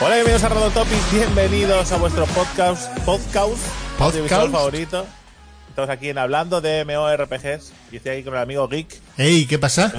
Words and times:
Hola, 0.00 0.14
bienvenidos 0.16 0.42
a 0.42 0.48
Rodotopic, 0.48 1.12
bienvenidos 1.12 1.92
a 1.92 1.96
vuestro 1.98 2.26
podcast, 2.26 2.98
podcast, 3.04 3.56
audiovisual 4.00 4.50
favorito. 4.50 5.06
Estamos 5.68 5.90
aquí 5.90 6.08
en 6.08 6.18
hablando 6.18 6.60
de 6.60 6.84
MORPGs 6.84 7.72
y 7.92 7.96
estoy 7.96 8.12
aquí 8.12 8.24
con 8.24 8.34
el 8.34 8.40
amigo 8.40 8.66
Geek. 8.68 9.00
Ey, 9.16 9.46
¿qué 9.46 9.58
pasa? 9.60 9.92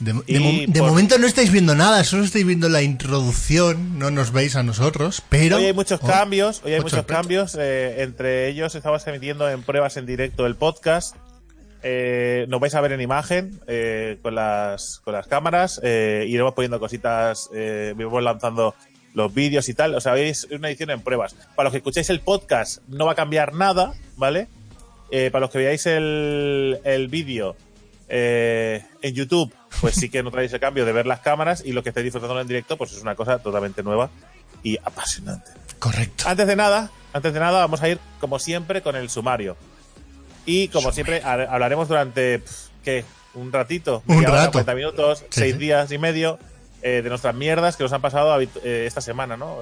De, 0.00 0.12
de 0.12 0.22
Y 0.26 0.38
mo- 0.40 0.72
de 0.72 0.80
por- 0.80 0.88
momento 0.90 1.16
no 1.18 1.26
estáis 1.28 1.52
viendo 1.52 1.76
nada, 1.76 2.02
solo 2.02 2.24
estáis 2.24 2.44
viendo 2.44 2.68
la 2.68 2.82
introducción, 2.82 3.98
no 3.98 4.10
nos 4.10 4.32
veis 4.32 4.56
a 4.56 4.64
nosotros, 4.64 5.22
pero... 5.28 5.58
Hoy 5.58 5.66
hay 5.66 5.72
muchos 5.72 6.00
Oh, 6.02 6.06
cambios, 6.08 6.60
hoy 6.64 6.72
hay 6.74 6.80
muchos 6.80 6.98
sorpresa. 6.98 7.20
cambios. 7.20 7.56
eh, 7.58 8.02
entre 8.02 8.48
ellos 8.48 8.74
estamos 8.74 9.06
emitiendo 9.06 9.48
en 9.48 9.62
pruebas 9.62 9.96
en 9.96 10.06
directo 10.06 10.46
el 10.46 10.56
podcast. 10.56 11.14
Eh, 11.82 12.46
nos 12.48 12.60
vais 12.60 12.74
a 12.74 12.80
ver 12.80 12.92
en 12.92 13.00
imagen 13.00 13.60
eh, 13.66 14.18
con 14.22 14.34
las 14.34 15.00
con 15.04 15.14
las 15.14 15.26
cámaras. 15.26 15.80
Eh, 15.82 16.26
iremos 16.28 16.54
poniendo 16.54 16.78
cositas, 16.78 17.50
eh, 17.54 17.92
iremos 17.96 18.22
lanzando 18.22 18.74
los 19.14 19.34
vídeos 19.34 19.68
y 19.68 19.74
tal. 19.74 19.94
O 19.94 20.00
sea, 20.00 20.16
es 20.16 20.46
una 20.50 20.68
edición 20.68 20.90
en 20.90 21.00
pruebas. 21.00 21.34
Para 21.54 21.64
los 21.64 21.72
que 21.72 21.78
escucháis 21.78 22.08
el 22.10 22.20
podcast 22.20 22.82
no 22.88 23.06
va 23.06 23.12
a 23.12 23.16
cambiar 23.16 23.54
nada, 23.54 23.94
¿vale? 24.16 24.48
Eh, 25.10 25.30
para 25.30 25.42
los 25.42 25.50
que 25.50 25.58
veáis 25.58 25.86
el, 25.86 26.78
el 26.84 27.08
vídeo 27.08 27.56
en 28.14 29.14
YouTube, 29.14 29.54
pues 29.80 29.94
sí 29.94 30.10
que 30.10 30.22
notaréis 30.22 30.52
el 30.52 30.60
cambio 30.60 30.84
de 30.84 30.92
ver 30.92 31.06
las 31.06 31.20
cámaras 31.20 31.62
y 31.64 31.72
lo 31.72 31.82
que 31.82 31.88
estáis 31.88 32.04
disfrutando 32.04 32.38
en 32.38 32.46
directo, 32.46 32.76
pues 32.76 32.92
es 32.92 33.00
una 33.00 33.14
cosa 33.14 33.38
totalmente 33.38 33.82
nueva 33.82 34.10
y 34.62 34.76
apasionante. 34.84 35.50
Correcto. 35.78 36.24
Antes 36.26 36.46
de 36.46 36.54
nada, 36.54 36.90
antes 37.14 37.32
de 37.32 37.40
nada, 37.40 37.60
vamos 37.60 37.82
a 37.82 37.88
ir, 37.88 37.98
como 38.20 38.38
siempre, 38.38 38.82
con 38.82 38.96
el 38.96 39.08
sumario. 39.08 39.56
Y 40.46 40.68
como 40.68 40.92
siempre, 40.92 41.22
ha- 41.22 41.32
hablaremos 41.52 41.88
durante, 41.88 42.42
¿qué? 42.84 43.04
Un 43.34 43.52
ratito. 43.52 44.02
Un 44.06 44.22
rato. 44.24 44.52
40 44.52 44.74
minutos, 44.74 45.18
Sí, 45.20 45.26
seis 45.30 45.52
sí. 45.54 45.58
días 45.58 45.90
y 45.92 45.98
medio 45.98 46.38
eh, 46.82 47.00
de 47.02 47.08
nuestras 47.08 47.34
mierdas 47.34 47.76
que 47.76 47.84
nos 47.84 47.92
han 47.92 48.02
pasado 48.02 48.38
eh, 48.40 48.84
esta 48.86 49.00
semana, 49.00 49.36
¿no? 49.36 49.58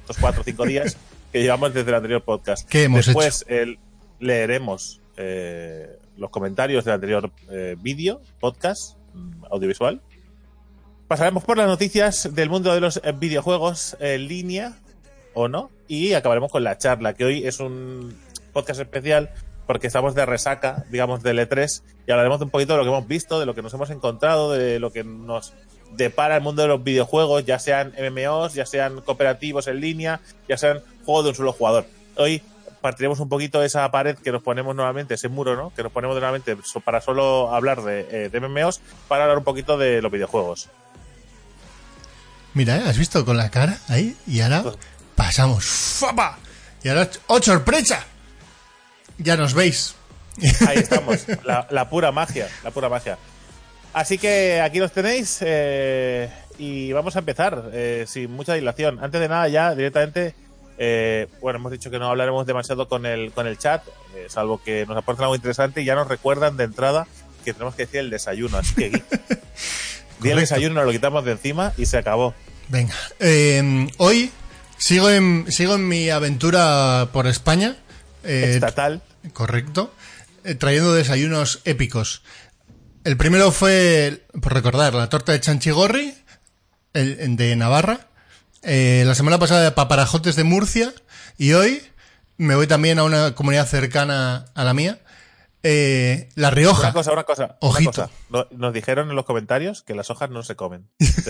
Estos 0.00 0.16
cuatro 0.18 0.40
o 0.42 0.44
cinco 0.44 0.64
días 0.64 0.96
que 1.32 1.42
llevamos 1.42 1.74
desde 1.74 1.88
el 1.90 1.94
anterior 1.96 2.22
podcast. 2.22 2.68
¿Qué 2.68 2.84
hemos 2.84 3.04
Después 3.06 3.44
el- 3.48 3.78
leeremos 4.20 5.00
eh, 5.16 5.98
los 6.16 6.30
comentarios 6.30 6.84
del 6.84 6.94
anterior 6.94 7.30
eh, 7.50 7.76
vídeo, 7.80 8.20
podcast, 8.40 8.96
mm, 9.14 9.44
audiovisual. 9.50 10.00
Pasaremos 11.08 11.44
por 11.44 11.58
las 11.58 11.66
noticias 11.66 12.34
del 12.34 12.48
mundo 12.48 12.72
de 12.72 12.80
los 12.80 12.98
eh, 13.02 13.12
videojuegos 13.12 13.96
en 14.00 14.28
línea 14.28 14.78
o 15.34 15.48
no. 15.48 15.70
Y 15.88 16.14
acabaremos 16.14 16.50
con 16.50 16.64
la 16.64 16.78
charla, 16.78 17.12
que 17.14 17.24
hoy 17.24 17.46
es 17.46 17.60
un 17.60 18.16
podcast 18.52 18.80
especial 18.80 19.30
porque 19.72 19.86
estamos 19.86 20.14
de 20.14 20.26
resaca, 20.26 20.84
digamos, 20.90 21.22
del 21.22 21.38
E3 21.38 21.80
y 22.06 22.10
hablaremos 22.10 22.42
un 22.42 22.50
poquito 22.50 22.74
de 22.74 22.80
lo 22.80 22.84
que 22.84 22.90
hemos 22.90 23.08
visto, 23.08 23.40
de 23.40 23.46
lo 23.46 23.54
que 23.54 23.62
nos 23.62 23.72
hemos 23.72 23.88
encontrado, 23.88 24.52
de 24.52 24.78
lo 24.78 24.92
que 24.92 25.02
nos 25.02 25.54
depara 25.92 26.36
el 26.36 26.42
mundo 26.42 26.60
de 26.60 26.68
los 26.68 26.84
videojuegos, 26.84 27.46
ya 27.46 27.58
sean 27.58 27.94
MMOs, 27.98 28.52
ya 28.52 28.66
sean 28.66 29.00
cooperativos 29.00 29.68
en 29.68 29.80
línea, 29.80 30.20
ya 30.46 30.58
sean 30.58 30.82
juegos 31.06 31.24
de 31.24 31.30
un 31.30 31.36
solo 31.36 31.52
jugador. 31.54 31.86
Hoy 32.18 32.42
partiremos 32.82 33.18
un 33.20 33.30
poquito 33.30 33.60
de 33.60 33.66
esa 33.66 33.90
pared 33.90 34.14
que 34.18 34.30
nos 34.30 34.42
ponemos 34.42 34.76
nuevamente, 34.76 35.14
ese 35.14 35.30
muro, 35.30 35.56
¿no? 35.56 35.72
Que 35.74 35.82
nos 35.82 35.90
ponemos 35.90 36.16
nuevamente 36.16 36.54
para 36.84 37.00
solo 37.00 37.54
hablar 37.54 37.80
de, 37.80 38.00
eh, 38.10 38.28
de 38.28 38.40
MMOs, 38.40 38.82
para 39.08 39.24
hablar 39.24 39.38
un 39.38 39.44
poquito 39.44 39.78
de 39.78 40.02
los 40.02 40.12
videojuegos. 40.12 40.68
Mira, 42.52 42.76
¿eh? 42.76 42.82
¿has 42.84 42.98
visto 42.98 43.24
con 43.24 43.38
la 43.38 43.50
cara 43.50 43.78
ahí? 43.88 44.14
Y 44.26 44.42
ahora 44.42 44.64
pasamos. 45.16 45.64
¡Fapa! 45.64 46.38
Y 46.82 46.90
ahora, 46.90 47.08
¡oh, 47.28 47.40
sorpresa! 47.40 48.04
Ya 49.22 49.36
nos 49.36 49.54
veis. 49.54 49.94
Ahí 50.66 50.78
estamos, 50.78 51.26
la, 51.44 51.66
la 51.70 51.88
pura 51.90 52.10
magia, 52.12 52.48
la 52.64 52.70
pura 52.70 52.88
magia. 52.88 53.18
Así 53.92 54.16
que 54.16 54.60
aquí 54.62 54.78
los 54.78 54.90
tenéis 54.92 55.38
eh, 55.42 56.30
y 56.58 56.92
vamos 56.92 57.14
a 57.16 57.18
empezar 57.18 57.70
eh, 57.74 58.04
sin 58.08 58.30
mucha 58.32 58.54
dilación. 58.54 58.98
Antes 59.02 59.20
de 59.20 59.28
nada, 59.28 59.48
ya 59.48 59.74
directamente, 59.74 60.34
eh, 60.78 61.28
bueno, 61.42 61.58
hemos 61.58 61.72
dicho 61.72 61.90
que 61.90 61.98
no 61.98 62.08
hablaremos 62.08 62.46
demasiado 62.46 62.88
con 62.88 63.04
el, 63.04 63.32
con 63.32 63.46
el 63.46 63.58
chat, 63.58 63.82
eh, 64.16 64.26
salvo 64.28 64.62
que 64.62 64.86
nos 64.86 64.96
aporten 64.96 65.24
algo 65.24 65.34
interesante 65.36 65.82
y 65.82 65.84
ya 65.84 65.94
nos 65.94 66.08
recuerdan 66.08 66.56
de 66.56 66.64
entrada 66.64 67.06
que 67.44 67.52
tenemos 67.52 67.74
que 67.74 67.82
decir 67.84 68.00
el 68.00 68.08
desayuno. 68.10 68.56
Así 68.56 68.74
que, 68.74 68.90
di 70.20 70.30
el 70.30 70.38
desayuno, 70.38 70.76
nos 70.76 70.86
lo 70.86 70.92
quitamos 70.92 71.24
de 71.26 71.32
encima 71.32 71.74
y 71.76 71.84
se 71.84 71.98
acabó. 71.98 72.32
Venga. 72.68 72.94
eh, 73.20 73.86
hoy 73.98 74.30
sigo 74.78 75.10
en, 75.10 75.44
sigo 75.52 75.74
en 75.74 75.86
mi 75.86 76.08
aventura 76.08 77.08
por 77.12 77.26
España. 77.26 77.76
eh, 78.24 78.52
Estatal. 78.54 79.02
Correcto. 79.32 79.92
Eh, 80.44 80.54
trayendo 80.54 80.92
desayunos 80.94 81.60
épicos. 81.64 82.22
El 83.04 83.16
primero 83.16 83.50
fue, 83.52 84.24
por 84.40 84.54
recordar, 84.54 84.94
la 84.94 85.08
torta 85.08 85.32
de 85.32 85.40
Chanchigorri, 85.40 86.14
el, 86.94 87.36
de 87.36 87.56
Navarra. 87.56 88.08
Eh, 88.62 89.02
la 89.06 89.14
semana 89.14 89.38
pasada 89.38 89.62
de 89.64 89.72
Paparajotes 89.72 90.36
de 90.36 90.44
Murcia. 90.44 90.92
Y 91.38 91.52
hoy 91.54 91.82
me 92.36 92.54
voy 92.54 92.66
también 92.66 92.98
a 92.98 93.04
una 93.04 93.34
comunidad 93.34 93.66
cercana 93.66 94.46
a 94.54 94.64
la 94.64 94.74
mía. 94.74 94.98
eh, 95.64 96.28
la 96.34 96.50
Rioja. 96.50 96.82
Una 96.88 96.92
cosa, 96.92 97.12
una 97.12 97.24
cosa. 97.24 97.44
una 97.44 97.56
Ojito. 97.60 97.90
cosa. 98.30 98.46
Nos 98.50 98.72
dijeron 98.72 99.10
en 99.10 99.16
los 99.16 99.24
comentarios 99.24 99.82
que 99.82 99.94
las 99.94 100.10
hojas 100.10 100.30
no 100.30 100.42
se 100.42 100.56
comen. 100.56 100.88
Es 100.98 101.24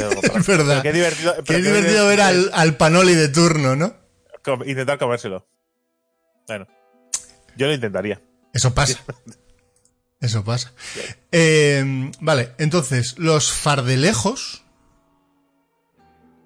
verdad. 0.46 0.80
Pero 0.80 0.82
qué 0.82 0.92
divertido, 0.92 1.34
Qué 1.36 1.42
pero 1.46 1.58
qué 1.58 1.64
divertido 1.64 2.06
ver 2.06 2.20
al, 2.22 2.50
al 2.54 2.76
panoli 2.76 3.14
de 3.14 3.28
turno, 3.28 3.76
¿no? 3.76 3.94
Intentar 4.66 4.98
comérselo. 4.98 5.46
Bueno, 6.48 6.66
yo 7.56 7.66
lo 7.66 7.74
intentaría. 7.74 8.20
Eso 8.52 8.74
pasa. 8.74 8.98
Eso 10.20 10.44
pasa. 10.44 10.72
Eh, 11.32 12.10
vale, 12.20 12.52
entonces, 12.58 13.18
los 13.18 13.50
fardelejos. 13.50 14.64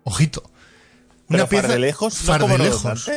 Ojito. 0.04 0.50
Pero 1.28 1.46
fardelejos, 1.46 2.20
no 2.22 2.26
fardelejos. 2.26 3.10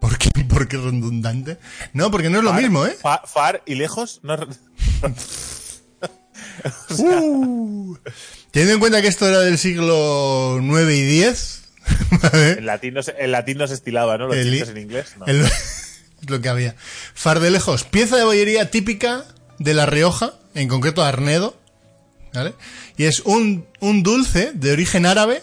¿Por 0.00 0.18
qué, 0.18 0.30
¿Por 0.48 0.68
qué 0.68 0.76
redundante? 0.76 1.58
No, 1.94 2.10
porque 2.10 2.28
no 2.28 2.38
es 2.38 2.44
lo 2.44 2.52
mismo, 2.52 2.84
¿eh? 2.86 2.96
fa- 3.00 3.22
far 3.24 3.62
y 3.64 3.76
lejos. 3.76 4.20
No, 4.22 4.36
Uh. 6.98 7.96
Teniendo 8.50 8.74
en 8.74 8.80
cuenta 8.80 9.02
que 9.02 9.08
esto 9.08 9.28
era 9.28 9.40
del 9.40 9.58
siglo 9.58 10.58
9 10.62 10.96
y 10.96 11.02
10. 11.02 11.62
¿vale? 12.22 12.50
en, 12.52 12.66
latín 12.66 12.94
no 12.94 13.02
se, 13.02 13.14
en 13.18 13.32
latín 13.32 13.58
no 13.58 13.66
se 13.66 13.74
estilaba, 13.74 14.16
¿no? 14.18 14.28
Los 14.28 14.36
El- 14.36 14.54
en 14.68 14.76
inglés. 14.78 15.14
No. 15.18 15.26
El- 15.26 15.46
lo 16.28 16.40
que 16.40 16.48
había. 16.48 16.76
Fardelejos, 17.14 17.84
pieza 17.84 18.16
de 18.16 18.24
bollería 18.24 18.70
típica 18.70 19.24
de 19.58 19.74
La 19.74 19.86
Rioja, 19.86 20.34
en 20.54 20.68
concreto 20.68 21.02
Arnedo, 21.04 21.56
¿vale? 22.32 22.54
Y 22.96 23.04
es 23.04 23.20
un, 23.20 23.66
un 23.80 24.02
dulce 24.02 24.52
de 24.54 24.72
origen 24.72 25.06
árabe 25.06 25.42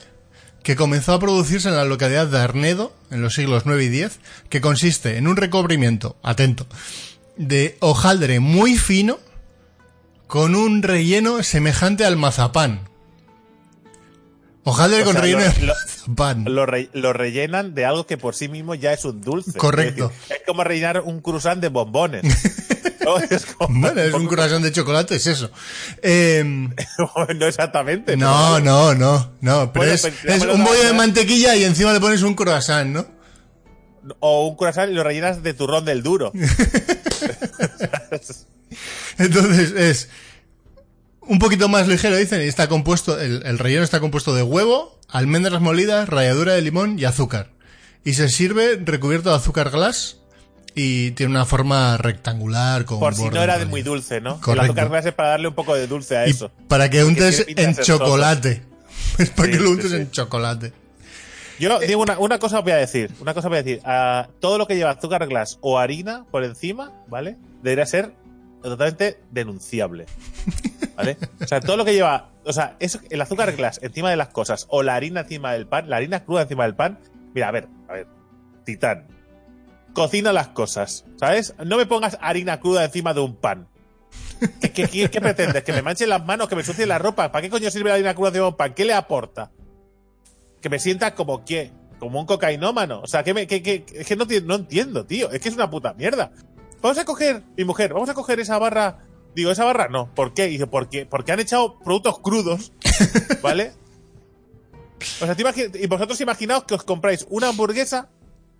que 0.63 0.75
comenzó 0.75 1.13
a 1.13 1.19
producirse 1.19 1.67
en 1.69 1.75
la 1.75 1.85
localidad 1.85 2.27
de 2.27 2.39
Arnedo 2.39 2.93
en 3.09 3.21
los 3.21 3.33
siglos 3.33 3.63
9 3.65 3.83
y 3.85 3.89
10, 3.89 4.19
que 4.49 4.61
consiste 4.61 5.17
en 5.17 5.27
un 5.27 5.35
recubrimiento, 5.37 6.17
atento, 6.23 6.67
de 7.37 7.77
hojaldre 7.79 8.39
muy 8.39 8.77
fino 8.77 9.19
con 10.27 10.55
un 10.55 10.81
relleno 10.83 11.41
semejante 11.43 12.05
al 12.05 12.15
mazapán. 12.15 12.87
Hojaldre 14.63 15.01
O 15.01 15.05
con 15.05 15.13
sea, 15.13 15.21
relleno 15.21 15.41
lo- 15.61 15.73
de 15.73 15.90
lo- 16.07 16.13
mazapán. 16.13 16.45
Lo, 16.45 16.65
re- 16.65 16.89
lo 16.93 17.13
rellenan 17.13 17.73
de 17.75 17.85
algo 17.85 18.05
que 18.05 18.17
por 18.17 18.35
sí 18.35 18.47
mismo 18.49 18.75
ya 18.75 18.93
es 18.93 19.05
un 19.05 19.21
dulce. 19.21 19.53
Correcto. 19.57 20.05
Es, 20.13 20.19
decir, 20.19 20.35
es 20.37 20.41
como 20.47 20.63
rellenar 20.63 21.01
un 21.01 21.21
croissant 21.21 21.61
de 21.61 21.69
bombones. 21.69 22.23
¿No? 23.05 23.17
Es 23.17 23.45
como- 23.47 23.79
Bueno, 23.79 23.99
es 24.01 24.13
un 24.13 24.27
corazón 24.29 24.61
de 24.61 24.71
chocolate, 24.71 25.15
es 25.15 25.25
eso. 25.27 25.49
Eh, 26.03 26.43
no 26.45 27.45
exactamente. 27.47 28.15
no, 28.15 28.59
no, 28.59 28.93
no, 28.93 29.31
no, 29.41 29.73
pero 29.73 29.85
Bueno, 29.85 29.93
es, 29.93 30.01
pues, 30.01 30.15
es 30.25 30.43
un 30.43 30.63
bollo 30.63 30.83
de 30.83 30.93
mantequilla 30.93 31.55
y 31.55 31.63
encima 31.63 31.93
le 31.93 31.99
pones 31.99 32.21
un 32.21 32.35
croissant, 32.35 32.87
¿no? 32.91 33.05
O 34.19 34.47
un 34.47 34.55
croissant 34.55 34.91
y 34.91 34.93
lo 34.95 35.03
rellenas 35.03 35.41
de 35.43 35.53
turrón 35.53 35.83
del 35.85 36.01
duro. 36.03 36.31
Entonces 39.17 39.71
es 39.71 40.09
un 41.31 41.39
poquito 41.39 41.69
más 41.69 41.87
ligero, 41.87 42.17
dicen, 42.17 42.41
y 42.41 42.45
está 42.45 42.67
compuesto, 42.67 43.19
el, 43.19 43.43
el 43.45 43.57
relleno 43.57 43.83
está 43.83 43.99
compuesto 43.99 44.33
de 44.35 44.43
huevo, 44.43 44.99
almendras 45.09 45.61
molidas, 45.61 46.09
ralladura 46.09 46.53
de 46.53 46.61
limón 46.61 46.99
y 46.99 47.05
azúcar. 47.05 47.49
Y 48.03 48.13
se 48.13 48.27
sirve 48.29 48.79
recubierto 48.83 49.29
de 49.29 49.35
azúcar 49.37 49.69
glass 49.69 50.17
y 50.75 51.11
tiene 51.11 51.31
una 51.31 51.45
forma 51.45 51.97
rectangular 51.97 52.85
con 52.85 52.99
Por 52.99 53.15
si 53.15 53.29
no 53.29 53.41
era 53.43 53.57
de 53.59 53.65
muy 53.65 53.81
dulce, 53.81 54.19
¿no? 54.21 54.35
El 54.35 54.39
Correcto. 54.41 54.63
azúcar 54.65 54.89
glass 54.89 55.05
es 55.05 55.13
para 55.13 55.29
darle 55.29 55.47
un 55.47 55.53
poco 55.55 55.75
de 55.75 55.87
dulce 55.87 56.17
a 56.17 56.27
Y 56.27 56.31
eso. 56.31 56.51
para 56.67 56.89
que 56.89 57.03
untes 57.03 57.45
en 57.47 57.75
chocolate. 57.77 58.63
Es 59.17 59.29
para 59.29 59.51
Sí, 59.51 59.57
que 59.57 59.63
lo 59.63 59.71
untes 59.71 59.91
sí. 59.91 59.97
en 59.97 60.11
chocolate. 60.11 60.73
Yo 61.59 61.79
digo 61.79 62.01
una, 62.01 62.17
una 62.17 62.39
cosa 62.39 62.59
voy 62.61 62.71
a 62.71 62.77
decir, 62.77 63.11
una 63.19 63.33
cosa 63.33 63.47
voy 63.49 63.59
a 63.59 63.63
decir. 63.63 63.81
Ah, 63.85 64.27
todo 64.39 64.57
lo 64.57 64.65
que 64.67 64.75
lleva 64.75 64.91
azúcar 64.91 65.27
glass 65.27 65.59
o 65.61 65.77
harina 65.77 66.25
por 66.31 66.43
encima, 66.43 66.91
¿vale? 67.07 67.37
Debería 67.61 67.85
ser 67.85 68.13
totalmente 68.61 69.19
denunciable. 69.31 70.05
¿Vale? 70.95 71.17
O 71.41 71.47
sea, 71.47 71.59
todo 71.61 71.77
lo 71.77 71.85
que 71.85 71.93
lleva, 71.93 72.29
o 72.45 72.53
sea, 72.53 72.75
eso, 72.79 72.99
el 73.09 73.21
azúcar 73.21 73.55
glass 73.55 73.79
encima 73.81 74.09
de 74.09 74.15
las 74.17 74.27
cosas 74.29 74.65
o 74.69 74.83
la 74.83 74.95
harina 74.95 75.21
encima 75.21 75.53
del 75.53 75.67
pan, 75.67 75.89
la 75.89 75.97
harina 75.97 76.23
cruda 76.23 76.43
encima 76.43 76.63
del 76.65 76.75
pan. 76.75 76.99
Mira, 77.33 77.47
a 77.47 77.51
ver, 77.51 77.67
a 77.89 77.93
ver, 77.93 78.07
titán. 78.65 79.07
Cocina 79.93 80.31
las 80.31 80.49
cosas, 80.49 81.05
¿sabes? 81.17 81.53
No 81.65 81.77
me 81.77 81.85
pongas 81.85 82.17
harina 82.21 82.59
cruda 82.59 82.83
encima 82.85 83.13
de 83.13 83.19
un 83.21 83.35
pan. 83.35 83.67
¿Qué, 84.61 84.71
qué, 84.71 85.09
qué- 85.09 85.21
pretendes? 85.21 85.63
¿Que 85.63 85.71
me 85.73 85.81
manche 85.81 86.07
las 86.07 86.25
manos? 86.25 86.47
¿Que 86.49 86.55
me 86.55 86.61
ensucie 86.61 86.85
la 86.85 86.97
ropa? 86.97 87.31
¿Para 87.31 87.41
qué 87.41 87.49
coño 87.49 87.69
sirve 87.69 87.89
la 87.89 87.95
harina 87.95 88.13
cruda 88.15 88.31
de 88.31 88.51
pan? 88.53 88.73
¿Qué 88.73 88.85
le 88.85 88.93
aporta? 88.93 89.51
¿Que 90.61 90.69
me 90.69 90.79
sienta 90.79 91.13
como 91.15 91.43
qué? 91.45 91.71
Como 91.99 92.19
un 92.19 92.25
cocainómano. 92.25 93.01
O 93.01 93.07
sea, 93.07 93.23
que 93.23 93.33
me, 93.33 93.47
que, 93.47 93.61
que- 93.61 93.85
es 93.93 94.07
que 94.07 94.15
no 94.15 94.55
entiendo, 94.55 95.05
tío. 95.05 95.29
Es 95.31 95.41
que 95.41 95.49
es 95.49 95.55
una 95.55 95.69
puta 95.69 95.93
mierda. 95.93 96.31
Vamos 96.81 96.97
a 96.97 97.05
coger, 97.05 97.43
mi 97.55 97.63
mujer, 97.63 97.93
vamos 97.93 98.09
a 98.09 98.13
coger 98.13 98.39
esa 98.39 98.57
barra. 98.57 99.05
Digo, 99.35 99.51
esa 99.51 99.63
barra 99.63 99.87
no. 99.87 100.13
¿Por 100.13 100.33
qué? 100.33 100.47
Y 100.47 100.51
dice, 100.51 100.67
porque, 100.67 101.05
porque 101.05 101.31
han 101.31 101.39
echado 101.39 101.79
productos 101.79 102.19
crudos, 102.19 102.73
¿vale? 103.41 103.73
O 105.21 105.25
sea, 105.25 105.35
te 105.35 105.81
y 105.81 105.87
vosotros 105.87 106.19
imaginaos 106.21 106.63
que 106.65 106.75
os 106.75 106.83
compráis 106.83 107.25
una 107.29 107.49
hamburguesa, 107.49 108.09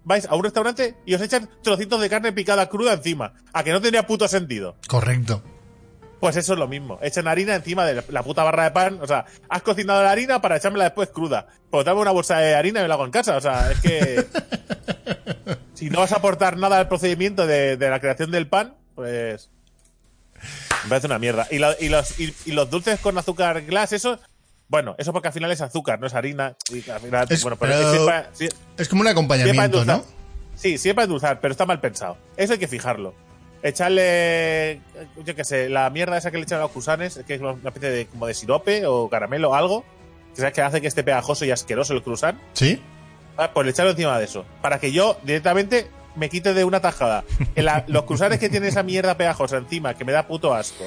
vais 0.04 0.26
a 0.26 0.36
un 0.36 0.44
restaurante 0.44 0.96
y 1.06 1.14
os 1.14 1.22
echan 1.22 1.50
trocitos 1.62 2.02
de 2.02 2.10
carne 2.10 2.32
picada 2.32 2.70
cruda 2.70 2.94
encima. 2.94 3.34
A 3.54 3.64
que 3.64 3.72
no 3.72 3.82
tendría 3.82 4.08
puto 4.08 4.28
sentido. 4.28 4.76
Correcto. 4.88 5.44
Pues 6.20 6.36
eso 6.36 6.54
es 6.54 6.60
lo 6.60 6.68
mismo. 6.68 7.00
Echan 7.02 7.28
harina 7.28 7.56
encima 7.56 7.84
de 7.86 8.04
la 8.10 8.24
puta 8.24 8.44
barra 8.44 8.66
de 8.66 8.72
pan. 8.72 9.00
O 9.02 9.08
sea, 9.08 9.26
has 9.50 9.62
cocinado 9.64 10.04
la 10.04 10.12
harina 10.12 10.42
para 10.42 10.58
echármela 10.58 10.84
después 10.86 11.10
cruda. 11.10 11.48
Pues 11.70 11.84
dame 11.84 12.00
una 12.00 12.12
bolsa 12.12 12.38
de 12.38 12.54
harina 12.54 12.80
y 12.80 12.84
me 12.84 12.88
la 12.88 12.94
hago 12.94 13.06
en 13.06 13.12
casa. 13.12 13.38
O 13.38 13.42
sea, 13.42 13.72
es 13.72 13.80
que. 13.80 14.26
si 15.82 15.90
no 15.90 15.98
vas 16.00 16.12
a 16.12 16.18
aportar 16.18 16.58
nada 16.58 16.78
al 16.78 16.88
procedimiento 16.88 17.48
de, 17.48 17.76
de 17.76 17.90
la 17.90 18.00
creación 18.00 18.30
del 18.30 18.46
pan, 18.48 18.76
pues. 18.94 19.50
Me 20.84 20.90
parece 20.90 21.08
una 21.08 21.18
mierda. 21.18 21.48
Y, 21.50 21.58
lo- 21.58 21.74
y 21.80 21.90
los, 21.90 22.20
y, 22.20 22.34
y 22.46 22.52
los 22.52 22.70
dulces 22.70 23.00
con 23.00 23.18
azúcar 23.18 23.62
glass, 23.64 23.92
eso. 23.94 24.20
Bueno, 24.68 24.94
eso 25.00 25.12
porque 25.12 25.30
al 25.30 25.34
final 25.34 25.52
es 25.52 25.60
azúcar, 25.62 26.00
no 26.00 26.06
es 26.06 26.14
harina. 26.14 26.56
Y 26.72 26.88
al 26.88 27.00
final, 27.00 27.26
Es- 27.30 27.42
bueno, 27.42 27.58
pero, 27.58 27.74
pero- 28.06 28.24
es 28.40 28.56
Es 28.78 28.90
como 28.90 29.02
un 29.02 29.08
acompañamiento. 29.08 29.84
¿no? 29.86 30.06
Sí, 30.56 30.78
siempre 30.78 31.06
endulzar, 31.06 31.42
pero 31.42 31.52
está 31.52 31.66
mal 31.66 31.80
pensado. 31.82 32.16
Eso 32.38 32.54
hay 32.54 32.60
que 32.60 32.68
fijarlo. 32.68 33.16
Echarle, 33.64 34.82
yo 35.26 35.36
qué 35.36 35.44
sé, 35.44 35.68
la 35.70 35.90
mierda 35.90 36.18
esa 36.18 36.30
que 36.30 36.38
le 36.38 36.44
echan 36.44 36.60
a 36.60 36.64
los 36.64 36.72
cruzanes, 36.72 37.20
que 37.26 37.34
es 37.36 37.42
una 37.42 37.54
especie 37.66 37.90
de, 37.90 38.06
como 38.06 38.28
de 38.28 38.36
sirope 38.36 38.86
o 38.86 39.10
caramelo 39.10 39.50
o 39.52 39.56
algo, 39.56 39.84
que 40.36 40.42
sabes 40.42 40.54
que 40.54 40.62
hace 40.62 40.82
que 40.82 40.88
esté 40.88 41.04
pegajoso 41.04 41.46
y 41.46 41.52
asqueroso 41.52 41.94
el 41.94 42.04
cruzán, 42.04 42.40
Sí. 42.54 42.82
Ah, 43.38 43.52
pues 43.54 43.66
le 43.66 43.72
echarlo 43.72 43.92
encima 43.92 44.18
de 44.20 44.26
eso. 44.26 44.46
Para 44.62 44.80
que 44.80 44.92
yo 44.92 45.18
directamente 45.24 45.90
me 46.16 46.30
quite 46.30 46.54
de 46.54 46.64
una 46.64 46.80
tajada. 46.82 47.24
En 47.56 47.66
la- 47.66 47.84
los 47.88 48.04
cruzanes 48.04 48.40
que 48.40 48.50
tienen 48.50 48.70
esa 48.70 48.84
mierda 48.84 49.16
pegajosa 49.18 49.58
encima, 49.58 49.94
que 49.94 50.06
me 50.06 50.12
da 50.12 50.28
puto 50.28 50.54
asco. 50.54 50.86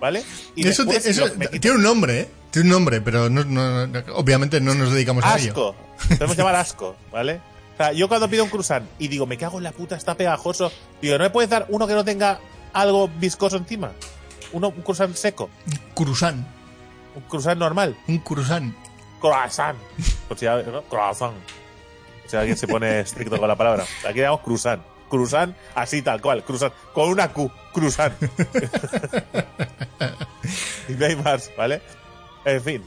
¿Vale? 0.00 0.22
Y 0.54 0.66
eso 0.68 0.84
después 0.84 1.06
eso 1.06 1.32
quito- 1.38 1.60
tiene 1.60 1.76
un 1.76 1.82
nombre, 1.82 2.20
¿eh? 2.20 2.28
Tiene 2.50 2.68
un 2.68 2.72
nombre, 2.74 3.00
pero 3.00 3.30
no, 3.30 3.42
no- 3.44 3.86
no- 3.86 4.02
obviamente 4.14 4.60
no 4.60 4.74
nos 4.74 4.92
dedicamos 4.92 5.24
a 5.24 5.38
ello. 5.38 5.50
asco. 5.52 5.74
Podemos 6.18 6.36
llamar 6.36 6.56
asco, 6.56 6.96
¿vale? 7.10 7.40
O 7.74 7.76
sea, 7.76 7.92
yo 7.92 8.06
cuando 8.08 8.28
pido 8.28 8.44
un 8.44 8.50
croissant 8.50 8.86
y 8.98 9.08
digo, 9.08 9.26
me 9.26 9.36
cago 9.38 9.58
en 9.58 9.64
la 9.64 9.72
puta, 9.72 9.96
está 9.96 10.14
pegajoso, 10.14 10.70
digo, 11.00 11.16
¿no 11.18 11.24
me 11.24 11.30
puedes 11.30 11.48
dar 11.50 11.66
uno 11.70 11.86
que 11.86 11.94
no 11.94 12.04
tenga 12.04 12.38
algo 12.72 13.08
viscoso 13.18 13.56
encima? 13.56 13.92
Uno, 14.52 14.68
un 14.68 14.82
croissant 14.82 15.14
seco, 15.16 15.48
Cruzán. 15.94 16.46
un 17.16 17.22
croissant 17.22 17.58
normal, 17.58 17.96
Un 18.06 18.18
cruzán. 18.18 18.74
croissant. 19.20 19.76
Por 20.28 20.40
¿no? 20.42 20.82
Croissant. 20.82 21.34
Si 22.34 22.38
alguien 22.38 22.56
se 22.56 22.66
pone 22.66 22.98
estricto 22.98 23.38
con 23.38 23.46
la 23.46 23.54
palabra. 23.54 23.84
Aquí 24.04 24.18
llamamos 24.18 24.40
croissant. 24.40 24.82
Croissant, 25.08 25.54
así 25.76 26.02
tal 26.02 26.20
cual, 26.20 26.42
croissant, 26.42 26.72
con 26.92 27.08
una 27.08 27.28
Q, 27.32 27.48
croissant. 27.72 28.12
y 30.88 30.94
no 30.94 31.06
hay 31.06 31.14
más, 31.14 31.52
¿vale? 31.56 31.80
En 32.44 32.60
fin. 32.60 32.82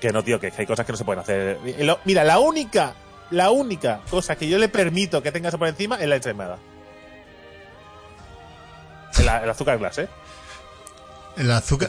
Que 0.00 0.12
no, 0.12 0.22
tío, 0.22 0.38
que 0.38 0.52
hay 0.56 0.64
cosas 0.64 0.86
que 0.86 0.92
no 0.92 0.96
se 0.96 1.04
pueden 1.04 1.22
hacer. 1.22 1.58
Mira, 2.04 2.22
la 2.22 2.38
única, 2.38 2.94
la 3.32 3.50
única 3.50 4.02
cosa 4.08 4.36
que 4.36 4.48
yo 4.48 4.58
le 4.58 4.68
permito 4.68 5.20
que 5.24 5.32
tenga 5.32 5.48
eso 5.48 5.58
por 5.58 5.66
encima 5.66 5.96
es 5.96 6.06
la 6.06 6.14
ensaimada. 6.14 6.58
El, 9.18 9.24
el 9.24 9.50
azúcar 9.50 9.76
glass, 9.78 9.98
¿eh? 9.98 10.08
El 11.36 11.50
azúcar. 11.50 11.88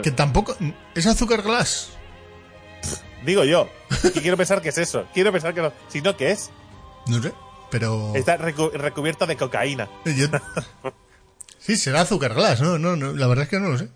Que 0.00 0.12
tampoco. 0.12 0.56
¿Es 0.94 1.06
azúcar 1.06 1.42
glass? 1.42 1.90
Digo 3.24 3.44
yo. 3.44 3.68
Y 4.14 4.20
quiero 4.20 4.36
pensar 4.36 4.60
que 4.62 4.70
es 4.70 4.78
eso. 4.78 5.06
Quiero 5.14 5.32
pensar 5.32 5.54
que 5.54 5.62
no. 5.62 5.72
Si 5.88 6.00
no, 6.02 6.16
¿qué 6.16 6.30
es? 6.32 6.50
No 7.06 7.22
sé. 7.22 7.32
Pero. 7.70 8.12
Está 8.14 8.38
recu- 8.38 8.72
recubierta 8.72 9.26
de 9.26 9.36
cocaína. 9.36 9.88
yo- 10.04 10.28
Sí, 11.58 11.76
será 11.76 12.00
azúcar 12.00 12.34
glass, 12.34 12.60
¿no? 12.60 12.76
No, 12.78 12.96
no, 12.96 13.12
la 13.12 13.26
verdad 13.28 13.44
es 13.44 13.48
que 13.48 13.60
no 13.60 13.68
lo 13.68 13.78
sé. 13.78 13.88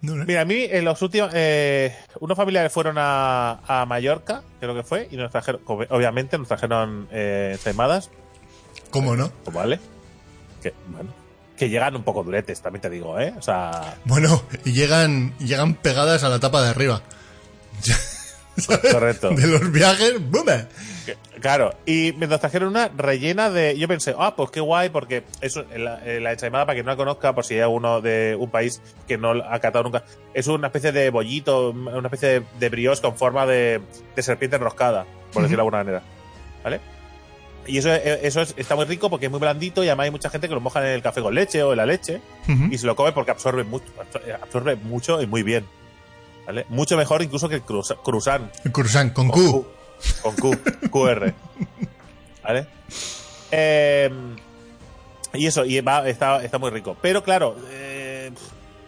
No. 0.00 0.14
Mira, 0.26 0.42
a 0.42 0.44
mí 0.44 0.66
en 0.70 0.84
los 0.84 1.00
últimos. 1.02 1.30
Eh, 1.34 1.96
unos 2.20 2.36
familiares 2.36 2.72
fueron 2.72 2.96
a, 2.98 3.60
a 3.66 3.84
Mallorca, 3.86 4.42
creo 4.60 4.74
que 4.74 4.84
fue, 4.84 5.08
y 5.10 5.16
nos 5.16 5.30
trajeron. 5.32 5.64
ob- 5.64 5.86
Obviamente, 5.90 6.38
nos 6.38 6.46
trajeron 6.46 7.08
eh. 7.10 7.58
¿Cómo 8.90 9.16
no? 9.16 9.30
Pues 9.44 9.56
vale. 9.56 9.80
Que, 10.62 10.72
bueno. 10.88 11.12
Que 11.56 11.68
llegan 11.68 11.96
un 11.96 12.04
poco 12.04 12.22
duretes, 12.22 12.60
también 12.60 12.82
te 12.82 12.90
digo, 12.90 13.18
¿eh? 13.18 13.34
O 13.38 13.42
sea. 13.42 13.96
Bueno, 14.04 14.42
y 14.64 14.72
llegan, 14.72 15.36
llegan 15.38 15.74
pegadas 15.74 16.22
a 16.22 16.28
la 16.28 16.38
tapa 16.38 16.62
de 16.62 16.68
arriba. 16.68 17.02
Correcto. 18.92 19.30
De 19.34 19.46
los 19.46 19.70
viajes, 19.72 20.14
¡bum! 20.30 20.44
Que- 21.06 21.16
Claro, 21.40 21.74
y 21.84 22.14
me 22.16 22.26
nos 22.26 22.40
trajeron 22.40 22.70
una 22.70 22.88
rellena 22.88 23.50
de. 23.50 23.76
Yo 23.78 23.86
pensé, 23.86 24.14
ah, 24.18 24.34
pues 24.34 24.50
qué 24.50 24.60
guay, 24.60 24.88
porque 24.88 25.24
eso, 25.42 25.62
la, 25.76 26.00
eh, 26.06 26.18
la 26.20 26.32
ensaimada, 26.32 26.64
para 26.64 26.74
quien 26.76 26.86
no 26.86 26.92
la 26.92 26.96
conozca, 26.96 27.34
por 27.34 27.44
si 27.44 27.54
hay 27.60 27.68
uno 27.68 28.00
de 28.00 28.34
un 28.38 28.50
país 28.50 28.80
que 29.06 29.18
no 29.18 29.32
ha 29.32 29.58
catado 29.58 29.84
nunca, 29.84 30.04
es 30.32 30.46
una 30.46 30.68
especie 30.68 30.92
de 30.92 31.10
bollito, 31.10 31.70
una 31.72 32.06
especie 32.08 32.28
de, 32.40 32.42
de 32.58 32.68
brioche 32.70 33.02
con 33.02 33.16
forma 33.16 33.44
de, 33.44 33.82
de 34.16 34.22
serpiente 34.22 34.56
enroscada, 34.56 35.04
por 35.34 35.42
decirlo 35.42 35.64
de 35.64 35.66
alguna 35.68 35.78
manera. 35.84 36.02
¿Vale? 36.62 36.80
Y 37.66 37.76
eso, 37.76 37.92
eh, 37.92 38.20
eso 38.22 38.40
es- 38.40 38.54
está 38.56 38.74
muy 38.74 38.86
rico 38.86 39.10
porque 39.10 39.26
es 39.26 39.30
muy 39.30 39.40
blandito 39.40 39.84
y 39.84 39.88
además 39.88 40.04
hay 40.04 40.10
mucha 40.12 40.30
gente 40.30 40.48
que 40.48 40.54
lo 40.54 40.60
moja 40.62 40.80
en 40.80 40.94
el 40.94 41.02
café 41.02 41.20
con 41.20 41.34
leche 41.34 41.62
o 41.62 41.72
en 41.72 41.76
la 41.76 41.84
leche 41.86 42.22
y 42.72 42.78
se 42.78 42.86
lo 42.86 42.96
come 42.96 43.12
porque 43.12 43.32
absorbe 43.32 43.64
mucho, 43.64 43.84
absorbe 44.40 44.76
mucho 44.76 45.20
y 45.20 45.26
muy 45.26 45.42
bien. 45.42 45.66
¿Vale? 46.46 46.66
Mucho 46.68 46.96
mejor 46.96 47.22
incluso 47.22 47.48
que 47.48 47.56
el 47.56 47.62
cruza- 47.62 47.96
cruzán. 48.02 48.50
El 48.64 48.72
cruzán, 48.72 49.10
con 49.10 49.28
Q. 49.28 49.66
Con 50.22 50.34
Q. 50.36 50.58
QR. 50.90 51.32
¿Vale? 52.42 52.66
Eh, 53.50 54.10
y 55.32 55.46
eso, 55.46 55.64
y 55.64 55.80
va, 55.80 56.08
está, 56.08 56.42
está 56.44 56.58
muy 56.58 56.70
rico. 56.70 56.96
Pero 57.00 57.22
claro, 57.24 57.56
eh, 57.70 58.30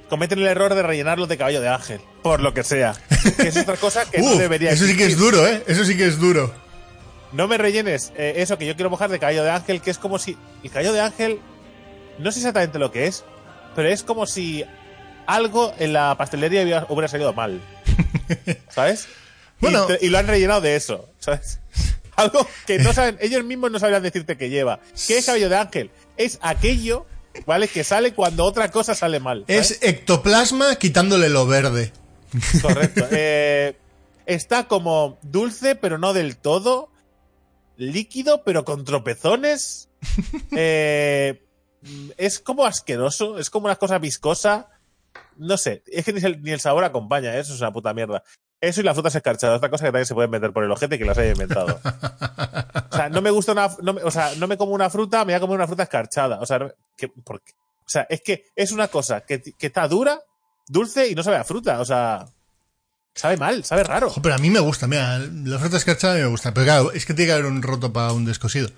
cometen 0.08 0.38
el 0.40 0.46
error 0.46 0.74
de 0.74 0.82
rellenarlo 0.82 1.26
de 1.26 1.36
caballo 1.38 1.60
de 1.60 1.68
ángel. 1.68 2.00
Por 2.22 2.40
lo 2.40 2.52
que 2.52 2.62
sea. 2.62 2.94
Que 3.36 3.48
es 3.48 3.56
otra 3.56 3.76
cosa 3.76 4.08
que 4.10 4.18
no 4.20 4.32
Uf, 4.32 4.38
debería 4.38 4.70
eso 4.70 4.84
sí 4.84 4.96
que 4.96 5.06
es 5.06 5.16
duro, 5.16 5.46
¿eh? 5.46 5.62
Eso 5.66 5.84
sí 5.84 5.96
que 5.96 6.06
es 6.06 6.18
duro. 6.18 6.52
No 7.32 7.48
me 7.48 7.58
rellenes 7.58 8.12
eh, 8.16 8.34
eso 8.36 8.56
que 8.58 8.66
yo 8.66 8.76
quiero 8.76 8.90
mojar 8.90 9.10
de 9.10 9.18
caballo 9.18 9.42
de 9.44 9.50
ángel, 9.50 9.80
que 9.80 9.90
es 9.90 9.98
como 9.98 10.18
si. 10.18 10.36
El 10.62 10.70
caballo 10.70 10.92
de 10.92 11.00
ángel. 11.00 11.40
No 12.18 12.30
sé 12.32 12.38
exactamente 12.40 12.78
lo 12.78 12.90
que 12.92 13.06
es, 13.06 13.24
pero 13.74 13.88
es 13.88 14.02
como 14.02 14.26
si 14.26 14.64
algo 15.26 15.74
en 15.78 15.92
la 15.92 16.16
pastelería 16.16 16.86
hubiera, 16.88 17.08
salido 17.08 17.32
mal. 17.32 17.60
¿Sabes? 18.68 19.08
Bueno. 19.60 19.86
Y, 20.00 20.08
lo 20.08 20.18
han 20.18 20.26
rellenado 20.26 20.60
de 20.60 20.76
eso, 20.76 21.08
¿sabes? 21.18 21.60
Algo 22.16 22.46
que 22.66 22.78
no 22.78 22.94
saben, 22.94 23.18
ellos 23.20 23.44
mismos 23.44 23.70
no 23.70 23.78
sabrían 23.78 24.02
decirte 24.02 24.38
que 24.38 24.48
lleva. 24.48 24.80
¿Qué 25.06 25.18
es 25.18 25.26
cabello 25.26 25.50
de 25.50 25.56
ángel? 25.56 25.90
Es 26.16 26.38
aquello, 26.40 27.06
¿vale? 27.44 27.68
Que 27.68 27.84
sale 27.84 28.14
cuando 28.14 28.44
otra 28.44 28.70
cosa 28.70 28.94
sale 28.94 29.20
mal. 29.20 29.44
¿sabes? 29.46 29.72
Es 29.72 29.82
ectoplasma 29.82 30.76
quitándole 30.76 31.28
lo 31.28 31.46
verde. 31.46 31.92
Correcto. 32.62 33.06
Eh, 33.10 33.76
está 34.24 34.66
como 34.66 35.18
dulce, 35.22 35.74
pero 35.74 35.98
no 35.98 36.12
del 36.12 36.36
todo. 36.36 36.90
Líquido, 37.76 38.42
pero 38.44 38.64
con 38.64 38.84
tropezones. 38.84 39.88
Eh, 40.52 41.42
es 42.16 42.38
como 42.38 42.64
asqueroso. 42.64 43.38
Es 43.38 43.50
como 43.50 43.66
una 43.66 43.76
cosa 43.76 43.98
viscosa. 43.98 44.68
No 45.36 45.56
sé. 45.56 45.82
Es 45.86 46.04
que 46.04 46.12
ni 46.12 46.20
el, 46.24 46.42
ni 46.42 46.50
el 46.52 46.60
sabor 46.60 46.84
acompaña. 46.84 47.34
¿eh? 47.34 47.40
Eso 47.40 47.54
es 47.54 47.60
una 47.60 47.72
puta 47.72 47.92
mierda. 47.94 48.22
Eso 48.60 48.80
y 48.80 48.84
las 48.84 48.94
frutas 48.94 49.14
escarchadas. 49.14 49.58
Otra 49.58 49.68
cosa 49.70 49.84
que 49.84 49.88
también 49.88 50.06
se 50.06 50.14
pueden 50.14 50.30
meter 50.30 50.52
por 50.52 50.64
el 50.64 50.70
ojete 50.70 50.98
que 50.98 51.04
las 51.04 51.18
haya 51.18 51.32
inventado. 51.32 51.78
O 52.90 52.96
sea, 52.96 53.08
no 53.10 53.20
me 53.20 53.30
gusta 53.30 53.52
una. 53.52 53.68
No 53.82 53.96
o 54.02 54.10
sea, 54.10 54.32
no 54.36 54.46
me 54.46 54.56
como 54.56 54.72
una 54.72 54.88
fruta, 54.88 55.18
me 55.24 55.32
voy 55.32 55.34
a 55.34 55.40
comer 55.40 55.56
una 55.56 55.66
fruta 55.66 55.82
escarchada. 55.82 56.40
O 56.40 56.46
sea, 56.46 56.58
no- 56.60 56.72
que, 56.96 57.08
¿por 57.08 57.42
qué? 57.42 57.52
O 57.84 57.88
sea, 57.88 58.06
es 58.08 58.22
que 58.22 58.46
es 58.56 58.72
una 58.72 58.88
cosa 58.88 59.20
que, 59.20 59.40
que 59.42 59.66
está 59.66 59.86
dura, 59.86 60.18
dulce 60.66 61.08
y 61.08 61.14
no 61.14 61.22
sabe 61.22 61.36
a 61.36 61.44
fruta. 61.44 61.80
O 61.80 61.84
sea, 61.84 62.26
sabe 63.14 63.36
mal, 63.36 63.62
sabe 63.64 63.84
raro. 63.84 64.06
Ojo, 64.08 64.22
pero 64.22 64.34
a 64.34 64.38
mí 64.38 64.48
me 64.50 64.60
gusta, 64.60 64.86
mira, 64.86 65.18
la 65.18 65.58
fruta 65.58 65.76
escarchada 65.76 66.14
me 66.14 66.26
gusta. 66.26 66.54
Pero 66.54 66.64
claro, 66.64 66.92
es 66.92 67.04
que 67.04 67.12
tiene 67.14 67.28
que 67.28 67.32
haber 67.34 67.46
un 67.46 67.62
roto 67.62 67.92
para 67.92 68.12
un 68.12 68.24
descosido. 68.24 68.70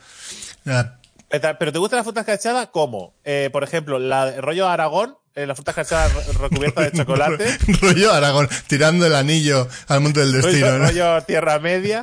Pero 0.65 1.73
¿te 1.73 1.79
gusta 1.79 1.97
la 1.97 2.05
fruta 2.05 2.21
escarchada? 2.21 2.71
¿Cómo? 2.71 3.15
Eh, 3.25 3.51
por 3.53 3.63
ejemplo, 3.63 3.99
la 3.99 4.29
el 4.29 4.43
rollo 4.43 4.67
Aragón, 4.69 5.17
eh, 5.43 5.47
la 5.47 5.55
fruta 5.55 5.71
escarchada 5.73 6.09
re- 6.09 6.33
recubierta 6.33 6.83
de 6.83 6.93
chocolate. 6.93 7.59
rollo 7.81 8.13
Aragón, 8.13 8.49
tirando 8.67 9.07
el 9.07 9.15
anillo 9.15 9.69
al 9.87 10.01
monte 10.01 10.21
del 10.21 10.33
destino, 10.33 10.67
rollo, 10.67 10.79
¿no? 10.79 10.85
rollo 10.87 11.23
Tierra 11.23 11.59
Media. 11.59 12.03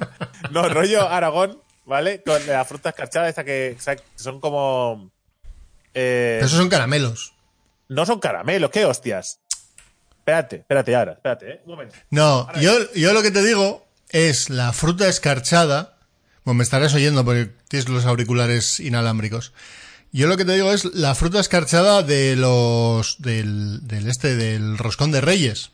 No, 0.52 0.68
rollo 0.70 1.08
Aragón, 1.10 1.60
¿vale? 1.86 2.22
Con 2.24 2.46
la 2.48 2.64
fruta 2.66 2.90
escarchada 2.90 3.28
esta 3.30 3.44
que, 3.44 3.78
son 4.16 4.40
como... 4.40 5.12
eh, 5.94 6.36
Pero 6.40 6.46
esos 6.48 6.60
son 6.60 6.70
caramelos. 6.70 7.34
no 7.90 8.06
son 8.06 8.20
caramelos, 8.20 8.72
¿qué 8.72 8.86
hostias? 8.86 9.40
Espérate, 10.20 10.56
espérate 10.58 10.96
ahora, 10.96 11.12
espérate, 11.14 11.52
¿eh? 11.52 11.62
Un 11.66 11.72
momento. 11.74 11.96
No, 12.10 12.48
yo, 12.60 12.74
yo 12.94 13.14
lo 13.14 13.22
que 13.22 13.30
te 13.32 13.44
digo 13.44 13.86
es 14.10 14.50
la 14.50 14.74
fruta 14.74 15.08
escarchada. 15.08 15.98
Bueno, 16.44 16.58
me 16.60 16.64
estarás 16.64 16.94
oyendo 16.96 17.24
porque 17.26 17.52
tienes 17.68 17.88
los 17.90 18.06
auriculares 18.06 18.80
inalámbricos. 18.80 19.54
Yo 20.16 20.28
lo 20.28 20.38
que 20.38 20.46
te 20.46 20.54
digo 20.54 20.72
es 20.72 20.86
la 20.96 21.14
fruta 21.14 21.40
escarchada 21.42 22.02
de 22.02 22.36
los 22.38 23.18
del, 23.22 23.86
del 23.86 24.08
este 24.08 24.36
del 24.36 24.78
roscón 24.78 25.12
de 25.12 25.20
Reyes. 25.20 25.72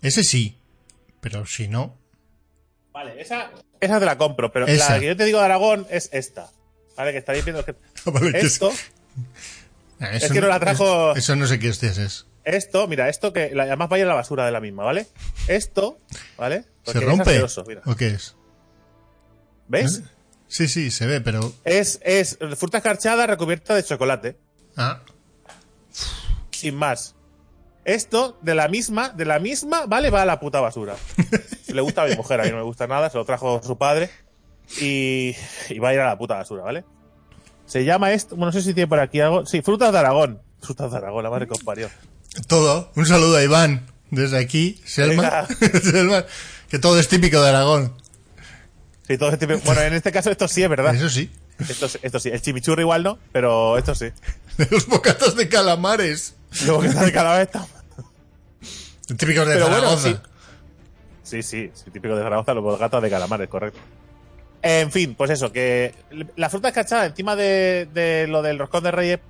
Ese 0.00 0.22
sí, 0.22 0.56
pero 1.20 1.44
si 1.46 1.66
no, 1.66 1.96
Vale, 2.92 3.20
esa, 3.20 3.50
esa 3.80 3.98
te 3.98 4.04
la 4.06 4.16
compro, 4.16 4.52
pero 4.52 4.66
Esa. 4.68 4.94
la 4.94 5.00
que 5.00 5.06
yo 5.08 5.16
te 5.16 5.24
digo 5.24 5.40
de 5.40 5.44
Aragón 5.46 5.86
es 5.90 6.08
esta. 6.12 6.50
Vale, 6.96 7.10
que 7.10 7.18
estaréis 7.18 7.44
viendo 7.44 7.64
que 7.64 7.74
Vale, 8.04 8.30
que 8.30 8.38
es- 8.38 8.44
esto, 8.52 8.72
Es 10.12 10.30
que 10.30 10.40
no 10.40 10.46
la 10.46 10.60
trajo- 10.60 11.12
es- 11.12 11.18
Eso 11.24 11.34
no 11.34 11.48
sé 11.48 11.58
qué 11.58 11.70
hostias 11.70 11.98
es. 11.98 12.26
esto, 12.44 12.86
mira, 12.86 13.08
esto 13.08 13.32
que 13.32 13.50
la- 13.54 13.64
además 13.64 13.88
vaya 13.88 14.04
a 14.04 14.08
la 14.08 14.14
basura 14.14 14.46
de 14.46 14.52
la 14.52 14.60
misma, 14.60 14.84
¿vale? 14.84 15.08
Esto, 15.48 15.98
¿vale? 16.38 16.62
¿Se 16.62 16.68
Porque 16.84 16.98
es 17.00 17.04
rompe? 17.04 17.22
asqueroso, 17.22 17.64
mira. 17.66 17.82
¿O 17.86 17.96
qué 17.96 18.08
es? 18.08 18.36
¿Ves? 19.66 20.02
Sí, 20.54 20.68
sí, 20.68 20.92
se 20.92 21.04
ve, 21.08 21.20
pero. 21.20 21.52
Es, 21.64 21.98
es 22.04 22.38
fruta 22.56 22.78
escarchada 22.78 23.26
recubierta 23.26 23.74
de 23.74 23.82
chocolate. 23.82 24.36
Ah, 24.76 25.00
Sin 26.52 26.76
más. 26.76 27.16
Esto, 27.84 28.38
de 28.40 28.54
la 28.54 28.68
misma, 28.68 29.08
de 29.08 29.24
la 29.24 29.40
misma, 29.40 29.86
vale, 29.86 30.10
va 30.10 30.22
a 30.22 30.24
la 30.24 30.38
puta 30.38 30.60
basura. 30.60 30.94
Le 31.66 31.80
gusta 31.80 32.04
a 32.04 32.06
mi 32.06 32.14
mujer, 32.14 32.40
a 32.40 32.44
mí 32.44 32.50
no 32.50 32.58
me 32.58 32.62
gusta 32.62 32.86
nada, 32.86 33.10
se 33.10 33.18
lo 33.18 33.24
trajo 33.24 33.60
su 33.64 33.76
padre. 33.76 34.10
Y, 34.80 35.34
y 35.70 35.78
va 35.80 35.88
a 35.88 35.94
ir 35.94 35.98
a 35.98 36.06
la 36.06 36.16
puta 36.16 36.36
basura, 36.36 36.62
¿vale? 36.62 36.84
Se 37.66 37.84
llama 37.84 38.12
esto, 38.12 38.36
bueno, 38.36 38.46
no 38.46 38.52
sé 38.52 38.62
si 38.62 38.74
tiene 38.74 38.86
por 38.86 39.00
aquí 39.00 39.18
algo. 39.18 39.44
Sí, 39.46 39.60
frutas 39.60 39.90
de 39.92 39.98
Aragón. 39.98 40.40
Frutas 40.62 40.92
de 40.92 40.98
Aragón, 40.98 41.24
la 41.24 41.30
madre 41.30 41.48
que 41.48 41.54
os 41.54 41.64
parió. 41.64 41.90
todo. 42.46 42.92
Un 42.94 43.06
saludo 43.06 43.38
a 43.38 43.42
Iván. 43.42 43.88
Desde 44.12 44.38
aquí, 44.38 44.80
Selma. 44.84 45.48
Selma, 45.82 46.24
que 46.68 46.78
todo 46.78 47.00
es 47.00 47.08
típico 47.08 47.42
de 47.42 47.48
Aragón. 47.48 48.03
Sí, 49.08 49.18
todo 49.18 49.30
este 49.30 49.46
tipo- 49.46 49.60
Bueno, 49.66 49.82
en 49.82 49.92
este 49.94 50.10
caso 50.12 50.30
esto 50.30 50.48
sí 50.48 50.62
es 50.62 50.68
verdad. 50.68 50.94
Eso 50.94 51.08
sí. 51.10 51.30
Esto, 51.68 51.88
sí- 51.88 51.98
esto 52.02 52.18
sí. 52.18 52.30
El 52.30 52.40
chimichurri 52.40 52.82
igual 52.82 53.02
no, 53.02 53.18
pero 53.32 53.76
esto 53.78 53.94
sí. 53.94 54.06
De 54.58 54.66
los 54.70 54.86
bocatos 54.86 55.36
de 55.36 55.48
calamares. 55.48 56.34
Luego 56.64 56.80
que 56.82 56.88
está 56.88 57.04
de 57.04 57.12
cada 57.12 57.38
vez 57.38 57.48
está- 57.48 57.66
Típicos 59.06 59.46
de 59.46 59.54
Pero 59.54 59.68
bueno, 59.68 59.96
Zaragoza. 59.96 60.08
sí. 60.08 60.16
Sí, 61.22 61.42
sí, 61.42 61.70
sí, 61.74 61.90
típico 61.90 62.16
de 62.16 62.22
Zaragoza, 62.22 62.54
los 62.54 62.78
gatos 62.78 63.02
de 63.02 63.10
calamares, 63.10 63.48
correcto. 63.48 63.78
En 64.62 64.90
fin, 64.90 65.14
pues 65.14 65.30
eso, 65.30 65.52
que 65.52 65.94
la 66.36 66.48
fruta 66.48 66.68
escarchada 66.68 67.04
encima 67.06 67.36
de, 67.36 67.86
de 67.92 68.26
lo 68.28 68.40
del 68.42 68.58
roscón 68.58 68.82
de 68.84 68.90
reyes. 68.90 69.20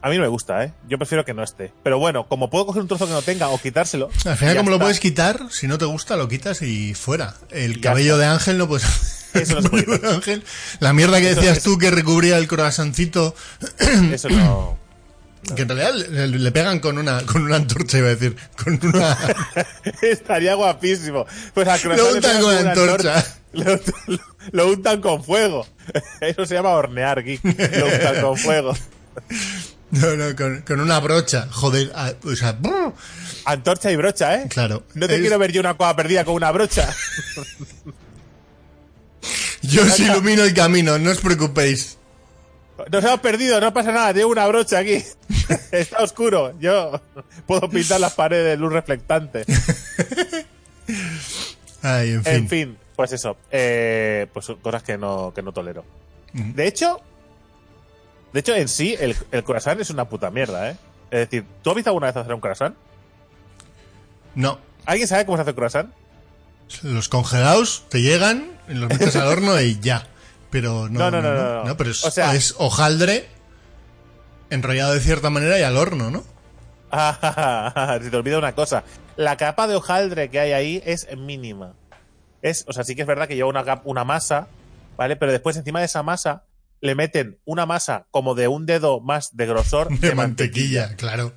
A 0.00 0.08
mí 0.10 0.16
no 0.16 0.22
me 0.22 0.28
gusta, 0.28 0.62
¿eh? 0.64 0.72
Yo 0.88 0.96
prefiero 0.96 1.24
que 1.24 1.34
no 1.34 1.42
esté. 1.42 1.72
Pero 1.82 1.98
bueno, 1.98 2.28
como 2.28 2.50
puedo 2.50 2.66
coger 2.66 2.82
un 2.82 2.88
trozo 2.88 3.06
que 3.06 3.12
no 3.12 3.22
tenga 3.22 3.48
o 3.48 3.60
quitárselo. 3.60 4.10
Al 4.24 4.36
final, 4.36 4.56
como 4.58 4.70
lo 4.70 4.78
puedes 4.78 5.00
quitar, 5.00 5.40
si 5.50 5.66
no 5.66 5.76
te 5.76 5.86
gusta, 5.86 6.16
lo 6.16 6.28
quitas 6.28 6.62
y 6.62 6.94
fuera. 6.94 7.34
El 7.50 7.80
cabello 7.80 8.14
está. 8.14 8.26
de 8.26 8.32
Ángel 8.32 8.58
no 8.58 8.68
puedes. 8.68 8.86
Eso 9.34 9.60
no 9.60 9.68
se 9.98 10.06
Ángel. 10.06 10.44
La 10.80 10.92
mierda 10.92 11.20
que 11.20 11.30
Eso- 11.30 11.40
decías 11.40 11.58
eso- 11.58 11.70
tú 11.72 11.78
que 11.78 11.90
recubría 11.90 12.38
el 12.38 12.46
croissancito, 12.46 13.34
Eso 14.12 14.28
no. 14.28 14.78
que 15.56 15.62
en 15.62 15.68
realidad 15.68 15.94
le, 16.10 16.28
le 16.28 16.52
pegan 16.52 16.78
con 16.78 16.96
una, 16.96 17.22
con 17.26 17.42
una 17.42 17.56
antorcha, 17.56 17.98
iba 17.98 18.06
a 18.06 18.14
decir. 18.14 18.36
Con 18.62 18.78
una. 18.84 19.18
Estaría 20.02 20.54
guapísimo. 20.54 21.26
Pues 21.54 21.66
al 21.66 21.80
Lo 21.96 22.12
untan 22.12 22.40
con 22.40 22.54
una 22.56 22.70
antorcha. 22.70 23.26
Lo, 23.52 23.64
lo- 24.06 24.20
lo 24.52 24.68
untan 24.68 25.00
con 25.00 25.24
fuego. 25.24 25.66
Eso 26.20 26.46
se 26.46 26.54
llama 26.54 26.70
hornear 26.70 27.18
aquí. 27.18 27.40
Lo 27.42 27.86
untan 27.86 28.20
con 28.22 28.36
fuego. 28.38 28.74
No, 29.90 30.16
no, 30.16 30.36
con, 30.36 30.60
con 30.62 30.80
una 30.80 31.00
brocha. 31.00 31.48
Joder, 31.50 31.92
o 32.24 32.36
sea. 32.36 32.58
Antorcha 33.46 33.90
y 33.90 33.96
brocha, 33.96 34.42
¿eh? 34.42 34.48
claro. 34.48 34.84
No 34.94 35.06
te 35.06 35.14
Es- 35.14 35.20
quiero 35.20 35.38
ver 35.38 35.52
yo 35.52 35.60
una 35.60 35.76
cosa 35.76 35.96
perdida 35.96 36.24
con 36.24 36.34
una 36.34 36.50
brocha. 36.50 36.94
Yo 39.62 39.82
os 39.82 39.98
ilumino 39.98 40.44
el 40.44 40.54
camino, 40.54 40.98
no 40.98 41.10
os 41.10 41.18
preocupéis. 41.18 41.98
Nos 42.92 43.04
hemos 43.04 43.20
perdido, 43.20 43.60
no 43.60 43.74
pasa 43.74 43.90
nada, 43.90 44.12
llevo 44.12 44.30
una 44.30 44.46
brocha 44.46 44.78
aquí. 44.78 45.02
Está 45.72 45.98
oscuro. 46.02 46.54
Yo 46.60 47.00
puedo 47.46 47.68
pintar 47.68 48.00
las 48.00 48.14
paredes 48.14 48.46
de 48.52 48.56
luz 48.56 48.72
reflectante. 48.72 49.44
Ay, 51.82 52.12
en 52.12 52.24
fin. 52.24 52.32
En 52.34 52.48
fin, 52.48 52.78
pues 52.94 53.12
eso. 53.12 53.36
eh, 53.50 54.28
pues 54.32 54.46
cosas 54.62 54.82
que 54.84 54.96
no, 54.96 55.32
que 55.34 55.42
no 55.42 55.52
tolero. 55.52 55.84
De 56.32 56.66
hecho, 56.68 57.00
de 58.32 58.40
hecho, 58.40 58.54
en 58.54 58.68
sí, 58.68 58.96
el, 58.98 59.16
el 59.32 59.44
croissant 59.44 59.80
es 59.80 59.90
una 59.90 60.08
puta 60.08 60.30
mierda, 60.30 60.70
¿eh? 60.70 60.76
Es 61.10 61.20
decir, 61.20 61.46
¿tú 61.62 61.70
has 61.70 61.76
visto 61.76 61.90
alguna 61.90 62.08
vez 62.08 62.16
hacer 62.16 62.34
un 62.34 62.40
croissant? 62.40 62.74
No. 64.34 64.58
¿Alguien 64.86 65.08
sabe 65.08 65.24
cómo 65.26 65.36
se 65.36 65.42
hace 65.42 65.50
un 65.50 65.56
croissant? 65.56 65.90
Los 66.82 67.08
congelados 67.08 67.84
te 67.88 68.02
llegan, 68.02 68.50
los 68.68 68.88
metes 68.90 69.16
al 69.16 69.26
horno 69.28 69.58
y 69.60 69.78
ya. 69.80 70.06
Pero 70.50 70.88
no. 70.88 70.98
No, 70.98 71.10
no, 71.10 71.22
no, 71.22 71.34
no, 71.34 71.64
no. 71.64 71.76
pero 71.76 71.90
es, 71.90 72.04
O 72.04 72.10
sea- 72.10 72.34
es 72.34 72.54
hojaldre 72.58 73.28
enrollado 74.50 74.94
de 74.94 75.00
cierta 75.00 75.30
manera 75.30 75.58
y 75.58 75.62
al 75.62 75.76
horno, 75.76 76.10
¿no? 76.10 76.24
Se 78.02 78.10
te 78.10 78.16
olvida 78.16 78.38
una 78.38 78.54
cosa. 78.54 78.84
La 79.16 79.36
capa 79.36 79.66
de 79.66 79.76
hojaldre 79.76 80.30
que 80.30 80.40
hay 80.40 80.52
ahí 80.52 80.82
es 80.86 81.06
mínima. 81.16 81.74
Es, 82.40 82.64
o 82.68 82.72
sea, 82.72 82.84
sí 82.84 82.94
que 82.94 83.02
es 83.02 83.06
verdad 83.08 83.28
que 83.28 83.34
lleva 83.36 83.48
una, 83.48 83.80
una 83.84 84.04
masa, 84.04 84.46
¿vale? 84.96 85.16
Pero 85.16 85.32
después 85.32 85.56
encima 85.56 85.80
de 85.80 85.86
esa 85.86 86.02
masa 86.02 86.44
le 86.80 86.94
meten 86.94 87.38
una 87.44 87.66
masa 87.66 88.06
como 88.10 88.34
de 88.34 88.48
un 88.48 88.66
dedo 88.66 89.00
más 89.00 89.36
de 89.36 89.46
grosor 89.46 89.88
De, 89.98 90.14
mantequilla, 90.14 90.94
claro. 90.96 91.32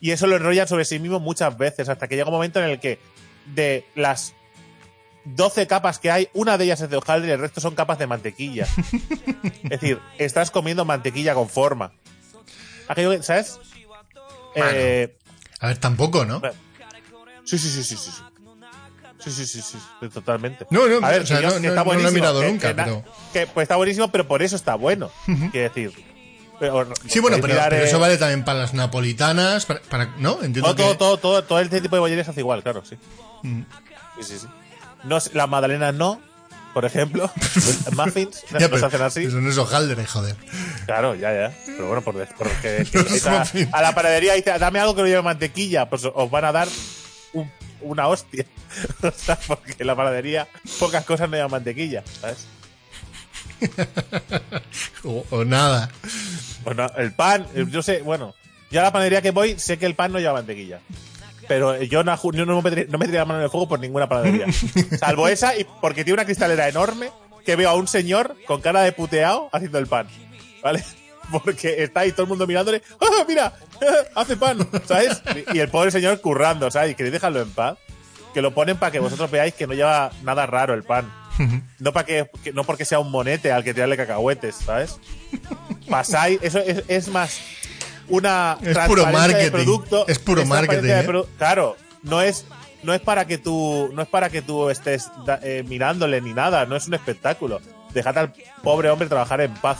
Y 0.00 0.10
eso 0.12 0.26
lo 0.26 0.36
enrollan 0.36 0.68
sobre 0.68 0.84
sí 0.84 0.98
mismo 0.98 1.20
muchas 1.20 1.56
veces, 1.56 1.88
hasta 1.88 2.08
que 2.08 2.16
llega 2.16 2.28
un 2.28 2.34
momento 2.34 2.62
en 2.62 2.70
el 2.70 2.80
que 2.80 2.98
de 3.54 3.84
las 3.94 4.34
12 5.24 5.66
capas 5.66 5.98
que 5.98 6.10
hay, 6.10 6.28
una 6.32 6.56
de 6.58 6.64
ellas 6.64 6.80
es 6.80 6.90
de 6.90 6.96
hojaldre 6.96 7.28
y 7.30 7.32
el 7.32 7.40
resto 7.40 7.60
son 7.60 7.74
capas 7.74 7.98
de 7.98 8.06
mantequilla. 8.06 8.66
es 9.64 9.70
decir, 9.70 10.00
estás 10.18 10.50
comiendo 10.50 10.84
mantequilla 10.84 11.34
con 11.34 11.48
forma. 11.48 11.92
Aquello 12.88 13.10
que, 13.10 13.22
¿sabes? 13.22 13.58
Bueno. 14.54 14.70
Eh, 14.72 15.16
A 15.60 15.68
ver, 15.68 15.78
tampoco, 15.78 16.24
¿no? 16.24 16.40
sí, 17.44 17.58
sí, 17.58 17.70
sí, 17.70 17.84
sí, 17.84 17.96
sí. 17.96 18.10
Sí. 19.20 19.30
Sí, 19.30 19.46
sí, 19.46 19.62
sí, 19.62 20.08
totalmente. 20.08 20.66
No, 20.70 20.86
no, 20.88 21.06
a 21.06 21.10
ver, 21.10 21.22
o 21.22 21.26
sea, 21.26 21.40
no- 21.40 21.54
que 21.54 21.60
no- 21.60 21.68
está 21.68 21.84
no 21.84 21.94
lo 21.94 22.08
he 22.08 22.12
mirado 22.12 22.40
que- 22.40 22.48
nunca, 22.48 22.68
que 22.68 22.74
pero- 22.74 23.04
que, 23.32 23.46
pues 23.46 23.64
está 23.64 23.76
buenísimo, 23.76 24.08
pero 24.10 24.26
por 24.26 24.42
eso 24.42 24.56
está 24.56 24.74
bueno. 24.74 25.10
Quiero 25.50 25.68
decir. 25.68 25.92
Pero- 26.58 26.86
Sí, 27.08 27.20
bueno, 27.20 27.38
pero, 27.40 27.54
mirar, 27.54 27.70
pero 27.70 27.84
eso 27.84 27.98
vale 27.98 28.18
también 28.18 28.44
para 28.44 28.58
las 28.60 28.74
napolitanas, 28.74 29.64
para, 29.66 29.80
para- 29.80 30.04
¿no? 30.18 30.42
Entiendo 30.42 30.74
Todo, 30.74 30.90
que... 30.92 30.94
todo, 30.98 31.16
todo, 31.16 31.44
todo 31.44 31.58
este 31.60 31.80
tipo 31.80 31.96
de 31.96 32.00
bollerías 32.00 32.28
hace 32.28 32.40
igual, 32.40 32.62
claro, 32.62 32.82
sí. 32.84 32.96
Mm. 33.42 33.62
Sí, 34.18 34.24
sí, 34.24 34.38
sí. 34.40 34.46
No, 35.04 35.18
las 35.32 35.48
magdalenas 35.48 35.94
no, 35.94 36.20
por 36.74 36.84
ejemplo. 36.84 37.30
Los 37.54 37.92
muffins 37.96 38.42
Ya, 38.58 38.68
se 38.68 38.84
hacen 38.86 39.00
así. 39.02 39.24
Eso 39.24 39.40
no 39.40 39.48
es 39.50 39.56
hojaldre, 39.56 40.04
joder. 40.06 40.36
Claro, 40.84 41.14
ya, 41.14 41.32
ya. 41.32 41.56
Pero 41.64 41.86
bueno, 41.86 42.02
por, 42.02 42.14
porque 42.36 42.86
Los 42.92 43.26
a, 43.26 43.44
a 43.72 43.80
la 43.82 43.94
panadería 43.94 44.34
dice, 44.34 44.52
dame 44.58 44.80
algo 44.80 44.94
que 44.94 45.00
no 45.00 45.08
lleve 45.08 45.22
mantequilla, 45.22 45.88
pues 45.88 46.04
os 46.04 46.30
van 46.30 46.44
a 46.44 46.52
dar 46.52 46.68
un- 47.32 47.50
una 47.82 48.08
hostia. 48.08 48.44
o 49.02 49.10
sea, 49.10 49.38
porque 49.46 49.74
en 49.78 49.86
la 49.86 49.96
panadería 49.96 50.48
pocas 50.78 51.04
cosas 51.04 51.28
no 51.28 51.36
llevan 51.36 51.50
mantequilla, 51.50 52.02
¿sabes? 52.20 52.46
O, 55.04 55.24
o 55.30 55.44
nada. 55.44 55.90
Pues 56.64 56.76
no, 56.76 56.86
el 56.96 57.12
pan, 57.12 57.46
eh, 57.54 57.66
yo 57.70 57.82
sé, 57.82 58.02
bueno, 58.02 58.34
yo 58.70 58.80
a 58.80 58.84
la 58.84 58.92
panadería 58.92 59.22
que 59.22 59.30
voy 59.30 59.58
sé 59.58 59.78
que 59.78 59.86
el 59.86 59.94
pan 59.94 60.12
no 60.12 60.18
lleva 60.18 60.34
mantequilla. 60.34 60.80
Pero 61.48 61.82
yo 61.82 62.04
no, 62.04 62.16
yo 62.32 62.46
no, 62.46 62.62
me, 62.62 62.70
no 62.86 62.98
metería 62.98 63.20
la 63.20 63.24
mano 63.24 63.40
en 63.40 63.44
el 63.44 63.50
fuego 63.50 63.68
por 63.68 63.80
ninguna 63.80 64.08
panadería. 64.08 64.46
Salvo 65.00 65.26
esa 65.26 65.56
y 65.56 65.66
porque 65.80 66.04
tiene 66.04 66.14
una 66.14 66.24
cristalera 66.24 66.68
enorme 66.68 67.10
que 67.44 67.56
veo 67.56 67.70
a 67.70 67.74
un 67.74 67.88
señor 67.88 68.36
con 68.46 68.60
cara 68.60 68.82
de 68.82 68.92
puteado 68.92 69.48
haciendo 69.52 69.78
el 69.78 69.86
pan. 69.86 70.06
¿Vale? 70.62 70.84
Porque 71.30 71.82
está 71.82 72.00
ahí 72.00 72.12
todo 72.12 72.22
el 72.22 72.28
mundo 72.28 72.46
mirándole. 72.46 72.82
¡Ah, 73.00 73.24
mira! 73.28 73.52
Hace 74.14 74.36
pan, 74.36 74.66
¿sabes? 74.86 75.22
Y 75.54 75.58
el 75.58 75.68
pobre 75.68 75.90
señor 75.90 76.20
currando, 76.20 76.70
¿sabes? 76.70 76.92
Y 76.92 76.94
queréis 76.94 77.12
dejarlo 77.12 77.40
en 77.40 77.50
paz. 77.50 77.78
Que 78.34 78.42
lo 78.42 78.52
ponen 78.54 78.76
para 78.76 78.92
que 78.92 79.00
vosotros 79.00 79.30
veáis 79.30 79.54
que 79.54 79.66
no 79.66 79.74
lleva 79.74 80.10
nada 80.22 80.46
raro 80.46 80.74
el 80.74 80.84
pan. 80.84 81.12
No 81.78 81.92
para 81.92 82.04
que, 82.06 82.30
que- 82.44 82.52
no 82.52 82.64
porque 82.64 82.84
sea 82.84 82.98
un 83.00 83.10
monete 83.10 83.50
al 83.50 83.64
que 83.64 83.72
tirarle 83.74 83.96
cacahuetes, 83.96 84.56
¿sabes? 84.56 84.98
Pasáis, 85.88 86.38
eso 86.42 86.58
es, 86.58 86.84
es 86.88 87.08
más 87.08 87.40
una 88.08 88.58
Es 88.62 88.76
puro 88.86 89.02
transparencia 89.02 89.10
de 89.38 89.50
marketing. 89.50 89.50
producto. 89.64 90.04
Es 90.08 90.18
puro 90.18 90.44
marketing, 90.46 90.88
¿eh? 90.90 91.06
produ- 91.06 91.26
Claro, 91.38 91.76
no 92.02 92.20
es 92.22 92.44
no 92.82 92.94
es 92.94 93.00
para 93.00 93.26
que 93.26 93.38
tú 93.38 93.90
no 93.94 94.02
es 94.02 94.08
para 94.08 94.30
que 94.30 94.42
tú 94.42 94.68
estés 94.70 95.10
eh, 95.42 95.64
mirándole 95.66 96.20
ni 96.20 96.32
nada, 96.32 96.66
no 96.66 96.76
es 96.76 96.86
un 96.88 96.94
espectáculo. 96.94 97.60
Dejad 97.94 98.16
al 98.18 98.32
pobre 98.62 98.90
hombre 98.90 99.08
trabajar 99.08 99.40
en 99.40 99.52
paz. 99.54 99.78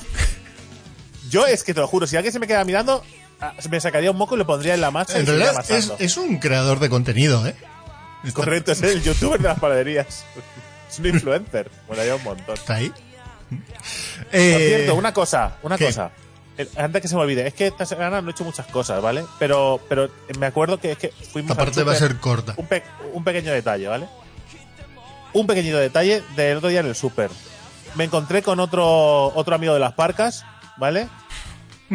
Yo 1.30 1.46
es 1.46 1.64
que 1.64 1.72
te 1.72 1.80
lo 1.80 1.86
juro, 1.88 2.06
si 2.06 2.16
alguien 2.16 2.32
se 2.32 2.38
me 2.38 2.46
queda 2.46 2.64
mirando, 2.64 3.02
ah, 3.40 3.54
me 3.70 3.80
sacaría 3.80 4.10
un 4.10 4.16
moco 4.18 4.34
y 4.34 4.38
lo 4.38 4.46
pondría 4.46 4.74
en 4.74 4.80
la 4.80 4.90
masa 4.90 5.18
En 5.18 5.26
realidad 5.26 5.64
es, 5.70 5.92
es 5.98 6.16
un 6.16 6.38
creador 6.38 6.78
de 6.80 6.90
contenido, 6.90 7.46
¿eh? 7.46 7.54
Correcto, 8.34 8.72
es 8.72 8.82
el 8.82 9.02
youtuber 9.02 9.40
de 9.40 9.48
las 9.48 9.58
panaderías. 9.58 10.24
Es 10.90 10.98
un 10.98 11.06
influencer. 11.06 11.70
Bueno, 11.86 12.02
hay 12.02 12.10
un 12.10 12.24
montón. 12.24 12.52
está 12.56 12.74
ahí. 12.74 12.88
Por 12.90 13.58
Eh, 14.32 14.74
cierto, 14.76 14.96
una 14.96 15.12
cosa, 15.14 15.56
una 15.62 15.78
¿qué? 15.78 15.86
cosa. 15.86 16.10
Eh, 16.58 16.68
Antes 16.76 17.00
que 17.02 17.06
se 17.06 17.14
me 17.14 17.20
olvide, 17.22 17.46
es 17.46 17.54
que 17.54 17.68
esta 17.68 17.86
semana 17.86 18.20
no 18.20 18.28
he 18.28 18.32
hecho 18.32 18.42
muchas 18.42 18.66
cosas, 18.66 19.00
¿vale? 19.00 19.24
Pero, 19.38 19.80
pero 19.88 20.10
me 20.40 20.46
acuerdo 20.46 20.78
que 20.80 20.90
es 20.90 20.98
que 20.98 21.08
fuimos 21.32 21.56
esta 21.56 21.84
va 21.84 21.92
a 21.92 21.94
ser 21.94 22.16
corta. 22.16 22.54
un, 22.56 22.66
pe- 22.66 22.82
un 23.12 23.22
pequeño 23.22 23.52
detalle, 23.52 23.86
¿vale? 23.86 24.08
Un 25.32 25.46
pequeñito 25.46 25.76
detalle 25.78 26.24
del 26.34 26.56
otro 26.56 26.68
día 26.70 26.80
en 26.80 26.86
el 26.86 26.96
súper. 26.96 27.30
me 27.94 28.02
encontré 28.02 28.42
con 28.42 28.58
otro, 28.58 29.26
otro 29.34 29.54
amigo 29.54 29.72
de 29.74 29.78
las 29.80 29.92
parcas, 29.92 30.44
¿vale? 30.76 31.08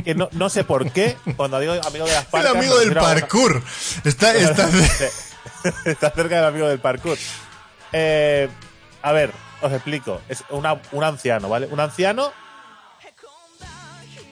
Que 0.03 0.13
no, 0.15 0.27
no 0.33 0.49
sé 0.49 0.63
por 0.63 0.91
qué, 0.91 1.15
cuando 1.37 1.59
digo 1.59 1.73
amigo 1.85 2.05
de 2.05 2.11
las 2.13 2.27
El 2.33 2.47
amigo 2.47 2.77
del 2.79 2.89
a 2.89 2.91
una- 2.91 3.01
parkour. 3.01 3.61
Está, 4.03 4.35
está, 4.35 4.69
Está 5.85 6.09
cerca 6.11 6.35
del 6.35 6.45
amigo 6.45 6.67
del 6.67 6.79
parkour. 6.79 7.17
Eh, 7.93 8.49
a 9.01 9.11
ver, 9.13 9.31
os 9.61 9.71
explico. 9.71 10.21
Es 10.27 10.43
una- 10.49 10.81
un 10.91 11.03
anciano, 11.03 11.47
¿vale? 11.49 11.67
Un 11.67 11.79
anciano 11.79 12.31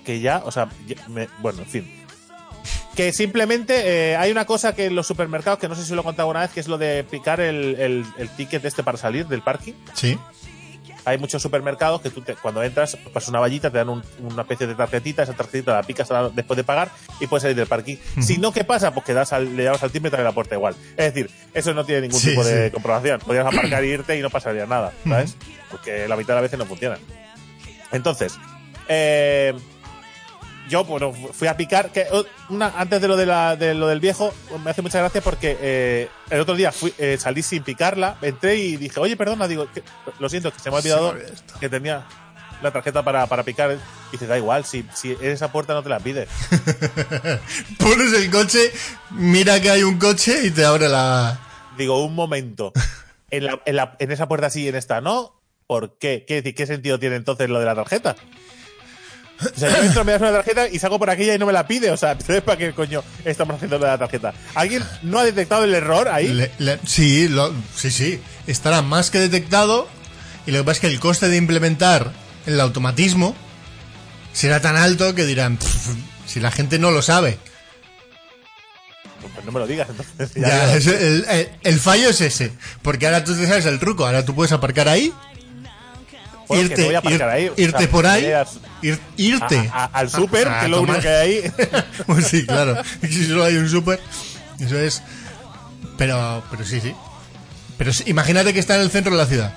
que 0.06 0.20
ya, 0.20 0.42
o 0.46 0.52
sea, 0.52 0.68
me- 1.08 1.30
bueno, 1.40 1.60
en 1.62 1.68
fin. 1.70 2.06
Que 2.96 3.12
simplemente 3.14 4.12
eh, 4.12 4.16
hay 4.18 4.32
una 4.32 4.46
cosa 4.46 4.76
que 4.76 4.86
en 4.86 4.96
los 4.96 5.08
supermercados, 5.08 5.60
que 5.60 5.68
no 5.70 5.76
sé 5.76 5.84
si 5.86 5.94
lo 5.96 6.02
he 6.02 6.04
contado 6.04 6.28
alguna 6.30 6.42
vez, 6.42 6.52
que 6.52 6.60
es 6.60 6.68
lo 6.68 6.78
de 6.78 7.04
picar 7.10 7.40
el, 7.40 7.76
el, 7.80 8.06
el 8.18 8.30
ticket 8.36 8.64
este 8.66 8.84
para 8.84 8.98
salir 8.98 9.26
del 9.28 9.42
parking. 9.42 9.74
Sí. 9.94 10.20
Hay 11.06 11.18
muchos 11.18 11.42
supermercados 11.42 12.02
que 12.02 12.10
tú 12.10 12.22
te- 12.22 12.36
cuando 12.36 12.64
entras, 12.64 12.96
pasas 13.14 13.30
una 13.30 13.40
vallita, 13.40 13.70
te 13.70 13.78
dan 13.78 13.90
un- 13.90 14.04
una 14.20 14.44
especie 14.44 14.68
de 14.68 14.76
tarjetita, 14.76 15.24
esa 15.24 15.34
tarjetita 15.34 15.74
la 15.74 15.84
picas 15.84 16.10
la- 16.10 16.30
después 16.30 16.56
de 16.58 16.64
pagar 16.64 16.90
y 17.20 17.28
puedes 17.28 17.42
salir 17.42 17.58
del 17.58 17.68
parking. 17.68 17.98
Si 18.22 18.38
no, 18.38 18.52
¿qué 18.54 18.64
pasa? 18.64 18.94
Pues 18.94 19.06
que 19.06 19.14
das 19.14 19.34
al- 19.34 19.56
le 19.58 19.64
llamas 19.66 19.84
al 19.84 19.92
timbre 19.92 20.08
y 20.08 20.12
te 20.12 20.16
abre 20.16 20.24
la 20.26 20.32
puerta 20.32 20.56
igual. 20.56 20.76
Es 20.98 21.14
decir, 21.14 21.30
eso 21.54 21.74
no 21.74 21.86
tiene 21.86 22.02
ningún 22.02 22.20
Sí, 22.20 22.30
tipo 22.30 22.44
de 22.44 22.72
comprobación. 22.72 23.20
Podrías 23.20 23.46
aparcar 23.46 23.84
y 23.84 23.90
irte 23.90 24.18
y 24.18 24.22
no 24.22 24.30
pasaría 24.30 24.66
nada, 24.66 24.94
¿sabes? 25.08 25.36
Porque 25.70 26.08
la 26.08 26.16
mitad 26.16 26.30
de 26.30 26.34
las 26.36 26.44
veces 26.44 26.60
no 26.60 26.66
funciona. 26.66 26.98
Entonces, 27.92 28.38
eh, 28.88 29.54
yo 30.70 30.84
bueno, 30.86 31.14
fui 31.14 31.48
a 31.48 31.58
picar. 31.58 31.92
Que, 31.92 32.06
oh, 32.12 32.24
una, 32.50 32.68
antes 32.78 33.02
de 33.02 33.08
lo, 33.08 33.16
de, 33.18 33.26
la- 33.26 33.56
de 33.56 33.74
lo 33.74 33.88
del 33.88 34.00
viejo, 34.00 34.34
me 34.64 34.72
hace 34.72 34.82
mucha 34.82 35.00
gracia 35.00 35.22
porque 35.22 35.58
eh, 35.60 36.10
el 36.30 36.40
otro 36.40 36.56
día 36.56 36.72
fui, 36.72 36.94
eh, 36.98 37.18
salí 37.20 37.44
sin 37.44 37.64
picarla, 37.64 38.18
entré 38.22 38.56
y 38.58 38.78
dije, 38.78 39.00
oye, 39.00 39.16
perdona, 39.18 39.48
digo, 39.48 39.68
que- 39.72 39.84
lo 40.20 40.30
siento, 40.30 40.52
que 40.52 40.60
se 40.60 40.70
me 40.70 40.76
ha 40.76 40.80
olvidado 40.80 41.16
que 41.60 41.70
tenía 41.70 42.06
la 42.62 42.72
tarjeta 42.72 43.04
para, 43.04 43.28
para 43.28 43.44
picar. 43.44 43.72
Y 43.74 43.78
dice, 44.14 44.26
da 44.28 44.38
igual, 44.38 44.64
si, 44.66 44.86
si 44.94 45.12
en 45.12 45.32
esa 45.32 45.52
puerta 45.52 45.74
no 45.74 45.84
te 45.84 45.90
la 45.90 46.00
pide. 46.00 46.28
Pones 47.80 48.14
el 48.14 48.30
coche, 48.32 48.72
mira 49.12 49.60
que 49.62 49.70
hay 49.70 49.84
un 49.84 49.98
coche 49.98 50.46
y 50.46 50.52
te 50.52 50.64
abre 50.66 50.88
la. 50.90 51.40
Digo, 51.78 52.04
un 52.04 52.16
momento. 52.16 52.72
En, 53.32 53.46
la- 53.46 53.60
en, 53.66 53.76
la- 53.78 53.96
en 53.98 54.12
esa 54.12 54.28
puerta 54.28 54.52
sí 54.52 54.62
y 54.62 54.68
en 54.68 54.76
esta 54.76 55.02
no. 55.02 55.42
¿Por 55.66 55.98
qué? 55.98 56.24
¿Qué, 56.28 56.36
decir, 56.36 56.54
¿Qué 56.54 56.68
sentido 56.68 57.00
tiene 57.00 57.16
entonces 57.16 57.50
lo 57.50 57.58
de 57.60 57.66
la 57.66 57.74
tarjeta? 57.74 58.16
O 59.42 59.60
sea, 59.60 59.70
yo 59.78 59.84
entro, 59.84 60.06
me 60.06 60.12
das 60.14 60.22
una 60.22 60.32
tarjeta 60.32 60.68
y 60.70 60.80
salgo 60.80 61.00
por 61.00 61.10
aquella 61.10 61.34
y 61.36 61.40
no 61.40 61.46
me 61.46 61.54
la 61.54 61.68
pide. 61.68 61.92
O 61.92 61.98
sea, 61.98 62.12
entonces, 62.12 62.42
¿para 62.42 62.58
qué 62.58 62.72
coño 62.74 63.04
estamos 63.26 63.56
haciendo 63.56 63.78
la 63.80 63.98
tarjeta? 63.98 64.34
¿Alguien 64.56 64.84
no 65.02 65.20
ha 65.20 65.24
detectado 65.26 65.64
el 65.66 65.74
error 65.74 66.08
ahí? 66.08 66.28
Le- 66.30 66.52
le- 66.60 66.80
sí, 66.86 67.28
lo- 67.28 67.54
sí, 67.76 67.92
sí. 67.92 68.22
Estará 68.48 68.82
más 68.82 69.10
que 69.12 69.20
detectado. 69.20 69.88
Y 70.46 70.52
lo 70.52 70.60
que 70.60 70.64
pasa 70.66 70.74
es 70.78 70.80
que 70.82 70.88
el 70.88 71.00
coste 71.00 71.30
de 71.30 71.38
implementar 71.38 72.12
el 72.46 72.60
automatismo 72.62 73.36
será 74.34 74.62
tan 74.62 74.76
alto 74.78 75.14
que 75.16 75.26
dirán, 75.26 75.58
"Pff, 75.58 75.90
si 76.26 76.40
la 76.40 76.52
gente 76.52 76.80
no 76.80 76.92
lo 76.92 77.02
sabe. 77.02 77.38
Pues 79.34 79.46
no 79.46 79.52
me 79.54 79.60
lo 79.60 79.68
digas, 79.68 79.88
entonces. 79.90 80.34
ya 80.36 80.48
Ya, 80.48 80.76
es 80.76 80.86
el, 80.88 81.26
el- 81.30 81.50
el 81.64 81.80
fallo 81.80 82.10
es 82.10 82.20
ese. 82.22 82.52
Porque 82.82 83.06
ahora 83.08 83.24
tú 83.24 83.36
te 83.36 83.48
sabes 83.48 83.66
el 83.66 83.80
truco. 83.80 84.06
Ahora 84.06 84.26
tú 84.26 84.36
puedes 84.36 84.52
aparcar 84.52 84.88
ahí, 84.90 85.14
Irte, 86.62 86.82
no 86.82 86.86
voy 86.88 86.96
a 86.96 87.00
aparcar 87.00 87.30
ir- 87.30 87.32
ahí, 87.32 87.48
o 87.50 87.54
irte 87.58 87.80
sea, 87.80 87.90
por 87.92 88.06
ahí, 88.08 88.26
ir- 88.82 89.00
irte 89.18 89.58
a- 89.72 89.84
a- 89.84 89.86
al 89.86 90.10
súper, 90.10 90.48
a- 90.48 90.58
a 90.58 90.60
que 90.60 90.66
es 90.66 90.72
lo 90.72 90.82
único 90.82 91.00
que 91.00 91.08
hay 91.10 91.34
ahí. 91.44 91.52
Pues 92.06 92.28
sí, 92.28 92.46
claro. 92.46 92.82
Si 93.02 93.26
solo 93.28 93.44
hay 93.46 93.56
un 93.56 93.70
súper, 93.70 94.00
eso 94.60 94.78
es. 94.80 95.02
Pero, 95.98 96.44
pero 96.52 96.66
sí, 96.66 96.80
sí. 96.82 96.94
Pero 97.78 97.92
imagínate 98.06 98.54
que 98.54 98.60
está 98.60 98.76
en 98.76 98.82
el 98.82 98.92
centro 98.92 99.12
de 99.12 99.18
la 99.18 99.26
ciudad. 99.26 99.54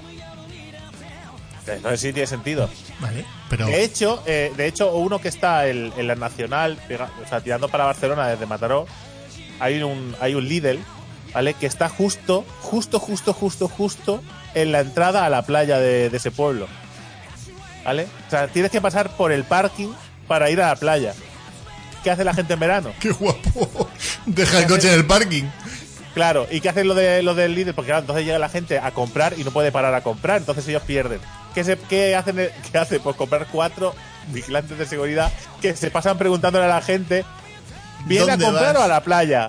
No 1.82 1.90
sé 1.90 1.96
si 1.98 2.12
tiene 2.12 2.26
sentido. 2.28 2.70
Vale. 3.00 3.24
Pero. 3.50 3.66
De 3.66 3.82
hecho, 3.82 4.22
eh, 4.26 4.52
de 4.56 4.66
hecho, 4.68 4.94
uno 4.94 5.20
que 5.20 5.28
está 5.28 5.66
en, 5.66 5.92
en 5.96 6.06
la 6.06 6.14
Nacional, 6.14 6.78
pega- 6.88 7.10
o 7.24 7.28
sea, 7.28 7.40
tirando 7.40 7.68
para 7.68 7.84
Barcelona 7.86 8.28
desde 8.28 8.46
Mataró, 8.46 8.86
hay 9.58 9.82
un, 9.82 10.14
hay 10.20 10.34
un 10.36 10.48
Lidl, 10.48 10.78
¿vale? 11.34 11.54
Que 11.54 11.66
está 11.66 11.88
justo, 11.88 12.44
justo, 12.60 13.00
justo, 13.00 13.32
justo, 13.32 13.66
justo 13.68 14.22
en 14.54 14.70
la 14.72 14.80
entrada 14.80 15.24
a 15.26 15.30
la 15.30 15.42
playa 15.42 15.78
de, 15.78 16.08
de 16.08 16.16
ese 16.16 16.30
pueblo. 16.30 16.68
¿Vale? 17.86 18.08
O 18.26 18.30
sea, 18.30 18.48
tienes 18.48 18.72
que 18.72 18.80
pasar 18.80 19.10
por 19.16 19.30
el 19.30 19.44
parking 19.44 19.92
para 20.26 20.50
ir 20.50 20.60
a 20.60 20.66
la 20.66 20.76
playa. 20.76 21.14
¿Qué 22.02 22.10
hace 22.10 22.24
la 22.24 22.34
gente 22.34 22.54
en 22.54 22.60
verano? 22.60 22.92
¡Qué 23.00 23.12
guapo! 23.12 23.88
Deja 24.26 24.58
el 24.58 24.66
coche 24.66 24.88
en 24.88 24.94
el 24.94 25.06
parking. 25.06 25.44
Claro, 26.12 26.48
¿y 26.50 26.60
qué 26.60 26.70
hacen 26.70 26.88
lo, 26.88 26.94
de, 26.94 27.22
lo 27.22 27.34
del 27.36 27.54
líder? 27.54 27.74
Porque 27.74 27.90
claro, 27.90 28.00
entonces 28.00 28.24
llega 28.24 28.38
la 28.40 28.48
gente 28.48 28.80
a 28.80 28.90
comprar 28.90 29.34
y 29.38 29.44
no 29.44 29.52
puede 29.52 29.70
parar 29.70 29.94
a 29.94 30.00
comprar, 30.00 30.38
entonces 30.38 30.66
ellos 30.66 30.82
pierden. 30.82 31.20
¿Qué, 31.54 31.62
se, 31.62 31.78
qué, 31.78 32.16
hacen, 32.16 32.36
¿Qué 32.72 32.78
hacen? 32.78 33.00
Pues 33.02 33.14
comprar 33.16 33.46
cuatro 33.52 33.94
vigilantes 34.28 34.78
de 34.78 34.86
seguridad 34.86 35.30
que 35.60 35.76
se 35.76 35.90
pasan 35.90 36.18
preguntándole 36.18 36.64
a 36.64 36.68
la 36.68 36.82
gente, 36.82 37.24
¿viene 38.06 38.32
a 38.32 38.36
¿Dónde 38.36 38.44
comprar 38.46 38.74
vas? 38.74 38.82
o 38.82 38.84
a 38.84 38.88
la 38.88 39.02
playa? 39.02 39.48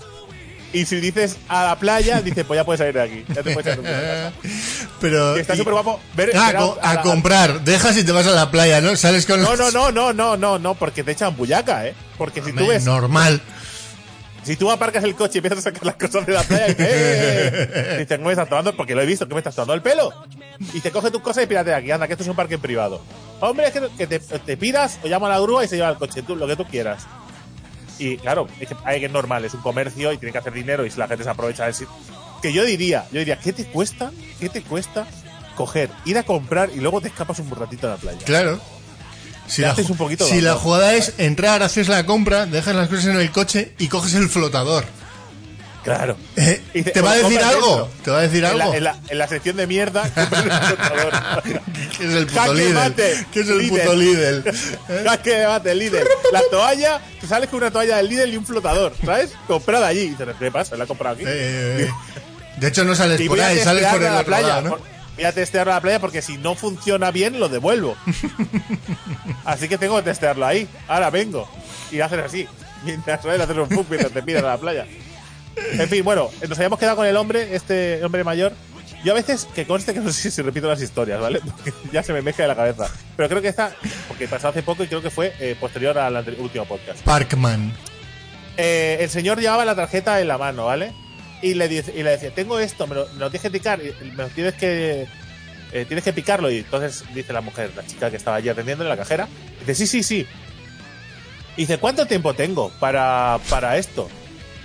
Y 0.74 0.86
si 0.86 1.00
dices 1.00 1.38
a 1.48 1.64
la 1.66 1.80
playa, 1.80 2.22
dice, 2.22 2.44
pues 2.44 2.58
ya 2.58 2.66
puedes 2.66 2.80
salir 2.80 2.94
de 2.94 3.02
aquí. 3.02 3.26
Ya 3.34 3.42
te 3.42 3.54
puedes 3.54 3.66
salir 3.74 3.82
de. 3.90 4.32
Pero. 5.02 5.36
Está 5.38 5.56
súper 5.56 5.74
guapo 5.74 6.00
ver, 6.16 6.32
Ah, 6.36 6.54
co- 6.58 6.78
a, 6.82 6.96
la- 6.96 7.02
comprar. 7.02 7.62
Dejas 7.62 7.96
y 7.98 8.04
te 8.04 8.12
vas 8.12 8.28
a 8.28 8.32
la 8.32 8.52
playa, 8.52 8.82
¿no? 8.82 8.96
Sales 8.96 9.26
con. 9.26 9.42
No, 9.42 9.56
no, 9.56 9.72
no, 9.72 9.92
no, 9.92 10.14
no, 10.14 10.36
no, 10.38 10.60
no, 10.60 10.76
porque 10.76 11.04
te 11.04 11.12
echan 11.12 11.36
bullaca, 11.38 11.88
¿eh? 11.88 11.94
Porque 12.18 12.42
si 12.44 12.52
tú 12.52 12.68
ves, 12.68 12.84
Normal. 12.86 13.42
si 14.44 14.56
tú 14.58 14.70
aparcas 14.70 15.04
el 15.06 15.16
coche 15.16 15.34
y 15.36 15.38
empiezas 15.40 15.60
a 15.60 15.62
sacar 15.62 15.86
las 15.86 15.96
cosas 15.96 16.26
de 16.26 16.34
la 16.34 16.44
playa, 16.44 16.66
y 16.68 16.70
dices, 16.72 16.88
"Eh". 16.90 17.96
dices, 18.00 18.18
¿cómo 18.18 18.28
me 18.28 18.34
estás 18.34 18.50
tomando? 18.50 18.76
Porque 18.76 18.94
lo 18.94 19.02
he 19.02 19.06
visto, 19.06 19.26
que 19.28 19.34
me 19.36 19.40
estás 19.40 19.56
tomando 19.56 19.74
el 19.74 19.82
pelo. 19.82 20.14
Y 20.74 20.82
te 20.82 20.92
coge 20.92 21.12
tus 21.12 21.22
cosas 21.22 21.44
y 21.46 21.48
pírate 21.48 21.70
de 21.70 21.76
aquí, 21.78 21.92
anda, 21.92 22.08
que 22.08 22.14
esto 22.14 22.24
es 22.24 22.30
un 22.30 22.36
parque 22.36 22.58
privado. 22.58 23.02
Hombre, 23.40 23.68
es 23.68 23.74
que, 23.98 24.08
te, 24.08 24.20
te 24.20 24.58
piras 24.58 25.00
o 25.04 25.08
llama 25.08 25.28
a 25.28 25.32
la 25.32 25.40
grúa 25.40 25.64
y 25.64 25.68
se 25.68 25.76
lleva 25.78 25.90
el 25.90 25.96
coche, 25.98 26.24
tú, 26.24 26.36
lo 26.36 26.46
que 26.48 26.56
tú 26.56 26.66
quieras. 26.66 27.04
Y 28.00 28.18
claro, 28.18 28.48
es 28.60 28.70
que, 28.70 28.76
hay 28.84 29.00
que 29.00 29.08
es 29.08 29.12
normal, 29.12 29.46
es 29.46 29.54
un 29.54 29.62
comercio 29.62 30.12
y 30.14 30.18
tiene 30.18 30.32
que 30.32 30.38
hacer 30.38 30.54
dinero 30.54 30.86
y 30.86 30.92
si 30.92 31.00
la 31.00 31.08
gente 31.08 31.24
se 31.24 31.30
aprovecha 31.30 31.66
de 31.66 31.72
eso. 31.72 31.86
Que 32.42 32.54
yo 32.54 32.64
diría, 32.64 33.06
yo 33.12 33.20
diría, 33.20 33.40
¿qué 33.40 33.54
te 33.54 33.66
cuesta? 33.66 34.12
¿Qué 34.40 34.50
te 34.50 34.62
cuesta 34.62 35.08
coger, 35.56 35.90
ir 36.06 36.18
a 36.18 36.24
comprar 36.24 36.70
y 36.76 36.80
luego 36.80 37.02
te 37.02 37.08
escapas 37.08 37.40
un 37.40 37.50
ratito 37.50 37.88
a 37.88 37.92
la 37.92 37.98
playa? 37.98 38.20
Claro. 38.26 38.60
Si, 39.48 39.62
la, 39.62 39.74
un 39.74 39.98
poquito 39.98 40.26
si 40.28 40.42
la 40.42 40.56
jugada 40.56 40.94
es 40.96 41.14
entrar, 41.18 41.64
haces 41.64 41.88
la 41.88 42.06
compra, 42.06 42.46
dejas 42.46 42.76
las 42.76 42.90
cosas 42.90 43.06
en 43.06 43.16
el 43.16 43.32
coche 43.32 43.74
y 43.78 43.88
coges 43.88 44.14
el 44.14 44.30
flotador. 44.30 44.86
Claro. 45.96 46.18
Eh, 46.36 46.62
¿Te 46.94 47.00
va 47.02 47.12
a 47.12 47.16
decir 47.16 47.40
algo? 47.40 47.90
¿Te 48.04 48.12
va 48.12 48.20
a 48.20 48.22
decir 48.24 48.44
En 48.44 48.58
la, 48.58 48.64
algo? 48.66 48.76
en 48.76 48.84
la- 48.84 48.98
en 49.08 49.18
la 49.18 49.28
sección 49.28 49.56
de 49.56 49.68
mierda. 49.68 50.04
¿Qué 51.98 52.06
es 52.06 52.14
el 52.14 52.28
puto 52.28 52.54
líder? 52.54 52.94
¿Qué 53.32 53.40
es 53.40 53.50
el 53.50 53.70
puto 53.70 53.96
líder? 53.96 54.54
Jaque 55.06 55.32
de 55.32 55.48
mate, 55.48 55.76
líder. 55.76 56.08
La 56.32 56.42
toalla, 56.52 57.00
te 57.22 57.28
sales 57.28 57.50
con 57.50 57.58
una 57.62 57.72
toalla 57.72 57.98
del 57.98 58.10
líder 58.10 58.30
y 58.30 58.38
un 58.38 58.46
flotador, 58.46 58.94
¿sabes? 59.06 59.32
Comprada 59.48 59.88
allí. 59.88 60.16
¿qué 60.40 60.52
pasa? 60.52 60.76
¿La 60.78 60.84
he 60.84 60.88
comprado 60.88 61.16
aquí? 61.16 61.24
Eh, 61.26 61.88
eh, 61.88 61.90
de 62.58 62.68
hecho, 62.68 62.84
no 62.84 62.96
sales 62.96 63.20
y 63.22 63.28
por 63.30 63.40
ahí, 63.40 63.60
sales 63.60 63.86
por 63.86 63.98
el 64.02 64.04
la 64.06 64.14
otro 64.16 64.26
playa. 64.26 64.48
lado, 64.48 64.62
¿no? 64.64 64.70
por- 64.72 64.82
Voy 65.16 65.24
a 65.26 65.32
testearlo 65.32 65.72
a 65.72 65.76
la 65.76 65.82
playa 65.82 66.00
porque 66.00 66.22
si 66.22 66.38
no 66.38 66.54
funciona 66.54 67.10
bien, 67.12 67.40
lo 67.40 67.50
devuelvo. 67.50 67.96
así 69.46 69.68
que 69.68 69.78
tengo 69.78 69.96
que 69.98 70.04
testearlo 70.04 70.46
ahí. 70.46 70.68
Ahora 70.88 71.10
vengo. 71.10 71.50
Y 71.92 72.02
hacer 72.02 72.20
así. 72.20 72.48
Mientras 72.84 73.24
¿sabes? 73.24 73.42
hacer 73.42 73.60
un 73.60 73.68
mientras 73.90 74.12
te 74.12 74.22
piras 74.22 74.44
a 74.44 74.48
la 74.50 74.58
playa. 74.58 74.86
En 75.74 75.90
fin, 75.90 76.04
bueno, 76.04 76.30
nos 76.48 76.58
habíamos 76.58 76.80
quedado 76.80 76.96
con 76.96 77.06
el 77.06 77.16
hombre, 77.18 77.56
este 77.56 78.04
hombre 78.04 78.24
mayor. 78.24 78.54
Yo 79.04 79.14
a 79.14 79.16
veces, 79.16 79.48
que 79.54 79.66
conste 79.66 79.94
que 79.94 80.00
no 80.00 80.12
sé 80.12 80.32
si 80.32 80.42
repito 80.42 80.68
las 80.68 80.82
historias, 80.82 81.20
¿vale? 81.20 81.40
Porque 81.46 81.72
ya 81.92 82.04
se 82.04 82.14
me 82.14 82.22
mezcla 82.22 82.44
de 82.44 82.50
la 82.50 82.56
cabeza. 82.56 82.90
Pero 83.16 83.30
creo 83.30 83.42
que 83.42 83.48
esta, 83.50 83.76
porque 84.08 84.28
pasó 84.28 84.48
hace 84.48 84.64
poco 84.64 84.84
y 84.84 84.88
creo 84.88 85.02
que 85.02 85.10
fue 85.10 85.34
eh, 85.40 85.56
posterior 85.60 85.98
al 85.98 86.16
último 86.40 86.66
podcast. 86.66 87.02
Parkman. 87.02 87.74
Eh, 88.58 88.98
el 89.02 89.10
señor 89.10 89.40
llevaba 89.40 89.66
la 89.66 89.76
tarjeta 89.76 90.20
en 90.20 90.28
la 90.28 90.38
mano, 90.38 90.66
¿vale? 90.66 90.94
Y 91.42 91.54
le, 91.54 91.68
dice, 91.68 91.94
y 91.96 92.02
le 92.02 92.12
decía, 92.12 92.32
tengo 92.34 92.60
esto, 92.60 92.88
me 92.88 92.96
lo, 92.96 93.08
me 93.14 93.20
lo 93.20 93.30
tienes 93.30 93.44
que 93.44 93.52
picar, 93.52 93.80
me 93.80 94.24
lo 94.24 94.28
tienes 94.30 94.56
que 94.56 95.08
eh, 95.72 95.86
tienes 95.86 96.04
que 96.04 96.14
picarlo. 96.14 96.50
Y 96.50 96.60
entonces 96.60 97.04
dice 97.14 97.34
la 97.34 97.42
mujer, 97.42 97.72
la 97.76 97.86
chica 97.86 98.10
que 98.10 98.18
estaba 98.18 98.38
allí 98.38 98.50
atendiendo 98.50 98.84
en 98.84 98.90
la 98.90 98.98
cajera, 98.98 99.28
dice, 99.60 99.76
sí, 99.76 99.88
sí, 99.88 100.04
sí. 100.04 100.28
Y 101.56 101.62
dice, 101.62 101.78
¿cuánto 101.78 102.06
tiempo 102.06 102.34
tengo 102.34 102.72
para, 102.80 103.40
para 103.50 103.78
esto? 103.78 104.10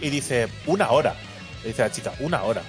Y 0.02 0.10
dice, 0.10 0.48
una 0.66 0.90
hora. 0.90 1.14
Le 1.62 1.68
dice 1.68 1.82
la 1.82 1.90
chica, 1.90 2.12
una 2.20 2.42
hora. 2.42 2.62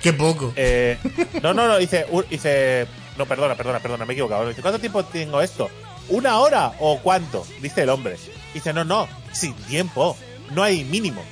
Qué 0.00 0.12
poco. 0.12 0.52
Eh, 0.54 0.98
no, 1.42 1.54
no, 1.54 1.66
no, 1.66 1.78
dice, 1.78 2.06
u- 2.10 2.22
dice, 2.28 2.86
no, 3.16 3.26
perdona, 3.26 3.54
perdona, 3.54 3.80
perdona, 3.80 4.04
me 4.04 4.12
he 4.12 4.14
equivocado. 4.14 4.46
Dice, 4.48 4.60
¿cuánto 4.62 4.78
tiempo 4.78 5.02
tengo 5.04 5.40
esto? 5.40 5.70
¿Una 6.10 6.38
hora 6.40 6.72
o 6.78 6.98
cuánto? 7.00 7.46
Dice 7.62 7.82
el 7.82 7.88
hombre. 7.88 8.16
Dice, 8.52 8.72
no, 8.74 8.84
no, 8.84 9.08
sin 9.32 9.54
tiempo. 9.54 10.16
No 10.50 10.62
hay 10.62 10.84
mínimo. 10.84 11.22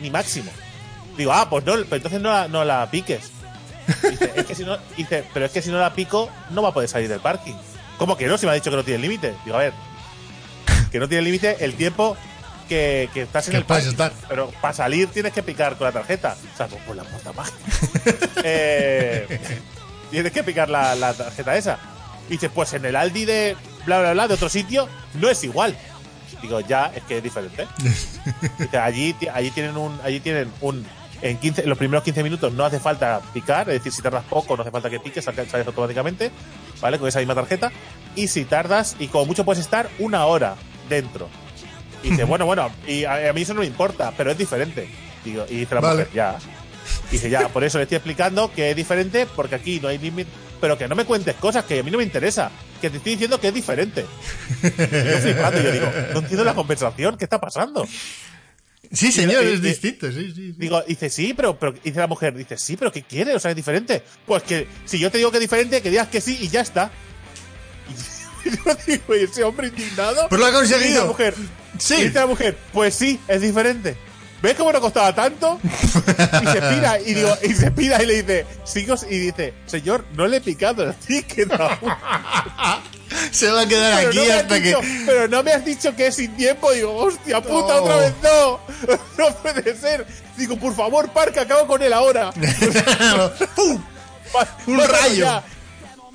Ni 0.00 0.08
máximo. 0.10 0.50
Digo, 1.16 1.32
ah, 1.32 1.50
pues 1.50 1.64
no, 1.64 1.72
pero 1.72 1.96
entonces 1.96 2.20
no 2.20 2.30
la, 2.30 2.46
no 2.48 2.64
la 2.64 2.88
piques. 2.90 3.30
Dice, 4.08 4.32
es 4.36 4.46
que 4.46 4.54
si 4.54 4.64
no, 4.64 4.78
dice, 4.96 5.24
pero 5.34 5.46
es 5.46 5.52
que 5.52 5.60
si 5.62 5.70
no 5.70 5.78
la 5.80 5.92
pico, 5.92 6.30
no 6.50 6.62
va 6.62 6.68
a 6.68 6.72
poder 6.72 6.88
salir 6.88 7.08
del 7.08 7.18
parking. 7.20 7.54
¿Cómo 7.98 8.16
que 8.16 8.26
no? 8.26 8.38
Si 8.38 8.46
me 8.46 8.52
ha 8.52 8.54
dicho 8.54 8.70
que 8.70 8.76
no 8.76 8.84
tiene 8.84 9.00
límite. 9.02 9.34
Digo, 9.44 9.56
a 9.56 9.60
ver, 9.60 9.72
que 10.92 11.00
no 11.00 11.08
tiene 11.08 11.22
límite 11.24 11.56
el 11.64 11.74
tiempo 11.74 12.16
que, 12.72 13.10
que 13.14 13.22
estás 13.22 13.48
en 13.48 13.56
el 13.56 13.62
estar. 13.62 14.12
Pero 14.28 14.50
para 14.60 14.74
salir 14.74 15.08
tienes 15.08 15.32
que 15.32 15.42
picar 15.42 15.76
con 15.76 15.86
la 15.86 15.92
tarjeta. 15.92 16.36
O 16.52 16.56
sea, 16.56 16.66
por 16.66 16.96
la 16.96 17.04
puerta 17.04 17.32
mágica. 17.32 17.58
Eh, 18.44 19.38
tienes 20.10 20.32
que 20.32 20.42
picar 20.42 20.68
la, 20.68 20.94
la 20.94 21.14
tarjeta 21.14 21.56
esa. 21.56 21.78
Y 22.28 22.32
dices, 22.32 22.50
pues 22.54 22.72
en 22.72 22.84
el 22.84 22.96
Aldi 22.96 23.24
de 23.24 23.56
bla 23.86 24.00
bla 24.00 24.12
bla 24.12 24.28
de 24.28 24.34
otro 24.34 24.48
sitio 24.48 24.88
no 25.14 25.28
es 25.28 25.42
igual. 25.44 25.76
Digo, 26.40 26.60
ya, 26.60 26.90
es 26.94 27.02
que 27.04 27.18
es 27.18 27.22
diferente. 27.22 27.68
Dice, 28.58 28.78
allí, 28.78 29.14
allí 29.32 29.50
tienen 29.52 29.76
un, 29.76 29.98
allí 30.02 30.18
tienen 30.20 30.50
un 30.60 30.84
en 31.20 31.38
15, 31.38 31.62
en 31.62 31.68
los 31.68 31.78
primeros 31.78 32.02
15 32.02 32.20
minutos 32.24 32.52
no 32.52 32.64
hace 32.64 32.80
falta 32.80 33.20
picar, 33.32 33.68
es 33.70 33.74
decir, 33.74 33.92
si 33.92 34.02
tardas 34.02 34.24
poco 34.24 34.56
no 34.56 34.62
hace 34.62 34.72
falta 34.72 34.90
que 34.90 34.98
piques, 34.98 35.24
sale- 35.24 35.48
sales 35.48 35.68
automáticamente, 35.68 36.32
¿vale? 36.80 36.98
Con 36.98 37.06
esa 37.08 37.20
misma 37.20 37.36
tarjeta. 37.36 37.70
Y 38.16 38.26
si 38.26 38.44
tardas, 38.44 38.96
y 38.98 39.06
como 39.06 39.26
mucho 39.26 39.44
puedes 39.44 39.62
estar 39.62 39.88
una 40.00 40.26
hora 40.26 40.56
dentro. 40.88 41.28
Y 42.02 42.10
dice, 42.10 42.24
bueno, 42.24 42.46
bueno, 42.46 42.70
y 42.86 43.04
a, 43.04 43.30
a 43.30 43.32
mí 43.32 43.42
eso 43.42 43.54
no 43.54 43.60
me 43.60 43.66
importa, 43.66 44.12
pero 44.16 44.30
es 44.32 44.38
diferente. 44.38 44.88
Digo, 45.24 45.44
y 45.48 45.56
dice 45.58 45.74
la 45.74 45.80
Vale. 45.80 46.00
mujer, 46.00 46.14
ya. 46.14 46.36
Dice, 47.10 47.30
ya, 47.30 47.48
por 47.48 47.62
eso 47.62 47.78
le 47.78 47.84
estoy 47.84 47.96
explicando 47.96 48.52
que 48.52 48.70
es 48.70 48.76
diferente, 48.76 49.26
porque 49.36 49.54
aquí 49.54 49.78
no 49.80 49.88
hay 49.88 49.98
límite. 49.98 50.30
Pero 50.60 50.78
que 50.78 50.86
no 50.88 50.94
me 50.94 51.04
cuentes 51.04 51.34
cosas 51.36 51.64
que 51.64 51.80
a 51.80 51.82
mí 51.82 51.90
no 51.90 51.98
me 51.98 52.04
interesa. 52.04 52.50
Que 52.80 52.88
te 52.90 52.96
estoy 52.98 53.12
diciendo 53.12 53.40
que 53.40 53.48
es 53.48 53.54
diferente. 53.54 54.04
Y 54.62 54.66
yo 54.66 55.18
flipando, 55.18 55.60
y 55.60 55.64
yo 55.64 55.72
digo, 55.72 55.86
no 56.12 56.18
entiendo 56.20 56.44
la 56.44 56.54
conversación, 56.54 57.16
¿qué 57.16 57.24
está 57.24 57.40
pasando? 57.40 57.86
Sí, 58.92 59.10
señor, 59.10 59.44
y- 59.44 59.48
es 59.48 59.58
y- 59.58 59.62
distinto, 59.62 60.10
sí, 60.12 60.26
sí. 60.26 60.32
sí. 60.34 60.54
Digo, 60.56 60.82
dice, 60.86 61.08
sí, 61.10 61.34
pero, 61.34 61.58
pero 61.58 61.72
dice 61.72 61.98
la 61.98 62.06
mujer, 62.06 62.34
dice, 62.36 62.56
sí, 62.58 62.76
pero 62.76 62.92
¿qué 62.92 63.02
quiere? 63.02 63.34
O 63.34 63.40
sea, 63.40 63.50
es 63.50 63.56
diferente. 63.56 64.02
Pues 64.26 64.42
que 64.42 64.68
si 64.84 64.98
yo 64.98 65.10
te 65.10 65.18
digo 65.18 65.30
que 65.30 65.38
es 65.38 65.40
diferente, 65.42 65.80
que 65.82 65.90
digas 65.90 66.08
que 66.08 66.20
sí 66.20 66.38
y 66.40 66.48
ya 66.48 66.60
está. 66.60 66.90
Y 68.44 68.50
yo 68.50 68.74
digo, 68.86 69.16
¿y 69.16 69.22
ese 69.24 69.44
hombre 69.44 69.68
indignado? 69.68 70.26
Pero 70.28 70.40
lo 70.40 70.46
ha 70.46 70.50
Y 70.50 70.62
dice 70.62 70.74
la 70.74 70.78
conseguido. 70.78 71.06
mujer, 71.06 71.34
Sí. 71.84 71.94
y 71.94 72.02
dice 72.04 72.18
la 72.20 72.26
mujer, 72.26 72.56
pues 72.72 72.94
sí, 72.94 73.18
es 73.26 73.40
diferente. 73.40 73.96
¿Ves 74.42 74.54
cómo 74.56 74.72
no 74.72 74.80
costaba 74.80 75.14
tanto? 75.14 75.60
Y 75.62 76.46
se 76.46 76.60
pira, 76.62 76.98
y 77.00 77.14
digo, 77.14 77.36
y 77.42 77.52
se 77.54 77.70
pira 77.70 78.02
y 78.02 78.06
le 78.06 78.22
dice, 78.22 78.46
sigo, 78.64 78.96
y 79.08 79.18
dice, 79.18 79.54
señor, 79.66 80.04
no 80.14 80.26
le 80.26 80.38
he 80.38 80.40
picado 80.40 80.82
el 80.84 80.94
ticket. 80.94 81.48
Se 83.30 83.50
va 83.50 83.60
a 83.62 83.66
quedar 83.68 83.98
Pero 83.98 84.08
aquí 84.08 84.18
no 84.28 84.34
hasta 84.34 84.54
dicho- 84.56 84.80
que. 84.80 85.02
Pero 85.06 85.28
no 85.28 85.42
me 85.42 85.52
has 85.52 85.64
dicho 85.64 85.94
que 85.94 86.06
es 86.08 86.16
sin 86.16 86.34
tiempo. 86.36 86.72
Digo, 86.72 86.94
hostia 86.96 87.40
puta, 87.42 87.74
No. 87.76 87.82
otra 87.82 87.96
vez 87.96 88.12
no. 88.22 88.60
No 89.18 89.34
puede 89.36 89.76
ser. 89.76 90.06
Digo, 90.36 90.56
por 90.56 90.74
favor, 90.74 91.08
parque, 91.10 91.40
acabo 91.40 91.66
con 91.66 91.82
él 91.82 91.92
ahora. 91.92 92.32
¡Pum! 93.54 93.84
Un 94.66 94.78
rayo. 94.88 95.24
ya. 95.24 95.42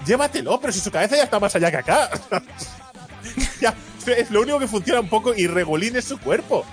Llévatelo, 0.06 0.60
pero 0.60 0.74
si 0.74 0.80
su 0.80 0.90
cabeza 0.92 1.16
ya 1.16 1.24
está 1.24 1.40
más 1.40 1.56
allá 1.56 1.70
que 1.72 1.78
acá. 1.78 2.10
ya, 3.62 3.74
es 4.12 4.32
lo 4.32 4.42
único 4.42 4.60
que 4.60 4.68
funciona 4.68 5.00
un 5.00 5.10
poco 5.10 5.34
irregulín 5.36 5.96
es 5.96 6.06
su 6.06 6.18
cuerpo. 6.20 6.66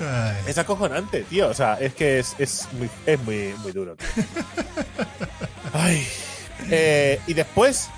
Ay. 0.00 0.36
Es 0.46 0.58
acojonante, 0.58 1.22
tío. 1.24 1.48
O 1.48 1.54
sea, 1.54 1.74
es 1.80 1.94
que 1.94 2.18
es, 2.20 2.34
es 2.38 2.68
muy, 2.72 2.88
es 3.06 3.20
muy, 3.20 3.54
muy 3.62 3.72
duro. 3.72 3.96
tío. 3.96 4.06
Ay. 5.72 6.06
Eh, 6.70 7.20
y 7.26 7.34
después, 7.34 7.88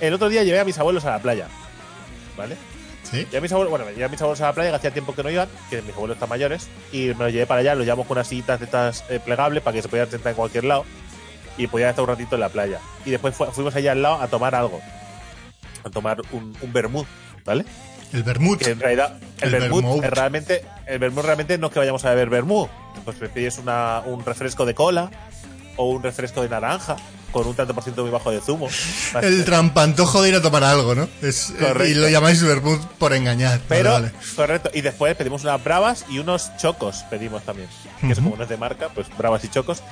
el 0.00 0.14
otro 0.14 0.28
día 0.28 0.42
llevé 0.42 0.60
a 0.60 0.64
mis 0.64 0.78
abuelos 0.78 1.04
a 1.04 1.10
la 1.10 1.18
playa. 1.20 1.48
¿Vale? 2.36 2.56
¿Sí? 3.04 3.18
Llevé 3.24 3.38
a 3.38 3.40
mis 3.40 3.52
abuelos, 3.52 3.70
bueno, 3.70 3.88
llevé 3.90 4.04
a 4.04 4.08
mis 4.08 4.20
abuelos 4.20 4.40
a 4.40 4.46
la 4.46 4.52
playa 4.52 4.70
que 4.70 4.76
hacía 4.76 4.90
tiempo 4.90 5.14
que 5.14 5.22
no 5.22 5.30
iban, 5.30 5.48
que 5.70 5.82
mis 5.82 5.94
abuelos 5.94 6.16
están 6.16 6.28
mayores, 6.28 6.68
y 6.90 7.08
me 7.08 7.24
los 7.24 7.32
llevé 7.32 7.46
para 7.46 7.60
allá, 7.60 7.74
los 7.74 7.84
llevamos 7.84 8.06
con 8.06 8.16
unas 8.16 8.26
sillitas 8.28 8.58
de 8.58 8.64
estas 8.66 9.04
eh, 9.10 9.20
plegables 9.24 9.62
para 9.62 9.74
que 9.76 9.82
se 9.82 9.88
pudieran 9.88 10.10
sentar 10.10 10.30
en 10.30 10.36
cualquier 10.36 10.64
lado 10.64 10.84
y 11.56 11.66
podían 11.68 11.90
estar 11.90 12.02
un 12.02 12.08
ratito 12.08 12.34
en 12.34 12.40
la 12.40 12.48
playa. 12.48 12.80
Y 13.04 13.10
después 13.10 13.34
fu- 13.34 13.44
fuimos 13.46 13.74
allá 13.76 13.92
al 13.92 14.02
lado 14.02 14.20
a 14.20 14.26
tomar 14.28 14.54
algo. 14.54 14.80
A 15.84 15.90
tomar 15.90 16.20
un, 16.32 16.56
un 16.60 16.72
vermut, 16.72 17.06
¿vale? 17.44 17.64
El 18.12 18.22
vermut. 18.22 18.60
que 18.62 18.70
en 18.70 18.80
realidad 18.80 19.16
el, 19.40 19.54
El 19.54 19.60
vermut 19.60 19.82
vermouth. 19.82 20.04
es 20.04 20.10
realmente 20.10 20.64
el 20.86 20.98
vermut 20.98 21.24
realmente 21.24 21.58
no 21.58 21.66
es 21.68 21.72
que 21.72 21.78
vayamos 21.80 22.04
a 22.04 22.10
beber 22.10 22.30
vermut 22.30 22.68
pues 23.04 23.16
pides 23.34 23.58
una, 23.58 24.02
un 24.06 24.24
refresco 24.24 24.64
de 24.64 24.74
cola 24.74 25.10
o 25.76 25.90
un 25.90 26.02
refresco 26.02 26.40
de 26.42 26.48
naranja 26.48 26.96
con 27.32 27.48
un 27.48 27.54
tanto 27.56 27.74
por 27.74 27.82
ciento 27.82 28.02
muy 28.02 28.12
bajo 28.12 28.30
de 28.30 28.40
zumo 28.40 28.68
El 29.22 29.44
trampantojo 29.44 30.22
de 30.22 30.28
ir 30.28 30.34
a 30.36 30.40
tomar 30.42 30.62
algo, 30.62 30.94
¿no? 30.94 31.08
Es, 31.20 31.50
eh, 31.50 31.54
Correcto. 31.58 31.84
y 31.86 31.94
lo 31.94 32.08
llamáis 32.08 32.40
vermut 32.40 32.80
por 32.98 33.12
engañar. 33.12 33.60
Pero 33.68 33.90
vale. 33.90 34.12
correcto 34.36 34.70
y 34.72 34.80
después 34.82 35.16
pedimos 35.16 35.42
unas 35.42 35.62
bravas 35.64 36.04
y 36.08 36.20
unos 36.20 36.56
chocos 36.58 37.04
pedimos 37.10 37.42
también 37.42 37.68
que 38.00 38.06
Ujú. 38.12 38.14
como 38.22 38.36
no 38.36 38.44
es 38.44 38.48
de 38.48 38.56
marca 38.56 38.90
pues 38.94 39.08
bravas 39.18 39.42
y 39.44 39.48
chocos 39.48 39.82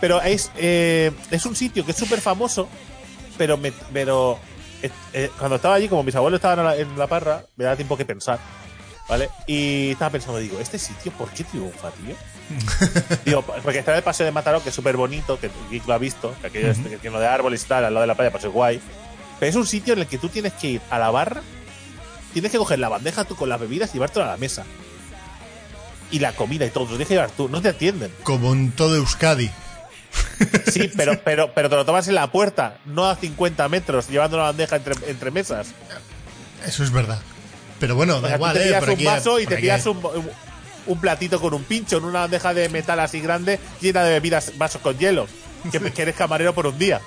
pero 0.00 0.20
es 0.22 0.50
eh, 0.56 1.12
es 1.30 1.46
un 1.46 1.54
sitio 1.54 1.84
que 1.86 1.92
es 1.92 1.96
súper 1.96 2.20
famoso 2.20 2.68
pero 3.38 3.56
me, 3.56 3.70
pero 3.92 4.38
eh, 4.82 4.90
eh, 5.12 5.30
cuando 5.38 5.56
estaba 5.56 5.74
allí 5.74 5.88
como 5.88 6.02
mis 6.02 6.14
abuelos 6.14 6.38
estaban 6.38 6.58
en 6.60 6.64
la, 6.64 6.76
en 6.76 6.98
la 6.98 7.06
parra 7.06 7.44
me 7.56 7.64
daba 7.64 7.76
tiempo 7.76 7.96
que 7.96 8.04
pensar 8.04 8.38
¿Vale? 9.10 9.28
Y 9.48 9.90
estaba 9.90 10.12
pensando, 10.12 10.38
digo, 10.38 10.60
¿este 10.60 10.78
sitio 10.78 11.10
por 11.10 11.30
qué 11.30 11.42
triunfa, 11.42 11.90
tío? 11.90 12.14
digo, 13.24 13.42
porque 13.42 13.80
está 13.80 13.96
el 13.96 14.04
paseo 14.04 14.24
de 14.24 14.30
Mataró, 14.30 14.62
que 14.62 14.68
es 14.68 14.74
súper 14.74 14.96
bonito, 14.96 15.36
que 15.40 15.50
Geek 15.68 15.84
lo 15.88 15.94
ha 15.94 15.98
visto, 15.98 16.32
que 16.40 16.46
aquello 16.46 16.70
es 16.70 16.78
que 16.78 16.96
tiene 16.96 17.14
lo 17.14 17.20
de 17.20 17.26
árboles 17.26 17.64
y 17.64 17.66
tal, 17.66 17.84
al 17.84 17.92
lado 17.92 18.02
de 18.02 18.06
la 18.06 18.14
playa, 18.14 18.30
pues 18.30 18.44
es 18.44 18.52
guay. 18.52 18.80
Pero 19.40 19.50
es 19.50 19.56
un 19.56 19.66
sitio 19.66 19.94
en 19.94 19.98
el 19.98 20.06
que 20.06 20.18
tú 20.18 20.28
tienes 20.28 20.52
que 20.52 20.68
ir 20.68 20.80
a 20.90 21.00
la 21.00 21.10
barra, 21.10 21.42
tienes 22.32 22.52
que 22.52 22.58
coger 22.58 22.78
la 22.78 22.88
bandeja 22.88 23.24
tú 23.24 23.34
con 23.34 23.48
las 23.48 23.58
bebidas 23.58 23.90
y 23.90 23.94
llevártela 23.94 24.26
a 24.26 24.30
la 24.30 24.36
mesa. 24.36 24.64
Y 26.12 26.20
la 26.20 26.32
comida 26.32 26.64
y 26.64 26.70
todo, 26.70 26.84
lo 26.84 26.90
tienes 26.90 27.08
que 27.08 27.14
llevar 27.14 27.32
tú, 27.32 27.48
no 27.48 27.60
te 27.60 27.70
atienden. 27.70 28.12
Como 28.22 28.52
en 28.52 28.70
todo 28.70 28.94
Euskadi. 28.94 29.50
Sí, 30.72 30.90
pero, 30.96 31.20
pero, 31.22 31.52
pero 31.54 31.68
te 31.68 31.76
lo 31.76 31.84
tomas 31.84 32.08
en 32.08 32.14
la 32.14 32.30
puerta, 32.32 32.78
no 32.86 33.08
a 33.08 33.14
50 33.16 33.68
metros, 33.68 34.08
llevando 34.08 34.36
una 34.38 34.46
bandeja 34.46 34.76
entre, 34.76 34.94
entre 35.10 35.30
mesas. 35.30 35.68
Eso 36.66 36.82
es 36.82 36.90
verdad. 36.90 37.20
Pero 37.78 37.94
bueno, 37.94 38.16
O 38.16 38.20
da 38.20 38.28
sea, 38.28 38.36
igual, 38.36 38.54
te 38.54 38.68
¿eh? 38.70 38.74
Por 38.78 38.88
un 38.90 38.94
aquí- 38.94 39.04
vaso 39.04 39.40
y 39.40 39.46
te 39.46 39.54
aquí- 39.54 39.62
pillas 39.62 39.86
un, 39.86 39.98
un- 39.98 40.30
un 40.86 41.00
platito 41.00 41.40
con 41.40 41.54
un 41.54 41.62
pincho 41.64 41.98
en 41.98 42.04
una 42.04 42.20
bandeja 42.20 42.52
de 42.54 42.68
metal 42.68 42.98
así 43.00 43.20
grande 43.20 43.58
llena 43.80 44.02
de 44.02 44.12
bebidas, 44.12 44.56
vasos 44.58 44.80
con 44.82 44.96
hielo. 44.98 45.26
Que, 45.70 45.78
que 45.92 46.02
eres 46.02 46.14
camarero 46.16 46.54
por 46.54 46.66
un 46.66 46.78
día. 46.78 47.00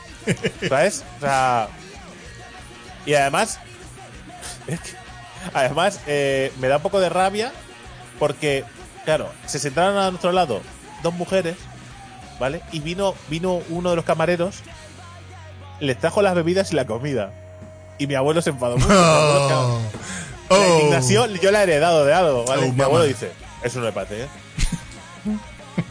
¿Sabes? 0.69 1.03
O 1.17 1.21
sea. 1.21 1.67
Y 3.05 3.15
además. 3.15 3.59
además, 5.53 5.99
eh, 6.07 6.51
me 6.59 6.67
da 6.67 6.77
un 6.77 6.83
poco 6.83 6.99
de 6.99 7.09
rabia 7.09 7.51
porque, 8.19 8.63
claro, 9.05 9.31
se 9.45 9.59
sentaron 9.59 9.97
a 9.97 10.09
nuestro 10.11 10.31
lado 10.31 10.61
dos 11.01 11.13
mujeres, 11.13 11.55
¿vale? 12.43 12.61
Y 12.73 12.81
vino, 12.81 13.15
vino 13.29 13.61
uno 13.69 13.91
de 13.91 13.95
los 13.95 14.03
camareros, 14.03 14.57
les 15.79 15.97
trajo 15.97 16.21
las 16.21 16.35
bebidas 16.35 16.73
y 16.73 16.75
la 16.75 16.85
comida. 16.85 17.31
Y 17.97 18.05
mi 18.07 18.15
abuelo 18.15 18.41
se 18.41 18.49
enfadó 18.49 18.75
mucho. 18.75 18.87
Claro, 18.89 19.79
Oh. 20.49 20.57
la 20.57 20.67
indignación 20.75 21.33
yo 21.35 21.51
la 21.51 21.61
he 21.61 21.63
heredado 21.63 22.03
de 22.03 22.13
algo, 22.13 22.43
¿vale? 22.45 22.67
Oh, 22.67 22.73
Mi 22.73 22.81
abuelo 22.81 23.05
dice, 23.05 23.31
eso 23.63 23.79
no 23.79 23.85
me 23.85 23.91
parece 23.93 24.15
bien. 24.17 24.27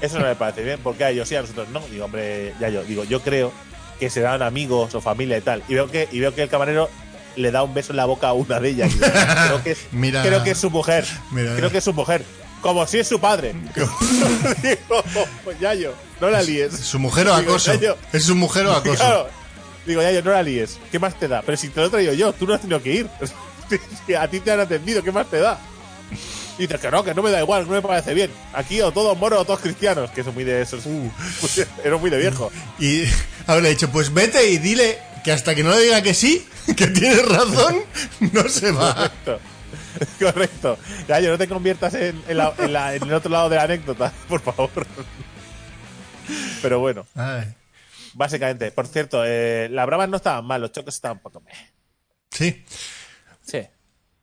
Eso 0.02 0.18
no 0.20 0.26
me 0.26 0.36
parece 0.36 0.62
bien, 0.62 0.78
porque 0.82 1.04
a 1.04 1.10
ellos 1.10 1.26
sí, 1.28 1.34
a 1.36 1.40
nosotros 1.40 1.68
no. 1.70 1.80
Digo, 1.90 2.04
hombre, 2.04 2.54
ya 2.60 2.68
yo, 2.68 2.84
digo, 2.84 3.02
yo 3.04 3.20
creo 3.22 3.50
que 3.98 4.10
serán 4.10 4.42
amigos 4.42 4.94
o 4.94 5.00
familia 5.00 5.38
y 5.38 5.40
tal. 5.40 5.62
Y 5.68 5.74
veo 5.74 5.90
que, 5.90 6.06
y 6.12 6.20
veo 6.20 6.34
que 6.34 6.42
el 6.42 6.48
camarero 6.48 6.88
le 7.34 7.50
da 7.50 7.62
un 7.62 7.72
beso 7.72 7.92
en 7.92 7.96
la 7.96 8.04
boca 8.04 8.28
a 8.28 8.32
una 8.34 8.60
de 8.60 8.68
ellas. 8.68 8.92
Creo, 9.46 9.62
que 9.64 9.70
es, 9.72 9.86
Mira. 9.90 10.22
creo 10.22 10.42
que 10.44 10.50
es 10.52 10.58
su 10.58 10.70
mujer. 10.70 11.04
Mira. 11.30 11.54
Creo 11.56 11.70
que 11.70 11.78
es 11.78 11.84
su 11.84 11.92
mujer. 11.94 12.22
Como 12.62 12.86
si 12.86 13.00
es 13.00 13.08
su 13.08 13.20
padre. 13.20 13.54
digo, 14.62 15.04
pues 15.44 15.58
ya 15.60 15.74
yo, 15.74 15.92
no 16.20 16.30
la 16.30 16.42
líes. 16.42 16.72
¿Es 16.72 16.80
su 16.80 16.98
mujer 16.98 17.28
o 17.28 17.34
acoso? 17.34 17.72
¿Es 18.12 18.24
su 18.24 18.36
mujer 18.36 18.66
o 18.66 18.72
acoso? 18.72 18.96
Claro. 18.96 19.28
Digo, 19.84 20.00
ya 20.00 20.12
yo, 20.12 20.22
no 20.22 20.30
la 20.30 20.42
líes. 20.42 20.78
¿Qué 20.92 20.98
más 21.00 21.18
te 21.18 21.26
da? 21.26 21.42
Pero 21.42 21.58
si 21.58 21.68
te 21.68 21.80
lo 21.80 21.88
he 21.88 21.90
traído 21.90 22.14
yo, 22.14 22.32
tú 22.32 22.46
no 22.46 22.54
has 22.54 22.60
tenido 22.60 22.80
que 22.80 22.94
ir. 22.94 23.10
A 24.18 24.28
ti 24.28 24.40
te 24.40 24.52
han 24.52 24.60
atendido, 24.60 25.02
¿qué 25.02 25.10
más 25.10 25.28
te 25.28 25.40
da? 25.40 25.58
Y 26.58 26.62
dices 26.62 26.80
que 26.80 26.90
no, 26.90 27.02
que 27.02 27.14
no 27.14 27.22
me 27.22 27.30
da 27.30 27.40
igual, 27.40 27.66
no 27.66 27.72
me 27.72 27.82
parece 27.82 28.14
bien. 28.14 28.30
Aquí 28.52 28.80
o 28.80 28.92
todos 28.92 29.18
moros 29.18 29.40
o 29.40 29.44
todos 29.44 29.60
cristianos, 29.60 30.10
que 30.10 30.20
eso 30.20 30.30
es 30.30 30.34
muy 30.36 30.44
de 30.44 30.62
esos. 30.62 30.86
Uh. 30.86 31.10
Era 31.84 31.96
muy 31.96 32.10
de 32.10 32.18
viejo. 32.18 32.52
Y 32.78 33.04
habré 33.46 33.70
dicho, 33.70 33.90
pues 33.90 34.12
vete 34.12 34.50
y 34.50 34.58
dile 34.58 34.98
que 35.24 35.32
hasta 35.32 35.54
que 35.54 35.64
no 35.64 35.70
le 35.70 35.80
diga 35.80 36.02
que 36.02 36.14
sí, 36.14 36.46
que 36.76 36.86
tienes 36.88 37.26
razón, 37.26 37.82
no 38.32 38.48
se 38.48 38.70
va. 38.70 39.10
Correcto. 40.18 40.78
Ya, 41.08 41.20
yo 41.20 41.30
no 41.30 41.38
te 41.38 41.48
conviertas 41.48 41.94
en, 41.94 42.22
en 42.28 42.36
la- 42.36 42.54
en 42.58 42.72
la- 42.72 42.94
en 42.94 43.02
el 43.02 43.12
otro 43.12 43.30
lado 43.30 43.48
de 43.48 43.56
la 43.56 43.62
anécdota, 43.64 44.12
por 44.28 44.40
favor. 44.40 44.70
Pero 46.60 46.78
bueno, 46.80 47.06
Ay, 47.14 47.52
básicamente. 48.14 48.70
Por 48.70 48.86
cierto, 48.86 49.22
eh, 49.26 49.68
las 49.70 49.86
bravas 49.86 50.08
no 50.08 50.16
estaban 50.16 50.44
mal, 50.44 50.60
los 50.60 50.72
choques 50.72 50.94
estaban 50.94 51.18
un 51.18 51.22
poco 51.22 51.40
meh. 51.40 51.52
Sí. 52.30 52.64
Sí. 53.44 53.60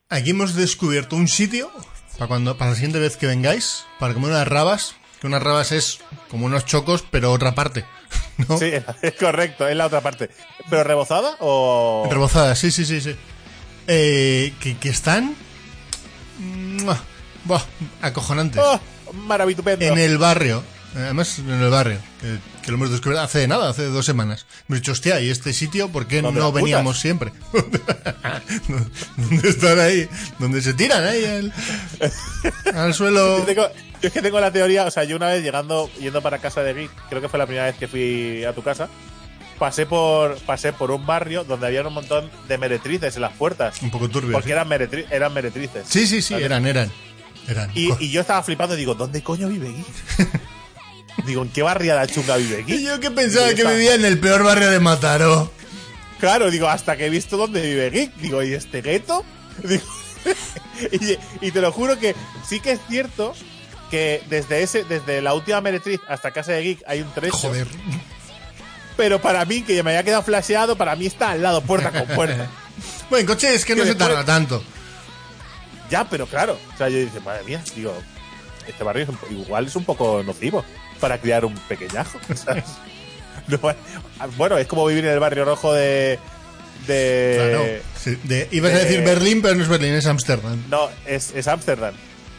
Aquí 0.08 0.30
hemos 0.30 0.54
descubierto 0.54 1.16
un 1.16 1.28
sitio 1.28 1.70
para 2.16 2.26
cuando 2.28 2.56
para 2.56 2.70
la 2.70 2.74
siguiente 2.76 2.98
vez 2.98 3.16
que 3.16 3.26
vengáis, 3.26 3.84
para 3.98 4.12
comer 4.14 4.30
unas 4.30 4.48
rabas, 4.48 4.96
que 5.20 5.26
unas 5.26 5.42
rabas 5.42 5.72
es 5.72 6.00
como 6.30 6.46
unos 6.46 6.64
chocos, 6.64 7.04
pero 7.10 7.30
otra 7.32 7.54
parte. 7.54 7.84
¿no? 8.48 8.58
Sí, 8.58 8.72
es 9.02 9.14
correcto, 9.14 9.68
es 9.68 9.76
la 9.76 9.86
otra 9.86 10.00
parte. 10.00 10.30
¿Pero 10.68 10.82
rebozada 10.82 11.36
o.? 11.40 12.08
Rebozadas, 12.10 12.58
sí, 12.58 12.70
sí, 12.70 12.84
sí, 12.84 13.00
sí. 13.00 13.14
Eh, 13.86 14.52
que, 14.60 14.76
que 14.78 14.88
están... 14.88 15.36
Buah, 17.44 17.62
acojonantes. 18.02 18.62
¡Oh! 18.64 18.80
Maravitupendo. 19.12 19.84
En 19.84 19.98
el 19.98 20.18
barrio. 20.18 20.62
Además, 20.94 21.38
en 21.38 21.50
el 21.50 21.70
barrio. 21.70 21.98
Que, 22.20 22.38
que 22.62 22.70
lo 22.70 22.76
hemos 22.76 22.90
descubierto 22.90 23.22
hace 23.22 23.46
nada, 23.46 23.70
hace 23.70 23.84
dos 23.84 24.04
semanas. 24.04 24.46
Hemos 24.68 24.80
dicho, 24.80 24.92
hostia, 24.92 25.20
¿y 25.20 25.30
este 25.30 25.52
sitio 25.52 25.88
por 25.88 26.06
qué 26.06 26.20
¿Dónde 26.20 26.40
no 26.40 26.48
putas? 26.48 26.62
veníamos 26.62 26.98
siempre? 27.00 27.32
¿Dónde 29.16 29.48
están 29.48 29.78
ahí? 29.78 30.08
¿Dónde 30.38 30.60
se 30.62 30.74
tiran 30.74 31.04
ahí 31.04 31.24
al, 31.24 31.52
al 32.74 32.94
suelo? 32.94 33.44
Yo 34.02 34.08
es 34.08 34.12
que 34.14 34.22
tengo 34.22 34.40
la 34.40 34.50
teoría, 34.50 34.86
o 34.86 34.90
sea, 34.90 35.04
yo 35.04 35.16
una 35.16 35.28
vez 35.28 35.42
llegando, 35.44 35.90
yendo 36.00 36.22
para 36.22 36.38
casa 36.38 36.62
de 36.62 36.72
Geek, 36.72 36.90
creo 37.10 37.20
que 37.20 37.28
fue 37.28 37.38
la 37.38 37.44
primera 37.44 37.66
vez 37.66 37.76
que 37.76 37.86
fui 37.86 38.42
a 38.44 38.54
tu 38.54 38.62
casa, 38.62 38.88
pasé 39.60 39.86
por 39.86 40.36
pasé 40.38 40.72
por 40.72 40.90
un 40.90 41.06
barrio 41.06 41.44
donde 41.44 41.68
había 41.68 41.86
un 41.86 41.92
montón 41.94 42.28
de 42.48 42.58
meretrices 42.58 43.14
en 43.14 43.22
las 43.22 43.32
puertas. 43.34 43.80
Un 43.82 43.90
poco 43.92 44.08
turbio. 44.08 44.32
Porque 44.32 44.48
sí. 44.48 44.52
eran, 44.52 44.68
meretri- 44.68 45.06
eran 45.10 45.32
meretrices. 45.32 45.86
Sí, 45.88 46.08
sí, 46.08 46.20
sí, 46.22 46.34
eran, 46.34 46.66
eran. 46.66 46.90
eran. 47.46 47.70
Y, 47.74 47.92
y 48.02 48.10
yo 48.10 48.22
estaba 48.22 48.42
flipando 48.42 48.74
y 48.74 48.78
digo, 48.78 48.94
¿dónde 48.96 49.22
coño 49.22 49.48
vive 49.48 49.68
Geek? 49.72 50.40
digo, 51.26 51.42
¿en 51.42 51.50
qué 51.50 51.62
barriada 51.62 52.06
chunga 52.08 52.36
vive 52.38 52.60
Y 52.62 52.64
Geek? 52.64 52.80
yo 52.80 52.98
que 53.00 53.10
pensaba 53.12 53.54
que 53.54 53.62
vivía 53.64 53.94
en 53.94 54.04
el 54.04 54.18
peor 54.18 54.42
barrio 54.42 54.70
de 54.70 54.80
Mataró. 54.80 55.52
Claro, 56.18 56.50
digo, 56.50 56.68
hasta 56.68 56.96
que 56.96 57.06
he 57.06 57.10
visto 57.10 57.36
dónde 57.36 57.60
vive 57.62 57.90
Geek. 57.90 58.14
Digo, 58.16 58.42
¿y 58.42 58.54
este 58.54 58.82
gueto? 58.82 59.24
Digo, 59.62 59.84
y, 61.40 61.46
y 61.46 61.50
te 61.50 61.60
lo 61.60 61.70
juro 61.72 61.98
que 61.98 62.14
sí 62.48 62.60
que 62.60 62.72
es 62.72 62.80
cierto 62.88 63.34
que 63.90 64.22
desde 64.30 64.62
ese, 64.62 64.84
desde 64.84 65.20
la 65.20 65.34
última 65.34 65.60
meretriz 65.60 66.00
hasta 66.08 66.30
casa 66.30 66.52
de 66.52 66.62
Geek 66.62 66.82
hay 66.86 67.02
un 67.02 67.12
trecho. 67.12 67.36
Joder. 67.36 67.66
Pero 69.00 69.18
para 69.18 69.46
mí, 69.46 69.62
que 69.62 69.74
ya 69.74 69.82
me 69.82 69.92
había 69.92 70.02
quedado 70.02 70.22
flasheado, 70.22 70.76
para 70.76 70.94
mí 70.94 71.06
está 71.06 71.30
al 71.30 71.40
lado, 71.40 71.62
puerta 71.62 71.90
con 71.90 72.06
puerta. 72.14 72.48
Bueno, 73.08 73.22
en 73.22 73.26
coche 73.26 73.54
es 73.54 73.64
que 73.64 73.74
no 73.74 73.84
se 73.84 73.94
tarda 73.94 74.24
tanto. 74.26 74.62
Ya, 75.90 76.04
pero 76.04 76.26
claro. 76.26 76.58
O 76.74 76.76
sea, 76.76 76.88
yo 76.90 76.98
dije, 76.98 77.18
madre 77.20 77.42
mía, 77.44 77.62
digo, 77.74 77.94
este 78.68 78.84
barrio 78.84 79.02
es 79.04 79.08
un 79.08 79.18
igual 79.38 79.66
es 79.66 79.74
un 79.74 79.84
poco 79.84 80.22
nocivo 80.22 80.64
para 81.00 81.18
criar 81.18 81.46
un 81.46 81.54
pequeñajo. 81.54 82.18
¿sabes? 82.34 82.64
No, 83.48 83.58
bueno, 84.36 84.58
es 84.58 84.66
como 84.66 84.86
vivir 84.86 85.06
en 85.06 85.12
el 85.12 85.18
barrio 85.18 85.46
rojo 85.46 85.72
de. 85.72 86.18
de 86.86 87.34
Claro. 87.36 87.64
Sí, 87.98 88.20
de- 88.28 88.48
ibas 88.52 88.74
a 88.74 88.78
decir 88.78 89.02
Berlín, 89.02 89.40
pero 89.42 89.54
no 89.54 89.62
es 89.62 89.68
Berlín, 89.68 89.94
es 89.94 90.06
Ámsterdam. 90.06 90.62
No, 90.68 90.90
es, 91.06 91.32
es 91.34 91.48
Ámsterdam. 91.48 91.94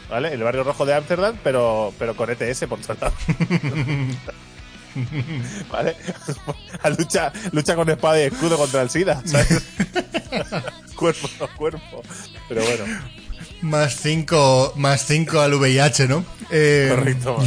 ¿Vale? 0.09 0.31
El 0.33 0.43
barrio 0.43 0.63
rojo 0.63 0.85
de 0.85 0.93
Ámsterdam, 0.93 1.37
pero, 1.43 1.91
pero 1.97 2.15
con 2.15 2.29
ETS 2.29 2.65
por 2.69 2.79
tratado. 2.79 3.13
¿Vale? 5.71 5.95
A 6.83 6.89
lucha, 6.89 7.31
lucha 7.51 7.75
con 7.75 7.89
espada 7.89 8.19
y 8.19 8.23
escudo 8.25 8.57
contra 8.57 8.81
el 8.81 8.89
SIDA, 8.89 9.21
¿sabes? 9.25 9.61
cuerpo 10.95 11.29
a 11.43 11.47
cuerpo. 11.55 12.03
Pero 12.49 12.63
bueno, 12.63 12.85
Más 13.61 13.95
5 13.95 14.73
más 14.75 15.05
cinco 15.05 15.39
al 15.39 15.53
VIH, 15.53 16.07
¿no? 16.07 16.25
Eh, 16.49 16.87
correcto. 16.95 17.37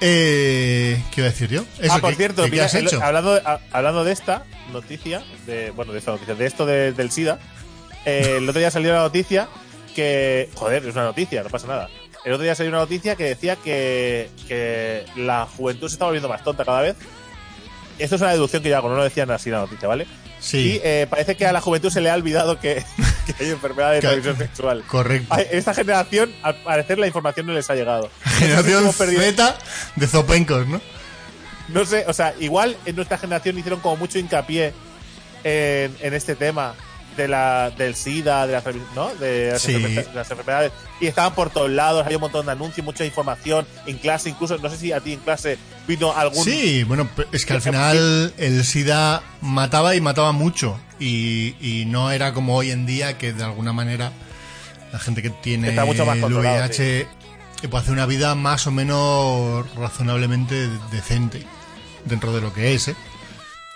Eh, 0.00 1.02
¿Qué 1.10 1.20
iba 1.20 1.28
a 1.28 1.30
decir 1.30 1.48
yo? 1.48 1.64
Eso, 1.80 1.94
ah, 1.94 2.00
por 2.00 2.10
¿qué- 2.10 2.16
cierto, 2.16 2.44
qué- 2.44 2.50
mira, 2.50 2.64
has 2.66 2.74
el- 2.74 2.86
hecho? 2.86 3.02
hablando, 3.02 3.34
a- 3.44 3.60
hablando 3.72 4.04
de 4.04 4.12
esta 4.12 4.44
noticia, 4.72 5.22
de, 5.46 5.70
bueno, 5.70 5.92
de 5.92 5.98
esta 6.00 6.10
noticia, 6.10 6.34
de 6.34 6.46
esto 6.46 6.66
de- 6.66 6.92
del 6.92 7.10
SIDA, 7.10 7.38
eh, 8.04 8.34
el 8.38 8.48
otro 8.48 8.58
día 8.58 8.70
salió 8.70 8.92
la 8.92 8.98
noticia 8.98 9.48
que, 9.94 10.50
joder, 10.54 10.84
es 10.84 10.94
una 10.94 11.04
noticia, 11.04 11.42
no 11.42 11.48
pasa 11.48 11.66
nada. 11.68 11.88
El 12.24 12.32
otro 12.32 12.42
día 12.44 12.54
salió 12.54 12.70
una 12.70 12.78
noticia 12.78 13.16
que 13.16 13.24
decía 13.24 13.56
que, 13.56 14.30
que 14.48 15.04
la 15.16 15.46
juventud 15.46 15.88
se 15.88 15.94
está 15.94 16.06
volviendo 16.06 16.28
más 16.28 16.42
tonta 16.42 16.64
cada 16.64 16.80
vez. 16.80 16.96
Esto 17.98 18.16
es 18.16 18.22
una 18.22 18.32
deducción 18.32 18.62
que 18.62 18.70
yo 18.70 18.76
hago, 18.76 18.88
no 18.88 18.96
lo 18.96 19.04
decían 19.04 19.30
así 19.30 19.50
la 19.50 19.58
noticia, 19.58 19.86
¿vale? 19.86 20.06
Sí, 20.40 20.72
Y 20.74 20.80
eh, 20.82 21.06
parece 21.08 21.36
que 21.36 21.46
a 21.46 21.52
la 21.52 21.60
juventud 21.60 21.90
se 21.90 22.00
le 22.00 22.10
ha 22.10 22.14
olvidado 22.14 22.58
que, 22.58 22.82
que 23.26 23.44
hay 23.44 23.50
enfermedad 23.50 23.92
de 23.92 24.00
transmisión 24.00 24.36
sexual. 24.36 24.84
correcto. 24.86 25.34
Esta 25.50 25.74
generación, 25.74 26.34
al 26.42 26.56
parecer, 26.56 26.98
la 26.98 27.06
información 27.06 27.46
no 27.46 27.52
les 27.52 27.68
ha 27.70 27.74
llegado. 27.74 28.10
Generación 28.24 28.92
Z 28.92 29.58
de 29.96 30.06
Zopencos, 30.06 30.66
¿no? 30.66 30.80
No 31.68 31.84
sé, 31.86 32.04
o 32.08 32.12
sea, 32.12 32.34
igual 32.40 32.76
en 32.84 32.96
nuestra 32.96 33.16
generación 33.16 33.58
hicieron 33.58 33.80
como 33.80 33.96
mucho 33.96 34.18
hincapié 34.18 34.74
en, 35.44 35.96
en 36.00 36.14
este 36.14 36.34
tema 36.36 36.74
de 37.16 37.28
la, 37.28 37.70
del 37.70 37.94
SIDA, 37.94 38.46
de 38.46 38.52
las, 38.54 38.64
¿no? 38.94 39.14
de, 39.16 39.50
las 39.52 39.62
Sí. 39.62 39.72
enferme- 39.72 40.06
de 40.08 40.14
las 40.14 40.30
enfermedades. 40.30 40.72
Y 41.00 41.06
estaban 41.06 41.34
por 41.34 41.50
todos 41.50 41.70
lados, 41.70 42.06
hay 42.06 42.14
un 42.14 42.20
montón 42.22 42.46
de 42.46 42.52
anuncios, 42.52 42.84
mucha 42.84 43.04
información 43.04 43.66
en 43.86 43.98
clase, 43.98 44.30
incluso, 44.30 44.58
no 44.58 44.68
sé 44.70 44.76
si 44.76 44.92
a 44.92 45.00
ti 45.00 45.12
en 45.12 45.20
clase 45.20 45.58
vino 45.86 46.12
algún... 46.16 46.44
Sí, 46.44 46.84
bueno, 46.84 47.08
es 47.32 47.44
que 47.46 47.52
al 47.52 47.62
final 47.62 48.32
el 48.38 48.64
SIDA 48.64 49.22
mataba 49.40 49.94
y 49.94 50.00
mataba 50.00 50.32
mucho. 50.32 50.78
Y, 51.00 51.56
y 51.60 51.84
no 51.86 52.10
era 52.12 52.32
como 52.32 52.54
hoy 52.56 52.70
en 52.70 52.86
día 52.86 53.18
que 53.18 53.32
de 53.32 53.42
alguna 53.44 53.72
manera 53.72 54.12
la 54.92 54.98
gente 55.00 55.22
que 55.22 55.30
tiene 55.30 55.70
Está 55.70 55.84
mucho 55.84 56.06
más 56.06 56.16
el 56.18 56.32
VIH 56.32 57.08
puede 57.68 57.82
hacer 57.82 57.92
una 57.94 58.06
vida 58.06 58.34
más 58.34 58.66
o 58.66 58.70
menos 58.70 59.66
razonablemente 59.74 60.68
decente 60.92 61.44
dentro 62.04 62.32
de 62.34 62.40
lo 62.42 62.52
que 62.52 62.74
es, 62.74 62.88
¿eh? 62.88 62.96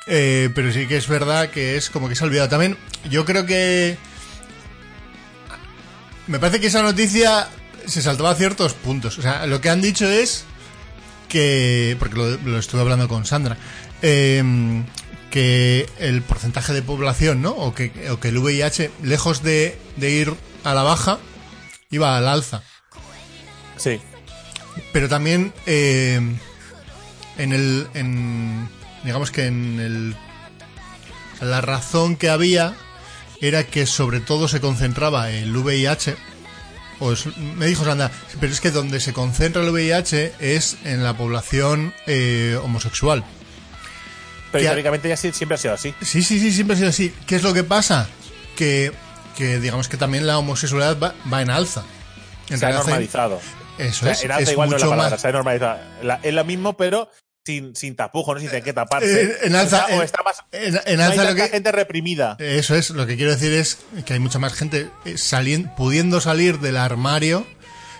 Eh, 0.09 0.51
pero 0.55 0.73
sí 0.73 0.87
que 0.87 0.97
es 0.97 1.07
verdad 1.07 1.51
que 1.51 1.77
es 1.77 1.91
como 1.91 2.09
que 2.09 2.15
se 2.15 2.25
ha 2.25 2.27
olvidado. 2.27 2.49
También 2.49 2.77
yo 3.11 3.25
creo 3.25 3.47
que... 3.47 3.97
Me 6.27 6.39
parece 6.39 6.61
que 6.61 6.67
esa 6.67 6.83
noticia 6.83 7.49
se 7.87 8.03
saltaba 8.03 8.31
a 8.31 8.35
ciertos 8.35 8.75
puntos. 8.75 9.19
O 9.19 9.23
sea, 9.23 9.47
lo 9.47 9.61
que 9.61 9.71
han 9.71 9.81
dicho 9.81 10.07
es 10.09 10.45
que, 11.29 11.97
porque 11.99 12.17
lo, 12.17 12.37
lo 12.39 12.59
estuve 12.59 12.81
hablando 12.81 13.09
con 13.09 13.25
Sandra, 13.25 13.57
eh, 14.03 14.43
que 15.31 15.87
el 15.99 16.23
porcentaje 16.23 16.73
de 16.73 16.83
población, 16.83 17.43
¿no? 17.43 17.51
O 17.51 17.75
que, 17.75 18.11
o 18.11 18.19
que 18.21 18.29
el 18.29 18.39
VIH, 18.39 18.91
lejos 19.03 19.43
de, 19.43 19.79
de 19.97 20.11
ir 20.11 20.35
a 20.65 20.75
la 20.75 20.83
baja, 20.83 21.19
iba 21.91 22.17
al 22.17 22.29
alza. 22.29 22.63
Sí, 23.77 24.01
Pero 24.93 25.09
también 25.09 25.53
eh, 25.67 26.21
en 27.37 27.53
el, 27.53 27.87
en, 27.95 28.69
digamos 29.05 29.31
que 29.31 29.47
en 29.47 29.81
el, 29.81 30.17
la 31.41 31.61
razón 31.61 32.17
que 32.17 32.31
había 32.31 32.75
era 33.41 33.65
que 33.65 33.87
sobre 33.87 34.21
todo 34.21 34.49
se 34.49 34.61
concentraba 34.61 35.31
el 35.31 35.57
VIH. 35.57 36.17
O 37.01 37.13
es- 37.13 37.27
me 37.37 37.67
dijo 37.67 37.85
Sandra, 37.85 38.11
pero 38.41 38.53
es 38.53 38.61
que 38.61 38.73
donde 38.73 38.99
se 39.01 39.13
concentra 39.13 39.63
el 39.63 39.71
VIH 39.71 40.33
es 40.41 40.77
en 40.85 41.05
la 41.05 41.17
población 41.17 41.95
eh, 42.09 42.59
homosexual. 42.63 43.25
pero 44.51 44.65
históricamente 44.65 45.09
ya 45.09 45.17
siempre 45.17 45.55
ha 45.55 45.59
sido 45.59 45.75
así. 45.75 45.95
Sí, 46.03 46.23
sí, 46.23 46.41
sí, 46.41 46.53
siempre 46.53 46.75
ha 46.75 46.79
sido 46.79 46.89
así. 46.91 47.15
¿Qué 47.27 47.37
es 47.37 47.43
lo 47.45 47.55
que 47.55 47.63
pasa? 47.63 48.09
Que, 48.57 48.91
que 49.37 49.61
digamos 49.61 49.89
que 49.89 49.97
también 49.97 50.27
la 50.27 50.39
homosexualidad 50.39 50.99
va, 50.99 51.15
va 51.33 51.43
en 51.43 51.51
alza. 51.51 51.85
Se 52.53 52.67
ha 52.67 52.71
normalizado. 52.73 53.41
Eso 53.79 54.01
O 54.01 54.09
sea, 54.09 54.13
es. 54.13 54.25
en 54.25 54.33
alta 54.33 54.43
es 54.43 54.51
igual 54.51 54.71
no 54.71 54.77
es 54.77 54.81
la 54.83 54.87
mucho 54.87 54.97
palabra, 54.97 55.11
más- 55.15 55.21
se 55.21 55.29
ha 55.29 55.33
normalizado. 55.33 55.79
La- 56.03 56.19
es 56.23 56.35
lo 56.35 56.45
mismo, 56.45 56.77
pero 56.77 57.09
sin, 57.49 57.75
sin 57.75 57.97
tapujos, 57.97 58.35
no 58.35 58.41
sin 58.41 58.51
tener 58.51 58.63
que 58.63 58.75
taparse. 58.75 59.23
Eh, 59.23 59.37
en 59.45 59.57
alza, 59.57 59.81
Está- 59.87 59.97
o 59.97 60.03
está 60.03 60.23
más, 60.23 60.37
en, 60.53 60.79
en 60.85 60.97
no 60.99 61.05
hay 61.05 61.17
lo 61.17 61.35
que, 61.35 61.49
gente 61.49 61.73
reprimida. 61.73 62.37
Eso 62.39 62.75
es, 62.75 62.91
lo 62.91 63.07
que 63.07 63.17
quiero 63.17 63.31
decir 63.33 63.53
es 63.55 63.79
que 64.05 64.13
hay 64.13 64.19
mucha 64.19 64.39
más 64.39 64.53
gente 64.53 64.91
eh, 65.07 65.15
salien- 65.15 65.75
pudiendo 65.75 66.21
salir 66.21 66.59
del 66.61 66.77
armario 66.77 67.47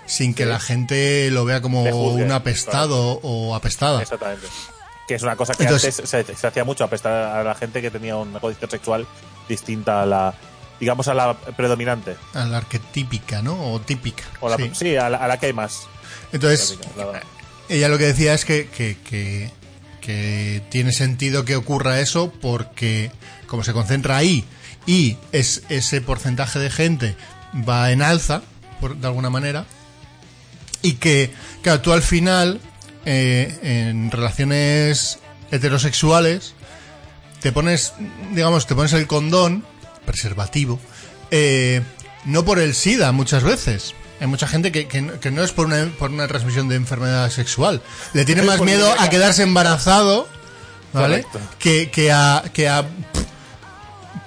sin 0.05 0.35
que 0.35 0.43
Sí. 0.43 0.49
la 0.49 0.59
gente 0.59 1.31
lo 1.31 1.45
vea 1.45 1.61
como 1.61 1.81
juzgue, 1.91 2.23
un 2.23 2.31
apestado 2.31 3.19
o 3.23 3.55
apestada. 3.55 4.01
Exactamente. 4.03 4.45
Que 5.07 5.15
es 5.15 5.23
una 5.23 5.35
cosa 5.35 5.55
que 5.55 5.63
Entonces- 5.63 5.97
antes 5.99 6.09
se, 6.27 6.35
se 6.35 6.47
hacía 6.47 6.63
mucho, 6.63 6.83
apestar 6.83 7.11
a 7.11 7.43
la 7.43 7.55
gente 7.55 7.81
que 7.81 7.89
tenía 7.89 8.15
una 8.17 8.39
condición 8.39 8.69
sexual 8.69 9.07
distinta 9.47 10.03
a 10.03 10.05
la, 10.05 10.33
digamos, 10.79 11.07
a 11.07 11.15
la 11.15 11.33
predominante. 11.35 12.15
A 12.35 12.45
la 12.45 12.57
arquetípica, 12.57 13.41
¿no? 13.41 13.73
O 13.73 13.79
típica. 13.81 14.23
O 14.41 14.47
la, 14.49 14.57
sí. 14.57 14.69
sí, 14.75 14.95
a, 14.95 15.09
la, 15.09 15.17
a 15.17 15.27
la 15.27 15.39
que 15.39 15.47
hay 15.47 15.53
más. 15.53 15.87
Entonces, 16.31 16.77
ella 17.69 17.87
lo 17.87 17.97
que 17.97 18.05
decía 18.05 18.33
es 18.33 18.45
que, 18.45 18.67
que, 18.67 18.97
que, 19.03 19.51
tiene 20.69 20.91
sentido 20.91 21.45
que 21.45 21.55
ocurra 21.55 21.99
eso 21.99 22.33
porque 22.41 23.11
como 23.45 23.63
se 23.63 23.73
concentra 23.73 24.17
ahí 24.17 24.43
y 24.87 25.17
es, 25.31 25.61
ese 25.69 26.01
porcentaje 26.01 26.57
de 26.57 26.71
gente 26.71 27.15
va 27.67 27.91
en 27.91 28.01
alza, 28.01 28.41
por, 28.81 28.97
de 28.97 29.05
alguna 29.05 29.29
manera, 29.29 29.65
y 30.81 30.93
que, 30.93 31.31
claro, 31.61 31.81
tú 31.81 31.91
al 31.91 32.01
final, 32.01 32.59
eh, 33.05 33.59
en 33.61 34.09
relaciones 34.09 35.19
heterosexuales, 35.51 36.53
te 37.41 37.51
pones, 37.51 37.93
digamos, 38.33 38.65
te 38.65 38.75
pones 38.75 38.93
el 38.93 39.07
condón, 39.07 39.63
preservativo, 40.05 40.79
eh, 41.31 41.81
no 42.25 42.43
por 42.45 42.59
el 42.59 42.73
SIDA 42.73 43.11
muchas 43.11 43.43
veces. 43.43 43.93
Hay 44.19 44.27
mucha 44.27 44.47
gente 44.47 44.71
que, 44.71 44.87
que, 44.87 45.01
no- 45.01 45.19
que 45.19 45.31
no 45.31 45.43
es 45.43 45.51
por 45.51 45.65
una, 45.67 45.85
por 45.97 46.09
una 46.11 46.27
transmisión 46.27 46.67
de 46.69 46.75
enfermedad 46.75 47.29
sexual. 47.29 47.81
Le 48.13 48.25
tiene 48.25 48.41
más 48.43 48.59
miedo 48.61 48.93
a 48.99 49.09
quedarse 49.09 49.43
embarazado, 49.43 50.27
¿vale? 50.93 51.23
Correcto. 51.23 51.39
Que, 51.59 51.89
que 51.89 52.11
a, 52.11 52.43
que 52.53 52.67
a 52.69 52.83
pff, 52.83 53.23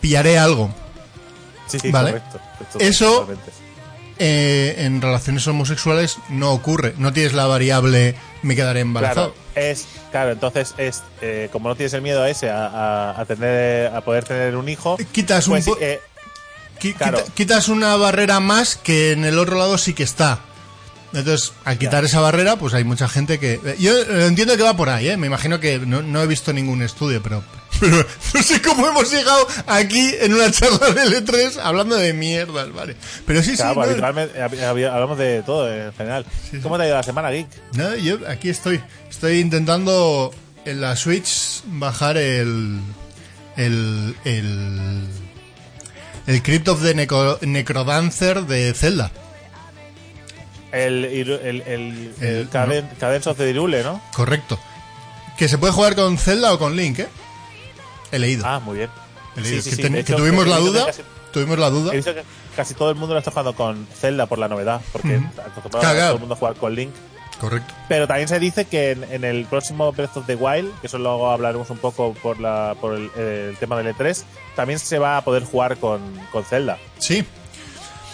pillaré 0.00 0.38
algo. 0.38 0.72
Sí, 1.66 1.78
sí, 1.78 1.90
Vale. 1.90 2.12
correcto. 2.12 2.40
Eso-. 2.78 3.28
Eh, 4.18 4.74
en 4.84 5.00
relaciones 5.02 5.46
homosexuales 5.48 6.18
no 6.28 6.52
ocurre. 6.52 6.94
No 6.98 7.12
tienes 7.12 7.32
la 7.32 7.46
variable 7.46 8.14
me 8.42 8.54
quedaré 8.54 8.80
embarazado. 8.80 9.34
Claro, 9.54 9.68
es, 9.68 9.86
claro, 10.10 10.32
entonces 10.32 10.74
es, 10.78 11.02
eh, 11.22 11.48
como 11.50 11.68
no 11.68 11.74
tienes 11.74 11.92
el 11.94 12.02
miedo 12.02 12.22
a 12.22 12.28
ese, 12.30 12.48
a, 12.50 12.66
a- 12.66 13.20
a 13.20 13.24
tener, 13.24 13.86
a 13.94 14.00
poder 14.02 14.24
tener 14.24 14.54
un 14.56 14.68
hijo, 14.68 14.96
Quitas 15.12 15.46
un 15.48 15.54
pues, 15.54 15.64
po- 15.64 15.78
eh, 15.80 16.00
Qui- 16.82 16.94
Claro. 16.96 17.18
quita- 17.18 17.32
quitas 17.34 17.68
una 17.68 17.94
barrera 17.96 18.40
más 18.40 18.76
que 18.76 19.12
en 19.12 19.24
el 19.24 19.38
otro 19.38 19.56
lado 19.58 19.78
sí 19.78 19.94
que 19.94 20.02
está. 20.02 20.40
Entonces, 21.14 21.52
al 21.66 21.76
quitar 21.76 22.04
esa 22.06 22.20
barrera, 22.20 22.56
pues 22.56 22.72
hay 22.72 22.84
mucha 22.84 23.06
gente 23.06 23.38
que... 23.38 23.60
eh, 23.62 23.76
Yo 23.78 23.94
eh, 23.98 24.26
entiendo 24.26 24.56
que 24.56 24.62
va 24.62 24.74
por 24.74 24.88
ahí, 24.88 25.08
¿eh? 25.10 25.18
Me 25.18 25.26
imagino 25.26 25.60
que 25.60 25.78
no, 25.78 26.00
no 26.00 26.22
he 26.22 26.26
visto 26.26 26.54
ningún 26.54 26.80
estudio, 26.80 27.22
pero, 27.22 27.44
pero 27.80 27.98
no 28.32 28.42
sé 28.42 28.62
cómo 28.62 28.88
hemos 28.88 29.10
llegado 29.12 29.46
aquí 29.66 30.10
en 30.20 30.32
una 30.32 30.50
charla 30.50 30.88
de 30.90 31.02
L3 31.22 31.58
hablando 31.62 31.96
de 31.96 32.14
mierdas, 32.14 32.72
¿vale? 32.72 32.96
Pero 33.26 33.42
sí, 33.42 33.56
claro, 33.56 33.84
sí, 33.84 34.00
no, 34.00 34.06
hab- 34.06 34.30
hab- 34.34 34.90
hablamos 34.90 35.18
de 35.18 35.42
todo 35.42 35.70
en 35.70 35.92
general. 35.92 36.24
¿Cómo 36.62 36.78
te 36.78 36.84
ha 36.84 36.86
ido 36.86 36.96
la 36.96 37.02
semana, 37.02 37.30
Geek? 37.30 37.46
no, 37.74 37.94
yo 37.96 38.16
aquí 38.26 38.48
estoy. 38.48 38.80
Estoy 39.10 39.40
intentando 39.40 40.32
en 40.64 40.80
la 40.80 40.96
Switch 40.96 41.60
bajar 41.66 42.16
el. 42.16 42.80
El. 43.58 44.16
El. 44.24 45.08
El 46.26 46.42
Crypt 46.42 46.68
of 46.68 46.82
the 46.82 46.94
Necro- 46.94 47.40
Necrodancer 47.42 48.42
de 48.46 48.72
Zelda. 48.74 49.10
El, 50.70 51.04
el, 51.04 51.60
el, 52.20 52.48
Caden- 52.50 52.88
Cadence 52.98 53.28
of 53.28 53.36
the 53.36 53.50
Hyrule, 53.50 53.82
¿no? 53.82 54.00
Correcto. 54.14 54.58
Que 55.36 55.48
se 55.48 55.58
puede 55.58 55.72
jugar 55.72 55.94
con 55.94 56.16
Zelda 56.18 56.52
o 56.52 56.58
con 56.58 56.76
Link, 56.76 57.00
¿eh? 57.00 57.08
He 58.10 58.18
leído. 58.18 58.44
Ah, 58.46 58.58
muy 58.60 58.78
bien. 58.78 58.90
he 59.36 59.40
leído. 59.40 59.62
sí, 59.62 59.70
que, 59.70 59.76
sí, 59.76 59.82
ten- 59.82 59.92
de 59.92 60.04
que 60.04 60.12
hecho, 60.12 60.16
tuvimos 60.16 60.46
la 60.46 60.58
duda. 60.58 60.86
casi- 60.86 61.02
Tuvimos 61.32 61.58
la 61.58 61.70
duda. 61.70 61.92
He 61.92 61.96
visto 61.96 62.14
que 62.14 62.22
casi 62.54 62.74
todo 62.74 62.90
el 62.90 62.96
mundo 62.96 63.14
lo 63.14 63.18
está 63.18 63.30
jugando 63.30 63.54
con 63.54 63.86
Zelda 63.98 64.26
por 64.26 64.38
la 64.38 64.48
novedad, 64.48 64.80
porque 64.92 65.18
Claro, 65.70 65.78
a 65.78 65.80
claro. 65.80 65.98
todo 66.08 66.14
el 66.14 66.20
mundo 66.20 66.34
a 66.34 66.38
jugar 66.38 66.54
con 66.56 66.74
Link. 66.74 66.92
Correcto. 67.42 67.74
Pero 67.88 68.06
también 68.06 68.28
se 68.28 68.38
dice 68.38 68.64
que 68.66 68.92
en, 68.92 69.02
en 69.12 69.24
el 69.24 69.44
próximo 69.46 69.90
Breath 69.92 70.16
of 70.16 70.26
the 70.26 70.36
Wild, 70.36 70.70
que 70.80 70.86
eso 70.86 70.96
luego 70.98 71.28
hablaremos 71.30 71.68
un 71.70 71.78
poco 71.78 72.14
por, 72.22 72.38
la, 72.38 72.76
por 72.80 72.94
el, 72.94 73.10
el 73.20 73.56
tema 73.58 73.76
del 73.76 73.94
E3, 73.94 74.22
también 74.54 74.78
se 74.78 74.98
va 75.00 75.16
a 75.16 75.24
poder 75.24 75.42
jugar 75.42 75.76
con, 75.78 76.00
con 76.30 76.44
Zelda. 76.44 76.78
Sí. 76.98 77.24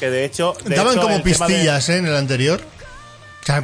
Que 0.00 0.08
de 0.10 0.24
hecho. 0.24 0.54
de 0.64 0.74
Daban 0.74 0.94
hecho, 0.94 1.02
como 1.02 1.16
de- 1.18 1.22
pistillas, 1.22 1.88
¿eh? 1.90 1.98
En 1.98 2.06
el 2.06 2.16
anterior. 2.16 2.58
O 3.42 3.44
sea, 3.46 3.62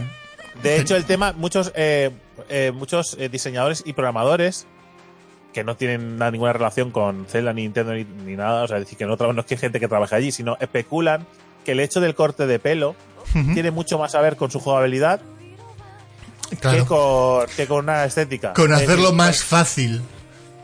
De 0.63 0.77
hecho, 0.81 0.97
el 0.97 1.05
tema, 1.07 1.33
muchos, 1.33 1.73
eh, 1.75 2.11
eh, 2.51 2.71
muchos 2.75 3.17
eh, 3.19 3.29
diseñadores 3.31 3.83
y 3.87 3.95
programadores 3.95 4.67
que 5.55 5.65
no 5.65 5.77
tienen 5.77 6.19
nada- 6.19 6.31
ninguna 6.31 6.53
relación 6.53 6.91
con 6.91 7.25
Zelda, 7.27 7.55
ni 7.55 7.63
Nintendo, 7.63 7.95
ni, 7.95 8.05
ni 8.05 8.37
nada, 8.37 8.65
o 8.65 8.69
sea, 8.69 8.79
decir 8.79 8.99
que 8.99 9.07
no, 9.07 9.17
no 9.17 9.41
es 9.41 9.47
que 9.47 9.55
hay 9.55 9.61
gente 9.61 9.81
que 9.81 9.89
trabaja 9.89 10.17
allí, 10.17 10.31
sino 10.31 10.59
especulan 10.61 11.27
que 11.65 11.73
el 11.73 11.81
hecho 11.81 12.01
del 12.03 12.15
corte 12.15 12.47
de 12.47 12.59
pelo 12.59 12.95
tiene 13.55 13.71
mucho 13.71 13.99
más 13.99 14.15
a 14.15 14.21
ver 14.21 14.37
con 14.37 14.51
su 14.51 14.61
jugabilidad 14.61 15.21
que, 16.47 16.57
con, 16.85 17.47
que 17.57 17.67
con 17.67 17.85
una 17.85 18.05
estética. 18.05 18.53
Con 18.53 18.73
hacerlo 18.73 18.97
decir, 19.05 19.15
más 19.17 19.43
fácil. 19.45 20.03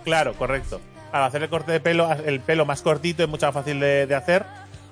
Claro, 0.04 0.34
correcto. 0.34 0.80
Al 1.12 1.24
hacer 1.24 1.42
el 1.42 1.48
corte 1.48 1.72
de 1.72 1.80
pelo, 1.80 2.08
el 2.24 2.40
pelo 2.40 2.64
más 2.66 2.82
cortito 2.82 3.22
es 3.22 3.28
mucho 3.28 3.46
más 3.46 3.54
fácil 3.54 3.80
de, 3.80 4.06
de 4.06 4.14
hacer 4.14 4.46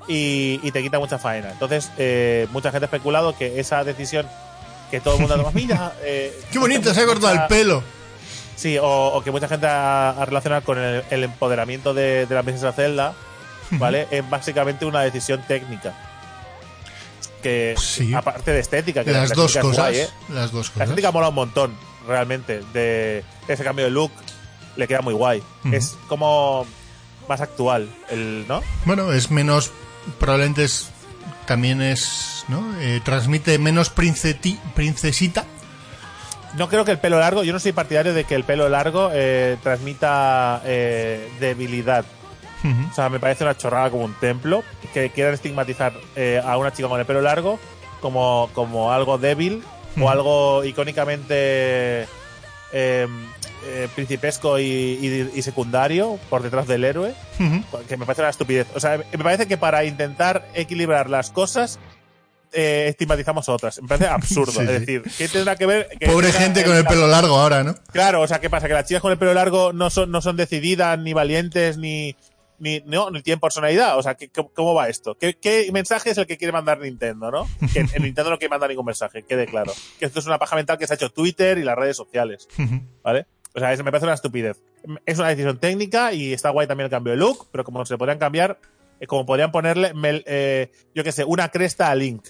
y, 0.09 0.59
y 0.62 0.70
te 0.72 0.83
quita 0.83 0.98
mucha 0.98 1.18
faena. 1.18 1.51
Entonces, 1.53 1.90
eh, 1.98 2.46
mucha 2.51 2.70
gente 2.70 2.85
ha 2.85 2.88
especulado 2.88 3.37
que 3.37 3.61
esa 3.61 3.85
decisión 3.85 4.27
que 4.90 5.01
todo 5.01 5.14
el 5.14 5.20
mundo 5.20 5.35
ha 5.35 5.37
tomado, 5.37 5.55
mira, 5.57 5.92
eh, 6.03 6.37
Qué 6.51 6.59
bonito, 6.59 6.92
se 6.92 7.01
ha 7.03 7.07
cortado 7.07 7.33
el 7.35 7.46
pelo. 7.46 7.83
Sí, 8.57 8.77
o, 8.79 8.87
o 8.87 9.22
que 9.22 9.31
mucha 9.31 9.46
gente 9.46 9.68
ha, 9.68 10.11
ha 10.11 10.24
relacionado 10.24 10.62
con 10.64 10.79
el, 10.79 11.05
el 11.11 11.24
empoderamiento 11.24 11.94
de, 11.94 12.27
de 12.27 12.35
la 12.35 12.42
princesa 12.42 12.72
Zelda, 12.72 13.14
¿vale? 13.72 14.09
es 14.11 14.29
básicamente 14.29 14.85
una 14.85 15.03
decisión 15.03 15.42
técnica. 15.46 15.94
Que, 17.42 17.74
Sí. 17.79 18.12
aparte 18.14 18.53
de 18.53 18.61
estética, 18.61 19.05
que 19.05 19.12
la 19.12 19.20
Las 19.20 19.33
dos 19.33 19.55
estética 19.57 19.61
es 19.61 19.77
cosas. 19.77 19.85
guay, 19.92 19.98
¿eh? 20.01 20.09
Las 20.35 20.53
dos 20.53 20.66
La 20.68 20.72
cosas. 20.74 20.88
estética 20.88 21.12
mola 21.12 21.29
un 21.29 21.35
montón, 21.37 21.72
realmente. 22.07 22.62
De 22.72 23.24
ese 23.46 23.62
cambio 23.64 23.85
de 23.85 23.90
look 23.90 24.11
le 24.77 24.88
queda 24.88 25.01
muy 25.03 25.14
guay. 25.14 25.42
Es 25.72 25.96
como 26.09 26.66
más 27.29 27.40
actual, 27.40 27.88
el, 28.11 28.44
¿no? 28.48 28.62
Bueno, 28.85 29.12
es 29.12 29.31
menos. 29.31 29.70
Probablemente 30.18 30.64
es. 30.64 30.90
También 31.46 31.81
es. 31.83 32.44
¿No? 32.48 32.64
Eh, 32.81 33.01
transmite 33.05 33.59
menos 33.59 33.94
princeti- 33.94 34.59
princesita. 34.74 35.44
No 36.57 36.68
creo 36.68 36.85
que 36.87 36.90
el 36.92 36.98
pelo 36.98 37.18
largo, 37.20 37.44
yo 37.44 37.53
no 37.53 37.61
soy 37.61 37.72
partidario 37.72 38.14
de 38.14 38.24
que 38.24 38.35
el 38.35 38.42
pelo 38.44 38.68
largo 38.70 39.11
eh, 39.12 39.59
transmita 39.62 40.62
eh, 40.64 41.29
debilidad. 41.40 42.05
O 42.90 42.94
sea, 42.94 43.09
me 43.09 43.20
parece 43.20 43.44
una 43.44 43.57
chorrada 43.57 43.88
como 43.90 44.05
un 44.05 44.14
templo 44.14 44.64
que 44.94 45.11
quieran 45.11 45.35
estigmatizar 45.35 45.92
eh, 46.16 46.40
a 46.44 46.57
una 46.57 46.72
chica 46.72 46.88
con 46.88 46.98
el 47.01 47.07
pelo 47.07 47.20
largo 47.20 47.59
como, 48.01 48.48
como 48.55 48.92
algo 48.92 49.18
débil 49.18 49.62
o 50.01 50.09
algo 50.11 50.62
icónicamente 50.64 52.03
eh, 52.72 53.07
eh, 53.66 53.88
principesco 53.94 54.59
y, 54.59 54.64
y- 54.64 55.31
y 55.35 55.42
secundario 55.42 56.18
por 56.31 56.42
detrás 56.42 56.66
del 56.68 56.85
héroe, 56.85 57.12
Ujú. 57.40 57.83
que 57.88 57.96
me 57.96 58.07
parece 58.07 58.22
una 58.22 58.31
estupidez. 58.31 58.66
O 58.74 58.81
sea, 58.81 58.98
me 58.98 59.24
parece 59.24 59.46
que 59.48 59.57
para 59.57 59.85
intentar 59.85 60.46
equilibrar 60.55 61.11
las 61.11 61.31
cosas 61.31 61.79
eh, 62.53 62.87
estigmatizamos 62.88 63.48
otras. 63.48 63.81
Me 63.83 63.88
parece 63.88 64.07
absurdo. 64.09 64.53
Sí, 64.53 64.61
es 64.61 64.68
decir, 64.68 65.03
¿qué 65.18 65.29
tendrá 65.29 65.57
que 65.57 65.66
ver? 65.66 65.88
que 65.98 66.07
Pobre 66.07 66.31
gente 66.33 66.64
con 66.64 66.77
el 66.77 66.85
la- 66.85 66.88
pelo 66.90 67.07
largo 67.09 67.37
ahora, 67.38 67.64
¿no? 67.64 67.74
Claro, 67.92 68.20
o 68.22 68.27
sea, 68.29 68.40
¿qué 68.40 68.48
pasa? 68.48 68.68
Que 68.68 68.74
las 68.74 68.87
chicas 68.87 69.03
con 69.03 69.11
el 69.12 69.18
pelo 69.18 69.35
largo 69.35 69.72
no 69.72 69.90
son, 69.90 70.11
no 70.11 70.20
son 70.22 70.37
decididas, 70.37 70.98
ni 70.98 71.12
valientes, 71.12 71.77
ni, 71.79 72.14
ni, 72.59 72.81
no, 72.81 73.11
ni 73.11 73.23
tienen 73.23 73.40
personalidad. 73.40 73.99
O 73.99 74.03
sea, 74.03 74.14
¿qué, 74.14 74.29
cómo, 74.29 74.75
va 74.75 74.88
esto? 74.88 75.16
¿Qué, 75.16 75.35
¿Qué 75.35 75.71
mensaje 75.73 76.11
es 76.11 76.18
el 76.18 76.27
que 76.27 76.37
quiere 76.37 76.53
mandar 76.53 76.81
Nintendo, 76.81 77.31
no? 77.31 77.49
Que 77.73 77.81
en 77.81 78.03
Nintendo 78.03 78.31
no 78.31 78.38
quiere 78.38 78.51
mandar 78.51 78.71
ningún 78.71 78.87
mensaje, 78.87 79.23
quede 79.23 79.47
claro. 79.47 79.73
Que 79.99 80.07
esto 80.07 80.18
es 80.21 80.27
una 80.27 80.38
paja 80.38 80.57
mental 80.57 80.79
que 80.79 80.87
se 80.87 80.94
ha 80.94 80.97
hecho 80.97 81.11
Twitter 81.11 81.59
y 81.59 81.64
las 81.64 81.77
redes 81.77 81.97
sociales. 81.97 82.49
¿vale? 83.03 83.27
O 83.55 83.61
sea, 83.61 83.73
eso 83.73 83.83
me 83.85 83.90
parece 83.90 84.07
una 84.07 84.14
estupidez. 84.14 84.62
Es 85.07 85.18
una 85.18 85.29
decisión 85.29 85.59
técnica 85.59 86.12
y 86.12 86.33
está 86.33 86.51
guay 86.51 86.66
también 86.66 86.87
el 86.87 86.90
cambio 86.90 87.12
de 87.12 87.18
look, 87.18 87.49
pero 87.51 87.64
como 87.64 87.85
se 87.85 87.99
podrían 87.99 88.18
cambiar, 88.18 88.59
eh, 89.01 89.07
como 89.07 89.27
podrían 89.27 89.51
ponerle, 89.51 89.92
eh, 90.27 90.71
yo 90.94 91.05
qué 91.05 91.12
sé, 91.12 91.25
una 91.25 91.49
cresta 91.49 91.90
a 91.90 91.94
Link, 91.94 92.29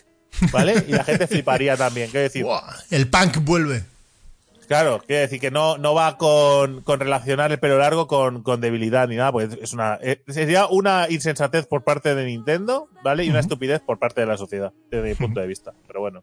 ¿vale? 0.52 0.84
Y 0.86 0.92
la 0.92 1.04
gente 1.04 1.26
fliparía 1.26 1.76
también. 1.76 2.10
Quiero 2.10 2.24
decir, 2.24 2.44
Buah, 2.44 2.62
El 2.90 3.08
punk 3.08 3.38
vuelve. 3.38 3.84
Claro, 4.68 5.02
quiere 5.04 5.22
decir 5.22 5.40
que 5.40 5.50
no, 5.50 5.78
no 5.78 5.94
va 5.94 6.18
con, 6.18 6.82
con 6.82 7.00
relacionar 7.00 7.50
el 7.50 7.58
pelo 7.58 7.78
largo 7.78 8.06
con, 8.06 8.42
con 8.42 8.60
debilidad 8.60 9.08
ni 9.08 9.16
nada, 9.16 9.32
pues 9.32 9.56
es 9.62 9.72
una 9.72 9.98
eh, 10.02 10.22
sería 10.28 10.66
una 10.66 11.06
insensatez 11.08 11.66
por 11.66 11.84
parte 11.84 12.14
de 12.14 12.26
Nintendo, 12.26 12.90
¿vale? 13.02 13.24
Y 13.24 13.30
una 13.30 13.40
estupidez 13.40 13.80
por 13.80 13.98
parte 13.98 14.20
de 14.20 14.26
la 14.26 14.36
sociedad, 14.36 14.74
desde 14.90 15.08
mi 15.08 15.14
punto 15.14 15.40
de 15.40 15.46
vista. 15.46 15.72
Pero 15.86 16.00
bueno. 16.00 16.22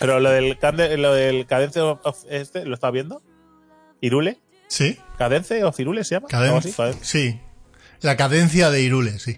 Pero 0.00 0.18
lo 0.18 0.30
del 0.30 0.58
lo 1.00 1.14
del 1.14 1.46
Cadence 1.46 1.80
of, 1.80 2.24
este, 2.28 2.66
¿lo 2.66 2.74
estás 2.74 2.90
viendo? 2.90 3.22
¿Irule? 4.00 4.40
¿Sí? 4.66 4.98
¿Cadence 5.16 5.62
o 5.62 5.70
Firule 5.70 6.02
se 6.02 6.16
llama? 6.16 6.26
Así. 6.58 6.74
Sí. 7.02 7.40
La 8.00 8.16
cadencia 8.16 8.70
de 8.70 8.82
Irule, 8.82 9.20
sí. 9.20 9.36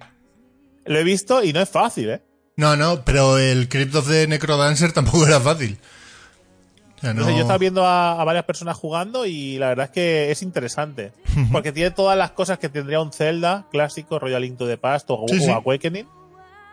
Lo 0.87 0.99
he 0.99 1.05
visto 1.05 1.45
y 1.45 1.53
no 1.53 1.61
es 1.61 1.69
fácil, 1.69 2.09
¿eh? 2.09 2.23
No, 2.57 2.75
no, 2.75 3.05
pero 3.05 3.39
el 3.39 3.69
Crypt 3.69 3.95
of 3.95 4.09
the 4.09 4.27
Necrodancer 4.27 4.93
tampoco 4.93 5.27
era 5.27 5.41
fácil. 5.41 5.79
No 7.03 7.31
yo 7.31 7.37
estaba 7.41 7.59
viendo 7.59 7.87
a, 7.87 8.21
a 8.21 8.25
varias 8.25 8.45
personas 8.45 8.77
jugando 8.77 9.25
y 9.27 9.59
la 9.59 9.69
verdad 9.69 9.87
es 9.87 9.91
que 9.93 10.31
es 10.31 10.43
interesante. 10.43 11.13
Porque 11.53 11.73
tiene 11.73 11.91
todas 11.91 12.17
las 12.19 12.33
cosas 12.33 12.59
que 12.59 12.69
tendría 12.69 13.01
un 13.01 13.13
Zelda 13.13 13.67
clásico, 13.71 14.19
Royal 14.19 14.43
Link 14.43 14.59
to 14.59 14.67
the 14.67 14.79
Past 14.79 15.07
o, 15.11 15.25
Sí, 15.29 15.39
o 15.39 15.41
sí. 15.41 15.51
Awakening, 15.51 16.07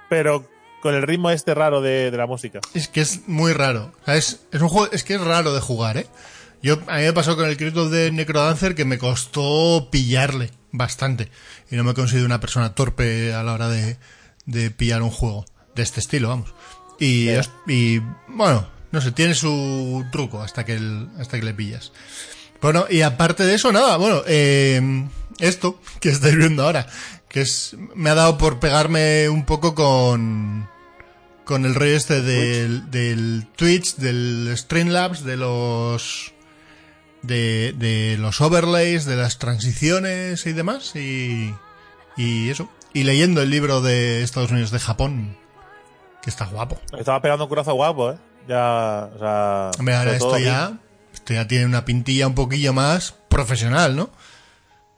pero 0.10 0.48
con 0.82 0.94
el 0.96 1.04
ritmo 1.04 1.30
este 1.30 1.54
raro 1.54 1.82
de, 1.82 2.12
de 2.12 2.18
la 2.18 2.28
música. 2.28 2.60
Es 2.74 2.88
que 2.88 3.02
es 3.02 3.28
muy 3.28 3.54
raro. 3.54 3.92
O 4.02 4.06
sea, 4.06 4.16
es, 4.16 4.46
es 4.52 4.62
un 4.62 4.70
juego, 4.70 4.92
es 4.92 5.04
que 5.04 5.16
es 5.16 5.22
raro 5.22 5.54
de 5.54 5.62
jugar, 5.62 5.98
¿eh? 5.98 6.08
Yo, 6.62 6.80
a 6.88 6.98
mí 6.98 7.04
me 7.04 7.14
pasó 7.14 7.36
con 7.36 7.46
el 7.48 7.58
Crypt 7.58 7.78
of 7.78 7.92
the 7.92 8.12
Necrodancer 8.12 8.74
que 8.76 8.86
me 8.86 8.98
costó 8.98 9.90
pillarle 9.92 10.50
bastante. 10.72 11.30
Y 11.70 11.76
no 11.76 11.84
me 11.84 11.94
considero 11.94 12.26
una 12.26 12.40
persona 12.40 12.74
torpe 12.74 13.34
a 13.34 13.44
la 13.44 13.54
hora 13.54 13.70
de, 13.70 13.98
de 14.46 14.72
pillar 14.72 15.02
un 15.04 15.12
juego 15.12 15.46
de 15.76 15.84
este 15.84 16.00
estilo, 16.00 16.30
vamos. 16.30 16.54
Y, 17.00 17.30
y 17.68 18.02
bueno, 18.28 18.68
no 18.96 19.02
sé, 19.02 19.12
tiene 19.12 19.36
su 19.36 20.04
truco 20.12 20.42
hasta 20.42 20.66
que, 20.66 20.74
el- 20.74 21.10
hasta 21.20 21.38
que 21.40 21.46
le 21.46 21.54
pillas. 21.54 21.92
Bueno, 22.62 22.86
y 22.90 23.02
aparte 23.02 23.44
de 23.46 23.54
eso, 23.54 23.72
nada, 23.72 23.98
bueno, 23.98 24.22
eh, 24.26 25.08
esto 25.40 25.80
que 26.00 26.10
estáis 26.10 26.36
viendo 26.36 26.64
ahora, 26.64 26.88
que 27.30 27.42
es, 27.42 27.76
me 27.94 28.10
ha 28.10 28.16
dado 28.16 28.38
por 28.38 28.60
pegarme 28.60 29.30
un 29.30 29.46
poco 29.46 29.76
con, 29.76 30.68
con 31.44 31.66
el 31.66 31.76
rollo 31.76 31.96
este 31.96 32.22
del, 32.22 32.90
del 32.90 33.46
Twitch, 33.56 33.98
del 33.98 34.52
Streamlabs, 34.56 35.24
de 35.26 35.38
los, 35.38 36.34
de, 37.22 37.74
de 37.78 38.18
los 38.18 38.40
overlays, 38.42 39.06
de 39.06 39.18
las 39.18 39.38
transiciones 39.38 40.46
y 40.48 40.54
demás, 40.54 40.96
y, 40.96 41.54
y 42.18 42.50
eso. 42.50 42.70
Y 42.94 43.04
leyendo 43.04 43.42
el 43.42 43.50
libro 43.50 43.82
de 43.82 44.24
Estados 44.24 44.50
Unidos 44.52 44.72
de 44.72 44.80
Japón, 44.80 45.38
que 46.24 46.30
está 46.30 46.46
guapo. 46.46 46.80
Estaba 46.98 47.22
pegando 47.22 47.44
un 47.44 47.50
curazo 47.50 47.74
guapo, 47.74 48.14
¿eh? 48.14 48.18
Ya, 48.48 49.10
o 49.16 49.20
sea. 49.20 49.72
Hombre, 49.80 49.96
ahora 49.96 50.12
esto 50.16 50.38
ya, 50.38 50.78
esto 51.14 51.34
ya 51.34 51.48
tiene 51.48 51.66
una 51.66 51.86
pintilla 51.86 52.28
un 52.28 52.36
poquillo 52.36 52.74
más 52.74 53.14
profesional, 53.30 53.96
¿no? 53.96 54.10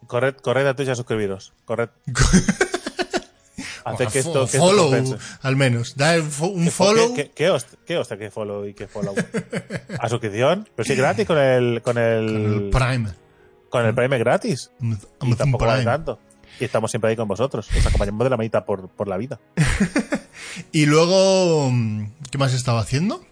Corred, 0.08 0.36
corred 0.36 0.66
a 0.68 0.76
Twitch 0.76 0.90
a 0.90 0.96
suscribiros. 0.96 1.54
Corred. 1.66 1.90
Hace 3.86 4.08
que 4.08 4.20
esto, 4.20 4.34
que 4.46 4.46
esto 4.46 4.58
follow, 4.60 4.86
compense. 4.92 5.16
al 5.42 5.56
menos. 5.56 5.96
Da 5.96 6.16
un 6.18 6.30
fo- 6.30 6.52
un 6.54 6.66
¿Qué, 6.66 6.72
follow. 6.72 7.14
¿Qué, 7.16 7.32
qué, 7.34 7.50
host- 7.50 7.76
qué 7.86 7.98
hostia, 7.98 8.18
qué 8.18 8.30
follow 8.30 8.66
y 8.66 8.74
qué 8.74 8.86
follow? 8.88 9.16
¿A 10.00 10.10
suscripción? 10.10 10.68
Pero 10.76 10.86
sí, 10.86 10.96
gratis 10.96 11.26
con 11.26 11.38
el. 11.38 11.82
Con 11.82 11.98
el, 11.98 12.28
el 12.66 12.70
Prime. 12.70 13.10
con 13.70 13.86
el 13.86 13.96
Prime 13.96 14.18
gratis. 14.18 14.72
Y 15.22 15.34
tampoco 15.36 15.66
vale 15.66 15.86
tanto. 15.86 16.20
Y 16.60 16.66
estamos 16.66 16.92
siempre 16.92 17.12
ahí 17.12 17.16
con 17.16 17.28
vosotros. 17.30 17.70
Os 17.78 17.86
acompañamos 17.86 18.26
de 18.26 18.30
la 18.30 18.36
manita 18.38 18.66
por, 18.66 18.90
por 18.90 19.08
la 19.08 19.18
vida. 19.18 19.40
Y 20.72 20.86
luego, 20.88 21.72
¿qué 22.32 22.38
más 22.40 22.54
estaba 22.54 22.80
haciendo? 22.82 23.24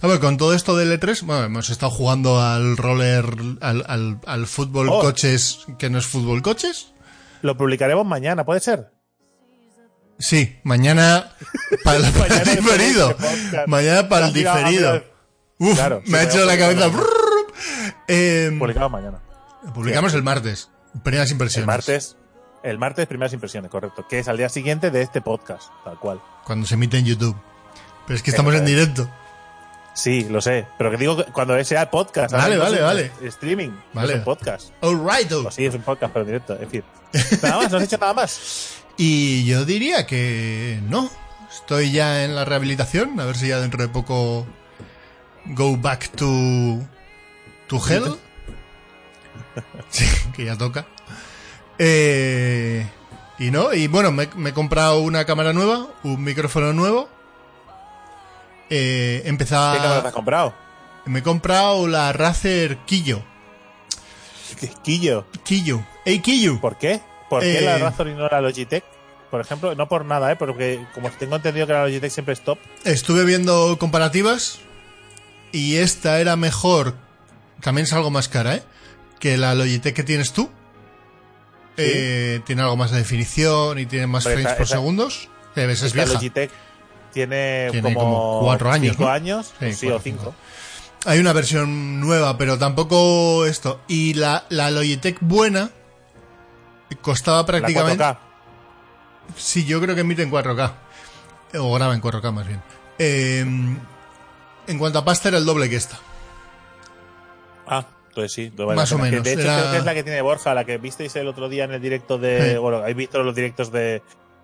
A 0.00 0.06
ver, 0.06 0.18
con 0.20 0.36
todo 0.36 0.54
esto 0.54 0.76
del 0.76 0.98
E3, 0.98 1.22
bueno, 1.24 1.44
hemos 1.44 1.70
estado 1.70 1.90
jugando 1.90 2.40
al 2.40 2.76
roller, 2.76 3.26
al, 3.60 3.84
al, 3.86 4.20
al 4.26 4.46
fútbol 4.46 4.88
Oh. 4.90 5.00
coches, 5.00 5.60
que 5.78 5.90
no 5.90 5.98
es 5.98 6.06
fútbol 6.06 6.42
coches. 6.42 6.92
Lo 7.42 7.56
publicaremos 7.56 8.06
mañana, 8.06 8.44
¿puede 8.44 8.60
ser? 8.60 8.92
Sí, 10.18 10.58
mañana 10.62 11.32
para, 11.84 11.98
el- 11.98 12.12
Mañana 12.18 12.52
diferido. 12.56 13.16
Mañana 13.66 14.08
para 14.08 14.26
el 14.28 14.32
diferido. 14.32 15.02
Uf, 15.58 15.74
Claro, 15.74 16.02
me 16.06 16.18
ha 16.18 16.22
hecho 16.24 16.44
la 16.44 16.56
cabeza. 16.58 16.90
Eh, 18.08 18.54
Publicado 18.58 18.88
mañana. 18.88 19.20
publicamos 19.74 20.14
el 20.14 20.22
martes. 20.22 20.70
Primeras 21.02 21.30
impresiones. 21.30 21.64
El 21.64 21.66
martes. 21.66 22.16
El 22.62 22.78
martes, 22.78 23.06
primeras 23.06 23.32
impresiones, 23.32 23.70
correcto. 23.70 24.06
Que 24.08 24.20
es 24.20 24.28
al 24.28 24.36
día 24.36 24.48
siguiente 24.48 24.90
de 24.90 25.02
este 25.02 25.20
podcast, 25.20 25.70
tal 25.84 25.98
cual. 25.98 26.20
Cuando 26.44 26.66
se 26.66 26.74
emite 26.74 26.98
en 26.98 27.04
YouTube. 27.06 27.36
Pero 28.06 28.16
es 28.16 28.22
que 28.22 28.30
estamos 28.30 28.54
en 28.54 28.64
directo. 28.64 29.08
Sí, 29.94 30.24
lo 30.24 30.40
sé. 30.40 30.66
Pero 30.78 30.90
que 30.90 30.96
digo 30.96 31.24
cuando 31.32 31.62
sea 31.64 31.90
podcast. 31.90 32.32
Vale, 32.32 32.56
no 32.56 32.62
vale, 32.62 32.80
vale. 32.80 33.12
Streaming. 33.22 33.68
no 33.68 33.82
Vale. 33.92 34.12
es 34.14 34.18
un 34.20 34.24
podcast. 34.24 34.70
Alright. 34.80 35.30
O 35.32 35.50
sí, 35.50 35.66
es 35.66 35.74
un 35.74 35.82
podcast, 35.82 36.12
pero 36.12 36.24
directo. 36.24 36.58
En 36.60 36.70
fin. 36.70 36.82
Nada 37.42 37.58
más, 37.58 37.70
no 37.70 37.78
has 37.78 37.84
hecho 37.84 37.98
nada 37.98 38.14
más. 38.14 38.74
Y 38.96 39.44
yo 39.44 39.64
diría 39.64 40.06
que 40.06 40.80
no. 40.88 41.10
Estoy 41.50 41.92
ya 41.92 42.24
en 42.24 42.34
la 42.34 42.44
rehabilitación. 42.46 43.20
A 43.20 43.26
ver 43.26 43.36
si 43.36 43.48
ya 43.48 43.60
dentro 43.60 43.82
de 43.82 43.88
poco 43.88 44.46
go 45.46 45.76
back 45.76 46.08
to 46.10 46.78
to 47.66 47.80
hell. 47.88 48.16
Sí, 49.90 50.06
que 50.34 50.46
ya 50.46 50.56
toca. 50.56 50.86
Eh, 51.78 52.86
y 53.38 53.50
no, 53.50 53.74
y 53.74 53.86
bueno, 53.86 54.10
me, 54.10 54.28
me 54.36 54.50
he 54.50 54.52
comprado 54.54 55.00
una 55.00 55.26
cámara 55.26 55.52
nueva, 55.52 55.88
un 56.04 56.24
micrófono 56.24 56.72
nuevo. 56.72 57.10
Eh, 58.74 59.22
he 59.24 59.28
empezado. 59.28 59.74
¿Qué 59.74 59.78
cámara 59.80 60.00
te 60.02 60.08
has 60.08 60.14
comprado? 60.14 60.54
me 61.04 61.18
he 61.18 61.22
comprado 61.22 61.86
la 61.88 62.12
Razer 62.12 62.78
Killo. 62.86 63.22
¿Qué- 64.58 64.70
Quillo. 64.82 65.26
Killo. 65.44 65.84
Hey 66.04 66.20
Killo. 66.20 66.60
¿Por 66.60 66.78
qué? 66.78 67.00
¿Por 67.28 67.42
qué 67.42 67.58
Eh, 67.58 67.62
la 67.62 67.78
Razor 67.78 68.08
y 68.08 68.14
no 68.14 68.28
la 68.28 68.40
Logitech? 68.40 68.84
Por 69.30 69.40
ejemplo, 69.40 69.74
no 69.74 69.88
por 69.88 70.04
nada, 70.04 70.30
¿eh? 70.32 70.36
Porque 70.36 70.84
como 70.94 71.10
tengo 71.10 71.36
entendido 71.36 71.66
que 71.66 71.72
la 71.72 71.84
Logitech 71.86 72.10
siempre 72.12 72.34
es 72.34 72.42
top. 72.42 72.58
Estuve 72.84 73.24
viendo 73.24 73.76
comparativas 73.78 74.60
y 75.52 75.76
esta 75.76 76.20
era 76.20 76.36
mejor, 76.36 76.94
también 77.60 77.84
es 77.86 77.92
algo 77.92 78.10
más 78.10 78.28
cara, 78.28 78.56
¿eh? 78.56 78.62
Que 79.18 79.36
la 79.38 79.54
Logitech 79.54 79.94
que 79.94 80.02
tienes 80.04 80.32
tú. 80.32 80.50
Sí. 81.76 81.84
Eh, 81.84 82.40
tiene 82.44 82.62
algo 82.62 82.76
más 82.76 82.90
de 82.90 82.98
definición 82.98 83.78
y 83.78 83.86
tiene 83.86 84.06
más 84.06 84.24
frames 84.24 84.44
esa- 84.46 84.56
por 84.56 84.66
esa- 84.66 84.74
segundos. 84.76 85.28
Eh, 85.56 85.66
ves, 85.66 85.82
es 85.82 85.94
La 85.94 86.02
vieja. 86.04 86.14
Logitech 86.14 86.50
tiene, 87.12 87.68
Tiene 87.70 87.94
como, 87.94 88.00
como 88.00 88.40
cuatro 88.44 88.70
años, 88.70 88.92
cinco 88.96 89.04
¿no? 89.04 89.10
años, 89.10 89.52
Sí, 89.60 89.72
sí, 89.72 89.86
cuatro, 89.86 89.96
o 89.96 90.00
cinco. 90.00 90.34
Hay 91.04 91.18
una 91.18 91.32
versión 91.32 92.00
nueva, 92.00 92.38
pero 92.38 92.58
tampoco 92.58 93.44
esto. 93.46 93.80
Y 93.88 94.14
la, 94.14 94.44
la 94.50 94.70
Logitech 94.70 95.18
buena 95.20 95.70
costaba 97.00 97.38
La 97.38 97.46
prácticamente... 97.46 98.02
4K. 98.04 98.18
Sí, 99.36 99.64
yo 99.64 99.80
creo 99.80 99.94
que 99.94 100.02
emite 100.02 100.22
en 100.22 100.30
4K. 100.30 100.72
O 101.58 101.72
graba 101.74 101.94
en 101.94 102.00
4K 102.02 102.32
más 102.32 102.46
bien. 102.46 102.62
Eh, 102.98 103.40
en 103.40 104.78
cuanto 104.78 104.98
a 104.98 105.04
pasta 105.04 105.28
era 105.28 105.38
el 105.38 105.44
doble 105.44 105.68
que 105.68 105.76
esta. 105.76 105.98
Ah, 107.66 107.84
entonces 108.08 108.32
sí. 108.32 108.52
vale 108.56 108.74
Más 108.76 108.90
la 108.90 108.96
o 108.96 109.00
menos, 109.00 109.22
de 109.24 109.32
hecho, 109.32 109.42
era- 109.42 109.58
creo 109.58 109.70
que 109.72 109.78
es 109.78 109.84
la 109.84 109.94
que 109.94 110.02
tiene 110.02 110.20
Borja, 110.22 110.54
la 110.54 110.64
que 110.64 110.78
visteis 110.78 111.14
el 111.16 111.26
otro 111.28 111.48
día 111.48 111.64
en 111.64 111.72
el 111.72 111.80
directo 111.80 112.18
de. 112.18 112.52
Sí. 112.52 112.58
Bueno, 112.58 112.78
habéis 112.78 112.96
visto 112.96 113.22
los 113.22 113.34
directos 113.34 113.72
de, 113.72 114.02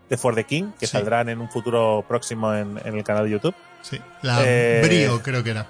de 0.08 0.16
For 0.16 0.34
the 0.34 0.44
King, 0.44 0.72
que 0.78 0.86
Sí. 0.86 0.92
saldrán 0.92 1.28
en 1.28 1.40
un 1.40 1.50
futuro 1.50 2.04
próximo 2.08 2.54
en, 2.54 2.80
en 2.84 2.96
el 2.96 3.04
canal 3.04 3.24
de 3.24 3.30
YouTube. 3.30 3.54
Sí, 3.82 4.00
la 4.22 4.40
Eh, 4.44 4.80
Brio 4.84 5.22
creo 5.22 5.42
que 5.44 5.50
era. 5.50 5.66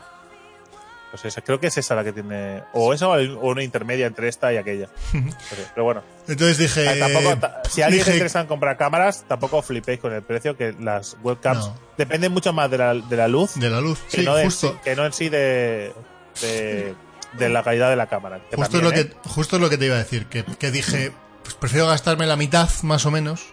Pues 1.11 1.25
esa, 1.25 1.41
creo 1.41 1.59
que 1.59 1.69
es 1.69 1.79
esa 1.79 1.95
la 1.95 2.05
que 2.05 2.13
tiene. 2.13 2.63
O 2.75 2.93
esa 2.93 3.09
o 3.09 3.17
una 3.51 3.63
intermedia 3.63 4.07
entre 4.07 4.29
esta 4.29 4.53
y 4.53 4.59
aquella. 4.59 4.89
Pero, 5.75 5.85
bueno. 5.85 6.03
Entonces 6.27 6.59
dije... 6.59 6.85
Eh, 6.93 6.99
tampoco, 6.99 7.35
ta- 7.39 7.63
si 7.69 7.81
a 7.81 7.87
alguien 7.87 8.01
dije- 8.03 8.11
se 8.11 8.17
interesa 8.17 8.41
en 8.43 8.47
comprar 8.47 8.77
cámaras, 8.77 9.25
tampoco 9.27 9.63
flipéis 9.63 10.01
con 10.01 10.13
el 10.13 10.23
precio, 10.23 10.55
que 10.57 10.75
las 10.79 11.17
webcams 11.23 11.67
No. 11.69 11.79
dependen 11.97 12.31
mucho 12.33 12.53
más 12.53 12.71
de 12.71 12.77
la, 12.79 12.95
de 12.95 13.17
la 13.17 13.27
luz 13.27 13.55
De 13.55 13.71
la 13.71 13.81
luz, 13.81 13.99
que, 14.11 14.19
sí, 14.19 14.25
no 14.27 14.37
en 14.39 14.45
justo. 14.45 14.73
sí- 14.73 14.79
que 14.85 14.97
no 14.97 15.07
en 15.07 15.13
sí 15.15 15.31
de, 15.31 15.95
de, 16.43 16.95
de 17.39 17.49
la 17.49 17.63
calidad 17.63 17.89
de 17.89 17.97
la 17.97 18.07
cámara. 18.09 18.41
que 18.51 18.57
Justo 18.57 18.77
es, 18.77 18.83
también, 18.83 18.85
lo 18.95 19.01
¿eh? 19.01 19.09
que, 19.23 19.29
justo 19.31 19.57
es 19.57 19.63
lo 19.63 19.71
que 19.71 19.79
te 19.79 19.87
iba 19.87 19.95
a 19.95 19.99
decir, 19.99 20.27
que, 20.27 20.45
que 20.45 20.71
dije, 20.71 21.11
pues 21.43 21.55
prefiero 21.55 21.87
gastarme 21.87 22.27
la 22.27 22.37
mitad, 22.37 22.69
más 22.83 23.07
o 23.07 23.11
menos, 23.11 23.47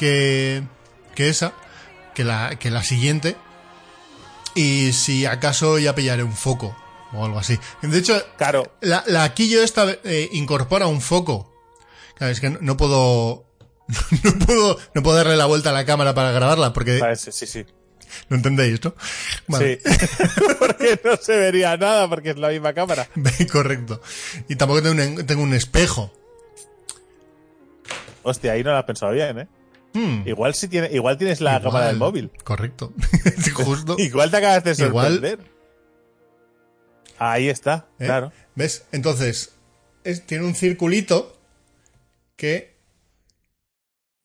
que, 0.00 0.62
que 1.14 1.28
esa, 1.28 1.52
que 2.14 2.24
la, 2.24 2.56
que 2.58 2.70
la 2.70 2.82
siguiente. 2.82 3.36
Y 4.54 4.94
si 4.94 5.26
acaso 5.26 5.78
ya 5.78 5.94
pillaré 5.94 6.22
un 6.22 6.32
foco 6.32 6.74
o 7.12 7.24
algo 7.24 7.38
así. 7.38 7.58
De 7.82 7.98
hecho, 7.98 8.20
Claro, 8.38 8.72
la, 8.80 9.04
la 9.06 9.32
Quillo 9.34 9.62
esta 9.62 9.98
eh, 10.04 10.30
incorpora 10.32 10.86
un 10.86 11.02
foco. 11.02 11.52
Claro, 12.16 12.32
es 12.32 12.40
que 12.40 12.48
no, 12.48 12.58
no 12.62 12.76
puedo... 12.76 13.44
No 14.24 14.46
puedo, 14.46 14.78
no 14.94 15.02
puedo 15.02 15.16
darle 15.16 15.36
la 15.36 15.46
vuelta 15.46 15.70
a 15.70 15.72
la 15.72 15.84
cámara 15.84 16.14
para 16.14 16.30
grabarla 16.30 16.72
porque 16.72 16.98
¿sabes? 16.98 17.20
sí, 17.20 17.32
sí. 17.32 17.46
sí. 17.46 17.66
no 18.28 18.36
entendéis, 18.36 18.82
¿no? 18.84 18.94
Vale. 19.48 19.80
Sí. 19.84 19.90
porque 20.58 20.98
no 21.04 21.16
se 21.16 21.36
vería 21.36 21.76
nada, 21.76 22.08
porque 22.08 22.30
es 22.30 22.38
la 22.38 22.48
misma 22.48 22.72
cámara. 22.72 23.08
Correcto. 23.52 24.00
Y 24.48 24.56
tampoco 24.56 24.82
tengo 24.82 25.02
un, 25.02 25.26
tengo 25.26 25.42
un 25.42 25.54
espejo. 25.54 26.12
Hostia, 28.22 28.52
ahí 28.52 28.62
no 28.62 28.70
lo 28.70 28.78
has 28.78 28.84
pensado 28.84 29.12
bien, 29.12 29.40
¿eh? 29.40 29.48
Hmm. 29.92 30.22
Igual, 30.26 30.54
si 30.54 30.68
tiene, 30.68 30.88
igual 30.92 31.18
tienes 31.18 31.40
la 31.40 31.52
Igual. 31.52 31.62
cámara 31.64 31.86
del 31.88 31.96
móvil. 31.96 32.30
Correcto. 32.44 32.92
Justo. 33.54 33.96
Igual 33.98 34.30
te 34.30 34.36
acabas 34.36 34.62
de 34.64 34.84
Igual. 34.86 35.12
sorprender. 35.14 35.50
Ahí 37.18 37.48
está, 37.48 37.86
¿eh? 37.98 38.06
claro. 38.06 38.32
¿Ves? 38.54 38.84
Entonces, 38.92 39.52
es- 40.04 40.24
tiene 40.26 40.44
un 40.44 40.54
circulito 40.54 41.38
que 42.36 42.78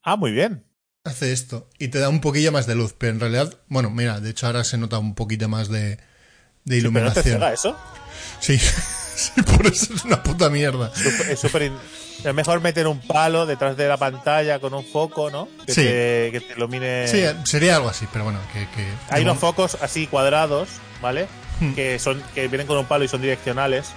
Ah, 0.04 0.16
muy 0.16 0.32
bien. 0.32 0.64
hace 1.04 1.32
esto 1.34 1.68
y 1.80 1.88
te 1.90 2.00
da 2.00 2.10
un 2.10 2.22
poquillo 2.22 2.52
más 2.52 2.68
de 2.68 2.76
luz. 2.76 2.94
Pero 2.98 3.14
en 3.14 3.20
realidad, 3.20 3.60
bueno, 3.68 3.90
mira, 3.90 4.20
de 4.22 4.30
hecho 4.30 4.46
ahora 4.48 4.64
se 4.64 4.78
nota 4.78 5.00
un 5.00 5.16
poquito 5.16 5.50
más 5.50 5.68
de, 5.70 5.82
de 5.90 5.98
Pero 5.98 5.98
no 6.66 6.66
te 6.66 6.78
iluminación. 6.78 7.24
cega 7.24 7.54
eso. 7.54 7.76
Sí. 8.40 8.60
sí, 9.16 9.42
por 9.58 9.66
eso 9.68 9.94
es 9.94 10.04
una 10.06 10.22
puta 10.22 10.50
mierda. 10.50 10.92
Es 11.30 11.40
súper. 11.40 11.72
Es 12.24 12.34
mejor 12.34 12.62
meter 12.62 12.88
un 12.88 13.00
palo 13.00 13.46
detrás 13.46 13.78
de 13.78 13.88
la 13.88 13.98
pantalla 13.98 14.60
con 14.60 14.74
un 14.74 14.84
foco, 14.86 15.30
¿no? 15.30 15.48
Que, 15.66 15.74
Sí. 15.74 15.82
te, 15.84 16.30
que 16.32 16.42
te 16.48 16.54
ilumine. 16.54 17.08
Sí, 17.08 17.24
sería 17.44 17.76
algo 17.76 17.90
así, 17.90 18.08
pero 18.12 18.24
bueno, 18.24 18.40
que... 18.54 18.68
que 18.70 18.88
Hay 19.10 19.22
unos 19.24 19.38
focos 19.38 19.78
así 19.82 20.08
cuadrados, 20.08 20.70
¿vale? 21.02 21.28
Hmm. 21.60 21.74
Que 21.74 22.00
son 22.00 22.24
que 22.34 22.48
vienen 22.48 22.66
con 22.68 22.78
un 22.78 22.86
palo 22.86 23.04
y 23.04 23.08
son 23.08 23.22
direccionales. 23.22 23.88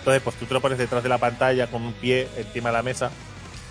Entonces, 0.00 0.22
pues 0.22 0.36
tú 0.36 0.46
te 0.46 0.54
lo 0.54 0.60
pones 0.60 0.78
detrás 0.78 1.02
de 1.02 1.08
la 1.08 1.18
pantalla 1.18 1.66
con 1.68 1.82
un 1.82 1.92
pie 1.94 2.28
encima 2.36 2.68
de 2.68 2.72
la 2.76 2.82
mesa, 2.82 3.10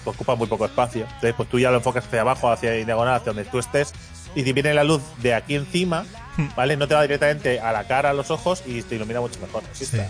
pues 0.03 0.15
ocupa 0.15 0.35
muy 0.35 0.47
poco 0.47 0.65
espacio. 0.65 1.03
Entonces, 1.05 1.33
pues 1.37 1.47
tú 1.49 1.59
ya 1.59 1.69
lo 1.71 1.77
enfocas 1.77 2.05
hacia 2.05 2.21
abajo, 2.21 2.51
hacia 2.51 2.71
diagonal, 2.71 3.15
hacia 3.15 3.33
donde 3.33 3.45
tú 3.49 3.59
estés. 3.59 3.93
Y 4.35 4.43
si 4.43 4.51
viene 4.53 4.73
la 4.73 4.83
luz 4.83 5.01
de 5.21 5.33
aquí 5.35 5.55
encima, 5.55 6.05
Hmm. 6.37 6.47
¿vale? 6.55 6.77
No 6.77 6.87
te 6.87 6.95
va 6.95 7.01
directamente 7.01 7.59
a 7.59 7.73
la 7.73 7.83
cara, 7.85 8.11
a 8.11 8.13
los 8.13 8.31
ojos 8.31 8.63
y 8.65 8.81
te 8.83 8.95
ilumina 8.95 9.19
mucho 9.19 9.37
mejor. 9.41 9.63
Así 9.69 9.85
Sí. 9.85 9.97
está. 9.97 10.09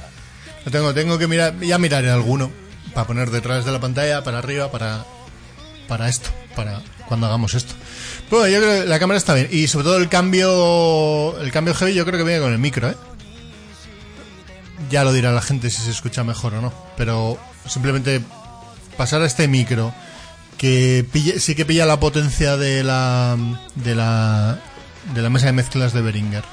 Lo 0.66 0.72
tengo, 0.72 0.94
tengo 0.94 1.18
que 1.18 1.28
mirar, 1.28 1.60
ya 1.60 1.78
miraré 1.78 2.12
alguno 2.12 2.52
para 2.94 3.08
poner 3.08 3.32
detrás 3.32 3.66
de 3.66 3.72
la 3.72 3.80
pantalla, 3.80 4.24
para 4.24 4.40
arriba, 4.40 4.72
para 4.72 5.06
para 5.88 6.08
esto, 6.08 6.30
para 6.56 6.82
cuando 7.08 7.28
hagamos 7.28 7.54
esto. 7.54 7.74
Bueno, 8.30 8.48
yo 8.48 8.60
creo 8.62 8.82
que 8.84 8.88
la 8.88 9.00
cámara 9.00 9.18
está 9.18 9.34
bien 9.34 9.50
y 9.52 9.68
sobre 9.68 9.84
todo 9.86 9.98
el 9.98 10.08
cambio 10.10 11.38
el 11.42 11.52
cambio 11.52 11.74
heavy 11.74 11.94
yo 11.94 12.06
creo 12.06 12.18
que 12.18 12.24
viene 12.24 12.40
con 12.42 12.52
el 12.54 12.60
micro, 12.60 12.90
¿eh? 12.90 12.96
Ya 14.90 15.04
lo 15.04 15.14
dirá 15.14 15.32
la 15.32 15.42
gente 15.42 15.70
si 15.70 15.82
se 15.82 15.92
escucha 15.92 16.24
mejor 16.24 16.54
o 16.56 16.62
no, 16.62 16.74
pero 16.98 17.38
simplemente 17.68 18.22
pasar 18.98 19.22
a 19.22 19.26
este 19.26 19.48
micro 19.48 19.94
que 20.58 21.06
pille- 21.12 21.40
sí 21.40 21.56
que 21.56 21.66
pilla 21.66 21.86
la 21.86 22.00
potencia 22.00 22.58
de 22.58 22.84
la 22.84 23.38
de 23.76 23.96
la 23.96 24.60
de 25.14 25.22
la 25.22 25.30
mesa 25.30 25.48
de 25.48 25.54
mezclas 25.54 25.94
de 25.94 26.02
Behringer 26.02 26.44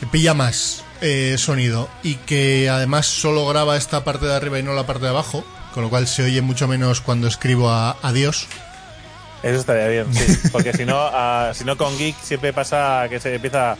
que 0.00 0.06
pilla 0.06 0.34
más 0.34 0.82
eh, 1.00 1.36
sonido 1.38 1.88
y 2.02 2.14
que 2.16 2.68
además 2.70 3.06
solo 3.06 3.46
graba 3.46 3.76
esta 3.76 4.04
parte 4.04 4.26
de 4.26 4.34
arriba 4.34 4.58
y 4.58 4.62
no 4.62 4.72
la 4.74 4.86
parte 4.86 5.02
de 5.04 5.10
abajo, 5.10 5.44
con 5.72 5.82
lo 5.82 5.90
cual 5.90 6.06
se 6.06 6.22
oye 6.22 6.40
mucho 6.42 6.66
menos 6.68 7.00
cuando 7.00 7.26
escribo 7.28 7.70
a, 7.70 7.96
a 8.02 8.12
Dios. 8.12 8.46
Eso 9.42 9.60
estaría 9.60 9.88
bien, 9.88 10.14
sí. 10.14 10.48
Porque 10.52 10.72
si 10.72 10.84
no, 10.86 11.10
si 11.52 11.64
no 11.64 11.76
con 11.76 11.96
Geek 11.98 12.16
siempre 12.22 12.52
pasa 12.54 13.06
que 13.10 13.20
se 13.20 13.34
empieza. 13.34 13.76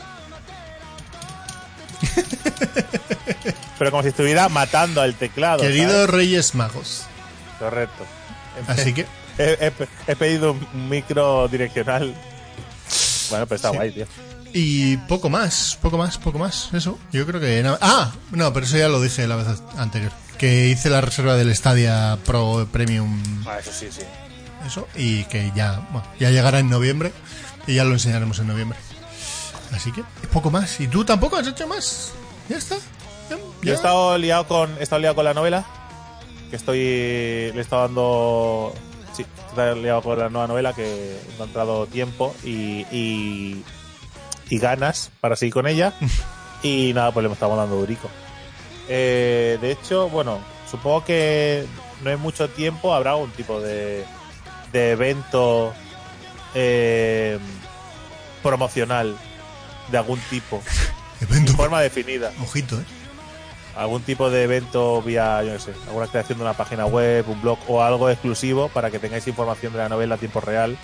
Pero 3.77 3.91
como 3.91 4.03
si 4.03 4.09
estuviera 4.09 4.47
matando 4.49 5.01
al 5.01 5.15
teclado. 5.15 5.61
Queridos 5.61 5.91
¿sabes? 5.93 6.09
Reyes 6.09 6.55
Magos. 6.55 7.03
Correcto. 7.59 8.05
Así 8.67 8.93
que, 8.93 9.05
He, 9.37 9.57
he- 9.67 9.87
he 10.07 10.15
pedido 10.15 10.51
un 10.53 10.89
micro 10.89 11.47
direccional. 11.49 12.15
Bueno, 13.29 13.45
pero 13.47 13.55
está 13.57 13.71
Sí. 13.71 13.75
guay, 13.75 13.91
tío. 13.91 14.05
Y 14.57 14.95
poco 14.95 15.29
más, 15.29 15.77
poco 15.81 15.97
más, 15.97 16.17
poco 16.17 16.39
más. 16.39 16.73
Eso, 16.73 16.97
yo 17.11 17.25
creo 17.25 17.41
que. 17.41 17.61
Ah, 17.81 18.13
no, 18.31 18.53
pero 18.53 18.65
eso 18.65 18.77
ya 18.77 18.87
lo 18.87 19.01
dije 19.01 19.27
la 19.27 19.35
vez 19.35 19.47
anterior. 19.77 20.13
Que 20.37 20.67
hice 20.67 20.89
la 20.89 21.01
reserva 21.01 21.35
del 21.35 21.53
Stadia 21.53 22.17
Pro 22.23 22.65
Premium. 22.71 23.21
Ah, 23.45 23.59
eso 23.59 23.73
sí, 23.73 23.87
sí. 23.91 24.03
Eso, 24.65 24.87
y 24.95 25.25
que 25.25 25.51
ya, 25.55 25.85
bueno, 25.91 26.07
ya 26.21 26.31
llegará 26.31 26.59
en 26.59 26.69
noviembre. 26.69 27.11
Y 27.67 27.75
ya 27.75 27.83
lo 27.83 27.91
enseñaremos 27.91 28.39
en 28.39 28.47
noviembre. 28.47 28.79
Así 29.73 29.91
que, 29.91 30.05
poco 30.31 30.49
más. 30.49 30.79
¿Y 30.79 30.87
tú 30.87 31.03
tampoco 31.03 31.35
has 31.35 31.47
hecho 31.47 31.67
más? 31.67 32.13
Ya 32.47 32.55
está. 32.55 32.77
Ya, 33.29 33.37
Yo 33.61 33.73
he 33.73 33.75
estado 33.75 34.17
liado 34.17 34.47
con, 34.47 34.77
he 34.79 34.83
estado 34.83 35.01
liado 35.01 35.15
con 35.15 35.25
la 35.25 35.33
novela. 35.33 35.65
Que 36.49 36.55
estoy. 36.55 36.77
Le 36.77 37.57
he 37.57 37.59
estado 37.59 37.81
dando. 37.81 38.73
Sí, 39.11 39.23
he 39.23 39.49
estado 39.49 39.75
liado 39.75 40.01
con 40.01 40.17
la 40.17 40.29
nueva 40.29 40.47
novela 40.47 40.71
que 40.71 40.85
he 40.85 41.33
encontrado 41.33 41.87
tiempo 41.87 42.33
y, 42.41 42.85
y, 42.89 43.65
y 44.49 44.59
ganas 44.59 45.11
para 45.21 45.35
seguir 45.35 45.53
con 45.53 45.67
ella. 45.67 45.93
y 46.63 46.91
nada, 46.93 47.11
pues 47.11 47.25
le 47.25 47.31
estamos 47.31 47.57
dando 47.57 47.75
durico. 47.75 48.09
Eh, 48.87 49.57
de 49.61 49.71
hecho, 49.71 50.09
bueno, 50.09 50.39
supongo 50.69 51.03
que 51.05 51.65
no 52.03 52.09
hay 52.09 52.17
mucho 52.17 52.49
tiempo 52.49 52.93
habrá 52.93 53.11
algún 53.11 53.31
tipo 53.31 53.59
de, 53.59 54.05
de 54.71 54.91
evento 54.91 55.73
eh, 56.53 57.39
promocional 58.43 59.17
de 59.91 59.97
algún 59.97 60.19
tipo, 60.29 60.61
Evento. 61.21 61.51
de 61.51 61.57
forma 61.57 61.81
definida. 61.81 62.31
Ojito, 62.41 62.79
¿eh? 62.79 62.85
Algún 63.75 64.03
tipo 64.03 64.29
de 64.29 64.43
evento 64.43 65.01
vía, 65.01 65.43
yo 65.43 65.53
no 65.53 65.59
sé, 65.59 65.73
alguna 65.87 66.07
creación 66.07 66.37
de 66.37 66.45
una 66.45 66.53
página 66.53 66.85
web, 66.85 67.25
un 67.27 67.41
blog 67.41 67.59
o 67.67 67.83
algo 67.83 68.09
exclusivo 68.09 68.69
para 68.69 68.89
que 68.89 68.99
tengáis 68.99 69.27
información 69.27 69.73
de 69.73 69.79
la 69.79 69.89
novela 69.89 70.15
a 70.15 70.17
tiempo 70.17 70.39
real. 70.39 70.77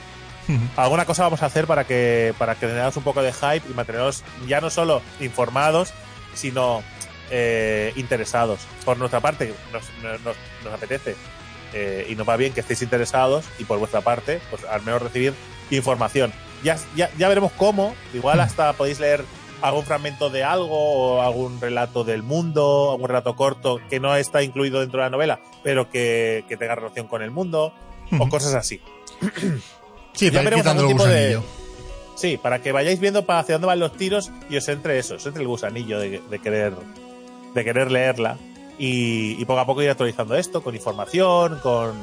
Alguna 0.75 1.05
cosa 1.05 1.23
vamos 1.23 1.43
a 1.43 1.45
hacer 1.45 1.67
para 1.67 1.85
que 1.85 2.33
para 2.37 2.55
que 2.55 2.67
generaros 2.67 2.97
un 2.97 3.03
poco 3.03 3.21
de 3.21 3.31
hype 3.31 3.63
y 3.69 3.73
manteneros 3.73 4.23
ya 4.47 4.59
no 4.59 4.69
solo 4.69 5.01
informados, 5.19 5.93
sino 6.33 6.83
eh, 7.29 7.93
interesados. 7.95 8.59
Por 8.83 8.97
nuestra 8.97 9.19
parte, 9.19 9.53
nos, 9.71 9.83
nos, 10.03 10.35
nos 10.63 10.73
apetece 10.73 11.15
eh, 11.73 12.07
y 12.09 12.15
nos 12.15 12.27
va 12.27 12.35
bien 12.35 12.53
que 12.53 12.59
estéis 12.59 12.81
interesados 12.81 13.45
y 13.57 13.63
por 13.63 13.79
vuestra 13.79 14.01
parte, 14.01 14.41
pues 14.49 14.65
al 14.65 14.81
menos 14.81 15.01
recibir 15.01 15.33
información. 15.69 16.33
Ya, 16.63 16.77
ya, 16.95 17.09
ya 17.17 17.29
veremos 17.29 17.51
cómo, 17.53 17.95
igual 18.13 18.39
hasta 18.41 18.73
podéis 18.73 18.99
leer 18.99 19.23
algún 19.61 19.85
fragmento 19.85 20.29
de 20.29 20.43
algo 20.43 20.75
o 20.75 21.21
algún 21.21 21.61
relato 21.61 22.03
del 22.03 22.23
mundo, 22.23 22.91
algún 22.91 23.07
relato 23.07 23.35
corto 23.35 23.79
que 23.89 23.99
no 23.99 24.15
está 24.15 24.43
incluido 24.43 24.81
dentro 24.81 24.99
de 24.99 25.05
la 25.05 25.09
novela, 25.09 25.39
pero 25.63 25.89
que, 25.89 26.43
que 26.49 26.57
tenga 26.57 26.75
relación 26.75 27.07
con 27.07 27.21
el 27.21 27.31
mundo 27.31 27.73
o 28.19 28.29
cosas 28.29 28.53
así. 28.53 28.81
Sí, 30.13 30.25
Ya 30.31 30.31
para 30.43 30.43
ir 30.57 30.63
veremos 30.63 30.67
algún 30.67 30.87
tipo 30.93 31.05
de-. 31.07 31.39
Sí, 32.15 32.37
para 32.37 32.59
que 32.61 32.71
vayáis 32.71 32.99
viendo 32.99 33.25
para 33.25 33.39
hacia 33.39 33.55
dónde 33.55 33.67
van 33.67 33.79
los 33.79 33.95
tiros 33.97 34.31
y 34.49 34.57
os 34.57 34.67
entre 34.67 34.99
eso, 34.99 35.15
os 35.15 35.25
entre 35.25 35.41
el 35.41 35.47
gusanillo 35.47 35.99
de, 35.99 36.21
de 36.29 36.39
querer 36.39 36.73
de 37.55 37.63
querer 37.63 37.91
leerla 37.91 38.37
y, 38.77 39.41
y 39.41 39.45
poco 39.45 39.59
a 39.59 39.65
poco 39.65 39.81
ir 39.81 39.89
actualizando 39.89 40.35
esto 40.35 40.61
con 40.63 40.75
información, 40.75 41.59
con, 41.63 41.93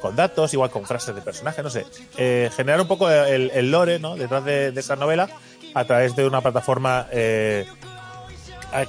con 0.00 0.16
datos, 0.16 0.52
igual 0.54 0.70
con 0.70 0.84
frases 0.84 1.14
de 1.14 1.20
personajes, 1.22 1.62
no 1.62 1.70
sé. 1.70 1.84
Eh, 2.16 2.50
generar 2.56 2.80
un 2.80 2.88
poco 2.88 3.08
el, 3.10 3.50
el 3.52 3.70
lore 3.70 3.98
¿no? 3.98 4.16
detrás 4.16 4.44
de, 4.44 4.72
de 4.72 4.80
esa 4.80 4.96
novela 4.96 5.28
a 5.74 5.84
través 5.84 6.16
de 6.16 6.26
una 6.26 6.40
plataforma 6.40 7.06
eh, 7.12 7.66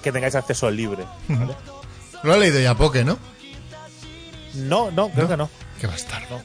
que 0.01 0.11
tengáis 0.11 0.35
acceso 0.35 0.69
libre. 0.71 1.03
¿vale? 1.27 1.53
Lo 2.23 2.33
ha 2.33 2.37
leído 2.37 2.59
ya 2.59 2.75
Poke, 2.75 3.03
¿no? 3.03 3.17
No, 4.55 4.89
no, 4.91 5.09
creo 5.09 5.23
¿No? 5.23 5.29
que 5.29 5.37
no. 5.37 5.49
Qué 5.79 5.87
bastardo. 5.87 6.37
No, 6.37 6.43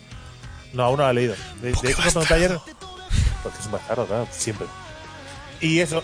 aún 0.76 0.96
no 0.98 1.04
lo 1.04 1.10
he 1.10 1.14
leído. 1.14 1.34
De, 1.62 1.72
de 1.72 1.90
hecho, 1.90 2.02
pregunté 2.02 2.34
ayer. 2.34 2.58
Porque 3.42 3.58
es 3.58 3.66
un 3.66 3.72
bastardo, 3.72 4.06
claro, 4.06 4.28
siempre. 4.30 4.66
Y 5.60 5.80
eso. 5.80 6.02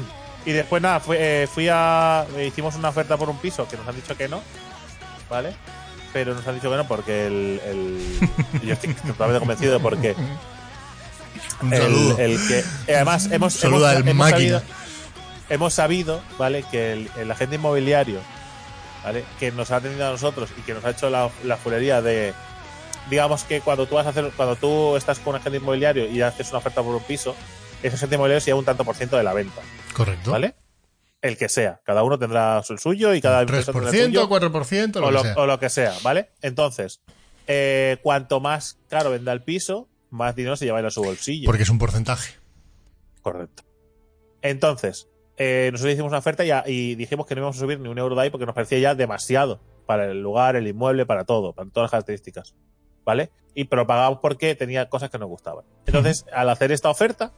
y 0.46 0.52
después, 0.52 0.82
nada, 0.82 1.00
fui, 1.00 1.16
eh, 1.18 1.48
fui 1.52 1.68
a. 1.70 2.26
Hicimos 2.46 2.74
una 2.76 2.88
oferta 2.90 3.16
por 3.16 3.28
un 3.28 3.38
piso 3.38 3.66
que 3.68 3.76
nos 3.76 3.86
han 3.88 3.96
dicho 3.96 4.16
que 4.16 4.28
no. 4.28 4.40
¿Vale? 5.28 5.54
Pero 6.12 6.34
nos 6.34 6.46
han 6.46 6.54
dicho 6.54 6.70
que 6.70 6.76
no 6.76 6.86
porque 6.88 7.26
el. 7.26 7.60
el 7.64 8.18
yo 8.66 8.72
estoy 8.72 8.94
totalmente 8.94 9.40
convencido 9.40 9.80
porque. 9.80 10.14
Un 11.62 11.72
El, 11.72 12.14
el 12.18 12.48
que. 12.48 12.58
eh, 12.86 12.96
además, 12.96 13.28
hemos. 13.30 13.54
Saluda 13.54 13.92
hemos, 13.92 14.02
al 14.02 14.08
hemos 14.08 14.14
máquina. 14.16 14.38
sabido, 14.60 14.62
hemos 15.50 15.74
sabido, 15.74 16.20
¿vale? 16.38 16.64
Que 16.70 16.92
el, 16.92 17.10
el 17.18 17.30
agente 17.30 17.56
inmobiliario, 17.56 18.20
¿vale? 19.04 19.24
Que 19.40 19.52
nos 19.52 19.70
ha 19.70 19.76
atendido 19.76 20.06
a 20.06 20.10
nosotros 20.12 20.50
y 20.56 20.62
que 20.62 20.74
nos 20.74 20.84
ha 20.84 20.90
hecho 20.90 21.10
la, 21.10 21.30
la 21.44 21.56
fulería 21.56 22.00
de. 22.02 22.34
Digamos 23.10 23.44
que 23.44 23.60
cuando 23.60 23.86
tú 23.86 23.94
vas 23.94 24.06
a 24.06 24.10
hacer, 24.10 24.32
cuando 24.36 24.56
tú 24.56 24.96
estás 24.96 25.18
con 25.20 25.34
un 25.34 25.40
agente 25.40 25.58
inmobiliario 25.58 26.06
y 26.10 26.20
haces 26.22 26.48
una 26.50 26.58
oferta 26.58 26.82
por 26.82 26.94
un 26.94 27.02
piso, 27.02 27.34
ese 27.82 27.94
agente 27.96 28.16
inmobiliario 28.16 28.40
se 28.40 28.46
lleva 28.46 28.58
un 28.58 28.64
tanto 28.64 28.84
por 28.84 28.96
ciento 28.96 29.16
de 29.16 29.22
la 29.22 29.32
venta, 29.32 29.60
Correcto. 29.94 30.30
¿vale? 30.32 30.54
El 31.22 31.36
que 31.36 31.48
sea. 31.48 31.80
Cada 31.84 32.02
uno 32.02 32.18
tendrá 32.18 32.62
el 32.68 32.78
suyo 32.78 33.14
y 33.14 33.20
cada 33.20 33.40
empresa 33.42 33.72
tendrá 33.72 33.90
el 33.90 33.96
3%, 33.96 34.04
suyo, 34.06 34.28
4%, 34.28 35.00
lo 35.00 35.06
o, 35.06 35.08
que 35.08 35.12
lo, 35.14 35.22
sea. 35.22 35.34
o 35.36 35.46
lo 35.46 35.58
que 35.60 35.68
sea, 35.70 35.94
¿vale? 36.02 36.30
Entonces, 36.42 37.00
eh, 37.46 37.98
cuanto 38.02 38.40
más 38.40 38.78
caro 38.88 39.10
venda 39.10 39.32
el 39.32 39.42
piso, 39.42 39.88
más 40.10 40.34
dinero 40.36 40.56
se 40.56 40.64
lleva 40.66 40.80
en 40.80 40.90
su 40.90 41.02
bolsillo. 41.02 41.46
Porque 41.46 41.62
es 41.62 41.70
un 41.70 41.78
porcentaje. 41.78 42.34
Correcto. 43.22 43.62
Entonces, 44.42 45.08
eh, 45.36 45.70
nosotros 45.72 45.94
hicimos 45.94 46.10
una 46.10 46.18
oferta 46.18 46.44
y, 46.44 46.50
a- 46.50 46.64
y 46.66 46.94
dijimos 46.94 47.26
que 47.26 47.34
no 47.34 47.40
íbamos 47.40 47.56
a 47.56 47.60
subir 47.60 47.80
ni 47.80 47.88
un 47.88 47.98
euro 47.98 48.14
de 48.14 48.22
ahí 48.22 48.30
porque 48.30 48.46
nos 48.46 48.54
parecía 48.54 48.78
ya 48.78 48.94
demasiado 48.94 49.60
para 49.86 50.06
el 50.06 50.20
lugar, 50.22 50.56
el 50.56 50.66
inmueble, 50.66 51.06
para 51.06 51.24
todo, 51.24 51.52
para 51.52 51.68
todas 51.70 51.84
las 51.86 51.90
características. 51.92 52.54
¿Vale? 53.06 53.30
Y 53.54 53.64
pero 53.64 53.86
pagábamos 53.86 54.18
porque 54.20 54.54
tenía 54.54 54.90
cosas 54.90 55.08
que 55.08 55.16
nos 55.18 55.28
gustaban. 55.28 55.64
Entonces, 55.86 56.26
al 56.34 56.50
hacer 56.50 56.72
esta 56.72 56.90
oferta, 56.90 57.32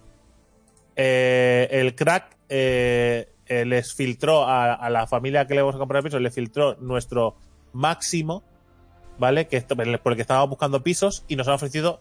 eh, 0.96 1.68
el 1.70 1.94
crack 1.94 2.36
eh, 2.48 3.28
eh, 3.46 3.64
les 3.64 3.94
filtró 3.94 4.44
a, 4.44 4.74
a 4.74 4.90
la 4.90 5.06
familia 5.06 5.46
que 5.46 5.54
le 5.54 5.60
vamos 5.62 5.76
a 5.76 5.78
comprar 5.78 5.98
el 6.00 6.04
piso, 6.04 6.18
le 6.18 6.30
filtró 6.30 6.74
nuestro 6.80 7.36
máximo, 7.72 8.42
¿vale? 9.18 9.46
Que 9.46 9.56
esto- 9.58 9.76
por 9.76 9.86
el 9.86 10.16
que 10.16 10.22
estábamos 10.22 10.50
buscando 10.50 10.82
pisos 10.82 11.24
y 11.28 11.36
nos 11.36 11.46
han 11.48 11.54
ofrecido 11.54 12.00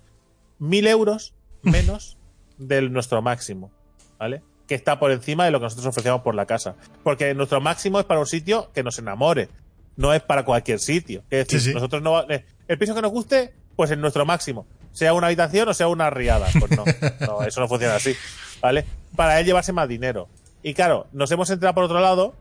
mil 0.59 0.87
euros 0.87 1.35
menos 1.61 2.17
del 2.57 2.91
nuestro 2.91 3.21
máximo, 3.21 3.71
¿vale? 4.17 4.41
Que 4.67 4.75
está 4.75 4.99
por 4.99 5.11
encima 5.11 5.45
de 5.45 5.51
lo 5.51 5.59
que 5.59 5.63
nosotros 5.65 5.87
ofrecemos 5.87 6.21
por 6.21 6.33
la 6.35 6.45
casa. 6.45 6.75
Porque 7.03 7.33
nuestro 7.35 7.61
máximo 7.61 7.99
es 7.99 8.05
para 8.05 8.19
un 8.19 8.25
sitio 8.25 8.71
que 8.73 8.83
nos 8.83 8.97
enamore, 8.97 9.49
no 9.95 10.13
es 10.13 10.21
para 10.21 10.43
cualquier 10.43 10.79
sitio. 10.79 11.23
Es 11.29 11.45
decir, 11.47 11.59
Sí, 11.59 11.67
sí. 11.69 11.73
nosotros 11.73 12.01
no. 12.01 12.23
El 12.67 12.77
piso 12.77 12.93
que 12.95 13.01
nos 13.01 13.11
guste, 13.11 13.53
pues 13.75 13.91
es 13.91 13.97
nuestro 13.97 14.25
máximo. 14.25 14.65
Sea 14.91 15.13
una 15.13 15.27
habitación 15.27 15.69
o 15.69 15.73
sea 15.73 15.87
una 15.87 16.09
riada. 16.09 16.47
Pues 16.59 16.71
no, 16.71 16.83
no, 17.25 17.41
eso 17.47 17.59
no 17.61 17.67
funciona 17.67 17.95
así, 17.95 18.15
¿vale? 18.61 18.85
Para 19.15 19.39
él 19.39 19.45
llevarse 19.45 19.71
más 19.73 19.87
dinero. 19.87 20.27
Y 20.63 20.73
claro, 20.73 21.07
nos 21.13 21.31
hemos 21.31 21.49
enterado 21.49 21.75
por 21.75 21.83
otro 21.85 21.99
lado 21.99 22.33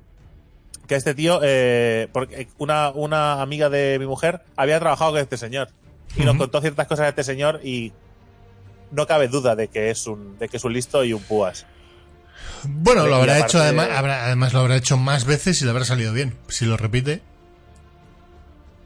que 0.88 0.94
este 0.94 1.14
tío, 1.14 1.40
eh, 1.42 2.08
porque 2.12 2.48
una, 2.58 2.90
una 2.90 3.42
amiga 3.42 3.68
de 3.68 3.98
mi 3.98 4.06
mujer 4.06 4.42
había 4.56 4.78
trabajado 4.80 5.12
con 5.12 5.20
este 5.20 5.36
señor 5.36 5.68
y 6.16 6.22
nos 6.24 6.36
contó 6.36 6.60
ciertas 6.60 6.86
cosas 6.86 7.04
de 7.06 7.10
este 7.10 7.24
señor 7.24 7.60
y 7.64 7.92
no 8.92 9.06
cabe 9.06 9.28
duda 9.28 9.54
de 9.56 9.68
que 9.68 9.90
es 9.90 10.06
un, 10.06 10.38
de 10.38 10.48
que 10.48 10.56
es 10.56 10.64
un 10.64 10.72
listo 10.72 11.04
y 11.04 11.12
un 11.12 11.22
púas. 11.22 11.66
Bueno, 12.64 13.06
lo 13.06 13.16
habrá 13.16 13.38
hecho, 13.40 13.58
además, 13.58 13.88
habrá- 13.92 14.24
además 14.26 14.52
lo 14.52 14.60
habrá 14.60 14.76
hecho 14.76 14.96
más 14.96 15.24
veces 15.24 15.60
y 15.60 15.64
le 15.64 15.70
habrá 15.72 15.84
salido 15.84 16.12
bien. 16.12 16.36
Si 16.48 16.64
lo 16.66 16.76
repite. 16.76 17.20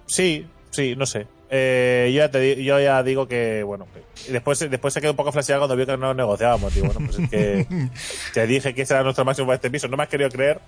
Sí, 0.07 0.47
sí, 0.71 0.95
no 0.97 1.07
sé. 1.07 1.27
Eh, 1.53 2.11
yo, 2.15 2.19
ya 2.19 2.31
te 2.31 2.63
yo 2.63 2.79
ya 2.81 3.03
digo 3.03 3.27
que, 3.27 3.63
bueno, 3.65 3.87
que- 3.93 4.33
después, 4.33 4.59
después 4.71 4.95
se 4.95 5.01
quedó 5.01 5.11
un 5.13 5.17
poco 5.17 5.33
flasheado 5.33 5.63
cuando 5.63 5.77
vio 5.77 5.87
que 5.87 5.97
no 5.97 6.15
negociábamos. 6.15 6.73
Digo, 6.75 6.87
bueno, 6.87 7.01
pues 7.07 7.19
es 7.19 7.29
que 7.31 7.67
te 8.35 8.47
dije 8.47 8.75
que 8.75 8.83
ese 8.83 8.95
era 8.95 9.03
nuestro 9.03 9.25
máximo 9.25 9.47
para 9.49 9.57
este 9.57 9.71
piso. 9.71 9.89
No 9.89 9.97
me 9.97 10.05
has 10.05 10.09
querido 10.09 10.31
creer. 10.31 10.61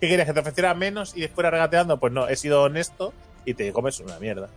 ¿Qué 0.00 0.08
querías? 0.08 0.26
¿Que 0.28 0.32
te 0.34 0.40
ofreciera 0.40 0.74
menos 0.74 1.12
y 1.16 1.22
después 1.22 1.44
regateando? 1.50 1.98
Pues 1.98 2.12
no, 2.12 2.28
he 2.28 2.36
sido 2.36 2.62
honesto 2.62 3.12
y 3.44 3.54
te 3.54 3.72
comes 3.72 3.98
una 3.98 4.18
mierda. 4.20 4.48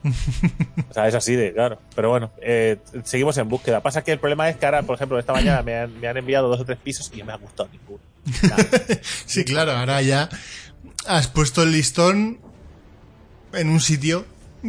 O 0.90 0.94
sea, 0.94 1.08
es 1.08 1.16
así 1.16 1.36
de 1.36 1.52
claro. 1.54 1.80
Pero 1.96 2.10
bueno, 2.10 2.32
eh, 2.42 2.78
seguimos 3.04 3.38
en 3.40 3.50
búsqueda. 3.50 3.80
Pasa 3.82 4.04
que 4.04 4.12
el 4.12 4.20
problema 4.20 4.50
es 4.50 4.58
que 4.58 4.66
ahora, 4.66 4.84
por 4.84 4.96
ejemplo, 4.98 5.18
esta 5.18 5.34
mañana 5.34 5.64
me 5.64 5.76
han, 5.78 6.00
me 6.00 6.08
han 6.08 6.18
enviado 6.18 6.48
dos 6.48 6.60
o 6.60 6.66
tres 6.66 6.78
pisos 6.78 7.10
y 7.12 7.18
no 7.20 7.26
me 7.26 7.34
ha 7.34 7.38
gustado 7.38 7.70
ninguno. 7.72 8.00
Sí, 9.26 9.44
claro, 9.46 9.72
ahora 9.72 10.00
ya 10.04 10.30
has 11.08 11.28
puesto 11.28 11.64
el 11.64 11.72
listón 11.72 12.40
en 13.54 13.70
un 13.70 13.80
sitio 13.80 14.26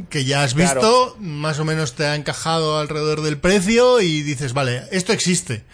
que 0.09 0.25
ya 0.25 0.43
has 0.43 0.55
visto, 0.55 0.73
Claro. 0.81 1.17
más 1.19 1.59
o 1.59 1.65
menos 1.65 1.95
te 1.95 2.07
ha 2.07 2.15
encajado 2.17 2.79
alrededor 2.79 3.21
del 3.23 3.39
precio 3.39 4.01
y 4.01 4.23
dices, 4.23 4.53
vale, 4.55 4.85
esto 4.91 5.13
existe. 5.13 5.65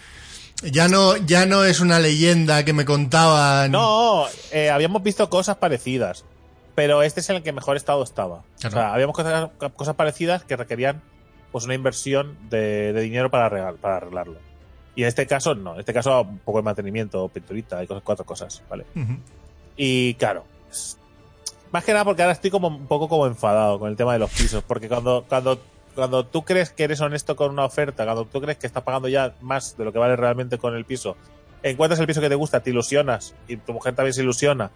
Ya 0.61 0.89
no, 0.89 1.15
ya 1.15 1.45
no 1.45 1.63
es 1.63 1.79
una 1.79 1.99
leyenda 1.99 2.65
que 2.65 2.73
me 2.73 2.83
contaban. 2.83 3.71
No, 3.71 4.25
eh, 4.51 4.69
habíamos 4.69 5.01
visto 5.03 5.29
cosas 5.29 5.55
parecidas, 5.55 6.25
pero 6.75 7.01
este 7.01 7.21
es 7.21 7.29
en 7.29 7.37
el 7.37 7.43
que 7.43 7.53
mejor 7.53 7.77
estado 7.77 8.03
estaba. 8.03 8.43
Claro. 8.59 8.75
O 8.75 8.79
sea, 8.79 8.93
habíamos 8.93 9.15
cosas, 9.15 9.49
cosas 9.75 9.95
parecidas 9.95 10.43
que 10.43 10.57
requerían 10.57 11.01
pues 11.53 11.63
una 11.65 11.75
inversión 11.75 12.37
de, 12.49 12.91
de 12.93 13.01
dinero 13.01 13.31
para, 13.31 13.45
arreglar- 13.49 13.77
para 13.77 13.97
arreglarlo. 13.97 14.37
Y 14.95 15.03
en 15.03 15.07
este 15.07 15.25
caso 15.27 15.55
no, 15.55 15.75
en 15.75 15.79
este 15.79 15.93
caso 15.93 16.21
un 16.23 16.39
poco 16.39 16.57
de 16.59 16.63
mantenimiento, 16.63 17.29
pinturita 17.29 17.81
y 17.81 17.87
cosas, 17.87 18.03
cuatro 18.03 18.25
cosas, 18.25 18.61
¿vale? 18.69 18.85
Y 19.77 20.13
claro, 20.15 20.43
es- 20.69 20.97
más 21.71 21.83
que 21.83 21.91
nada 21.93 22.05
porque 22.05 22.21
ahora 22.21 22.33
estoy 22.33 22.49
como 22.51 22.67
un 22.67 22.87
poco 22.87 23.07
como 23.07 23.27
enfadado 23.27 23.79
con 23.79 23.89
el 23.89 23.95
tema 23.95 24.13
de 24.13 24.19
los 24.19 24.31
pisos, 24.31 24.63
porque 24.63 24.87
cuando, 24.87 25.25
cuando, 25.27 25.59
cuando 25.95 26.25
tú 26.25 26.43
crees 26.43 26.71
que 26.71 26.83
eres 26.83 27.01
honesto 27.01 27.35
con 27.35 27.51
una 27.51 27.65
oferta, 27.65 28.03
cuando 28.05 28.25
tú 28.25 28.41
crees 28.41 28.57
que 28.57 28.67
estás 28.67 28.83
pagando 28.83 29.07
ya 29.07 29.33
más 29.41 29.77
de 29.77 29.85
lo 29.85 29.91
que 29.93 29.99
vale 29.99 30.15
realmente 30.15 30.57
con 30.57 30.75
el 30.75 30.85
piso, 30.85 31.15
encuentras 31.63 31.99
el 31.99 32.07
piso 32.07 32.21
que 32.21 32.29
te 32.29 32.35
gusta, 32.35 32.61
te 32.61 32.69
ilusionas 32.69 33.35
y 33.47 33.57
tu 33.57 33.73
mujer 33.73 33.95
también 33.95 34.13
se 34.13 34.21
ilusiona, 34.21 34.71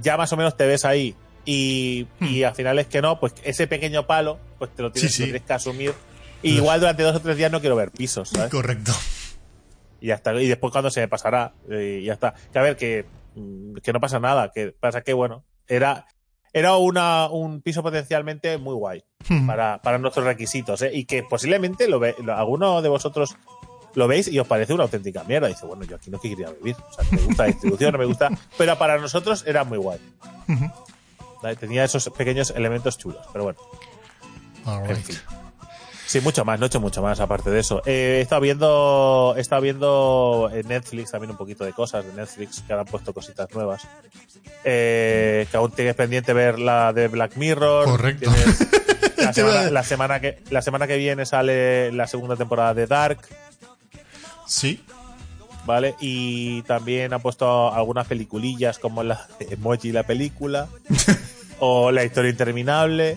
ya 0.00 0.16
más 0.16 0.32
o 0.32 0.36
menos 0.36 0.56
te 0.56 0.66
ves 0.66 0.84
ahí 0.84 1.14
y, 1.44 2.06
y 2.20 2.42
al 2.44 2.54
final 2.54 2.78
es 2.78 2.86
que 2.86 3.02
no, 3.02 3.18
pues 3.20 3.34
ese 3.44 3.66
pequeño 3.66 4.06
palo, 4.06 4.38
pues 4.58 4.70
te 4.74 4.82
lo 4.82 4.92
tienes, 4.92 5.10
Hmm. 5.10 5.12
Sí, 5.12 5.16
sí. 5.16 5.22
lo 5.22 5.26
tienes 5.26 5.42
que 5.42 5.52
asumir. 5.52 5.94
Y 6.42 6.56
igual 6.56 6.80
durante 6.80 7.02
dos 7.04 7.16
o 7.16 7.20
tres 7.20 7.36
días 7.36 7.52
no 7.52 7.60
quiero 7.60 7.76
ver 7.76 7.90
pisos, 7.92 8.28
¿sabes? 8.30 8.50
Correcto. 8.50 8.92
y 10.00 10.08
ya 10.08 10.14
está. 10.16 10.34
Y 10.40 10.48
después 10.48 10.72
cuando 10.72 10.90
se 10.90 11.00
me 11.00 11.08
pasará, 11.08 11.52
eh, 11.70 12.00
y 12.02 12.06
ya 12.06 12.14
está. 12.14 12.34
Que 12.52 12.58
a 12.58 12.62
ver, 12.62 12.76
que, 12.76 13.06
mm, 13.36 13.74
que 13.76 13.92
no 13.92 14.00
pasa 14.00 14.18
nada, 14.18 14.50
que 14.52 14.72
pasa 14.72 15.02
que, 15.02 15.12
bueno, 15.12 15.44
era, 15.68 16.06
era 16.52 16.76
una, 16.76 17.28
un 17.28 17.60
piso 17.62 17.82
potencialmente 17.82 18.58
muy 18.58 18.74
guay 18.74 19.02
Ujú. 19.30 19.46
para, 19.46 19.80
para 19.82 19.98
nuestros 19.98 20.24
requisitos, 20.26 20.82
¿eh? 20.82 20.90
Y 20.92 21.04
que 21.06 21.22
posiblemente 21.22 21.88
lo 21.88 21.98
ve, 21.98 22.14
lo- 22.22 22.34
alguno 22.36 22.82
de 22.82 22.88
vosotros 22.88 23.36
lo 23.94 24.08
veis 24.08 24.28
y 24.28 24.38
os 24.38 24.46
parece 24.46 24.72
una 24.72 24.84
auténtica 24.84 25.22
mierda. 25.24 25.48
Dice, 25.48 25.66
bueno, 25.66 25.84
yo 25.84 25.96
aquí 25.96 26.10
no 26.10 26.18
quería 26.20 26.50
vivir. 26.50 26.76
O 26.88 26.92
sea, 26.92 27.04
me 27.10 27.18
gusta 27.22 27.42
la 27.44 27.48
distribución, 27.48 27.92
no 27.92 27.98
me 27.98 28.04
gusta. 28.06 28.30
Pero 28.58 28.76
para 28.78 28.98
nosotros 28.98 29.44
era 29.46 29.64
muy 29.64 29.78
guay. 29.78 29.98
¿vale? 31.42 31.56
Tenía 31.56 31.84
esos 31.84 32.08
pequeños 32.10 32.50
elementos 32.50 32.96
chulos, 32.98 33.26
pero 33.32 33.44
bueno. 33.44 33.58
All 34.64 34.84
En 34.88 34.96
right. 34.96 35.04
fin. 35.04 35.16
Sí, 36.12 36.20
mucho 36.20 36.44
más, 36.44 36.60
no 36.60 36.66
he 36.66 36.68
hecho 36.68 36.78
mucho 36.78 37.00
más 37.00 37.20
aparte 37.20 37.48
de 37.48 37.58
eso. 37.60 37.80
Eh, 37.86 38.16
he 38.18 38.20
estado 38.20 38.42
viendo, 38.42 39.32
he 39.34 39.40
estado 39.40 39.62
viendo 39.62 40.50
en 40.52 40.68
Netflix 40.68 41.10
también 41.10 41.30
un 41.30 41.38
poquito 41.38 41.64
de 41.64 41.72
cosas 41.72 42.04
de 42.04 42.12
Netflix 42.12 42.60
que 42.60 42.70
ahora 42.74 42.82
han 42.82 42.86
puesto 42.86 43.14
cositas 43.14 43.48
nuevas. 43.54 43.88
Eh, 44.62 45.46
que 45.50 45.56
aún 45.56 45.70
tienes 45.70 45.94
pendiente 45.94 46.34
ver 46.34 46.58
la 46.58 46.92
de 46.92 47.08
Black 47.08 47.36
Mirror. 47.38 47.86
Correcto. 47.86 48.30
Semana, 49.32 49.70
la 49.70 49.82
semana 49.84 50.20
que 50.20 50.42
la 50.50 50.60
semana 50.60 50.86
que 50.86 50.98
viene 50.98 51.24
sale 51.24 51.90
la 51.92 52.06
segunda 52.06 52.36
temporada 52.36 52.74
de 52.74 52.86
Dark, 52.86 53.20
Sí. 54.46 54.84
¿vale? 55.64 55.94
Y 55.98 56.60
también 56.64 57.14
ha 57.14 57.20
puesto 57.20 57.72
algunas 57.72 58.06
peliculillas 58.06 58.78
como 58.78 59.02
la 59.02 59.26
de 59.38 59.54
Emoji 59.54 59.92
la 59.92 60.02
película 60.02 60.68
o 61.58 61.90
La 61.90 62.04
historia 62.04 62.30
interminable. 62.32 63.16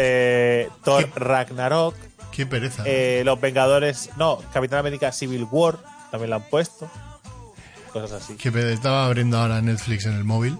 Eh, 0.00 0.68
Thor 0.84 1.10
Ragnarok. 1.16 1.94
Qué 2.30 2.46
pereza. 2.46 2.84
Eh, 2.86 3.22
los 3.24 3.40
Vengadores, 3.40 4.10
no, 4.16 4.38
Capitán 4.52 4.78
América 4.78 5.10
Civil 5.10 5.46
War 5.50 5.76
también 6.10 6.30
la 6.30 6.36
han 6.36 6.42
puesto. 6.48 6.88
Cosas 7.92 8.22
así. 8.22 8.36
Qué 8.36 8.52
pereza. 8.52 8.74
Estaba 8.74 9.06
abriendo 9.06 9.38
ahora 9.38 9.60
Netflix 9.60 10.06
en 10.06 10.12
el 10.14 10.24
móvil. 10.24 10.56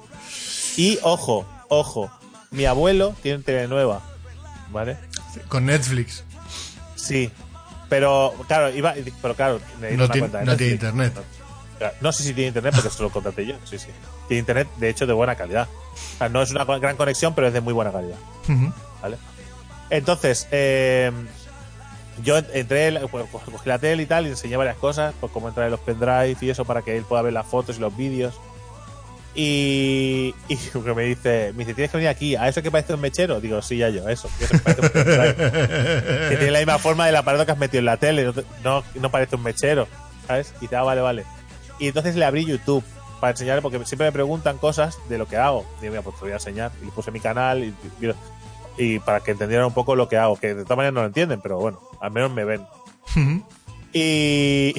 Y 0.77 0.99
ojo, 1.03 1.47
ojo, 1.69 2.11
mi 2.51 2.65
abuelo 2.65 3.15
tiene 3.23 3.43
tele 3.45 3.69
nueva, 3.69 4.01
¿vale? 4.73 4.97
Con 5.49 5.67
Netflix. 5.67 6.25
Sí, 6.97 7.31
pero 7.89 8.35
claro, 8.49 8.71
iba, 8.71 8.95
pero 9.23 9.35
claro, 9.35 9.61
No 9.97 10.09
tiene- 10.11 10.29
no 10.45 10.57
tiene 10.57 10.73
internet. 10.73 11.15
No, 12.01 12.11
sé 12.13 12.25
si 12.25 12.35
tiene 12.35 12.49
internet 12.49 12.75
porque 12.75 12.91
se 12.91 13.03
lo 13.03 13.11
contraté 13.11 13.47
yo, 13.47 13.55
sí, 13.65 13.79
sí. 13.79 13.87
Tiene 14.27 14.41
internet, 14.41 14.69
de 14.79 14.89
hecho, 14.89 15.07
de 15.07 15.13
buena 15.13 15.37
calidad. 15.37 15.69
O 16.15 16.19
sea, 16.19 16.29
no 16.29 16.43
es 16.43 16.51
una 16.51 16.65
gran 16.65 16.97
conexión, 16.97 17.35
pero 17.37 17.47
es 17.47 17.53
de 17.53 17.61
muy 17.61 17.73
buena 17.73 17.93
calidad. 17.93 18.17
Ujú. 18.49 18.73
¿Vale? 19.03 19.17
Entonces, 19.91 20.47
eh, 20.51 21.11
yo 22.23 22.37
entré, 22.39 22.93
pues, 23.11 23.27
pues, 23.31 23.45
cogí 23.45 23.69
la 23.69 23.79
tele 23.79 24.03
y 24.03 24.07
tal, 24.07 24.27
y 24.27 24.31
enseñé 24.31 24.57
varias 24.57 24.77
cosas, 24.77 25.15
pues 25.21 25.33
cómo 25.33 25.49
entrar 25.49 25.67
en 25.67 25.71
los 25.73 25.81
pendrive 25.81 26.37
y 26.41 26.51
eso 26.51 26.65
para 26.65 26.83
que 26.83 26.97
él 26.97 27.05
pueda 27.05 27.23
ver 27.23 27.33
las 27.33 27.47
fotos 27.47 27.77
y 27.77 27.81
los 27.81 27.97
vídeos. 27.97 28.35
Y, 29.35 30.35
y 30.49 30.59
me 30.97 31.03
dice, 31.05 31.53
me 31.55 31.59
dice, 31.65 31.75
tienes 31.75 31.91
que 31.91 31.97
venir 31.99 32.09
aquí, 32.09 32.35
¿a 32.35 32.49
eso 32.49 32.61
que 32.63 32.71
parece 32.71 32.95
un 32.95 33.01
mechero? 33.01 33.41
Digo, 33.41 33.63
sí, 33.63 33.77
ya 33.79 33.89
yo, 33.89 34.09
eso, 34.09 34.29
que 34.39 34.47
parece 34.59 34.81
un 34.83 34.89
que 36.29 36.37
tiene 36.37 36.51
la 36.51 36.59
misma 36.59 36.79
forma 36.79 37.07
del 37.07 37.17
aparato 37.17 37.47
que 37.47 37.53
has 37.53 37.59
metido 37.59 37.79
en 37.81 37.85
la 37.87 37.97
tele, 37.99 38.25
no, 38.25 38.33
te- 38.33 38.45
no, 39.01 39.11
parece 39.11 39.37
un 39.37 39.43
mechero, 39.43 39.87
¿sabes? 40.27 40.53
Y 40.59 40.63
dice, 40.63 40.77
ah, 40.77 40.83
vale, 40.83 41.01
vale. 41.03 41.25
Y 41.79 41.89
entonces 41.89 42.17
le 42.17 42.25
abrí 42.25 42.45
YouTube 42.45 42.83
para 43.21 43.31
enseñarle, 43.33 43.63
porque 43.63 43.85
siempre 43.85 44.07
me 44.09 44.13
preguntan 44.13 44.59
cosas 44.59 44.99
de 45.09 45.19
lo 45.19 45.27
que 45.29 45.37
hago. 45.37 45.65
Digo, 45.81 45.93
mira, 45.93 46.03
pues 46.03 46.17
te 46.17 46.23
voy 46.23 46.33
a 46.33 46.35
enseñar. 46.37 46.73
Y 46.83 46.87
le 46.87 46.91
puse 46.91 47.11
mi 47.13 47.21
canal 47.21 47.63
y, 47.63 47.75
y- 48.01 48.13
y 48.79 48.99
para 49.01 49.21
que 49.21 49.33
entendieran 49.33 49.67
un 49.67 49.75
poco 49.75 49.97
lo 49.97 50.09
que 50.09 50.17
hago, 50.17 50.37
que 50.37 50.55
de 50.55 50.63
todas 50.63 50.77
maneras 50.77 50.95
no 50.95 51.01
lo 51.01 51.07
entienden, 51.09 51.41
pero 51.43 51.59
bueno, 51.59 51.81
al 52.01 52.11
menos 52.13 52.31
me 52.33 52.45
ven. 52.45 52.65
Y, 53.93 54.75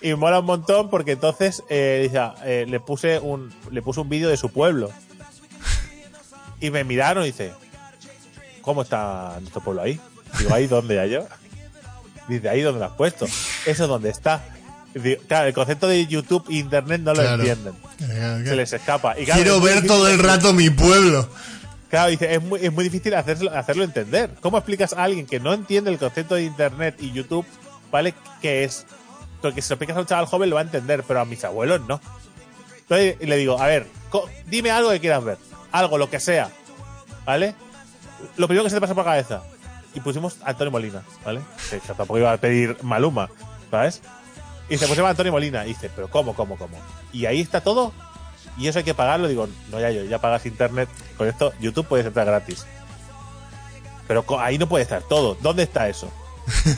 y 0.00 0.14
mola 0.14 0.40
un 0.40 0.46
montón 0.46 0.90
porque 0.90 1.12
entonces 1.12 1.62
eh, 1.68 2.10
ah, 2.18 2.34
eh, 2.44 2.66
le 2.68 2.80
puse 2.80 3.18
un 3.18 3.52
le 3.70 3.82
puse 3.82 4.00
un 4.00 4.08
vídeo 4.08 4.28
de 4.28 4.36
su 4.36 4.50
pueblo. 4.50 4.90
Y 6.60 6.70
me 6.70 6.84
miraron 6.84 7.24
y 7.24 7.26
dice, 7.26 7.52
¿cómo 8.60 8.82
está 8.82 9.36
nuestro 9.40 9.60
pueblo 9.62 9.82
ahí? 9.82 10.00
Digo, 10.38 10.54
¿ahí 10.54 10.66
dónde 10.68 10.94
ya 10.94 11.06
yo? 11.06 11.26
Dice, 12.28 12.48
¿ahí 12.48 12.60
dónde 12.62 12.78
lo 12.80 12.86
has 12.86 12.92
puesto? 12.92 13.26
¿Eso 13.66 13.88
dónde 13.88 14.10
está? 14.10 14.44
Y 14.94 15.00
digo, 15.00 15.22
claro, 15.26 15.48
el 15.48 15.54
concepto 15.54 15.88
de 15.88 16.06
YouTube 16.06 16.44
e 16.50 16.54
Internet 16.54 17.00
no 17.02 17.14
lo 17.14 17.20
Claro. 17.20 17.42
entienden. 17.42 17.74
Eh, 18.00 18.44
Se 18.46 18.54
les 18.56 18.72
escapa. 18.72 19.18
Y 19.18 19.24
Quiero 19.24 19.56
es 19.56 19.62
ver 19.62 19.86
todo 19.86 20.06
el 20.08 20.18
rato 20.20 20.52
mi 20.52 20.70
pueblo. 20.70 21.28
Claro, 21.92 22.08
dice, 22.08 22.34
es 22.34 22.42
muy, 22.42 22.58
es 22.64 22.72
muy 22.72 22.84
difícil 22.84 23.12
hacerlo, 23.12 23.50
hacerlo 23.54 23.84
entender. 23.84 24.30
¿Cómo 24.40 24.56
explicas 24.56 24.94
a 24.94 25.04
alguien 25.04 25.26
que 25.26 25.38
no 25.38 25.52
entiende 25.52 25.90
el 25.90 25.98
concepto 25.98 26.36
de 26.36 26.44
Internet 26.44 26.96
y 27.00 27.12
YouTube, 27.12 27.44
¿vale? 27.90 28.14
¿Qué 28.40 28.64
es? 28.64 28.86
Porque 29.42 29.60
si 29.60 29.68
lo 29.68 29.74
explicas 29.74 29.98
a 29.98 30.00
un 30.00 30.06
chaval 30.06 30.24
joven 30.24 30.48
lo 30.48 30.54
va 30.54 30.62
a 30.62 30.64
entender, 30.64 31.04
pero 31.06 31.20
a 31.20 31.26
mis 31.26 31.44
abuelos 31.44 31.82
no. 31.86 32.00
Entonces 32.78 33.16
le 33.20 33.36
digo, 33.36 33.60
a 33.60 33.66
ver, 33.66 33.86
dime 34.46 34.70
algo 34.70 34.88
que 34.88 35.00
quieras 35.00 35.22
ver. 35.22 35.36
Algo, 35.70 35.98
lo 35.98 36.08
que 36.08 36.18
sea. 36.18 36.50
¿Vale? 37.26 37.54
Lo 38.38 38.46
primero 38.46 38.64
que 38.64 38.70
se 38.70 38.76
te 38.76 38.80
pasa 38.80 38.94
por 38.94 39.04
la 39.04 39.10
cabeza. 39.10 39.42
Y 39.92 40.00
pusimos 40.00 40.38
Antonio 40.46 40.70
Molina, 40.70 41.02
¿vale? 41.26 41.42
Que 41.68 41.78
tampoco 41.78 42.16
iba 42.16 42.32
a 42.32 42.38
pedir 42.38 42.74
Maluma, 42.80 43.28
¿sabes? 43.70 44.00
Y 44.70 44.78
se 44.78 44.88
pusimos 44.88 45.10
Antonio 45.10 45.30
Molina. 45.30 45.66
Y 45.66 45.74
dice, 45.74 45.90
pero 45.94 46.08
¿cómo, 46.08 46.34
cómo, 46.34 46.56
cómo? 46.56 46.78
Y 47.12 47.26
ahí 47.26 47.42
está 47.42 47.60
todo. 47.60 47.92
Y 48.58 48.68
eso 48.68 48.78
hay 48.78 48.84
que 48.84 48.94
pagarlo. 48.94 49.28
Digo, 49.28 49.48
no, 49.70 49.80
ya 49.80 49.90
yo, 49.90 50.04
ya 50.04 50.20
pagas 50.20 50.46
internet. 50.46 50.88
Con 51.16 51.28
esto, 51.28 51.52
YouTube 51.60 51.86
puedes 51.86 52.06
entrar 52.06 52.26
gratis. 52.26 52.66
Pero 54.06 54.24
ahí 54.38 54.58
no 54.58 54.68
puede 54.68 54.82
estar 54.82 55.02
todo. 55.02 55.36
¿Dónde 55.40 55.62
está 55.62 55.88
eso? 55.88 56.10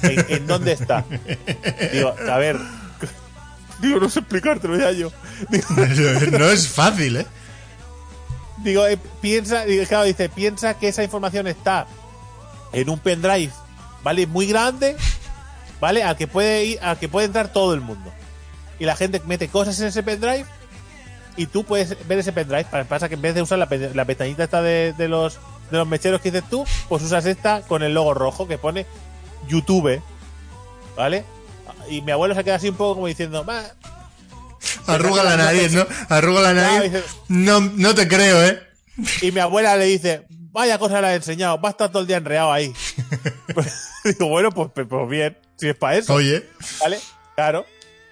¿En, 0.03 0.27
en 0.29 0.47
dónde 0.47 0.72
está? 0.72 1.05
Digo, 1.93 2.14
a 2.31 2.39
ver. 2.39 2.59
Digo, 3.81 3.99
no 3.99 4.09
sé 4.09 4.20
explicártelo 4.20 4.77
ya 4.77 4.93
yo. 4.93 5.11
Digo, 5.49 5.66
no 6.39 6.51
es 6.51 6.68
fácil, 6.68 7.16
¿eh? 7.16 7.27
digo, 8.64 8.87
eh, 8.87 8.99
piensa, 9.20 9.64
claro, 9.89 10.05
dice, 10.05 10.29
piensa 10.29 10.75
que 10.75 10.89
esa 10.89 11.05
información 11.05 11.47
está 11.47 11.87
en 12.72 12.89
un 12.89 12.99
pendrive, 12.99 13.53
¿vale? 14.03 14.27
Muy 14.27 14.47
grande, 14.47 14.97
¿vale? 15.81 16.03
Al 16.03 16.16
que 16.16 16.27
puede 16.27 16.64
ir, 16.64 16.79
al 16.81 16.99
que 16.99 17.09
puede 17.09 17.27
entrar 17.27 17.53
todo 17.53 17.75
el 17.75 17.81
mundo. 17.81 18.12
Y 18.79 18.87
la 18.87 18.97
gente 18.97 19.22
mete 19.27 19.49
cosas 19.49 19.79
en 19.81 19.89
ese 19.89 20.03
pendrive 20.03 20.47
y 21.37 21.47
tú 21.47 21.64
puedes 21.64 21.97
ver 22.07 22.18
ese 22.18 22.32
pendrive. 22.32 22.64
Pa- 22.64 22.85
Pasa 22.85 23.09
que 23.09 23.14
en 23.16 23.22
vez 23.22 23.35
de 23.35 23.43
usar 23.43 23.59
la, 23.59 23.68
la 23.95 24.05
pestañita 24.05 24.45
esta 24.45 24.62
de, 24.62 24.93
de 24.97 25.09
los 25.09 25.39
de 25.70 25.78
los 25.78 25.87
mecheros 25.89 26.20
que 26.20 26.30
dices 26.30 26.49
tú, 26.51 26.64
pues 26.89 27.03
usas 27.03 27.24
esta 27.26 27.62
con 27.62 27.82
el 27.82 27.95
logo 27.95 28.14
rojo 28.14 28.47
que 28.47 28.59
pone 28.59 28.87
YouTube, 29.49 30.01
¿vale? 30.97 31.24
Y 31.89 32.01
mi 32.03 32.12
abuelo 32.12 32.35
se 32.35 32.45
queda 32.45 32.57
así 32.57 32.68
un 32.68 32.76
poco 32.76 32.95
como 32.95 33.07
diciendo, 33.07 33.45
"Va, 33.45 33.62
Arruga 34.87 35.22
la 35.24 35.37
nariz, 35.37 35.72
¿no? 35.72 35.87
Arruga 36.09 36.41
la 36.41 36.55
nariz. 36.55 36.93
No, 37.28 37.61
no 37.61 37.95
te 37.95 38.09
creo, 38.09 38.43
¿eh? 38.45 38.62
Y 39.22 39.32
mi 39.32 39.41
abuela 39.41 39.76
le 39.76 39.85
dice, 39.87 40.26
vaya 40.30 40.78
cosa 40.78 41.01
le 41.01 41.09
ha 41.09 41.14
enseñado, 41.14 41.61
va 41.61 41.70
a 41.70 41.72
estar 41.72 41.91
todo 41.91 42.03
el 42.03 42.09
día 42.09 42.16
enreado 42.18 42.53
ahí. 42.53 42.72
Digo, 44.05 44.28
bueno, 44.28 44.51
pues, 44.53 44.70
pues, 44.74 44.87
pues 44.89 45.09
bien, 45.09 45.37
si 45.57 45.68
es 45.68 45.76
para 45.76 45.97
eso, 45.97 46.14
Oye. 46.14 46.47
¿vale? 46.80 46.99
Claro. 47.35 47.66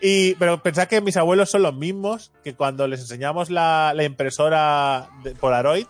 Y, 0.04 0.34
pero 0.34 0.62
pensad 0.62 0.88
que 0.88 1.00
mis 1.00 1.16
abuelos 1.16 1.48
son 1.48 1.62
los 1.62 1.74
mismos 1.74 2.32
que 2.42 2.54
cuando 2.54 2.88
les 2.88 3.00
enseñamos 3.00 3.50
la, 3.50 3.94
impresora 4.02 5.08
de 5.22 5.34
Polaroid, 5.34 5.86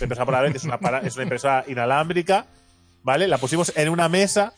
la 0.00 0.04
impresora 0.04 0.26
Polaroid 0.26 0.56
es 0.56 0.64
una, 0.64 0.78
es 1.04 1.14
una 1.14 1.22
impresora 1.22 1.64
inalámbrica, 1.68 2.46
¿vale? 3.04 3.28
La 3.28 3.38
pusimos 3.38 3.72
en 3.76 3.88
una 3.88 4.08
mesa 4.08 4.52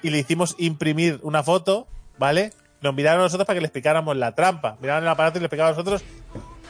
y 0.00 0.10
le 0.10 0.18
hicimos 0.18 0.54
imprimir 0.58 1.18
una 1.22 1.42
foto, 1.42 1.88
¿vale? 2.18 2.52
Nos 2.82 2.94
miraron 2.94 3.20
a 3.20 3.24
nosotros 3.24 3.46
para 3.46 3.56
que 3.56 3.60
le 3.62 3.66
explicáramos 3.66 4.16
la 4.16 4.34
trampa. 4.34 4.76
Miraron 4.80 5.02
el 5.02 5.10
aparato 5.10 5.38
y 5.38 5.40
le 5.40 5.46
explicaban 5.46 5.74
a 5.74 5.76
nosotros 5.76 6.04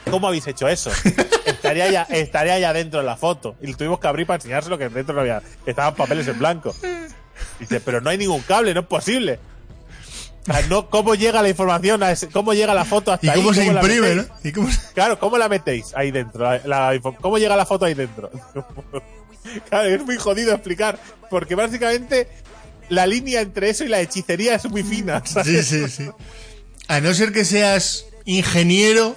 ¿Cómo 0.09 0.27
habéis 0.27 0.47
hecho 0.47 0.67
eso? 0.67 0.91
estaría 1.45 1.89
ya, 1.89 2.03
estaría 2.03 2.59
ya 2.59 2.73
dentro 2.73 2.99
de 2.99 3.05
la 3.05 3.15
foto. 3.15 3.55
Y 3.61 3.73
tuvimos 3.73 3.99
que 3.99 4.07
abrir 4.07 4.27
para 4.27 4.35
enseñárselo 4.35 4.77
que 4.77 4.89
dentro 4.89 5.15
no 5.15 5.21
había. 5.21 5.41
Estaban 5.65 5.95
papeles 5.95 6.27
en 6.27 6.37
blanco. 6.37 6.75
Dice, 7.59 7.79
pero 7.79 8.01
no 8.01 8.09
hay 8.09 8.17
ningún 8.17 8.41
cable, 8.41 8.73
no 8.73 8.81
es 8.81 8.85
posible. 8.85 9.39
O 10.47 10.53
sea, 10.53 10.61
no, 10.67 10.89
¿Cómo 10.89 11.15
llega 11.15 11.41
la 11.41 11.49
información? 11.49 12.03
A 12.03 12.11
ese- 12.11 12.27
¿Cómo 12.27 12.53
llega 12.53 12.73
la 12.73 12.83
foto 12.85 13.11
hasta 13.13 13.25
¿Y 13.25 13.29
ahí? 13.29 13.35
cómo 13.41 13.53
se 13.53 13.65
imprime, 13.65 14.15
no? 14.15 14.25
Claro, 14.93 15.17
¿cómo 15.19 15.37
la 15.37 15.47
metéis 15.47 15.93
ahí 15.95 16.11
dentro? 16.11 16.43
La- 16.43 16.61
la 16.65 16.95
info- 16.95 17.15
¿Cómo 17.21 17.37
llega 17.37 17.55
la 17.55 17.65
foto 17.65 17.85
ahí 17.85 17.93
dentro? 17.93 18.29
claro, 19.69 19.87
es 19.89 20.03
muy 20.05 20.17
jodido 20.17 20.53
explicar. 20.53 20.99
Porque 21.29 21.55
básicamente 21.55 22.27
la 22.89 23.05
línea 23.07 23.41
entre 23.41 23.69
eso 23.69 23.83
y 23.83 23.87
la 23.87 24.01
hechicería 24.01 24.55
es 24.55 24.65
muy 24.69 24.83
fina. 24.83 25.21
¿sabes? 25.25 25.65
Sí, 25.67 25.87
sí, 25.87 25.89
sí. 25.89 26.09
A 26.87 26.99
no 26.99 27.13
ser 27.13 27.31
que 27.31 27.45
seas 27.45 28.05
ingeniero 28.25 29.15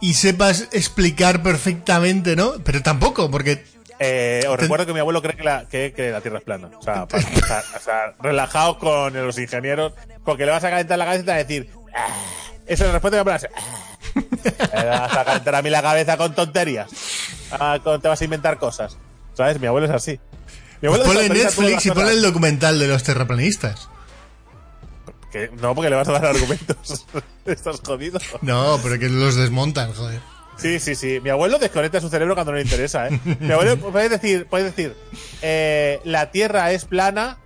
y 0.00 0.14
sepas 0.14 0.68
explicar 0.72 1.42
perfectamente, 1.42 2.34
¿no? 2.36 2.54
Pero 2.64 2.82
tampoco, 2.82 3.30
porque 3.30 3.64
Eh, 3.98 4.42
os 4.48 4.58
recuerdo 4.60 4.84
que 4.86 4.92
mi 4.92 5.00
abuelo 5.00 5.22
cree 5.22 5.36
que 5.36 5.42
la, 5.44 5.66
que, 5.68 5.92
que 5.94 6.10
la 6.10 6.20
Tierra 6.20 6.38
es 6.38 6.44
plana. 6.44 6.68
O 6.78 6.82
sea, 6.82 7.06
pa- 7.06 7.16
o 7.16 7.20
sea, 7.46 7.62
o 7.76 7.80
sea, 7.80 8.14
relajaos 8.20 8.76
con 8.76 9.12
los 9.14 9.38
ingenieros, 9.38 9.92
porque 10.24 10.44
le 10.44 10.52
vas 10.52 10.64
a 10.64 10.70
calentar 10.70 10.98
la 10.98 11.04
cabeza 11.06 11.22
y 11.22 11.24
te 11.24 11.30
va 11.30 11.34
a 11.36 11.38
decir. 11.44 11.70
"Ah". 11.94 12.06
Esa 12.66 12.82
es 12.84 12.88
la 12.88 12.92
respuesta 12.92 13.18
que 13.18 13.24
me 13.24 13.30
vas 13.30 13.44
a. 13.44 13.48
"Ah". 13.56 14.76
Me 14.76 14.84
vas 14.90 15.16
a 15.16 15.24
calentar 15.24 15.54
a 15.54 15.62
mí 15.62 15.70
la 15.70 15.82
cabeza 15.82 16.16
con 16.16 16.34
tonterías. 16.34 16.90
Ah, 17.52 17.78
con- 17.82 18.00
te 18.00 18.08
vas 18.08 18.20
a 18.20 18.24
inventar 18.24 18.58
cosas. 18.58 18.98
¿Sabes? 19.34 19.60
Mi 19.60 19.66
abuelo 19.66 19.86
es 19.86 19.92
así. 19.92 20.18
Mi 20.82 20.88
abuelo 20.88 21.04
ponle 21.04 21.28
Netflix 21.28 21.86
y 21.86 21.90
ponle 21.90 22.12
el 22.12 22.22
documental 22.22 22.78
de 22.78 22.88
los 22.88 23.02
terraplanistas. 23.02 23.88
Que- 25.32 25.50
no, 25.60 25.74
porque 25.74 25.90
le 25.90 25.96
vas 25.96 26.08
a 26.08 26.12
dar 26.12 26.26
argumentos. 26.26 27.06
Estás 27.46 27.80
jodido. 27.84 28.18
No, 28.42 28.78
pero 28.82 28.98
que 28.98 29.08
los 29.08 29.36
desmontan, 29.36 29.92
joder. 29.92 30.20
Sí, 30.56 30.80
sí, 30.80 30.94
sí. 30.94 31.20
Mi 31.22 31.30
abuelo 31.30 31.58
desconecta 31.58 32.00
su 32.00 32.08
cerebro 32.08 32.34
cuando 32.34 32.52
no 32.52 32.56
le 32.58 32.64
interesa, 32.64 33.08
¿eh? 33.08 33.20
Mi 33.40 33.52
abuelo 33.52 33.76
puede 33.92 34.08
decir, 34.08 34.46
puede 34.46 34.64
decir, 34.64 34.94
eh, 35.42 36.00
la 36.04 36.30
Tierra 36.30 36.72
es 36.72 36.84
plana 36.84 37.38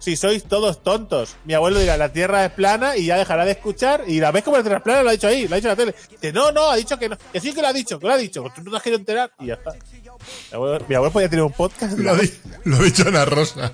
si 0.00 0.16
sois 0.16 0.44
todos 0.44 0.82
tontos. 0.84 1.34
Mi 1.44 1.54
abuelo 1.54 1.80
dirá, 1.80 1.96
la 1.96 2.12
tierra 2.12 2.44
es 2.44 2.52
plana 2.52 2.96
y 2.96 3.06
ya 3.06 3.16
dejará 3.18 3.44
de 3.44 3.50
escuchar 3.50 4.04
y 4.06 4.20
la 4.20 4.30
ves 4.30 4.44
como 4.44 4.56
la 4.56 4.62
tierra 4.62 4.78
es 4.78 4.84
plana, 4.84 5.02
lo 5.02 5.08
ha 5.08 5.12
dicho 5.12 5.26
ahí, 5.26 5.48
lo 5.48 5.54
ha 5.54 5.56
dicho 5.56 5.66
en 5.68 5.72
la 5.72 5.76
tele. 5.76 5.94
Dice, 6.10 6.32
no, 6.32 6.52
no, 6.52 6.70
ha 6.70 6.76
dicho 6.76 6.96
que 7.00 7.08
no. 7.08 7.16
Que 7.32 7.40
sí 7.40 7.52
que 7.52 7.60
lo 7.60 7.66
ha 7.66 7.72
dicho, 7.72 7.98
que 7.98 8.06
lo 8.06 8.12
ha 8.12 8.16
dicho, 8.16 8.44
tú 8.54 8.62
no 8.62 8.70
te 8.70 8.76
has 8.76 8.82
querido 8.84 9.00
enterar 9.00 9.32
y 9.40 9.46
ya 9.46 9.54
está. 9.54 9.72
Mi 9.72 10.54
abuelo, 10.54 10.84
mi 10.88 10.94
abuelo 10.94 11.12
podía 11.12 11.28
tener 11.28 11.44
un 11.44 11.52
podcast. 11.52 11.98
Lo, 11.98 12.12
ha 12.12 12.14
di- 12.14 12.32
lo 12.64 12.76
ha 12.76 12.82
dicho 12.82 13.08
Ana 13.08 13.24
Rosa. 13.24 13.72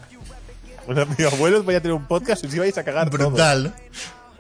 Bueno, 0.87 1.05
mi 1.19 1.25
abuelo 1.27 1.63
podía 1.63 1.81
tener 1.83 1.95
un 1.95 2.07
podcast 2.07 2.43
y 2.43 2.47
os 2.47 2.55
ibais 2.55 2.79
a 2.79 2.85
cagar. 2.85 3.11
Brutal. 3.11 3.75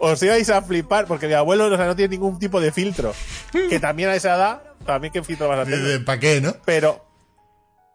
Os 0.04 0.22
ibais 0.22 0.50
a 0.50 0.60
flipar 0.60 1.06
porque 1.06 1.26
mi 1.26 1.32
abuelo 1.32 1.64
o 1.64 1.76
sea, 1.76 1.86
no 1.86 1.96
tiene 1.96 2.16
ningún 2.16 2.38
tipo 2.38 2.60
de 2.60 2.70
filtro. 2.72 3.14
Que 3.52 3.80
también 3.80 4.10
a 4.10 4.14
esa 4.14 4.36
edad, 4.36 4.62
también 4.84 5.12
qué 5.12 5.22
filtro 5.22 5.48
vas 5.48 5.60
a 5.60 5.64
tener. 5.64 6.04
¿Para 6.04 6.20
qué, 6.20 6.42
no? 6.42 6.54
Pero. 6.66 7.02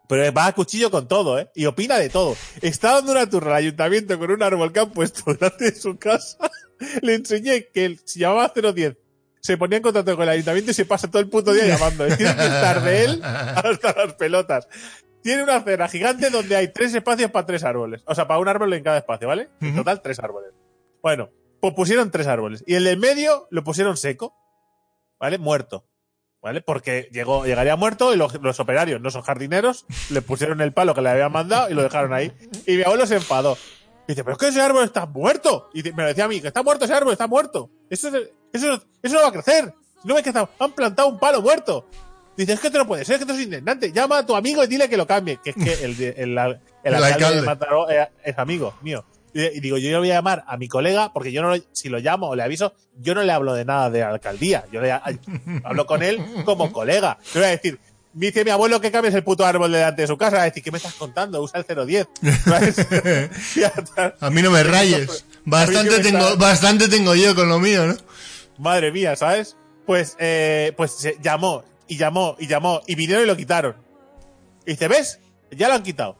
Pero 0.08 0.32
va 0.32 0.46
a 0.46 0.52
cuchillo 0.52 0.90
con 0.90 1.06
todo, 1.06 1.38
¿eh? 1.38 1.48
Y 1.54 1.66
opina 1.66 1.98
de 1.98 2.08
todo. 2.08 2.36
Está 2.62 2.94
dando 2.94 3.12
una 3.12 3.30
turra 3.30 3.52
al 3.52 3.58
ayuntamiento 3.58 4.18
con 4.18 4.32
un 4.32 4.42
árbol 4.42 4.72
que 4.72 4.80
han 4.80 4.90
puesto 4.90 5.32
delante 5.32 5.70
de 5.70 5.76
su 5.76 5.98
casa. 5.98 6.36
Le 7.02 7.14
enseñé 7.14 7.68
que 7.72 7.84
él 7.84 8.00
se 8.04 8.18
llamaba 8.18 8.52
010. 8.52 8.96
Se 9.40 9.56
ponía 9.56 9.76
en 9.76 9.82
contacto 9.84 10.16
con 10.16 10.24
el 10.24 10.30
ayuntamiento 10.30 10.72
y 10.72 10.74
se 10.74 10.84
pasa 10.86 11.08
todo 11.08 11.22
el 11.22 11.28
puto 11.28 11.52
día 11.52 11.64
llamando. 11.64 12.06
Tiene 12.08 12.34
que 12.34 12.44
estar 12.44 12.82
de 12.82 13.04
él 13.04 13.20
hasta 13.22 13.94
las 14.04 14.14
pelotas. 14.14 14.66
Tiene 15.22 15.44
una 15.44 15.56
acera 15.56 15.86
gigante 15.86 16.28
donde 16.28 16.56
hay 16.56 16.72
tres 16.72 16.92
espacios 16.92 17.30
para 17.30 17.46
tres 17.46 17.62
árboles. 17.62 18.02
O 18.04 18.14
sea, 18.16 18.26
para 18.26 18.40
un 18.40 18.48
árbol 18.48 18.72
en 18.72 18.82
cada 18.82 18.98
espacio, 18.98 19.28
¿vale? 19.28 19.48
En 19.60 19.76
total, 19.76 20.02
tres 20.02 20.18
árboles. 20.18 20.50
Bueno, 21.02 21.30
pues 21.60 21.74
pusieron 21.74 22.10
tres 22.10 22.26
árboles. 22.26 22.64
Y 22.66 22.74
el 22.74 22.84
del 22.84 22.98
medio 22.98 23.46
lo 23.50 23.62
pusieron 23.64 23.96
seco. 23.96 24.34
¿Vale? 25.18 25.38
Muerto. 25.38 25.86
¿Vale? 26.42 26.62
Porque 26.62 27.08
llegó, 27.12 27.44
llegaría 27.44 27.76
muerto 27.76 28.14
y 28.14 28.16
los, 28.16 28.32
los 28.40 28.58
operarios, 28.60 28.98
no 29.02 29.10
son 29.10 29.20
jardineros, 29.22 29.84
le 30.10 30.22
pusieron 30.22 30.62
el 30.62 30.72
palo 30.72 30.94
que 30.94 31.02
le 31.02 31.10
habían 31.10 31.30
mandado 31.32 31.68
y 31.70 31.74
lo 31.74 31.82
dejaron 31.82 32.14
ahí. 32.14 32.32
Y 32.66 32.76
mi 32.76 32.82
abuelo 32.82 33.06
se 33.06 33.16
enfadó. 33.16 33.58
Dice, 34.08 34.24
pero 34.24 34.32
es 34.32 34.38
que 34.38 34.48
ese 34.48 34.60
árbol 34.62 34.84
está 34.84 35.04
muerto. 35.06 35.68
Y 35.74 35.82
me 35.92 36.02
lo 36.02 36.08
decía 36.08 36.24
a 36.24 36.28
mí, 36.28 36.40
que 36.40 36.48
está 36.48 36.62
muerto 36.62 36.86
ese 36.86 36.94
árbol, 36.94 37.12
está 37.12 37.26
muerto. 37.26 37.70
Eso, 37.90 38.08
es- 38.08 38.30
eso, 38.52 38.82
eso 39.02 39.14
no 39.14 39.22
va 39.22 39.28
a 39.28 39.32
crecer. 39.32 39.72
No 40.02 40.14
ves 40.14 40.22
que 40.24 40.30
está- 40.30 40.48
han 40.58 40.72
plantado 40.72 41.08
un 41.08 41.18
palo 41.18 41.42
muerto. 41.42 41.86
Dice, 42.36 42.54
es 42.54 42.60
que 42.60 42.68
esto 42.68 42.78
no 42.78 42.86
puede 42.86 43.04
ser, 43.04 43.16
es 43.16 43.18
que 43.18 43.24
esto 43.24 43.34
es 43.38 43.44
indignante. 43.44 43.92
Llama 43.92 44.18
a 44.18 44.26
tu 44.26 44.34
amigo 44.34 44.64
y 44.64 44.66
dile 44.66 44.88
que 44.88 44.96
lo 44.96 45.06
cambie. 45.06 45.38
Que 45.44 45.50
es 45.50 45.56
que 45.56 45.84
el, 45.84 45.96
de- 45.96 46.08
el, 46.16 46.38
el, 46.38 46.60
El 46.82 46.94
alcalde, 46.94 47.12
alcalde. 47.14 47.36
de 47.36 47.42
Mataró 47.46 47.88
es, 47.90 48.08
es 48.24 48.38
amigo 48.38 48.74
mío. 48.80 49.04
Y, 49.32 49.60
digo, 49.60 49.78
yo 49.78 49.90
le 49.90 49.98
voy 49.98 50.10
a 50.10 50.14
llamar 50.14 50.44
a 50.46 50.56
mi 50.56 50.66
colega, 50.68 51.12
porque 51.12 51.30
yo 51.32 51.42
no 51.42 51.54
lo- 51.54 51.62
si 51.72 51.88
lo 51.88 51.98
llamo 51.98 52.28
o 52.28 52.34
le 52.36 52.42
aviso, 52.42 52.74
yo 52.98 53.14
no 53.14 53.22
le 53.22 53.32
hablo 53.32 53.54
de 53.54 53.64
nada 53.64 53.88
de 53.90 54.02
alcaldía. 54.02 54.64
Yo 54.72 54.80
le 54.80 54.92
hablo 55.64 55.86
con 55.86 56.02
él 56.02 56.20
como 56.44 56.72
colega. 56.72 57.18
Le 57.34 57.40
voy 57.40 57.46
a 57.46 57.50
decir, 57.52 57.78
dice 58.12 58.44
mi 58.44 58.50
abuelo 58.50 58.80
que 58.80 58.90
cambies 58.90 59.14
el 59.14 59.22
puto 59.22 59.46
árbol 59.46 59.70
delante 59.70 60.02
de 60.02 60.08
su 60.08 60.16
casa. 60.18 60.36
Va 60.36 60.42
a 60.42 60.46
decir, 60.46 60.62
¿qué 60.62 60.70
me 60.72 60.78
estás 60.78 60.94
contando? 60.94 61.40
Usa 61.42 61.60
el 61.60 61.86
010. 61.86 62.08
Va 62.50 62.58
a 64.20 64.30
mí 64.30 64.42
no 64.42 64.50
me 64.50 64.62
rayes. 64.62 65.24
Bastante 65.44 65.90
me 65.90 66.02
tengo, 66.02 66.36
bastante 66.36 66.88
tengo 66.88 67.14
yo 67.14 67.34
con 67.34 67.48
lo 67.48 67.58
mío, 67.58 67.86
¿no? 67.86 67.96
Madre 68.58 68.92
mía, 68.92 69.16
¿sabes? 69.16 69.56
Pues, 69.86 70.16
eh, 70.18 70.72
pues 70.76 70.92
se 70.92 71.16
llamó 71.22 71.64
y 71.88 71.96
llamó 71.96 72.36
y 72.38 72.46
llamó 72.46 72.80
y 72.86 72.94
vinieron 72.94 73.24
y 73.24 73.26
lo 73.26 73.36
quitaron. 73.36 73.76
Y 74.66 74.72
dice, 74.72 74.88
¿ves? 74.88 75.18
Ya 75.50 75.68
lo 75.68 75.74
han 75.74 75.82
quitado. 75.82 76.16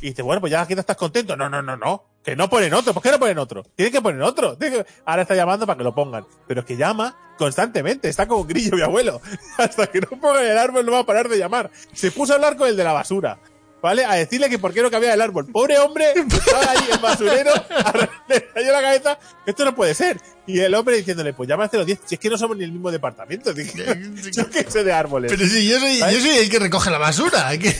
Y 0.00 0.08
dice, 0.10 0.22
bueno, 0.22 0.40
pues 0.40 0.50
ya 0.50 0.62
aquí 0.62 0.72
estás 0.72 0.96
contento. 0.96 1.36
No, 1.36 1.50
no, 1.50 1.60
no, 1.62 1.76
no. 1.76 2.04
Que 2.22 2.36
no 2.36 2.50
ponen 2.50 2.74
otro. 2.74 2.92
¿Por 2.92 3.02
qué 3.02 3.10
no 3.10 3.18
ponen 3.18 3.38
otro? 3.38 3.62
Tienen 3.74 3.92
que 3.92 4.00
poner 4.02 4.20
otro. 4.22 4.58
Que- 4.58 4.84
Ahora 5.06 5.22
está 5.22 5.34
llamando 5.34 5.66
para 5.66 5.78
que 5.78 5.84
lo 5.84 5.94
pongan. 5.94 6.26
Pero 6.46 6.60
es 6.60 6.66
que 6.66 6.76
llama 6.76 7.16
constantemente. 7.38 8.08
Está 8.08 8.28
como 8.28 8.44
grillo 8.44 8.76
mi 8.76 8.82
abuelo. 8.82 9.20
Hasta 9.58 9.86
que 9.86 10.00
no 10.00 10.08
pongan 10.20 10.44
el 10.44 10.58
árbol 10.58 10.84
no 10.84 10.92
va 10.92 10.98
a 11.00 11.06
parar 11.06 11.28
de 11.28 11.38
llamar. 11.38 11.70
Se 11.94 12.10
puso 12.12 12.32
a 12.32 12.36
hablar 12.36 12.56
con 12.56 12.68
el 12.68 12.76
de 12.76 12.84
la 12.84 12.92
basura. 12.92 13.38
¿Vale? 13.82 14.04
A 14.04 14.14
decirle 14.14 14.50
que 14.50 14.58
por 14.58 14.74
qué 14.74 14.82
no 14.82 14.90
cabía 14.90 15.14
el 15.14 15.20
árbol. 15.22 15.46
Pobre 15.46 15.78
hombre, 15.78 16.12
estaba 16.14 16.70
ahí 16.72 16.84
el 16.92 16.98
basurero, 16.98 17.50
le 18.28 18.46
cayó 18.52 18.72
la 18.72 18.82
cabeza. 18.82 19.18
Esto 19.46 19.64
no 19.64 19.74
puede 19.74 19.94
ser. 19.94 20.20
Y 20.46 20.60
el 20.60 20.74
hombre 20.74 20.96
diciéndole, 20.96 21.32
pues 21.32 21.48
llama 21.48 21.64
al 21.72 21.86
010. 21.86 22.00
Si 22.04 22.14
es 22.16 22.20
que 22.20 22.28
no 22.28 22.36
somos 22.36 22.56
ni 22.56 22.64
el 22.64 22.72
mismo 22.72 22.90
departamento. 22.90 23.52
Dije, 23.54 23.84
yo 24.32 24.50
qué 24.50 24.64
sé 24.68 24.84
de 24.84 24.92
árboles. 24.92 25.32
Pero 25.32 25.48
si 25.48 25.66
yo 25.66 25.78
soy, 25.80 25.98
yo 25.98 26.20
soy 26.20 26.30
el 26.38 26.50
que 26.50 26.58
recoge 26.58 26.90
la 26.90 26.98
basura. 26.98 27.50
¿qué? 27.58 27.72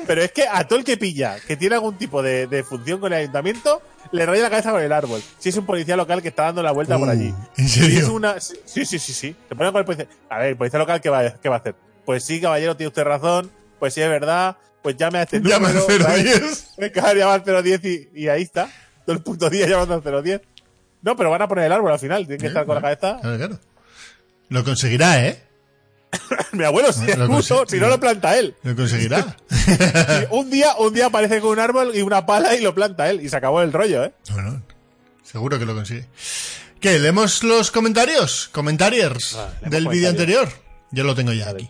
Pero 0.06 0.22
es 0.22 0.32
que 0.32 0.46
a 0.46 0.66
todo 0.66 0.78
el 0.78 0.84
que 0.84 0.96
pilla, 0.96 1.36
que 1.46 1.56
tiene 1.56 1.76
algún 1.76 1.96
tipo 1.96 2.22
de, 2.22 2.46
de 2.46 2.62
función 2.62 3.00
con 3.00 3.12
el 3.12 3.20
ayuntamiento, 3.20 3.80
le 4.12 4.26
raya 4.26 4.42
la 4.42 4.50
cabeza 4.50 4.72
con 4.72 4.82
el 4.82 4.92
árbol. 4.92 5.22
Si 5.38 5.48
es 5.48 5.56
un 5.56 5.64
policía 5.66 5.96
local 5.96 6.20
que 6.20 6.28
está 6.28 6.44
dando 6.44 6.62
la 6.62 6.72
vuelta 6.72 6.98
por 6.98 7.08
Uh, 7.08 7.12
allí. 7.12 7.34
¿en 7.56 7.68
Si 7.68 7.80
serio? 7.80 7.98
es 8.00 8.08
una, 8.08 8.40
sí, 8.40 8.56
sí, 8.66 8.84
sí, 8.84 8.98
sí, 8.98 9.12
sí. 9.14 9.36
Se 9.48 9.54
pone 9.54 9.70
con 9.72 9.78
el 9.78 9.84
policía. 9.86 10.06
A 10.28 10.38
ver, 10.38 10.48
el 10.48 10.56
policía 10.56 10.78
local, 10.78 11.00
¿qué 11.00 11.08
va, 11.08 11.34
qué 11.40 11.48
va 11.48 11.56
a 11.56 11.58
hacer? 11.60 11.74
Pues 12.04 12.24
sí, 12.24 12.40
caballero, 12.40 12.76
tiene 12.76 12.88
usted 12.88 13.04
razón. 13.04 13.50
Pues 13.78 13.94
sí, 13.94 14.00
es 14.02 14.08
verdad. 14.08 14.56
Pues 14.86 14.96
llame 14.96 15.18
a 15.18 15.22
este 15.24 15.38
al 15.38 15.42
número. 15.42 15.80
¿sabes? 16.04 16.24
010. 16.24 16.74
Venga, 16.78 17.12
llama 17.12 17.34
al 17.34 17.42
010 17.64 17.84
y, 17.86 18.08
y 18.14 18.28
ahí 18.28 18.42
está. 18.42 18.70
Todo 19.04 19.16
el 19.16 19.20
puto 19.20 19.50
día 19.50 19.66
llamando 19.66 19.94
al 19.94 20.22
010. 20.22 20.40
No, 21.02 21.16
pero 21.16 21.28
van 21.28 21.42
a 21.42 21.48
poner 21.48 21.64
el 21.64 21.72
árbol 21.72 21.90
al 21.90 21.98
final. 21.98 22.20
Tienen 22.24 22.38
que 22.40 22.46
estar 22.46 22.64
con 22.66 22.76
la 22.76 22.80
cabeza. 22.82 23.18
Claro, 23.20 23.36
claro. 23.36 23.60
Lo 24.48 24.62
conseguirá, 24.62 25.26
¿eh? 25.26 25.42
Mi 26.52 26.62
abuelo, 26.62 26.92
si, 26.92 27.04
Lo 27.14 27.26
consigue. 27.26 27.64
si 27.66 27.80
no 27.80 27.88
lo 27.88 27.98
planta 27.98 28.38
él. 28.38 28.54
Lo 28.62 28.76
conseguirá. 28.76 29.36
Un 30.30 30.50
día, 30.50 30.76
un 30.78 30.94
día 30.94 31.06
aparece 31.06 31.40
con 31.40 31.50
un 31.50 31.58
árbol 31.58 31.90
y 31.96 32.02
una 32.02 32.24
pala 32.24 32.54
y 32.54 32.60
lo 32.60 32.72
planta 32.72 33.10
él. 33.10 33.20
Y 33.24 33.28
se 33.28 33.36
acabó 33.36 33.62
el 33.62 33.72
rollo, 33.72 34.04
¿eh? 34.04 34.12
Bueno, 34.30 34.62
seguro 35.24 35.58
que 35.58 35.64
lo 35.66 35.74
consigue. 35.74 36.06
¿Qué? 36.80 37.00
¿Leemos 37.00 37.42
los 37.42 37.72
comentarios? 37.72 38.50
Comentarios 38.52 39.34
Ah, 39.36 39.52
del 39.68 39.88
vídeo 39.88 40.10
anterior. 40.10 40.48
Yo 40.92 41.02
lo 41.02 41.16
tengo 41.16 41.32
ya 41.32 41.48
aquí. 41.50 41.68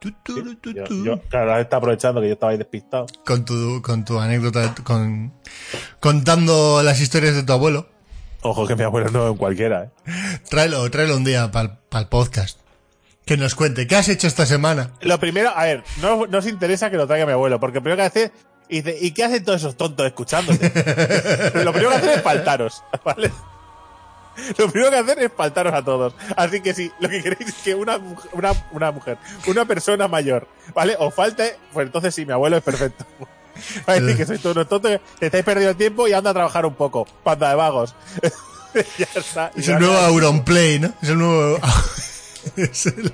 Tu, 0.00 0.12
tu, 0.12 0.56
tu, 0.56 0.72
Yo, 0.72 0.84
tu. 0.84 1.04
yo, 1.04 1.20
claro, 1.28 1.50
ahora 1.50 1.60
está 1.60 1.76
aprovechando 1.76 2.22
que 2.22 2.28
yo 2.28 2.32
estaba 2.32 2.52
ahí 2.52 2.58
despistado. 2.58 3.04
Con 3.26 3.44
tu, 3.44 3.82
con 3.82 4.02
tu 4.06 4.18
anécdota, 4.18 4.74
con, 4.82 5.30
contando 6.00 6.82
las 6.82 7.02
historias 7.02 7.34
de 7.34 7.42
tu 7.42 7.52
abuelo. 7.52 7.86
Ojo 8.40 8.66
que 8.66 8.76
mi 8.76 8.82
abuelo 8.82 9.10
no 9.10 9.32
es 9.32 9.38
cualquiera, 9.38 9.84
¿eh? 9.84 9.90
Tráelo, 10.48 10.90
tráelo 10.90 11.18
un 11.18 11.24
día 11.24 11.50
para 11.50 11.78
el 11.92 12.06
podcast. 12.08 12.58
Que 13.26 13.36
nos 13.36 13.54
cuente, 13.54 13.86
¿qué 13.86 13.96
has 13.96 14.08
hecho 14.08 14.26
esta 14.26 14.46
semana? 14.46 14.92
Lo 15.02 15.20
primero, 15.20 15.50
a 15.54 15.64
ver, 15.64 15.84
no, 16.00 16.26
no 16.26 16.38
os 16.38 16.46
interesa 16.46 16.90
que 16.90 16.96
lo 16.96 17.06
traiga 17.06 17.26
mi 17.26 17.32
abuelo, 17.32 17.60
porque 17.60 17.82
primero 17.82 17.96
que 17.98 18.02
hace, 18.06 18.32
y 18.70 18.80
dice, 18.80 18.96
¿y 19.02 19.10
qué 19.10 19.24
hacen 19.24 19.44
todos 19.44 19.60
esos 19.60 19.76
tontos 19.76 20.06
escuchándote? 20.06 20.66
lo 21.62 21.72
primero 21.72 21.90
que 21.90 21.96
hacen 21.96 22.10
es 22.10 22.22
faltaros, 22.22 22.82
¿vale? 23.04 23.30
Lo 24.58 24.70
primero 24.70 24.90
que 24.90 24.96
hacer 24.96 25.18
es 25.20 25.32
faltaros 25.36 25.72
a 25.74 25.84
todos. 25.84 26.14
Así 26.36 26.60
que 26.60 26.74
si 26.74 26.90
lo 27.00 27.08
que 27.08 27.22
queréis 27.22 27.48
es 27.48 27.54
que 27.62 27.74
una, 27.74 27.98
una, 28.32 28.52
una 28.72 28.90
mujer, 28.90 29.18
una 29.46 29.64
persona 29.64 30.08
mayor, 30.08 30.48
¿vale? 30.74 30.96
Os 30.98 31.14
falte, 31.14 31.56
pues 31.72 31.86
entonces 31.86 32.14
sí, 32.14 32.26
mi 32.26 32.32
abuelo 32.32 32.56
es 32.56 32.62
perfecto. 32.62 33.04
Va 33.88 33.94
a 33.94 34.00
decir 34.00 34.16
que 34.16 34.26
sois 34.26 34.40
todos 34.40 34.56
unos 34.56 34.68
tontos, 34.68 35.00
te 35.18 35.26
estáis 35.26 35.44
perdiendo 35.44 35.70
el 35.70 35.76
tiempo 35.76 36.08
y 36.08 36.12
anda 36.12 36.30
a 36.30 36.34
trabajar 36.34 36.64
un 36.66 36.74
poco. 36.74 37.06
Panda 37.22 37.50
de 37.50 37.54
vagos. 37.54 37.94
Es 39.56 39.68
el 39.68 39.80
nuevo 39.80 39.96
Auronplay, 39.96 40.78
¿no? 40.78 40.92
Es 41.02 41.08
el 41.08 41.18
nuevo. 41.18 41.58
es 42.56 42.86
el. 42.86 43.12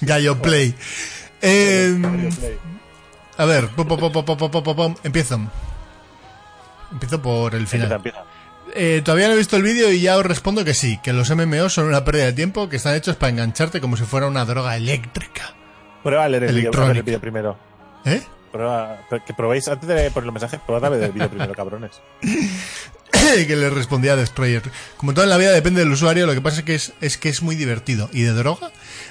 Gallo 0.00 0.40
Play. 0.42 0.74
A 3.36 3.44
ver, 3.44 3.70
empiezo. 5.02 5.40
Empiezo 6.92 7.22
por 7.22 7.54
el 7.54 7.66
final. 7.66 8.02
Eh, 8.74 9.02
todavía 9.04 9.28
no 9.28 9.34
he 9.34 9.38
visto 9.38 9.56
el 9.56 9.62
vídeo 9.62 9.90
y 9.90 10.00
ya 10.00 10.16
os 10.16 10.24
respondo 10.24 10.64
que 10.64 10.74
sí, 10.74 10.98
que 11.02 11.12
los 11.12 11.30
MMO 11.30 11.68
son 11.68 11.86
una 11.86 12.04
pérdida 12.04 12.26
de 12.26 12.32
tiempo, 12.32 12.68
que 12.68 12.76
están 12.76 12.94
hechos 12.94 13.16
para 13.16 13.30
engancharte 13.30 13.80
como 13.80 13.96
si 13.96 14.04
fuera 14.04 14.26
una 14.26 14.44
droga 14.44 14.76
eléctrica. 14.76 15.54
Prueba 16.02 16.24
a 16.24 16.28
leer 16.28 16.44
el 16.44 16.54
vídeo, 16.54 16.92
leer 16.92 17.20
primero. 17.20 17.58
¿Eh? 18.04 18.22
Prueba, 18.50 19.06
que 19.26 19.34
probéis, 19.34 19.68
antes 19.68 19.88
de 19.88 20.10
poner 20.10 20.26
los 20.26 20.34
mensajes, 20.34 20.60
probad 20.66 20.84
a 20.84 20.88
ver 20.88 21.02
el 21.02 21.12
vídeo 21.12 21.28
primero, 21.28 21.54
cabrones. 21.54 22.00
que 23.46 23.56
le 23.56 23.70
respondía 23.70 24.14
a 24.14 24.16
Destroyer. 24.16 24.62
Como 24.96 25.14
todo 25.14 25.24
en 25.24 25.30
la 25.30 25.36
vida 25.36 25.52
depende 25.52 25.80
del 25.80 25.92
usuario, 25.92 26.26
lo 26.26 26.34
que 26.34 26.40
pasa 26.40 26.60
es 26.60 26.64
que 26.64 26.74
es, 26.74 26.92
es 27.00 27.16
que 27.16 27.28
es 27.28 27.42
muy 27.42 27.54
divertido. 27.54 28.08
¿Y 28.12 28.22
de 28.22 28.32
droga? 28.32 28.70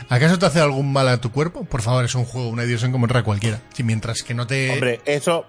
¿Acaso 0.10 0.38
te 0.40 0.46
hace 0.46 0.60
algún 0.60 0.92
mal 0.92 1.08
a 1.08 1.22
tu 1.22 1.32
cuerpo? 1.32 1.64
Por 1.64 1.82
favor, 1.82 2.04
es 2.04 2.16
un 2.16 2.26
juego, 2.26 2.50
una 2.50 2.64
diversión 2.64 2.92
como 2.92 3.06
otra 3.06 3.24
cualquiera. 3.24 3.62
Si 3.74 3.84
mientras 3.84 4.24
que 4.24 4.34
no 4.34 4.46
te... 4.46 4.72
Hombre, 4.72 5.02
eso, 5.06 5.46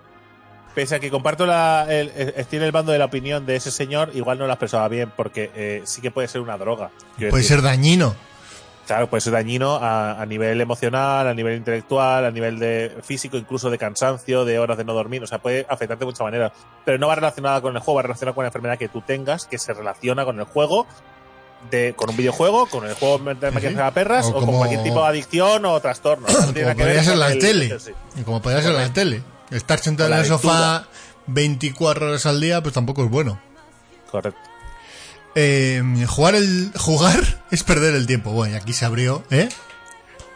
pese 0.80 0.94
a 0.94 0.98
que 1.00 1.10
comparto 1.10 1.44
la, 1.44 1.84
el, 1.90 2.10
el- 2.16 2.32
estoy 2.38 2.56
en 2.58 2.64
el 2.64 2.72
bando 2.72 2.90
de 2.90 2.98
la 2.98 3.04
opinión 3.04 3.44
de 3.44 3.54
ese 3.56 3.70
señor, 3.70 4.12
igual 4.14 4.38
no 4.38 4.46
lo 4.46 4.52
has 4.54 4.58
pensado 4.58 4.88
bien, 4.88 5.12
porque 5.14 5.50
eh, 5.54 5.82
sí 5.84 6.00
que 6.00 6.10
puede 6.10 6.26
ser 6.26 6.40
una 6.40 6.56
droga. 6.56 6.88
Puede 7.18 7.30
decir, 7.32 7.44
ser 7.44 7.62
dañino. 7.62 8.14
Claro, 8.86 9.08
puede 9.10 9.20
ser 9.20 9.34
dañino 9.34 9.76
a, 9.76 10.20
a 10.20 10.24
nivel 10.24 10.58
emocional, 10.58 11.28
a 11.28 11.34
nivel 11.34 11.56
intelectual, 11.58 12.24
a 12.24 12.30
nivel 12.30 12.58
de 12.58 12.96
físico, 13.02 13.36
incluso 13.36 13.68
de 13.68 13.76
cansancio, 13.76 14.46
de 14.46 14.58
horas 14.58 14.78
de 14.78 14.84
no 14.84 14.94
dormir. 14.94 15.22
O 15.22 15.26
sea, 15.26 15.36
puede 15.38 15.66
afectarte 15.68 16.00
de 16.00 16.06
muchas 16.06 16.22
maneras. 16.22 16.52
Pero 16.86 16.96
no 16.96 17.08
va 17.08 17.14
relacionada 17.14 17.60
con 17.60 17.76
el 17.76 17.82
juego, 17.82 17.96
va 17.96 18.02
relacionada 18.02 18.34
con 18.34 18.42
la 18.44 18.48
enfermedad 18.48 18.78
que 18.78 18.88
tú 18.88 19.02
tengas, 19.02 19.44
que 19.44 19.58
se 19.58 19.74
relaciona 19.74 20.24
con 20.24 20.38
el 20.40 20.46
juego, 20.46 20.86
de, 21.70 21.92
con 21.94 22.08
un 22.08 22.16
videojuego, 22.16 22.66
con 22.66 22.86
el 22.86 22.94
juego 22.94 23.18
de 23.34 23.50
máquinas 23.50 23.78
a 23.80 23.90
perras, 23.92 24.26
O 24.26 24.30
o, 24.30 24.46
con 24.46 24.56
cualquier 24.56 24.82
tipo 24.82 25.02
de 25.02 25.08
adicción 25.08 25.64
o 25.66 25.78
trastorno. 25.78 26.26
No 26.26 26.52
tiene 26.54 26.70
Como 26.72 26.84
podría 26.84 27.04
ser 27.04 27.16
la 27.18 27.32
el- 27.32 27.38
tele. 27.38 27.78
sí. 27.78 27.90
Y 28.16 28.22
como 28.22 28.40
podría 28.40 28.62
ser 28.62 28.72
la 28.72 28.90
tele. 28.92 29.22
Estar 29.50 29.78
sentado 29.78 30.12
en 30.12 30.18
el 30.20 30.26
sofá 30.26 30.86
24 31.26 32.08
horas 32.08 32.26
al 32.26 32.40
día, 32.40 32.62
pues 32.62 32.74
tampoco 32.74 33.04
es 33.04 33.10
bueno. 33.10 33.40
Correcto. 34.10 34.40
Eh, 35.34 35.82
jugar 36.08 36.34
el 36.34 36.72
jugar 36.76 37.42
es 37.50 37.62
perder 37.62 37.94
el 37.94 38.06
tiempo. 38.06 38.30
Bueno, 38.32 38.54
y 38.54 38.56
aquí 38.56 38.72
se 38.72 38.84
abrió, 38.84 39.24
¿eh? 39.30 39.48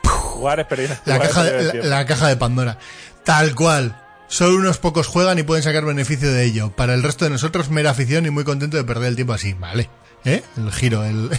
Jugar 0.04 0.60
es 0.60 0.66
perder 0.66 0.90
La 1.04 1.14
jugar 1.14 1.22
es 1.22 1.28
caja, 1.34 1.42
perder 1.42 1.60
el 1.60 1.66
la, 1.66 1.72
tiempo. 1.72 1.88
la 1.88 2.06
caja 2.06 2.28
de 2.28 2.36
Pandora. 2.36 2.78
Tal 3.24 3.54
cual. 3.54 4.00
Solo 4.26 4.56
unos 4.56 4.78
pocos 4.78 5.06
juegan 5.06 5.38
y 5.38 5.42
pueden 5.42 5.62
sacar 5.62 5.84
beneficio 5.84 6.32
de 6.32 6.44
ello. 6.44 6.70
Para 6.70 6.94
el 6.94 7.02
resto 7.02 7.24
de 7.24 7.30
nosotros, 7.30 7.70
mera 7.70 7.90
afición 7.90 8.26
y 8.26 8.30
muy 8.30 8.42
contento 8.42 8.76
de 8.76 8.84
perder 8.84 9.08
el 9.10 9.16
tiempo 9.16 9.32
así. 9.32 9.52
Vale. 9.52 9.88
¿Eh? 10.24 10.42
El 10.56 10.72
giro, 10.72 11.04
el, 11.04 11.30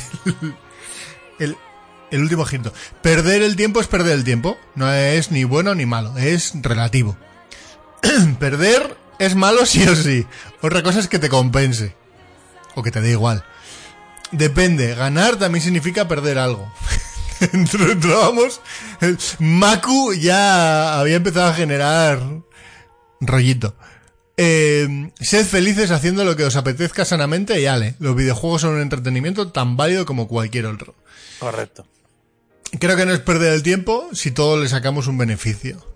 el, 1.40 1.58
el 2.12 2.22
último 2.22 2.46
giro. 2.46 2.72
Perder 3.02 3.42
el 3.42 3.56
tiempo 3.56 3.82
es 3.82 3.88
perder 3.88 4.14
el 4.14 4.24
tiempo. 4.24 4.58
No 4.76 4.92
es 4.94 5.32
ni 5.32 5.44
bueno 5.44 5.76
ni 5.76 5.86
malo. 5.86 6.16
Es 6.18 6.54
relativo. 6.62 7.18
perder 8.40 8.96
es 9.20 9.36
malo 9.36 9.66
sí 9.66 9.88
o 9.88 9.96
sí. 9.96 10.26
Otra 10.62 10.84
cosa 10.84 11.00
es 11.00 11.08
que 11.08 11.20
te 11.20 11.30
compense. 11.30 11.96
O 12.76 12.84
que 12.84 12.92
te 12.92 13.02
dé 13.02 13.12
igual. 13.12 13.44
Depende. 14.32 14.96
Ganar 14.96 15.38
también 15.38 15.64
significa 15.64 16.08
perder 16.08 16.38
algo. 16.38 16.72
Entrábamos. 17.54 18.62
Maku 19.40 20.14
ya 20.14 21.00
había 21.00 21.16
empezado 21.16 21.48
a 21.48 21.54
generar 21.54 22.20
rollito. 23.22 23.76
Eh, 24.38 25.12
sed 25.22 25.46
felices 25.46 25.92
haciendo 25.92 26.26
lo 26.26 26.36
que 26.36 26.44
os 26.44 26.56
apetezca 26.56 27.06
sanamente 27.06 27.60
y 27.62 27.66
ale. 27.66 27.96
Los 28.00 28.16
videojuegos 28.16 28.62
son 28.62 28.76
un 28.76 28.82
entretenimiento 28.82 29.52
tan 29.52 29.78
válido 29.78 30.06
como 30.06 30.28
cualquier 30.28 30.66
otro. 30.66 30.96
Correcto. 31.40 31.86
Creo 32.80 32.98
que 32.98 33.06
no 33.06 33.14
es 33.14 33.20
perder 33.20 33.54
el 33.54 33.64
tiempo 33.64 34.10
si 34.12 34.32
todos 34.32 34.62
le 34.62 34.68
sacamos 34.68 35.08
un 35.08 35.18
beneficio. 35.18 35.95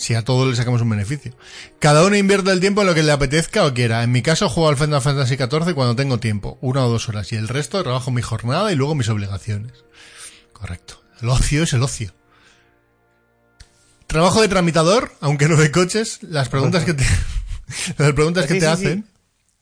Si 0.00 0.14
a 0.14 0.24
todos 0.24 0.48
le 0.48 0.56
sacamos 0.56 0.80
un 0.80 0.88
beneficio. 0.88 1.36
Cada 1.78 2.02
uno 2.06 2.16
invierte 2.16 2.50
el 2.50 2.58
tiempo 2.58 2.80
en 2.80 2.86
lo 2.86 2.94
que 2.94 3.02
le 3.02 3.12
apetezca 3.12 3.66
o 3.66 3.74
quiera. 3.74 4.02
En 4.02 4.10
mi 4.10 4.22
caso 4.22 4.48
juego 4.48 4.70
al 4.70 4.78
Final 4.78 5.02
Fantasy 5.02 5.36
XIV 5.36 5.74
cuando 5.74 5.94
tengo 5.94 6.18
tiempo, 6.18 6.56
una 6.62 6.86
o 6.86 6.88
dos 6.88 7.10
horas, 7.10 7.30
y 7.32 7.36
el 7.36 7.48
resto 7.48 7.82
trabajo 7.82 8.10
mi 8.10 8.22
jornada 8.22 8.72
y 8.72 8.76
luego 8.76 8.94
mis 8.94 9.10
obligaciones. 9.10 9.84
Correcto. 10.54 11.02
El 11.20 11.28
ocio 11.28 11.64
es 11.64 11.74
el 11.74 11.82
ocio. 11.82 12.14
Trabajo 14.06 14.40
de 14.40 14.48
tramitador, 14.48 15.12
aunque 15.20 15.48
no 15.48 15.56
de 15.56 15.70
coches. 15.70 16.20
Las 16.22 16.48
preguntas 16.48 16.86
que 16.86 16.94
te, 16.94 17.04
las 17.98 18.14
preguntas 18.14 18.46
que 18.46 18.54
te 18.54 18.66
hacen. 18.66 19.06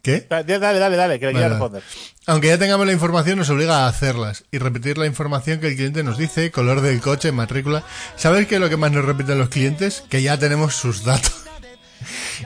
¿Qué? 0.02 0.26
Dale, 0.28 0.58
dale, 0.58 0.96
dale, 0.96 1.18
que 1.20 1.26
le 1.26 1.32
Vale. 1.32 1.48
responder. 1.48 1.82
Aunque 2.26 2.48
ya 2.48 2.58
tengamos 2.58 2.86
la 2.86 2.92
información, 2.92 3.38
nos 3.38 3.50
obliga 3.50 3.84
a 3.84 3.88
hacerlas 3.88 4.44
y 4.50 4.58
repetir 4.58 4.96
la 4.96 5.06
información 5.06 5.60
que 5.60 5.68
el 5.68 5.76
cliente 5.76 6.02
nos 6.04 6.18
dice, 6.18 6.50
color 6.50 6.80
del 6.80 7.00
coche, 7.00 7.32
matrícula. 7.32 7.82
¿Sabes 8.16 8.46
qué 8.46 8.56
es 8.56 8.60
lo 8.60 8.68
que 8.68 8.76
más 8.76 8.92
nos 8.92 9.04
repiten 9.04 9.38
los 9.38 9.48
clientes? 9.48 10.04
Que 10.08 10.22
ya 10.22 10.38
tenemos 10.38 10.74
sus 10.74 11.04
datos. 11.04 11.32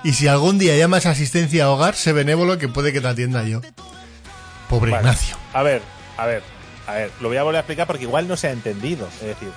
Y 0.02 0.14
si 0.14 0.26
algún 0.26 0.58
día 0.58 0.74
llamas 0.76 1.04
a 1.04 1.10
asistencia 1.10 1.64
a 1.64 1.70
hogar, 1.70 1.94
sé 1.94 2.14
benévolo 2.14 2.56
que 2.56 2.68
puede 2.68 2.90
que 2.94 3.02
te 3.02 3.08
atienda 3.08 3.44
yo. 3.44 3.60
Pobre 4.70 4.90
Vale. 4.90 5.02
Ignacio. 5.02 5.36
A 5.52 5.62
ver, 5.62 5.82
a 6.16 6.24
ver, 6.24 6.42
a 6.86 6.92
ver, 6.94 7.10
lo 7.20 7.28
voy 7.28 7.36
a 7.36 7.42
volver 7.42 7.56
a 7.56 7.60
explicar 7.60 7.86
porque 7.86 8.04
igual 8.04 8.26
no 8.26 8.38
se 8.38 8.48
ha 8.48 8.52
entendido. 8.52 9.06
Es 9.20 9.26
decir, 9.28 9.50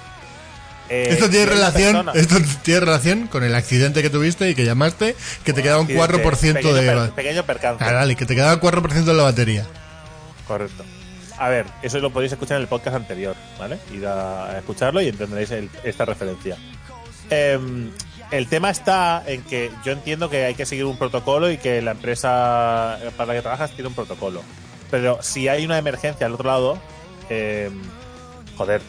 eh, 0.89 1.07
Esto 1.11 1.29
tiene 1.29 1.45
relación, 1.47 2.09
esto 2.13 2.35
tiene 2.63 2.79
relación 2.81 3.27
con 3.27 3.43
el 3.43 3.55
accidente 3.55 4.01
que 4.01 4.09
tuviste 4.09 4.49
y 4.49 4.55
que 4.55 4.65
llamaste, 4.65 5.15
que 5.43 5.53
te 5.53 5.61
quedaba 5.63 5.81
un 5.81 5.85
accidente, 5.87 6.23
4% 6.23 6.53
pequeño 6.53 6.73
de... 6.73 6.81
per- 6.91 7.11
pequeño 7.11 7.43
percance. 7.45 7.83
Ah, 7.83 7.91
dale, 7.91 8.15
que 8.15 8.25
te 8.25 8.35
quedaba 8.35 8.59
4% 8.61 9.03
de 9.03 9.13
la 9.13 9.23
batería. 9.23 9.65
Correcto. 10.47 10.83
A 11.37 11.49
ver, 11.49 11.65
eso 11.81 11.99
lo 11.99 12.11
podéis 12.11 12.31
escuchar 12.31 12.57
en 12.57 12.61
el 12.61 12.67
podcast 12.69 12.95
anterior, 12.95 13.35
¿vale? 13.59 13.77
Id 13.93 14.05
a 14.05 14.57
escucharlo 14.59 15.01
y 15.01 15.07
entenderéis 15.09 15.51
el- 15.51 15.69
esta 15.83 16.05
referencia. 16.05 16.55
Em, 17.29 17.91
el 18.31 18.47
tema 18.47 18.69
está 18.69 19.23
en 19.25 19.41
que 19.41 19.71
yo 19.83 19.91
entiendo 19.91 20.29
que 20.29 20.45
hay 20.45 20.55
que 20.55 20.65
seguir 20.65 20.85
un 20.85 20.97
protocolo 20.97 21.49
y 21.51 21.57
que 21.57 21.81
la 21.81 21.91
empresa 21.91 22.99
para 23.17 23.27
la 23.27 23.33
que 23.33 23.41
trabajas 23.41 23.71
tiene 23.71 23.87
un 23.89 23.95
protocolo. 23.95 24.41
Pero 24.91 25.19
si 25.21 25.47
hay 25.47 25.65
una 25.65 25.77
emergencia 25.77 26.25
al 26.27 26.33
otro 26.33 26.47
lado, 26.47 26.79
em, 27.29 27.81
joder, 28.55 28.81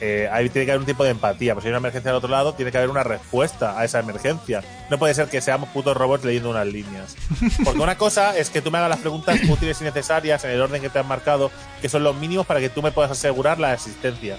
eh, 0.00 0.28
ahí 0.30 0.48
tiene 0.48 0.66
que 0.66 0.72
haber 0.72 0.80
un 0.80 0.86
tipo 0.86 1.04
de 1.04 1.10
empatía. 1.10 1.54
Pues 1.54 1.62
si 1.62 1.68
hay 1.68 1.72
una 1.72 1.78
emergencia 1.78 2.10
al 2.10 2.16
otro 2.16 2.30
lado, 2.30 2.54
tiene 2.54 2.70
que 2.70 2.78
haber 2.78 2.90
una 2.90 3.02
respuesta 3.02 3.78
a 3.78 3.84
esa 3.84 3.98
emergencia. 3.98 4.62
No 4.90 4.98
puede 4.98 5.14
ser 5.14 5.28
que 5.28 5.40
seamos 5.40 5.68
putos 5.70 5.96
robots 5.96 6.24
leyendo 6.24 6.50
unas 6.50 6.66
líneas. 6.66 7.16
Porque 7.64 7.80
una 7.80 7.98
cosa 7.98 8.36
es 8.36 8.50
que 8.50 8.62
tú 8.62 8.70
me 8.70 8.78
hagas 8.78 8.90
las 8.90 9.00
preguntas 9.00 9.38
útiles 9.48 9.80
y 9.80 9.84
necesarias 9.84 10.44
en 10.44 10.50
el 10.50 10.60
orden 10.60 10.80
que 10.80 10.88
te 10.88 10.98
han 10.98 11.08
marcado, 11.08 11.50
que 11.80 11.88
son 11.88 12.02
los 12.04 12.16
mínimos 12.16 12.46
para 12.46 12.60
que 12.60 12.70
tú 12.70 12.82
me 12.82 12.92
puedas 12.92 13.10
asegurar 13.10 13.58
la 13.58 13.74
existencia. 13.74 14.38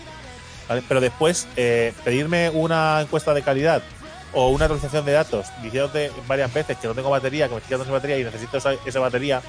¿vale? 0.67 0.83
Pero 0.87 1.01
después, 1.01 1.47
eh, 1.55 1.93
pedirme 2.03 2.49
una 2.49 3.01
encuesta 3.01 3.33
de 3.33 3.41
calidad 3.41 3.81
o 4.33 4.49
una 4.49 4.65
actualización 4.65 5.05
de 5.05 5.13
datos 5.13 5.47
diciéndote 5.63 6.11
varias 6.27 6.53
veces 6.53 6.77
que 6.77 6.87
no 6.87 6.93
tengo 6.93 7.09
batería, 7.09 7.47
que 7.47 7.55
me 7.55 7.57
estoy 7.57 7.69
quedando 7.69 7.85
sin 7.85 7.93
batería 7.93 8.19
y 8.19 8.23
necesito 8.23 8.57
esa, 8.57 8.73
esa 8.85 8.99
batería 8.99 9.41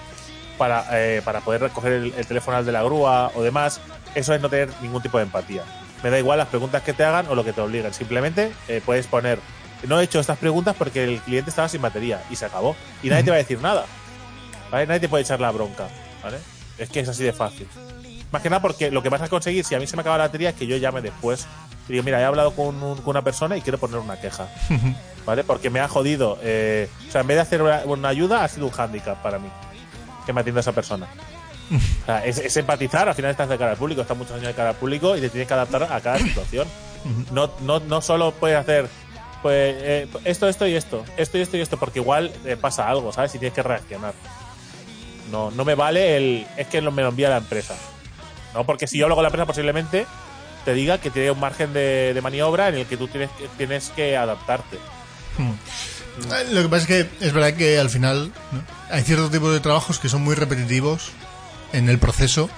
para, 0.57 0.87
eh, 0.93 1.23
para 1.23 1.41
poder 1.41 1.61
recoger 1.61 1.93
el, 1.93 2.15
el 2.17 2.27
teléfono 2.27 2.63
de 2.63 2.73
la 2.73 2.83
grúa 2.83 3.31
o 3.35 3.43
demás, 3.43 3.81
eso 4.15 4.35
es 4.35 4.41
no 4.41 4.49
tener 4.49 4.71
ningún 4.83 5.03
tipo 5.03 5.19
de 5.19 5.25
empatía. 5.25 5.63
Me 6.03 6.11
da 6.11 6.19
igual 6.19 6.39
las 6.39 6.49
preguntas 6.49 6.83
que 6.83 6.93
te 6.93 7.05
hagan 7.05 7.27
o 7.29 7.35
lo 7.35 7.45
que 7.45 7.53
te 7.53 7.61
obliguen. 7.61 7.93
Simplemente 7.93 8.53
eh, 8.69 8.81
puedes 8.85 9.07
poner, 9.07 9.39
no 9.87 10.01
he 10.01 10.05
hecho 10.05 10.19
estas 10.21 10.39
preguntas 10.39 10.75
porque 10.79 11.05
el 11.05 11.21
cliente 11.21 11.51
estaba 11.51 11.69
sin 11.69 11.83
batería 11.83 12.23
y 12.31 12.37
se 12.37 12.47
acabó. 12.47 12.75
Y 13.03 13.09
nadie 13.11 13.25
te 13.25 13.31
va 13.31 13.37
a 13.37 13.39
decir 13.39 13.61
nada. 13.61 13.85
¿Vale? 14.71 14.87
Nadie 14.87 15.01
te 15.01 15.09
puede 15.09 15.23
echar 15.25 15.41
la 15.41 15.51
bronca. 15.51 15.89
¿Vale? 16.23 16.39
Es 16.79 16.89
que 16.89 17.01
es 17.01 17.09
así 17.09 17.23
de 17.25 17.33
fácil. 17.33 17.67
Más 18.33 18.41
que 18.43 18.49
nada 18.49 18.63
porque 18.63 18.91
lo 18.91 19.03
que 19.03 19.09
vas 19.09 19.21
a 19.23 19.29
conseguir, 19.29 19.65
si 19.65 19.75
a 19.75 19.79
mí 19.81 19.87
se 19.87 19.97
me 19.97 20.03
acaba 20.03 20.17
la 20.17 20.25
batería, 20.25 20.51
es 20.51 20.55
que 20.55 20.67
yo 20.67 20.77
llame 20.77 21.01
después 21.01 21.47
y 21.89 21.93
digo, 21.93 22.05
mira, 22.05 22.21
he 22.21 22.25
hablado 22.25 22.53
con, 22.55 22.81
un- 22.83 22.97
con 22.99 23.09
una 23.09 23.23
persona 23.23 23.57
y 23.57 23.61
quiero 23.61 23.79
poner 23.79 23.99
una 23.99 24.21
queja. 24.21 24.47
¿Vale? 25.27 25.45
Porque 25.45 25.69
me 25.69 25.81
ha 25.81 25.89
jodido. 25.89 26.39
eh, 26.43 26.89
o 27.09 27.11
sea, 27.11 27.21
en 27.23 27.27
vez 27.27 27.37
de 27.37 27.41
hacer 27.43 27.61
una, 27.63 27.83
una 27.85 28.09
ayuda, 28.09 28.45
ha 28.45 28.49
sido 28.49 28.67
un 28.67 28.73
hándicap 28.73 29.21
para 29.23 29.39
mí. 29.39 29.49
Que 30.25 30.33
me 30.33 30.41
atienda 30.41 30.61
esa 30.61 30.73
persona. 30.73 31.07
Es, 32.25 32.57
empatizar, 32.57 33.09
al 33.09 33.15
final 33.15 33.31
estás 33.31 33.49
de 33.49 33.57
cara 33.59 33.73
al 33.73 33.77
público, 33.77 34.03
estás 34.03 34.17
muchos 34.17 34.33
años 34.35 34.47
de 34.49 34.55
cara 34.55 34.71
al 34.71 34.77
público 34.77 35.17
y 35.17 35.21
te 35.21 35.31
tienes 35.31 35.47
que 35.47 35.55
adaptar 35.55 35.85
a 35.85 36.01
cada 36.01 36.19
situación. 36.19 36.67
No, 37.33 37.51
no, 37.61 37.81
no 37.81 38.01
solo 38.03 38.33
puedes 38.33 38.59
hacer 38.59 38.89
pues 39.43 39.75
eh, 39.79 40.09
esto, 40.25 40.49
esto 40.49 40.67
y 40.67 40.75
esto, 40.75 41.03
esto 41.17 41.39
y 41.39 41.41
esto 41.41 41.57
y 41.57 41.61
esto, 41.61 41.79
porque 41.79 41.99
igual 42.01 42.31
eh, 42.45 42.57
pasa 42.61 42.87
algo, 42.89 43.11
¿sabes? 43.13 43.35
Y 43.35 43.39
tienes 43.39 43.55
que 43.55 43.63
reaccionar. 43.63 44.13
No, 45.31 45.51
no 45.53 45.65
me 45.65 45.75
vale 45.75 46.17
el. 46.17 46.47
Es 46.59 46.67
que 46.67 46.81
lo- 46.83 46.91
me 46.93 47.03
lo 47.03 47.09
envía 47.09 47.31
la 47.31 47.39
empresa. 47.39 47.75
¿No? 48.53 48.65
Porque 48.65 48.87
si 48.87 48.99
yo 48.99 49.07
hablo 49.07 49.15
con 49.15 49.23
la 49.23 49.29
empresa, 49.29 49.47
posiblemente 49.47 50.07
te 50.65 50.75
diga 50.75 50.99
que 50.99 51.09
tiene 51.11 51.31
un 51.31 51.41
margen 51.41 51.73
de, 51.73 52.19
maniobra 52.23 52.69
en 52.69 52.75
el 52.75 52.87
que 52.87 52.97
tú 52.99 53.07
tienes 53.09 53.31
tienes 53.57 53.91
que 53.97 54.17
adaptarte. 54.17 54.77
Eh, 55.39 56.47
Lo 56.51 56.63
que 56.63 56.69
pasa 56.69 56.83
es 56.83 56.87
que 56.89 57.25
es 57.27 57.33
verdad 57.33 57.55
que 57.55 57.79
al 57.79 57.89
final 57.89 58.33
hay 58.91 59.03
ciertos 59.05 59.31
tipos 59.31 59.53
de 59.55 59.61
trabajos 59.61 59.99
que 59.99 60.09
son 60.11 60.21
muy 60.23 60.35
repetitivos 60.35 61.13
en 61.73 61.89
el 61.89 61.99
proceso 61.99 62.49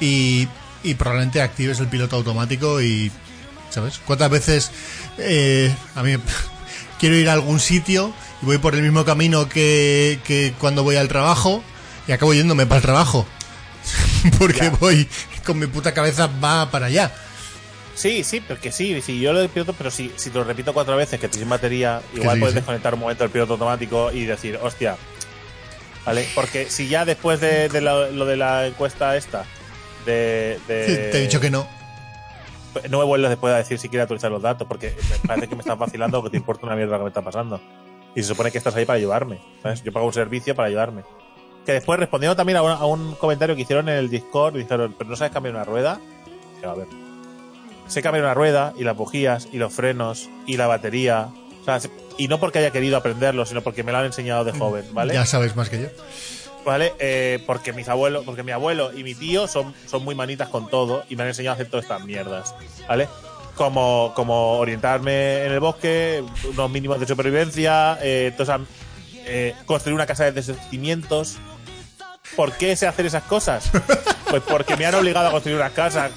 y, 0.00 0.48
y 0.82 0.94
probablemente 0.94 1.42
actives 1.42 1.78
el 1.80 1.88
piloto 1.88 2.16
automático 2.16 2.80
y, 2.80 3.10
¿sabes? 3.70 4.00
¿Cuántas 4.06 4.30
veces 4.30 4.70
eh, 5.18 5.74
a 5.94 6.02
mí 6.02 6.16
quiero 6.98 7.16
ir 7.16 7.28
a 7.28 7.32
algún 7.34 7.60
sitio 7.60 8.12
y 8.42 8.46
voy 8.46 8.58
por 8.58 8.74
el 8.74 8.82
mismo 8.82 9.04
camino 9.04 9.48
que, 9.48 10.18
que 10.24 10.54
cuando 10.58 10.82
voy 10.82 10.96
al 10.96 11.08
trabajo 11.08 11.62
y 12.08 12.12
acabo 12.12 12.34
yéndome 12.34 12.66
para 12.66 12.76
el 12.78 12.82
trabajo? 12.82 13.26
Porque 14.38 14.60
Ya. 14.60 14.70
voy 14.70 15.08
con 15.44 15.58
mi 15.58 15.66
puta 15.66 15.92
cabeza 15.94 16.28
va 16.42 16.70
para 16.70 16.86
allá. 16.86 17.10
Sí, 17.94 18.24
sí, 18.24 18.40
porque 18.40 18.72
sí, 18.72 19.02
sí, 19.02 19.20
yo 19.20 19.32
lo 19.34 19.46
piloto, 19.48 19.74
pero 19.74 19.90
si, 19.90 20.10
si 20.16 20.30
te 20.30 20.38
lo 20.38 20.44
repito 20.44 20.72
cuatro 20.72 20.96
veces 20.96 21.20
que 21.20 21.26
estoy 21.26 21.40
sin 21.40 21.50
batería, 21.50 22.00
igual 22.14 22.36
sí, 22.36 22.40
puedes 22.40 22.54
desconectar 22.54 22.94
un 22.94 23.00
momento 23.00 23.24
el 23.24 23.30
piloto 23.30 23.54
automático 23.54 24.10
y 24.10 24.24
decir, 24.24 24.58
hostia, 24.62 24.96
¿vale? 26.10 26.28
Porque 26.34 26.70
si 26.70 26.88
ya 26.88 27.04
después 27.04 27.40
de, 27.40 27.68
de 27.68 27.80
la- 27.80 28.08
lo 28.08 28.24
de 28.26 28.36
la 28.36 28.66
encuesta 28.66 29.16
esta, 29.16 29.44
de, 30.06 30.58
de- 30.68 31.08
Te 31.12 31.18
he 31.18 31.20
dicho 31.22 31.40
que 31.40 31.50
no. 31.50 31.66
no 32.88 32.98
me 32.98 33.04
vuelvas 33.04 33.30
después 33.30 33.52
a 33.52 33.56
decir 33.58 33.78
si 33.78 33.88
quiere 33.88 34.02
actualizar 34.02 34.30
los 34.30 34.42
datos, 34.42 34.66
porque 34.68 34.94
me 35.22 35.28
parece 35.28 35.48
que 35.48 35.54
me 35.56 35.60
estás 35.60 35.78
vacilando 35.78 36.18
o 36.18 36.22
que 36.24 36.30
te 36.30 36.36
importa 36.36 36.66
una 36.66 36.76
mierda 36.76 36.92
lo 36.92 36.98
que 36.98 37.04
me 37.04 37.08
está 37.10 37.22
pasando. 37.22 37.60
Y 38.14 38.22
se 38.22 38.28
supone 38.28 38.50
que 38.50 38.58
estás 38.58 38.74
ahí 38.74 38.84
para 38.84 38.96
ayudarme, 38.96 39.40
¿sabes? 39.62 39.82
Yo 39.84 39.92
pago 39.92 40.06
un 40.06 40.12
servicio 40.12 40.54
para 40.54 40.68
ayudarme. 40.68 41.02
Que 41.64 41.72
después 41.72 41.98
respondiendo 42.00 42.34
también 42.36 42.56
a 42.58 42.62
un, 42.62 42.70
a 42.72 42.84
un 42.86 43.14
comentario 43.14 43.54
que 43.54 43.62
hicieron 43.62 43.88
en 43.88 43.96
el 43.96 44.08
Discord, 44.10 44.56
dijeron, 44.56 44.94
pero 44.98 45.10
no 45.10 45.16
sabes 45.16 45.32
cambiar 45.32 45.54
una 45.54 45.64
rueda. 45.64 46.00
Yo, 46.62 46.70
a 46.70 46.74
ver, 46.74 46.86
sé 47.86 48.02
cambiar 48.02 48.24
una 48.24 48.34
rueda 48.34 48.72
y 48.76 48.84
las 48.84 48.96
bujías 48.96 49.48
y 49.52 49.58
los 49.58 49.72
frenos 49.72 50.28
y 50.46 50.56
la 50.56 50.66
batería. 50.66 51.28
O 51.60 51.64
sea, 51.64 51.78
se- 51.80 51.90
y 52.22 52.28
no 52.28 52.38
porque 52.40 52.58
haya 52.58 52.70
querido 52.70 52.96
aprenderlo, 52.96 53.46
sino 53.46 53.62
porque 53.62 53.82
me 53.82 53.92
lo 53.92 53.98
han 53.98 54.06
enseñado 54.06 54.44
de 54.44 54.52
joven, 54.52 54.84
¿vale? 54.92 55.14
Ya 55.14 55.24
sabes 55.26 55.56
más 55.56 55.68
que 55.68 55.80
yo. 55.82 55.88
¿Vale? 56.64 56.92
Eh, 56.98 57.42
porque 57.46 57.72
mis 57.72 57.88
abuelos, 57.88 58.24
porque 58.26 58.42
mi 58.42 58.52
abuelo 58.52 58.92
y 58.96 59.02
mi 59.02 59.14
tío 59.14 59.48
son, 59.48 59.74
son 59.86 60.04
muy 60.04 60.14
manitas 60.14 60.48
con 60.48 60.68
todo 60.68 61.04
y 61.08 61.16
me 61.16 61.22
han 61.22 61.28
enseñado 61.30 61.52
a 61.52 61.54
hacer 61.54 61.68
todas 61.70 61.84
estas 61.84 62.04
mierdas, 62.04 62.54
¿vale? 62.86 63.08
Como, 63.56 64.12
como 64.14 64.58
orientarme 64.58 65.44
en 65.46 65.52
el 65.52 65.60
bosque, 65.60 66.22
unos 66.50 66.70
mínimos 66.70 67.00
de 67.00 67.06
supervivencia, 67.06 67.98
eh, 68.02 68.32
toda 68.36 68.56
esa- 68.56 68.64
eh, 69.26 69.54
construir 69.64 69.94
una 69.94 70.06
casa 70.06 70.30
desde 70.30 70.52
sus 70.54 70.62
cimientos. 70.68 71.38
¿Por 72.36 72.52
qué 72.52 72.76
sé 72.76 72.86
hacer 72.86 73.06
esas 73.06 73.22
cosas? 73.24 73.70
Pues 74.30 74.44
porque 74.44 74.76
me 74.76 74.86
han 74.86 74.94
obligado 74.94 75.26
a 75.26 75.32
construir 75.32 75.56
unas 75.58 75.72
casas. 75.72 76.12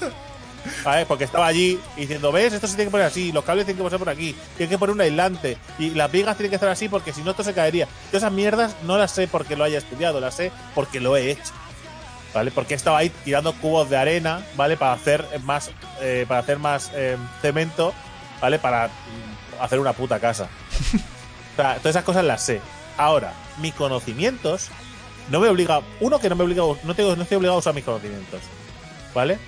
Porque 1.08 1.24
estaba 1.24 1.46
allí 1.46 1.78
diciendo, 1.96 2.32
¿ves? 2.32 2.52
Esto 2.52 2.66
se 2.66 2.74
tiene 2.74 2.88
que 2.88 2.92
poner 2.92 3.06
así, 3.06 3.32
los 3.32 3.44
cables 3.44 3.66
tienen 3.66 3.78
que 3.78 3.84
pasar 3.84 3.98
por 3.98 4.08
aquí, 4.08 4.34
tienen 4.56 4.70
que 4.70 4.78
poner 4.78 4.94
un 4.94 5.00
aislante, 5.00 5.58
y 5.78 5.90
las 5.90 6.10
vigas 6.10 6.36
tienen 6.36 6.50
que 6.50 6.56
estar 6.56 6.68
así 6.68 6.88
porque 6.88 7.12
si 7.12 7.22
no 7.22 7.32
esto 7.32 7.44
se 7.44 7.54
caería. 7.54 7.86
Todas 8.06 8.22
esas 8.22 8.32
mierdas 8.32 8.76
no 8.84 8.96
las 8.98 9.10
sé 9.10 9.28
porque 9.28 9.56
lo 9.56 9.64
haya 9.64 9.78
estudiado, 9.78 10.20
las 10.20 10.36
sé 10.36 10.52
porque 10.74 11.00
lo 11.00 11.16
he 11.16 11.30
hecho. 11.30 11.52
¿Vale? 12.32 12.50
Porque 12.50 12.74
he 12.74 12.76
estado 12.76 12.96
ahí 12.96 13.10
tirando 13.24 13.52
cubos 13.52 13.88
de 13.88 13.96
arena, 13.96 14.44
¿vale? 14.56 14.76
Para 14.76 14.92
hacer 14.92 15.24
más, 15.44 15.70
eh, 16.00 16.24
para 16.26 16.40
hacer 16.40 16.58
más 16.58 16.90
eh, 16.92 17.16
cemento, 17.40 17.94
¿vale? 18.40 18.58
Para 18.58 18.88
mm, 18.88 19.62
hacer 19.62 19.78
una 19.78 19.92
puta 19.92 20.18
casa. 20.18 20.48
O 21.54 21.56
sea, 21.56 21.76
todas 21.76 21.90
esas 21.90 22.02
cosas 22.02 22.24
las 22.24 22.42
sé. 22.42 22.60
Ahora, 22.96 23.32
mis 23.58 23.72
conocimientos 23.74 24.70
no 25.30 25.40
me 25.40 25.48
obliga. 25.48 25.82
Uno, 26.00 26.18
que 26.18 26.28
no 26.28 26.36
me 26.36 26.44
obliga. 26.44 26.62
No, 26.82 26.94
tengo, 26.94 27.14
no 27.16 27.22
estoy 27.22 27.36
obligado 27.36 27.56
a 27.56 27.60
usar 27.60 27.74
mis 27.74 27.84
conocimientos. 27.84 28.40
¿Vale? 29.14 29.38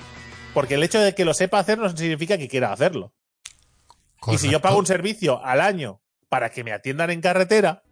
Porque 0.56 0.72
el 0.74 0.82
hecho 0.82 0.98
de 1.00 1.14
que 1.14 1.26
lo 1.26 1.34
sepa 1.34 1.58
hacer 1.58 1.76
no 1.76 1.94
significa 1.94 2.38
que 2.38 2.48
quiera 2.48 2.72
hacerlo. 2.72 3.12
Y 4.32 4.38
si 4.38 4.48
yo 4.48 4.62
pago 4.62 4.78
un 4.78 4.86
servicio 4.86 5.44
al 5.44 5.60
año 5.60 6.00
para 6.30 6.48
que 6.50 6.64
me 6.64 6.72
atiendan 6.72 7.10
en 7.10 7.20
carretera, 7.20 7.82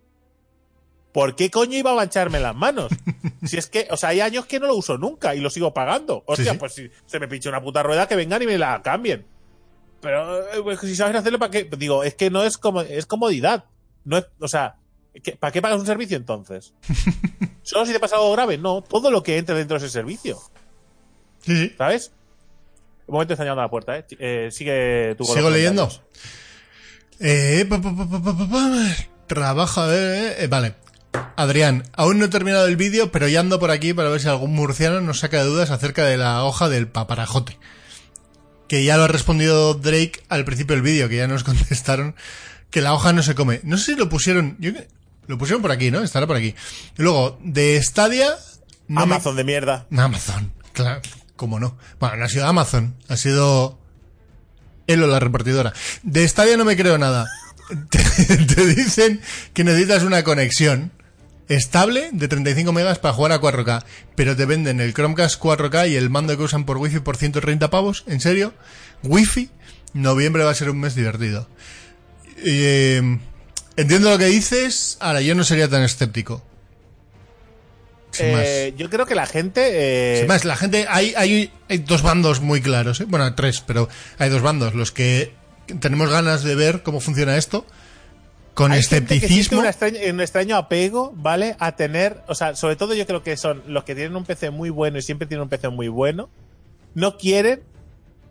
¿por 1.13 1.37
qué 1.37 1.51
coño 1.51 1.77
iba 1.77 1.93
a 1.93 1.95
mancharme 1.95 2.41
las 2.41 2.57
manos? 2.57 2.91
si 3.45 3.59
es 3.59 3.67
que, 3.67 3.87
o 3.91 3.99
sea, 3.99 4.09
hay 4.09 4.23
años 4.23 4.47
que 4.47 4.59
no 4.61 4.67
lo 4.67 4.77
uso 4.77 4.97
nunca 4.97 5.35
y 5.35 5.41
lo 5.41 5.51
sigo 5.51 5.75
pagando. 5.75 6.25
Hostia, 6.27 6.47
Sí, 6.47 6.51
sí. 6.53 6.57
pues 6.59 6.73
si 6.73 6.91
se 7.05 7.21
me 7.21 7.29
pincha 7.29 7.51
una 7.51 7.61
puta 7.63 7.83
rueda, 7.83 8.09
que 8.09 8.17
vengan 8.17 8.41
y 8.43 8.47
me 8.47 8.57
la 8.57 8.81
cambien. 8.81 9.27
Pero 10.01 10.41
eh, 10.55 10.63
pues, 10.63 10.81
si 10.81 10.97
sabes 10.97 11.17
hacerlo, 11.17 11.39
¿para 11.39 11.51
qué? 11.51 11.65
Digo, 11.77 12.03
es 12.03 12.15
que 12.15 12.31
no 12.31 12.43
es 12.45 12.57
como, 12.57 12.81
es 12.81 13.05
comodidad. 13.05 13.67
No 14.05 14.17
es, 14.17 14.25
o 14.41 14.49
sea, 14.49 14.77
¿qué- 15.23 15.37
¿para 15.37 15.53
qué 15.53 15.61
pagas 15.61 15.79
un 15.81 15.87
servicio 15.87 16.17
entonces? 16.17 16.73
¿Solo 17.63 17.85
si 17.85 17.93
te 17.93 18.01
pasa 18.01 18.17
algo 18.17 18.33
grave? 18.33 18.57
No, 18.57 18.81
todo 18.83 19.11
lo 19.11 19.23
que 19.23 19.37
entre 19.37 19.55
dentro 19.55 19.79
de 19.79 19.85
ese 19.87 19.93
servicio. 19.93 20.39
Sí, 21.43 21.57
sí. 21.69 21.75
¿Sabes? 21.77 22.13
Un 23.07 23.13
momento 23.15 23.35
está 23.35 23.45
llamando 23.45 23.63
a 23.63 23.65
la 23.65 23.71
puerta, 23.71 23.99
¿eh? 23.99 24.05
Eh, 24.19 24.49
sigue 24.51 25.15
tu 25.17 25.25
¿Sigo 25.25 25.51
leyendo? 25.51 25.91
Eh, 27.21 27.65
pa, 27.69 27.81
pa, 27.81 27.95
pa, 27.97 28.09
pa, 28.09 28.23
pa, 28.23 28.37
pa, 28.37 28.49
pa. 28.49 28.97
Trabaja, 29.27 29.87
eh, 29.95 30.37
eh, 30.45 30.47
vale. 30.49 30.75
Adrián, 31.37 31.85
aún 31.95 32.19
no 32.19 32.25
he 32.25 32.29
terminado 32.29 32.67
el 32.67 32.77
vídeo, 32.77 33.13
pero 33.13 33.29
ya 33.29 33.41
ando 33.41 33.59
por 33.61 33.71
aquí 33.71 33.95
para 33.95 34.09
ver 34.09 34.21
si 34.21 34.29
algún 34.29 34.53
murciano 34.55 35.01
nos 35.01 35.21
saca 35.21 35.39
de 35.39 35.45
dudas 35.45 35.71
acerca 35.71 36.05
de 36.05 36.17
la 36.17 36.45
hoja 36.45 36.69
del 36.69 36.89
paparajote. 36.89 37.59
Que 38.69 38.85
ya 38.85 38.97
lo 38.97 39.05
ha 39.05 39.09
respondido 39.09 39.75
Drake 39.75 40.23
al 40.29 40.45
principio 40.45 40.75
del 40.75 40.83
vídeo, 40.83 41.09
que 41.09 41.17
ya 41.17 41.29
nos 41.29 41.45
contestaron 41.45 42.15
que 42.71 42.81
la 42.81 42.95
hoja 42.95 43.13
no 43.13 43.23
se 43.23 43.35
come. 43.35 43.61
No 43.63 43.77
sé 43.79 43.93
si 43.93 43.99
lo 43.99 44.09
pusieron, 44.09 44.57
yo 44.59 44.73
lo 45.27 45.39
pusieron 45.39 45.63
por 45.63 45.71
aquí, 45.71 45.91
¿no? 45.91 46.03
Estará 46.03 46.27
por 46.27 46.37
aquí. 46.37 46.55
Luego, 46.97 47.39
de 47.43 47.81
Stadia, 47.83 48.31
no 48.89 49.07
me- 49.07 49.15
Amazon 49.15 49.37
de 49.37 49.45
mierda. 49.45 49.87
Amazon, 49.97 50.53
claro, 50.73 51.01
cómo 51.37 51.61
no. 51.61 51.77
Bueno, 52.01 52.17
no 52.17 52.25
ha 52.25 52.29
sido 52.29 52.47
Amazon, 52.47 52.97
ha 53.09 53.17
sido 53.17 53.79
Elo 54.87 55.07
la 55.07 55.21
repartidora. 55.21 55.73
De 56.03 56.27
Stadia 56.29 56.57
no 56.57 56.65
me 56.65 56.77
creo 56.77 56.99
nada. 56.99 57.31
Te, 57.91 58.67
dicen 58.67 59.21
que 59.55 59.65
necesitas 59.65 60.03
una 60.03 60.23
conexión 60.23 60.93
estable 61.49 62.11
de 62.13 62.29
35 62.29 62.73
megas 62.73 62.99
para 62.99 63.15
jugar 63.15 63.33
a 63.33 63.41
4K, 63.41 63.85
pero 64.15 64.37
te 64.37 64.45
venden 64.45 64.81
el 64.81 64.95
Chromecast 64.95 65.41
4K 65.41 65.91
y 65.91 65.97
el 65.97 66.11
mando 66.11 66.37
que 66.37 66.43
usan 66.43 66.65
por 66.65 66.79
Wi-Fi 66.79 67.01
por 67.01 67.17
130 67.17 67.71
pavos. 67.71 68.05
¿En 68.07 68.21
serio? 68.21 68.55
Wi-Fi. 69.03 69.51
Noviembre 69.95 70.45
va 70.45 70.51
a 70.51 70.55
ser 70.55 70.71
un 70.71 70.81
mes 70.81 70.95
divertido. 70.95 71.49
Eh, 72.45 73.19
entiendo 73.77 74.11
lo 74.11 74.19
que 74.19 74.27
dices. 74.27 74.99
Ahora, 75.01 75.21
yo 75.21 75.35
no 75.35 75.45
sería 75.45 75.69
tan 75.69 75.83
escéptico. 75.83 76.43
Eh, 78.21 78.75
yo 78.77 78.91
creo 78.91 79.07
que 79.07 79.15
la 79.15 79.27
gente. 79.27 79.61
eh, 79.73 80.19
Sin 80.19 80.29
más, 80.29 80.45
la 80.45 80.57
gente, 80.57 80.87
hay, 80.89 81.15
hay, 81.17 81.53
hay 81.69 81.79
dos 81.79 82.03
bandos 82.03 82.41
muy 82.41 82.61
claros, 82.61 83.01
¿eh? 83.01 83.05
bueno, 83.09 83.35
tres, 83.35 83.61
pero 83.67 83.89
hay 84.19 84.31
dos 84.31 84.43
bandos. 84.43 84.75
Los 84.75 84.93
que 84.93 85.33
tenemos 85.81 86.11
ganas 86.11 86.43
de 86.45 86.55
ver 86.55 86.83
cómo 86.83 87.01
funciona 87.01 87.37
esto, 87.37 87.67
con 88.55 88.73
hay 88.73 88.81
escepticismo. 88.81 89.61
un 89.61 89.67
extraño, 89.67 89.99
un 90.11 90.21
extraño 90.21 90.57
apego, 90.57 91.13
¿vale? 91.17 91.57
A 91.59 91.77
tener. 91.77 92.21
O 92.29 92.35
sea, 92.35 92.55
sobre 92.55 92.77
todo 92.77 92.95
yo 92.95 93.07
creo 93.07 93.23
que 93.23 93.37
son 93.37 93.63
los 93.67 93.85
que 93.85 93.95
tienen 93.95 94.15
un 94.17 94.25
PC 94.25 94.51
muy 94.51 94.71
bueno 94.71 94.99
y 94.99 95.03
siempre 95.03 95.27
tienen 95.27 95.43
un 95.43 95.49
PC 95.49 95.69
muy 95.71 95.89
bueno. 95.89 96.29
No 96.95 97.17
quieren. 97.17 97.63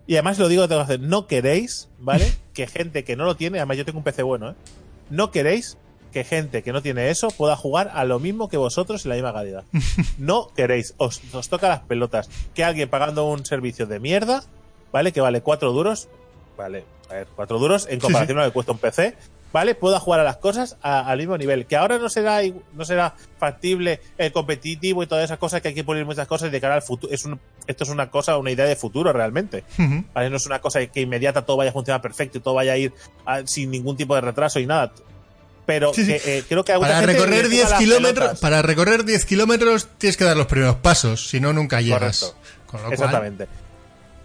Y 0.05 0.15
además 0.15 0.37
lo 0.37 0.49
digo 0.49 0.67
tengo 0.67 0.81
que 0.81 0.85
hacer. 0.85 0.99
No 0.99 1.27
queréis, 1.27 1.89
¿vale? 1.99 2.31
que 2.53 2.67
gente 2.67 3.03
que 3.03 3.15
no 3.15 3.25
lo 3.25 3.35
tiene. 3.35 3.59
Además, 3.59 3.77
yo 3.77 3.85
tengo 3.85 3.97
un 3.99 4.03
PC 4.03 4.21
bueno, 4.23 4.51
¿eh? 4.51 4.55
No 5.09 5.31
queréis 5.31 5.77
que 6.13 6.23
gente 6.23 6.63
que 6.63 6.71
no 6.71 6.81
tiene 6.81 7.09
eso 7.09 7.27
pueda 7.29 7.57
jugar 7.57 7.91
a 7.93 8.05
lo 8.05 8.19
mismo 8.19 8.47
que 8.47 8.55
vosotros 8.57 9.03
en 9.03 9.09
la 9.09 9.15
misma 9.15 9.33
calidad. 9.33 9.63
No 10.17 10.47
queréis. 10.55 10.93
Os, 10.97 11.21
os 11.33 11.49
toca 11.49 11.67
las 11.67 11.81
pelotas. 11.81 12.29
Que 12.53 12.63
alguien 12.63 12.87
pagando 12.89 13.25
un 13.27 13.45
servicio 13.45 13.85
de 13.87 13.99
mierda, 13.99 14.43
¿vale? 14.93 15.11
Que 15.11 15.19
vale 15.21 15.41
cuatro 15.41 15.73
duros. 15.73 16.07
Vale, 16.57 16.85
a 17.09 17.13
ver, 17.15 17.27
cuatro 17.35 17.57
duros 17.59 17.87
en 17.89 17.99
comparación 17.99 18.37
a 18.39 18.43
lo 18.43 18.49
que 18.49 18.53
cuesta 18.53 18.71
un 18.71 18.77
PC. 18.77 19.15
¿Vale? 19.51 19.75
Pueda 19.75 19.99
jugar 19.99 20.19
a 20.19 20.23
las 20.23 20.37
cosas 20.37 20.77
a- 20.81 21.07
al 21.07 21.19
mismo 21.19 21.37
nivel. 21.37 21.67
Que 21.67 21.75
ahora 21.75 21.99
no 21.99 22.09
será, 22.09 22.39
no 22.73 22.85
será 22.85 23.13
factible 23.37 23.99
el 24.17 24.31
competitivo 24.31 25.03
y 25.03 25.07
todas 25.07 25.25
esas 25.25 25.37
cosas 25.37 25.61
que 25.61 25.67
hay 25.67 25.73
que 25.75 25.83
poner 25.83 26.05
muchas 26.05 26.27
cosas 26.27 26.51
de 26.51 26.59
cara 26.59 26.73
al 26.73 26.81
futuro. 26.81 27.13
Es 27.13 27.23
un, 27.25 27.39
esto 27.67 27.83
es 27.83 27.89
una 27.91 28.09
cosa, 28.09 28.37
una 28.39 28.49
idea 28.49 28.65
de 28.65 28.75
futuro 28.75 29.13
realmente. 29.13 29.63
¿vale? 30.11 30.31
No 30.31 30.37
es 30.37 30.45
una 30.47 30.59
cosa 30.59 30.83
que 30.87 31.01
inmediata 31.01 31.43
todo 31.45 31.57
vaya 31.57 31.69
a 31.69 31.73
funcionar 31.73 32.01
perfecto 32.01 32.39
y 32.39 32.41
todo 32.41 32.55
vaya 32.55 32.73
a 32.73 32.77
ir 32.77 32.93
sin 33.45 33.69
ningún 33.69 33.95
tipo 33.95 34.15
de 34.15 34.21
retraso 34.21 34.59
y 34.59 34.65
nada. 34.65 34.91
Pero 35.65 35.93
Sí, 35.93 36.05
sí. 36.05 36.13
que, 36.19 36.37
eh, 36.39 36.43
creo 36.47 36.63
que 36.65 36.73
Para 36.77 37.01
recorrer 37.01 37.43
le 37.43 37.49
10 37.49 37.63
toca 37.63 37.69
las 37.75 37.79
kilómetros, 37.79 38.39
para 38.39 38.61
recorrer 38.61 39.05
10 39.05 39.25
kilómetros 39.25 39.87
tienes 39.97 40.17
que 40.17 40.25
dar 40.25 40.35
los 40.35 40.47
primeros 40.47 40.75
pasos, 40.77 41.27
si 41.29 41.39
no 41.39 41.53
nunca 41.53 41.79
llegas. 41.81 42.19
Correcto. 42.19 42.39
Con 42.67 42.79
lo 42.81 42.85
cual, 42.87 42.93
Exactamente. 42.93 43.47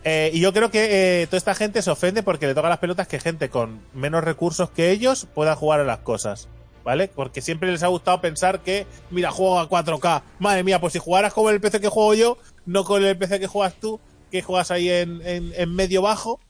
Eh, 0.04 0.30
y 0.32 0.40
yo 0.40 0.52
creo 0.52 0.70
que 0.70 1.22
eh, 1.22 1.26
toda 1.26 1.38
esta 1.38 1.54
gente 1.54 1.82
se 1.82 1.90
ofende 1.90 2.22
porque 2.22 2.46
le 2.46 2.54
toca 2.54 2.68
las 2.68 2.78
pelotas 2.78 3.06
que 3.08 3.20
gente 3.20 3.50
con 3.50 3.80
menos 3.94 4.24
recursos 4.24 4.70
que 4.70 4.90
ellos 4.90 5.26
pueda 5.34 5.54
jugar 5.54 5.80
a 5.80 5.84
las 5.84 5.98
cosas. 5.98 6.48
¿Vale? 6.84 7.08
Porque 7.14 7.42
siempre 7.42 7.70
les 7.70 7.82
ha 7.82 7.88
gustado 7.88 8.20
pensar 8.22 8.60
que, 8.60 8.86
mira, 9.10 9.30
juego 9.30 9.60
a 9.60 9.68
4K. 9.68 10.22
Madre 10.38 10.64
mía, 10.64 10.80
pues 10.80 10.94
si 10.94 10.98
jugaras 10.98 11.34
con 11.34 11.52
el 11.52 11.60
PC 11.60 11.80
que 11.80 11.88
juego 11.88 12.14
yo, 12.14 12.38
no 12.64 12.84
con 12.84 13.04
el 13.04 13.18
PC 13.18 13.38
que 13.40 13.46
juegas 13.46 13.74
tú, 13.78 14.00
que 14.32 14.40
juegas 14.40 14.70
ahí 14.70 14.88
en, 14.88 15.20
en- 15.26 15.52
en 15.54 15.74
medio 15.74 16.00
bajo, 16.00 16.40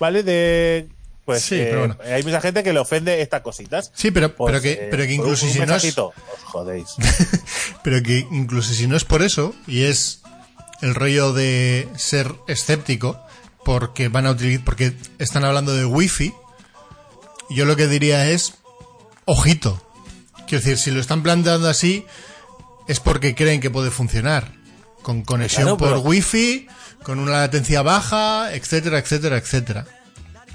¿vale? 0.00 0.24
De. 0.24 0.88
Pues 1.26 1.42
Sí, 1.42 1.56
eh, 1.56 1.66
pero 1.68 1.78
bueno. 1.80 1.96
hay 2.04 2.22
mucha 2.22 2.40
gente 2.40 2.62
que 2.62 2.72
le 2.72 2.78
ofende 2.78 3.20
estas 3.20 3.42
cositas. 3.42 3.90
Sí, 3.94 4.10
pero, 4.12 4.34
Pues, 4.34 4.50
pero, 4.52 4.62
que, 4.62 4.72
eh, 4.72 4.88
pero 4.90 5.02
que 5.02 5.16
por 5.16 5.24
incluso 5.26 5.46
un 5.46 5.52
si 5.52 5.58
no 5.58 5.74
es, 5.74 5.98
os 5.98 6.12
jodéis. 6.44 6.86
pero 7.82 8.00
que 8.02 8.26
incluso 8.30 8.72
si 8.72 8.86
no 8.86 8.96
es 8.96 9.04
por 9.04 9.22
eso, 9.22 9.52
y 9.66 9.82
es 9.82 10.22
el 10.82 10.94
rollo 10.94 11.32
de 11.32 11.88
ser 11.96 12.32
escéptico, 12.46 13.20
porque 13.64 14.06
van 14.08 14.26
a 14.26 14.30
utilizar, 14.30 14.64
porque 14.64 14.92
están 15.18 15.44
hablando 15.44 15.74
de 15.74 15.84
wifi, 15.84 16.32
yo 17.50 17.64
lo 17.64 17.74
que 17.76 17.88
diría 17.88 18.30
es, 18.30 18.54
ojito. 19.24 19.82
Quiero 20.46 20.62
decir, 20.62 20.78
si 20.78 20.92
lo 20.92 21.00
están 21.00 21.24
planteando 21.24 21.68
así, 21.68 22.06
es 22.86 23.00
porque 23.00 23.34
creen 23.34 23.60
que 23.60 23.70
puede 23.70 23.90
funcionar. 23.90 24.52
Con 25.02 25.22
conexión 25.22 25.64
Claro, 25.64 25.76
por 25.76 25.88
pero- 25.88 26.00
wifi, 26.02 26.68
con 27.02 27.18
una 27.18 27.32
latencia 27.40 27.82
baja, 27.82 28.54
etcétera, 28.54 28.98
etcétera, 29.00 29.38
etcétera. 29.38 29.86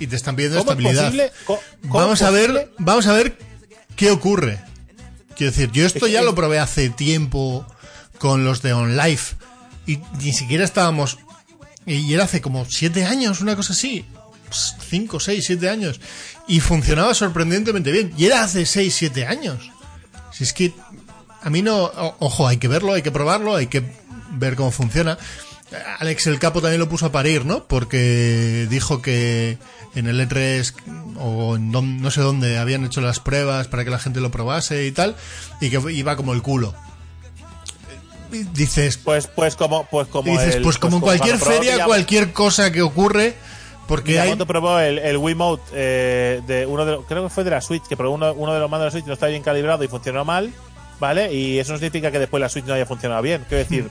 Y 0.02 0.08
te 0.08 0.16
están 0.16 0.36
pidiendo 0.36 0.58
¿Cómo 0.60 0.72
es 0.72 0.78
estabilidad. 0.78 1.32
Vamos 1.84 2.22
a 2.22 2.30
ver, 2.32 2.72
vamos 2.80 3.08
a 3.08 3.14
ver 3.14 3.38
qué 3.96 4.12
ocurre. 4.12 4.60
Quiero 5.36 5.52
decir, 5.52 5.72
yo 5.72 5.86
esto 5.86 6.08
ya 6.08 6.22
lo 6.22 6.36
probé 6.36 6.60
hace 6.60 6.90
tiempo 6.90 7.66
con 8.18 8.44
los 8.44 8.62
de 8.62 8.74
OnLive 8.74 9.22
y 9.88 10.00
ni 10.20 10.34
siquiera 10.34 10.64
estábamos 10.64 11.18
y 11.86 12.14
era 12.14 12.26
hace 12.26 12.42
como 12.42 12.66
siete 12.66 13.06
años, 13.06 13.42
una 13.42 13.56
cosa 13.56 13.74
así, 13.74 14.06
Pues, 14.48 14.76
cinco, 14.90 15.20
seis, 15.20 15.46
siete 15.46 15.70
años 15.70 16.00
y 16.48 16.60
funcionaba 16.60 17.14
sorprendentemente 17.14 17.92
bien. 17.92 18.14
Y 18.18 18.26
era 18.26 18.44
hace 18.44 18.66
seis, 18.66 18.94
siete 18.96 19.26
años. 19.26 19.72
Si 20.32 20.44
es 20.44 20.54
que 20.54 20.74
a 21.42 21.50
mí 21.50 21.62
no, 21.62 21.86
o- 21.86 22.16
ojo, 22.20 22.48
hay 22.48 22.58
que 22.58 22.68
verlo, 22.68 22.94
hay 22.94 23.02
que 23.02 23.12
probarlo, 23.12 23.56
hay 23.56 23.68
que 23.68 23.84
ver 24.32 24.56
cómo 24.56 24.72
funciona. 24.72 25.18
Alex 26.00 26.28
el 26.28 26.40
Capo 26.40 26.62
también 26.62 26.80
lo 26.80 26.90
puso 26.90 27.06
a 27.06 27.12
parir, 27.12 27.46
¿no? 27.46 27.64
Porque 27.66 28.68
dijo 28.70 29.02
que 29.02 29.58
en 29.96 30.08
el 30.08 30.20
E3 30.20 30.74
o 31.20 31.56
en 31.56 31.72
don- 31.72 32.02
no 32.02 32.12
sé 32.12 32.22
dónde 32.22 32.58
habían 32.58 32.84
hecho 32.86 33.00
las 33.02 33.20
pruebas 33.20 33.68
para 33.68 33.84
que 33.86 33.90
la 33.90 34.00
gente 34.00 34.20
lo 34.22 34.32
probase 34.32 34.86
y 34.86 34.92
tal, 34.92 35.16
y 35.62 35.70
que 35.70 35.80
iba 35.94 36.16
como 36.16 36.34
el 36.34 36.42
culo. 36.42 36.74
Y 38.32 38.44
Dices, 38.44 38.98
Pues, 38.98 39.28
pues 39.28 39.56
como, 39.56 39.86
pues 39.92 40.08
como 40.08 40.32
dices 40.32 40.56
el- 40.56 40.62
pues 40.62 40.78
como 40.78 40.98
en 40.98 41.02
cualquier 41.02 41.38
cuando 41.38 41.46
probó 41.46 41.64
feria, 41.64 41.86
cualquier 41.86 42.32
cosa 42.34 42.72
que 42.72 42.82
ocurre, 42.82 43.36
porque 43.88 44.20
hay... 44.20 44.36
Probó 44.36 44.80
el, 44.80 45.00
el 45.00 45.18
Wiimote 45.18 45.64
eh, 45.74 46.42
de 46.48 46.66
uno 46.66 46.86
de 46.86 46.98
creo 47.08 47.24
que 47.24 47.30
fue 47.30 47.44
de 47.44 47.50
la 47.52 47.60
Switch, 47.62 47.84
que 47.88 47.98
probó 47.98 48.16
uno, 48.16 48.34
uno 48.34 48.54
de 48.54 48.60
los 48.60 48.70
mandos 48.70 48.86
de 48.86 48.88
la 48.88 48.92
Switch 48.92 49.04
y 49.06 49.08
no 49.08 49.14
estaba 49.14 49.30
bien 49.32 49.44
calibrado 49.44 49.84
y 49.84 49.90
funcionó 49.90 50.24
mal, 50.24 50.54
¿vale? 51.00 51.34
Y 51.34 51.60
eso 51.60 51.74
no 51.74 51.78
significa 51.78 52.10
que 52.12 52.20
después 52.20 52.40
la 52.40 52.48
Switch 52.48 52.64
no 52.66 52.74
haya 52.74 52.86
funcionado 52.86 53.22
bien. 53.22 53.44
Quiero 53.50 53.64
decir, 53.66 53.90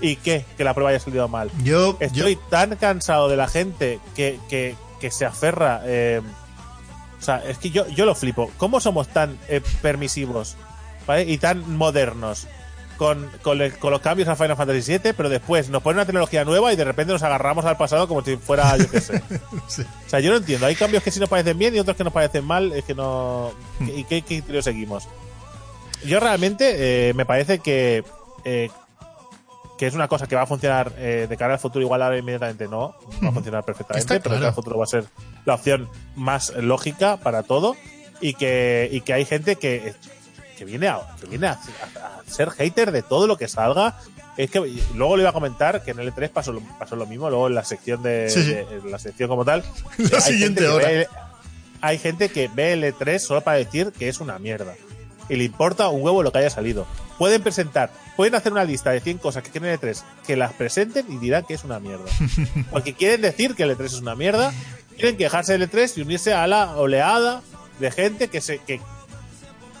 ¿y 0.00 0.16
qué? 0.16 0.44
Que 0.56 0.64
la 0.64 0.74
prueba 0.74 0.90
haya 0.90 1.00
salido 1.00 1.28
mal. 1.28 1.50
Yo, 1.64 1.98
yo- 1.98 2.06
Estoy 2.06 2.36
tan 2.50 2.76
cansado 2.76 3.28
de 3.28 3.36
la 3.36 3.48
gente 3.48 4.00
que, 4.14 4.38
que, 4.48 4.74
que 5.00 5.10
se 5.10 5.24
aferra. 5.26 5.82
eh, 5.84 6.20
o 7.18 7.22
sea, 7.22 7.42
es 7.46 7.58
que 7.58 7.70
yo, 7.70 7.86
yo 7.88 8.06
lo 8.06 8.14
flipo. 8.14 8.50
¿Cómo 8.56 8.80
somos 8.80 9.08
tan 9.08 9.38
eh, 9.48 9.60
permisivos 9.82 10.56
¿vale? 11.06 11.24
y 11.24 11.36
tan 11.38 11.76
modernos 11.76 12.46
con, 12.96 13.30
con, 13.42 13.58
le- 13.58 13.72
con 13.72 13.90
los 13.90 14.00
cambios 14.00 14.28
a 14.28 14.36
Final 14.36 14.56
Fantasy 14.56 14.98
VII, 14.98 15.12
pero 15.14 15.28
después 15.28 15.68
nos 15.70 15.82
ponen 15.82 15.98
una 15.98 16.06
tecnología 16.06 16.44
nueva 16.44 16.72
y 16.72 16.76
de 16.76 16.84
repente 16.84 17.12
nos 17.12 17.22
agarramos 17.22 17.64
al 17.64 17.76
pasado 17.76 18.06
como 18.08 18.22
si 18.22 18.36
fuera, 18.36 18.76
yo 18.76 18.90
qué 18.90 19.00
sé. 19.00 19.22
Sí. 19.68 19.82
O 19.82 20.08
sea, 20.10 20.20
yo 20.20 20.30
no 20.30 20.38
entiendo. 20.38 20.66
Hay 20.66 20.74
cambios 20.76 21.02
que 21.02 21.10
sí 21.10 21.20
nos 21.20 21.28
parecen 21.28 21.56
bien 21.58 21.74
y 21.74 21.78
otros 21.78 21.96
que 21.96 22.04
nos 22.04 22.12
parecen 22.12 22.44
mal. 22.44 22.72
Es 22.72 22.84
que 22.84 22.94
no. 22.94 23.52
¿Y 23.80 24.04
qué 24.04 24.20
qué 24.22 24.36
criterio 24.40 24.62
seguimos? 24.62 25.08
Yo 26.04 26.18
realmente 26.20 27.08
eh, 27.10 27.14
me 27.14 27.24
parece 27.26 27.58
que. 27.60 28.02
eh, 28.44 28.70
que 29.80 29.86
es 29.86 29.94
una 29.94 30.08
cosa 30.08 30.26
que 30.26 30.36
va 30.36 30.42
a 30.42 30.46
funcionar 30.46 30.92
eh, 30.98 31.26
de 31.26 31.36
cara 31.38 31.54
al 31.54 31.58
futuro, 31.58 31.82
igual 31.82 32.02
ahora 32.02 32.18
inmediatamente 32.18 32.68
no, 32.68 32.94
va 33.24 33.30
a 33.30 33.32
funcionar 33.32 33.64
perfectamente, 33.64 34.20
pero 34.20 34.34
de 34.34 34.40
cara 34.42 34.48
al 34.48 34.54
futuro 34.54 34.76
va 34.76 34.84
a 34.84 34.86
ser 34.86 35.06
la 35.46 35.54
opción 35.54 35.88
más 36.16 36.54
lógica 36.54 37.16
para 37.16 37.42
todo. 37.44 37.74
y 38.20 38.34
que, 38.34 38.90
y 38.92 39.00
que 39.00 39.14
hay 39.14 39.24
gente 39.24 39.56
que, 39.56 39.94
que 40.58 40.66
viene, 40.66 40.88
a, 40.88 41.00
que 41.18 41.26
viene 41.28 41.46
a, 41.46 41.52
a- 41.52 42.18
a 42.20 42.30
ser 42.30 42.50
hater 42.50 42.92
de 42.92 43.00
todo 43.02 43.26
lo 43.26 43.38
que 43.38 43.48
salga. 43.48 43.96
Es 44.36 44.50
que 44.50 44.60
luego 44.94 45.16
le 45.16 45.22
iba 45.22 45.30
a 45.30 45.32
comentar 45.32 45.82
que 45.82 45.92
en 45.92 46.00
el 46.00 46.12
E3 46.14 46.28
pasó, 46.28 46.52
lo- 46.52 46.60
pasó 46.78 46.94
lo 46.96 47.06
mismo, 47.06 47.30
luego 47.30 47.48
en 47.48 47.54
la 47.54 47.64
sección 47.64 48.02
de, 48.02 48.28
Sí, 48.28 48.42
sí. 48.42 48.50
de- 48.52 48.60
en 48.60 48.90
la 48.90 48.98
sección 48.98 49.30
como 49.30 49.46
tal. 49.46 49.64
La 49.96 50.20
siguiente 50.20 50.68
hora. 50.68 50.86
ve- 50.88 51.08
hay 51.80 51.96
gente 51.98 52.28
que 52.28 52.48
ve 52.48 52.74
el 52.74 52.84
E3 52.84 53.18
solo 53.18 53.40
para 53.40 53.56
decir 53.56 53.90
que 53.98 54.10
es 54.10 54.20
una 54.20 54.38
mierda. 54.38 54.74
Y 55.30 55.36
le 55.36 55.44
importa 55.44 55.88
un 55.88 56.02
huevo 56.02 56.22
lo 56.22 56.32
que 56.32 56.38
haya 56.38 56.50
salido. 56.50 56.86
Pueden 57.16 57.42
presentar, 57.42 57.90
pueden 58.16 58.34
hacer 58.34 58.52
una 58.52 58.64
lista 58.64 58.90
de 58.90 59.00
100 59.00 59.18
cosas 59.18 59.42
que 59.42 59.50
quieren 59.50 59.70
el 59.70 59.80
E3, 59.80 60.02
que 60.26 60.36
las 60.36 60.52
presenten 60.52 61.06
y 61.10 61.16
dirán 61.16 61.44
que 61.44 61.54
es 61.54 61.64
una 61.64 61.80
mierda. 61.80 62.04
Porque 62.70 62.94
quieren 62.94 63.22
decir 63.22 63.54
que 63.54 63.62
el 63.62 63.76
E3 63.76 63.84
es 63.84 63.94
una 63.94 64.14
mierda, 64.14 64.52
quieren 64.96 65.16
quejarse 65.16 65.56
del 65.56 65.70
E3 65.70 65.96
y 65.96 66.02
unirse 66.02 66.34
a 66.34 66.46
la 66.46 66.76
oleada 66.76 67.42
de 67.78 67.90
gente 67.90 68.28
que 68.28 68.40
se. 68.40 68.58
Que, 68.58 68.80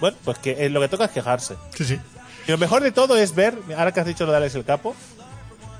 bueno, 0.00 0.16
pues 0.24 0.38
que 0.38 0.70
lo 0.70 0.80
que 0.80 0.88
toca 0.88 1.06
es 1.06 1.10
quejarse. 1.10 1.56
Sí, 1.74 1.84
sí. 1.84 2.00
Y 2.46 2.50
lo 2.50 2.58
mejor 2.58 2.82
de 2.82 2.92
todo 2.92 3.16
es 3.16 3.34
ver, 3.34 3.58
ahora 3.76 3.92
que 3.92 4.00
has 4.00 4.06
dicho 4.06 4.24
lo 4.24 4.32
de 4.32 4.38
Alex 4.38 4.54
el 4.54 4.64
Capo, 4.64 4.94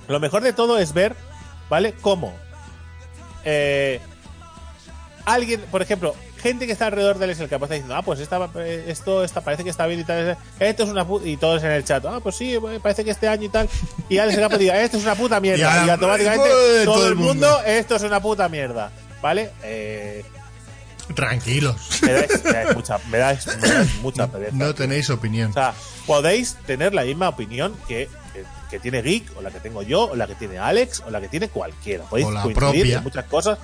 lo 0.09 0.21
mejor 0.21 0.43
de 0.43 0.53
todo 0.53 0.79
es 0.79 0.93
ver, 0.93 1.15
¿vale? 1.69 1.95
Cómo 2.01 2.35
eh, 3.45 4.01
alguien, 5.25 5.61
por 5.71 5.83
ejemplo, 5.83 6.15
gente 6.41 6.67
que 6.67 6.73
está 6.73 6.87
alrededor 6.87 7.19
de 7.19 7.25
Alex 7.25 7.41
el 7.41 7.49
Capo 7.49 7.67
está 7.67 7.75
diciendo, 7.75 7.95
ah, 7.97 8.03
pues 8.03 8.19
esta, 8.21 8.51
eh, 8.57 8.85
esto 8.89 9.25
parece 9.45 9.63
que 9.65 9.71
está 9.71 9.87
bien 9.87 10.01
y 10.01 10.05
tal, 10.05 10.37
esto 10.59 10.83
es 10.85 10.89
una 10.89 11.07
puta, 11.07 11.27
y 11.29 11.37
todos 11.37 11.63
en 11.63 11.71
el 11.71 11.85
chat, 11.85 12.05
ah, 12.07 12.21
pues 12.23 12.37
sí, 12.37 12.55
eh, 12.55 12.81
parece 12.83 13.05
que 13.05 13.11
este 13.11 13.29
año 13.29 13.45
y 13.45 13.49
tal, 13.49 13.69
y 14.09 14.19
Alex 14.19 14.37
el 14.37 14.43
Capo 14.45 14.59
diga, 14.59 14.81
esto 14.81 14.97
es 14.97 15.03
una 15.05 15.15
puta 15.15 15.37
Y 15.39 15.41
mierda, 15.43 15.73
ahora, 15.73 15.87
y 15.87 15.91
automáticamente 15.91 16.49
todo, 16.49 16.85
todo 16.95 17.05
el 17.07 17.11
el 17.11 17.15
mundo, 17.17 17.33
mundo. 17.49 17.63
esto 17.67 17.97
es 17.97 18.03
una 18.03 18.21
puta 18.21 18.49
mierda, 18.49 18.91
¿vale? 19.23 19.51
Eh, 19.63 20.25
Tranquilos. 21.15 21.77
me 22.03 22.13
dais, 22.13 22.45
me 22.45 22.53
dais 22.53 22.77
mucha, 22.77 22.99
me 23.11 23.19
dais, 23.19 23.47
me 23.61 23.69
dais 23.69 23.95
mucha 24.03 24.27
pereza. 24.29 24.53
No 24.57 24.75
tenéis 24.75 25.11
opinión. 25.11 25.51
O 25.51 25.55
sea, 25.55 25.75
podéis 26.07 26.55
tener 26.67 26.95
la 26.95 27.03
misma 27.03 27.29
opinión 27.29 27.75
que, 27.89 28.09
que, 28.33 28.45
que 28.71 28.79
tiene 28.79 29.03
Geek, 29.03 29.37
o 29.37 29.43
la 29.43 29.51
que 29.51 29.59
tengo 29.59 29.83
yo, 29.83 30.05
o 30.05 30.15
la 30.17 30.29
que 30.29 30.37
tiene 30.37 30.59
Alex, 30.59 31.03
o 31.05 31.11
la 31.11 31.21
que 31.21 31.27
tiene 31.29 31.49
cualquiera. 31.49 32.05
Podéis 32.05 32.29
O 32.29 32.31
la 32.31 32.43
coincidir 32.43 32.73
propia. 32.73 32.97
en 32.99 33.03
muchas 33.03 33.25
cosas. 33.25 33.59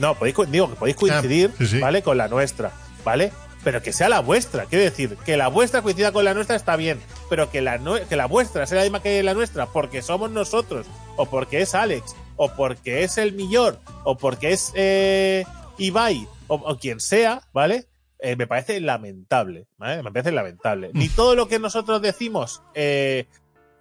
No, 0.00 0.14
podéis, 0.16 0.36
digo 0.50 0.68
que 0.70 0.76
podéis 0.76 0.96
coincidir, 0.96 1.50
Ah, 1.52 1.56
sí, 1.58 1.66
sí. 1.66 1.78
¿vale? 1.78 2.02
Con 2.02 2.16
la 2.16 2.26
nuestra, 2.28 2.72
¿vale? 3.04 3.32
Pero 3.62 3.82
que 3.82 3.92
sea 3.92 4.08
la 4.08 4.20
vuestra. 4.20 4.64
Quiero 4.64 4.84
decir, 4.84 5.16
que 5.26 5.36
la 5.36 5.48
vuestra 5.48 5.82
coincida 5.82 6.10
con 6.12 6.24
la 6.24 6.32
nuestra 6.34 6.56
está 6.56 6.76
bien. 6.76 6.98
Pero 7.28 7.50
que 7.50 7.60
la, 7.60 7.78
que 8.08 8.16
la 8.16 8.26
vuestra 8.26 8.66
sea 8.66 8.78
la 8.78 8.84
misma 8.84 9.02
que 9.02 9.22
la 9.22 9.34
nuestra 9.34 9.66
porque 9.66 10.00
somos 10.02 10.30
nosotros, 10.30 10.86
o 11.16 11.26
porque 11.26 11.60
es 11.60 11.74
Alex, 11.74 12.16
o 12.36 12.50
porque 12.54 13.02
es 13.04 13.18
el 13.18 13.34
Millor, 13.34 13.78
o 14.04 14.16
porque 14.16 14.52
es 14.52 14.72
eh, 14.74 15.44
Ibai, 15.76 16.26
o, 16.48 16.54
o 16.54 16.78
quien 16.78 17.00
sea, 17.00 17.42
¿vale? 17.52 17.86
Eh, 18.18 18.36
me 18.36 18.46
parece 18.46 18.80
lamentable, 18.80 19.66
¿vale? 19.76 20.02
Me 20.02 20.10
parece 20.10 20.32
lamentable. 20.32 20.90
Ni 20.94 21.08
todo 21.10 21.34
lo 21.34 21.46
que 21.48 21.58
nosotros 21.58 22.00
decimos 22.02 22.62
eh, 22.74 23.26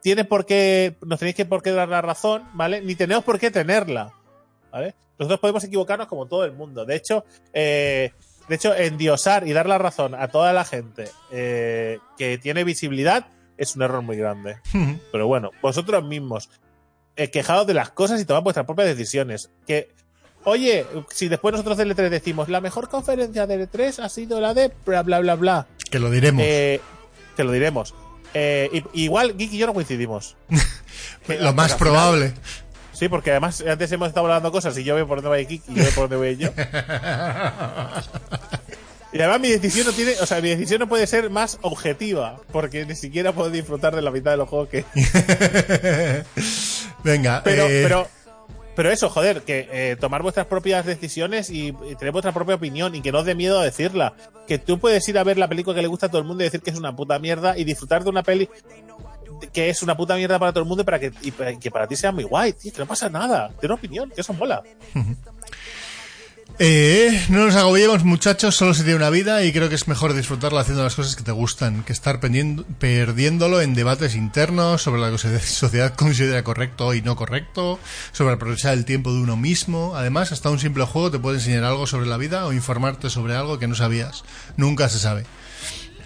tiene 0.02 0.26
por 0.26 0.46
qué, 0.46 0.98
nos 1.06 1.20
tenéis 1.20 1.36
que 1.36 1.46
por 1.46 1.62
qué 1.64 1.72
dar 1.72 1.88
la 1.90 2.02
razón, 2.02 2.44
¿vale? 2.54 2.82
Ni 2.82 2.96
tenemos 2.96 3.24
por 3.24 3.40
qué 3.40 3.50
tenerla, 3.52 4.14
¿vale? 4.72 4.94
Nosotros 5.20 5.40
podemos 5.40 5.64
equivocarnos 5.64 6.08
como 6.08 6.26
todo 6.28 6.46
el 6.46 6.54
mundo. 6.54 6.86
De 6.86 6.96
hecho, 6.96 7.26
eh, 7.54 8.12
de 8.48 8.56
hecho, 8.56 8.74
endiosar 8.76 9.48
y 9.48 9.54
dar 9.54 9.68
la 9.68 9.78
razón 9.78 10.16
a 10.16 10.30
toda 10.30 10.54
la 10.54 10.66
gente 10.66 11.10
eh, 11.32 12.00
que 12.18 12.38
tiene 12.40 12.64
visibilidad 12.64 13.28
es 13.58 13.76
un 13.76 13.82
error 13.84 14.02
muy 14.02 14.18
grande. 14.18 14.58
Pero 15.12 15.28
bueno, 15.28 15.52
vosotros 15.62 16.04
mismos, 16.04 16.50
eh, 17.18 17.30
quejados 17.30 17.68
de 17.68 17.74
las 17.74 17.92
cosas 17.92 18.20
y 18.22 18.26
tomad 18.26 18.42
vuestras 18.42 18.66
propias 18.66 18.88
decisiones. 18.88 19.50
Que, 19.68 19.90
oye, 20.46 20.86
si 21.10 21.28
después 21.28 21.52
nosotros 21.52 21.76
del 21.78 21.94
E3 21.96 22.08
decimos, 22.10 22.48
la 22.50 22.62
mejor 22.62 22.88
conferencia 22.90 23.46
del 23.46 23.70
E3 23.70 24.00
ha 24.02 24.08
sido 24.10 24.40
la 24.40 24.54
de 24.54 24.72
bla, 24.86 25.04
bla, 25.04 25.20
bla, 25.20 25.36
bla, 25.36 25.68
que 25.92 26.00
lo 26.00 26.10
diremos. 26.10 26.42
eh, 26.48 26.80
que 27.36 27.44
lo 27.44 27.52
diremos. 27.52 27.94
Eh, 28.34 28.84
igual 28.94 29.36
Geek 29.38 29.54
y 29.54 29.58
yo 29.58 29.68
no 29.68 29.74
coincidimos. 29.74 30.38
lo 31.28 31.54
más 31.54 31.74
final- 31.74 31.78
probable. 31.78 32.34
Sí, 33.00 33.08
porque 33.08 33.32
además 33.32 33.64
antes 33.66 33.90
hemos 33.94 34.10
estado 34.10 34.26
hablando 34.26 34.52
cosas 34.52 34.78
y 34.78 34.84
yo 34.84 34.94
veo 34.94 35.08
por 35.08 35.22
dónde 35.22 35.30
va 35.30 35.50
Geek 35.50 35.64
y 35.70 35.74
yo 35.74 35.84
veo 35.84 35.92
por 35.94 36.10
dónde 36.10 36.18
voy 36.18 36.36
yo. 36.36 36.50
Y 39.12 39.18
además 39.18 39.40
mi 39.40 39.50
decisión 39.50 39.88
no 39.88 39.94
tiene, 39.94 40.12
o 40.22 40.26
sea, 40.28 40.40
mi 40.40 40.50
decisión 40.50 40.82
no 40.82 40.88
puede 40.88 41.08
ser 41.08 41.32
más 41.32 41.58
objetiva, 41.64 42.40
porque 42.52 42.86
ni 42.86 42.96
siquiera 42.96 43.34
puedo 43.34 43.50
disfrutar 43.50 43.96
de 43.96 44.04
la 44.04 44.12
mitad 44.12 44.30
de 44.30 44.38
los 44.38 44.48
juegos 44.48 44.70
que, 44.70 44.86
Venga, 47.04 47.42
Pero, 47.44 47.68
eh, 47.68 47.82
pero, 47.82 48.08
pero 48.76 48.92
eso, 48.92 49.10
joder, 49.10 49.42
que 49.42 49.68
eh, 49.72 49.96
tomar 50.00 50.22
vuestras 50.22 50.46
propias 50.46 50.86
decisiones 50.86 51.50
y, 51.50 51.70
y 51.70 51.96
tener 51.96 52.12
vuestra 52.12 52.34
propia 52.34 52.54
opinión 52.54 52.94
y 52.94 53.02
que 53.02 53.12
no 53.12 53.20
os 53.20 53.26
dé 53.26 53.34
miedo 53.34 53.60
a 53.60 53.64
decirla. 53.64 54.14
Que 54.48 54.60
tú 54.60 54.78
puedes 54.78 55.10
ir 55.10 55.18
a 55.18 55.24
ver 55.24 55.40
la 55.40 55.48
película 55.48 55.76
que 55.76 55.82
le 55.82 55.88
gusta 55.88 56.06
a 56.06 56.10
todo 56.10 56.22
el 56.22 56.28
mundo 56.28 56.44
y 56.44 56.46
decir 56.46 56.62
que 56.62 56.70
es 56.70 56.78
una 56.78 56.96
puta 56.96 57.18
mierda 57.18 57.58
y 57.58 57.64
disfrutar 57.64 58.04
de 58.04 58.12
una 58.12 58.22
peli 58.22 58.48
que 59.48 59.70
es 59.70 59.82
una 59.84 59.96
puta 59.96 60.16
mierda 60.16 60.40
para 60.40 60.52
todo 60.52 60.64
el 60.64 60.68
mundo 60.68 60.84
y 60.84 60.86
para 60.86 61.00
que, 61.00 61.12
y 61.22 61.32
para 61.32 61.58
que 61.58 61.72
para 61.72 61.88
ti 61.88 61.96
sea 61.96 62.12
muy 62.12 62.24
guay, 62.24 62.54
tío, 62.54 62.72
que 62.72 62.80
no 62.80 62.88
pasa 62.88 63.10
nada. 63.10 63.50
Tiene 63.60 63.74
una 63.74 63.76
opinión, 63.76 64.10
que 64.10 64.22
eso 64.22 64.34
mola. 64.34 64.62
eh, 66.60 67.26
no 67.30 67.46
nos 67.46 67.56
agobiemos, 67.56 68.04
muchachos, 68.04 68.56
solo 68.56 68.74
se 68.74 68.84
tiene 68.84 68.98
una 68.98 69.10
vida 69.10 69.44
y 69.44 69.54
creo 69.54 69.70
que 69.70 69.76
es 69.76 69.88
mejor 69.88 70.14
disfrutarla 70.14 70.62
haciendo 70.62 70.84
las 70.84 70.96
cosas 70.96 71.16
que 71.16 71.24
te 71.24 71.32
gustan 71.32 71.84
que 71.84 71.94
estar 71.94 72.20
perdiéndolo 72.20 73.62
en 73.62 73.76
debates 73.76 74.16
internos 74.16 74.82
sobre 74.82 75.00
lo 75.00 75.06
que 75.08 75.28
la 75.28 75.40
sociedad 75.40 75.96
considera 75.96 76.44
correcto 76.44 76.94
y 76.94 77.02
no 77.02 77.16
correcto, 77.16 77.80
sobre 78.12 78.34
aprovechar 78.34 78.74
el 78.74 78.86
tiempo 78.86 79.14
de 79.14 79.20
uno 79.20 79.38
mismo. 79.38 79.96
Además, 79.96 80.32
hasta 80.32 80.50
un 80.50 80.60
simple 80.60 80.86
juego 80.86 81.12
te 81.12 81.20
puede 81.20 81.38
enseñar 81.38 81.64
algo 81.64 81.88
sobre 81.88 82.08
la 82.08 82.18
vida 82.18 82.46
o 82.46 82.54
informarte 82.54 83.10
sobre 83.10 83.36
algo 83.36 83.60
que 83.60 83.68
no 83.68 83.76
sabías. 83.76 84.24
Nunca 84.58 84.90
se 84.90 85.00
sabe. 85.00 85.26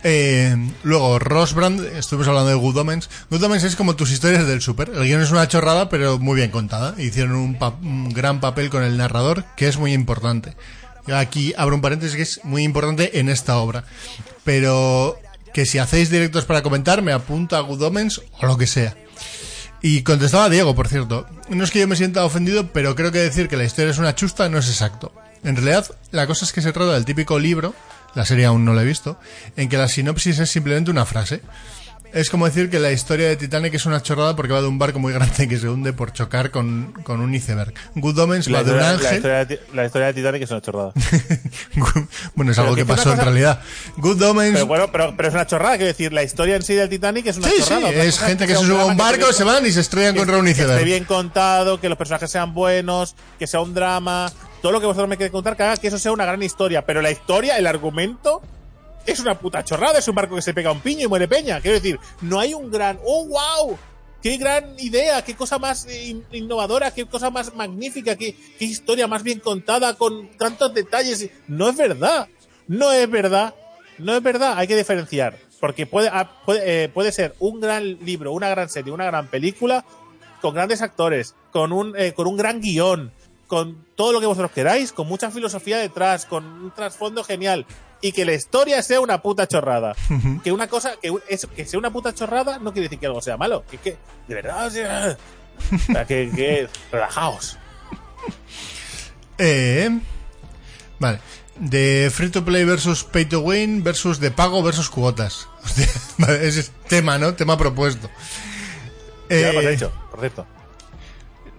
Eh, 0.03 0.55
luego, 0.83 1.17
Rosbrand, 1.17 1.79
estuvimos 1.95 2.27
hablando 2.27 2.49
de 2.49 2.55
Good 2.55 2.77
Omens. 2.77 3.09
Good 3.29 3.43
Omens 3.43 3.63
es 3.63 3.75
como 3.75 3.95
tus 3.95 4.11
historias 4.11 4.45
del 4.45 4.61
Super. 4.61 4.89
El 4.89 5.03
guion 5.03 5.21
es 5.21 5.31
una 5.31 5.47
chorrada, 5.47 5.87
pero 5.89 6.19
muy 6.19 6.35
bien 6.35 6.51
contada. 6.51 6.93
Hicieron 6.97 7.35
un, 7.35 8.09
gran 8.09 8.41
papel 8.41 8.69
con 8.69 8.83
el 8.83 8.97
narrador, 8.97 9.45
que 9.55 9.67
es 9.67 9.77
muy 9.77 9.93
importante. 9.93 10.55
Aquí 11.13 11.53
abro 11.57 11.75
un 11.75 11.81
paréntesis 11.81 12.15
que 12.15 12.21
es 12.21 12.43
muy 12.43 12.63
importante 12.63 13.19
en 13.19 13.29
esta 13.29 13.57
obra. 13.57 13.85
Pero 14.43 15.17
que 15.53 15.65
si 15.65 15.77
hacéis 15.77 16.09
directos 16.09 16.45
para 16.45 16.63
comentar, 16.63 17.01
me 17.01 17.13
apunto 17.13 17.55
a 17.55 17.61
Good 17.61 17.83
Omens 17.83 18.21
o 18.41 18.45
lo 18.45 18.57
que 18.57 18.67
sea. 18.67 18.95
Y 19.81 20.03
contestaba 20.03 20.49
Diego, 20.49 20.75
por 20.75 20.87
cierto. 20.87 21.25
No 21.49 21.63
es 21.63 21.71
que 21.71 21.79
yo 21.79 21.87
me 21.87 21.95
sienta 21.95 22.25
ofendido, 22.25 22.71
pero 22.71 22.95
creo 22.95 23.11
que 23.11 23.19
decir 23.19 23.47
que 23.47 23.57
la 23.57 23.65
historia 23.65 23.91
es 23.91 23.97
una 23.97 24.15
chusta 24.15 24.49
no 24.49 24.57
es 24.57 24.67
exacto. 24.67 25.13
En 25.43 25.55
realidad, 25.55 25.85
la 26.11 26.25
cosa 26.25 26.45
es 26.45 26.53
que 26.53 26.61
se 26.61 26.71
trata 26.71 26.93
del 26.93 27.03
típico 27.03 27.37
libro, 27.37 27.75
la 28.15 28.25
serie 28.25 28.45
aún 28.45 28.65
no 28.65 28.73
la 28.73 28.81
he 28.81 28.85
visto, 28.85 29.19
en 29.57 29.69
que 29.69 29.77
la 29.77 29.87
sinopsis 29.87 30.39
es 30.39 30.49
simplemente 30.49 30.91
una 30.91 31.05
frase. 31.05 31.41
Es 32.13 32.29
como 32.29 32.45
decir 32.45 32.69
que 32.69 32.77
la 32.77 32.91
historia 32.91 33.27
de 33.27 33.35
Titanic 33.35 33.73
es 33.73 33.87
una 33.87 33.99
chorrada 34.03 34.35
porque 34.35 34.53
va 34.53 34.61
de 34.61 34.67
un 34.67 34.77
barco 34.77 34.99
muy 34.99 35.11
grande 35.13 35.47
que 35.47 35.57
se 35.57 35.67
hunde 35.67 35.93
por 35.93 36.13
chocar 36.13 36.51
con, 36.51 36.91
con 37.03 37.21
un 37.21 37.33
iceberg. 37.33 37.73
Good 37.95 38.19
Omens 38.19 38.47
La 38.51 38.59
va 38.61 38.63
de 38.63 38.71
un 38.71 38.77
historia, 38.77 38.91
la 38.91 38.93
ángel. 39.09 39.15
historia 39.17 39.45
de, 39.45 39.59
la 39.73 39.85
historia 39.87 40.07
de 40.07 40.13
Titanic 40.13 40.41
es 40.43 40.51
una 40.51 40.61
chorrada. 40.61 40.91
bueno, 42.35 42.51
es 42.51 42.59
algo 42.59 42.75
que 42.75 42.85
pasó 42.85 43.09
en 43.09 43.15
cosa- 43.15 43.23
realidad. 43.23 43.61
Good 43.97 44.21
Omens 44.21 44.53
Pero 44.53 44.67
bueno, 44.67 44.91
pero, 44.91 45.15
pero 45.17 45.29
es 45.29 45.33
una 45.33 45.47
chorrada, 45.47 45.71
quiero 45.77 45.87
decir, 45.87 46.13
la 46.13 46.21
historia 46.21 46.55
en 46.55 46.61
sí 46.61 46.75
del 46.75 46.87
Titanic 46.89 47.25
es 47.25 47.37
una 47.37 47.47
Sí, 47.47 47.55
sí, 47.57 47.63
chorrada. 47.63 47.89
Otra 47.89 48.03
es 48.03 48.19
gente 48.19 48.45
que 48.47 48.55
se 48.55 48.63
sube 48.65 48.81
a 48.81 48.85
un 48.85 48.95
barco, 48.97 49.33
se 49.33 49.43
van 49.43 49.65
y 49.65 49.71
se 49.71 49.79
estrellan 49.81 50.13
que- 50.13 50.19
contra 50.19 50.37
un 50.37 50.45
que 50.45 50.51
esté 50.51 50.63
iceberg. 50.65 50.85
bien 50.85 51.05
contado, 51.05 51.79
que 51.79 51.89
los 51.89 51.97
personajes 51.97 52.29
sean 52.29 52.53
buenos, 52.53 53.15
que 53.39 53.47
sea 53.47 53.59
un 53.61 53.73
drama, 53.73 54.31
todo 54.63 54.71
lo 54.71 54.79
que 54.79 54.85
vosotros 54.85 55.09
me 55.09 55.17
queréis 55.17 55.33
contar, 55.33 55.57
que 55.57 55.63
haga 55.63 55.75
que 55.75 55.89
eso 55.89 55.99
sea 55.99 56.13
una 56.13 56.23
gran 56.23 56.41
historia. 56.41 56.85
Pero 56.85 57.01
la 57.01 57.11
historia, 57.11 57.57
el 57.57 57.67
argumento, 57.67 58.41
es 59.05 59.19
una 59.19 59.37
puta 59.37 59.61
chorrada, 59.65 59.99
es 59.99 60.07
un 60.07 60.15
barco 60.15 60.35
que 60.35 60.41
se 60.41 60.53
pega 60.53 60.71
un 60.71 60.79
piño 60.79 61.03
y 61.03 61.07
muere 61.09 61.27
peña. 61.27 61.59
Quiero 61.59 61.75
decir, 61.75 61.99
no 62.21 62.39
hay 62.39 62.53
un 62.53 62.71
gran, 62.71 62.97
oh 63.03 63.25
wow, 63.25 63.77
qué 64.21 64.37
gran 64.37 64.73
idea, 64.79 65.21
qué 65.21 65.35
cosa 65.35 65.59
más 65.59 65.85
in- 65.93 66.23
innovadora, 66.31 66.91
qué 66.91 67.05
cosa 67.05 67.29
más 67.29 67.53
magnífica, 67.53 68.15
qué, 68.15 68.37
historia 68.57 69.05
más 69.05 69.21
bien 69.21 69.41
contada 69.41 69.95
con 69.95 70.29
tantos 70.37 70.73
detalles. 70.73 71.29
No 71.45 71.67
es 71.67 71.75
verdad, 71.75 72.29
no 72.65 72.93
es 72.93 73.11
verdad, 73.11 73.53
no 73.97 74.15
es 74.15 74.23
verdad, 74.23 74.53
hay 74.57 74.67
que 74.67 74.77
diferenciar. 74.77 75.37
Porque 75.59 75.85
puede, 75.85 76.07
ah, 76.07 76.31
eh, 76.47 76.89
puede 76.93 77.11
ser 77.11 77.35
un 77.39 77.59
gran 77.59 77.99
libro, 77.99 78.31
una 78.31 78.47
gran 78.47 78.69
serie, 78.69 78.93
una 78.93 79.07
gran 79.07 79.27
película, 79.27 79.83
con 80.39 80.53
grandes 80.53 80.81
actores, 80.81 81.35
con 81.51 81.73
un, 81.73 81.95
eh, 81.97 82.13
con 82.13 82.27
un 82.27 82.37
gran 82.37 82.61
guion, 82.61 83.11
con 83.47 83.85
todo 83.95 84.11
lo 84.13 84.19
que 84.19 84.25
vosotros 84.25 84.51
queráis, 84.51 84.91
con 84.91 85.07
mucha 85.07 85.29
filosofía 85.31 85.77
detrás, 85.77 86.25
con 86.25 86.43
un 86.45 86.71
trasfondo 86.71 87.23
genial, 87.23 87.65
y 88.01 88.11
que 88.11 88.25
la 88.25 88.33
historia 88.33 88.81
sea 88.83 88.99
una 88.99 89.21
puta 89.21 89.47
chorrada. 89.47 89.95
que 90.43 90.51
una 90.51 90.67
cosa, 90.67 90.93
que, 91.01 91.11
es- 91.29 91.47
que 91.55 91.65
sea 91.65 91.79
una 91.79 91.91
puta 91.91 92.13
chorrada 92.13 92.59
no 92.59 92.73
quiere 92.73 92.87
decir 92.87 92.99
que 92.99 93.05
algo 93.05 93.21
sea 93.21 93.37
malo. 93.37 93.63
Que, 93.69 93.77
que 93.77 93.97
de 94.27 94.35
verdad, 94.35 94.67
o 94.67 94.69
sea, 94.71 95.17
que, 96.07 96.31
que 96.35 96.67
relajaos. 96.91 97.57
Eh, 99.37 99.89
vale. 100.99 101.19
De 101.59 102.09
free 102.11 102.29
to 102.29 102.43
play 102.43 102.63
versus 102.65 103.03
pay 103.03 103.25
to 103.25 103.39
win 103.41 103.83
versus 103.83 104.19
de 104.19 104.31
pago 104.31 104.63
versus 104.63 104.89
cuotas. 104.89 105.47
Hostia, 105.63 105.87
vale, 106.17 106.47
ese 106.47 106.61
es 106.61 106.71
tema, 106.87 107.17
¿no? 107.17 107.35
Tema 107.35 107.57
propuesto. 107.57 108.09
Ya 109.29 109.53
lo 109.53 109.61
Eh, 109.61 109.67
has 109.67 109.73
hecho, 109.75 109.91
por 110.11 110.19
cierto. 110.19 110.45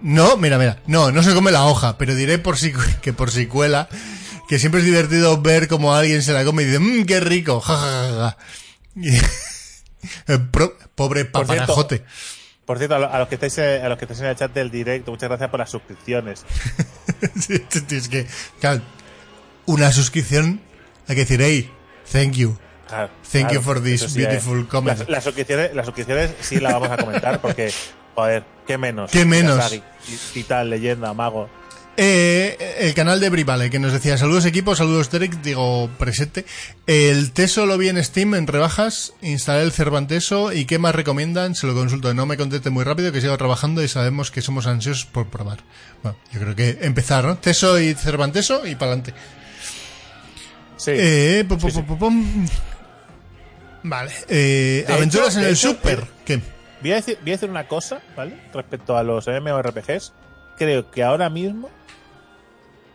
No, 0.01 0.37
mira, 0.37 0.57
mira. 0.57 0.81
No, 0.87 1.11
no 1.11 1.23
se 1.23 1.33
come 1.33 1.51
la 1.51 1.65
hoja, 1.65 1.97
pero 1.97 2.15
diré 2.15 2.37
por 2.37 2.57
si, 2.57 2.73
que 3.01 3.13
por 3.13 3.31
si 3.31 3.47
cuela 3.47 3.87
que 4.47 4.59
siempre 4.59 4.81
es 4.81 4.85
divertido 4.85 5.41
ver 5.41 5.67
cómo 5.67 5.95
alguien 5.95 6.21
se 6.21 6.31
la 6.33 6.45
come 6.45 6.63
y 6.63 6.65
dice, 6.67 6.79
mmm, 6.79 7.05
qué 7.05 7.19
rico, 7.19 7.59
ja, 7.61 7.75
ja, 7.77 7.87
ja, 8.09 8.15
ja". 8.19 8.37
Y- 8.95 10.37
pro- 10.51 10.77
pobre 10.95 11.25
Por 11.25 11.45
cierto, 11.47 11.65
papanajote. 11.65 12.03
Por 12.65 12.77
cierto, 12.77 12.95
a 12.95 12.99
lo- 12.99 13.11
a 13.13 13.19
los 13.19 13.27
que 13.27 13.35
estáis 13.35 13.57
a 13.59 13.87
los 13.89 13.97
que 13.97 14.05
estáis 14.05 14.19
en 14.21 14.25
el 14.27 14.35
chat 14.35 14.53
del 14.53 14.69
directo, 14.71 15.11
muchas 15.11 15.29
gracias 15.29 15.49
por 15.49 15.59
las 15.59 15.69
suscripciones. 15.69 16.43
Sí, 17.39 17.61
es 17.95 18.07
que, 18.09 18.27
claro, 18.59 18.81
una 19.65 19.91
suscripción, 19.91 20.61
hay 21.07 21.15
que 21.15 21.21
decir, 21.21 21.41
hey, 21.41 21.71
thank 22.11 22.33
you. 22.33 22.57
Claro, 22.87 23.09
Thank 23.31 23.45
claro, 23.47 23.53
you 23.55 23.61
for 23.61 23.81
this 23.83 24.01
sí, 24.01 24.19
beautiful 24.19 24.67
comment. 24.67 24.99
Las, 24.99 25.09
las 25.09 25.23
suscripciones, 25.23 25.73
las 25.73 25.85
suscripciones 25.87 26.31
sí 26.41 26.59
las 26.59 26.73
vamos 26.73 26.89
a 26.91 26.97
comentar 26.97 27.41
porque, 27.41 27.73
joder, 28.13 28.43
qué 28.67 28.77
menos. 28.77 29.11
¿Qué 29.11 29.25
menos? 29.25 29.71
Titan, 30.33 30.69
leyenda, 30.69 31.13
mago. 31.13 31.49
Eh, 31.97 32.75
el 32.81 32.93
canal 32.93 33.21
de 33.21 33.29
Brivale, 33.29 33.69
que 33.69 33.79
nos 33.79 33.93
decía 33.93 34.17
saludos 34.17 34.43
equipo, 34.45 34.75
saludos 34.75 35.09
Derek, 35.11 35.41
digo 35.41 35.89
presente. 35.97 36.45
El 36.87 37.31
Teso 37.31 37.65
lo 37.65 37.77
vi 37.77 37.87
en 37.87 38.03
Steam 38.03 38.35
en 38.35 38.47
rebajas, 38.47 39.13
instalé 39.21 39.63
el 39.63 39.71
Cervanteso 39.71 40.51
y 40.51 40.65
¿qué 40.65 40.77
más 40.77 40.93
recomiendan? 40.93 41.55
Se 41.55 41.65
lo 41.67 41.73
consulto, 41.73 42.13
no 42.13 42.25
me 42.25 42.35
conteste 42.35 42.69
muy 42.69 42.83
rápido, 42.83 43.13
que 43.13 43.21
sigo 43.21 43.37
trabajando 43.37 43.81
y 43.81 43.87
sabemos 43.87 44.29
que 44.29 44.41
somos 44.41 44.67
ansiosos 44.67 45.05
por 45.05 45.27
probar. 45.27 45.59
Bueno, 46.03 46.17
yo 46.33 46.41
creo 46.41 46.53
que 46.55 46.79
empezar, 46.81 47.23
¿no? 47.23 47.37
Teso 47.37 47.79
y 47.79 47.93
Cervanteso 47.93 48.67
y 48.67 48.75
para 48.75 48.91
adelante. 48.91 49.13
Sí. 50.75 50.91
Eh, 50.93 51.45
pom, 51.47 51.57
Sí, 51.59 51.67
pom, 51.67 51.71
sí. 51.71 51.81
pom, 51.87 51.97
pom. 51.97 52.47
Vale, 53.83 54.11
eh, 54.27 54.85
aventuras 54.89 55.29
hecho- 55.29 55.39
en 55.39 55.45
el 55.45 55.53
hecho, 55.53 55.69
Super. 55.69 55.99
eh, 55.99 56.07
¿Qué? 56.25 56.41
Voy 56.85 56.91
a, 56.91 56.97
decir, 56.97 57.17
voy 57.23 57.31
a 57.31 57.33
decir 57.33 57.49
una 57.49 57.67
cosa, 57.67 57.99
¿vale? 58.15 58.39
Respecto 58.53 58.95
a 58.95 59.01
los 59.01 59.27
MMORPGs. 59.27 60.13
Creo 60.55 60.91
que 60.91 61.01
ahora 61.01 61.31
mismo, 61.31 61.71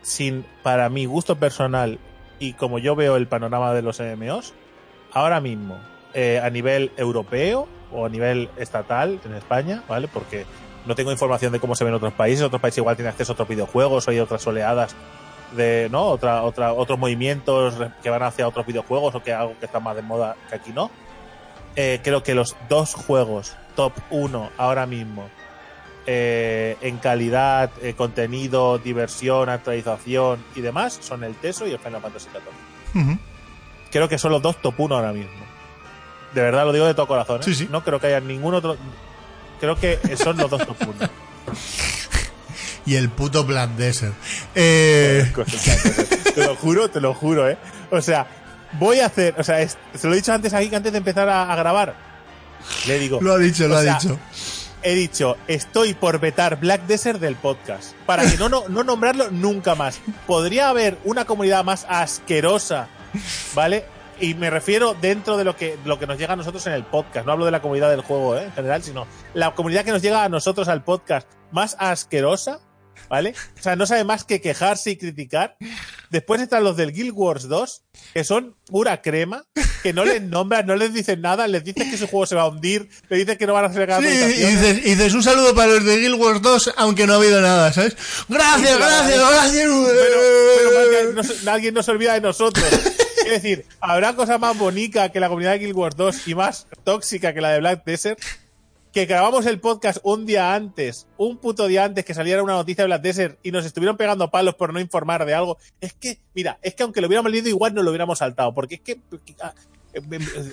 sin 0.01 0.47
para 0.63 0.89
mi 0.89 1.07
gusto 1.07 1.41
personal 1.41 1.99
y 2.39 2.53
como 2.53 2.79
yo 2.79 2.95
veo 2.95 3.17
el 3.17 3.27
panorama 3.27 3.75
de 3.75 3.83
los 3.83 3.99
MMOs, 3.99 4.55
ahora 5.13 5.41
mismo, 5.41 5.81
eh, 6.15 6.41
a 6.41 6.49
nivel 6.51 6.93
europeo 6.97 7.67
o 7.91 8.07
a 8.07 8.09
nivel 8.09 8.49
estatal 8.59 9.19
en 9.25 9.35
España, 9.35 9.83
¿vale? 9.89 10.07
Porque 10.07 10.47
no 10.87 10.95
tengo 10.95 11.11
información 11.11 11.51
de 11.51 11.59
cómo 11.59 11.75
se 11.75 11.83
ven 11.83 11.91
en 11.91 11.97
otros 11.97 12.13
países. 12.13 12.45
Otros 12.45 12.63
países 12.63 12.79
igual 12.79 12.95
tienen 12.95 13.11
acceso 13.11 13.33
a 13.33 13.35
otros 13.35 13.49
videojuegos 13.49 14.07
o 14.07 14.11
hay 14.13 14.21
otras 14.21 14.47
oleadas 14.47 14.95
de, 15.57 15.89
¿no? 15.91 16.05
Otra, 16.05 16.45
otra, 16.45 16.75
otros 16.75 16.97
movimientos 16.97 17.75
que 18.05 18.11
van 18.11 18.23
hacia 18.23 18.47
otros 18.47 18.67
videojuegos 18.67 19.17
o 19.17 19.23
que 19.25 19.33
algo 19.33 19.59
que 19.59 19.67
está 19.67 19.81
más 19.81 19.97
de 19.97 20.03
moda 20.03 20.37
que 20.49 20.55
aquí 20.55 20.71
no. 20.71 20.93
Eh, 21.75 22.01
creo 22.05 22.23
que 22.23 22.35
los 22.35 22.57
dos 22.69 22.95
juegos 22.95 23.57
top 23.81 23.93
1 24.11 24.51
ahora 24.59 24.85
mismo 24.87 25.31
eh, 26.07 26.77
en 26.83 26.99
calidad, 26.99 27.71
eh, 27.83 27.95
contenido, 27.95 28.79
diversión, 28.79 29.49
actualización 29.49 30.45
y 30.55 30.61
demás 30.61 30.99
son 31.01 31.25
el 31.25 31.35
Teso 31.37 31.67
y 31.67 31.71
el 31.73 31.79
Final 31.79 32.03
Fantasy 32.03 32.29
XIV. 32.31 33.01
Ujú. 33.03 33.19
Creo 33.91 34.09
que 34.09 34.19
son 34.19 34.33
los 34.33 34.43
dos 34.43 34.61
top 34.61 34.75
1 34.79 34.95
ahora 34.97 35.13
mismo. 35.13 35.31
De 36.35 36.43
verdad 36.43 36.65
lo 36.65 36.73
digo 36.73 36.85
de 36.87 36.95
todo 36.95 37.07
corazón. 37.07 37.41
¿eh? 37.41 37.45
Sí, 37.45 37.55
sí. 37.55 37.69
No 37.71 37.83
creo 37.83 37.99
que 38.01 38.09
haya 38.09 38.21
ningún 38.21 38.55
otro. 38.55 38.77
Creo 39.61 39.77
que 39.77 39.99
son 40.17 40.37
los 40.37 40.51
dos 40.51 40.67
top 40.67 40.77
1. 40.99 41.09
Y 42.87 42.97
el 42.97 43.09
puto 43.11 43.45
Black 43.45 43.71
Desert. 43.73 44.15
Eh, 44.55 45.31
te 46.35 46.47
lo 46.47 46.57
juro, 46.57 46.89
te 46.91 47.01
lo 47.01 47.13
juro, 47.15 47.49
¿eh? 47.49 47.57
O 47.91 48.01
sea, 48.01 48.27
voy 48.73 49.01
a 49.01 49.07
hacer. 49.07 49.35
O 49.39 49.45
sea, 49.45 49.61
es- 49.61 49.77
se 49.95 50.07
lo 50.09 50.15
he 50.15 50.17
dicho 50.17 50.33
antes 50.33 50.55
aquí, 50.55 50.71
que 50.71 50.77
antes 50.77 50.91
de 50.93 50.99
empezar 50.99 51.29
a, 51.29 51.53
a 51.53 51.57
grabar. 51.57 51.95
Le 52.87 52.99
digo. 52.99 53.21
lo 53.21 53.33
ha 53.35 53.39
dicho, 53.39 53.69
lo 53.69 53.77
ha 53.77 53.83
sea, 53.83 53.99
dicho. 53.99 54.19
he 54.83 54.95
dicho, 54.95 55.37
estoy 55.49 55.95
por 55.95 56.21
vetar 56.21 56.59
Black 56.61 56.87
Desert 56.87 57.21
del 57.21 57.37
podcast. 57.37 57.95
Para 58.07 58.29
que 58.29 58.37
no, 58.37 58.49
no, 58.49 58.65
no 58.69 58.85
nombrarlo 58.85 59.31
nunca 59.31 59.75
más. 59.75 60.01
Podría 60.27 60.69
haber 60.69 60.99
una 61.05 61.25
comunidad 61.25 61.65
más 61.65 61.87
asquerosa, 61.89 62.89
¿vale? 63.55 63.85
Y 64.21 64.35
me 64.35 64.51
refiero 64.51 64.95
dentro 65.01 65.39
de 65.39 65.45
lo 65.45 65.57
que, 65.57 65.79
lo 65.87 65.99
que 65.99 66.07
nos 66.07 66.19
llega 66.19 66.35
a 66.35 66.37
nosotros 66.37 66.67
en 66.67 66.75
el 66.75 66.85
podcast. 66.85 67.25
No 67.25 67.33
hablo 67.33 67.47
de 67.47 67.51
la 67.51 67.63
comunidad 67.63 67.89
del 67.89 68.03
juego 68.03 68.37
¿eh? 68.37 68.45
en 68.45 68.53
general, 68.53 68.83
sino 68.83 69.07
la 69.33 69.55
comunidad 69.55 69.85
que 69.85 69.93
nos 69.93 70.03
llega 70.03 70.25
a 70.25 70.29
nosotros 70.29 70.69
al 70.69 70.85
podcast 70.85 71.27
más 71.53 71.75
asquerosa, 71.79 72.61
¿vale? 73.09 73.35
O 73.59 73.63
sea, 73.63 73.77
no 73.77 73.87
sabe 73.87 74.05
más 74.05 74.25
que 74.25 74.41
quejarse 74.41 74.91
y 74.91 74.97
criticar. 74.97 75.57
Después 76.11 76.41
están 76.41 76.65
los 76.65 76.77
del 76.77 76.93
Guild 76.93 77.13
Wars 77.15 77.49
2, 77.49 77.83
que 78.15 78.25
son 78.25 78.57
pura 78.67 79.01
crema, 79.01 79.45
que 79.83 79.93
no 79.93 80.05
les 80.05 80.23
nombran, 80.23 80.67
no 80.67 80.75
les 80.77 80.93
dicen 80.93 81.21
nada, 81.21 81.47
les 81.47 81.65
dicen 81.65 81.91
que 81.91 81.97
su 81.97 82.07
juego 82.07 82.27
se 82.27 82.35
va 82.35 82.43
a 82.43 82.49
hundir, 82.49 82.89
le 83.09 83.17
dicen 83.17 83.39
que 83.39 83.47
no 83.47 83.55
van 83.55 83.65
a 83.65 83.69
hacer 83.69 83.91
Sí, 84.01 84.07
y 84.07 84.47
dices, 84.47 84.79
y 84.79 84.95
dices 84.95 85.15
un 85.15 85.23
saludo 85.23 85.55
para 85.55 85.73
los 85.73 85.85
de 85.85 85.99
Guild 85.99 86.21
Wars 86.21 86.43
2, 86.43 86.75
aunque 86.77 87.07
no 87.07 87.15
ha 87.15 87.17
habido 87.17 87.41
nada, 87.41 87.73
¿sabes? 87.73 87.97
Gracias, 88.29 88.79
gracias, 88.79 89.19
gracias. 89.19 89.69
pero, 89.69 90.21
pero 90.91 91.13
no 91.13 91.23
nadie 91.45 91.73
no 91.73 91.83
se 91.83 91.91
olvida 91.91 92.15
de 92.15 92.21
nosotros. 92.21 92.65
Es 93.25 93.43
decir, 93.43 93.65
habrá 93.81 94.15
cosa 94.17 94.39
más 94.39 94.57
bonita 94.59 95.11
que 95.11 95.21
la 95.21 95.29
comunidad 95.29 95.53
de 95.53 95.59
Guild 95.61 95.77
Wars 95.77 95.97
2 95.97 96.29
y 96.29 96.35
más 96.35 96.67
tóxica 96.85 97.33
que 97.33 97.41
la 97.41 97.51
de 97.51 97.61
Black 97.61 97.85
Desert. 97.85 98.19
Que 98.93 99.07
grabamos 99.07 99.47
el 99.47 99.61
podcast 99.61 99.99
un 100.03 100.27
día 100.27 100.53
antes, 100.53 101.07
un 101.17 101.37
puto 101.39 101.69
día 101.69 101.85
antes 101.85 102.05
que 102.05 102.13
saliera 102.13 102.43
una 102.43 102.55
noticia 102.55 102.83
de 102.83 102.87
Black 102.89 103.03
Desert 103.03 103.39
y 103.45 103.53
nos 103.53 103.65
estuvieron 103.65 103.97
pegando 103.97 104.31
palos 104.33 104.57
por 104.57 104.73
no 104.73 104.81
informar 104.81 105.25
de 105.25 105.33
algo. 105.35 105.59
Es 105.81 105.93
que, 105.93 106.19
mira, 106.35 106.59
es 106.61 106.75
que 106.75 106.83
aunque 106.83 107.01
lo 107.01 107.07
hubiéramos 107.07 107.31
leído 107.31 107.49
igual 107.49 107.73
no 107.73 107.85
lo 107.85 107.91
hubiéramos 107.91 108.19
saltado. 108.19 108.53
Porque 108.53 108.77
es 108.77 108.81
que, 108.81 108.97
que- 109.25 109.37
ah, 109.43 109.55
eh, 109.93 110.01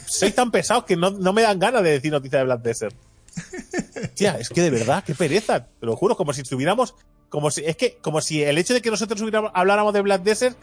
sois 0.06 0.36
tan 0.36 0.52
pesados 0.52 0.84
que 0.84 0.96
no, 0.96 1.10
no 1.10 1.34
me 1.34 1.42
dan 1.42 1.58
ganas 1.58 1.82
de 1.82 1.90
decir 1.92 2.12
noticias 2.12 2.40
de 2.42 2.46
Black 2.46 2.62
Desert. 2.62 2.96
Tía, 4.14 4.38
es 4.40 4.50
que 4.50 4.62
de 4.62 4.70
verdad, 4.70 5.04
qué 5.04 5.16
pereza. 5.16 5.66
Te 5.66 5.86
lo 5.88 5.96
juro, 5.96 6.16
como 6.16 6.32
si 6.32 6.42
estuviéramos. 6.42 6.94
Como 7.30 7.50
si, 7.50 7.66
es 7.66 7.76
que, 7.76 7.98
como 8.02 8.22
si 8.22 8.44
el 8.44 8.58
hecho 8.60 8.76
de 8.76 8.82
que 8.82 8.92
nosotros 8.92 9.20
habláramos 9.54 9.94
de 9.94 10.02
Black 10.02 10.22
Desert 10.22 10.56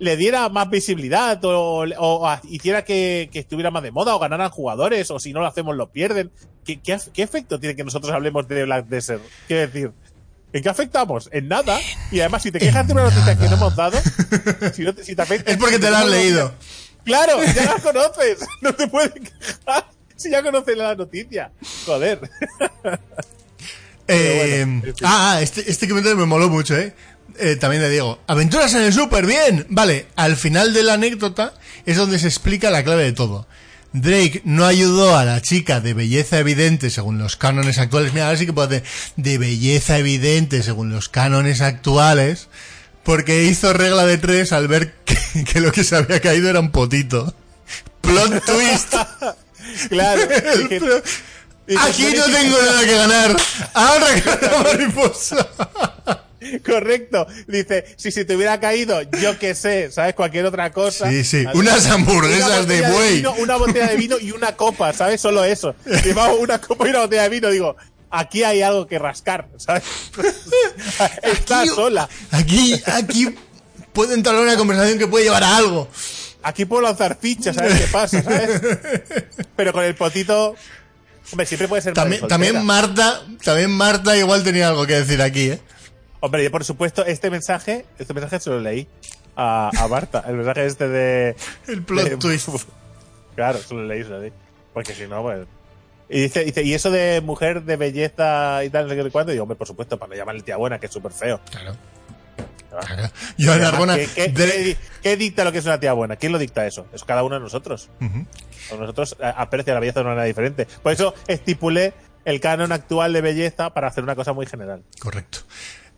le 0.00 0.16
diera 0.16 0.48
más 0.48 0.68
visibilidad 0.70 1.44
o, 1.44 1.84
o 1.84 2.38
hiciera 2.44 2.84
que, 2.84 3.28
que 3.30 3.38
estuviera 3.38 3.70
más 3.70 3.82
de 3.82 3.92
moda 3.92 4.14
o 4.14 4.18
ganaran 4.18 4.50
jugadores 4.50 5.10
o 5.10 5.20
si 5.20 5.32
no 5.32 5.40
lo 5.40 5.46
hacemos 5.46 5.76
lo 5.76 5.90
pierden. 5.90 6.30
¿Qué, 6.64 6.80
qué, 6.80 6.98
qué 7.12 7.22
efecto 7.22 7.60
tiene 7.60 7.76
que 7.76 7.84
nosotros 7.84 8.10
hablemos 8.10 8.48
de 8.48 8.64
Black 8.64 8.86
Desert? 8.86 9.22
Quiero 9.46 9.66
decir, 9.66 9.92
¿en 10.54 10.62
qué 10.62 10.68
afectamos? 10.70 11.28
En 11.32 11.48
nada. 11.48 11.78
Y 12.10 12.20
además, 12.20 12.42
si 12.42 12.50
te 12.50 12.58
quejas 12.58 12.86
de 12.86 12.94
una 12.94 13.04
noticia 13.04 13.38
que 13.38 13.44
no 13.44 13.56
hemos 13.56 13.76
dado, 13.76 13.98
si, 14.72 14.82
no 14.82 14.94
te, 14.94 15.04
si 15.04 15.14
te 15.14 15.20
afecta. 15.20 15.50
Es 15.50 15.58
porque 15.58 15.78
te 15.78 15.90
lo 15.90 15.96
has 15.98 16.08
leído. 16.08 16.52
Claro, 17.04 17.42
ya 17.44 17.64
las 17.66 17.82
conoces. 17.82 18.38
No 18.62 18.74
te 18.74 18.88
puedes 18.88 19.12
quejar 19.12 19.84
si 20.16 20.30
ya 20.30 20.42
conoces 20.42 20.76
la 20.78 20.94
noticia. 20.94 21.52
Joder. 21.84 22.20
Eh, 24.12 24.64
bueno, 24.66 24.94
ah, 25.04 25.34
ah, 25.34 25.40
este, 25.42 25.70
este 25.70 25.88
comentario 25.88 26.16
me 26.16 26.26
moló 26.26 26.48
mucho, 26.48 26.76
¿eh? 26.76 26.96
Eh, 27.38 27.56
También 27.56 27.82
le 27.82 27.90
digo, 27.90 28.20
aventuras 28.26 28.72
en 28.74 28.82
el 28.82 28.92
super, 28.92 29.26
bien. 29.26 29.66
Vale, 29.70 30.06
al 30.16 30.36
final 30.36 30.72
de 30.72 30.82
la 30.82 30.94
anécdota 30.94 31.54
es 31.86 31.96
donde 31.96 32.18
se 32.18 32.26
explica 32.28 32.70
la 32.70 32.84
clave 32.84 33.04
de 33.04 33.12
todo. 33.12 33.46
Drake 33.92 34.42
no 34.44 34.66
ayudó 34.66 35.16
a 35.16 35.24
la 35.24 35.40
chica 35.42 35.80
de 35.80 35.94
belleza 35.94 36.38
evidente 36.38 36.90
según 36.90 37.18
los 37.18 37.36
cánones 37.36 37.78
actuales. 37.78 38.12
Mira, 38.12 38.26
ahora 38.26 38.38
sí 38.38 38.46
que 38.46 38.52
puedo 38.52 38.68
hacer 38.68 38.84
de 39.16 39.38
belleza 39.38 39.98
evidente 39.98 40.62
según 40.62 40.90
los 40.90 41.08
cánones 41.08 41.60
actuales. 41.60 42.48
Porque 43.02 43.44
hizo 43.44 43.72
regla 43.72 44.04
de 44.06 44.18
tres 44.18 44.52
al 44.52 44.68
ver 44.68 44.94
que, 45.04 45.16
que 45.52 45.60
lo 45.60 45.72
que 45.72 45.82
se 45.84 45.96
había 45.96 46.20
caído 46.20 46.48
era 46.50 46.60
un 46.60 46.70
potito. 46.70 47.34
Plot 48.00 48.44
twist. 48.44 48.94
Claro. 49.88 50.22
Pro- 50.78 51.02
Aquí 51.82 52.02
no 52.16 52.24
"Tony, 52.24 52.34
tengo 52.34 52.58
nada 52.60 52.84
que 52.84 52.94
ganar. 52.96 53.36
Ahora 53.74 54.06
que 54.20 54.46
la 54.46 54.58
mariposa. 54.64 55.48
Correcto. 56.66 57.26
Dice, 57.46 57.84
si 57.96 58.10
se 58.10 58.24
te 58.24 58.36
hubiera 58.36 58.58
caído, 58.60 59.02
yo 59.20 59.38
qué 59.38 59.54
sé, 59.54 59.90
¿sabes? 59.90 60.14
Cualquier 60.14 60.46
otra 60.46 60.72
cosa. 60.72 61.08
Sí, 61.10 61.24
sí. 61.24 61.44
Unas 61.54 61.84
Una 61.84 61.94
hamburguesas 61.94 62.66
de 62.66 62.82
buey. 62.90 63.16
vino, 63.16 63.34
una 63.34 63.56
botella 63.56 63.88
de 63.88 63.96
vino 63.96 64.18
y 64.18 64.32
una 64.32 64.56
copa, 64.56 64.92
¿sabes? 64.92 65.20
Solo 65.20 65.44
eso. 65.44 65.74
Llevaba 66.04 66.34
una 66.34 66.60
copa 66.60 66.86
y 66.86 66.90
una 66.90 67.00
botella 67.00 67.22
de 67.24 67.28
vino. 67.28 67.50
Digo, 67.50 67.76
aquí 68.10 68.42
hay 68.44 68.62
algo 68.62 68.86
que 68.86 68.98
rascar, 68.98 69.48
¿sabes? 69.56 69.82
Está 71.22 71.66
sola. 71.66 72.08
Aquí, 72.30 72.80
aquí 72.86 73.34
puede 73.92 74.14
entrar 74.14 74.36
una 74.36 74.56
conversación 74.56 74.98
que 74.98 75.06
puede 75.06 75.24
llevar 75.24 75.44
a 75.44 75.56
algo. 75.56 75.88
Aquí 76.42 76.64
puedo 76.64 76.82
lanzar 76.82 77.18
fichas, 77.20 77.54
¿sabes 77.54 77.78
qué 77.78 77.86
pasa? 77.88 78.22
¿sabes? 78.22 78.60
Pero 79.56 79.72
con 79.72 79.84
el 79.84 79.94
potito. 79.94 80.54
Hombre, 81.32 81.46
siempre 81.46 81.68
puede 81.68 81.82
ser 81.82 81.92
También, 81.92 82.26
también. 82.26 82.64
Marta, 82.64 83.22
también 83.44 83.70
Marta 83.70 84.16
igual 84.16 84.42
tenía 84.42 84.68
algo 84.68 84.86
que 84.86 84.94
decir 84.94 85.20
aquí, 85.22 85.50
¿eh? 85.50 85.60
Hombre, 86.20 86.44
yo 86.44 86.50
por 86.50 86.64
supuesto, 86.64 87.04
este 87.04 87.30
mensaje, 87.30 87.86
este 87.98 88.12
mensaje 88.14 88.38
se 88.40 88.50
lo 88.50 88.60
leí 88.60 88.86
a, 89.36 89.70
a 89.78 89.88
Marta. 89.88 90.22
El 90.26 90.36
mensaje 90.36 90.66
este 90.66 90.88
de. 90.88 91.36
El 91.68 91.82
plot 91.82 92.04
de- 92.08 92.16
twist. 92.16 92.48
Claro, 93.36 93.58
se 93.58 93.72
lo 93.74 93.84
leí, 93.84 94.02
se 94.02 94.10
lo 94.10 94.18
leí. 94.20 94.32
Porque 94.74 94.92
si 94.92 95.06
no, 95.06 95.22
pues. 95.22 95.46
Y 96.10 96.22
dice, 96.22 96.44
dice, 96.44 96.62
y 96.62 96.74
eso 96.74 96.90
de 96.90 97.20
mujer 97.20 97.62
de 97.62 97.76
belleza 97.76 98.62
y 98.64 98.68
tal, 98.70 98.84
no 98.88 98.94
sé 98.94 99.02
qué 99.02 99.10
cuándo, 99.10 99.30
y 99.32 99.34
digo, 99.36 99.44
hombre, 99.44 99.56
por 99.56 99.66
supuesto, 99.68 99.96
para 99.98 100.10
no 100.10 100.16
llamarle 100.16 100.42
tía 100.42 100.56
buena, 100.56 100.78
que 100.78 100.86
es 100.86 100.92
súper 100.92 101.12
feo. 101.12 101.40
Claro. 101.50 101.76
Claro. 102.68 103.10
Joan 103.38 103.50
Además, 103.62 103.72
Arbona. 103.72 103.96
¿qué, 103.96 104.76
qué- 105.02 105.16
dicta 105.16 105.44
lo 105.44 105.52
que 105.52 105.58
es 105.58 105.64
una 105.64 105.80
tía 105.80 105.92
buena? 105.92 106.16
¿Quién 106.16 106.32
lo 106.32 106.38
dicta 106.38 106.66
eso? 106.66 106.86
Es 106.92 107.04
cada 107.04 107.22
uno 107.22 107.36
de 107.36 107.40
nosotros. 107.40 107.88
Ujú. 108.00 108.26
Nosotros 108.78 109.16
aprecia 109.20 109.72
la 109.74 109.80
belleza 109.80 110.00
de 110.00 110.04
una 110.06 110.10
manera 110.10 110.26
diferente. 110.26 110.66
Por 110.82 110.92
eso 110.92 111.14
estipulé 111.28 111.94
el 112.24 112.40
canon 112.40 112.72
actual 112.72 113.12
de 113.12 113.20
belleza 113.22 113.70
para 113.72 113.88
hacer 113.88 114.04
una 114.04 114.14
cosa 114.16 114.32
muy 114.32 114.46
general. 114.46 114.82
Correcto. 115.00 115.38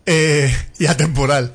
Eh, 0.05 0.55
y 0.79 0.85
atemporal. 0.85 1.53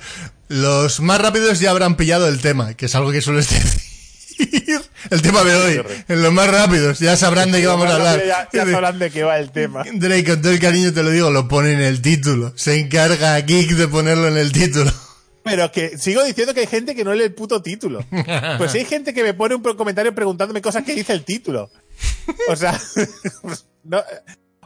Los 0.49 1.01
más 1.01 1.21
rápidos 1.21 1.61
ya 1.61 1.71
habrán 1.71 1.97
pillado 1.97 2.29
el 2.29 2.41
tema, 2.41 2.75
que 2.75 2.87
es 2.87 2.95
algo 2.95 3.13
que 3.13 3.21
sueles 3.21 3.49
decir. 4.39 4.81
El 5.11 5.23
tema 5.23 5.43
de 5.43 5.55
hoy. 5.55 5.83
En 6.09 6.23
los 6.23 6.33
más 6.33 6.49
rápidos, 6.49 6.99
ya 6.99 7.17
sabrán 7.17 7.51
de 7.51 7.61
qué 7.61 7.67
vamos 7.67 7.89
a 7.89 7.97
hablar. 7.97 8.23
Ya, 8.25 8.49
ya 8.53 8.67
sabrán 8.67 8.99
de 8.99 9.11
qué 9.11 9.23
va 9.25 9.39
el 9.39 9.51
tema. 9.51 9.85
Drake, 9.93 10.25
con 10.25 10.43
todo 10.43 10.53
el 10.53 10.61
cariño 10.61 10.93
te 10.93 11.03
lo 11.03 11.11
digo, 11.11 11.31
lo 11.31 11.49
pone 11.49 11.73
en 11.73 11.81
el 11.81 12.01
título. 12.01 12.53
Se 12.57 12.79
encarga 12.79 13.39
Geek 13.41 13.71
de 13.73 13.89
ponerlo 13.89 14.29
en 14.29 14.37
el 14.37 14.53
título. 14.53 14.93
Pero 15.43 15.73
que 15.73 15.97
sigo 15.99 16.23
diciendo 16.25 16.53
que 16.53 16.61
hay 16.61 16.67
gente 16.67 16.95
que 16.95 17.05
no 17.05 17.15
lee 17.15 17.25
el 17.25 17.35
puto 17.35 17.63
título. 17.63 18.05
Pues 18.59 18.75
hay 18.75 18.85
gente 18.85 19.15
que 19.15 19.23
me 19.23 19.35
pone 19.35 19.55
un 19.55 19.63
comentario 19.63 20.15
preguntándome 20.15 20.61
cosas 20.61 20.85
que 20.85 20.95
dice 20.95 21.13
el 21.13 21.25
título. 21.25 21.71
O 22.49 22.57
sea, 22.57 22.79
no, 23.85 24.03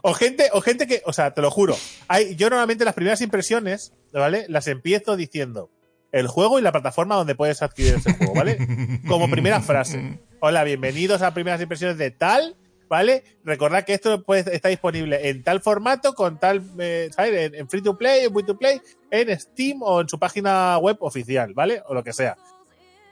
o 0.02 0.12
gente, 0.14 0.50
o 0.52 0.60
gente 0.60 0.86
que, 0.86 1.00
o 1.06 1.12
sea, 1.12 1.32
te 1.32 1.40
lo 1.40 1.50
juro. 1.50 1.76
Hay, 2.08 2.36
yo 2.36 2.50
normalmente 2.50 2.84
las 2.84 2.94
primeras 2.94 3.20
impresiones, 3.20 3.94
¿vale? 4.12 4.46
Las 4.48 4.66
empiezo 4.66 5.16
diciendo 5.16 5.70
el 6.10 6.26
juego 6.26 6.58
y 6.58 6.62
la 6.62 6.72
plataforma 6.72 7.14
donde 7.14 7.34
puedes 7.34 7.62
adquirir 7.62 7.94
ese 7.94 8.12
juego, 8.14 8.34
¿vale? 8.34 8.58
Como 9.08 9.30
primera 9.30 9.60
frase. 9.60 10.20
Hola, 10.40 10.64
bienvenidos 10.64 11.22
a 11.22 11.32
primeras 11.32 11.60
impresiones 11.62 11.96
de 11.98 12.10
tal, 12.10 12.56
¿vale? 12.88 13.22
Recordad 13.44 13.84
que 13.84 13.94
esto 13.94 14.22
puede, 14.24 14.54
está 14.54 14.68
disponible 14.68 15.30
en 15.30 15.42
tal 15.44 15.62
formato, 15.62 16.14
con 16.14 16.38
tal, 16.38 16.62
eh, 16.78 17.08
¿sabes? 17.14 17.32
En, 17.34 17.54
en, 17.54 17.68
free 17.68 17.80
to 17.80 17.96
play, 17.96 18.24
en 18.24 18.32
free 18.32 18.44
to 18.44 18.58
play, 18.58 18.80
en 19.10 19.38
Steam 19.38 19.82
o 19.82 20.00
en 20.00 20.08
su 20.08 20.18
página 20.18 20.76
web 20.78 20.96
oficial, 21.00 21.54
¿vale? 21.54 21.80
O 21.86 21.94
lo 21.94 22.02
que 22.02 22.12
sea. 22.12 22.36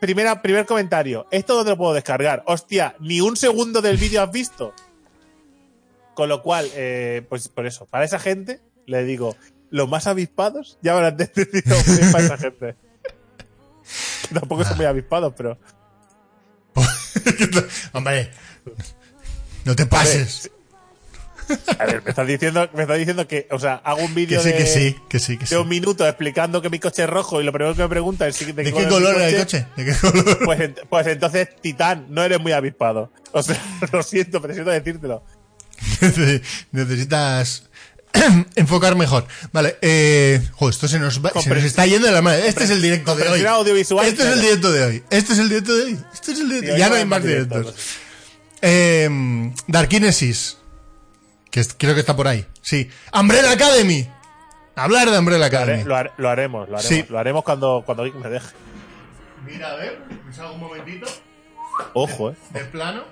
Primera, 0.00 0.42
primer 0.42 0.66
comentario. 0.66 1.26
¿Esto 1.30 1.54
dónde 1.54 1.72
lo 1.72 1.76
puedo 1.76 1.94
descargar? 1.94 2.42
Hostia, 2.46 2.96
ni 3.00 3.20
un 3.20 3.36
segundo 3.36 3.80
del 3.80 3.96
vídeo 3.96 4.22
has 4.22 4.32
visto. 4.32 4.74
Con 6.20 6.28
lo 6.28 6.42
cual, 6.42 6.70
eh, 6.74 7.22
pues 7.30 7.48
por 7.48 7.64
eso, 7.64 7.86
para 7.86 8.04
esa 8.04 8.18
gente, 8.18 8.60
le 8.84 9.04
digo, 9.04 9.38
los 9.70 9.88
más 9.88 10.06
avispados 10.06 10.76
ya 10.82 10.92
habrán 10.92 11.16
entendido 11.18 11.74
para 12.12 12.24
esa 12.24 12.36
gente. 12.36 12.76
Tampoco 14.34 14.62
son 14.64 14.76
muy 14.76 14.84
avispados, 14.84 15.32
pero. 15.34 15.58
Hombre, 17.94 18.30
no 19.64 19.74
te 19.74 19.86
pases. 19.86 20.50
A 21.78 21.86
ver, 21.86 22.02
me 22.02 22.10
estás 22.10 22.26
diciendo, 22.26 22.68
me 22.74 22.82
estás 22.82 22.98
diciendo 22.98 23.26
que, 23.26 23.48
o 23.50 23.58
sea, 23.58 23.76
hago 23.76 24.02
un 24.02 24.14
vídeo 24.14 24.42
que 24.42 24.50
sí, 24.50 24.52
de, 24.52 24.56
que 24.58 24.66
sí, 24.66 24.96
que 25.08 25.18
sí, 25.18 25.38
que 25.38 25.46
de 25.46 25.56
un 25.56 25.70
minuto 25.70 26.06
explicando 26.06 26.60
que 26.60 26.68
mi 26.68 26.78
coche 26.78 27.04
es 27.04 27.08
rojo 27.08 27.40
y 27.40 27.44
lo 27.44 27.52
primero 27.52 27.74
que 27.74 27.80
me 27.80 27.88
pregunta 27.88 28.28
es 28.28 28.38
de, 28.38 28.52
¿De 28.52 28.74
qué 28.74 28.86
color 28.86 29.14
era 29.16 29.26
el 29.26 29.38
coche. 29.38 29.66
¿De 29.74 29.86
qué 29.86 29.94
color? 29.94 30.38
Pues, 30.44 30.70
pues 30.86 31.06
entonces, 31.06 31.48
Titán, 31.62 32.08
no 32.10 32.22
eres 32.22 32.38
muy 32.40 32.52
avispado. 32.52 33.10
O 33.32 33.42
sea, 33.42 33.58
lo 33.90 34.02
siento, 34.02 34.42
pero 34.42 34.52
siento 34.52 34.70
decírtelo. 34.70 35.24
Necesitas 36.72 37.64
enfocar 38.56 38.96
mejor. 38.96 39.26
Vale, 39.52 39.76
eh, 39.82 40.40
joder, 40.52 40.74
esto 40.74 40.88
se 40.88 40.98
nos, 40.98 41.24
va, 41.24 41.30
se 41.40 41.48
nos 41.48 41.64
está 41.64 41.86
yendo 41.86 42.06
de 42.06 42.12
la 42.12 42.22
madre. 42.22 42.48
Este 42.48 42.64
es 42.64 42.70
el 42.70 42.82
directo 42.82 43.14
de 43.16 43.28
hoy. 43.28 43.40
Este 44.06 44.22
es 44.22 44.28
el 44.28 44.40
directo 44.40 44.72
de 44.72 44.84
hoy. 44.84 45.02
Este 45.10 45.32
es 45.32 45.38
el 45.38 45.48
directo 45.48 45.74
de 45.74 45.84
hoy. 45.84 45.98
Este 46.12 46.32
es 46.32 46.40
el 46.40 46.48
directo. 46.48 46.76
ya 46.76 46.88
no 46.88 46.94
hay 46.96 47.04
más 47.04 47.22
directos. 47.22 47.74
Eh, 48.62 49.52
Darkinesis. 49.66 50.58
Que 51.50 51.64
creo 51.64 51.94
que 51.94 52.00
está 52.00 52.14
por 52.14 52.28
ahí. 52.28 52.46
Sí. 52.62 52.88
Umbrella 53.12 53.50
Academy. 53.50 54.08
Hablar 54.76 55.10
de 55.10 55.18
Umbrella 55.18 55.46
Academy. 55.46 55.82
Lo, 55.84 55.96
haremos, 55.96 56.14
lo 56.18 56.28
haremos. 56.30 56.68
Sí. 56.80 57.04
Lo 57.08 57.18
haremos 57.18 57.42
cuando, 57.42 57.82
cuando 57.84 58.04
me 58.04 58.28
deje. 58.28 58.48
Mira, 59.44 59.72
a 59.72 59.76
ver, 59.76 59.98
me 60.26 60.32
salgo 60.32 60.54
un 60.54 60.60
momentito. 60.60 61.06
Ojo, 61.94 62.30
eh. 62.30 62.34
De 62.50 62.64
plano. 62.64 63.02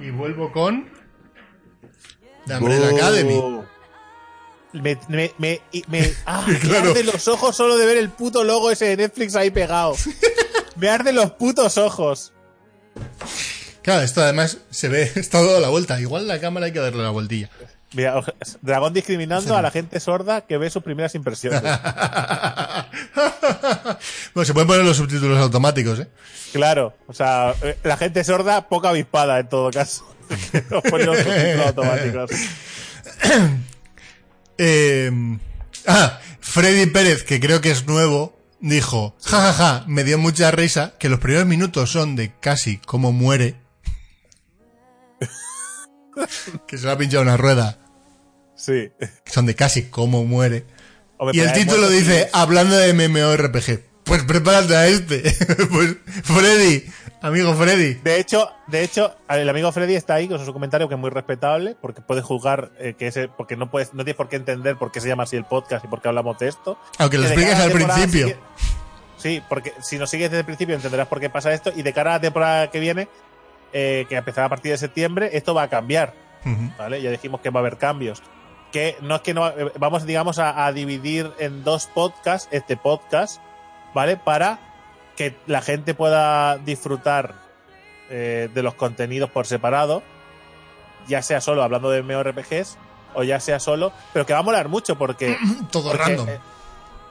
Y 0.00 0.10
vuelvo 0.10 0.52
con. 0.52 0.88
De 2.46 2.56
Umbrella 2.56 2.90
oh. 2.92 2.96
Academy. 2.96 3.66
Me, 4.72 4.98
me, 5.08 5.32
me, 5.38 5.60
me, 5.88 6.12
ah, 6.26 6.46
claro. 6.60 6.84
me 6.84 6.90
arde 6.90 7.04
los 7.04 7.28
ojos 7.28 7.56
solo 7.56 7.76
de 7.76 7.86
ver 7.86 7.96
el 7.96 8.10
puto 8.10 8.44
logo 8.44 8.70
ese 8.70 8.84
de 8.86 8.96
Netflix 8.96 9.34
ahí 9.34 9.50
pegado. 9.50 9.94
me 10.76 10.88
arde 10.88 11.12
los 11.12 11.32
putos 11.32 11.78
ojos. 11.78 12.32
Claro, 13.82 14.02
esto 14.02 14.20
además 14.20 14.58
se 14.70 14.88
ve, 14.88 15.02
está 15.16 15.42
dado 15.42 15.60
la 15.60 15.68
vuelta. 15.68 16.00
Igual 16.00 16.26
la 16.26 16.40
cámara 16.40 16.66
hay 16.66 16.72
que 16.72 16.80
darle 16.80 17.02
la 17.02 17.10
vueltilla. 17.10 17.50
Mira, 17.92 18.20
Dragón 18.60 18.92
discriminando 18.92 19.48
sí. 19.48 19.54
a 19.54 19.62
la 19.62 19.70
gente 19.70 20.00
sorda 20.00 20.40
que 20.42 20.58
ve 20.58 20.68
sus 20.70 20.82
primeras 20.82 21.14
impresiones. 21.14 21.62
bueno, 24.34 24.44
se 24.44 24.52
pueden 24.52 24.66
poner 24.66 24.84
los 24.84 24.96
subtítulos 24.96 25.38
automáticos, 25.38 26.00
¿eh? 26.00 26.08
Claro, 26.52 26.94
o 27.06 27.14
sea, 27.14 27.54
la 27.84 27.96
gente 27.96 28.24
sorda, 28.24 28.68
poca 28.68 28.88
avispada 28.90 29.38
en 29.38 29.48
todo 29.48 29.70
caso. 29.70 30.04
Nos 30.70 30.82
ponen 30.90 31.06
los 31.06 31.18
subtítulos 31.18 31.66
automáticos. 31.66 32.30
eh, 34.58 35.38
ah, 35.86 36.20
Freddy 36.40 36.86
Pérez, 36.86 37.22
que 37.24 37.40
creo 37.40 37.60
que 37.60 37.70
es 37.70 37.86
nuevo, 37.86 38.38
dijo, 38.60 39.16
jajaja, 39.22 39.52
ja, 39.52 39.80
ja, 39.80 39.84
me 39.86 40.04
dio 40.04 40.18
mucha 40.18 40.50
risa 40.50 40.94
que 40.98 41.08
los 41.08 41.20
primeros 41.20 41.46
minutos 41.46 41.90
son 41.90 42.16
de 42.16 42.32
casi 42.40 42.78
cómo 42.78 43.12
muere 43.12 43.56
que 46.66 46.78
se 46.78 46.86
le 46.86 46.92
ha 46.92 46.98
pinchado 46.98 47.22
una 47.22 47.36
rueda. 47.36 47.78
Sí. 48.54 48.90
Son 49.26 49.46
de 49.46 49.54
casi 49.54 49.84
cómo 49.84 50.24
muere. 50.24 50.64
Hombre, 51.18 51.36
y 51.36 51.40
el 51.40 51.52
título 51.52 51.88
dice, 51.88 52.28
hablando 52.32 52.76
de 52.76 52.92
MMORPG. 52.92 53.80
Pues 54.06 54.22
prepárate 54.22 54.76
a 54.76 54.86
este. 54.86 55.22
pues 55.70 55.96
Freddy, 56.22 56.84
amigo 57.20 57.54
Freddy. 57.54 57.94
De 57.94 58.20
hecho, 58.20 58.48
de 58.68 58.84
hecho, 58.84 59.16
el 59.28 59.48
amigo 59.48 59.72
Freddy 59.72 59.96
está 59.96 60.14
ahí 60.14 60.28
con 60.28 60.44
su 60.44 60.52
comentario 60.52 60.88
que 60.88 60.94
es 60.94 61.00
muy 61.00 61.10
respetable, 61.10 61.76
porque 61.80 62.00
puede 62.00 62.22
juzgar 62.22 62.70
eh, 62.78 62.94
que 62.96 63.08
ese, 63.08 63.28
porque 63.28 63.56
no 63.56 63.68
puedes, 63.68 63.94
no 63.94 64.04
tienes 64.04 64.16
por 64.16 64.28
qué 64.28 64.36
entender 64.36 64.76
por 64.76 64.92
qué 64.92 65.00
se 65.00 65.08
llama 65.08 65.24
así 65.24 65.36
el 65.36 65.44
podcast 65.44 65.84
y 65.84 65.88
por 65.88 66.00
qué 66.00 66.08
hablamos 66.08 66.38
de 66.38 66.48
esto. 66.48 66.78
Aunque 66.98 67.18
lo 67.18 67.24
expliques 67.24 67.58
al 67.58 67.72
principio. 67.72 68.28
Sigue, 68.28 68.36
sí, 69.16 69.42
porque 69.48 69.72
si 69.82 69.98
nos 69.98 70.08
sigues 70.08 70.30
desde 70.30 70.40
el 70.40 70.46
principio 70.46 70.76
entenderás 70.76 71.08
por 71.08 71.18
qué 71.18 71.28
pasa 71.28 71.52
esto 71.52 71.72
y 71.74 71.82
de 71.82 71.92
cara 71.92 72.12
a 72.12 72.14
la 72.14 72.20
temporada 72.20 72.70
que 72.70 72.78
viene 72.78 73.08
eh, 73.72 74.06
que 74.08 74.16
empezará 74.16 74.46
a 74.46 74.50
partir 74.50 74.70
de 74.70 74.78
septiembre, 74.78 75.30
esto 75.32 75.52
va 75.52 75.64
a 75.64 75.68
cambiar. 75.68 76.14
Uh 76.44 76.50
-huh. 76.50 76.76
¿vale? 76.76 77.02
Ya 77.02 77.10
dijimos 77.10 77.40
que 77.40 77.50
va 77.50 77.58
a 77.58 77.62
haber 77.62 77.76
cambios. 77.76 78.22
Que 78.70 78.96
no 79.00 79.16
es 79.16 79.22
que 79.22 79.34
no. 79.34 79.52
Vamos, 79.78 80.06
digamos, 80.06 80.38
a, 80.38 80.64
a, 80.64 80.72
dividir 80.72 81.32
en 81.38 81.64
dos 81.64 81.86
podcasts 81.86 82.48
este 82.52 82.76
podcast, 82.76 83.40
¿vale? 83.96 84.18
Para 84.18 84.58
que 85.16 85.34
la 85.46 85.62
gente 85.62 85.94
pueda 85.94 86.58
disfrutar 86.58 87.34
eh, 88.10 88.50
de 88.52 88.62
los 88.62 88.74
contenidos 88.74 89.30
por 89.30 89.46
separado, 89.46 90.02
ya 91.08 91.22
sea 91.22 91.40
solo 91.40 91.62
hablando 91.62 91.88
de 91.88 92.02
MMORPGs 92.02 92.76
o 93.14 93.22
ya 93.22 93.40
sea 93.40 93.58
solo, 93.58 93.92
pero 94.12 94.26
que 94.26 94.34
va 94.34 94.40
a 94.40 94.42
molar 94.42 94.68
mucho 94.68 94.98
porque. 94.98 95.38
Todo 95.72 95.92
porque, 95.92 96.04
random. 96.04 96.28
Eh, 96.28 96.38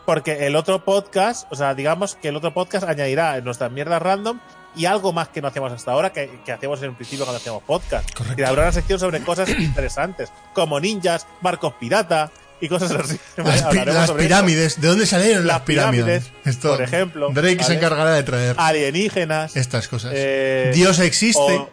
porque 0.06 0.46
el 0.46 0.56
otro 0.56 0.86
podcast, 0.86 1.52
o 1.52 1.56
sea, 1.56 1.74
digamos 1.74 2.14
que 2.14 2.28
el 2.28 2.36
otro 2.36 2.54
podcast 2.54 2.88
añadirá 2.88 3.42
nuestras 3.42 3.72
mierdas 3.72 4.00
random 4.00 4.40
y 4.76 4.86
algo 4.86 5.12
más 5.12 5.30
que 5.30 5.42
no 5.42 5.48
hacíamos 5.48 5.72
hasta 5.72 5.92
ahora, 5.92 6.14
que, 6.14 6.40
que 6.46 6.52
hacíamos 6.52 6.84
en 6.84 6.90
un 6.90 6.96
principio 6.96 7.26
cuando 7.26 7.38
hacíamos 7.38 7.64
podcast. 7.64 8.14
Correcto. 8.16 8.40
Y 8.40 8.46
habrá 8.46 8.62
una 8.62 8.72
sección 8.72 9.00
sobre 9.00 9.22
cosas 9.22 9.50
interesantes, 9.58 10.32
como 10.54 10.80
ninjas, 10.80 11.26
barcos 11.42 11.74
pirata 11.80 12.30
y 12.62 12.70
cosas 12.70 12.92
así. 12.92 13.20
Las, 13.38 13.64
pi 13.64 13.78
las 13.86 14.12
pirámides, 14.12 14.68
esto. 14.68 14.82
¿de 14.82 14.88
dónde 14.88 15.06
salieron 15.06 15.46
las, 15.46 15.58
las 15.58 15.62
pirámides? 15.64 16.24
pirámides 16.26 16.32
esto, 16.46 16.70
por 16.72 16.82
ejemplo. 16.82 17.30
Drake 17.34 17.56
¿vale? 17.56 17.68
se 17.68 17.74
encargará 17.74 18.12
de 18.12 18.24
traer. 18.24 18.56
Alienígenas. 18.58 19.56
Estas 19.56 19.88
cosas. 19.88 20.14
Eh, 20.16 20.72
Dios 20.74 21.00
existe. 21.00 21.40
O, 21.40 21.70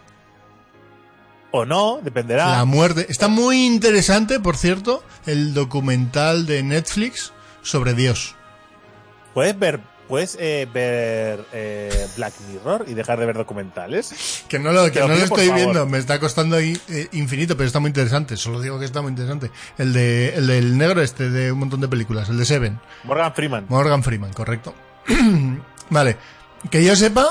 o 1.51 1.65
no, 1.65 1.99
dependerá. 2.01 2.49
La 2.49 2.65
muerte. 2.65 3.05
Está 3.09 3.27
muy 3.27 3.65
interesante, 3.65 4.39
por 4.39 4.57
cierto, 4.57 5.03
el 5.25 5.53
documental 5.53 6.45
de 6.45 6.63
Netflix 6.63 7.31
sobre 7.61 7.93
Dios. 7.93 8.35
Puedes 9.33 9.57
ver 9.57 9.79
puedes 10.07 10.37
eh, 10.39 10.67
ver 10.71 11.45
eh, 11.53 12.07
Black 12.15 12.33
Mirror 12.49 12.85
y 12.87 12.93
dejar 12.93 13.19
de 13.19 13.25
ver 13.25 13.35
documentales. 13.35 14.43
Que 14.47 14.59
no 14.59 14.71
lo, 14.71 14.91
que 14.91 14.99
no 14.99 15.07
lo 15.07 15.13
estoy 15.15 15.49
viendo, 15.51 15.85
me 15.85 15.97
está 15.97 16.19
costando 16.19 16.57
ahí, 16.57 16.79
eh, 16.89 17.07
infinito, 17.13 17.55
pero 17.55 17.67
está 17.67 17.79
muy 17.79 17.89
interesante. 17.89 18.37
Solo 18.37 18.61
digo 18.61 18.79
que 18.79 18.85
está 18.85 19.01
muy 19.01 19.09
interesante. 19.09 19.51
El 19.77 19.93
de 19.93 20.35
el 20.35 20.47
del 20.47 20.77
negro 20.77 21.01
este 21.01 21.29
de 21.29 21.51
un 21.51 21.59
montón 21.59 21.81
de 21.81 21.87
películas, 21.87 22.29
el 22.29 22.37
de 22.37 22.45
Seven. 22.45 22.79
Morgan 23.03 23.33
Freeman. 23.33 23.65
Morgan 23.69 24.03
Freeman, 24.03 24.33
correcto. 24.33 24.73
vale. 25.89 26.17
Que 26.69 26.83
yo 26.83 26.95
sepa. 26.95 27.27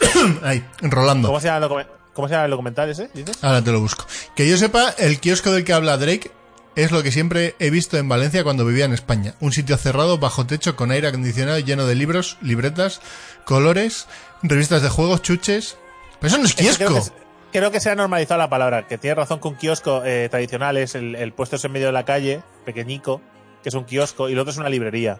ahí, 0.42 0.64
enrolando. 0.80 1.28
¿Cómo 1.28 1.40
se, 1.40 1.48
llama 1.48 1.66
el 1.66 1.86
¿Cómo 2.12 2.28
se 2.28 2.34
llama 2.34 2.44
el 2.44 2.50
documental 2.50 2.88
ese? 2.88 3.10
¿dices? 3.14 3.42
Ahora 3.42 3.62
te 3.62 3.72
lo 3.72 3.80
busco. 3.80 4.06
Que 4.36 4.48
yo 4.48 4.56
sepa, 4.56 4.90
el 4.98 5.18
kiosco 5.18 5.50
del 5.50 5.64
que 5.64 5.72
habla 5.72 5.96
Drake 5.96 6.30
es 6.76 6.92
lo 6.92 7.02
que 7.02 7.10
siempre 7.10 7.54
he 7.58 7.70
visto 7.70 7.98
en 7.98 8.08
Valencia 8.08 8.44
cuando 8.44 8.64
vivía 8.64 8.84
en 8.84 8.92
España. 8.92 9.34
Un 9.40 9.52
sitio 9.52 9.76
cerrado, 9.76 10.18
bajo 10.18 10.46
techo, 10.46 10.76
con 10.76 10.90
aire 10.90 11.08
acondicionado, 11.08 11.58
lleno 11.58 11.86
de 11.86 11.94
libros, 11.94 12.38
libretas, 12.40 13.00
colores, 13.44 14.06
revistas 14.42 14.82
de 14.82 14.88
juegos, 14.88 15.22
chuches. 15.22 15.76
Pero 16.20 16.28
eso 16.28 16.38
no 16.38 16.46
es 16.46 16.54
kiosco. 16.54 16.84
Creo 16.84 17.02
que, 17.02 17.10
creo 17.52 17.70
que, 17.70 17.80
se 17.80 17.90
ha 17.90 17.94
normalizado 17.94 18.38
la 18.38 18.48
palabra, 18.48 18.86
que 18.86 18.98
tiene 18.98 19.14
razón 19.14 19.40
que 19.40 19.48
un 19.48 19.56
kiosco 19.56 20.04
eh, 20.04 20.28
tradicional 20.28 20.76
es 20.76 20.94
el, 20.94 21.14
el 21.14 21.32
puesto 21.32 21.56
en 21.62 21.72
medio 21.72 21.86
de 21.86 21.92
la 21.92 22.04
calle, 22.04 22.42
pequeñico, 22.64 23.20
que 23.62 23.68
es 23.70 23.74
un 23.74 23.84
kiosco, 23.84 24.28
y 24.28 24.32
el 24.32 24.38
otro 24.38 24.52
es 24.52 24.58
una 24.58 24.68
librería. 24.68 25.18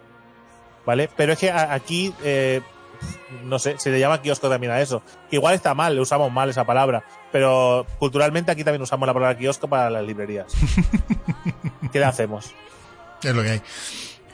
¿Vale? 0.85 1.09
Pero 1.15 1.33
es 1.33 1.39
que 1.39 1.51
aquí, 1.51 2.13
eh, 2.23 2.61
no 3.43 3.59
sé, 3.59 3.75
se 3.77 3.89
le 3.89 3.99
llama 3.99 4.21
kiosco 4.21 4.49
también 4.49 4.71
a 4.71 4.81
eso. 4.81 5.01
Que 5.29 5.37
igual 5.37 5.55
está 5.55 5.73
mal, 5.73 5.95
le 5.95 6.01
usamos 6.01 6.31
mal 6.31 6.49
esa 6.49 6.65
palabra. 6.65 7.03
Pero 7.31 7.85
culturalmente 7.99 8.51
aquí 8.51 8.63
también 8.63 8.81
usamos 8.81 9.07
la 9.07 9.13
palabra 9.13 9.37
kiosco 9.37 9.67
para 9.67 9.89
las 9.89 10.03
librerías. 10.05 10.53
¿Qué 11.91 11.99
le 11.99 12.05
hacemos? 12.05 12.51
Es 13.23 13.35
lo 13.35 13.43
que 13.43 13.49
hay. 13.49 13.61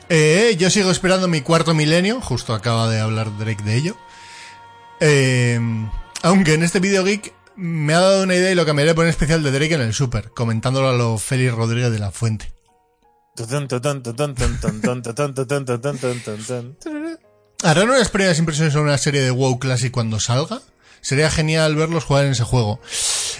Eh, 0.08 0.56
yo 0.58 0.70
sigo 0.70 0.90
esperando 0.90 1.26
mi 1.26 1.40
cuarto 1.40 1.74
milenio, 1.74 2.20
justo 2.20 2.54
acaba 2.54 2.88
de 2.88 3.00
hablar 3.00 3.36
Drake 3.38 3.62
de 3.64 3.76
ello. 3.76 3.96
Eh, 5.00 5.58
aunque 6.22 6.54
en 6.54 6.62
este 6.62 6.80
video 6.80 7.04
geek 7.04 7.34
me 7.56 7.94
ha 7.94 8.00
dado 8.00 8.22
una 8.22 8.34
idea 8.34 8.50
y 8.50 8.54
lo 8.54 8.64
cambiaré 8.64 8.94
por 8.94 9.04
un 9.04 9.10
especial 9.10 9.42
de 9.42 9.50
Drake 9.50 9.74
en 9.74 9.80
el 9.80 9.94
Super, 9.94 10.30
comentándolo 10.30 10.88
a 10.88 10.92
lo 10.92 11.18
Félix 11.18 11.52
Rodríguez 11.52 11.90
de 11.90 11.98
la 11.98 12.10
Fuente. 12.10 12.52
¿Harán 17.62 17.88
unas 17.88 18.10
primeras 18.10 18.38
impresiones 18.38 18.72
sobre 18.72 18.88
una 18.88 18.98
serie 18.98 19.22
de 19.22 19.30
WoW 19.30 19.58
Classic 19.58 19.90
cuando 19.92 20.20
salga? 20.20 20.60
Sería 21.00 21.30
genial 21.30 21.74
verlos 21.76 22.04
jugar 22.04 22.24
en 22.26 22.32
ese 22.32 22.42
juego. 22.44 22.80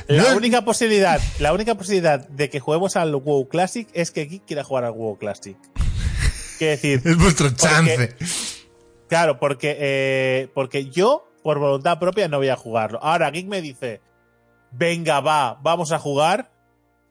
La 0.06 0.30
No- 0.30 0.36
única 0.36 0.64
posibilidad, 0.64 1.20
la 1.40 1.52
única 1.52 1.74
posibilidad 1.74 2.26
de 2.28 2.48
que 2.48 2.60
juguemos 2.60 2.96
al 2.96 3.14
WoW 3.14 3.48
Classic 3.48 3.88
es 3.92 4.10
que 4.10 4.26
Geek 4.26 4.44
quiera 4.46 4.64
jugar 4.64 4.84
al 4.84 4.92
WoW 4.92 5.18
Classic. 5.18 5.56
Quiere 6.58 6.72
decir, 6.76 7.02
Es 7.04 7.16
vuestro 7.18 7.50
chance. 7.50 8.14
claro, 9.08 9.38
porque, 9.38 9.76
eh, 9.78 10.48
porque 10.54 10.86
yo, 10.90 11.28
por 11.42 11.58
voluntad 11.58 11.98
propia, 11.98 12.28
no 12.28 12.38
voy 12.38 12.48
a 12.48 12.56
jugarlo. 12.56 13.02
Ahora, 13.02 13.30
Geek 13.30 13.46
me 13.46 13.60
dice, 13.60 14.00
venga, 14.70 15.20
va, 15.20 15.58
vamos 15.62 15.92
a 15.92 15.98
jugar 15.98 16.52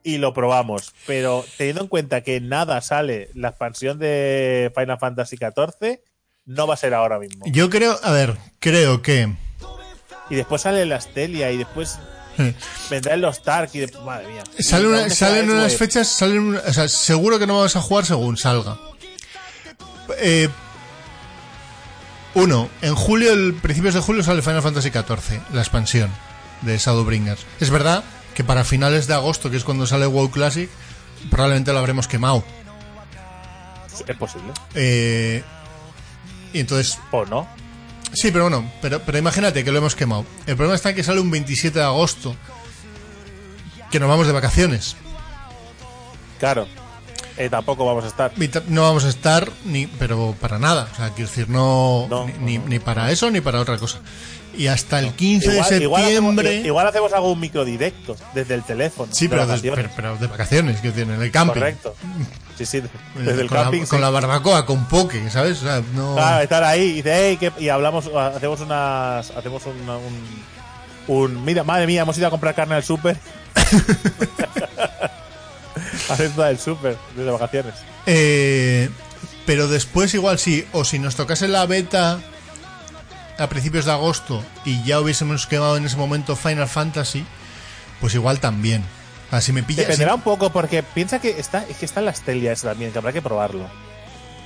y 0.02 0.18
lo 0.18 0.32
probamos. 0.32 0.94
Pero 1.06 1.44
teniendo 1.58 1.82
en 1.82 1.88
cuenta 1.88 2.22
que 2.22 2.40
nada 2.40 2.80
sale 2.80 3.28
la 3.34 3.48
expansión 3.50 3.98
de 3.98 4.72
Final 4.74 4.98
Fantasy 4.98 5.36
XIV, 5.36 6.00
no 6.46 6.66
va 6.66 6.74
a 6.74 6.76
ser 6.76 6.94
ahora 6.94 7.18
mismo. 7.18 7.44
Yo 7.46 7.68
creo, 7.70 7.98
a 8.02 8.10
ver, 8.12 8.38
creo 8.60 9.02
que... 9.02 9.32
Y 10.30 10.34
después 10.34 10.62
sale 10.62 10.84
la 10.86 11.00
Stelia 11.00 11.50
y 11.52 11.56
después 11.58 11.98
vendrá 12.90 13.14
el 13.14 13.20
Lost 13.20 13.46
Ark 13.48 13.70
y 13.74 13.78
después, 13.80 14.04
madre 14.04 14.28
mía. 14.28 14.42
Sale 14.58 14.86
una- 14.88 15.00
aún 15.02 15.10
salen 15.10 15.50
unas 15.50 15.76
fechas, 15.76 16.08
salen, 16.08 16.56
o 16.56 16.72
sea, 16.72 16.88
seguro 16.88 17.38
que 17.38 17.46
no 17.46 17.56
vamos 17.56 17.76
a 17.76 17.80
jugar 17.80 18.04
según 18.04 18.36
salga. 18.36 18.76
Eh, 20.18 20.48
uno, 22.34 22.68
en 22.82 22.94
julio, 22.94 23.32
el 23.32 23.54
principios 23.54 23.94
de 23.94 24.00
julio 24.00 24.22
sale 24.22 24.42
Final 24.42 24.62
Fantasy 24.62 24.90
XIV, 24.90 25.40
la 25.52 25.60
expansión 25.62 26.10
de 26.62 26.76
Shadowbringers. 26.76 27.46
Es 27.60 27.70
verdad 27.70 28.04
que 28.34 28.44
para 28.44 28.64
finales 28.64 29.06
de 29.06 29.14
agosto, 29.14 29.50
que 29.50 29.56
es 29.56 29.64
cuando 29.64 29.86
sale 29.86 30.06
WoW 30.06 30.30
Classic, 30.30 30.68
probablemente 31.30 31.72
lo 31.72 31.78
habremos 31.78 32.06
quemado. 32.08 32.44
Es 34.06 34.16
posible. 34.16 34.52
Eh, 34.74 35.42
y 36.56 36.60
entonces, 36.60 36.98
O 37.12 37.24
no. 37.26 37.46
sí, 38.12 38.30
pero 38.30 38.44
bueno, 38.48 38.70
pero, 38.82 39.00
pero 39.00 39.18
imagínate 39.18 39.62
que 39.64 39.70
lo 39.72 39.78
hemos 39.78 39.94
quemado. 39.94 40.24
El 40.46 40.56
problema 40.56 40.74
está 40.76 40.90
en 40.90 40.96
que 40.96 41.02
sale 41.04 41.20
un 41.20 41.30
27 41.30 41.78
de 41.78 41.84
agosto, 41.84 42.34
que 43.90 44.00
nos 44.00 44.08
vamos 44.08 44.26
de 44.26 44.32
vacaciones. 44.32 44.96
Claro. 46.38 46.66
Eh, 47.38 47.50
tampoco 47.50 47.84
vamos 47.84 48.04
a 48.04 48.08
estar. 48.08 48.32
No 48.68 48.82
vamos 48.82 49.04
a 49.04 49.10
estar 49.10 49.50
ni, 49.66 49.86
pero 49.86 50.34
para 50.40 50.58
nada. 50.58 50.88
O 50.92 50.96
sea, 50.96 51.10
quiero 51.10 51.28
decir, 51.28 51.48
no, 51.50 52.06
No, 52.08 52.26
ni, 52.26 52.32
no, 52.32 52.38
ni- 52.40 52.58
no. 52.58 52.66
ni 52.68 52.78
para 52.78 53.10
eso 53.10 53.30
ni 53.30 53.40
para 53.42 53.60
otra 53.60 53.76
cosa. 53.78 53.98
Y 54.56 54.68
hasta 54.68 55.00
el 55.00 55.12
15 55.12 55.48
de 55.48 55.54
igual, 55.56 55.68
septiembre. 55.68 56.48
hacemos, 56.48 56.66
igual 56.66 56.86
hacemos 56.86 57.12
algún 57.12 57.38
microdirecto 57.38 58.16
desde 58.34 58.54
el 58.54 58.62
teléfono. 58.62 59.12
sí, 59.12 59.26
de 59.26 59.30
pero, 59.30 59.42
de, 59.42 59.48
vacaciones. 59.48 59.84
pero, 59.84 59.94
pero 59.96 60.16
de 60.16 60.26
vacaciones, 60.28 60.80
que 60.80 60.92
tiene 60.92 61.14
en 61.14 61.20
el 61.22 61.30
camping. 61.30 61.52
Correcto. 61.60 61.94
Sí, 62.56 62.64
sí, 62.64 62.78
Eh, 62.78 62.82
desde 63.16 63.42
el 63.42 63.48
con, 63.48 63.58
camping. 63.58 63.80
la, 63.80 63.84
sí. 63.86 63.90
con 63.90 64.00
la 64.00 64.10
barbacoa, 64.10 64.64
con 64.64 64.86
poke, 64.86 65.28
¿sabes? 65.30 65.58
O 65.58 65.62
sea, 65.66 65.82
no. 65.94 66.14
Claro, 66.14 66.42
estar 66.42 66.64
ahí 66.64 66.82
y 66.82 66.92
dice, 66.94 67.28
"Ey, 67.28 67.36
¿qué?", 67.36 67.52
y 67.58 67.68
hablamos, 67.68 68.06
hacemos 68.34 68.60
unas, 68.60 69.30
hacemos 69.30 69.62
una- 69.66 69.98
un, 69.98 70.46
un, 71.08 71.44
mira, 71.44 71.64
madre 71.64 71.86
mía, 71.86 72.02
hemos 72.02 72.16
ido 72.16 72.28
a 72.28 72.30
comprar 72.30 72.54
carne 72.54 72.76
al 72.76 72.84
súper. 72.84 73.18
Hacer 76.08 76.30
toda 76.30 76.50
el 76.50 76.58
súper 76.58 76.96
desde 77.16 77.30
vacaciones. 77.30 77.74
Eh, 78.06 78.88
pero 79.44 79.68
después, 79.68 80.14
igual 80.14 80.38
sí, 80.38 80.66
o 80.72 80.84
si 80.84 80.98
nos 80.98 81.16
tocase 81.16 81.48
la 81.48 81.66
beta 81.66 82.20
a 83.38 83.48
principios 83.48 83.84
de 83.84 83.92
agosto 83.92 84.42
y 84.64 84.82
ya 84.84 85.00
hubiésemos 85.00 85.46
quemado 85.46 85.76
en 85.76 85.84
ese 85.84 85.96
momento 85.96 86.36
Final 86.36 86.68
Fantasy, 86.68 87.24
pues 88.00 88.14
igual 88.14 88.40
también. 88.40 88.84
Así 89.30 89.52
me 89.52 89.62
pilla. 89.62 89.82
Dependerá 89.82 90.14
un 90.14 90.20
poco 90.22 90.50
porque 90.50 90.82
piensa 90.82 91.18
que 91.20 91.30
está, 91.40 91.64
es 91.68 91.76
que 91.78 91.84
está 91.84 92.00
en 92.00 92.06
la 92.06 92.14
Stelia 92.14 92.52
esa 92.52 92.68
también, 92.70 92.92
que 92.92 92.98
habrá 92.98 93.12
que 93.12 93.22
probarlo. 93.22 93.66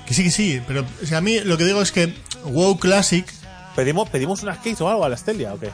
Que 0.06 0.14
sí, 0.14 0.24
que 0.24 0.30
sí, 0.30 0.62
pero 0.66 0.84
o 1.02 1.06
sea, 1.06 1.18
a 1.18 1.20
mí 1.20 1.38
lo 1.40 1.56
que 1.58 1.64
digo 1.64 1.80
es 1.82 1.92
que 1.92 2.14
WoW 2.44 2.78
Classic, 2.78 3.26
¿Pedimos, 3.76 4.08
pedimos 4.08 4.42
unas 4.42 4.58
case 4.58 4.82
o 4.82 4.88
algo 4.88 5.04
a 5.04 5.08
la 5.08 5.16
Stelia 5.16 5.54
o 5.54 5.58
qué? 5.60 5.70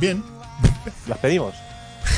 bien. 0.00 0.22
¿Las 1.06 1.18
pedimos? 1.18 1.54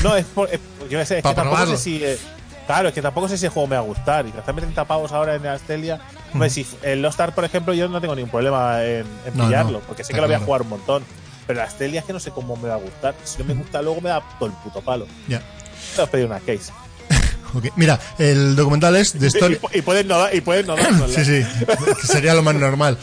No, 0.03 0.15
es 0.15 0.25
por. 0.25 0.49
es- 0.53 0.59
yo 0.89 1.03
sé, 1.05 1.17
es 1.19 1.23
que 1.23 1.33
tampoco 1.33 1.65
sé 1.67 1.77
si. 1.77 2.03
eh, 2.03 2.17
claro, 2.65 2.89
es 2.89 2.93
que 2.93 3.01
tampoco 3.01 3.27
sé 3.27 3.37
si 3.37 3.45
el 3.45 3.51
juego 3.51 3.67
me 3.67 3.75
va 3.75 3.81
a 3.81 3.85
gustar. 3.85 4.25
Y 4.25 4.31
gastarme 4.31 4.61
30 4.61 4.85
pavos 4.85 5.11
ahora 5.11 5.35
en 5.35 5.45
Astelia. 5.45 5.99
Hombre, 6.33 6.49
si 6.49 6.65
el 6.83 7.01
Lost 7.01 7.19
Ark, 7.19 7.33
por 7.33 7.43
ejemplo, 7.45 7.73
yo 7.73 7.87
no 7.87 7.99
tengo 8.01 8.15
ningún 8.15 8.29
problema 8.31 8.83
en, 8.83 9.05
en 9.25 9.35
No, 9.37 9.45
pillarlo. 9.45 9.71
no, 9.73 9.79
porque 9.81 10.03
sé 10.03 10.13
que 10.13 10.21
lo 10.21 10.27
voy 10.27 10.35
a 10.35 10.39
jugar 10.39 10.61
un 10.61 10.69
montón. 10.69 11.03
Pero 11.49 11.61
la 11.61 11.65
Astelia 11.65 12.01
es 12.01 12.05
que 12.05 12.13
no 12.13 12.19
sé 12.19 12.29
cómo 12.29 12.55
me 12.57 12.67
va 12.69 12.75
a 12.75 12.77
gustar. 12.77 13.15
Si 13.23 13.39
no 13.39 13.45
me 13.45 13.55
gusta 13.55 13.81
luego 13.81 13.99
me 14.01 14.09
da 14.09 14.21
todo 14.37 14.49
el 14.49 14.55
puto 14.57 14.81
palo. 14.81 15.07
Ya. 15.27 15.39
Te 15.39 15.97
vas 16.01 16.07
a 16.07 16.11
pedir 16.11 16.27
una 16.27 16.39
case. 16.39 16.71
Ok. 17.55 17.65
Mira, 17.75 17.99
el 18.19 18.55
documental 18.55 18.95
es 18.97 19.13
The 19.13 19.25
Y, 19.25 19.27
Story. 19.29 19.55
pu- 19.55 19.69
y 19.75 19.81
puedes 19.81 20.05
no 20.05 20.19
dar. 20.19 20.35
Y 20.35 20.41
puedes 20.41 20.67
no 20.67 20.75
darnosla. 20.77 21.07
Sí, 21.07 21.25
sí, 21.25 21.65
que 21.99 22.05
sería 22.07 22.35
lo 22.35 22.43
más 22.43 22.53
normal. 22.53 22.99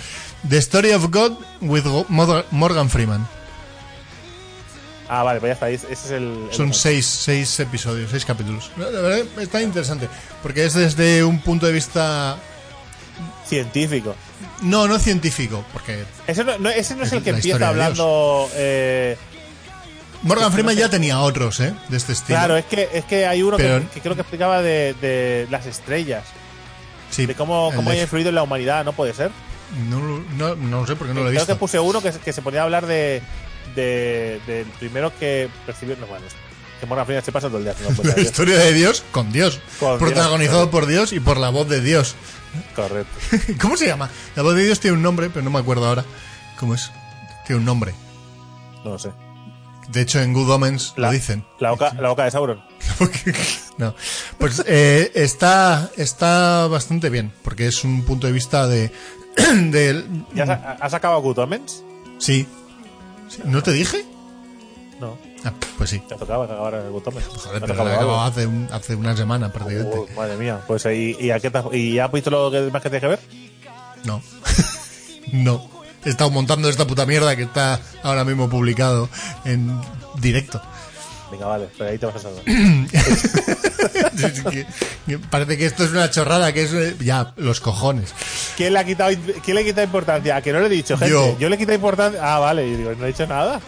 The 0.49 0.59
Story 0.59 0.93
of 0.93 1.11
God 1.11 1.33
with 1.63 1.83
Morgan 2.53 2.89
Freeman. 2.89 3.27
Ah, 5.09 5.25
vale, 5.25 5.41
pues 5.41 5.51
ya 5.51 5.55
está. 5.55 5.69
Ese 5.71 5.93
es 5.93 6.11
el. 6.13 6.23
el- 6.49 6.55
Son 6.55 6.73
seis, 6.73 7.05
seis 7.07 7.59
episodios, 7.59 8.13
seis 8.13 8.25
capítulos. 8.25 8.71
La 8.77 8.87
verdad 8.91 9.27
está 9.41 9.61
interesante, 9.61 10.09
porque 10.45 10.65
es 10.67 10.75
desde 10.75 11.25
un 11.25 11.41
punto 11.41 11.67
de 11.67 11.73
vista 11.73 12.37
científico. 13.47 14.15
no, 14.63 14.87
no 14.89 14.99
científico, 14.99 15.65
porque 15.73 16.05
Ese 16.27 16.45
no, 16.45 16.59
no- 16.59 16.69
ese 16.71 16.95
no 16.97 17.05
es 17.05 17.13
el 17.13 17.23
que 17.23 17.31
empieza 17.31 17.69
hablando. 17.69 18.49
eh, 18.55 19.17
Morgan 20.23 20.51
Freeman 20.53 20.75
no 20.75 20.81
sé. 20.81 20.87
ya 20.87 20.91
tenía 20.91 21.21
otros, 21.21 21.61
¿eh? 21.61 21.75
De 21.89 21.97
este 21.97 22.13
estilo. 22.13 22.39
claro, 22.39 22.57
es 22.57 22.65
que, 22.65 22.89
es 22.93 23.05
que 23.05 23.27
hay 23.27 23.43
uno 23.43 23.57
que- 23.57 23.63
Pero- 23.65 23.91
que, 23.91 24.01
creo 24.01 24.15
que 24.15 24.23
explicaba 24.23 24.63
de, 24.63 24.95
de 25.01 25.47
las 25.51 25.67
estrellas. 25.67 26.25
sí, 27.11 27.27
de 27.27 27.35
cómo, 27.35 27.71
cómo 27.77 27.91
de- 27.91 27.99
ha 27.99 28.03
influido 28.03 28.31
en 28.31 28.35
la 28.35 28.43
humanidad, 28.43 28.85
¿no 28.85 28.93
puede 28.93 29.15
ser? 29.15 29.31
no, 29.91 29.99
no, 30.37 30.55
no 30.55 30.81
lo 30.83 30.87
sé 30.87 30.95
porque 30.97 31.13
no 31.13 31.21
lo 31.21 31.27
he 31.29 31.33
Creo 31.33 31.45
que 31.47 31.53
visto. 31.53 31.59
puse 31.59 31.79
uno 31.81 32.01
que, 32.01 32.11
que 32.13 32.33
se 32.33 32.41
ponía 32.43 32.61
a 32.61 32.65
hablar 32.65 32.87
de, 32.87 33.21
de 33.75 34.41
del 34.47 34.65
primero 34.79 35.13
que 35.19 35.49
percibió. 35.67 35.97
No, 35.97 36.07
bueno, 36.07 36.25
es 36.27 36.35
que 36.81 36.87
Morgan 36.87 37.07
Freeman 37.07 37.25
se 37.25 37.33
pasa 37.33 37.49
todo 37.49 37.59
el 37.59 37.65
día 37.65 37.73
haciendo 37.73 38.03
La 38.17 38.21
historia 38.21 38.59
de 38.59 38.73
Dios 38.73 39.05
con 39.11 39.33
Dios. 39.33 39.61
Con 39.81 39.99
protagonizado 39.99 40.61
Dios, 40.61 40.71
por 40.71 40.87
Dios 40.87 41.13
y 41.13 41.21
por 41.21 41.39
la 41.39 41.51
voz 41.51 41.69
de 41.69 41.81
Dios. 41.81 42.15
Correcto. 42.75 43.13
¿Cómo 43.61 43.77
se 43.77 43.87
llama? 43.87 44.11
La 44.35 44.43
voz 44.43 44.55
de 44.55 44.65
Dios 44.65 44.81
tiene 44.81 44.97
un 44.97 45.03
nombre, 45.03 45.31
pero 45.31 45.43
no 45.45 45.51
me 45.51 45.59
acuerdo 45.59 45.87
ahora. 45.87 46.05
¿Cómo 46.59 46.75
es? 46.75 46.91
Tiene 47.47 47.61
un 47.61 47.65
nombre. 47.67 47.95
No 48.85 48.91
lo 48.93 48.99
sé. 48.99 49.11
De 49.89 50.01
hecho, 50.01 50.21
en 50.21 50.33
Good 50.33 50.51
Omens 50.51 50.95
La, 50.97 51.09
lo 51.09 51.13
dicen. 51.13 51.45
La 51.61 51.71
boca, 51.71 51.93
la 52.01 52.09
boca 52.09 52.25
de 52.25 52.31
Sauron. 52.31 52.63
no. 53.79 53.95
Pues 54.39 54.63
eh, 54.67 55.13
está, 55.15 55.91
está 55.97 56.67
bastante 56.67 57.09
bien, 57.09 57.33
porque 57.43 57.67
es 57.67 57.85
un 57.85 58.03
punto 58.05 58.27
de 58.27 58.33
vista 58.33 58.67
de... 58.67 58.91
de 59.37 60.05
¿Ya 60.35 60.45
has, 60.45 60.81
has 60.83 60.95
acabado 60.95 61.21
Good 61.23 61.39
Omens? 61.39 61.85
sí. 62.19 62.47
Sí. 63.29 63.43
¿No 63.45 63.61
te 63.61 63.73
dije? 63.73 64.07
No. 65.01 65.19
Ah, 65.45 65.53
pues 65.77 65.91
sí. 65.91 65.99
Te 66.09 66.15
tocaba 66.17 66.45
acabar 66.47 66.75
el 66.75 66.91
Good 66.91 67.09
Omens. 67.09 67.27
Joder, 67.27 67.61
¿Te 67.61 67.61
pero 67.61 67.67
tocaba 67.75 67.85
lo 67.85 67.91
he 67.91 67.99
algo? 67.99 68.11
acabado 68.13 68.31
hace, 68.31 68.47
un- 68.47 68.69
hace 68.73 68.95
una 68.95 69.17
semana 69.17 69.53
prácticamente. 69.53 69.97
Oh, 69.99 70.07
madre 70.17 70.37
mía. 70.37 70.61
Pues 70.67 70.87
ahí, 70.87 71.17
¿y, 71.21 71.31
a 71.31 71.39
qué 71.41 71.49
has- 71.53 71.65
¿y 71.73 71.95
ya 71.95 72.07
has 72.07 72.13
visto 72.13 72.31
lo 72.31 72.51
que 72.51 72.61
más 72.73 72.83
que 72.83 72.89
tienes 72.91 73.03
que 73.03 73.09
ver? 73.09 73.21
No. 74.05 74.23
no. 75.33 75.71
He 76.05 76.09
estado 76.11 76.31
montando 76.31 76.69
esta 76.69 76.87
puta 76.87 77.05
mierda 77.05 77.35
que 77.37 77.43
está 77.43 77.81
ahora 78.03 78.25
mismo 78.25 78.49
publicado 78.49 79.09
en 79.45 79.79
directo. 80.21 80.63
Venga, 81.31 81.47
vale, 81.47 81.69
pero 81.77 81.91
ahí 81.91 81.99
te 81.99 82.07
vas 82.07 82.17
a 82.17 82.21
salvar. 82.21 82.45
Es 84.17 84.43
que- 84.43 84.67
que 85.07 85.19
Parece 85.19 85.57
que 85.59 85.67
esto 85.67 85.85
es 85.85 85.91
una 85.91 86.11
chorrada, 86.11 86.53
que 86.53 86.63
es 86.63 86.73
eh, 86.73 86.97
ya 87.01 87.33
los 87.37 87.61
cojones. 87.61 88.15
¿Quién 88.57 88.73
le 88.73 88.79
ha 88.79 88.85
quitado, 88.85 89.11
quién 89.45 89.55
le 89.55 89.61
ha 89.61 89.65
quitado 89.65 89.85
importancia? 89.85 90.37
A 90.37 90.43
que 90.43 90.53
no 90.53 90.61
le 90.61 90.67
he 90.67 90.71
dicho, 90.71 90.97
gente. 90.97 91.13
Yo. 91.13 91.37
Yo, 91.39 91.49
le 91.49 91.57
he 91.57 91.59
quitado 91.59 91.75
importancia. 91.77 92.21
Ah, 92.23 92.39
vale. 92.39 92.67
Y 92.67 92.77
digo, 92.77 92.93
no 92.97 93.05
he 93.05 93.09
dicho 93.09 93.27
nada. 93.27 93.61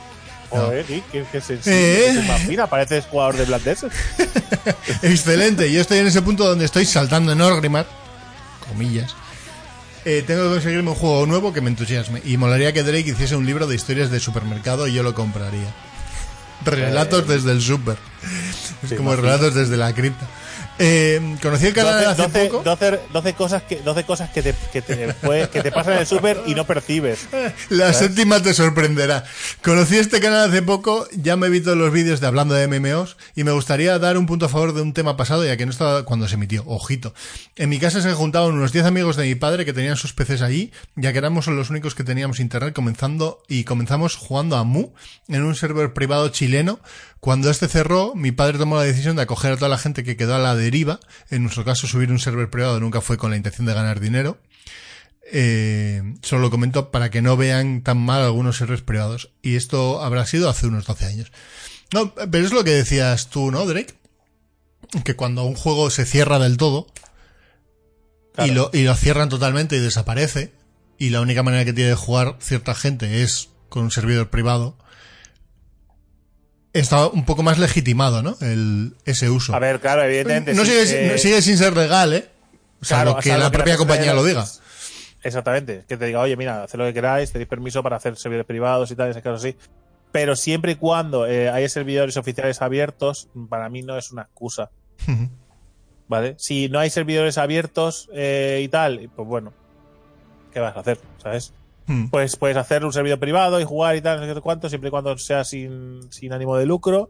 Joder, 0.50 0.86
Geek, 0.86 1.04
qué, 1.10 1.24
qué. 1.30 1.42
Eh. 1.66 2.24
qué 2.48 2.66
pareces 2.68 3.04
jugador 3.06 3.36
de 3.36 3.44
Black 3.44 3.62
Desert. 3.62 3.92
Excelente, 5.02 5.70
yo 5.70 5.80
estoy 5.80 5.98
en 5.98 6.06
ese 6.06 6.22
punto 6.22 6.44
donde 6.46 6.64
estoy 6.64 6.86
saltando 6.86 7.32
en 7.32 7.40
Orgrimmar, 7.40 7.86
comillas. 8.68 9.14
Eh, 10.04 10.24
tengo 10.26 10.44
que 10.44 10.48
conseguirme 10.54 10.90
un 10.90 10.96
juego 10.96 11.26
nuevo 11.26 11.52
que 11.52 11.60
me 11.60 11.68
entusiasme. 11.68 12.22
Y 12.24 12.38
molaría 12.38 12.72
que 12.72 12.82
Drake 12.82 13.10
hiciese 13.10 13.36
un 13.36 13.44
libro 13.44 13.66
de 13.66 13.74
historias 13.74 14.10
de 14.10 14.20
supermercado 14.20 14.86
y 14.86 14.94
yo 14.94 15.02
lo 15.02 15.14
compraría. 15.14 15.74
Relatos 16.64 17.28
desde 17.28 17.52
el 17.52 17.60
super. 17.60 17.98
Es 18.82 18.94
como 18.94 19.14
relatos 19.14 19.54
desde 19.54 19.76
la 19.76 19.92
cripta. 19.92 20.26
Eh, 20.78 21.36
conocí 21.42 21.66
el 21.66 21.74
canal 21.74 22.04
12, 22.04 22.06
hace 22.06 22.22
12 22.22 22.48
poco. 22.48 22.62
12 22.62 23.00
12 23.12 23.32
cosas, 23.34 23.62
que, 23.62 23.76
12 23.76 24.04
cosas 24.04 24.30
que, 24.30 24.42
te, 24.42 24.54
que, 24.72 24.82
te, 24.82 25.14
que 25.52 25.62
te 25.62 25.72
pasan 25.72 25.94
en 25.94 25.98
el 26.00 26.06
súper 26.06 26.40
y 26.46 26.54
no 26.54 26.66
percibes. 26.66 27.28
La 27.68 27.92
séptima 27.92 28.40
te 28.42 28.54
sorprenderá. 28.54 29.24
Conocí 29.62 29.96
este 29.96 30.20
canal 30.20 30.48
hace 30.48 30.62
poco, 30.62 31.08
ya 31.12 31.36
me 31.36 31.48
he 31.48 31.50
visto 31.50 31.74
los 31.74 31.92
vídeos 31.92 32.20
de 32.20 32.26
hablando 32.26 32.54
de 32.54 32.68
MMOs 32.68 33.16
y 33.34 33.44
me 33.44 33.52
gustaría 33.52 33.98
dar 33.98 34.18
un 34.18 34.26
punto 34.26 34.46
a 34.46 34.48
favor 34.48 34.72
de 34.72 34.82
un 34.82 34.92
tema 34.92 35.16
pasado 35.16 35.44
ya 35.44 35.56
que 35.56 35.66
no 35.66 35.72
estaba 35.72 36.04
cuando 36.04 36.28
se 36.28 36.34
emitió. 36.34 36.62
Ojito. 36.66 37.14
En 37.56 37.68
mi 37.68 37.78
casa 37.78 38.00
se 38.00 38.12
juntaban 38.12 38.52
unos 38.54 38.72
10 38.72 38.86
amigos 38.86 39.16
de 39.16 39.24
mi 39.24 39.34
padre 39.34 39.64
que 39.64 39.72
tenían 39.72 39.96
sus 39.96 40.12
PCs 40.12 40.42
allí, 40.42 40.72
ya 40.96 41.12
que 41.12 41.18
éramos 41.18 41.46
los 41.48 41.70
únicos 41.70 41.94
que 41.94 42.04
teníamos 42.04 42.40
internet 42.40 42.74
comenzando 42.74 43.42
y 43.48 43.64
comenzamos 43.64 44.16
jugando 44.16 44.56
a 44.56 44.64
Mu 44.64 44.90
en 45.28 45.42
un 45.42 45.54
server 45.54 45.92
privado 45.92 46.28
chileno. 46.28 46.80
Cuando 47.20 47.50
este 47.50 47.68
cerró, 47.68 48.14
mi 48.14 48.30
padre 48.32 48.58
tomó 48.58 48.76
la 48.76 48.84
decisión 48.84 49.16
de 49.16 49.22
acoger 49.22 49.52
a 49.52 49.56
toda 49.56 49.68
la 49.68 49.78
gente 49.78 50.04
que 50.04 50.16
quedó 50.16 50.36
a 50.36 50.38
la 50.38 50.54
deriva. 50.54 51.00
En 51.30 51.42
nuestro 51.42 51.64
caso, 51.64 51.86
subir 51.86 52.10
un 52.10 52.20
server 52.20 52.48
privado 52.48 52.78
nunca 52.78 53.00
fue 53.00 53.18
con 53.18 53.30
la 53.30 53.36
intención 53.36 53.66
de 53.66 53.74
ganar 53.74 54.00
dinero. 54.00 54.38
Eh, 55.30 56.14
solo 56.22 56.42
lo 56.42 56.50
comento 56.50 56.90
para 56.90 57.10
que 57.10 57.20
no 57.20 57.36
vean 57.36 57.82
tan 57.82 57.98
mal 57.98 58.22
algunos 58.22 58.56
servers 58.56 58.82
privados. 58.82 59.32
Y 59.42 59.56
esto 59.56 60.02
habrá 60.02 60.26
sido 60.26 60.48
hace 60.48 60.66
unos 60.66 60.86
12 60.86 61.06
años. 61.06 61.32
No, 61.92 62.14
pero 62.14 62.44
es 62.44 62.52
lo 62.52 62.64
que 62.64 62.70
decías 62.70 63.28
tú, 63.30 63.50
¿no, 63.50 63.66
Drake? 63.66 63.94
Que 65.04 65.16
cuando 65.16 65.44
un 65.44 65.54
juego 65.54 65.90
se 65.90 66.06
cierra 66.06 66.38
del 66.38 66.56
todo 66.56 66.86
y, 68.44 68.50
lo, 68.52 68.70
y 68.72 68.84
lo 68.84 68.94
cierran 68.94 69.28
totalmente 69.28 69.76
y 69.76 69.80
desaparece, 69.80 70.52
y 70.98 71.10
la 71.10 71.20
única 71.20 71.42
manera 71.42 71.64
que 71.64 71.72
tiene 71.72 71.90
de 71.90 71.96
jugar 71.96 72.36
cierta 72.40 72.74
gente 72.74 73.22
es 73.22 73.50
con 73.68 73.84
un 73.84 73.90
servidor 73.90 74.30
privado, 74.30 74.76
está 76.80 77.06
un 77.06 77.24
poco 77.24 77.42
más 77.42 77.58
legitimado, 77.58 78.22
¿no? 78.22 78.36
El, 78.40 78.94
ese 79.04 79.30
uso. 79.30 79.54
A 79.54 79.58
ver, 79.58 79.80
claro, 79.80 80.02
evidentemente. 80.02 80.54
no 80.54 80.64
sí, 80.64 80.70
sigue, 81.18 81.38
eh, 81.38 81.42
sin 81.42 81.56
ser 81.58 81.76
legal, 81.76 82.12
¿eh? 82.12 82.28
Salvo 82.80 83.12
claro, 83.12 83.22
que 83.22 83.28
salvo 83.30 83.44
la 83.44 83.50
propia 83.50 83.76
compañía 83.76 84.14
lo 84.14 84.24
diga. 84.24 84.44
Exactamente. 85.22 85.84
Que 85.88 85.96
te 85.96 86.06
diga, 86.06 86.20
oye, 86.20 86.36
mira, 86.36 86.62
haced 86.62 86.78
lo 86.78 86.84
que 86.84 86.94
queráis, 86.94 87.32
tenéis 87.32 87.48
permiso 87.48 87.82
para 87.82 87.96
hacer 87.96 88.16
servidores 88.16 88.46
privados 88.46 88.90
y 88.90 88.96
tal, 88.96 89.10
esas 89.10 89.22
cosas 89.22 89.44
así. 89.44 89.56
Pero 90.12 90.36
siempre 90.36 90.72
y 90.72 90.74
cuando 90.76 91.26
eh, 91.26 91.50
haya 91.50 91.68
servidores 91.68 92.16
oficiales 92.16 92.62
abiertos, 92.62 93.28
para 93.48 93.68
mí 93.68 93.82
no 93.82 93.98
es 93.98 94.10
una 94.10 94.22
excusa. 94.22 94.70
¿Vale? 96.08 96.34
Si 96.38 96.68
no 96.68 96.78
hay 96.78 96.88
servidores 96.88 97.36
abiertos 97.36 98.08
eh, 98.14 98.60
y 98.62 98.68
tal, 98.68 99.10
pues 99.14 99.28
bueno, 99.28 99.52
¿qué 100.52 100.60
vas 100.60 100.76
a 100.76 100.80
hacer? 100.80 100.98
¿Sabes? 101.22 101.52
Hmm. 101.88 102.08
Pues 102.10 102.36
puedes 102.36 102.56
hacer 102.56 102.84
un 102.84 102.92
servidor 102.92 103.18
privado 103.18 103.58
y 103.60 103.64
jugar 103.64 103.96
y 103.96 104.00
tal, 104.02 104.20
no 104.24 104.32
sé 104.34 104.40
cuánto, 104.42 104.68
siempre 104.68 104.88
y 104.88 104.90
cuando 104.90 105.16
sea 105.18 105.42
sin, 105.42 106.00
sin 106.12 106.32
ánimo 106.32 106.56
de 106.56 106.66
lucro 106.66 107.08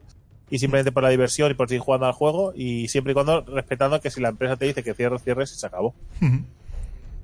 y 0.51 0.59
simplemente 0.61 0.93
por 0.93 1.03
la 1.03 1.09
diversión 1.11 1.51
y 1.51 1.55
por 1.55 1.69
seguir 1.69 1.83
jugando 1.83 2.07
al 2.07 2.13
juego 2.13 2.53
y 2.55 2.89
siempre 2.89 3.11
y 3.11 3.15
cuando 3.15 3.41
respetando 3.43 4.01
que 4.01 4.11
si 4.11 4.21
la 4.21 4.29
empresa 4.31 4.57
te 4.57 4.65
dice 4.67 4.83
que 4.85 4.95
cierres, 4.95 5.23
cierres 5.25 5.53
y 5.53 5.57
se 5.59 5.67
acabó. 5.67 5.95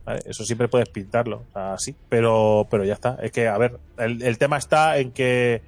¿vale? 0.04 0.20
Eso 0.26 0.44
siempre 0.44 0.68
puedes 0.68 0.88
pintarlo, 0.88 1.42
así, 1.54 1.94
pero, 2.08 2.66
pero 2.70 2.84
ya 2.84 2.92
está. 2.94 3.16
Es 3.22 3.30
que, 3.32 3.48
a 3.48 3.56
ver, 3.56 3.78
el, 3.98 4.20
el 4.22 4.36
tema 4.36 4.58
está 4.58 4.98
en 4.98 5.12
que 5.12 5.62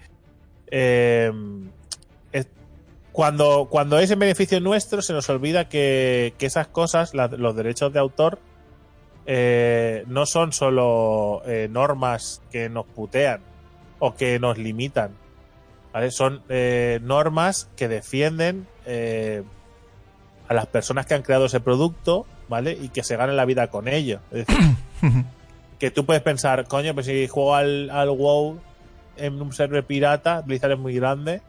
eh, 0.70 1.32
es- 2.32 2.48
cuando, 3.12 3.68
cuando 3.70 3.98
es 3.98 4.10
en 4.10 4.18
beneficio 4.18 4.60
nuestro 4.60 5.00
se 5.02 5.12
nos 5.12 5.28
olvida 5.30 5.68
que, 5.68 6.34
que 6.38 6.46
esas 6.46 6.66
cosas, 6.66 7.14
la- 7.14 7.28
los 7.28 7.56
derechos 7.56 7.92
de 7.92 7.98
autor, 8.00 8.38
eh, 9.26 10.04
no 10.06 10.24
son 10.26 10.52
solo 10.52 11.42
eh, 11.46 11.68
normas 11.70 12.40
que 12.50 12.68
nos 12.68 12.86
putean 12.86 13.40
o 13.98 14.14
que 14.14 14.38
nos 14.38 14.58
limitan. 14.58 15.10
¿vale? 15.92 16.10
Son 16.10 16.42
eh, 16.48 17.00
normas 17.02 17.68
que 17.76 17.88
defienden 17.88 18.66
a 20.48 20.54
las 20.54 20.66
personas 20.66 21.06
que 21.06 21.14
han 21.14 21.22
creado 21.22 21.46
ese 21.46 21.58
producto, 21.60 22.24
¿vale? 22.48 22.72
Y 22.80 22.88
que 22.90 23.02
se 23.02 23.16
ganen 23.16 23.34
la 23.36 23.44
vida 23.44 23.66
con 23.68 23.88
ello. 23.88 24.20
Es 24.30 24.46
decir, 24.46 24.64
que 25.80 25.90
tú 25.90 26.06
puedes 26.06 26.22
pensar, 26.22 26.66
coño, 26.68 26.94
pues 26.94 27.06
si 27.06 27.26
juego 27.26 27.54
al, 27.56 27.90
al 27.90 28.10
WoW 28.10 28.60
en 29.16 29.40
un 29.42 29.52
server 29.52 29.84
pirata, 29.84 30.42
Blizzard 30.42 30.72
es 30.72 30.78
muy 30.78 30.94
grande, 30.94 31.40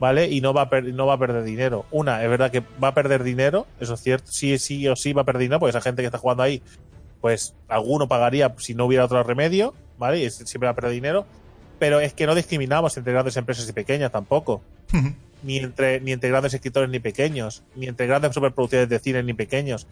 ¿vale? 0.00 0.28
Y 0.28 0.40
no 0.40 0.52
va, 0.52 0.62
a 0.62 0.70
per- 0.70 0.92
no 0.92 1.06
va 1.06 1.14
a 1.14 1.18
perder 1.18 1.44
dinero. 1.44 1.84
Una, 1.92 2.22
es 2.24 2.28
verdad 2.28 2.50
que 2.50 2.62
va 2.82 2.88
a 2.88 2.94
perder 2.94 3.22
dinero, 3.22 3.66
eso 3.78 3.94
es 3.94 4.00
cierto, 4.00 4.32
sí, 4.32 4.58
sí 4.58 4.88
o 4.88 4.96
sí 4.96 5.12
va 5.12 5.22
a 5.22 5.24
perder 5.24 5.42
dinero, 5.42 5.60
porque 5.60 5.70
esa 5.70 5.80
gente 5.80 6.02
que 6.02 6.06
está 6.06 6.18
jugando 6.18 6.42
ahí, 6.42 6.62
pues 7.26 7.56
alguno 7.66 8.06
pagaría 8.06 8.54
si 8.56 8.76
no 8.76 8.84
hubiera 8.84 9.04
otro 9.04 9.20
remedio, 9.24 9.74
¿vale? 9.98 10.22
Y 10.22 10.30
siempre 10.30 10.66
va 10.66 10.70
a 10.70 10.74
perder 10.76 10.92
dinero. 10.92 11.26
Pero 11.80 11.98
es 11.98 12.12
que 12.12 12.24
no 12.24 12.36
discriminamos 12.36 12.96
entre 12.96 13.12
grandes 13.12 13.36
empresas 13.36 13.68
y 13.68 13.72
pequeñas 13.72 14.12
tampoco 14.12 14.62
ni 15.42 15.56
entre, 15.56 16.00
ni 16.00 16.12
entre 16.12 16.30
grandes 16.30 16.54
escritores 16.54 16.88
ni 16.88 17.00
pequeños, 17.00 17.64
ni 17.74 17.88
entre 17.88 18.06
grandes 18.06 18.32
superproducciones 18.32 18.88
de 18.88 19.00
cine 19.00 19.24
ni 19.24 19.34
pequeños. 19.34 19.88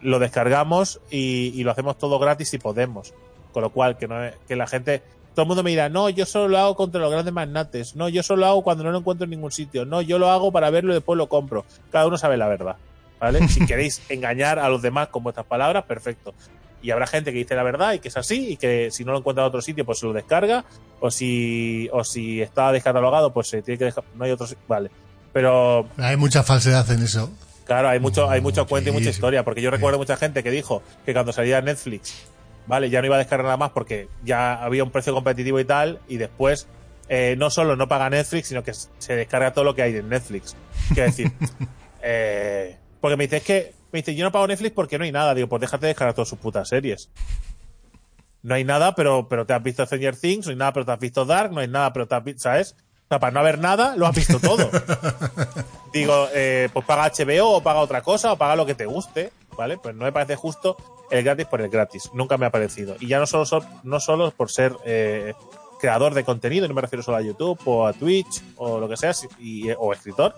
Lo 0.00 0.20
descargamos 0.20 1.02
y, 1.10 1.52
y 1.54 1.64
lo 1.64 1.70
hacemos 1.70 1.98
todo 1.98 2.18
gratis 2.18 2.48
si 2.48 2.56
podemos. 2.56 3.12
Con 3.52 3.62
lo 3.62 3.68
cual, 3.68 3.98
que, 3.98 4.08
no, 4.08 4.16
que 4.48 4.56
la 4.56 4.66
gente, 4.66 5.02
todo 5.34 5.42
el 5.42 5.48
mundo 5.48 5.62
me 5.62 5.68
dirá, 5.68 5.90
no, 5.90 6.08
yo 6.08 6.24
solo 6.24 6.48
lo 6.48 6.56
hago 6.56 6.76
contra 6.76 6.98
los 6.98 7.10
grandes 7.10 7.34
magnates, 7.34 7.94
no, 7.94 8.08
yo 8.08 8.22
solo 8.22 8.40
lo 8.40 8.46
hago 8.46 8.62
cuando 8.62 8.84
no 8.84 8.90
lo 8.90 9.00
encuentro 9.00 9.24
en 9.24 9.30
ningún 9.32 9.52
sitio, 9.52 9.84
no, 9.84 10.00
yo 10.00 10.18
lo 10.18 10.30
hago 10.30 10.50
para 10.50 10.70
verlo 10.70 10.92
y 10.92 10.94
después 10.94 11.18
lo 11.18 11.28
compro. 11.28 11.66
Cada 11.92 12.06
uno 12.06 12.16
sabe 12.16 12.38
la 12.38 12.48
verdad, 12.48 12.76
¿vale? 13.20 13.40
Si 13.48 13.66
queréis 13.66 14.00
engañar 14.08 14.58
a 14.58 14.70
los 14.70 14.80
demás 14.80 15.08
con 15.08 15.22
vuestras 15.22 15.44
palabras, 15.44 15.84
perfecto. 15.84 16.32
Y 16.82 16.90
habrá 16.90 17.06
gente 17.06 17.32
que 17.32 17.38
dice 17.38 17.54
la 17.54 17.62
verdad 17.62 17.92
y 17.92 17.98
que 17.98 18.08
es 18.08 18.16
así 18.16 18.52
y 18.52 18.56
que 18.56 18.90
si 18.90 19.04
no 19.04 19.12
lo 19.12 19.18
encuentra 19.18 19.44
en 19.44 19.48
otro 19.48 19.60
sitio, 19.60 19.84
pues 19.84 19.98
se 19.98 20.06
lo 20.06 20.12
descarga 20.12 20.64
o 21.00 21.10
si, 21.10 21.88
o 21.92 22.04
si 22.04 22.40
está 22.40 22.72
descatalogado, 22.72 23.32
pues 23.32 23.48
se 23.48 23.62
tiene 23.62 23.78
que 23.78 23.84
dejar, 23.86 24.04
no 24.14 24.24
hay 24.24 24.30
otro, 24.30 24.46
vale. 24.66 24.90
Pero 25.32 25.88
Hay 25.98 26.16
mucha 26.16 26.42
falsedad 26.42 26.90
en 26.90 27.02
eso. 27.02 27.30
Claro, 27.64 27.88
hay 27.88 28.00
mucho, 28.00 28.28
hay 28.28 28.40
mucho 28.40 28.66
cuento 28.66 28.90
y 28.90 28.92
mucha 28.92 29.10
historia, 29.10 29.44
porque 29.44 29.62
yo 29.62 29.70
recuerdo 29.70 29.98
mucha 29.98 30.16
gente 30.16 30.42
que 30.42 30.50
dijo 30.50 30.82
que 31.06 31.12
cuando 31.12 31.32
salía 31.32 31.60
Netflix, 31.60 32.26
vale, 32.66 32.90
ya 32.90 33.00
no 33.00 33.06
iba 33.06 33.14
a 33.14 33.18
descargar 33.18 33.44
nada 33.44 33.56
más 33.56 33.70
porque 33.70 34.08
ya 34.24 34.54
había 34.54 34.82
un 34.82 34.90
precio 34.90 35.14
competitivo 35.14 35.60
y 35.60 35.64
tal, 35.64 36.00
y 36.08 36.16
después 36.16 36.66
eh, 37.08 37.36
no 37.38 37.48
solo 37.50 37.76
no 37.76 37.86
paga 37.86 38.10
Netflix, 38.10 38.48
sino 38.48 38.64
que 38.64 38.72
se 38.74 39.14
descarga 39.14 39.52
todo 39.52 39.64
lo 39.64 39.74
que 39.74 39.82
hay 39.82 39.96
en 39.96 40.08
Netflix. 40.08 40.56
Quiero 40.88 41.10
decir, 41.10 41.30
eh, 42.02 42.76
porque 43.00 43.16
me 43.16 43.24
dice, 43.24 43.36
es 43.36 43.42
que, 43.44 43.74
me 43.92 43.98
dice, 44.00 44.14
yo 44.14 44.24
no 44.24 44.32
pago 44.32 44.46
Netflix 44.46 44.72
porque 44.74 44.98
no 44.98 45.04
hay 45.04 45.12
nada. 45.12 45.34
Digo, 45.34 45.48
pues 45.48 45.60
déjate 45.60 45.86
de 45.86 45.88
descargar 45.88 46.14
todas 46.14 46.28
sus 46.28 46.38
putas 46.38 46.68
series. 46.68 47.10
No 48.42 48.54
hay 48.54 48.64
nada, 48.64 48.94
pero, 48.94 49.28
pero 49.28 49.44
te 49.46 49.52
has 49.52 49.62
visto 49.62 49.84
Stranger 49.84 50.16
Things, 50.16 50.46
no 50.46 50.50
hay 50.52 50.56
nada, 50.56 50.72
pero 50.72 50.86
te 50.86 50.92
has 50.92 50.98
visto 51.00 51.24
Dark, 51.26 51.52
no 51.52 51.60
hay 51.60 51.68
nada, 51.68 51.92
pero 51.92 52.06
te 52.08 52.14
has 52.14 52.24
visto, 52.24 52.42
¿sabes? 52.42 52.74
O 53.04 53.08
sea, 53.10 53.18
para 53.18 53.32
no 53.32 53.40
haber 53.40 53.58
nada, 53.58 53.96
lo 53.96 54.06
has 54.06 54.14
visto 54.14 54.38
todo. 54.40 54.70
Digo, 55.92 56.28
eh, 56.34 56.68
pues 56.72 56.86
paga 56.86 57.10
HBO 57.10 57.56
o 57.56 57.62
paga 57.62 57.80
otra 57.80 58.02
cosa 58.02 58.32
o 58.32 58.38
paga 58.38 58.56
lo 58.56 58.64
que 58.64 58.74
te 58.74 58.86
guste, 58.86 59.32
¿vale? 59.56 59.76
Pues 59.78 59.94
no 59.94 60.04
me 60.04 60.12
parece 60.12 60.36
justo 60.36 60.76
el 61.10 61.24
gratis 61.24 61.46
por 61.46 61.60
el 61.60 61.68
gratis. 61.68 62.10
Nunca 62.14 62.38
me 62.38 62.46
ha 62.46 62.50
parecido. 62.50 62.96
Y 63.00 63.08
ya 63.08 63.18
no 63.18 63.26
solo, 63.26 63.44
so- 63.44 63.64
no 63.82 63.98
solo 64.00 64.30
por 64.30 64.50
ser 64.50 64.74
eh, 64.84 65.34
creador 65.80 66.14
de 66.14 66.24
contenido, 66.24 66.68
no 66.68 66.74
me 66.74 66.80
refiero 66.82 67.02
solo 67.02 67.16
a 67.16 67.22
YouTube 67.22 67.58
o 67.64 67.86
a 67.86 67.92
Twitch 67.92 68.42
o 68.56 68.78
lo 68.78 68.88
que 68.88 68.96
sea, 68.96 69.12
y- 69.40 69.70
o 69.76 69.92
escritor, 69.92 70.34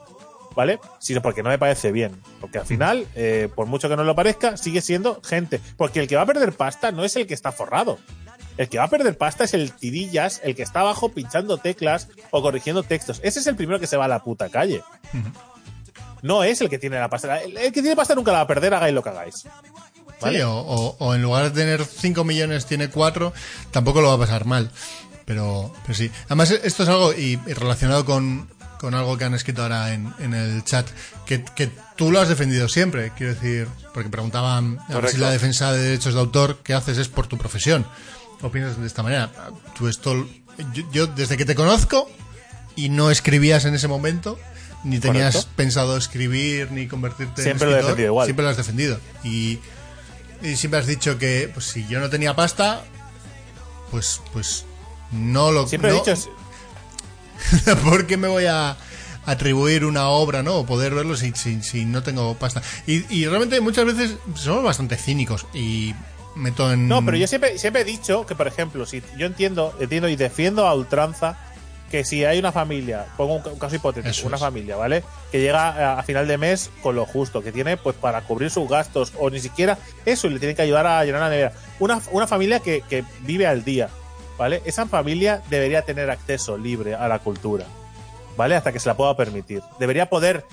¿vale? 0.54 0.80
Sino 0.98 1.22
porque 1.22 1.42
no 1.42 1.48
me 1.50 1.58
parece 1.58 1.92
bien. 1.92 2.20
Porque 2.40 2.58
al 2.58 2.66
final, 2.66 3.06
eh, 3.14 3.48
por 3.54 3.66
mucho 3.66 3.88
que 3.88 3.96
no 3.96 4.04
lo 4.04 4.14
parezca, 4.14 4.56
sigue 4.56 4.80
siendo 4.80 5.20
gente. 5.24 5.60
Porque 5.76 6.00
el 6.00 6.08
que 6.08 6.16
va 6.16 6.22
a 6.22 6.26
perder 6.26 6.52
pasta 6.52 6.92
no 6.92 7.04
es 7.04 7.16
el 7.16 7.26
que 7.26 7.34
está 7.34 7.52
forrado. 7.52 7.98
El 8.58 8.68
que 8.68 8.78
va 8.78 8.84
a 8.84 8.88
perder 8.90 9.16
pasta 9.16 9.44
es 9.44 9.54
el 9.54 9.72
tirillas, 9.72 10.40
el 10.44 10.54
que 10.54 10.62
está 10.62 10.80
abajo 10.80 11.08
pinchando 11.10 11.56
teclas 11.58 12.08
o 12.30 12.42
corrigiendo 12.42 12.82
textos. 12.82 13.20
Ese 13.22 13.40
es 13.40 13.46
el 13.46 13.56
primero 13.56 13.80
que 13.80 13.86
se 13.86 13.96
va 13.96 14.04
a 14.04 14.08
la 14.08 14.22
puta 14.22 14.48
calle. 14.50 14.82
No 16.22 16.44
es 16.44 16.60
el 16.60 16.68
que 16.68 16.78
tiene 16.78 16.98
la 17.00 17.08
pasta. 17.08 17.40
El, 17.42 17.56
el 17.56 17.72
que 17.72 17.80
tiene 17.80 17.96
pasta 17.96 18.14
nunca 18.14 18.30
la 18.30 18.38
va 18.38 18.44
a 18.44 18.46
perder, 18.46 18.74
hagáis 18.74 18.94
lo 18.94 19.02
que 19.02 19.08
hagáis. 19.08 19.44
¿Vale? 20.20 20.38
Sí, 20.38 20.42
o, 20.42 20.52
o- 20.54 20.96
o 20.98 21.14
en 21.14 21.22
lugar 21.22 21.44
de 21.44 21.50
tener 21.60 21.84
5 21.84 22.22
millones 22.24 22.66
tiene 22.66 22.88
4, 22.88 23.32
tampoco 23.72 24.00
lo 24.00 24.08
va 24.08 24.14
a 24.14 24.18
pasar 24.18 24.44
mal. 24.44 24.70
Pero, 25.24 25.72
pero 25.82 25.94
sí. 25.94 26.10
Además, 26.26 26.50
esto 26.52 26.82
es 26.84 26.88
algo, 26.88 27.12
y, 27.12 27.40
y 27.46 27.52
relacionado 27.54 28.04
con, 28.04 28.48
con 28.82 28.94
algo 28.94 29.16
que 29.16 29.24
han 29.24 29.32
escrito 29.34 29.62
ahora 29.62 29.94
en, 29.94 30.12
en 30.18 30.34
el 30.34 30.62
chat, 30.64 30.86
que, 31.24 31.42
que 31.56 31.70
tú 31.96 32.10
lo 32.10 32.20
has 32.20 32.28
defendido 32.28 32.68
siempre, 32.68 33.12
quiero 33.16 33.32
decir, 33.32 33.66
porque 33.94 34.10
preguntaban 34.10 34.78
a 34.80 34.86
ver 34.88 34.94
Correcto. 34.96 35.16
si 35.16 35.22
la 35.22 35.30
defensa 35.30 35.72
de 35.72 35.80
derechos 35.82 36.12
de 36.12 36.20
autor 36.20 36.58
que 36.62 36.74
haces 36.74 36.98
es 36.98 37.08
por 37.08 37.26
tu 37.28 37.38
profesión. 37.38 37.86
Opinas 38.42 38.78
de 38.78 38.86
esta 38.86 39.02
manera. 39.04 39.30
Tú 39.78 39.86
esto, 39.88 40.26
yo, 40.74 40.82
yo 40.92 41.06
desde 41.06 41.36
que 41.38 41.44
te 41.44 41.54
conozco 41.54 42.10
y 42.76 42.88
no 42.88 43.10
escribías 43.10 43.64
en 43.66 43.74
ese 43.74 43.86
momento, 43.88 44.38
ni 44.82 44.98
tenías 44.98 45.34
Correcto. 45.36 45.52
pensado 45.56 45.96
escribir 45.96 46.72
ni 46.72 46.88
convertirte 46.88 47.40
Siempre 47.44 47.66
en 47.66 47.70
lo 47.70 47.76
he 47.76 47.78
escritor, 47.78 47.90
defendido 47.96 48.06
igual. 48.12 48.26
Siempre 48.26 48.44
lo 48.44 48.50
has 48.50 48.56
defendido. 48.56 48.98
Y, 49.22 49.60
y 50.42 50.56
siempre 50.56 50.80
has 50.80 50.86
dicho 50.88 51.18
que 51.18 51.48
pues, 51.54 51.66
si 51.66 51.86
yo 51.86 52.00
no 52.00 52.10
tenía 52.10 52.34
pasta, 52.34 52.82
pues, 53.92 54.20
pues 54.32 54.64
no 55.12 55.52
lo 55.52 55.68
Siempre 55.68 55.90
no- 55.92 55.96
he 55.96 56.00
dicho. 56.00 56.36
¿Por 57.84 58.06
qué 58.06 58.16
me 58.16 58.28
voy 58.28 58.46
a 58.46 58.76
atribuir 59.26 59.84
una 59.84 60.08
obra, 60.08 60.42
no? 60.42 60.56
O 60.56 60.66
poder 60.66 60.94
verlo 60.94 61.16
si, 61.16 61.32
si, 61.32 61.62
si 61.62 61.84
no 61.84 62.02
tengo 62.02 62.34
pasta. 62.34 62.62
Y, 62.86 63.04
y 63.14 63.26
realmente 63.26 63.60
muchas 63.60 63.84
veces 63.84 64.16
somos 64.34 64.64
bastante 64.64 64.96
cínicos 64.96 65.46
y 65.54 65.94
meto 66.34 66.72
en... 66.72 66.88
No, 66.88 67.04
pero 67.04 67.16
yo 67.16 67.26
siempre, 67.26 67.58
siempre 67.58 67.82
he 67.82 67.84
dicho 67.84 68.26
que, 68.26 68.34
por 68.34 68.48
ejemplo, 68.48 68.86
si 68.86 69.02
yo 69.16 69.26
entiendo, 69.26 69.74
entiendo 69.80 70.08
y 70.08 70.16
defiendo 70.16 70.66
a 70.66 70.74
ultranza 70.74 71.36
que 71.90 72.04
si 72.04 72.24
hay 72.24 72.38
una 72.38 72.52
familia, 72.52 73.04
pongo 73.18 73.34
un, 73.36 73.42
ca- 73.42 73.50
un 73.50 73.58
caso 73.58 73.76
hipotético, 73.76 74.10
Eso 74.10 74.26
una 74.26 74.36
es. 74.36 74.40
familia, 74.42 74.76
¿vale? 74.76 75.04
Que 75.30 75.40
llega 75.40 75.68
a, 75.92 75.98
a 76.00 76.02
final 76.02 76.26
de 76.26 76.38
mes 76.38 76.70
con 76.82 76.96
lo 76.96 77.04
justo, 77.04 77.42
que 77.42 77.52
tiene 77.52 77.76
pues 77.76 77.94
para 77.96 78.22
cubrir 78.22 78.50
sus 78.50 78.66
gastos 78.66 79.12
o 79.18 79.28
ni 79.28 79.40
siquiera 79.40 79.76
eso 80.06 80.26
y 80.26 80.30
le 80.30 80.38
tienen 80.38 80.56
que 80.56 80.62
ayudar 80.62 80.86
a 80.86 81.04
llenar 81.04 81.20
la 81.20 81.28
nevera. 81.28 81.52
Una, 81.80 82.00
una 82.10 82.26
familia 82.26 82.60
que, 82.60 82.82
que 82.88 83.04
vive 83.20 83.46
al 83.46 83.62
día, 83.62 83.90
¿vale? 84.42 84.60
Esa 84.64 84.86
familia 84.86 85.40
debería 85.50 85.82
tener 85.82 86.10
acceso 86.10 86.58
libre 86.58 86.96
a 86.96 87.06
la 87.06 87.20
cultura, 87.20 87.64
¿vale? 88.36 88.56
Hasta 88.56 88.72
que 88.72 88.80
se 88.80 88.88
la 88.88 88.96
pueda 88.96 89.16
permitir. 89.16 89.62
Debería 89.78 90.10
poder, 90.10 90.44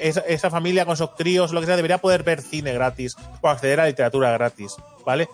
esa, 0.00 0.20
esa 0.20 0.50
familia 0.50 0.84
con 0.84 0.98
sus 0.98 1.10
críos, 1.16 1.50
lo 1.52 1.60
que 1.60 1.66
sea, 1.66 1.76
debería 1.76 1.96
poder 1.96 2.24
ver 2.24 2.42
cine 2.42 2.74
gratis 2.74 3.16
o 3.40 3.48
acceder 3.48 3.80
a 3.80 3.86
literatura 3.86 4.30
gratis, 4.32 4.74
¿vale? 5.06 5.28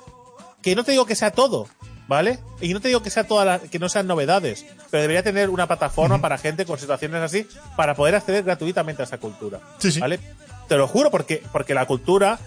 Que 0.63 0.77
no 0.77 0.85
te 0.85 0.93
digo 0.93 1.07
que 1.07 1.17
sea 1.17 1.33
todo, 1.33 1.67
¿vale? 2.07 2.39
Y 2.61 2.73
no 2.73 2.81
te 2.81 2.87
digo 2.87 3.03
que 3.03 3.11
sea 3.11 3.25
toda 3.25 3.45
la- 3.45 3.59
que 3.59 3.81
no 3.81 3.89
sean 3.89 4.07
novedades, 4.07 4.65
pero 4.93 5.01
debería 5.03 5.25
tener 5.25 5.51
una 5.51 5.67
plataforma 5.67 6.21
para 6.21 6.39
gente 6.39 6.65
con 6.67 6.79
situaciones 6.79 7.21
así 7.21 7.49
para 7.77 7.95
poder 7.97 8.15
acceder 8.15 8.45
gratuitamente 8.45 9.03
a 9.03 9.07
esa 9.07 9.19
cultura. 9.19 9.59
Sí, 9.79 9.91
sí. 9.91 9.99
¿Vale? 9.99 10.21
Te 10.69 10.77
lo 10.77 10.87
juro 10.87 11.11
porque 11.11 11.43
porque 11.51 11.75
la 11.75 11.85
cultura 11.87 12.39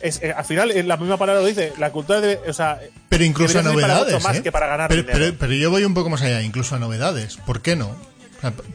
es 0.00 0.20
eh, 0.22 0.32
al 0.36 0.44
final 0.44 0.70
eh, 0.70 0.82
la 0.82 0.96
misma 0.96 1.16
palabra 1.16 1.40
lo 1.42 1.46
dice, 1.48 1.72
la 1.78 1.90
cultura 1.90 2.20
debe, 2.20 2.48
o 2.48 2.52
sea, 2.52 2.80
Pero 3.08 3.24
incluso 3.24 3.58
a 3.58 3.62
para 3.62 3.72
novedades. 3.74 4.22
más 4.22 4.36
¿eh? 4.36 4.42
que 4.42 4.52
para 4.52 4.66
ganar 4.66 4.88
pero, 4.88 5.02
dinero. 5.02 5.18
pero- 5.18 5.36
pero 5.38 5.52
yo 5.54 5.70
voy 5.70 5.84
un 5.84 5.94
poco 5.94 6.10
más 6.10 6.22
allá, 6.22 6.42
incluso 6.42 6.74
a 6.74 6.78
novedades. 6.78 7.36
¿Por 7.38 7.62
qué 7.62 7.76
no? 7.76 7.94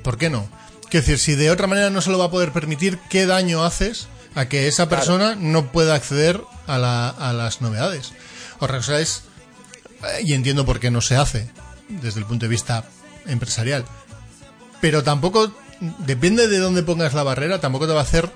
¿Por 0.03 0.17
qué 0.17 0.29
no? 0.29 0.47
Quiero 0.89 1.05
decir, 1.05 1.19
si 1.19 1.35
de 1.35 1.49
otra 1.51 1.67
manera 1.67 1.89
no 1.89 2.01
se 2.01 2.11
lo 2.11 2.17
va 2.19 2.25
a 2.25 2.31
poder 2.31 2.51
permitir, 2.51 2.99
¿qué 3.09 3.25
daño 3.25 3.63
haces 3.63 4.07
a 4.35 4.47
que 4.47 4.67
esa 4.67 4.87
Claro. 4.87 4.99
persona 5.01 5.35
no 5.35 5.71
pueda 5.71 5.95
acceder 5.95 6.41
a, 6.67 6.77
la- 6.77 7.09
a 7.09 7.33
las 7.33 7.61
novedades? 7.61 8.13
O 8.59 8.81
sea, 8.81 8.99
es. 8.99 9.23
Y 10.23 10.33
entiendo 10.33 10.65
por 10.65 10.79
qué 10.79 10.91
no 10.91 11.01
se 11.01 11.15
hace, 11.15 11.49
desde 11.87 12.19
el 12.19 12.25
punto 12.25 12.45
de 12.45 12.49
vista 12.49 12.83
empresarial. 13.25 13.85
Pero 14.81 15.03
tampoco. 15.03 15.53
Depende 15.99 16.47
de 16.47 16.59
dónde 16.59 16.81
pongas 16.83 17.13
la 17.13 17.23
barrera, 17.23 17.59
tampoco 17.59 17.87
te 17.87 17.93
va 17.93 17.99
a 17.99 18.03
hacer 18.03 18.29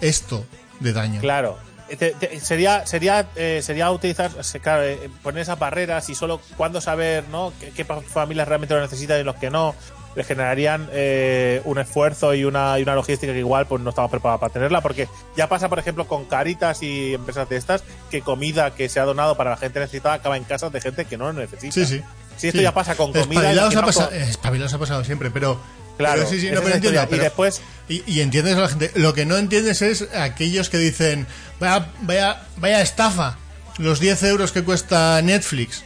esto 0.00 0.46
de 0.80 0.92
daño. 0.94 1.20
Claro. 1.20 1.58
Te- 1.96 2.12
te- 2.12 2.40
sería 2.40 2.86
sería 2.86 3.26
eh, 3.36 3.60
sería 3.62 3.90
utilizar 3.90 4.30
claro, 4.62 4.82
eh, 4.84 5.08
poner 5.22 5.42
esas 5.42 5.58
barreras 5.58 6.08
y 6.10 6.14
solo 6.14 6.40
cuándo 6.56 6.80
saber 6.80 7.24
no 7.30 7.52
qué, 7.74 7.84
familias 7.84 8.46
realmente 8.46 8.74
lo 8.74 8.80
necesitan 8.80 9.20
y 9.20 9.24
los 9.24 9.36
que 9.36 9.48
no 9.50 9.74
les 10.16 10.26
generarían 10.26 10.88
eh, 10.92 11.62
un 11.64 11.78
esfuerzo 11.78 12.34
y 12.34 12.44
una, 12.44 12.78
y 12.78 12.82
una 12.82 12.94
logística 12.94 13.32
que 13.32 13.38
igual 13.38 13.66
pues 13.66 13.80
no 13.82 13.90
estamos 13.90 14.10
preparados 14.10 14.40
para 14.40 14.52
tenerla 14.52 14.80
porque 14.80 15.08
ya 15.36 15.48
pasa 15.48 15.68
por 15.68 15.78
ejemplo 15.78 16.06
con 16.08 16.24
Caritas 16.24 16.82
y 16.82 17.14
empresas 17.14 17.48
de 17.48 17.56
estas 17.56 17.84
que 18.10 18.20
comida 18.22 18.74
que 18.74 18.88
se 18.88 19.00
ha 19.00 19.04
donado 19.04 19.36
para 19.36 19.50
la 19.50 19.56
gente 19.56 19.78
necesitada 19.80 20.14
acaba 20.16 20.36
en 20.36 20.44
casas 20.44 20.72
de 20.72 20.80
gente 20.80 21.04
que 21.04 21.16
no 21.16 21.32
lo 21.32 21.34
necesita 21.40 21.72
Sí, 21.72 21.86
sí. 21.86 22.02
si 22.36 22.48
esto 22.48 22.58
Sí. 22.58 22.64
ya 22.64 22.72
pasa 22.74 22.96
con 22.96 23.12
comida 23.12 23.22
Espabilados 23.40 23.58
ha, 23.76 23.78
imaginaos 23.78 23.96
pasa- 23.96 24.08
con- 24.08 24.18
espabilados 24.28 24.74
ha 24.74 24.78
pasado 24.78 25.04
siempre, 25.04 25.30
pero. 25.30 25.58
Claro, 25.96 26.22
pero 26.28 26.40
sí, 26.40 26.50
no, 26.52 26.60
pero. 26.62 27.16
Y 27.16 27.18
después- 27.18 27.60
y, 27.88 28.02
y 28.06 28.20
entiendes 28.20 28.56
a 28.56 28.60
la 28.60 28.68
gente. 28.68 28.90
Lo 28.94 29.14
que 29.14 29.24
no 29.26 29.36
entiendes 29.36 29.82
es 29.82 30.08
aquellos 30.14 30.68
que 30.70 30.78
dicen. 30.78 31.26
Vaya, 31.60 31.88
vaya, 32.02 32.42
vaya 32.56 32.82
estafa. 32.82 33.36
Los 33.78 34.00
10 34.00 34.22
euros 34.24 34.52
que 34.52 34.62
cuesta 34.64 35.20
Netflix. 35.22 35.84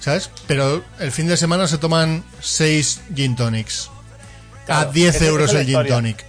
¿Sabes? 0.00 0.30
Pero 0.46 0.84
el 1.00 1.10
fin 1.12 1.26
de 1.26 1.36
semana 1.36 1.66
se 1.66 1.78
toman 1.78 2.22
6 2.40 3.00
gin 3.14 3.34
tonics. 3.36 3.90
Claro, 4.66 4.90
a 4.90 4.92
10 4.92 5.08
esa- 5.14 5.16
esa 5.24 5.26
euros 5.30 5.54
el 5.54 5.66
gin 5.66 5.86
tonic. 5.86 6.24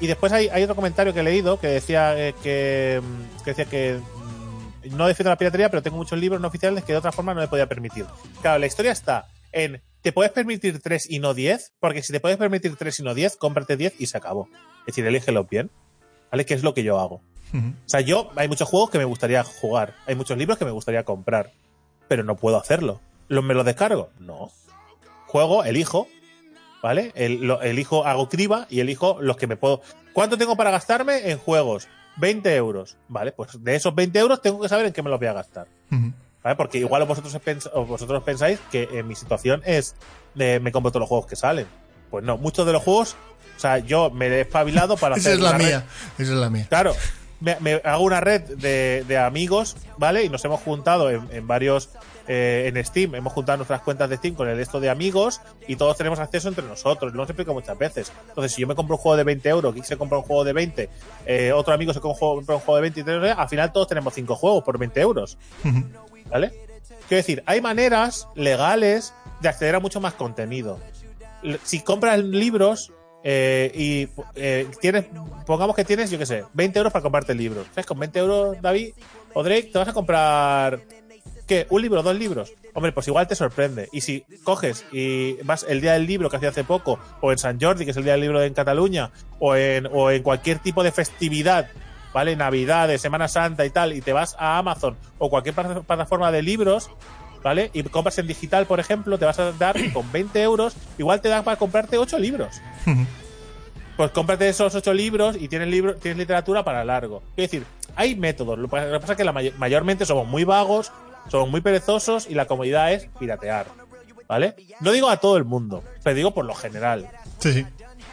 Y 0.00 0.06
después 0.06 0.32
hay, 0.32 0.48
hay 0.48 0.62
otro 0.62 0.76
comentario 0.76 1.12
que 1.12 1.20
he 1.20 1.22
leído 1.24 1.58
que 1.60 1.66
decía 1.66 2.16
eh, 2.16 2.34
que, 2.42 3.02
mm, 3.02 3.42
que 3.44 3.50
decía 3.50 3.64
que 3.66 3.98
mm, 3.98 4.96
no 4.96 5.06
defiendo 5.08 5.30
la 5.30 5.36
piratería, 5.36 5.68
pero 5.70 5.82
tengo 5.82 5.96
muchos 5.96 6.18
libros 6.18 6.40
no 6.40 6.48
oficiales 6.48 6.84
que 6.84 6.92
de 6.92 6.98
otra 6.98 7.12
forma 7.12 7.34
no 7.34 7.40
me 7.40 7.48
podía 7.48 7.66
permitir. 7.66 8.06
Claro, 8.40 8.58
la 8.60 8.66
historia 8.66 8.92
está 8.92 9.26
en 9.52 9.82
¿te 10.02 10.12
puedes 10.12 10.32
permitir 10.32 10.80
3 10.80 11.10
y 11.10 11.18
no 11.18 11.34
10? 11.34 11.72
Porque 11.80 12.02
si 12.02 12.12
te 12.12 12.20
puedes 12.20 12.38
permitir 12.38 12.76
3 12.76 13.00
y 13.00 13.02
no 13.02 13.14
10, 13.14 13.36
cómprate 13.36 13.76
10 13.76 13.94
y 14.00 14.06
se 14.06 14.16
acabó. 14.18 14.48
Es 14.80 14.86
decir, 14.86 15.06
elígelos 15.06 15.48
bien. 15.48 15.70
¿Vale? 16.30 16.46
Que 16.46 16.54
es 16.54 16.62
lo 16.62 16.74
que 16.74 16.82
yo 16.84 16.98
hago. 17.00 17.22
O 17.52 17.88
sea, 17.88 18.00
yo 18.00 18.30
hay 18.36 18.46
muchos 18.46 18.68
juegos 18.68 18.90
que 18.90 18.98
me 18.98 19.04
gustaría 19.04 19.42
jugar, 19.42 19.96
hay 20.06 20.14
muchos 20.14 20.38
libros 20.38 20.56
que 20.56 20.64
me 20.64 20.70
gustaría 20.70 21.02
comprar, 21.04 21.50
pero 22.06 22.22
no 22.22 22.36
puedo 22.36 22.56
hacerlo. 22.56 23.00
¿Lo- 23.26 23.42
¿Me 23.42 23.54
los 23.54 23.64
descargo? 23.64 24.10
No. 24.20 24.50
Juego, 25.26 25.64
elijo, 25.64 26.06
¿vale? 26.82 27.10
El- 27.16 27.40
lo- 27.46 27.60
elijo, 27.62 28.06
hago 28.06 28.28
criba 28.28 28.66
y 28.70 28.78
elijo 28.78 29.18
los 29.20 29.36
que 29.36 29.48
me 29.48 29.56
puedo. 29.56 29.82
¿Cuánto 30.12 30.38
tengo 30.38 30.56
para 30.56 30.70
gastarme 30.70 31.30
en 31.32 31.38
juegos? 31.38 31.88
20 32.18 32.54
euros. 32.54 32.96
Vale, 33.08 33.32
pues 33.32 33.62
de 33.62 33.74
esos 33.74 33.94
20 33.96 34.18
euros 34.20 34.40
tengo 34.40 34.60
que 34.60 34.68
saber 34.68 34.86
en 34.86 34.92
qué 34.92 35.02
me 35.02 35.10
los 35.10 35.18
voy 35.18 35.28
a 35.28 35.32
gastar. 35.32 35.66
¿Vale? 36.42 36.56
Porque 36.56 36.78
igual 36.78 37.04
vosotros, 37.04 37.38
vosotros 37.86 38.22
pensáis 38.22 38.58
que 38.70 38.88
en 38.92 39.06
mi 39.06 39.14
situación 39.14 39.62
es 39.66 39.94
de 40.34 40.58
me 40.60 40.72
compro 40.72 40.90
todos 40.90 41.00
los 41.02 41.08
juegos 41.08 41.26
que 41.26 41.36
salen. 41.36 41.66
Pues 42.10 42.24
no, 42.24 42.38
muchos 42.38 42.66
de 42.66 42.72
los 42.72 42.82
juegos, 42.82 43.14
o 43.56 43.60
sea, 43.60 43.78
yo 43.78 44.10
me 44.10 44.26
he 44.28 44.40
espabilado 44.40 44.96
para 44.96 45.16
Esa 45.16 45.28
hacer 45.30 45.38
es 45.38 45.40
la 45.44 45.50
una 45.50 45.58
red- 45.58 45.66
mía. 45.66 45.84
Esa 46.18 46.32
es 46.32 46.38
la 46.38 46.50
mía. 46.50 46.66
Claro, 46.68 46.94
me, 47.40 47.56
me 47.60 47.74
hago 47.84 48.04
una 48.04 48.20
red 48.20 48.42
de, 48.56 49.04
de 49.06 49.18
amigos, 49.18 49.76
¿vale? 49.98 50.24
Y 50.24 50.28
nos 50.28 50.44
hemos 50.44 50.60
juntado 50.60 51.10
en, 51.10 51.28
en 51.30 51.46
varios. 51.46 51.90
eh, 52.28 52.70
en 52.74 52.84
Steam, 52.84 53.14
hemos 53.16 53.32
juntado 53.32 53.56
nuestras 53.58 53.80
cuentas 53.82 54.08
de 54.08 54.16
Steam 54.16 54.34
con 54.34 54.48
el 54.48 54.60
esto 54.60 54.78
de 54.78 54.88
amigos 54.90 55.40
y 55.66 55.76
todos 55.76 55.96
tenemos 55.96 56.18
acceso 56.20 56.48
entre 56.48 56.64
nosotros. 56.64 57.12
Lo 57.12 57.18
hemos 57.20 57.28
explicado 57.30 57.54
muchas 57.54 57.76
veces. 57.78 58.12
Entonces, 58.28 58.52
si 58.52 58.60
yo 58.60 58.66
me 58.68 58.74
compro 58.74 58.96
un 58.96 59.02
juego 59.02 59.16
de 59.16 59.24
20 59.24 59.48
euros, 59.48 59.74
Geek 59.74 59.84
se 59.84 59.96
compra 59.96 60.18
un 60.18 60.24
juego 60.24 60.44
de 60.44 60.52
20, 60.52 60.90
eh, 61.26 61.52
otro 61.52 61.74
amigo 61.74 61.92
se 61.92 62.00
compra 62.00 62.54
un 62.54 62.60
juego, 62.60 62.76
de 62.76 62.82
20, 62.82 63.00
y 63.00 63.04
tal, 63.04 63.24
al 63.24 63.48
final 63.48 63.72
todos 63.72 63.88
tenemos 63.88 64.14
5 64.14 64.36
juegos 64.36 64.62
por 64.64 64.78
20 64.78 65.00
euros. 65.00 65.36
¿Vale? 66.30 66.50
Quiero 67.08 67.18
decir, 67.18 67.42
hay 67.46 67.60
maneras 67.60 68.28
legales 68.34 69.12
de 69.40 69.48
acceder 69.48 69.74
a 69.74 69.80
mucho 69.80 70.00
más 70.00 70.14
contenido. 70.14 70.78
Si 71.64 71.80
compras 71.80 72.20
libros 72.20 72.92
eh, 73.22 73.72
y 73.74 74.08
eh, 74.34 74.68
tienes, 74.80 75.06
pongamos 75.46 75.74
que 75.74 75.84
tienes, 75.84 76.10
yo 76.10 76.18
qué 76.18 76.26
sé, 76.26 76.44
20 76.54 76.78
euros 76.78 76.92
para 76.92 77.02
comprarte 77.02 77.34
libros. 77.34 77.66
¿Sabes? 77.70 77.86
Con 77.86 77.98
20 77.98 78.18
euros, 78.18 78.62
David 78.62 78.92
o 79.34 79.42
Drake, 79.42 79.70
te 79.72 79.78
vas 79.78 79.88
a 79.88 79.92
comprar, 79.92 80.80
¿qué? 81.46 81.66
¿Un 81.70 81.82
libro? 81.82 82.02
¿Dos 82.02 82.16
libros? 82.16 82.52
Hombre, 82.74 82.92
pues 82.92 83.08
igual 83.08 83.26
te 83.26 83.34
sorprende. 83.34 83.88
Y 83.92 84.00
si 84.02 84.24
coges 84.44 84.84
y 84.92 85.34
vas 85.42 85.66
el 85.68 85.80
día 85.80 85.94
del 85.94 86.06
libro 86.06 86.30
que 86.30 86.36
hacía 86.36 86.50
hace 86.50 86.64
poco, 86.64 86.98
o 87.20 87.32
en 87.32 87.38
San 87.38 87.60
Jordi, 87.60 87.84
que 87.84 87.90
es 87.90 87.96
el 87.96 88.04
día 88.04 88.12
del 88.12 88.22
libro 88.22 88.42
en 88.42 88.54
Cataluña, 88.54 89.10
o 89.38 89.56
en, 89.56 89.88
o 89.92 90.10
en 90.10 90.22
cualquier 90.22 90.60
tipo 90.60 90.82
de 90.82 90.92
festividad, 90.92 91.68
¿vale? 92.12 92.36
Navidades, 92.36 93.00
Semana 93.00 93.28
Santa 93.28 93.64
y 93.64 93.70
tal, 93.70 93.92
y 93.92 94.00
te 94.00 94.12
vas 94.12 94.36
a 94.38 94.58
Amazon 94.58 94.96
o 95.18 95.30
cualquier 95.30 95.54
plata- 95.54 95.80
plataforma 95.82 96.30
de 96.32 96.42
libros, 96.42 96.90
¿vale? 97.42 97.70
Y 97.72 97.82
compras 97.84 98.18
en 98.18 98.26
digital, 98.26 98.66
por 98.66 98.80
ejemplo, 98.80 99.18
te 99.18 99.24
vas 99.24 99.38
a 99.38 99.52
dar 99.52 99.76
con 99.92 100.10
20 100.12 100.42
euros, 100.42 100.74
igual 100.98 101.20
te 101.20 101.28
da 101.28 101.42
para 101.42 101.56
comprarte 101.56 101.98
8 101.98 102.18
libros. 102.18 102.60
Pues 103.96 104.10
cómprate 104.12 104.48
esos 104.48 104.74
8 104.74 104.94
libros 104.94 105.36
y 105.38 105.48
tienes, 105.48 105.68
libro, 105.68 105.94
tienes 105.96 106.16
literatura 106.18 106.64
para 106.64 106.84
largo. 106.84 107.20
Quiero 107.34 107.50
decir, 107.50 107.64
hay 107.96 108.14
métodos. 108.14 108.58
Lo 108.58 108.66
que 108.66 108.70
pasa 108.70 108.86
lo 108.86 108.92
que 108.94 109.00
pasa 109.00 109.12
es 109.12 109.16
que 109.18 109.24
la 109.24 109.32
may- 109.32 109.52
mayormente 109.58 110.06
somos 110.06 110.26
muy 110.26 110.44
vagos, 110.44 110.90
somos 111.28 111.50
muy 111.50 111.60
perezosos 111.60 112.26
y 112.28 112.34
la 112.34 112.46
comodidad 112.46 112.92
es 112.92 113.08
piratear. 113.18 113.66
¿Vale? 114.26 114.54
No 114.80 114.92
digo 114.92 115.10
a 115.10 115.16
todo 115.18 115.36
el 115.36 115.44
mundo, 115.44 115.82
pero 116.04 116.14
digo 116.14 116.32
por 116.32 116.44
lo 116.44 116.54
general 116.54 117.08
Sí, 117.40 117.52
sí. 117.52 117.66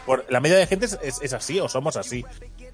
por 0.04 0.26
la 0.28 0.40
media 0.40 0.56
de 0.56 0.66
gente 0.66 0.86
es, 0.86 0.98
es- 1.02 1.20
es 1.22 1.32
así 1.32 1.58
o 1.60 1.68
somos 1.68 1.96
así. 1.96 2.24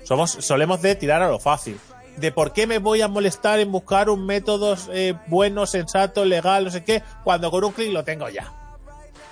Somos, 0.04 0.32
solemos 0.40 0.80
de 0.82 0.94
tirar 0.94 1.22
a 1.22 1.28
lo 1.28 1.38
fácil. 1.38 1.78
De 2.16 2.30
por 2.30 2.52
qué 2.52 2.66
me 2.66 2.78
voy 2.78 3.02
a 3.02 3.08
molestar 3.08 3.58
en 3.58 3.72
buscar 3.72 4.08
un 4.08 4.24
método 4.24 4.76
eh, 4.92 5.14
bueno, 5.26 5.66
sensato, 5.66 6.24
legal, 6.24 6.64
no 6.64 6.70
sé 6.70 6.84
qué, 6.84 7.02
cuando 7.24 7.50
con 7.50 7.64
un 7.64 7.72
clic 7.72 7.92
lo 7.92 8.04
tengo 8.04 8.28
ya. 8.28 8.52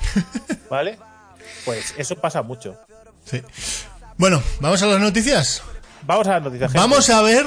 ¿Vale? 0.71 0.99
Pues 1.65 1.95
eso 1.97 2.17
pasa 2.17 2.43
mucho. 2.43 2.77
sí. 3.25 3.41
Bueno, 4.19 4.43
vamos 4.61 4.83
a 4.83 4.87
las 4.87 5.01
noticias. 5.01 5.63
Vamos 6.03 6.27
a 6.27 6.33
las 6.33 6.43
noticias. 6.43 6.71
gente. 6.71 6.79
Vamos 6.81 7.09
a 7.11 7.23
ver 7.23 7.47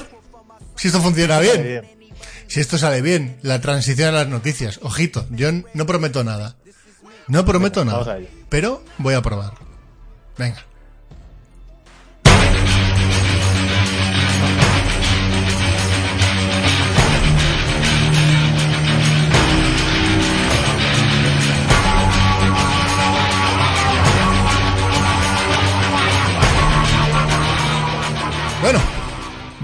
si 0.76 0.88
esto 0.88 1.00
funciona 1.00 1.40
bien. 1.40 1.86
Si 2.48 2.60
esto 2.60 2.78
sale 2.78 3.02
bien, 3.02 3.38
la 3.42 3.60
transición 3.62 4.10
a 4.10 4.12
las 4.20 4.28
noticias. 4.28 4.80
Ojito, 4.82 5.26
yo 5.30 5.50
no 5.74 5.86
prometo 5.86 6.24
nada. 6.24 6.56
No 7.28 7.46
prometo 7.46 7.82
Venga, 7.84 8.00
nada. 8.00 8.20
Pero 8.50 8.84
voy 8.98 9.14
a 9.14 9.22
probar. 9.22 9.54
Venga. 10.38 10.64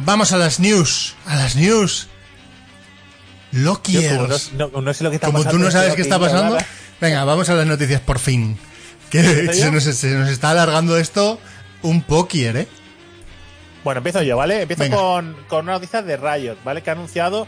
Vamos 0.06 0.32
a 0.32 0.38
las 0.38 0.60
news. 0.60 1.16
A 1.26 1.36
las 1.36 1.56
news. 1.56 2.08
Loquiers. 3.52 4.08
como 4.16 4.28
no, 4.58 4.68
no- 4.76 4.82
no 4.82 4.94
sé 4.94 5.04
lo 5.04 5.10
que 5.10 5.16
está 5.18 5.28
Como 5.28 5.40
pasando. 5.40 5.58
tú 5.58 5.64
no 5.66 5.72
sabes 5.72 5.94
qué 5.96 6.02
está 6.02 6.18
pasando, 6.20 6.58
venga, 7.02 7.24
vamos 7.26 7.50
a 7.50 7.54
las 7.56 7.66
noticias 7.68 8.00
por 8.02 8.20
fin. 8.20 8.58
Que 9.10 9.20
¿Empiezo 9.20 9.54
se 9.64 9.72
nos, 9.72 9.84
se 9.84 10.10
nos 10.16 10.30
está 10.30 10.52
alargando 10.52 10.98
esto 10.98 11.38
un 11.82 12.02
poquier, 12.02 12.56
¿eh? 12.56 12.68
Bueno, 13.84 13.98
empiezo 13.98 14.22
yo, 14.22 14.38
¿vale? 14.38 14.62
Empiezo 14.62 14.90
con, 14.96 15.36
con 15.50 15.66
una 15.66 15.74
noticia 15.74 16.02
de 16.02 16.16
Riot, 16.16 16.56
¿vale? 16.64 16.82
Que 16.82 16.92
ha 16.92 16.94
anunciado 16.94 17.46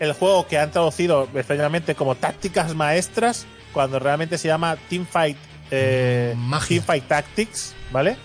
el 0.00 0.12
juego 0.12 0.48
que 0.48 0.58
han 0.58 0.72
traducido 0.72 1.28
extrañamente 1.34 1.94
como 1.94 2.16
tácticas 2.16 2.74
maestras, 2.74 3.46
cuando 3.72 4.00
realmente 4.00 4.38
se 4.38 4.48
llama 4.48 4.76
Teamfight 4.88 5.36
eh. 5.70 6.34
Teamfight 6.68 7.06
Tactics, 7.06 7.74
¿vale? 7.92 8.16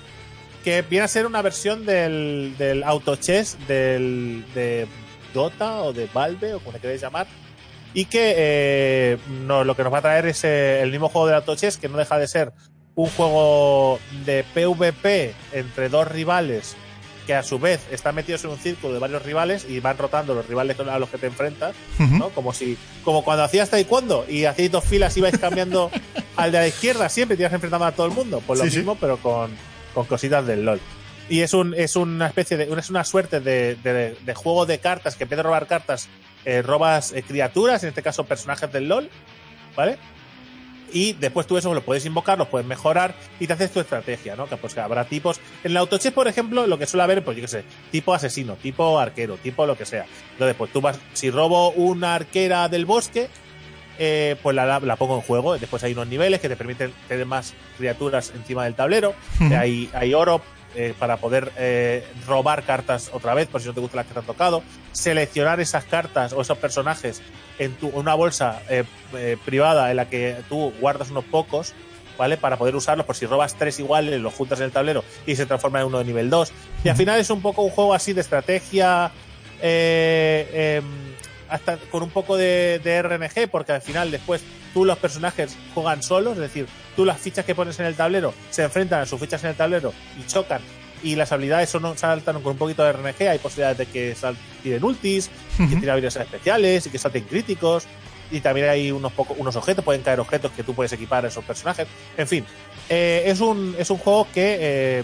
Que 0.64 0.82
viene 0.82 1.06
a 1.06 1.08
ser 1.08 1.26
una 1.26 1.42
versión 1.42 1.86
del, 1.86 2.56
del 2.58 2.84
Auto 2.84 3.16
Chess 3.16 3.58
del, 3.68 4.44
de 4.54 4.88
Dota 5.34 5.82
o 5.82 5.94
de 5.94 6.08
Valve 6.14 6.56
o 6.56 6.60
como 6.60 6.74
le 6.74 6.80
queréis 6.80 7.02
llamar. 7.02 7.28
Y 7.94 8.06
que 8.06 8.34
eh, 8.38 9.18
no, 9.48 9.64
lo 9.64 9.76
que 9.76 9.84
nos 9.84 9.92
va 9.94 9.98
a 10.00 10.02
traer 10.02 10.28
es 10.28 10.44
eh, 10.44 10.82
el 10.82 10.92
mismo 10.92 11.10
juego 11.10 11.28
de 11.28 11.36
Auto 11.36 11.56
Chess, 11.56 11.78
que 11.78 11.90
no 11.90 11.98
deja 11.98 12.20
de 12.20 12.28
ser 12.28 12.52
un 12.96 13.10
juego 13.12 14.00
de 14.26 14.44
PvP 14.54 15.34
entre 15.54 15.90
dos 15.90 16.08
rivales 16.08 16.76
que 17.26 17.36
a 17.36 17.44
su 17.44 17.60
vez 17.60 17.80
están 17.92 18.16
metidos 18.16 18.44
en 18.44 18.50
un 18.50 18.58
círculo 18.58 18.92
de 18.94 19.00
varios 19.00 19.22
rivales 19.24 19.66
y 19.70 19.80
van 19.80 19.98
rotando 20.00 20.34
los 20.34 20.48
rivales 20.48 20.80
a 20.80 20.98
los 20.98 21.10
que 21.10 21.20
te 21.20 21.28
enfrentas. 21.28 21.76
¿no? 22.00 22.30
Como 22.30 22.54
si, 22.54 22.76
como 23.04 23.24
cuando 23.24 23.44
hacías 23.44 23.70
taekwondo 23.70 24.26
y 24.28 24.46
hacíais 24.46 24.72
dos 24.72 24.84
filas 24.84 25.16
ibais 25.16 25.38
cambiando 25.38 25.92
al 26.36 26.52
de 26.52 26.58
la 26.58 26.68
izquierda 26.68 27.08
siempre, 27.08 27.38
te 27.38 27.44
ibas 27.44 27.54
enfrentando 27.54 27.86
a 27.86 27.92
todo 27.92 28.08
el 28.08 28.14
mundo. 28.14 28.42
Pues 28.46 28.58
lo 28.60 28.66
Sí, 28.66 28.72
sí. 28.72 28.78
mismo, 28.78 28.96
pero 28.96 29.18
con, 29.18 29.52
con 29.94 30.06
cositas 30.06 30.46
del 30.46 30.66
LOL. 30.66 30.80
Y 31.30 31.42
es 31.42 31.54
un, 31.54 31.74
es 31.76 31.96
una 31.96 32.28
especie 32.28 32.58
de, 32.58 32.64
es 32.64 32.90
una 32.90 33.04
suerte 33.04 33.40
de, 33.40 34.34
juego 34.36 34.66
de 34.66 34.80
cartas 34.80 35.16
que 35.16 35.24
en 35.24 35.30
vez 35.30 35.38
de 35.38 35.44
robar 35.44 35.68
cartas, 35.68 36.10
eh, 36.46 36.62
robas 36.62 37.12
eh, 37.14 37.24
criaturas, 37.24 37.84
en 37.84 37.90
este 37.90 38.02
caso 38.02 38.24
personajes 38.24 38.72
del 38.72 38.88
LOL, 38.88 39.10
¿vale? 39.76 39.98
Y 40.92 41.14
después 41.14 41.46
tú 41.46 41.58
eso 41.58 41.74
lo 41.74 41.82
puedes 41.82 42.06
invocar, 42.06 42.38
los 42.38 42.48
puedes 42.48 42.68
mejorar 42.68 43.14
y 43.40 43.48
te 43.48 43.54
haces 43.54 43.72
tu 43.72 43.80
estrategia, 43.80 44.36
¿no? 44.36 44.48
Que 44.48 44.58
pues 44.58 44.74
que 44.74 44.80
habrá 44.80 45.06
tipos. 45.06 45.40
En 45.64 45.72
el 45.72 45.78
autochess, 45.78 46.12
por 46.12 46.28
ejemplo, 46.28 46.66
lo 46.66 46.80
que 46.80 46.88
suele 46.88 47.04
haber, 47.04 47.24
pues 47.24 47.38
yo 47.38 47.42
qué 47.42 47.48
sé, 47.48 47.64
tipo 47.92 48.14
asesino, 48.14 48.56
tipo 48.56 49.00
arquero, 49.00 49.38
tipo 49.38 49.68
lo 49.68 49.78
que 49.78 49.86
sea. 49.86 50.06
Entonces, 50.32 50.56
pues 50.58 50.72
tú 50.72 50.82
vas, 50.82 51.00
si 51.14 51.30
robo 51.30 51.72
una 51.72 52.16
arquera 52.16 52.70
del 52.70 52.86
bosque, 52.86 53.30
eh, 54.00 54.36
pues 54.42 54.56
la, 54.56 54.80
la- 54.80 54.96
pongo 54.96 55.16
en 55.16 55.22
juego. 55.22 55.58
Después 55.60 55.84
hay 55.84 55.92
unos 55.94 56.08
niveles 56.08 56.40
que 56.40 56.50
te 56.50 56.56
permiten 56.56 56.92
tener 57.08 57.26
más 57.26 57.54
criaturas 57.78 58.32
encima 58.36 58.64
del 58.64 58.74
tablero. 58.76 59.14
Hay, 59.54 59.90
hay 59.94 60.14
oro 60.14 60.42
eh, 60.76 60.94
para 60.98 61.18
poder 61.18 61.52
eh, 61.58 62.04
robar 62.26 62.64
cartas 62.64 63.10
otra 63.14 63.34
vez, 63.34 63.48
por 63.48 63.62
si 63.62 63.68
no 63.68 63.74
te 63.74 63.80
gustan 63.82 63.98
las 63.98 64.06
que 64.08 64.14
te 64.14 64.20
han 64.20 64.26
tocado. 64.26 64.64
Seleccionar 64.94 65.60
esas 65.60 65.84
cartas 65.86 66.34
o 66.34 66.42
esos 66.42 66.58
personajes 66.58 67.22
en 67.60 67.74
tu, 67.76 67.90
una 67.90 68.14
bolsa 68.16 68.62
eh, 68.70 68.86
privada 69.46 69.92
en 69.92 69.98
la 69.98 70.10
que 70.10 70.38
tú 70.50 70.74
guardas 70.80 71.12
unos 71.12 71.26
pocos. 71.26 71.74
¿Vale? 72.18 72.36
Para 72.36 72.58
poder 72.58 72.76
usarlos, 72.76 73.06
por 73.06 73.16
si 73.16 73.26
robas 73.26 73.56
tres 73.56 73.80
iguales, 73.80 74.20
los 74.20 74.34
juntas 74.34 74.60
en 74.60 74.66
el 74.66 74.72
tablero 74.74 75.06
y 75.26 75.38
se 75.38 75.46
transforma 75.46 75.80
en 75.80 75.86
uno 75.86 76.00
de 76.00 76.04
nivel 76.04 76.30
2. 76.30 76.52
Y 76.84 76.90
al 76.90 76.98
final 76.98 77.18
es 77.18 77.30
un 77.30 77.42
poco 77.42 77.62
un 77.62 77.70
juego 77.70 77.94
así 77.94 78.12
de 78.12 78.20
estrategia, 78.20 79.10
eh, 79.62 80.82
em, 80.84 80.86
hasta 81.50 81.78
con 81.78 82.04
un 82.04 82.10
poco 82.10 82.38
de, 82.38 82.80
de 82.84 83.02
RNG, 83.02 83.50
porque 83.50 83.72
al 83.72 83.82
final 83.82 84.12
después 84.12 84.42
tú 84.74 84.86
los 84.86 84.98
personajes 84.98 85.56
juegan 85.74 86.04
solos, 86.04 86.34
es 86.34 86.42
decir, 86.42 86.68
tú 86.96 87.06
las 87.06 87.20
fichas 87.20 87.46
que 87.46 87.56
pones 87.56 87.80
en 87.80 87.86
el 87.86 87.96
tablero 87.96 88.34
se 88.52 88.64
enfrentan 88.64 89.02
a 89.02 89.06
sus 89.06 89.20
fichas 89.20 89.44
en 89.44 89.52
el 89.52 89.56
tablero 89.56 89.94
y 90.20 90.26
chocan. 90.28 90.62
Y 91.02 91.16
las 91.16 91.32
habilidades 91.32 91.70
son, 91.70 91.98
saltan 91.98 92.42
con 92.42 92.52
un 92.52 92.58
poquito 92.58 92.84
de 92.84 92.92
RNG, 92.92 93.30
hay 93.30 93.40
posibilidades 93.40 93.78
de 93.78 93.86
que 93.86 94.16
sal- 94.16 94.36
tiren 94.62 94.84
ultis, 94.84 95.30
que 95.58 95.64
Ujú. 95.64 95.74
tiren 95.76 95.90
habilidades 95.92 96.18
especiales 96.18 96.86
y 96.86 96.90
que 96.90 96.98
salten 96.98 97.24
críticos. 97.24 97.86
Y 98.32 98.42
también 98.42 98.70
hay 98.70 98.92
unos 98.92 99.12
poco, 99.14 99.34
unos 99.40 99.56
objetos, 99.56 99.84
pueden 99.84 100.04
caer 100.04 100.20
objetos 100.20 100.52
que 100.52 100.62
tú 100.64 100.76
puedes 100.76 100.92
equipar 100.94 101.26
a 101.26 101.30
esos 101.30 101.44
personajes. 101.46 101.88
En 102.18 102.28
fin, 102.28 102.46
eh, 102.90 103.24
es, 103.26 103.40
un, 103.40 103.76
es 103.80 103.90
un 103.90 103.98
juego 103.98 104.28
que, 104.34 104.58
eh, 104.60 105.04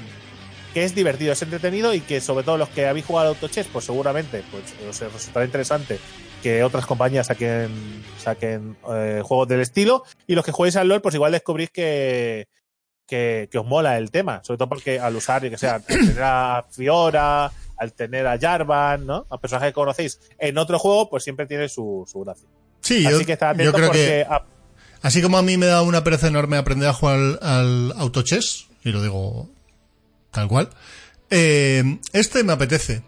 que 0.75 0.83
es 0.83 0.93
divertido, 0.93 1.31
es 1.33 1.41
entretenido 1.41 1.93
y 1.93 2.01
que 2.01 2.19
sobre 2.21 2.43
todo 2.43 2.57
los 2.57 2.69
que 2.69 2.85
habéis 2.85 3.05
jugado 3.05 3.29
autochess, 3.29 3.65
pues 3.71 3.85
seguramente 3.85 4.43
pues, 4.51 4.63
os 4.87 5.13
resultará 5.13 5.45
interesante 5.45 5.97
que 6.41 6.63
otras 6.63 6.85
compañías 6.85 7.27
saquen, 7.27 8.03
saquen 8.17 8.77
eh, 8.93 9.21
juegos 9.23 9.47
del 9.47 9.61
estilo. 9.61 10.03
Y 10.27 10.35
los 10.35 10.45
que 10.45 10.51
juguéis 10.51 10.75
al 10.75 10.87
LOL, 10.87 11.01
pues 11.01 11.15
igual 11.15 11.31
descubrís 11.31 11.69
que, 11.71 12.47
que, 13.07 13.47
que 13.51 13.57
os 13.57 13.65
mola 13.65 13.97
el 13.97 14.11
tema. 14.11 14.41
Sobre 14.43 14.57
todo 14.57 14.69
porque 14.69 14.99
al 14.99 15.15
usar, 15.15 15.43
yo 15.43 15.49
que 15.49 15.57
sea, 15.57 15.75
al 15.75 15.83
tener 15.83 16.21
a 16.21 16.65
Fiora, 16.69 17.51
al 17.77 17.93
tener 17.93 18.27
a 18.27 18.37
Jarvan, 18.39 19.05
¿no? 19.05 19.25
A 19.29 19.37
personajes 19.39 19.69
que 19.69 19.73
conocéis 19.73 20.19
en 20.37 20.57
otro 20.57 20.77
juego, 20.79 21.09
pues 21.09 21.23
siempre 21.23 21.45
tiene 21.45 21.67
su, 21.69 22.03
su 22.11 22.21
gracia. 22.21 22.47
Sí, 22.81 23.05
Así 23.05 23.19
yo, 23.19 23.25
que 23.25 23.33
está 23.33 23.47
yo 23.53 23.53
atento 23.71 23.73
creo 23.73 23.87
porque 23.87 24.05
que 24.05 24.25
a- 24.29 24.45
así 25.01 25.21
como 25.21 25.37
a 25.37 25.41
mí 25.41 25.57
me 25.57 25.65
da 25.65 25.81
una 25.81 26.03
pereza 26.03 26.27
enorme 26.27 26.57
aprender 26.57 26.87
a 26.89 26.93
jugar 26.93 27.15
al, 27.17 27.39
al 27.41 27.93
autochess, 27.97 28.67
y 28.83 28.91
lo 28.91 29.01
digo 29.01 29.49
tal 30.31 30.47
cual, 30.47 30.69
eh, 31.31 31.97
este 32.13 32.43
me 32.43 32.53
apetece. 32.53 33.01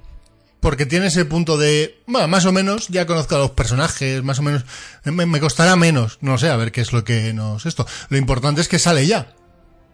Porque 0.59 0.85
tiene 0.87 1.07
ese 1.07 1.23
punto 1.25 1.57
de, 1.57 1.99
bueno, 2.07 2.27
más 2.27 2.45
o 2.45 2.51
menos, 2.51 2.87
ya 2.87 3.05
conozco 3.05 3.35
a 3.35 3.39
los 3.39 3.51
personajes, 3.51 4.23
más 4.23 4.39
o 4.39 4.41
menos, 4.41 4.65
me, 5.03 5.25
me 5.27 5.39
costará 5.39 5.75
menos, 5.75 6.17
no 6.21 6.37
sé, 6.39 6.49
a 6.49 6.55
ver 6.55 6.71
qué 6.71 6.81
es 6.81 6.93
lo 6.93 7.03
que 7.03 7.31
nos 7.33 7.65
esto. 7.67 7.85
Lo 8.09 8.17
importante 8.17 8.61
es 8.61 8.67
que 8.67 8.79
sale 8.79 9.05
ya. 9.05 9.33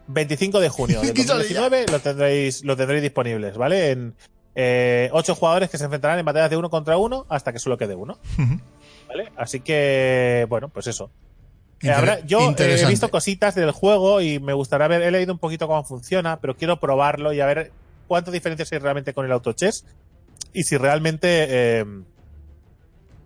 25 0.07 0.59
de 0.59 0.69
junio 0.69 1.01
de 1.01 1.07
Que 1.13 1.23
sale 1.23 1.43
2019 1.43 1.85
lo 1.91 1.99
tendréis, 1.99 2.63
lo 2.63 2.77
tendréis 2.77 3.01
disponibles, 3.03 3.57
¿vale? 3.57 3.91
En 3.91 4.15
eh, 4.55 5.09
ocho 5.11 5.35
jugadores 5.35 5.69
que 5.69 5.77
se 5.77 5.83
enfrentarán 5.83 6.19
en 6.19 6.25
batallas 6.25 6.49
de 6.49 6.57
uno 6.57 6.69
contra 6.69 6.97
uno 6.97 7.25
hasta 7.29 7.51
que 7.51 7.59
solo 7.59 7.77
quede 7.77 7.95
uno. 7.95 8.17
¿vale? 9.07 9.31
Así 9.35 9.59
que, 9.59 10.45
bueno, 10.49 10.69
pues 10.69 10.87
eso. 10.87 11.11
Eh, 11.81 11.91
habrá- 11.91 12.25
yo 12.25 12.39
eh, 12.57 12.81
he 12.81 12.85
visto 12.85 13.09
cositas 13.11 13.55
del 13.55 13.71
juego 13.71 14.21
y 14.21 14.39
me 14.39 14.53
gustaría 14.53 14.87
ver, 14.87 15.01
he 15.01 15.11
leído 15.11 15.33
un 15.33 15.39
poquito 15.39 15.67
cómo 15.67 15.83
funciona, 15.83 16.39
pero 16.39 16.55
quiero 16.55 16.79
probarlo 16.79 17.33
y 17.33 17.41
a 17.41 17.45
ver 17.45 17.71
cuántas 18.07 18.33
diferencias 18.33 18.71
hay 18.71 18.79
realmente 18.79 19.13
con 19.13 19.25
el 19.25 19.31
autochess 19.33 19.83
y 20.53 20.63
si 20.63 20.77
realmente 20.77 21.27
eh, 21.49 21.85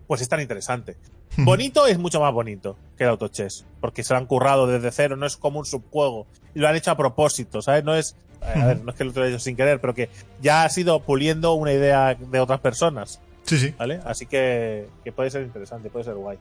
pues 0.08 0.22
es 0.22 0.30
tan 0.30 0.42
interesante. 0.42 0.98
Bonito 1.40 1.86
es 1.86 2.00
mucho 2.00 2.20
más 2.20 2.34
bonito 2.34 2.78
que 2.98 3.04
el 3.04 3.12
autochess, 3.12 3.66
porque 3.80 4.04
se 4.04 4.14
lo 4.14 4.18
han 4.18 4.26
currado 4.26 4.66
desde 4.66 4.90
cero, 4.92 5.16
no 5.18 5.28
es 5.28 5.38
como 5.38 5.60
un 5.60 5.66
subjuego 5.66 6.26
y 6.56 6.60
lo 6.60 6.68
han 6.68 6.76
hecho 6.76 6.90
a 6.90 6.98
propósito, 6.98 7.62
¿sabes? 7.62 7.84
No 7.84 7.94
es, 7.96 8.16
a 8.42 8.66
ver, 8.66 8.84
no 8.84 8.90
es 8.92 8.98
que 8.98 9.04
lo 9.04 9.12
haya 9.12 9.28
hecho 9.36 9.40
sin 9.40 9.56
querer, 9.56 9.80
pero 9.80 9.94
que 9.94 10.10
ya 10.42 10.64
ha 10.64 10.70
sido 10.70 11.00
puliendo 11.04 11.54
una 11.54 11.74
idea 11.74 12.16
de 12.16 12.40
otras 12.40 12.60
personas, 12.62 13.20
Sí, 13.44 13.58
sí. 13.60 13.74
¿vale? 13.78 14.00
Así 14.06 14.26
que, 14.26 14.90
que 15.04 15.12
puede 15.12 15.30
ser 15.30 15.44
interesante, 15.44 15.90
puede 15.90 16.06
ser 16.06 16.16
guay. 16.16 16.38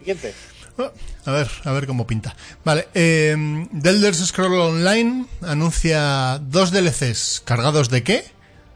Siguiente. 0.00 0.34
Ah, 0.76 0.90
A 1.26 1.30
ver, 1.32 1.48
a 1.64 1.72
ver 1.72 1.86
cómo 1.86 2.06
pinta. 2.06 2.34
Vale, 2.64 2.88
eh, 2.94 3.36
The 3.80 3.90
Elder 3.90 4.14
Scroll 4.14 4.58
Online 4.60 5.26
anuncia 5.42 6.38
dos 6.42 6.72
DLCs. 6.72 7.42
¿Cargados 7.44 7.90
de 7.90 8.02
qué? 8.02 8.24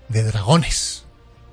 De 0.08 0.22
dragones. 0.22 1.04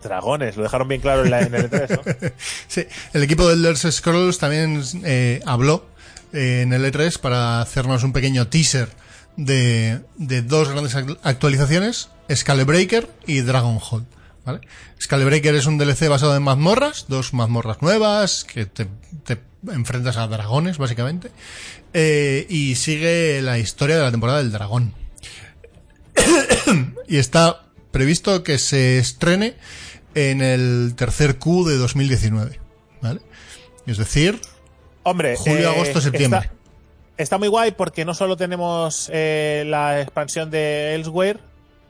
Dragones, 0.03 0.55
lo 0.57 0.63
dejaron 0.63 0.87
bien 0.87 1.01
claro 1.01 1.23
en, 1.25 1.31
la, 1.31 1.41
en 1.41 1.53
el 1.53 1.69
E3, 1.69 1.89
¿no? 1.89 2.31
Sí, 2.67 2.85
el 3.13 3.23
equipo 3.23 3.47
de 3.47 3.55
Elder 3.55 3.75
Scrolls 3.77 4.37
también 4.37 4.81
eh, 5.03 5.41
habló 5.45 5.85
eh, 6.31 6.61
en 6.63 6.71
el 6.73 6.85
E3 6.85 7.19
para 7.19 7.59
hacernos 7.61 8.03
un 8.03 8.13
pequeño 8.13 8.47
teaser 8.47 8.89
de, 9.35 9.99
de 10.17 10.41
dos 10.41 10.69
grandes 10.69 10.95
act- 10.95 11.17
actualizaciones, 11.23 12.09
Scalebreaker 12.33 13.09
y 13.27 13.41
Dragonhold. 13.41 14.05
¿vale? 14.45 14.61
Scalebreaker 15.01 15.55
es 15.55 15.65
un 15.65 15.77
DLC 15.77 16.07
basado 16.07 16.35
en 16.35 16.43
mazmorras, 16.43 17.05
dos 17.09 17.33
mazmorras 17.33 17.81
nuevas 17.81 18.45
que 18.45 18.65
te, 18.65 18.87
te 19.25 19.37
enfrentas 19.69 20.15
a 20.15 20.27
dragones, 20.27 20.77
básicamente, 20.77 21.29
eh, 21.93 22.45
y 22.49 22.75
sigue 22.75 23.41
la 23.41 23.59
historia 23.59 23.97
de 23.97 24.03
la 24.03 24.11
temporada 24.11 24.37
del 24.37 24.51
dragón. 24.53 24.93
y 27.07 27.17
está 27.17 27.63
previsto 27.91 28.43
que 28.43 28.57
se 28.57 28.99
estrene 28.99 29.55
en 30.15 30.41
el 30.41 30.93
tercer 30.95 31.37
Q 31.37 31.67
de 31.67 31.77
2019. 31.77 32.59
¿Vale? 33.01 33.21
Es 33.85 33.97
decir, 33.97 34.39
Hombre, 35.03 35.35
Julio, 35.37 35.69
eh, 35.69 35.73
agosto, 35.73 36.01
septiembre. 36.01 36.39
Está, 36.41 36.53
está 37.17 37.37
muy 37.37 37.47
guay 37.47 37.71
porque 37.71 38.05
no 38.05 38.13
solo 38.13 38.37
tenemos 38.37 39.09
eh, 39.13 39.63
la 39.65 40.01
expansión 40.01 40.51
de 40.51 40.95
Elsewhere, 40.95 41.39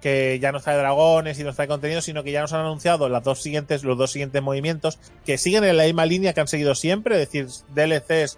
que 0.01 0.39
ya 0.39 0.51
nos 0.51 0.63
trae 0.63 0.77
dragones 0.77 1.39
y 1.39 1.43
nos 1.43 1.55
trae 1.55 1.67
contenido, 1.67 2.01
sino 2.01 2.23
que 2.23 2.31
ya 2.31 2.41
nos 2.41 2.53
han 2.53 2.61
anunciado 2.61 3.09
las 3.09 3.23
dos 3.23 3.41
siguientes, 3.41 3.83
los 3.83 3.97
dos 3.97 4.11
siguientes 4.11 4.41
movimientos 4.41 4.99
que 5.25 5.37
siguen 5.37 5.63
en 5.63 5.75
la 5.75 5.83
misma 5.83 6.05
línea 6.05 6.33
que 6.33 6.41
han 6.41 6.47
seguido 6.47 6.75
siempre, 6.75 7.21
es 7.21 7.29
decir, 7.29 7.47
DLCs 7.73 8.37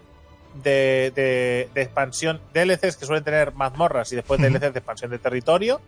de, 0.64 1.12
de, 1.16 1.70
de 1.74 1.82
expansión, 1.82 2.42
DLCs 2.54 2.98
que 2.98 3.06
suelen 3.06 3.24
tener 3.24 3.54
mazmorras 3.54 4.12
y 4.12 4.16
después. 4.16 4.42
DLCs 4.42 4.74
de 4.74 4.80
expansión 4.80 5.12
de 5.12 5.20
territorio, 5.20 5.82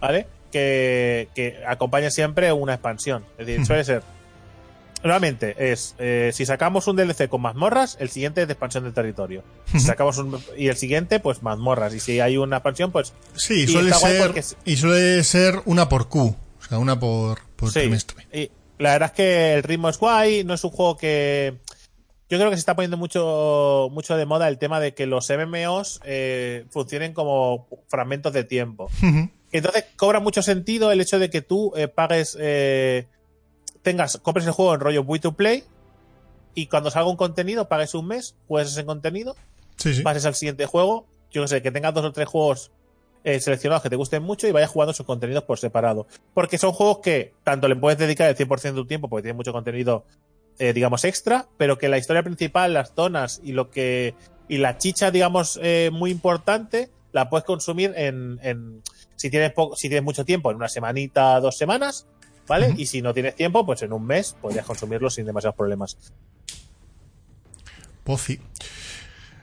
¿vale? 0.00 0.26
Que, 0.50 1.28
que 1.34 1.62
acompaña 1.66 2.10
siempre 2.10 2.52
una 2.52 2.74
expansión. 2.74 3.24
Es 3.38 3.46
decir, 3.46 3.66
suele 3.66 3.84
ser 3.84 4.02
Realmente 5.02 5.72
es, 5.72 5.94
eh, 5.98 6.30
si 6.34 6.44
sacamos 6.44 6.86
un 6.86 6.96
DLC 6.96 7.28
con 7.28 7.40
mazmorras, 7.40 7.96
el 8.00 8.10
siguiente 8.10 8.42
es 8.42 8.48
de 8.48 8.52
expansión 8.52 8.84
de 8.84 8.92
territorio. 8.92 9.42
Si 9.72 9.80
sacamos 9.80 10.18
un, 10.18 10.38
y 10.58 10.68
el 10.68 10.76
siguiente, 10.76 11.20
pues 11.20 11.42
mazmorras. 11.42 11.94
Y 11.94 12.00
si 12.00 12.20
hay 12.20 12.36
una 12.36 12.56
expansión, 12.58 12.92
pues 12.92 13.14
sí, 13.34 13.62
Y 13.62 13.66
suele 13.66 13.94
ser, 13.94 14.26
porque 14.26 14.44
y 14.66 14.76
suele 14.76 15.24
ser 15.24 15.62
una 15.64 15.88
por 15.88 16.08
Q, 16.08 16.20
o 16.58 16.64
sea, 16.68 16.78
una 16.78 17.00
por, 17.00 17.40
por 17.56 17.70
sí. 17.70 17.80
trimestre. 17.80 18.26
Y 18.30 18.50
la 18.78 18.92
verdad 18.92 19.10
es 19.10 19.16
que 19.16 19.54
el 19.54 19.62
ritmo 19.62 19.88
es 19.88 19.98
guay, 19.98 20.44
no 20.44 20.54
es 20.54 20.64
un 20.64 20.70
juego 20.70 20.96
que... 20.98 21.56
Yo 22.28 22.38
creo 22.38 22.50
que 22.50 22.56
se 22.56 22.60
está 22.60 22.76
poniendo 22.76 22.96
mucho, 22.96 23.88
mucho 23.90 24.16
de 24.16 24.24
moda 24.24 24.46
el 24.48 24.58
tema 24.58 24.78
de 24.78 24.94
que 24.94 25.06
los 25.06 25.28
MMOs 25.30 26.00
eh, 26.04 26.64
funcionen 26.70 27.12
como 27.12 27.66
fragmentos 27.88 28.32
de 28.32 28.44
tiempo. 28.44 28.88
Ujú. 29.02 29.30
Entonces 29.52 29.84
cobra 29.96 30.20
mucho 30.20 30.42
sentido 30.42 30.92
el 30.92 31.00
hecho 31.00 31.18
de 31.18 31.30
que 31.30 31.42
tú 31.42 31.72
eh, 31.76 31.88
pagues, 31.88 32.36
eh, 32.40 33.06
tengas, 33.82 34.18
compres 34.18 34.46
el 34.46 34.52
juego 34.52 34.74
en 34.74 34.80
rollo 34.80 35.04
Buy 35.04 35.18
to 35.18 35.32
Play 35.32 35.64
y 36.54 36.66
cuando 36.66 36.90
salga 36.90 37.10
un 37.10 37.16
contenido 37.16 37.68
pagues 37.68 37.94
un 37.94 38.06
mes, 38.06 38.36
juegues 38.48 38.72
ese 38.72 38.84
contenido, 38.84 39.36
Sí, 39.76 39.94
sí. 39.94 40.02
pases 40.02 40.26
al 40.26 40.34
siguiente 40.34 40.66
juego 40.66 41.06
yo 41.32 41.42
qué 41.42 41.48
sé, 41.48 41.62
que 41.62 41.70
tengas 41.70 41.94
dos 41.94 42.04
o 42.04 42.12
tres 42.12 42.28
juegos 42.28 42.70
eh, 43.22 43.38
seleccionados 43.38 43.82
que 43.82 43.90
te 43.90 43.96
gusten 43.96 44.22
mucho 44.22 44.48
y 44.48 44.52
vayas 44.52 44.70
jugando 44.70 44.92
sus 44.92 45.06
contenidos 45.06 45.44
por 45.44 45.58
separado. 45.58 46.06
Porque 46.34 46.58
son 46.58 46.72
juegos 46.72 46.98
que 46.98 47.34
tanto 47.44 47.68
le 47.68 47.76
puedes 47.76 47.98
dedicar 47.98 48.28
el 48.28 48.36
100% 48.36 48.62
de 48.62 48.72
tu 48.72 48.86
tiempo, 48.86 49.08
porque 49.08 49.22
tiene 49.22 49.36
mucho 49.36 49.52
contenido, 49.52 50.04
digamos, 50.58 51.04
extra, 51.04 51.46
pero 51.56 51.78
que 51.78 51.88
la 51.88 51.98
historia 51.98 52.24
principal, 52.24 52.74
las 52.74 52.92
zonas 52.94 53.40
y 53.44 53.52
lo 53.52 53.70
que. 53.70 54.14
y 54.48 54.58
la 54.58 54.76
chicha, 54.78 55.12
digamos, 55.12 55.60
muy 55.92 56.10
importante, 56.10 56.90
la 57.12 57.30
puedes 57.30 57.44
consumir 57.44 57.92
en. 57.96 58.40
en 58.42 58.82
si 59.20 59.28
tienes 59.28 59.52
poco, 59.52 59.76
si 59.76 59.90
tienes 59.90 60.02
mucho 60.02 60.24
tiempo, 60.24 60.50
en 60.50 60.56
una 60.56 60.70
semanita, 60.70 61.38
dos 61.40 61.58
semanas, 61.58 62.06
¿vale? 62.48 62.72
Y 62.78 62.86
si 62.86 63.02
no 63.02 63.12
tienes 63.12 63.34
tiempo, 63.34 63.66
pues 63.66 63.82
en 63.82 63.92
un 63.92 64.06
mes 64.06 64.34
podrías 64.40 64.64
consumirlo 64.64 65.10
sin 65.10 65.26
demasiados 65.26 65.56
problemas. 65.56 65.98
Pozzi. 68.02 68.40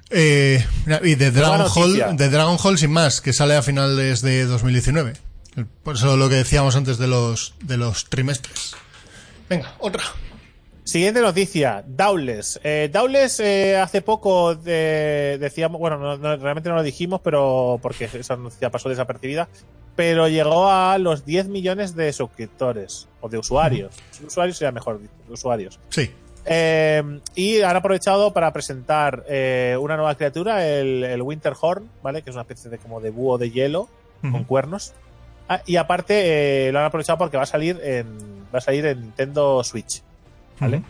Eh, 0.10 0.66
mira, 0.88 0.99
y 1.04 1.14
de 1.14 1.30
Dragon 1.30 1.68
Hall, 1.76 2.18
de 2.18 2.30
Dragon 2.30 2.58
Hall 2.60 2.80
sin 2.80 2.90
más, 2.90 3.22
que 3.22 3.34
sale 3.34 3.56
a 3.56 3.62
finales 3.62 4.24
de 4.24 4.45
2019. 4.45 5.14
Por 5.84 5.94
eso 5.94 6.18
lo 6.18 6.28
que 6.28 6.38
decíamos 6.38 6.76
antes 6.76 6.98
de 6.98 7.06
los, 7.06 7.54
de 7.62 7.78
los 7.78 8.06
trimestres. 8.10 8.76
Venga, 9.48 9.76
otra. 9.78 10.02
Siguiente 10.88 11.19
noticia, 11.19 11.84
Dowless. 11.85 12.61
Eh, 12.64 12.89
eh, 13.39 13.76
hace 13.77 14.01
poco 14.01 14.55
de- 14.55 15.38
decíamos, 15.38 15.80
bueno, 15.81 15.97
no- 15.97 16.18
no- 16.18 16.38
realmente 16.38 16.69
no 16.69 16.76
lo 16.76 16.84
dijimos, 16.84 17.19
pero 17.22 17.77
porque 17.81 18.05
esa 18.14 18.38
noticia 18.38 18.69
pasó 18.69 18.88
desapercibida, 18.88 19.49
pero 19.97 20.30
llegó 20.30 20.69
a 20.69 20.97
los 20.97 21.26
10 21.26 21.49
millones 21.49 21.93
de 21.93 22.14
suscriptores 22.14 23.09
o 23.19 23.27
de 23.27 23.38
usuarios. 23.38 23.93
Usuarios 24.26 24.57
sería 24.57 24.72
mejor 24.72 25.01
usuarios. 25.30 25.77
Sí. 25.89 26.09
Eh, 26.45 27.19
y 27.35 27.59
han 27.64 27.76
aprovechado 27.76 28.31
para 28.31 28.53
presentar 28.53 29.26
eh, 29.27 29.76
una 29.81 29.97
nueva 29.97 30.15
criatura, 30.15 30.65
el, 30.65 31.03
el 31.03 31.22
Winterhorn, 31.22 31.89
¿vale? 32.01 32.22
Que 32.22 32.30
es 32.30 32.35
una 32.38 32.43
especie 32.43 32.72
de 32.72 32.77
como 32.77 33.01
de 33.01 33.09
búho 33.09 33.38
de 33.38 33.51
hielo 33.51 33.89
con 34.22 34.45
cuernos. 34.45 34.93
Ah, 35.49 35.61
y 35.65 35.76
aparte 35.76 36.68
eh, 36.68 36.72
lo 36.72 36.80
han 36.80 36.85
aprovechado 36.85 37.18
porque 37.18 37.35
va 37.35 37.43
a 37.43 37.47
salir 37.47 37.77
en 37.84 38.07
va 38.53 38.59
a 38.59 38.61
salir 38.61 38.85
en 38.85 39.01
Nintendo 39.01 39.61
Switch, 39.65 40.01
¿vale? 40.59 40.81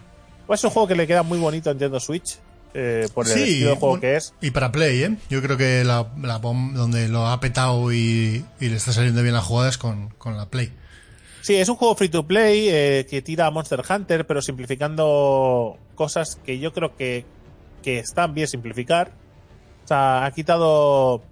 Pues 0.45 0.59
es 0.61 0.63
un 0.65 0.69
juego 0.71 0.87
que 0.87 0.95
le 0.95 1.07
queda 1.07 1.23
muy 1.23 1.39
bonito 1.39 1.69
a 1.69 1.73
Nintendo 1.73 1.99
Switch 1.99 2.37
eh, 2.73 3.07
por 3.13 3.25
el 3.27 3.33
Sí, 3.33 3.43
estilo 3.43 3.69
de 3.71 3.75
juego 3.75 3.93
un- 3.95 3.99
que 4.01 4.15
es. 4.15 4.33
Y 4.41 4.51
para 4.51 4.71
Play, 4.71 5.03
¿eh? 5.03 5.17
Yo 5.29 5.41
creo 5.41 5.57
que 5.57 5.83
la, 5.83 6.07
la 6.21 6.39
donde 6.39 7.07
lo 7.09 7.27
ha 7.27 7.39
petado 7.39 7.91
y, 7.91 8.45
y 8.59 8.69
le 8.69 8.75
está 8.77 8.93
saliendo 8.93 9.21
bien 9.23 9.33
la 9.33 9.41
jugada 9.41 9.69
es 9.69 9.77
con, 9.77 10.09
con 10.17 10.37
la 10.37 10.45
Play. 10.47 10.71
Sí, 11.41 11.55
es 11.55 11.69
un 11.69 11.75
juego 11.77 11.95
free 11.95 12.09
to 12.09 12.27
play 12.27 12.67
eh, 12.69 13.07
que 13.09 13.21
tira 13.21 13.45
a 13.47 13.51
Monster 13.51 13.81
Hunter, 13.89 14.27
pero 14.27 14.41
simplificando 14.41 15.77
cosas 15.95 16.37
que 16.45 16.59
yo 16.59 16.73
creo 16.73 16.95
que, 16.95 17.25
que 17.83 17.99
están 17.99 18.33
bien 18.33 18.47
simplificar. 18.47 19.11
O 19.85 19.87
sea, 19.87 20.25
ha 20.25 20.31
quitado. 20.31 21.23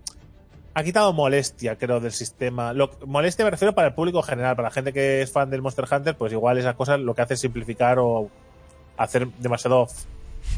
Ha 0.78 0.84
quitado 0.84 1.14
molestia, 1.14 1.78
creo, 1.78 2.02
del 2.02 2.12
sistema. 2.12 2.74
Lo, 2.74 2.92
molestia 3.06 3.46
me 3.46 3.52
refiero 3.52 3.74
para 3.74 3.88
el 3.88 3.94
público 3.94 4.22
general, 4.22 4.58
para 4.58 4.68
la 4.68 4.74
gente 4.74 4.92
que 4.92 5.22
es 5.22 5.32
fan 5.32 5.50
del 5.50 5.62
Monster 5.62 5.86
Hunter, 5.90 6.16
pues 6.18 6.34
igual 6.34 6.58
esa 6.58 6.74
cosa 6.74 6.98
lo 6.98 7.16
que 7.16 7.22
hace 7.22 7.36
es 7.36 7.40
simplificar 7.40 7.98
o 7.98 8.30
hacer 8.98 9.30
demasiado, 9.40 9.88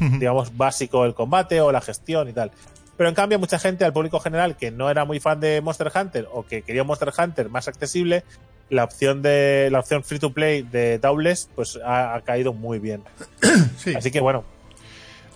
digamos, 0.18 0.56
básico 0.56 1.04
el 1.04 1.14
combate 1.14 1.60
o 1.60 1.70
la 1.70 1.80
gestión 1.80 2.28
y 2.28 2.32
tal. 2.32 2.50
Pero 2.96 3.08
en 3.08 3.14
cambio, 3.14 3.38
mucha 3.38 3.60
gente, 3.60 3.84
al 3.84 3.92
público 3.92 4.18
general 4.18 4.56
que 4.56 4.72
no 4.72 4.90
era 4.90 5.04
muy 5.04 5.20
fan 5.20 5.38
de 5.38 5.60
Monster 5.60 5.92
Hunter 5.94 6.26
o 6.32 6.44
que 6.44 6.62
quería 6.62 6.82
un 6.82 6.88
Monster 6.88 7.12
Hunter 7.16 7.48
más 7.48 7.68
accesible, 7.68 8.24
la 8.70 8.82
opción 8.82 9.22
de 9.22 9.68
la 9.70 9.78
opción 9.78 10.02
free 10.02 10.18
to 10.18 10.32
play 10.32 10.62
de 10.62 10.98
Doubles 10.98 11.48
pues 11.54 11.78
ha, 11.84 12.16
ha 12.16 12.22
caído 12.22 12.52
muy 12.52 12.80
bien. 12.80 13.02
Sí. 13.78 13.94
Así 13.94 14.10
que 14.10 14.20
bueno, 14.20 14.42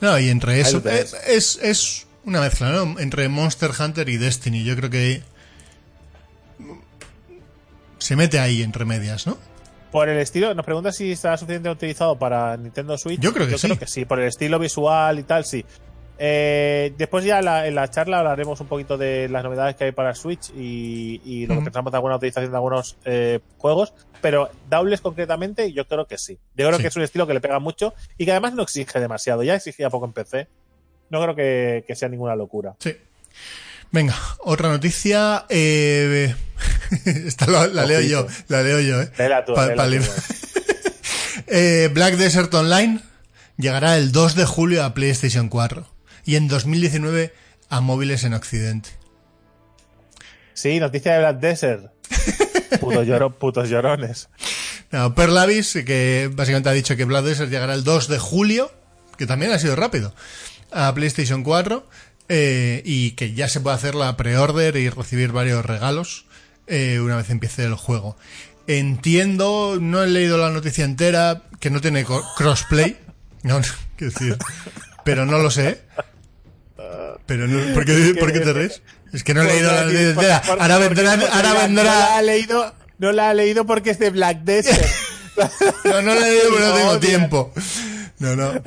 No, 0.00 0.18
y 0.18 0.28
entre 0.28 0.58
eso 0.58 0.82
es, 0.84 1.14
es, 1.14 1.56
es 1.62 2.06
una 2.24 2.40
mezcla, 2.40 2.70
¿no? 2.70 2.98
Entre 3.00 3.28
Monster 3.28 3.70
Hunter 3.78 4.08
y 4.08 4.16
Destiny. 4.16 4.64
Yo 4.64 4.76
creo 4.76 4.90
que 4.90 5.22
se 7.98 8.16
mete 8.16 8.38
ahí 8.38 8.62
entre 8.62 8.84
medias, 8.84 9.26
¿no? 9.26 9.36
por 9.90 10.08
el 10.08 10.18
estilo, 10.20 10.54
nos 10.54 10.64
pregunta 10.64 10.90
si 10.90 11.12
está 11.12 11.36
suficientemente 11.36 11.84
utilizado 11.84 12.18
para 12.18 12.56
Nintendo 12.56 12.96
Switch. 12.96 13.20
Yo 13.20 13.34
creo 13.34 13.46
que 13.46 13.58
sí. 13.58 13.66
creo 13.66 13.78
que 13.78 13.86
sí, 13.86 14.06
por 14.06 14.20
el 14.20 14.28
estilo 14.28 14.58
visual 14.58 15.18
y 15.18 15.22
tal, 15.22 15.44
sí. 15.44 15.66
Eh, 16.18 16.94
después 16.96 17.26
ya 17.26 17.42
la- 17.42 17.66
en 17.66 17.74
la 17.74 17.90
charla 17.90 18.20
hablaremos 18.20 18.58
un 18.62 18.68
poquito 18.68 18.96
de 18.96 19.28
las 19.28 19.44
novedades 19.44 19.76
que 19.76 19.84
hay 19.84 19.92
para 19.92 20.14
Switch 20.14 20.48
y, 20.56 21.20
y 21.26 21.42
lo 21.46 21.48
que 21.52 21.58
Ujú. 21.58 21.64
pensamos 21.64 21.92
de 21.92 21.98
alguna 21.98 22.16
utilización 22.16 22.50
de 22.52 22.56
algunos 22.56 22.96
eh, 23.04 23.40
juegos, 23.58 23.92
pero 24.22 24.48
Doubles 24.70 25.02
concretamente 25.02 25.70
yo 25.74 25.86
creo 25.86 26.06
que 26.06 26.16
sí. 26.16 26.38
Yo 26.56 26.66
creo 26.68 26.76
Sí. 26.78 26.82
que 26.84 26.88
es 26.88 26.96
un 26.96 27.02
estilo 27.02 27.26
que 27.26 27.34
le 27.34 27.42
pega 27.42 27.58
mucho 27.58 27.92
y 28.16 28.24
que 28.24 28.30
además 28.30 28.54
no 28.54 28.62
exige 28.62 28.98
demasiado. 28.98 29.42
Ya 29.42 29.56
exigía 29.56 29.90
poco 29.90 30.06
en 30.06 30.14
PC. 30.14 30.48
No 31.12 31.22
creo 31.22 31.36
que, 31.36 31.84
que 31.86 31.94
sea 31.94 32.08
ninguna 32.08 32.34
locura. 32.34 32.74
Sí. 32.80 32.96
Venga, 33.90 34.16
otra 34.40 34.70
noticia. 34.70 35.44
Eh, 35.50 36.34
esta 37.04 37.46
la, 37.46 37.66
la 37.66 37.84
leo 37.84 38.00
yo, 38.00 38.26
la 38.48 38.62
leo 38.62 38.80
yo, 38.80 39.02
¿eh? 39.02 39.10
Tú, 39.46 39.54
Pa- 39.54 39.74
pa-. 39.76 39.86
Eh, 41.46 41.90
Black 41.92 42.14
Desert 42.14 42.52
Online 42.54 43.00
llegará 43.58 43.96
el 43.98 44.10
2 44.12 44.36
de 44.36 44.46
julio 44.46 44.84
a 44.84 44.94
PlayStation 44.94 45.48
4 45.50 45.86
y 46.24 46.36
en 46.36 46.48
2019 46.48 47.34
a 47.68 47.80
móviles 47.82 48.24
en 48.24 48.32
Occidente. 48.32 48.88
Sí, 50.54 50.80
noticia 50.80 51.12
de 51.12 51.18
Black 51.18 51.40
Desert. 51.40 51.92
Putos, 52.80 53.06
lloro- 53.06 53.34
putos 53.34 53.68
llorones. 53.68 54.28
No, 54.92 55.14
Pearl 55.14 55.36
Abyss, 55.36 55.74
que 55.84 56.30
básicamente 56.32 56.68
ha 56.70 56.72
dicho 56.72 56.96
que 56.96 57.04
Black 57.04 57.24
Desert 57.24 57.50
llegará 57.50 57.74
el 57.74 57.84
2 57.84 58.08
de 58.08 58.18
julio, 58.18 58.70
que 59.18 59.26
también 59.26 59.52
ha 59.52 59.58
sido 59.58 59.76
rápido, 59.76 60.14
a 60.72 60.92
PlayStation 60.94 61.42
4 61.42 61.86
eh, 62.28 62.82
y 62.84 63.12
que 63.12 63.34
ya 63.34 63.48
se 63.48 63.60
puede 63.60 63.76
hacer 63.76 63.94
la 63.94 64.16
pre-order 64.16 64.76
y 64.76 64.88
recibir 64.88 65.32
varios 65.32 65.64
regalos 65.64 66.26
eh, 66.66 67.00
una 67.00 67.16
vez 67.16 67.30
empiece 67.30 67.64
el 67.64 67.74
juego. 67.74 68.16
Entiendo, 68.66 69.78
no 69.80 70.02
he 70.02 70.06
leído 70.06 70.38
la 70.38 70.50
noticia 70.50 70.84
entera, 70.84 71.42
que 71.60 71.70
no 71.70 71.80
tiene 71.80 72.04
crossplay. 72.04 72.96
No, 73.44 73.58
no, 73.58 73.66
quiero 73.96 74.12
decir, 74.12 74.36
pero 75.04 75.26
no 75.26 75.38
lo 75.38 75.50
sé. 75.50 75.82
Pero 77.26 77.48
no, 77.48 77.74
¿por, 77.74 77.84
qué, 77.84 78.14
por 78.18 78.32
qué 78.32 78.38
te 78.38 78.52
ríes? 78.52 78.82
Es 79.12 79.24
que 79.24 79.34
no 79.34 79.42
he 79.42 79.46
leído 79.46 79.72
la 79.72 79.82
noticia 79.82 80.10
entera. 80.10 80.42
Ahora 80.60 80.78
vendrá, 80.78 81.12
ahora 81.14 81.66
No 81.66 81.82
la 81.82 82.16
ha 82.16 82.22
leído, 82.22 82.72
no 82.98 83.10
la 83.10 83.30
ha 83.30 83.34
leído 83.34 83.66
porque 83.66 83.90
es 83.90 83.98
de 83.98 84.10
Black 84.10 84.42
Desert. 84.44 84.86
No, 85.84 86.02
no 86.02 86.14
la 86.14 86.28
he 86.28 86.30
leído 86.30 86.50
porque 86.50 86.66
no 86.66 86.74
tengo 86.74 86.98
tiempo. 87.00 87.52
No, 88.18 88.36
no. 88.36 88.62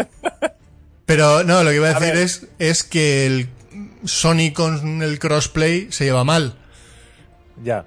Pero 1.06 1.44
no, 1.44 1.64
lo 1.64 1.70
que 1.70 1.76
iba 1.76 1.90
a 1.90 1.92
A 1.96 2.00
decir 2.00 2.16
ver. 2.16 2.24
es, 2.24 2.48
es 2.60 2.84
que 2.84 3.26
el 3.28 3.50
Sony 4.06 4.52
con 4.54 5.02
el 5.04 5.20
crossplay 5.20 5.88
se 5.92 6.06
lleva 6.06 6.24
mal. 6.24 6.56
ya. 7.64 7.86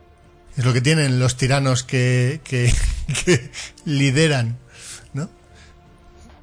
Es 0.57 0.65
lo 0.65 0.73
que 0.73 0.81
tienen 0.81 1.20
los 1.20 1.36
tiranos 1.36 1.85
que, 1.85 2.40
que, 2.43 2.73
que 3.24 3.51
lideran, 3.85 4.59
¿no? 5.12 5.28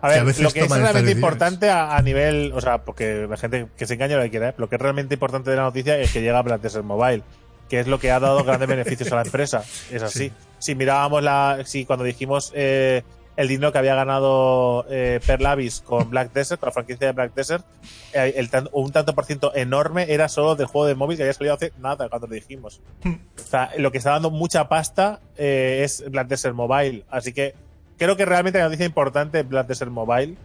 A 0.01 0.07
ver, 0.07 0.19
a 0.19 0.23
lo 0.23 0.33
que 0.53 0.61
es 0.61 0.69
realmente 0.69 1.11
importante 1.11 1.69
a, 1.69 1.97
a 1.97 2.01
nivel, 2.01 2.53
o 2.53 2.61
sea, 2.61 2.85
porque 2.85 3.27
la 3.29 3.35
gente 3.35 3.67
que 3.77 3.85
se 3.85 3.95
engaña 3.95 4.15
lo 4.15 4.23
que 4.23 4.29
quiera, 4.29 4.49
¿eh? 4.49 4.53
lo 4.57 4.69
que 4.69 4.75
es 4.77 4.81
realmente 4.81 5.15
importante 5.15 5.49
de 5.49 5.57
la 5.57 5.63
noticia 5.63 5.97
es 5.99 6.11
que 6.13 6.21
llega 6.21 6.41
Black 6.43 6.61
Desert 6.61 6.85
Mobile, 6.85 7.23
que 7.67 7.81
es 7.81 7.87
lo 7.87 7.99
que 7.99 8.09
ha 8.11 8.21
dado 8.21 8.41
grandes 8.45 8.69
beneficios 8.69 9.11
a 9.11 9.15
la 9.15 9.23
empresa. 9.23 9.65
Es 9.91 10.01
así. 10.01 10.29
Sí. 10.29 10.31
Si 10.59 10.75
mirábamos 10.75 11.21
la, 11.21 11.59
si 11.65 11.83
cuando 11.83 12.05
dijimos 12.05 12.53
eh, 12.55 13.03
el 13.37 13.47
dinero 13.47 13.71
que 13.71 13.77
había 13.77 13.95
ganado 13.95 14.85
eh, 14.89 15.19
Pearl 15.25 15.45
Abyss 15.45 15.81
con 15.81 16.09
Black 16.09 16.31
Desert, 16.33 16.59
con 16.59 16.67
la 16.67 16.71
franquicia 16.73 17.07
de 17.07 17.13
Black 17.13 17.33
Desert, 17.33 17.65
eh, 18.13 18.33
el 18.37 18.49
un 18.71 18.91
tanto 18.91 19.13
por 19.13 19.25
ciento 19.25 19.53
enorme 19.55 20.05
era 20.13 20.29
solo 20.29 20.55
del 20.55 20.67
juego 20.67 20.87
de 20.87 20.95
móvil 20.95 21.17
que 21.17 21.23
había 21.23 21.33
salido 21.33 21.53
hace 21.55 21.73
nada 21.79 22.07
cuando 22.09 22.27
lo 22.27 22.33
dijimos. 22.35 22.81
O 23.45 23.47
sea, 23.47 23.71
lo 23.77 23.91
que 23.91 23.99
está 23.99 24.11
dando 24.11 24.31
mucha 24.31 24.67
pasta 24.69 25.19
eh, 25.37 25.81
es 25.83 26.03
Black 26.09 26.27
Desert 26.27 26.55
Mobile. 26.55 27.03
Así 27.11 27.31
que 27.33 27.53
creo 27.97 28.17
que 28.17 28.25
realmente 28.25 28.57
la 28.57 28.65
noticia 28.65 28.85
importante 28.85 29.41
es 29.41 29.47
Black 29.47 29.67
Desert 29.67 29.91
Mobile. 29.91 30.35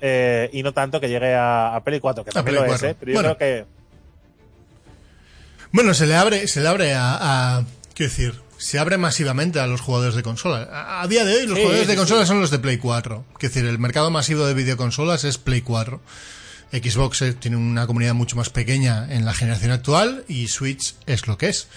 eh, 0.00 0.48
y 0.52 0.62
no 0.62 0.72
tanto 0.72 0.98
que 1.00 1.08
llegue 1.08 1.34
a, 1.34 1.74
a 1.76 1.84
Play 1.84 2.00
4, 2.00 2.24
que 2.24 2.30
A 2.30 2.32
también 2.32 2.56
Play 2.56 2.68
lo 2.68 2.74
es, 2.74 2.80
4. 2.80 2.88
¿eh? 2.88 2.96
Pero 2.98 3.12
yo 3.12 3.16
Bueno. 3.18 3.36
creo 3.36 3.38
que. 3.38 3.66
Bueno, 5.72 5.94
se 5.94 6.06
le 6.06 6.14
abre, 6.16 6.46
se 6.48 6.60
le 6.60 6.68
abre 6.68 6.94
a, 6.94 7.56
a- 7.58 7.64
quiero 7.94 8.10
decir, 8.10 8.34
se 8.62 8.78
abre 8.78 8.96
masivamente 8.96 9.58
a 9.60 9.66
los 9.66 9.80
jugadores 9.80 10.14
de 10.14 10.22
consola. 10.22 10.68
A, 10.72 11.02
a 11.02 11.08
día 11.08 11.24
de 11.24 11.34
hoy 11.34 11.46
los 11.46 11.56
Sí, 11.56 11.62
jugadores 11.62 11.88
de 11.88 11.96
consola 11.96 12.22
sí. 12.22 12.28
son 12.28 12.40
los 12.40 12.50
de 12.50 12.58
Play 12.58 12.78
4. 12.78 13.24
Quiero 13.38 13.54
decir, 13.54 13.68
el 13.68 13.78
mercado 13.78 14.10
masivo 14.10 14.46
de 14.46 14.54
videoconsolas 14.54 15.24
es 15.24 15.38
Play 15.38 15.62
4. 15.62 16.00
Xbox 16.72 17.20
eh, 17.22 17.32
tiene 17.34 17.56
una 17.58 17.86
comunidad 17.86 18.14
mucho 18.14 18.36
más 18.36 18.48
pequeña 18.50 19.06
en 19.12 19.24
la 19.24 19.34
generación 19.34 19.72
actual 19.72 20.24
y 20.28 20.48
Switch 20.48 20.94
es 21.06 21.26
lo 21.26 21.36
que 21.36 21.48
es. 21.50 21.68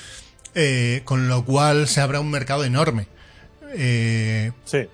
Eh, 0.53 1.01
con 1.03 1.27
lo 1.27 1.43
cual 1.43 1.87
se 1.87 1.99
abre 2.01 2.17
un 2.19 2.31
mercado 2.31 2.63
enorme. 2.63 3.07
Eh, 3.73 4.51
Sí. 4.63 4.87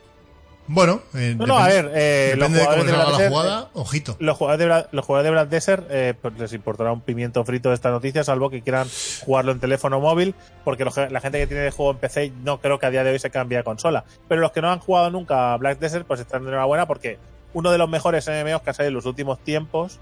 Bueno, 0.73 1.01
eh, 1.15 1.35
No, 1.37 1.45
no, 1.45 1.57
a 1.57 1.67
ver, 1.67 1.91
eh, 1.93 2.33
los 2.37 2.51
depende 2.51 2.59
de 2.59 2.65
cómo 2.65 2.83
jugadores 2.83 2.85
de 2.85 2.91
Black 2.91 3.05
la 3.07 3.11
Desert, 3.17 3.31
jugada, 3.31 3.69
ojito. 3.73 4.15
Los 4.19 4.37
jugadores 4.37 4.59
de 4.59 4.65
Black, 4.65 4.87
los 4.91 5.05
jugadores 5.05 5.25
de 5.27 5.31
Black 5.31 5.49
Desert 5.49 5.87
eh, 5.89 6.13
pues 6.21 6.33
les 6.39 6.53
importará 6.53 6.91
un 6.91 7.01
pimiento 7.01 7.43
frito 7.45 7.69
de 7.69 7.75
esta 7.75 7.89
noticia, 7.91 8.23
salvo 8.23 8.49
que 8.49 8.61
quieran 8.61 8.87
jugarlo 9.25 9.51
en 9.51 9.59
teléfono 9.59 9.99
móvil, 9.99 10.35
porque 10.63 10.85
los- 10.85 10.95
la 10.97 11.21
gente 11.21 11.39
que 11.39 11.47
tiene 11.47 11.65
el 11.67 11.71
juego 11.71 11.91
en 11.91 11.97
PC 11.97 12.31
no 12.43 12.59
creo 12.61 12.79
que 12.79 12.85
a 12.85 12.89
día 12.89 13.03
de 13.03 13.11
hoy 13.11 13.19
se 13.19 13.29
cambie 13.29 13.57
a 13.57 13.63
consola. 13.63 14.05
Pero 14.27 14.41
los 14.41 14.51
que 14.51 14.61
no 14.61 14.71
han 14.71 14.79
jugado 14.79 15.09
nunca 15.11 15.53
a 15.53 15.57
Black 15.57 15.79
Desert, 15.79 16.05
pues 16.07 16.19
están 16.19 16.43
de 16.43 16.49
enhorabuena 16.49 16.85
porque 16.87 17.17
uno 17.53 17.71
de 17.71 17.77
los 17.77 17.89
mejores 17.89 18.27
MMOs 18.27 18.61
que 18.61 18.69
ha 18.69 18.73
salido 18.73 18.89
en 18.89 18.95
los 18.95 19.05
últimos 19.05 19.39
tiempos 19.43 19.99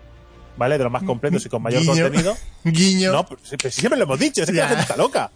¿vale? 0.58 0.78
De 0.78 0.84
los 0.84 0.91
más 0.91 1.04
completos 1.04 1.46
y 1.46 1.50
con 1.50 1.62
mayor 1.62 1.82
Guiño. 1.84 1.94
contenido. 2.04 2.36
Guiño. 2.66 3.12
No, 3.14 3.26
pero 3.26 3.40
si- 3.44 3.56
pero 3.56 3.72
si 3.72 3.80
siempre 3.80 3.98
lo 3.98 4.04
hemos 4.04 4.20
dicho, 4.20 4.44
es 4.44 4.48
que 4.52 4.58
la 4.58 4.68
gente 4.68 4.82
está 4.82 4.98
loca. 4.98 5.32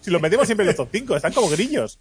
Si 0.00 0.10
los 0.10 0.20
metemos 0.20 0.46
siempre 0.46 0.64
en 0.64 0.68
los 0.68 0.76
top 0.76 0.88
5, 0.90 1.14
están 1.16 1.32
como 1.32 1.48
grillos. 1.48 2.00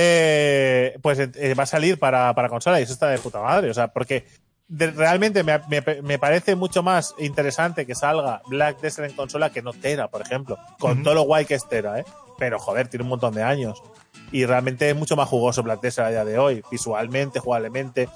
Eh, 0.00 0.96
pues 1.02 1.18
eh, 1.18 1.54
va 1.54 1.64
a 1.64 1.66
salir 1.66 1.98
para, 1.98 2.32
para 2.34 2.48
consola 2.48 2.78
y 2.78 2.84
eso 2.84 2.92
está 2.92 3.08
de 3.08 3.18
puta 3.18 3.40
madre. 3.40 3.68
O 3.70 3.74
sea, 3.74 3.88
porque 3.88 4.24
de- 4.68 4.90
realmente 4.92 5.42
me, 5.42 5.58
me- 5.68 6.02
me 6.02 6.18
parece 6.18 6.54
mucho 6.54 6.82
más 6.82 7.14
interesante 7.18 7.84
que 7.84 7.94
salga 7.96 8.40
Black 8.46 8.80
Desert 8.80 9.10
en 9.10 9.16
consola 9.16 9.50
que 9.50 9.60
no 9.62 9.72
Tera, 9.72 10.08
por 10.08 10.22
ejemplo. 10.22 10.56
Con 10.78 11.02
todo 11.02 11.14
lo 11.14 11.22
guay 11.22 11.44
que 11.46 11.54
es 11.54 11.68
Tera, 11.68 11.98
¿eh? 11.98 12.04
Pero 12.38 12.58
joder, 12.60 12.86
tiene 12.88 13.02
un 13.02 13.08
montón 13.10 13.34
de 13.34 13.42
años. 13.42 13.82
Y 14.30 14.44
realmente 14.46 14.88
es 14.88 14.94
mucho 14.96 15.16
más 15.16 15.28
jugoso 15.28 15.62
Black 15.62 15.80
Desert 15.80 16.06
a 16.08 16.10
día 16.10 16.24
de 16.24 16.38
hoy, 16.38 16.62
visualmente, 16.70 17.40
jugablemente. 17.40 18.08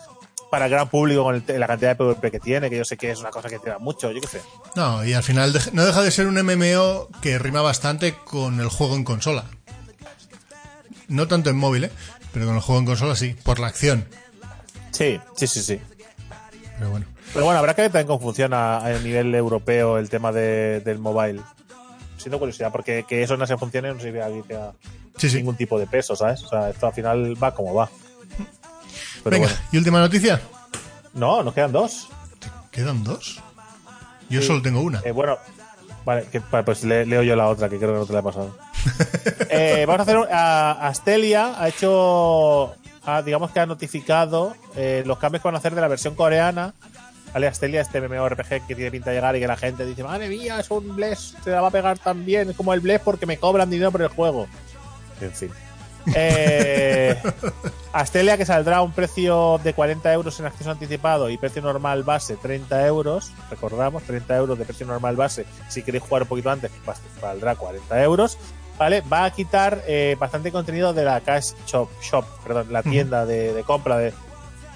Para 0.51 0.67
el 0.67 0.71
gran 0.71 0.89
público 0.91 1.23
con 1.25 1.35
el- 1.49 1.61
la 1.61 1.67
cantidad 1.67 1.91
de 1.91 1.97
PvP 1.97 2.31
que 2.31 2.39
tiene, 2.39 2.69
que 2.69 2.77
yo 2.77 2.85
sé 2.85 2.99
que 2.99 3.11
es 3.11 3.19
una 3.21 3.31
cosa 3.31 3.49
que 3.49 3.59
tira 3.59 3.79
mucho, 3.79 4.11
yo 4.13 4.21
qué 4.21 4.29
sé. 4.29 4.41
No, 4.77 5.03
y 5.03 5.15
al 5.15 5.23
final 5.23 5.53
dej- 5.55 5.73
no 5.73 5.85
deja 5.87 6.03
de 6.03 6.11
ser 6.11 6.27
un 6.27 6.37
MMO 6.39 7.09
que 7.23 7.39
rima 7.39 7.63
bastante 7.63 8.15
con 8.15 8.61
el 8.61 8.69
juego 8.69 8.95
en 8.95 9.05
consola. 9.05 9.45
No 11.13 11.29
tanto 11.29 11.51
en 11.51 11.57
móvil, 11.57 11.85
¿eh? 11.85 11.91
Pero 12.33 12.47
con 12.47 12.55
el 12.57 12.61
juego 12.63 12.81
en 12.81 12.87
consola 12.87 13.15
sí, 13.17 13.37
por 13.45 13.59
la 13.59 13.67
acción. 13.69 14.07
Sí, 14.91 15.21
sí, 15.37 15.47
sí, 15.47 15.63
sí. 15.63 15.81
Pero 16.79 16.91
bueno. 16.91 17.07
Pero 17.33 17.45
bueno, 17.45 17.59
habrá 17.61 17.75
que 17.75 17.83
ver 17.83 17.91
también 17.93 18.07
cómo 18.09 18.21
funciona 18.21 18.79
a 18.79 18.91
nivel 18.99 19.35
europeo 19.35 19.99
el 19.99 20.09
tema 20.11 20.33
de- 20.33 20.81
del 20.81 20.99
mobile. 20.99 21.41
Siento 22.19 22.39
curiosidad, 22.39 22.71
porque 22.73 23.05
que 23.09 23.23
eso 23.23 23.37
no 23.37 23.47
se 23.47 23.57
funcione 23.57 23.89
no 23.93 23.99
que 23.99 24.13
tenga 24.49 24.73
Sí, 25.17 25.29
sí. 25.31 25.37
ningún 25.37 25.57
tipo 25.57 25.79
de 25.79 25.87
peso, 25.87 26.15
¿sabes? 26.17 26.43
O 26.45 26.49
sea, 26.49 26.71
esto 26.71 26.87
al 26.87 26.93
final 26.95 27.43
va 27.43 27.55
como 27.55 27.75
va. 27.75 27.91
Pero 29.25 29.35
Venga, 29.37 29.47
bueno. 29.49 29.63
y 29.73 29.77
última 29.79 30.01
noticia. 30.01 30.41
No, 31.15 31.43
nos 31.43 31.55
quedan 31.55 31.73
dos. 31.73 32.09
¿Quedan 32.71 33.05
dos? 33.05 33.41
Yo 34.29 34.41
Sí. 34.41 34.47
solo 34.47 34.63
tengo 34.63 34.81
una. 34.81 35.01
Eh, 35.05 35.13
bueno, 35.13 35.37
vale, 36.05 36.27
que- 36.33 36.41
pues 36.41 36.85
le- 36.85 37.05
leo 37.07 37.23
yo 37.23 37.37
la 37.37 37.49
otra, 37.49 37.69
que 37.69 37.79
creo 37.79 37.93
que 37.93 37.99
no 37.99 38.07
te 38.07 38.13
la 38.15 38.21
he 38.21 38.23
pasado. 38.23 38.57
Eh, 39.55 39.85
vamos 39.87 40.01
a 40.01 40.03
hacer. 40.03 40.17
un- 40.19 40.29
a- 40.31 40.89
Astelia 40.89 41.55
ha 41.61 41.69
hecho. 41.69 42.75
digamos 43.25 43.51
que 43.51 43.61
ha 43.61 43.67
notificado 43.67 44.55
eh, 44.77 45.03
los 45.07 45.19
cambios 45.19 45.43
que 45.43 45.49
van 45.49 45.55
a 45.57 45.59
hacer 45.59 45.75
de 45.75 45.81
la 45.81 45.89
versión 45.89 46.15
coreana. 46.15 46.73
¿Vale? 47.35 47.47
Astelia, 47.49 47.81
este 47.81 48.01
MMORPG 48.01 48.67
que 48.67 48.75
tiene 48.75 48.91
pinta 48.91 49.11
de 49.11 49.17
llegar 49.17 49.35
y 49.37 49.41
que 49.41 49.47
la 49.47 49.57
gente 49.57 49.85
dice: 49.87 50.03
Madre 50.05 50.29
mía, 50.29 50.61
es 50.61 50.71
un 50.71 50.95
Bless, 50.97 51.35
se 51.45 51.51
la 51.51 51.61
va 51.61 51.69
a 51.69 51.71
pegar 51.71 51.99
tan 51.99 52.25
bien. 52.25 52.51
Es 52.51 52.57
como 52.57 52.73
el 52.75 52.81
Bless 52.81 53.01
porque 53.03 53.27
me 53.27 53.37
cobran 53.39 53.69
dinero 53.71 53.91
por 53.93 54.03
el 54.03 54.09
juego. 54.09 54.47
En 55.21 55.33
fin. 55.33 55.51
Eh, 56.15 57.17
Astelia 57.93 58.37
que 58.37 58.45
saldrá 58.47 58.79
a 58.79 58.83
un 58.83 58.93
precio 58.93 59.61
de 59.63 59.73
40 59.75 60.13
euros 60.13 60.39
en 60.41 60.47
acceso 60.47 60.71
anticipado 60.71 61.31
y 61.31 61.39
precio 61.39 61.63
normal 61.63 62.03
base 62.03 62.37
30 62.37 62.87
euros. 62.87 63.33
Recordamos, 63.51 64.03
30 64.03 64.35
euros 64.37 64.59
de 64.59 64.65
precio 64.65 64.87
normal 64.87 65.17
base. 65.17 65.47
Si 65.69 65.83
queréis 65.83 66.03
jugar 66.05 66.23
un 66.23 66.29
poquito 66.29 66.51
antes, 66.51 66.71
valdrá 67.21 67.55
40 67.55 68.03
euros. 68.03 68.37
¿Vale? 68.79 69.03
Va 69.03 69.25
a 69.25 69.31
quitar 69.31 69.83
eh, 69.87 70.17
bastante 70.19 70.51
contenido 70.51 70.93
de 70.93 71.05
la 71.05 71.21
Cash 71.21 71.53
Shop, 71.67 71.89
Shop 72.03 72.25
perdón, 72.43 72.73
la 72.73 72.83
tienda 72.83 73.27
de, 73.27 73.53
de 73.53 73.63
compra 73.63 73.97
de. 73.99 74.13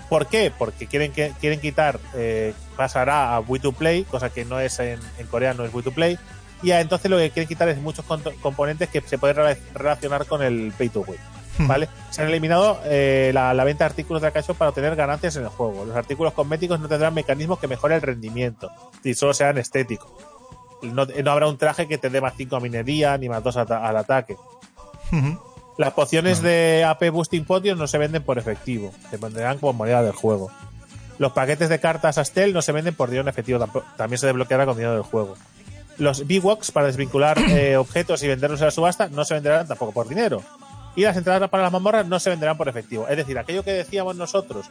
¿Por 0.09 0.27
qué? 0.27 0.53
Porque 0.57 0.87
quieren 0.87 1.11
que 1.13 1.33
quieren 1.41 1.61
quitar, 1.61 1.99
eh, 2.15 2.55
pasará 2.77 3.35
a 3.35 3.41
Wii 3.41 3.61
to 3.61 3.73
Play, 3.73 4.05
cosa 4.05 4.31
que 4.31 4.45
no 4.45 4.61
es 4.61 4.79
en, 4.79 5.01
en 5.19 5.27
Corea, 5.27 5.55
no 5.55 5.65
es 5.65 5.75
Wii 5.75 5.83
to 5.85 5.91
Play. 5.93 6.19
Y 6.63 6.71
entonces 6.71 7.11
lo 7.11 7.17
que 7.19 7.31
quieren 7.31 7.49
quitar 7.49 7.69
es 7.69 7.79
muchos 7.79 8.05
componentes 8.41 8.89
que 8.89 9.01
se 9.01 9.19
pueden 9.19 9.37
rela- 9.37 9.59
relacionar 9.75 10.27
con 10.27 10.43
el 10.43 10.73
Pay 10.79 10.89
to 10.91 11.01
Win. 11.01 11.19
¿Vale? 11.59 11.89
Se 12.11 12.21
han 12.21 12.29
eliminado 12.29 12.79
eh, 12.85 13.31
la, 13.33 13.55
la 13.55 13.65
venta 13.65 13.85
de 13.85 13.87
artículos 13.87 14.21
de 14.21 14.29
la 14.29 14.33
Cash 14.33 14.47
Shop 14.49 14.57
para 14.59 14.69
obtener 14.69 14.95
ganancias 14.95 15.37
en 15.37 15.43
el 15.45 15.49
juego. 15.49 15.87
Los 15.87 15.97
artículos 15.97 16.35
cosméticos 16.35 16.79
no 16.79 16.87
tendrán 16.87 17.15
mecanismos 17.15 17.59
que 17.59 17.67
mejoren 17.67 17.97
el 17.97 18.03
rendimiento 18.03 18.71
y 19.03 19.15
solo 19.15 19.33
sean 19.35 19.57
estéticos. 19.59 20.11
No, 20.95 21.07
no 21.07 21.31
habrá 21.31 21.47
un 21.49 21.59
traje 21.59 21.87
que 21.89 21.99
te 21.99 22.11
dé 22.11 22.21
más 22.21 22.35
5 22.37 22.57
a 22.57 22.61
minería 22.61 23.17
ni 23.19 23.29
más 23.29 23.43
2 23.43 23.57
al 23.57 23.97
ataque. 23.97 24.37
Las 25.79 25.93
pociones 25.93 26.41
de 26.41 26.85
AP 26.87 27.11
Boosting 27.11 27.45
Potions 27.45 27.79
no 27.79 27.87
se 27.87 27.99
venden 27.99 28.23
por 28.23 28.39
efectivo, 28.39 28.93
se 29.11 29.19
venderán 29.19 29.59
como 29.59 29.75
moneda 29.75 30.03
del 30.03 30.13
juego. 30.13 30.51
Los 31.19 31.33
paquetes 31.33 31.69
de 31.69 31.81
cartas 31.81 32.19
Astel 32.19 32.53
no 32.53 32.63
se 32.63 32.73
venden 32.73 32.95
por 32.95 33.09
dinero 33.09 33.23
en 33.23 33.29
efectivo, 33.29 33.67
también 33.97 34.19
se 34.19 34.27
desbloqueará 34.27 34.65
con 34.65 34.77
dinero 34.77 34.95
del 34.95 35.03
juego. 35.03 35.37
Los 35.99 36.27
B-Walks 36.27 36.73
para 36.73 36.87
desvincular 36.87 37.39
eh, 37.51 37.77
objetos 37.77 38.23
y 38.23 38.29
venderlos 38.29 38.61
en 38.61 38.67
la 38.67 38.71
subasta 38.71 39.09
no 39.09 39.25
se 39.25 39.35
venderán 39.35 39.67
tampoco 39.67 39.93
por 39.93 40.09
dinero. 40.09 40.43
Y 40.95 41.03
las 41.03 41.17
entradas 41.17 41.51
para 41.51 41.65
las 41.65 41.73
mazmorras 41.73 42.07
no 42.07 42.19
se 42.19 42.31
venderán 42.31 42.57
por 42.57 42.69
efectivo. 42.69 43.07
Es 43.09 43.17
decir, 43.19 43.39
aquello 43.39 43.63
que 43.63 43.73
decíamos 43.73 44.17
nosotros, 44.17 44.67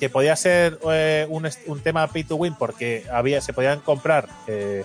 que 0.00 0.10
podía 0.10 0.34
ser 0.34 0.80
eh, 0.90 1.28
un 1.28 1.80
tema 1.80 2.08
pay 2.08 2.24
to 2.24 2.34
win 2.36 2.54
porque 2.54 3.04
había, 3.12 3.40
se 3.40 3.52
podían 3.52 3.80
comprar 3.80 4.28
eh, 4.48 4.84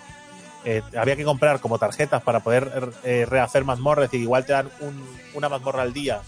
eh, 0.66 0.82
había 0.98 1.16
que 1.16 1.24
comprar 1.24 1.60
como 1.60 1.78
tarjetas 1.80 2.22
para 2.24 2.40
poder 2.42 2.92
eh, 3.04 3.26
rehacer 3.30 3.64
mazmorras 3.64 4.14
y 4.14 4.18
igual 4.18 4.46
te 4.46 4.54
dan 4.54 4.70
un- 4.82 5.06
una 5.34 5.48
mazmorra 5.50 5.84
al 5.84 5.94
día. 5.94 6.22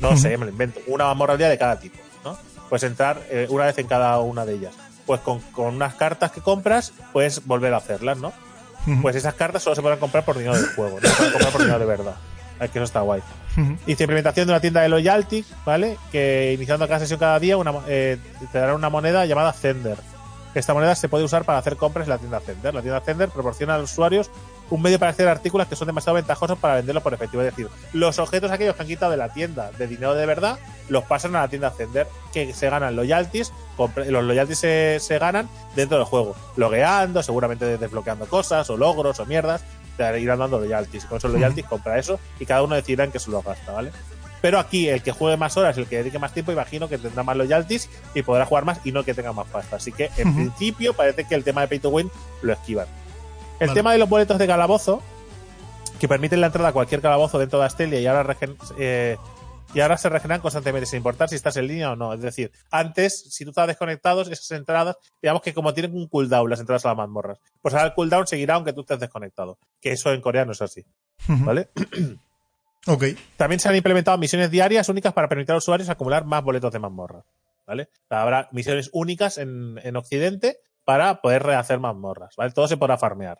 No 0.00 0.16
sé, 0.16 0.36
me 0.38 0.44
lo 0.46 0.50
invento. 0.50 0.80
Una 0.86 1.04
mazmorra 1.06 1.32
al 1.32 1.38
día 1.38 1.48
de 1.48 1.58
cada 1.58 1.78
tipo, 1.80 1.98
¿no? 2.24 2.36
Pues 2.68 2.82
entrar 2.82 3.22
eh, 3.30 3.46
una 3.50 3.64
vez 3.66 3.78
en 3.78 3.86
cada 3.86 4.18
una 4.20 4.44
de 4.44 4.54
ellas. 4.54 4.74
Pues 5.06 5.20
con, 5.20 5.40
con 5.52 5.74
unas 5.74 5.94
cartas 5.94 6.32
que 6.32 6.40
compras, 6.40 6.92
puedes 7.12 7.44
volver 7.46 7.72
a 7.74 7.78
hacerlas, 7.78 8.18
¿no? 8.18 8.32
Pues 9.02 9.16
esas 9.16 9.34
cartas 9.34 9.62
solo 9.64 9.74
se 9.74 9.82
podrán 9.82 9.98
comprar 9.98 10.24
por 10.24 10.36
dinero 10.38 10.56
del 10.56 10.66
juego, 10.74 10.98
no 11.02 11.08
se 11.08 11.14
pueden 11.16 11.32
comprar 11.32 11.52
por 11.52 11.60
dinero 11.62 11.78
de 11.80 11.86
verdad. 11.86 12.14
Es 12.60 12.70
que 12.70 12.78
eso 12.78 12.84
está 12.84 13.00
guay. 13.00 13.20
Ujú. 13.56 13.76
Dice 13.86 14.04
implementación 14.04 14.46
de 14.46 14.52
una 14.52 14.60
tienda 14.60 14.80
de 14.80 14.88
loyalty, 14.88 15.44
¿vale? 15.64 15.98
Que 16.12 16.52
iniciando 16.54 16.86
cada 16.86 17.00
sesión 17.00 17.18
cada 17.18 17.38
día 17.40 17.56
una, 17.56 17.72
eh, 17.88 18.16
te 18.52 18.58
dará 18.58 18.74
una 18.74 18.88
moneda 18.88 19.26
llamada 19.26 19.52
Zender. 19.52 19.98
Esta 20.56 20.72
moneda 20.72 20.94
se 20.94 21.10
puede 21.10 21.22
usar 21.22 21.44
para 21.44 21.58
hacer 21.58 21.76
compras 21.76 22.06
en 22.06 22.10
la 22.10 22.18
tienda 22.18 22.40
Zender. 22.40 22.72
La 22.72 22.80
tienda 22.80 23.02
Zender 23.02 23.28
proporciona 23.28 23.74
a 23.74 23.78
los 23.78 23.92
usuarios 23.92 24.30
un 24.70 24.80
medio 24.80 24.98
para 24.98 25.10
acceder 25.10 25.28
a 25.28 25.32
artículos 25.32 25.68
que 25.68 25.76
son 25.76 25.86
demasiado 25.86 26.14
ventajosos 26.14 26.58
para 26.58 26.76
venderlos 26.76 27.02
por 27.02 27.12
efectivo. 27.12 27.42
Es 27.42 27.54
decir, 27.54 27.68
los 27.92 28.18
objetos 28.18 28.50
aquellos 28.50 28.74
que 28.74 28.80
han 28.80 28.88
quitado 28.88 29.10
de 29.10 29.18
la 29.18 29.28
tienda 29.28 29.70
de 29.72 29.86
dinero 29.86 30.14
de 30.14 30.24
verdad 30.24 30.58
los 30.88 31.04
pasan 31.04 31.36
a 31.36 31.40
la 31.40 31.48
tienda 31.48 31.70
Zender, 31.72 32.06
que 32.32 32.54
se 32.54 32.70
ganan 32.70 32.96
loyalties. 32.96 33.52
Los 34.08 34.24
loyalties 34.24 34.58
se, 34.58 34.96
se 34.98 35.18
ganan 35.18 35.46
dentro 35.74 35.98
del 35.98 36.06
juego, 36.06 36.34
logueando, 36.56 37.22
seguramente 37.22 37.76
desbloqueando 37.76 38.26
cosas 38.26 38.70
o 38.70 38.78
logros 38.78 39.20
o 39.20 39.26
mierdas. 39.26 39.62
Te 39.98 40.20
irán 40.20 40.38
dando 40.38 40.58
loyalties. 40.58 41.04
Con 41.04 41.18
esos 41.18 41.30
loyalties 41.32 41.66
compra 41.66 41.98
eso 41.98 42.18
y 42.40 42.46
cada 42.46 42.62
uno 42.62 42.76
decidirá 42.76 43.04
en 43.04 43.12
qué 43.12 43.18
se 43.18 43.30
lo 43.30 43.42
gasta, 43.42 43.72
¿vale? 43.72 43.92
Pero 44.46 44.60
aquí 44.60 44.88
el 44.88 45.02
que 45.02 45.10
juegue 45.10 45.36
más 45.36 45.56
horas, 45.56 45.76
el 45.76 45.88
que 45.88 45.96
dedique 45.96 46.20
más 46.20 46.32
tiempo, 46.32 46.52
imagino 46.52 46.88
que 46.88 46.98
tendrá 46.98 47.24
más 47.24 47.36
loyalties 47.36 47.90
y 48.14 48.22
podrá 48.22 48.46
jugar 48.46 48.64
más 48.64 48.78
y 48.84 48.92
no 48.92 49.02
que 49.02 49.12
tenga 49.12 49.32
más 49.32 49.48
pasta. 49.48 49.74
Así 49.74 49.90
que 49.90 50.08
en 50.18 50.32
principio 50.36 50.94
parece 50.94 51.24
que 51.24 51.34
el 51.34 51.42
tema 51.42 51.62
de 51.62 51.66
Pay 51.66 51.80
to 51.80 51.88
Win 51.88 52.08
lo 52.42 52.52
esquivan. 52.52 52.86
El 53.58 53.66
Vale. 53.66 53.76
tema 53.76 53.92
de 53.92 53.98
los 53.98 54.08
boletos 54.08 54.38
de 54.38 54.46
calabozo, 54.46 55.02
que 55.98 56.06
permiten 56.06 56.40
la 56.40 56.46
entrada 56.46 56.68
a 56.68 56.72
cualquier 56.72 57.00
calabozo 57.00 57.40
dentro 57.40 57.58
de 57.58 57.64
Astelia 57.64 57.98
y 57.98 58.06
ahora, 58.06 58.36
eh, 58.78 59.16
y 59.74 59.80
ahora 59.80 59.98
se 59.98 60.08
regeneran 60.10 60.40
constantemente 60.40 60.86
sin 60.86 60.98
importar 60.98 61.28
si 61.28 61.34
estás 61.34 61.56
en 61.56 61.66
línea 61.66 61.90
o 61.90 61.96
no. 61.96 62.14
Es 62.14 62.20
decir, 62.20 62.52
antes, 62.70 63.24
si 63.28 63.42
tú 63.42 63.50
estabas 63.50 63.66
desconectado, 63.66 64.22
esas 64.22 64.52
entradas, 64.52 64.96
digamos 65.20 65.42
que 65.42 65.54
como 65.54 65.74
tienen 65.74 65.92
un 65.92 66.06
cooldown 66.06 66.48
las 66.48 66.60
entradas 66.60 66.84
a 66.84 66.90
las 66.90 66.98
mazmorras, 66.98 67.40
pues 67.60 67.74
ahora 67.74 67.88
el 67.88 67.94
cooldown 67.94 68.28
seguirá 68.28 68.54
aunque 68.54 68.72
tú 68.72 68.82
estés 68.82 69.00
desconectado. 69.00 69.58
Que 69.80 69.90
eso 69.90 70.12
en 70.12 70.20
coreano 70.20 70.52
es 70.52 70.62
así. 70.62 70.86
¿Vale? 71.26 71.68
También 73.36 73.60
se 73.60 73.68
han 73.68 73.76
implementado 73.76 74.16
misiones 74.18 74.50
diarias 74.50 74.88
únicas 74.88 75.12
para 75.12 75.28
permitir 75.28 75.52
a 75.52 75.54
los 75.54 75.64
usuarios 75.64 75.88
acumular 75.88 76.24
más 76.24 76.42
boletos 76.42 76.72
de 76.72 76.78
mazmorra. 76.78 77.24
¿Vale? 77.66 77.88
Habrá 78.08 78.48
misiones 78.52 78.90
únicas 78.92 79.38
en, 79.38 79.80
en 79.82 79.96
Occidente 79.96 80.58
para 80.84 81.20
poder 81.20 81.42
rehacer 81.42 81.80
mazmorras. 81.80 82.36
¿Vale? 82.36 82.52
Todo 82.52 82.68
se 82.68 82.76
podrá 82.76 82.96
farmear. 82.96 83.38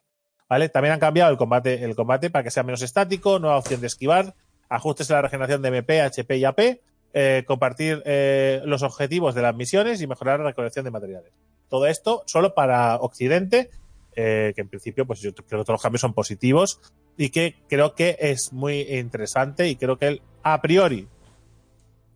¿Vale? 0.49 0.69
También 0.69 0.95
han 0.95 1.01
cambiado 1.01 1.31
el 1.31 1.37
combate, 1.37 1.85
el 1.85 1.95
combate 1.95 2.31
para 2.31 2.43
que 2.43 2.51
sea 2.51 2.65
menos 2.65 2.83
estático, 2.83 3.39
nueva 3.39 3.59
opción 3.59 3.81
de 3.81 3.87
esquivar, 3.87 4.35
ajustes 4.69 5.11
a 5.11 5.15
la 5.15 5.23
regeneración 5.23 5.63
de 5.63 5.69
MP, 5.69 6.01
HP 6.03 6.37
y 6.37 6.45
AP, 6.45 6.81
eh, 7.15 7.45
compartir 7.47 8.03
eh, 8.05 8.63
los 8.65 8.83
objetivos 8.83 9.35
de 9.35 9.43
las 9.43 9.55
misiones 9.55 10.01
y 10.03 10.07
mejorar 10.07 10.41
la 10.41 10.47
recolección 10.47 10.85
de 10.85 10.91
materiales. 10.91 11.33
Todo 11.69 11.87
esto 11.87 12.23
solo 12.27 12.55
para 12.55 12.97
Occidente, 12.97 13.71
eh, 14.15 14.53
que 14.55 14.61
en 14.61 14.69
principio, 14.69 15.07
pues 15.07 15.21
yo 15.21 15.35
creo 15.35 15.61
que 15.61 15.65
todos 15.65 15.75
los 15.75 15.83
cambios 15.83 16.01
son 16.01 16.15
positivos 16.15 16.81
y 17.17 17.31
que 17.31 17.57
creo 17.69 17.95
que 17.95 18.17
es 18.21 18.53
muy 18.53 18.81
interesante 18.83 19.69
y 19.69 19.77
creo 19.77 19.99
que 19.99 20.07
él, 20.09 20.23
a 20.43 20.61
priori, 20.61 21.09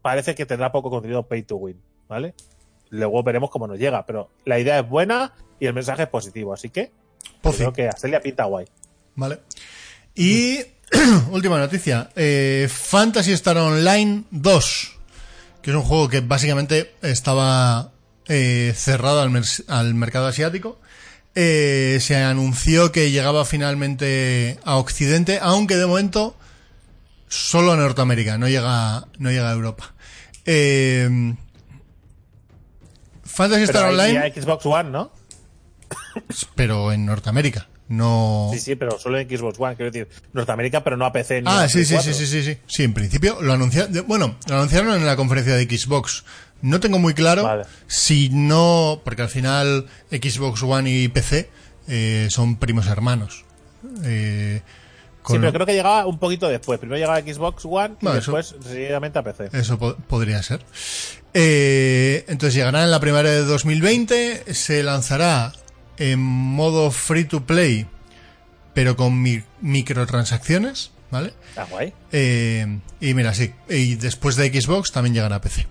parece 0.03 0.35
que 0.35 0.47
tendrá 0.47 0.73
poco 0.73 0.91
contenido 0.91 1.23
pay 1.23 1.43
to 1.43 1.57
win, 1.57 1.81
¿vale? 2.09 2.35
Luego 2.91 3.23
veremos 3.23 3.51
cómo 3.51 3.67
nos 3.67 3.79
llega, 3.79 4.05
pero 4.05 4.31
la 4.45 4.59
idea 4.59 4.79
es 4.81 4.89
buena 4.89 5.33
y 5.59 5.67
el 5.67 5.75
mensaje 5.75 6.03
es 6.03 6.09
positivo, 6.09 6.53
así 6.53 6.71
que 6.71 6.91
Pozi. 7.41 7.59
creo 7.59 7.73
que 7.73 7.89
Astelia 7.89 8.21
pinta 8.21 8.45
guay. 8.45 8.67
Vale. 9.15 9.41
Y 10.15 10.59
última 11.31 11.59
noticia. 11.59 12.11
Eh, 12.17 12.69
Fantasy 12.71 13.33
Star 13.33 13.57
Online 13.57 14.25
2. 14.31 14.99
Que 15.63 15.71
es 15.71 15.77
un 15.77 15.83
juego 15.83 16.09
que 16.09 16.21
básicamente 16.21 16.95
estaba 17.03 17.93
eh, 18.27 18.73
cerrado 18.75 19.21
al 19.21 19.95
mercado 19.95 20.27
asiático. 20.27 20.81
Eh, 21.35 21.99
se 22.01 22.17
anunció 22.17 22.91
que 22.93 23.11
llegaba 23.11 23.45
finalmente 23.45 24.59
a 24.65 24.77
Occidente, 24.77 25.39
aunque 25.41 25.77
de 25.77 25.87
momento 25.87 26.37
solo 27.29 27.73
a 27.73 27.77
Norteamérica, 27.77 28.37
no 28.39 28.49
llega, 28.49 29.07
no 29.19 29.31
llega 29.31 29.51
a 29.51 29.53
Europa. 29.53 29.95
Eh, 30.45 31.35
Fantasy 33.25 33.67
Pero 33.67 33.79
Star 33.79 33.91
Online. 33.93 34.19
hay 34.19 34.33
Xbox 34.33 34.67
One, 34.67 34.91
¿no? 34.91 35.13
pero 36.57 36.93
en 36.93 37.07
Norteamérica. 37.07 37.69
No. 37.89 38.51
Sí, 38.53 38.61
sí, 38.61 38.77
pero 38.77 38.99
solo 39.01 39.19
en 39.19 39.29
Xbox 39.29 39.59
One, 39.59 39.75
quiero 39.77 39.91
decir, 39.91 40.09
Norteamérica, 40.33 40.85
pero 40.85 40.97
no 40.97 41.05
a 41.05 41.13
PC 41.13 41.43
ni 41.43 41.49
Ah, 41.51 41.63
a 41.63 41.69
sí, 41.69 41.85
sí, 41.85 41.95
4. 41.95 42.13
sí, 42.13 42.19
sí, 42.27 42.43
sí, 42.43 42.43
sí. 42.55 42.59
Sí, 42.69 42.85
en 42.85 42.95
principio 42.95 43.39
lo 43.43 43.53
anunciaron. 43.53 44.05
Bueno, 44.07 44.37
lo 44.49 44.55
anunciaron 44.57 44.95
en 44.95 45.05
la 45.07 45.17
conferencia 45.17 45.55
de 45.57 45.65
Xbox. 45.65 46.25
No 46.63 46.81
tengo 46.81 46.99
muy 46.99 47.15
claro 47.15 47.43
Vale. 47.45 47.65
si 47.87 48.29
no, 48.31 49.01
porque 49.05 49.23
al 49.23 49.29
final 49.29 49.87
Xbox 50.11 50.63
One 50.63 50.91
y 50.91 51.09
PC 51.09 51.51
eh, 51.89 52.29
son 52.31 52.57
primos 52.57 52.87
hermanos. 52.87 53.45
Eh, 54.05 54.63
Sí, 55.27 55.37
pero 55.39 55.53
creo 55.53 55.67
que 55.67 55.75
llegaba 55.75 56.07
un 56.07 56.19
poquito 56.19 56.49
después. 56.49 56.81
Primero 56.81 56.97
llegaba 56.99 57.19
a 57.19 57.21
Xbox 57.23 57.65
One 57.67 57.95
y 58.01 58.05
Bueno, 58.05 58.17
después 58.17 58.55
seguidamente 58.67 59.19
a 59.19 59.23
PC. 59.23 59.51
Eso 59.53 59.79
po- 59.79 59.95
podría 60.09 60.43
ser. 60.43 60.61
Eh, 61.35 62.25
entonces 62.27 62.55
llegará 62.55 62.83
en 62.83 62.91
la 62.91 63.01
primavera 63.01 63.31
de 63.31 63.45
2020. 63.45 64.53
Se 64.55 64.83
lanzará 64.83 65.53
en 65.99 66.19
modo 66.21 66.91
free 66.91 67.25
to 67.27 67.45
play, 67.45 67.87
pero 68.75 68.97
con 68.97 69.21
mi- 69.23 69.43
microtransacciones, 69.61 70.91
¿vale? 71.11 71.33
Ah, 71.57 71.67
guay. 71.71 71.93
Eh, 72.13 72.79
y 73.01 73.15
mira, 73.15 73.35
sí. 73.35 73.53
Y 73.69 73.97
después 73.97 74.37
de 74.37 74.49
Xbox 74.61 74.91
también 74.91 75.15
llegará 75.15 75.37
a 75.37 75.41
PC. 75.41 75.67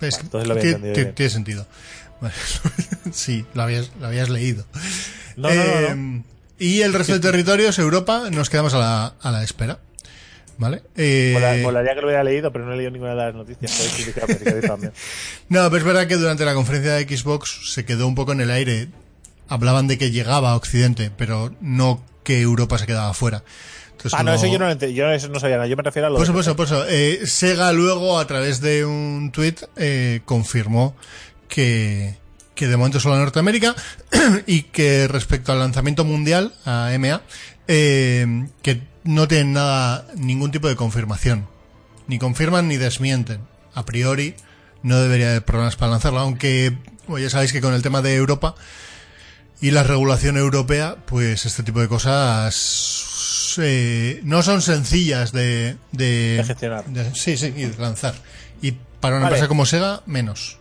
Es 0.00 0.16
que 0.16 0.22
entonces 0.22 0.46
lo 0.48 0.52
había 0.54 0.62
tiene- 0.62 0.76
entendido 0.76 0.94
tiene- 0.94 1.04
bien. 1.04 1.14
tiene 1.14 1.30
sentido. 1.30 1.66
Sí, 3.12 3.44
lo 3.54 3.62
habías, 3.62 3.90
lo 4.00 4.06
habías 4.06 4.28
leído. 4.28 4.64
No, 5.36 5.48
no, 5.48 5.54
no, 5.54 5.62
Eh, 5.62 5.94
no. 5.96 6.24
Y 6.58 6.82
el 6.82 6.92
resto 6.92 7.14
de 7.14 7.20
territorios, 7.20 7.78
Europa, 7.78 8.24
nos 8.30 8.50
quedamos 8.50 8.74
a 8.74 8.78
la, 8.78 9.14
a 9.20 9.30
la 9.30 9.42
espera. 9.42 9.78
¿Vale? 10.58 10.82
Eh, 10.94 11.30
Mola- 11.32 11.56
Molaría 11.62 11.94
que 11.94 12.00
lo 12.02 12.06
hubiera 12.08 12.22
leído, 12.22 12.52
pero 12.52 12.66
no 12.66 12.74
he 12.74 12.76
leído 12.76 12.90
ninguna 12.90 13.12
de 13.12 13.16
las 13.16 13.34
noticias. 13.34 13.72
No, 15.48 15.64
pero 15.70 15.76
es 15.78 15.84
verdad 15.84 16.06
que 16.06 16.16
durante 16.16 16.44
la 16.44 16.52
conferencia 16.54 16.92
de 16.94 17.16
Xbox 17.16 17.72
se 17.72 17.84
quedó 17.86 18.06
un 18.06 18.14
poco 18.14 18.32
en 18.32 18.40
el 18.42 18.50
aire. 18.50 18.88
Hablaban 19.48 19.88
de 19.88 19.96
que 19.98 20.10
llegaba 20.10 20.50
a 20.52 20.56
Occidente, 20.56 21.10
pero 21.16 21.54
no 21.62 22.04
que 22.22 22.40
Europa 22.42 22.76
se 22.78 22.86
quedaba 22.86 23.12
fuera. 23.14 23.42
Entonces, 24.00 24.18
Ah, 24.18 24.22
no, 24.22 24.32
eso 24.32 24.46
yo 24.46 24.58
no 24.58 24.72
Yo 24.72 25.10
eso 25.10 25.28
no 25.28 25.40
sabía 25.40 25.56
nada. 25.56 25.68
Yo 25.68 25.76
me 25.76 25.82
refiero 25.82 26.06
a 26.06 26.10
lo 26.10 26.18
de. 26.18 26.24
Eh, 26.88 27.26
Sega 27.26 27.72
luego, 27.72 28.18
a 28.18 28.26
través 28.26 28.60
de 28.60 28.86
un 28.86 29.30
tweet, 29.30 29.56
eh, 29.76 30.22
confirmó 30.24 30.96
que, 31.48 32.16
que 32.54 32.66
de 32.66 32.76
momento 32.78 32.98
solo 32.98 33.16
en 33.16 33.20
Norteamérica 33.20 33.74
y 34.46 34.62
que 34.62 35.06
respecto 35.06 35.52
al 35.52 35.58
lanzamiento 35.58 36.04
mundial, 36.04 36.54
a 36.64 36.90
MA, 36.98 37.20
eh, 37.68 38.46
que 38.62 38.80
no 39.04 39.28
tienen 39.28 39.52
nada, 39.52 40.06
ningún 40.16 40.50
tipo 40.50 40.68
de 40.68 40.76
confirmación. 40.76 41.46
Ni 42.06 42.18
confirman 42.18 42.68
ni 42.68 42.78
desmienten. 42.78 43.40
A 43.74 43.84
priori, 43.84 44.34
no 44.82 44.98
debería 44.98 45.28
haber 45.28 45.44
problemas 45.44 45.76
para 45.76 45.92
lanzarlo, 45.92 46.20
aunque 46.20 46.72
bueno, 47.06 47.24
ya 47.24 47.30
sabéis 47.30 47.52
que 47.52 47.60
con 47.60 47.74
el 47.74 47.82
tema 47.82 48.02
de 48.02 48.14
Europa 48.14 48.54
y 49.60 49.70
la 49.72 49.82
regulación 49.82 50.36
europea, 50.36 50.96
pues 51.06 51.44
este 51.46 51.62
tipo 51.62 51.80
de 51.80 51.88
cosas 51.88 53.54
eh, 53.58 54.20
no 54.24 54.42
son 54.42 54.62
sencillas 54.62 55.32
de, 55.32 55.76
de, 55.92 56.36
De 56.36 56.44
gestionar. 56.44 56.84
de- 56.86 57.14
sí, 57.14 57.36
sí, 57.36 57.52
y 57.56 57.64
de 57.66 57.76
lanzar. 57.78 58.14
Y 58.62 58.72
para 59.00 59.16
una 59.16 59.24
Vale. 59.24 59.36
empresa 59.36 59.48
como 59.48 59.66
Sega, 59.66 60.02
menos. 60.06 60.58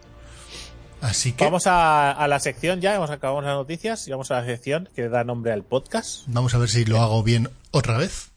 Así 1.02 1.32
que 1.32 1.46
Vamos 1.46 1.66
a, 1.66 2.12
a 2.12 2.28
la 2.28 2.40
sección 2.42 2.82
ya, 2.82 2.94
hemos 2.94 3.10
acabado 3.10 3.40
las 3.42 3.54
noticias 3.56 4.06
y 4.08 4.12
vamos 4.12 4.32
a 4.32 4.42
la 4.42 4.46
sección 4.46 4.90
que 4.96 5.08
da 5.08 5.24
nombre 5.24 5.54
al 5.54 5.64
podcast. 5.64 6.24
vamos 6.28 6.54
a 6.54 6.58
ver 6.58 6.70
si 6.70 6.84
lo 6.84 7.02
hago 7.02 7.24
bien 7.24 7.50
otra 7.72 7.98
vez. 7.98 8.32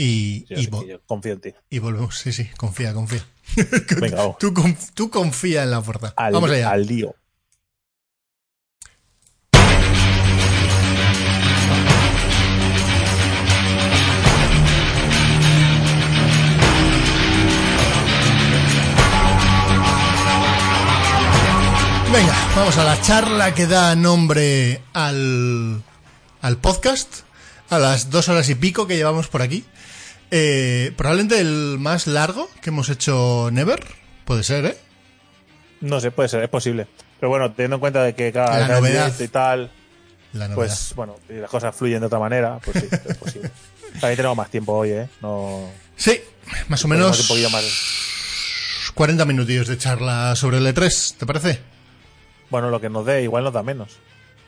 Y, 0.00 0.46
yo 0.46 1.00
confío 1.06 1.32
en 1.32 1.40
ti. 1.40 1.54
y 1.70 1.80
volvemos. 1.80 2.16
Sí, 2.18 2.32
sí, 2.32 2.48
confía, 2.56 2.94
confía. 2.94 3.24
Venga, 4.00 4.16
vamos. 4.18 4.38
tú, 4.38 4.54
tú 4.94 5.10
confía 5.10 5.64
en 5.64 5.72
la 5.72 5.82
fuerza. 5.82 6.14
Al, 6.16 6.32
vamos 6.32 6.50
allá. 6.50 6.70
al 6.70 6.86
lío. 6.86 7.14
Venga, 22.12 22.34
vamos 22.56 22.76
a 22.78 22.84
la 22.84 23.00
charla 23.02 23.54
que 23.54 23.66
da 23.66 23.94
nombre 23.94 24.80
al, 24.94 25.82
al 26.40 26.56
podcast, 26.56 27.20
a 27.70 27.78
las 27.78 28.10
dos 28.10 28.28
horas 28.28 28.48
y 28.48 28.54
pico 28.54 28.86
que 28.86 28.96
llevamos 28.96 29.28
por 29.28 29.42
aquí. 29.42 29.64
Eh, 30.30 30.92
probablemente 30.96 31.38
el 31.40 31.76
más 31.78 32.06
largo 32.06 32.48
que 32.62 32.70
hemos 32.70 32.88
hecho 32.88 33.50
Never, 33.52 33.84
puede 34.24 34.42
ser, 34.42 34.64
¿eh? 34.64 34.78
No 35.80 36.00
sé, 36.00 36.10
puede 36.10 36.28
ser, 36.28 36.42
es 36.42 36.48
posible. 36.48 36.86
Pero 37.20 37.28
bueno, 37.30 37.52
teniendo 37.52 37.76
en 37.76 37.80
cuenta 37.80 38.02
de 38.02 38.14
que 38.14 38.32
cada 38.32 38.58
La 38.60 38.68
novedad. 38.80 39.12
y 39.20 39.28
tal, 39.28 39.70
La 40.32 40.48
novedad. 40.48 40.54
pues 40.56 40.92
bueno, 40.96 41.16
y 41.28 41.34
las 41.34 41.50
cosas 41.50 41.74
fluyen 41.76 42.00
de 42.00 42.06
otra 42.06 42.18
manera, 42.18 42.58
pues 42.64 42.78
sí, 42.80 42.88
es 43.08 43.16
posible. 43.16 43.50
También 44.00 44.16
tenemos 44.16 44.36
más 44.36 44.50
tiempo 44.50 44.72
hoy, 44.72 44.90
¿eh? 44.90 45.08
No. 45.20 45.68
sí, 45.96 46.20
más 46.68 46.84
o 46.84 46.88
menos 46.88 47.20
un 47.20 47.26
poquillo 47.28 47.50
más. 47.50 47.64
40 48.94 49.24
minutillos 49.26 49.68
de 49.68 49.78
charla 49.78 50.34
sobre 50.34 50.58
el 50.58 50.66
E3, 50.66 51.16
¿te 51.18 51.26
parece? 51.26 51.60
Bueno, 52.50 52.70
lo 52.70 52.80
que 52.80 52.88
nos 52.88 53.04
dé, 53.04 53.22
igual 53.22 53.44
nos 53.44 53.52
da 53.52 53.62
menos. 53.62 53.98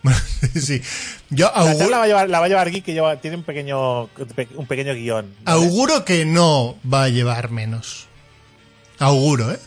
sí. 0.55 0.81
Yo 1.29 1.47
La 1.47 1.53
charla 1.53 1.71
auguro, 1.71 1.91
va 1.91 2.03
a 2.03 2.07
llevar, 2.07 2.31
la 2.31 2.41
va 2.41 2.47
a 2.47 2.49
llevar 2.49 2.71
Geek, 2.71 2.85
que 2.85 2.93
lleva, 2.93 3.17
tiene 3.21 3.37
un 3.37 3.43
pequeño, 3.43 4.05
un 4.05 4.67
pequeño 4.67 4.95
guion. 4.95 5.35
¿vale? 5.45 5.59
auguro 5.59 6.05
que 6.05 6.25
no 6.25 6.77
va 6.91 7.05
a 7.05 7.09
llevar 7.09 7.51
menos. 7.51 8.07
Auguro, 8.99 9.51
¿eh? 9.53 9.59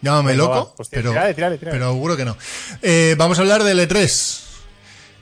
Llámame 0.00 0.34
loco, 0.34 0.50
va, 0.50 0.74
pues 0.76 0.88
pero, 0.90 1.10
tírale, 1.10 1.34
tírale, 1.34 1.58
tírale. 1.58 1.76
pero 1.76 1.86
auguro 1.86 2.16
que 2.16 2.24
no. 2.24 2.36
Eh, 2.82 3.16
vamos 3.18 3.38
a 3.38 3.42
hablar 3.42 3.64
del 3.64 3.80
E3. 3.80 4.40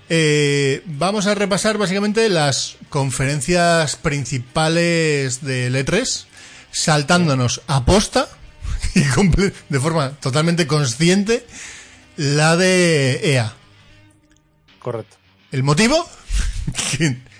Eh, 0.09 0.83
vamos 0.85 1.27
a 1.27 1.35
repasar 1.35 1.78
básicamente 1.78 2.28
las 2.28 2.77
conferencias 2.91 3.97
principales 3.97 5.43
del 5.43 5.74
E3, 5.74 6.27
saltándonos 6.70 7.62
a 7.66 7.85
posta 7.85 8.28
y 8.95 9.01
de 9.01 9.81
forma 9.81 10.11
totalmente 10.20 10.66
consciente 10.66 11.47
la 12.16 12.56
de 12.56 13.32
EA. 13.34 13.52
Correcto. 14.78 15.16
¿El 15.52 15.62
motivo? 15.62 16.06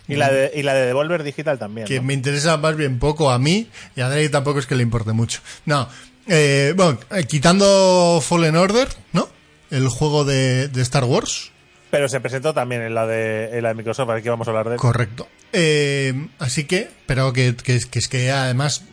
Y 0.09 0.15
la 0.15 0.31
de, 0.31 0.53
y 0.55 0.63
la 0.63 0.75
de 0.75 0.87
Devolver 0.87 1.25
Digital 1.25 1.59
también. 1.59 1.87
que 1.87 1.97
¿no? 1.97 2.05
me 2.05 2.15
interesa 2.15 2.57
más 2.57 2.77
bien 2.77 2.99
poco 2.99 3.31
a 3.31 3.39
mí 3.39 3.69
y 3.97 4.01
a 4.01 4.09
Drake 4.09 4.29
tampoco 4.29 4.61
es 4.61 4.67
que 4.67 4.77
le 4.77 4.83
importe 4.83 5.13
mucho. 5.13 5.41
No, 5.65 5.89
eh, 6.29 6.75
bueno, 6.77 6.99
eh, 7.11 7.25
quitando 7.25 8.21
Fallen 8.23 8.57
Order, 8.57 8.89
¿no? 9.13 9.29
El 9.71 9.89
juego 9.89 10.25
de, 10.25 10.69
de 10.69 10.83
Star 10.83 11.05
Wars. 11.05 11.51
Pero 11.91 12.09
se 12.09 12.21
presentó 12.21 12.55
también 12.55 12.83
en 12.83 12.95
la 12.95 13.07
de, 13.07 13.57
en 13.57 13.63
la 13.63 13.71
de 13.71 13.75
Microsoft, 13.75 14.11
aquí 14.11 14.29
vamos 14.29 14.47
a 14.47 14.51
hablar 14.51 14.67
de 14.69 14.75
él. 14.75 14.79
Correcto. 14.79 15.29
Eh, 15.53 16.29
así 16.39 16.65
que, 16.65 16.89
pero 17.07 17.33
que, 17.33 17.57
que 17.57 17.75
es 17.75 18.09
que 18.09 18.31
además, 18.31 18.85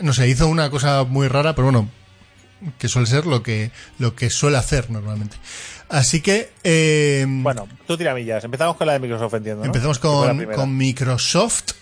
no 0.00 0.12
sé, 0.12 0.28
hizo 0.28 0.48
una 0.48 0.70
cosa 0.70 1.04
muy 1.04 1.28
rara, 1.28 1.54
pero 1.54 1.64
bueno, 1.64 1.88
que 2.78 2.88
suele 2.88 3.06
ser 3.06 3.26
lo 3.26 3.42
que, 3.42 3.70
lo 3.98 4.14
que 4.14 4.30
suele 4.30 4.56
hacer 4.58 4.90
normalmente. 4.90 5.36
Así 5.88 6.20
que, 6.20 6.50
eh, 6.64 7.24
Bueno, 7.28 7.66
tú 7.86 7.96
tiramillas. 7.96 8.44
Empezamos 8.44 8.76
con 8.76 8.86
la 8.86 8.94
de 8.94 8.98
Microsoft, 8.98 9.34
entiendo. 9.34 9.60
¿no? 9.62 9.66
Empezamos 9.66 9.98
con, 9.98 10.44
con 10.46 10.76
Microsoft, 10.76 11.72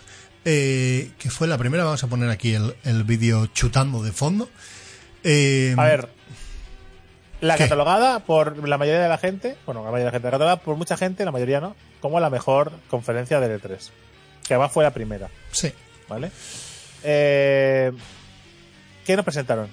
eh, 0.45 1.11
que 1.19 1.31
fue 1.31 1.49
la 1.49 1.59
primera. 1.59 1.85
Vamos 1.85 2.05
a 2.05 2.07
poner 2.07 2.31
aquí 2.31 2.55
el, 2.55 2.75
el 2.85 3.05
vídeo 3.05 3.47
chutando 3.47 4.03
de 4.03 4.13
fondo. 4.13 4.49
Eh, 5.25 5.75
A 5.77 5.85
ver. 5.85 6.09
La 7.41 7.57
¿Qué? 7.57 7.65
catalogada 7.65 8.21
por 8.21 8.67
la 8.67 8.79
mayoría 8.79 9.03
de 9.03 9.09
la 9.11 9.19
gente, 9.19 9.57
bueno, 9.67 9.81
la 9.85 9.91
mayoría 9.91 10.07
de 10.07 10.11
la 10.11 10.13
gente, 10.13 10.27
la 10.27 10.31
catalogada 10.31 10.57
por 10.63 10.77
mucha 10.77 10.97
gente, 10.97 11.23
la 11.25 11.33
mayoría 11.33 11.61
no, 11.61 11.77
como 12.01 12.19
la 12.19 12.31
mejor 12.31 12.73
conferencia 12.89 13.41
del 13.41 13.61
E3. 13.61 13.77
Que 14.49 14.55
además 14.55 14.73
fue 14.73 14.85
la 14.85 14.93
primera, 14.95 15.29
Sí. 15.53 15.71
¿vale? 16.09 16.31
Eh, 17.03 17.93
¿Qué 19.05 19.17
nos 19.17 19.25
presentaron? 19.25 19.69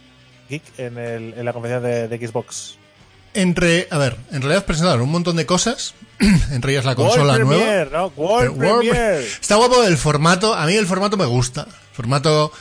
Geek 0.54 0.80
en, 0.80 0.98
el- 0.98 1.34
en 1.38 1.46
la 1.46 1.54
conferencia 1.54 1.88
de, 1.88 2.08
de 2.08 2.28
Xbox. 2.28 2.78
Entre, 3.36 3.88
a 3.90 3.98
ver, 3.98 4.16
en 4.32 4.42
realidad 4.44 4.64
presentaron 4.66 5.02
un 5.02 5.10
montón 5.12 5.36
de 5.36 5.46
cosas, 5.48 5.96
entre 6.52 6.74
ellas 6.74 6.86
la 6.86 6.94
consola 6.96 7.34
World 7.34 7.46
nueva. 7.46 7.62
Premiere, 7.64 7.90
¿no? 7.92 8.08
World 8.16 8.62
World-. 8.64 8.94
Está 9.42 9.56
guapo 9.56 9.84
el 9.84 9.98
formato. 9.98 10.54
A 10.54 10.66
mí 10.68 10.74
el 10.76 10.86
formato 10.86 11.18
me 11.18 11.26
gusta. 11.26 11.68
Formato. 11.94 12.52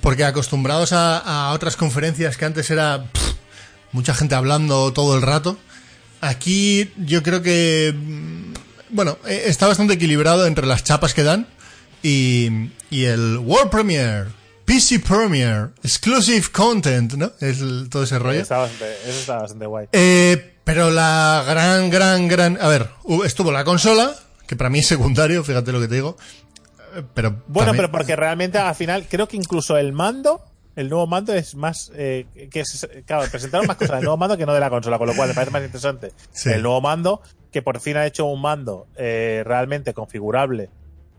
Porque 0.00 0.24
acostumbrados 0.24 0.92
a, 0.92 1.18
a 1.18 1.52
otras 1.52 1.76
conferencias 1.76 2.36
que 2.38 2.44
antes 2.46 2.70
era 2.70 3.04
pff, 3.12 3.32
mucha 3.92 4.14
gente 4.14 4.34
hablando 4.34 4.92
todo 4.92 5.14
el 5.16 5.22
rato. 5.22 5.56
Aquí 6.20 6.90
yo 6.98 7.22
creo 7.22 7.42
que. 7.42 7.94
mm, 7.96 8.52
Bueno, 8.90 9.16
eh, 9.26 9.44
está 9.46 9.66
bastante 9.66 9.94
equilibrado 9.94 10.46
entre 10.46 10.66
las 10.66 10.84
chapas 10.84 11.14
que 11.14 11.22
dan 11.24 11.46
y, 12.02 12.68
y 12.90 13.04
el 13.04 13.38
World 13.38 13.70
Premiere, 13.70 14.26
PC 14.72 15.00
Premiere, 15.00 15.68
Exclusive 15.82 16.46
Content, 16.50 17.12
¿no? 17.14 17.30
Es 17.40 17.60
el- 17.60 17.90
todo 17.90 18.04
ese 18.04 18.18
rollo. 18.18 18.40
Está 18.40 18.56
bastante- 18.56 18.92
eso 19.04 19.20
está 19.20 19.36
bastante 19.42 19.66
guay. 19.66 19.86
Eh, 19.92 20.54
pero 20.64 20.90
la 20.90 21.44
gran, 21.46 21.90
gran, 21.90 22.26
gran... 22.26 22.58
A 22.58 22.68
ver, 22.68 22.88
estuvo 23.26 23.52
la 23.52 23.64
consola, 23.64 24.14
que 24.46 24.56
para 24.56 24.70
mí 24.70 24.78
es 24.78 24.86
secundario, 24.86 25.44
fíjate 25.44 25.72
lo 25.72 25.80
que 25.80 25.88
te 25.88 25.96
digo. 25.96 26.16
Eh, 26.96 27.02
Pero 27.12 27.42
Bueno, 27.48 27.66
también- 27.72 27.76
pero 27.76 27.90
porque 27.92 28.16
realmente 28.16 28.56
al 28.56 28.74
final 28.74 29.06
creo 29.10 29.28
que 29.28 29.36
incluso 29.36 29.76
el 29.76 29.92
mando, 29.92 30.40
el 30.74 30.88
nuevo 30.88 31.06
mando 31.06 31.34
es 31.34 31.54
más, 31.54 31.92
eh, 31.94 32.24
que 32.50 32.60
es, 32.60 32.88
claro, 33.06 33.30
presentaron 33.30 33.66
más 33.66 33.76
cosas 33.76 33.96
del 33.96 34.04
nuevo 34.04 34.16
mando 34.16 34.38
que 34.38 34.46
no 34.46 34.54
de 34.54 34.60
la 34.60 34.70
consola, 34.70 34.96
con 34.96 35.06
lo 35.06 35.14
cual 35.14 35.28
me 35.28 35.34
parece 35.34 35.50
más 35.50 35.62
interesante 35.64 36.12
Sí. 36.32 36.48
el 36.48 36.62
nuevo 36.62 36.80
mando 36.80 37.20
que 37.50 37.60
por 37.60 37.78
fin 37.78 37.98
ha 37.98 38.06
hecho 38.06 38.24
un 38.24 38.40
mando 38.40 38.86
eh, 38.96 39.42
realmente 39.44 39.92
configurable, 39.92 40.70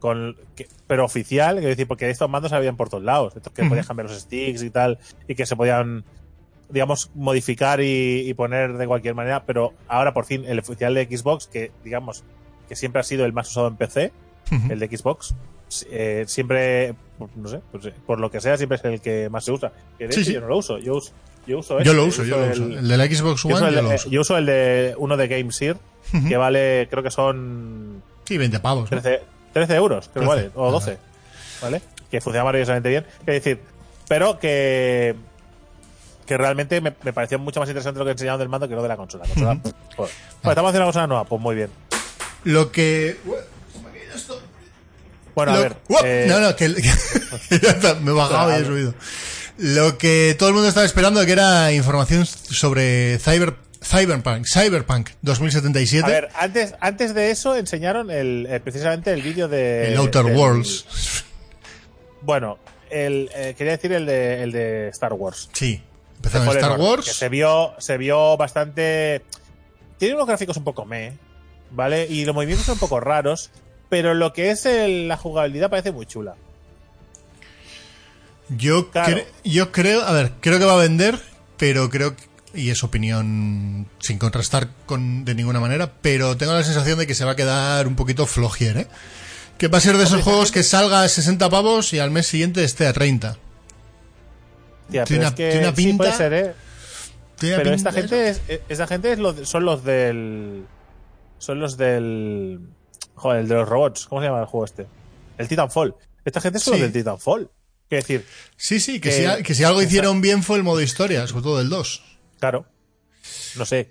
con, 0.04 0.36
que- 0.56 0.68
pero 0.86 1.06
oficial, 1.06 1.56
quiero 1.56 1.70
decir, 1.70 1.88
porque 1.88 2.10
estos 2.10 2.30
mandos 2.30 2.52
habían 2.52 2.76
por 2.76 2.90
todos 2.90 3.04
lados, 3.06 3.34
estos 3.38 3.54
que 3.54 3.62
Ujú. 3.62 3.70
podías 3.70 3.88
cambiar 3.88 4.10
los 4.10 4.20
sticks 4.20 4.62
y 4.62 4.70
tal, 4.70 5.00
y 5.30 5.36
que 5.36 5.46
se 5.46 5.56
podían, 5.56 6.04
digamos, 6.70 7.10
modificar 7.16 7.80
y, 7.80 8.28
y 8.28 8.34
poner 8.34 8.74
de 8.78 8.86
cualquier 8.86 9.16
manera, 9.16 9.46
pero 9.46 9.72
ahora 9.88 10.14
por 10.14 10.26
fin 10.26 10.44
el 10.46 10.60
oficial 10.60 10.94
de 10.94 11.06
Xbox, 11.06 11.48
que 11.48 11.72
digamos, 11.86 12.26
que 12.68 12.76
siempre 12.76 13.00
ha 13.00 13.04
sido 13.04 13.24
el 13.26 13.32
más 13.32 13.50
usado 13.50 13.68
en 13.70 13.78
PC, 13.78 14.12
el 14.70 14.78
de 14.80 14.88
Xbox, 14.98 15.34
eh, 15.90 16.26
siempre, 16.28 16.94
no 17.38 17.48
sé, 17.48 17.62
pues, 17.72 17.86
eh, 17.86 17.94
por 18.06 18.20
lo 18.20 18.30
que 18.30 18.42
sea, 18.42 18.58
siempre 18.58 18.76
es 18.78 18.84
el 18.84 19.00
que 19.00 19.30
más 19.30 19.46
se 19.46 19.54
usa. 19.54 19.72
Que 19.98 20.08
de 20.08 20.14
Sí, 20.14 20.20
hecho 20.20 20.28
sí. 20.28 20.34
yo 20.36 20.42
no 20.42 20.48
lo 20.48 20.58
uso, 20.58 20.78
yo 20.80 20.96
uso, 20.98 21.14
yo 21.48 21.60
uso, 21.60 21.76
Yo 21.76 21.80
este, 21.92 21.94
lo 21.96 22.06
uso, 22.06 22.24
yo 22.26 22.38
lo 22.38 22.52
uso. 22.52 22.64
el- 22.66 22.88
de 22.90 22.98
la 22.98 23.06
Xbox 23.06 23.44
yo 23.44 23.56
One 23.56 23.70
el, 23.70 23.76
yo 23.76 23.82
lo 23.82 23.96
uso. 23.96 24.10
yo 24.10 24.22
uso 24.22 24.38
el 24.38 24.46
de 24.46 24.96
uno 24.98 25.16
de 25.18 25.28
GameSear, 25.30 25.78
que 26.28 26.36
vale, 26.38 26.88
creo 26.92 27.02
que 27.04 27.10
son 27.12 28.04
Sí, 28.26 28.38
20 28.38 28.60
pavos. 28.60 28.92
¿no? 28.92 29.02
13, 29.54 29.68
13 29.68 29.76
euros, 29.76 30.10
creo 30.14 30.24
que 30.30 30.36
13, 30.36 30.50
vale, 30.50 30.52
o 30.56 30.68
ah, 30.68 30.72
12, 30.72 30.98
¿vale? 31.62 31.82
Que 32.12 32.22
funciona 32.22 32.44
maravillosamente 32.44 32.90
bien. 32.90 33.06
Es 33.20 33.26
decir, 33.26 33.62
pero 34.08 34.40
que 34.40 35.16
que 36.26 36.38
realmente 36.38 36.80
me, 36.80 36.94
me 37.04 37.12
pareció 37.14 37.38
mucho 37.38 37.60
más 37.60 37.68
interesante 37.68 38.00
lo 38.00 38.06
que 38.06 38.12
enseñaron 38.12 38.40
del 38.40 38.50
mando 38.50 38.68
que 38.68 38.76
lo 38.76 38.82
de 38.82 38.88
la 38.88 38.96
consola. 38.98 39.26
La 39.28 39.34
consola, 39.34 39.60
joder. 39.96 40.12
Vale, 40.42 40.52
estamos 40.52 40.70
haciendo 40.70 40.86
una 40.86 40.86
cosa 40.94 41.08
nueva, 41.08 41.24
pues 41.26 41.42
muy 41.42 41.56
bien. 41.56 41.70
Lo 42.46 42.72
que. 42.72 43.18
Bueno, 45.36 45.52
a 45.54 45.60
ver. 45.60 45.78
Eh, 46.04 46.26
No, 46.30 46.40
no, 46.40 46.56
que, 46.56 46.74
que- 46.76 47.96
me 48.02 48.12
he 48.12 48.14
bajado 48.14 48.52
y 48.58 48.62
he 48.62 48.66
subido. 48.66 48.94
Lo 49.58 49.98
que 49.98 50.36
todo 50.38 50.50
el 50.50 50.56
mundo 50.56 50.68
estaba 50.70 50.86
esperando 50.86 51.26
que 51.26 51.32
era 51.32 51.72
información 51.74 52.26
sobre 52.26 53.20
Cyber, 53.20 53.56
Cyberpunk, 53.84 54.46
Cyberpunk 54.48 55.10
2077, 55.22 56.06
A 56.06 56.10
ver, 56.10 56.30
antes, 56.36 56.76
antes 56.80 57.14
de 57.14 57.32
eso 57.32 57.56
enseñaron 57.56 58.10
el, 58.12 58.48
eh, 58.50 58.60
precisamente 58.60 59.12
el 59.12 59.22
vídeo 59.22 59.48
de. 59.48 59.90
el 59.94 59.98
Outer 59.98 60.24
del- 60.26 60.36
Worlds. 60.36 60.86
Bueno, 62.22 62.58
el, 62.90 63.30
eh, 63.36 63.54
quería 63.58 63.74
decir 63.74 63.92
el 63.94 64.06
de, 64.06 64.44
el 64.44 64.52
de 64.52 64.88
Star 64.90 65.14
Wars. 65.14 65.50
Sí, 65.54 65.82
empezaron 66.16 66.48
Fallen 66.48 66.64
Star 66.64 66.80
Wars. 66.80 67.06
Que 67.06 67.14
se 67.14 67.30
vio, 67.30 67.74
se 67.80 67.98
vio 67.98 68.38
bastante. 68.38 69.22
Tiene 69.98 70.16
unos 70.16 70.28
gráficos 70.28 70.56
un 70.58 70.64
poco 70.64 70.86
meh, 70.86 71.14
¿vale? 71.72 72.06
Y 72.08 72.26
los 72.26 72.34
movimientos 72.34 72.66
son 72.66 72.74
un 72.74 72.80
poco 72.80 73.00
raros, 73.00 73.52
pero 73.90 74.14
lo 74.14 74.32
que 74.34 74.52
es 74.52 74.66
el- 74.66 75.08
la 75.08 75.18
jugabilidad 75.18 75.70
parece 75.70 75.92
muy 75.92 76.06
chula. 76.06 76.36
Yo, 78.50 78.92
Claro. 78.92 79.18
cre- 79.18 79.26
yo 79.44 79.72
creo, 79.72 80.02
a 80.04 80.12
ver, 80.12 80.32
creo 80.42 80.60
que 80.60 80.66
va 80.66 80.74
a 80.74 80.78
vender, 80.78 81.18
pero 81.58 81.90
creo 81.90 82.16
que, 82.16 82.24
y 82.54 82.70
es 82.70 82.84
opinión 82.84 83.88
sin 84.00 84.18
contrastar 84.20 84.70
con 84.86 85.26
de 85.26 85.34
ninguna 85.36 85.60
manera, 85.60 85.92
pero 86.02 86.38
tengo 86.38 86.54
la 86.54 86.64
sensación 86.64 87.00
de 87.00 87.08
que 87.08 87.16
se 87.16 87.26
va 87.26 87.32
a 87.32 87.36
quedar 87.36 87.88
un 87.88 87.96
poquito 87.96 88.26
flojier, 88.26 88.78
¿eh? 88.78 88.88
Que 89.58 89.68
va 89.68 89.78
a 89.78 89.82
ser 89.82 89.98
de 89.98 90.04
esos 90.04 90.22
juegos 90.24 90.52
que 90.52 90.64
salga 90.64 91.04
a 91.04 91.08
60 91.10 91.50
pavos 91.50 91.94
y 91.94 92.00
al 92.00 92.12
mes 92.12 92.28
siguiente 92.28 92.64
esté 92.64 92.86
a 92.88 92.94
30. 92.94 93.38
Tía, 94.90 95.04
Tiene 95.06 95.22
una- 95.22 95.30
es 95.30 95.34
que 95.36 95.50
tiene 95.52 95.68
una 95.68 95.76
sí 95.76 95.94
puede 95.94 96.10
pinta- 96.12 96.18
ser, 96.18 96.34
¿eh? 96.34 96.54
Tiene 97.40 97.56
Pero 97.58 97.72
pinta 97.72 97.90
esta 97.90 98.02
gente 98.02 98.30
es, 98.30 98.42
esta 98.70 98.88
gente 98.88 99.12
es 99.14 99.20
los, 99.20 99.48
son 99.50 99.66
los 99.66 99.84
del. 99.84 100.66
Son 101.40 101.60
los 101.60 101.78
del. 101.78 102.60
Joder, 103.16 103.42
el 103.42 103.48
de 103.48 103.56
los 103.56 103.68
robots. 103.70 104.06
¿Cómo 104.08 104.22
se 104.22 104.28
llama 104.28 104.42
el 104.42 104.46
juego 104.46 104.66
este? 104.66 104.88
El 105.38 105.48
Titanfall. 105.48 105.96
Esta 106.26 106.42
gente 106.42 106.58
es 106.58 106.64
Sí. 106.64 106.72
los 106.72 106.80
del 106.80 106.92
Titanfall. 106.92 107.50
Quiero 107.90 108.02
decir, 108.02 108.26
Sí, 108.56 108.80
sí, 108.80 108.94
que, 109.00 109.10
que- 109.10 109.16
si, 109.16 109.26
a- 109.26 109.42
que 109.44 109.54
si 109.56 109.64
algo 109.64 109.82
hicieron 109.82 110.22
bien 110.22 110.42
fue 110.44 110.58
el 110.58 110.64
modo 110.64 110.82
historia, 110.82 111.28
sobre 111.28 111.44
todo 111.44 111.60
el 111.62 111.70
2. 111.70 112.04
Claro. 112.44 112.66
No 113.56 113.66
sé. 113.66 113.90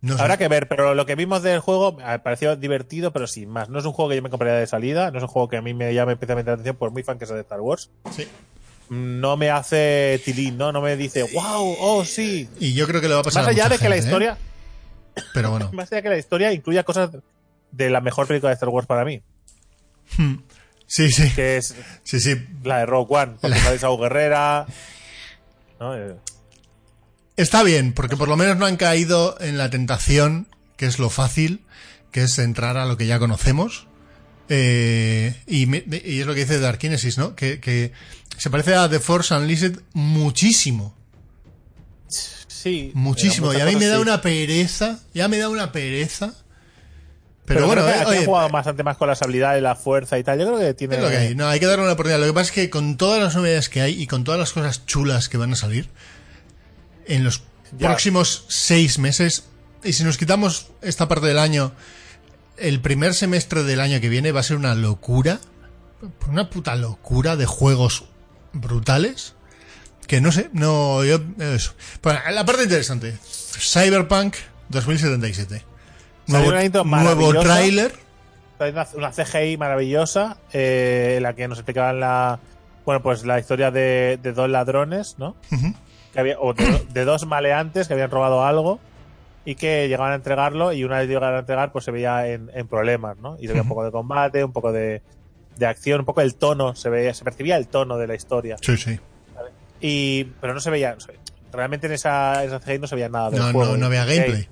No 0.00 0.16
sé. 0.16 0.22
Habrá 0.22 0.36
que 0.36 0.48
ver, 0.48 0.66
pero 0.66 0.96
lo 0.96 1.06
que 1.06 1.14
vimos 1.14 1.44
del 1.44 1.60
juego 1.60 1.92
me 1.92 2.18
pareció 2.18 2.56
divertido, 2.56 3.12
pero 3.12 3.28
sin 3.28 3.48
más. 3.48 3.68
No 3.68 3.78
es 3.78 3.84
un 3.84 3.92
juego 3.92 4.08
que 4.08 4.16
yo 4.16 4.22
me 4.22 4.30
compraría 4.30 4.58
de 4.58 4.66
salida, 4.66 5.12
no 5.12 5.18
es 5.18 5.22
un 5.22 5.28
juego 5.28 5.48
que 5.48 5.56
a 5.56 5.62
mí 5.62 5.72
me 5.72 5.94
llame 5.94 6.14
especialmente 6.14 6.50
la 6.50 6.54
atención 6.54 6.74
por 6.74 6.90
muy 6.90 7.04
fan 7.04 7.20
que 7.20 7.26
sea 7.26 7.36
de 7.36 7.42
Star 7.42 7.60
Wars. 7.60 7.90
Sí. 8.10 8.26
No 8.90 9.36
me 9.36 9.50
hace 9.50 10.20
tilín, 10.24 10.58
¿no? 10.58 10.72
No 10.72 10.80
me 10.82 10.96
dice, 10.96 11.22
wow, 11.32 11.76
oh 11.78 12.04
sí. 12.04 12.48
Y 12.58 12.74
yo 12.74 12.88
creo 12.88 13.00
que 13.00 13.06
le 13.06 13.14
va 13.14 13.20
a 13.20 13.22
pasar 13.22 13.42
Más 13.44 13.48
a 13.48 13.50
allá 13.52 13.64
mucha 13.66 13.74
de 13.76 13.78
que 13.82 13.88
la 13.88 13.94
¿eh? 13.96 13.98
historia, 14.00 14.38
Pero 15.32 15.50
bueno. 15.50 15.70
más 15.72 15.92
allá 15.92 15.98
de 15.98 16.02
que 16.02 16.08
la 16.08 16.18
historia 16.18 16.52
incluya 16.52 16.82
cosas 16.82 17.10
de 17.70 17.88
la 17.90 18.00
mejor 18.00 18.26
película 18.26 18.50
de 18.50 18.54
Star 18.54 18.68
Wars 18.70 18.88
para 18.88 19.04
mí, 19.04 19.22
Sí, 20.88 21.10
sí. 21.12 21.30
que 21.36 21.56
es 21.58 21.76
Sí, 22.02 22.18
sí. 22.18 22.34
la 22.64 22.78
de 22.78 22.86
Rogue 22.86 23.14
One, 23.16 23.34
porque 23.40 23.56
sale 23.60 23.78
Saúl 23.78 24.00
Guerrera. 24.00 24.66
¿no? 25.78 25.94
Está 27.36 27.62
bien, 27.62 27.92
porque 27.92 28.16
por 28.16 28.28
lo 28.28 28.36
menos 28.36 28.58
no 28.58 28.66
han 28.66 28.76
caído 28.76 29.36
en 29.40 29.56
la 29.56 29.70
tentación, 29.70 30.46
que 30.76 30.86
es 30.86 30.98
lo 30.98 31.08
fácil, 31.08 31.62
que 32.10 32.24
es 32.24 32.38
entrar 32.38 32.76
a 32.76 32.84
lo 32.84 32.96
que 32.96 33.06
ya 33.06 33.18
conocemos. 33.18 33.86
Eh, 34.48 35.34
y, 35.46 35.66
y 35.74 36.20
es 36.20 36.26
lo 36.26 36.34
que 36.34 36.40
dice 36.40 36.58
Dark 36.60 36.78
Kinesis, 36.78 37.16
¿no? 37.16 37.34
Que, 37.34 37.58
que 37.58 37.92
se 38.36 38.50
parece 38.50 38.74
a 38.74 38.88
The 38.88 39.00
Force 39.00 39.34
Unleashed 39.34 39.78
muchísimo. 39.94 40.94
sí. 42.08 42.90
Muchísimo. 42.94 43.54
Y 43.54 43.60
a 43.60 43.66
mí 43.66 43.76
me 43.76 43.86
da 43.86 43.96
sí. 43.96 44.02
una 44.02 44.20
pereza. 44.20 45.00
Ya 45.14 45.28
me 45.28 45.38
da 45.38 45.48
una 45.48 45.72
pereza. 45.72 46.34
Pero, 47.46 47.60
Pero 47.60 47.66
bueno, 47.66 47.82
creo 47.82 48.08
que 48.08 48.16
aquí 48.16 48.24
jugado 48.24 48.48
bastante 48.50 48.82
más 48.84 48.96
con 48.96 49.08
las 49.08 49.20
habilidades, 49.22 49.62
la 49.62 49.74
fuerza 49.74 50.18
y 50.18 50.22
tal. 50.22 50.38
Yo 50.38 50.46
creo 50.46 50.58
que 50.58 50.74
tiene. 50.74 50.96
es 50.96 51.02
lo 51.02 51.08
que 51.08 51.16
hay. 51.16 51.34
No, 51.34 51.48
hay 51.48 51.58
que 51.58 51.66
darle 51.66 51.84
una 51.84 51.94
oportunidad. 51.94 52.20
Lo 52.20 52.26
que 52.26 52.32
pasa 52.34 52.50
es 52.50 52.52
que 52.52 52.70
con 52.70 52.96
todas 52.96 53.20
las 53.20 53.34
novedades 53.34 53.68
que 53.68 53.80
hay 53.80 54.00
y 54.00 54.06
con 54.06 54.22
todas 54.22 54.38
las 54.38 54.52
cosas 54.52 54.86
chulas 54.86 55.28
que 55.28 55.38
van 55.38 55.52
a 55.54 55.56
salir 55.56 55.88
en 57.06 57.24
los 57.24 57.42
Ya. 57.78 57.88
próximos 57.88 58.44
seis 58.48 58.98
meses, 58.98 59.44
y 59.82 59.94
si 59.94 60.04
nos 60.04 60.18
quitamos 60.18 60.68
esta 60.82 61.08
parte 61.08 61.26
del 61.26 61.38
año, 61.38 61.72
el 62.58 62.80
primer 62.80 63.14
semestre 63.14 63.62
del 63.64 63.80
año 63.80 64.00
que 64.00 64.08
viene 64.08 64.30
va 64.32 64.40
a 64.40 64.42
ser 64.42 64.56
una 64.56 64.74
locura, 64.74 65.40
una 66.28 66.50
puta 66.50 66.76
locura 66.76 67.36
de 67.36 67.46
juegos 67.46 68.04
brutales. 68.52 69.34
Que 70.06 70.20
no 70.20 70.32
sé, 70.32 70.50
no, 70.52 71.02
yo, 71.04 71.20
eso. 71.38 71.74
Bueno, 72.02 72.20
la 72.32 72.44
parte 72.44 72.64
interesante. 72.64 73.16
Cyberpunk 73.22 74.34
2077. 74.68 75.64
Salió 76.28 76.52
Nuevo, 76.52 76.84
nuevo 76.84 77.40
tráiler. 77.40 77.94
Una, 78.60 78.86
una 78.94 79.10
CGI 79.10 79.56
maravillosa 79.56 80.36
eh, 80.52 81.14
en 81.16 81.22
la 81.24 81.34
que 81.34 81.48
nos 81.48 81.58
explicaban 81.58 81.98
la 81.98 82.38
bueno 82.84 83.02
pues 83.02 83.24
la 83.24 83.40
historia 83.40 83.70
de, 83.72 84.20
de 84.22 84.32
dos 84.32 84.48
ladrones 84.48 85.16
no 85.18 85.34
Ujú. 85.50 85.74
Que 86.12 86.20
había, 86.20 86.38
o 86.40 86.52
de, 86.54 86.86
de 86.92 87.04
dos 87.04 87.26
maleantes 87.26 87.88
que 87.88 87.94
habían 87.94 88.10
robado 88.10 88.44
algo 88.44 88.80
y 89.44 89.54
que 89.56 89.88
llegaban 89.88 90.12
a 90.12 90.16
entregarlo 90.16 90.72
y 90.72 90.84
una 90.84 90.98
vez 90.98 91.08
llegaban 91.08 91.34
a 91.34 91.38
entregar 91.40 91.72
pues 91.72 91.84
se 91.84 91.90
veía 91.90 92.28
en, 92.28 92.50
en 92.54 92.68
problemas 92.68 93.16
no 93.18 93.36
y 93.38 93.42
se 93.42 93.48
veía 93.48 93.62
un 93.62 93.68
poco 93.68 93.84
de 93.84 93.90
combate 93.90 94.44
un 94.44 94.52
poco 94.52 94.70
de, 94.72 95.02
de 95.56 95.66
acción 95.66 96.00
un 96.00 96.06
poco 96.06 96.20
el 96.20 96.36
tono 96.36 96.76
se 96.76 96.88
veía 96.90 97.12
se 97.12 97.24
percibía 97.24 97.56
el 97.56 97.66
tono 97.66 97.96
de 97.98 98.06
la 98.06 98.14
historia. 98.14 98.56
Sí, 98.62 98.76
sí. 98.76 99.00
y 99.80 100.24
pero 100.40 100.54
no 100.54 100.60
se 100.60 100.70
veía 100.70 100.96
realmente 101.52 101.86
en 101.88 101.92
esa, 101.94 102.44
esa 102.44 102.60
CGI 102.60 102.78
no 102.78 102.86
se 102.86 102.94
veía 102.94 103.08
nada 103.08 103.30
del 103.30 103.40
No, 103.40 103.52
juego 103.52 103.72
no, 103.72 103.76
no 103.78 103.86
había 103.86 104.04
gameplay. 104.04 104.48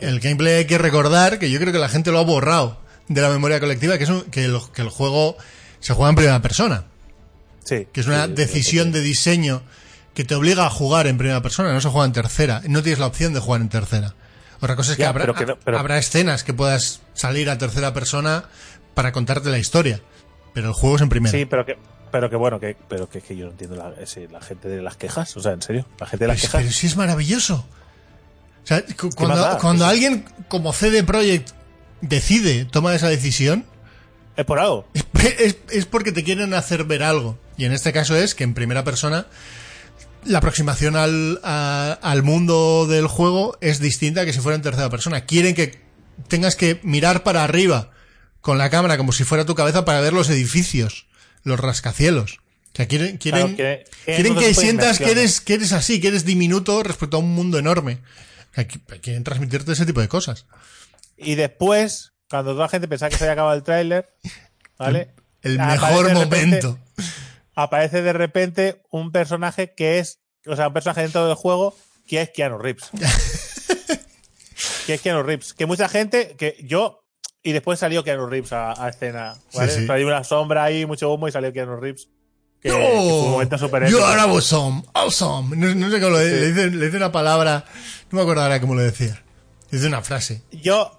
El 0.00 0.20
gameplay. 0.20 0.54
hay 0.54 0.64
que 0.66 0.78
recordar 0.78 1.38
que 1.38 1.50
yo 1.50 1.58
creo 1.58 1.72
que 1.72 1.78
la 1.78 1.88
gente 1.88 2.12
lo 2.12 2.18
ha 2.18 2.24
borrado 2.24 2.78
de 3.08 3.20
la 3.20 3.30
memoria 3.30 3.58
colectiva, 3.58 3.98
que 3.98 4.04
es 4.04 4.10
un- 4.10 4.22
que, 4.30 4.44
el, 4.44 4.58
que 4.72 4.82
el 4.82 4.88
juego 4.90 5.36
se 5.80 5.92
juega 5.94 6.10
en 6.10 6.16
primera 6.16 6.40
persona, 6.42 6.84
sí. 7.64 7.88
Que 7.92 8.00
es 8.00 8.06
una 8.06 8.26
sí, 8.26 8.32
decisión 8.34 8.92
de 8.92 9.00
diseño 9.00 9.62
que 10.16 10.24
te 10.24 10.34
obliga 10.34 10.66
a 10.66 10.70
jugar 10.70 11.06
en 11.06 11.16
primera 11.18 11.40
persona, 11.42 11.72
no 11.72 11.80
se 11.80 11.88
juega 11.88 12.06
en 12.06 12.12
tercera, 12.12 12.60
no 12.66 12.82
tienes 12.82 12.98
la 12.98 13.06
opción 13.06 13.32
de 13.34 13.38
jugar 13.40 13.60
en 13.60 13.68
tercera. 13.68 14.14
Otra 14.60 14.74
cosa 14.74 14.90
es 14.92 14.96
que, 14.96 15.02
Ya, 15.04 15.10
habrá, 15.10 15.22
pero 15.22 15.34
que 15.34 15.46
no- 15.46 15.58
pero- 15.62 15.78
habrá 15.78 15.98
escenas 15.98 16.42
que 16.42 16.52
puedas 16.54 17.02
salir 17.14 17.48
a 17.50 17.58
tercera 17.58 17.92
persona 17.94 18.44
para 18.94 19.12
contarte 19.12 19.50
la 19.50 19.58
historia, 19.58 20.00
pero 20.54 20.68
el 20.68 20.72
juego 20.74 20.96
es 20.96 21.02
en 21.02 21.10
primera. 21.10 21.30
Sí, 21.38 21.44
pero 21.44 21.64
que, 21.66 21.76
pero 22.10 22.30
que 22.30 22.36
bueno, 22.36 22.58
que, 22.58 22.76
pero 22.88 23.08
que, 23.08 23.20
que 23.20 23.36
yo 23.36 23.44
no 23.44 23.50
entiendo 23.52 23.76
la, 23.76 23.92
ese- 24.02 24.26
la 24.28 24.40
gente 24.40 24.68
de 24.68 24.80
las 24.82 24.96
quejas. 24.96 25.36
O 25.36 25.40
sea, 25.42 25.52
en 25.52 25.60
serio, 25.62 25.86
la 26.00 26.06
gente 26.06 26.24
de 26.24 26.28
las 26.28 26.36
Pero, 26.40 26.48
quejas. 26.50 26.62
pero 26.62 26.72
sí 26.72 26.86
es 26.86 26.96
maravilloso. 26.96 27.66
O 28.64 28.66
sea, 28.66 28.82
cuando, 29.14 29.58
Pues- 29.60 29.82
alguien 29.82 30.24
como 30.48 30.72
CD 30.72 31.04
Projekt 31.04 31.50
decide, 32.00 32.64
toma 32.64 32.94
esa 32.94 33.08
decisión, 33.08 33.66
Es 34.36 34.44
por 34.46 34.58
algo. 34.58 34.88
es, 35.38 35.56
es 35.70 35.84
porque 35.86 36.12
te 36.12 36.24
quieren 36.24 36.54
hacer 36.54 36.84
ver 36.84 37.02
algo. 37.02 37.38
Y 37.58 37.64
en 37.66 37.72
este 37.72 37.92
caso 37.92 38.16
es 38.16 38.34
que 38.34 38.44
en 38.44 38.54
primera 38.54 38.84
persona 38.84 39.26
la 40.26 40.38
aproximación 40.38 40.96
al, 40.96 41.40
a- 41.42 41.98
al 42.02 42.22
mundo 42.22 42.86
del 42.86 43.06
juego 43.06 43.56
es 43.60 43.80
distinta 43.80 44.22
a 44.22 44.24
que 44.24 44.32
si 44.32 44.40
fuera 44.40 44.56
en 44.56 44.62
tercera 44.62 44.90
persona. 44.90 45.22
Quieren 45.24 45.54
que 45.54 45.78
tengas 46.28 46.56
que 46.56 46.80
mirar 46.82 47.22
para 47.22 47.44
arriba 47.44 47.90
con 48.40 48.58
la 48.58 48.70
cámara 48.70 48.96
como 48.96 49.12
si 49.12 49.24
fuera 49.24 49.44
tu 49.44 49.54
cabeza 49.54 49.84
para 49.84 50.00
ver 50.00 50.12
los 50.12 50.28
edificios, 50.30 51.06
los 51.42 51.58
rascacielos. 51.60 52.38
O 52.72 52.76
sea, 52.76 52.86
quieren, 52.88 53.16
quieren, 53.16 53.56
Claro, 53.56 53.56
que- 53.56 53.84
quieren 54.04 54.54
sientas 54.54 54.98
que 54.98 55.10
eres, 55.10 55.40
que 55.40 55.54
eres 55.54 55.72
así, 55.72 56.00
que 56.00 56.08
eres 56.08 56.24
diminuto 56.26 56.82
respecto 56.82 57.16
a 57.16 57.20
un 57.20 57.34
mundo 57.34 57.58
enorme. 57.58 58.00
O 58.52 58.54
sea, 58.54 58.68
que- 58.68 58.80
quieren 59.00 59.24
transmitirte 59.24 59.72
ese 59.72 59.86
tipo 59.86 60.00
de 60.00 60.08
cosas. 60.08 60.46
Y 61.16 61.34
después, 61.36 62.12
cuando 62.28 62.52
toda 62.52 62.64
la 62.64 62.68
gente 62.68 62.86
pensaba 62.88 63.08
que 63.10 63.16
se 63.16 63.24
había 63.24 63.32
acabado 63.32 63.56
el 63.56 63.62
tráiler, 63.62 64.10
¿vale? 64.78 65.10
El 65.42 65.58
mejor 65.58 66.06
repente- 66.06 66.24
momento. 66.36 66.78
Aparece 67.56 68.02
de 68.02 68.12
repente 68.12 68.82
un 68.90 69.10
personaje 69.10 69.74
que 69.74 69.98
es, 69.98 70.20
o 70.46 70.54
sea, 70.54 70.68
un 70.68 70.74
personaje 70.74 71.00
dentro 71.02 71.26
del 71.26 71.34
juego 71.34 71.74
que 72.06 72.20
es 72.22 72.30
Keanu 72.30 72.58
Reeves. 72.58 72.90
que 74.86 74.94
es 74.94 75.00
Keanu 75.00 75.22
Reeves. 75.22 75.54
Que 75.54 75.66
mucha 75.66 75.88
gente, 75.88 76.36
que 76.38 76.56
yo, 76.62 77.02
y 77.42 77.52
después 77.52 77.78
salió 77.78 78.04
Keanu 78.04 78.26
Reeves 78.26 78.52
a, 78.52 78.72
a 78.84 78.88
escena. 78.88 79.34
¿vale? 79.54 79.72
Sí, 79.72 79.80
sí. 79.80 79.86
Salió 79.86 80.06
una 80.06 80.22
sombra 80.24 80.64
ahí, 80.64 80.86
mucho 80.86 81.12
humo 81.12 81.28
y 81.28 81.32
salió 81.32 81.52
Keanu 81.52 81.76
Reeves. 81.76 82.08
Que, 82.60 82.70
que 82.70 82.74
fue 82.74 82.84
un 83.22 83.30
momento 83.32 83.58
súper 83.58 83.86
You 83.88 84.02
are 84.02 84.20
awesome, 84.22 84.82
awesome. 84.94 85.56
No, 85.56 85.74
no 85.74 85.90
sé 85.90 86.00
cómo 86.00 86.12
lo 86.12 86.18
Sí. 86.20 86.24
le 86.24 86.46
dice, 86.52 86.70
le 86.70 86.86
dice 86.86 86.96
una 86.96 87.12
palabra, 87.12 87.64
no 88.10 88.16
me 88.16 88.22
acuerdo 88.22 88.42
ahora 88.42 88.60
cómo 88.60 88.74
lo 88.74 88.82
decía. 88.82 89.22
Dice 89.70 89.86
una 89.86 90.00
frase. 90.02 90.42
Yo, 90.52 90.95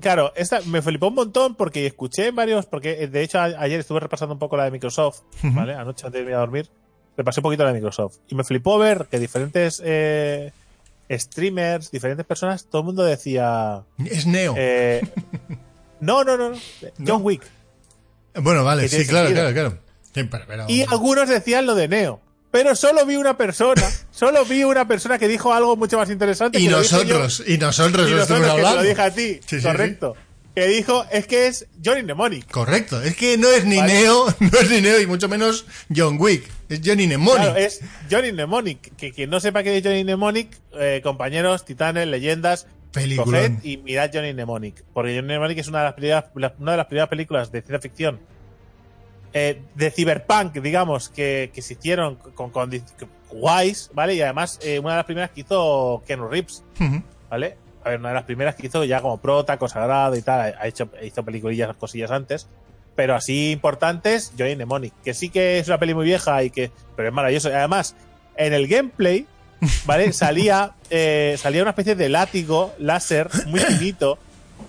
claro, 0.00 0.32
esta 0.36 0.60
me 0.66 0.82
flipó 0.82 1.08
un 1.08 1.14
montón 1.14 1.54
porque 1.54 1.86
escuché 1.86 2.30
varios, 2.30 2.66
porque 2.66 3.02
eh, 3.04 3.08
de 3.08 3.22
hecho 3.22 3.38
a- 3.38 3.44
ayer 3.44 3.80
estuve 3.80 4.00
repasando 4.00 4.34
un 4.34 4.38
poco 4.38 4.56
la 4.56 4.64
de 4.64 4.70
Microsoft, 4.70 5.20
¿vale? 5.42 5.74
Anoche 5.74 6.06
antes 6.06 6.18
de 6.18 6.20
irme 6.24 6.34
a 6.34 6.38
dormir, 6.38 6.68
repasé 7.16 7.40
un 7.40 7.44
poquito 7.44 7.62
la 7.64 7.70
de 7.70 7.74
Microsoft. 7.74 8.18
Y 8.28 8.34
me 8.34 8.44
flipó 8.44 8.78
ver 8.78 9.06
que 9.10 9.18
diferentes 9.18 9.80
eh, 9.84 10.52
streamers, 11.10 11.90
diferentes 11.90 12.26
personas, 12.26 12.66
todo 12.66 12.80
el 12.82 12.86
mundo 12.86 13.04
decía... 13.04 13.82
Es 14.04 14.26
Neo. 14.26 14.54
eh, 14.56 15.00
no, 16.00 16.24
no, 16.24 16.36
no, 16.36 16.50
no, 16.50 16.56
John 17.06 17.22
Wick. 17.24 17.42
bueno, 18.42 18.64
vale, 18.64 18.88
sí, 18.88 19.06
claro, 19.06 19.30
claro, 19.30 19.52
claro. 19.52 19.78
Pero- 20.12 20.64
Y 20.68 20.82
algunos 20.82 21.28
decían 21.28 21.66
lo 21.66 21.74
de 21.74 21.88
Neo. 21.88 22.20
Pero 22.50 22.74
solo 22.74 23.04
vi 23.04 23.16
una 23.16 23.36
persona, 23.36 23.82
solo 24.10 24.44
vi 24.44 24.64
una 24.64 24.86
persona 24.88 25.18
que 25.18 25.28
dijo 25.28 25.52
algo 25.52 25.76
mucho 25.76 25.98
más 25.98 26.08
interesante. 26.10 26.58
y 26.58 26.62
que 26.62 26.68
dije 26.68 26.80
yo. 27.06 27.18
nosotros, 27.18 27.42
y 27.46 27.58
nosotros 27.58 28.08
y 28.08 28.10
lo 28.12 28.16
nosotros 28.18 28.40
estuvimos 28.40 28.46
que 28.56 28.60
te 28.62 28.66
hablando. 28.66 28.82
lo 28.82 28.88
dije 28.88 29.02
a 29.02 29.10
ti, 29.14 29.40
Sí, 29.46 29.60
sí, 29.60 29.62
correcto. 29.66 30.16
Que 30.54 30.66
dijo, 30.68 31.04
es 31.12 31.26
que 31.26 31.48
es 31.48 31.66
Johnny 31.84 32.02
Mnemonic. 32.02 32.50
Correcto, 32.50 33.02
es 33.02 33.14
que 33.14 33.36
no 33.36 33.48
es 33.50 33.66
ni 33.66 33.76
Vale. 33.76 33.92
Neo, 33.92 34.24
no 34.40 34.58
es 34.58 34.70
ni 34.70 34.80
Neo 34.80 34.98
y 35.02 35.06
mucho 35.06 35.28
menos 35.28 35.66
John 35.94 36.16
Wick, 36.18 36.48
es 36.70 36.80
Johnny 36.82 37.06
Mnemonic. 37.06 37.42
Claro, 37.42 37.56
es 37.58 37.80
Johnny 38.10 38.32
Mnemonic. 38.32 38.96
Que 38.96 39.12
quien 39.12 39.28
no 39.28 39.38
sepa 39.38 39.62
qué 39.62 39.76
es 39.76 39.84
Johnny 39.84 40.02
Mnemonic, 40.04 40.56
eh, 40.78 41.00
compañeros, 41.04 41.66
titanes, 41.66 42.06
leyendas, 42.06 42.66
coged 43.16 43.52
y 43.64 43.76
mirad 43.76 44.08
Johnny 44.14 44.32
Mnemonic. 44.32 44.82
Porque 44.94 45.10
Johnny 45.14 45.26
Mnemonic 45.26 45.58
es 45.58 45.68
una 45.68 45.80
de 45.80 45.84
las 45.84 45.94
primeras, 45.94 46.24
la- 46.34 46.54
una 46.58 46.70
de 46.70 46.76
las 46.78 46.86
primeras 46.86 47.10
películas 47.10 47.52
de 47.52 47.60
ciencia 47.60 47.80
ficción 47.80 48.18
eh, 49.38 49.60
de 49.74 49.90
cyberpunk, 49.90 50.54
digamos, 50.62 51.10
que, 51.10 51.50
que 51.52 51.60
se 51.60 51.74
hicieron 51.74 52.14
con, 52.14 52.48
con, 52.48 52.70
guays, 53.30 53.90
¿vale? 53.92 54.14
Y 54.14 54.22
además, 54.22 54.58
eh, 54.62 54.78
una 54.78 54.92
de 54.92 54.96
las 54.96 55.04
primeras 55.04 55.30
que 55.30 55.42
hizo 55.42 56.02
Ken 56.06 56.26
Reeves, 56.30 56.64
Ujú. 56.80 57.02
¿vale? 57.28 57.58
A 57.84 57.90
ver, 57.90 58.00
una 58.00 58.08
de 58.08 58.14
las 58.14 58.24
primeras 58.24 58.54
que 58.54 58.68
hizo 58.68 58.82
ya 58.84 59.02
como 59.02 59.20
prota, 59.20 59.58
consagrado 59.58 60.16
y 60.16 60.22
tal, 60.22 60.54
ha 60.58 60.66
hecho, 60.66 60.88
hizo 61.02 61.22
peliculillas, 61.22 61.76
cosillas 61.76 62.12
antes, 62.12 62.48
pero 62.94 63.14
así 63.14 63.50
importantes, 63.50 64.32
Johnny 64.38 64.56
Mnemonic, 64.56 64.94
que 65.04 65.12
sí 65.12 65.28
que 65.28 65.58
es 65.58 65.68
una 65.68 65.76
peli 65.78 65.92
muy 65.92 66.06
vieja 66.06 66.42
y 66.42 66.48
que, 66.48 66.70
pero 66.96 67.10
es 67.10 67.14
maravilloso. 67.14 67.50
Y 67.50 67.52
Además, 67.52 67.94
en 68.38 68.54
el 68.54 68.66
gameplay, 68.66 69.26
¿vale? 69.84 70.12
salía, 70.14 70.72
eh, 70.88 71.36
salía 71.38 71.60
una 71.60 71.72
especie 71.72 71.94
de 71.94 72.08
látigo 72.08 72.74
láser 72.78 73.28
muy 73.48 73.60
finito 73.60 74.18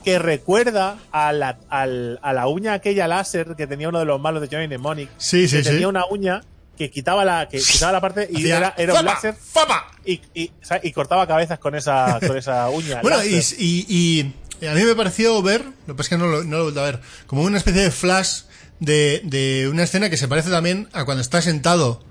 que 0.04 0.20
recuerda 0.20 0.98
a 1.12 1.34
la, 1.34 1.60
al- 1.70 2.20
a 2.22 2.34
la 2.34 2.48
uña 2.48 2.74
aquella 2.74 3.08
láser 3.08 3.56
que 3.58 3.68
tenía 3.68 3.90
uno 3.90 4.00
de 4.00 4.06
los 4.06 4.20
malos 4.22 4.42
de 4.42 4.48
Johnny 4.48 4.68
Mnemonic. 4.68 5.10
Sí, 5.18 5.48
sí, 5.48 5.58
que 5.58 5.64
sí. 5.64 5.70
tenía 5.72 5.88
una 5.88 6.06
uña 6.10 6.42
que 6.78 6.92
quitaba 6.92 7.26
la, 7.26 7.48
que 7.50 7.58
quitaba 7.60 7.92
la 7.92 8.02
parte 8.02 8.28
y 8.32 8.38
Hacía 8.38 8.58
era, 8.58 8.74
era 8.78 8.94
un 9.00 9.06
láser 9.06 9.34
¡fapa! 9.34 9.88
y, 10.06 10.22
y, 10.36 10.52
o 10.62 10.66
sea, 10.66 10.80
y 10.84 10.92
cortaba 10.92 11.26
cabezas 11.28 11.58
con 11.60 11.74
esa, 11.76 12.20
con 12.26 12.38
esa 12.38 12.70
uña. 12.72 13.02
Bueno, 13.02 13.18
y, 13.24 14.34
a 14.68 14.74
mí 14.74 14.84
me 14.84 14.96
pareció 14.96 15.42
ver, 15.42 15.64
lo 15.88 15.94
que 15.94 15.98
pasa 15.98 16.02
es 16.04 16.10
que 16.10 16.18
no 16.18 16.28
lo, 16.28 16.44
no 16.44 16.52
lo 16.52 16.60
he 16.60 16.64
vuelto 16.64 16.82
a 16.82 16.86
ver, 16.86 17.00
como 17.26 17.42
una 17.44 17.58
especie 17.58 17.82
de 17.82 17.92
flash 17.92 18.42
de, 18.80 19.22
de 19.24 19.68
una 19.70 19.84
escena 19.84 20.10
que 20.10 20.18
se 20.18 20.28
parece 20.28 20.50
también 20.52 20.88
a 20.94 21.04
cuando 21.06 21.22
está 21.22 21.42
sentado 21.42 22.04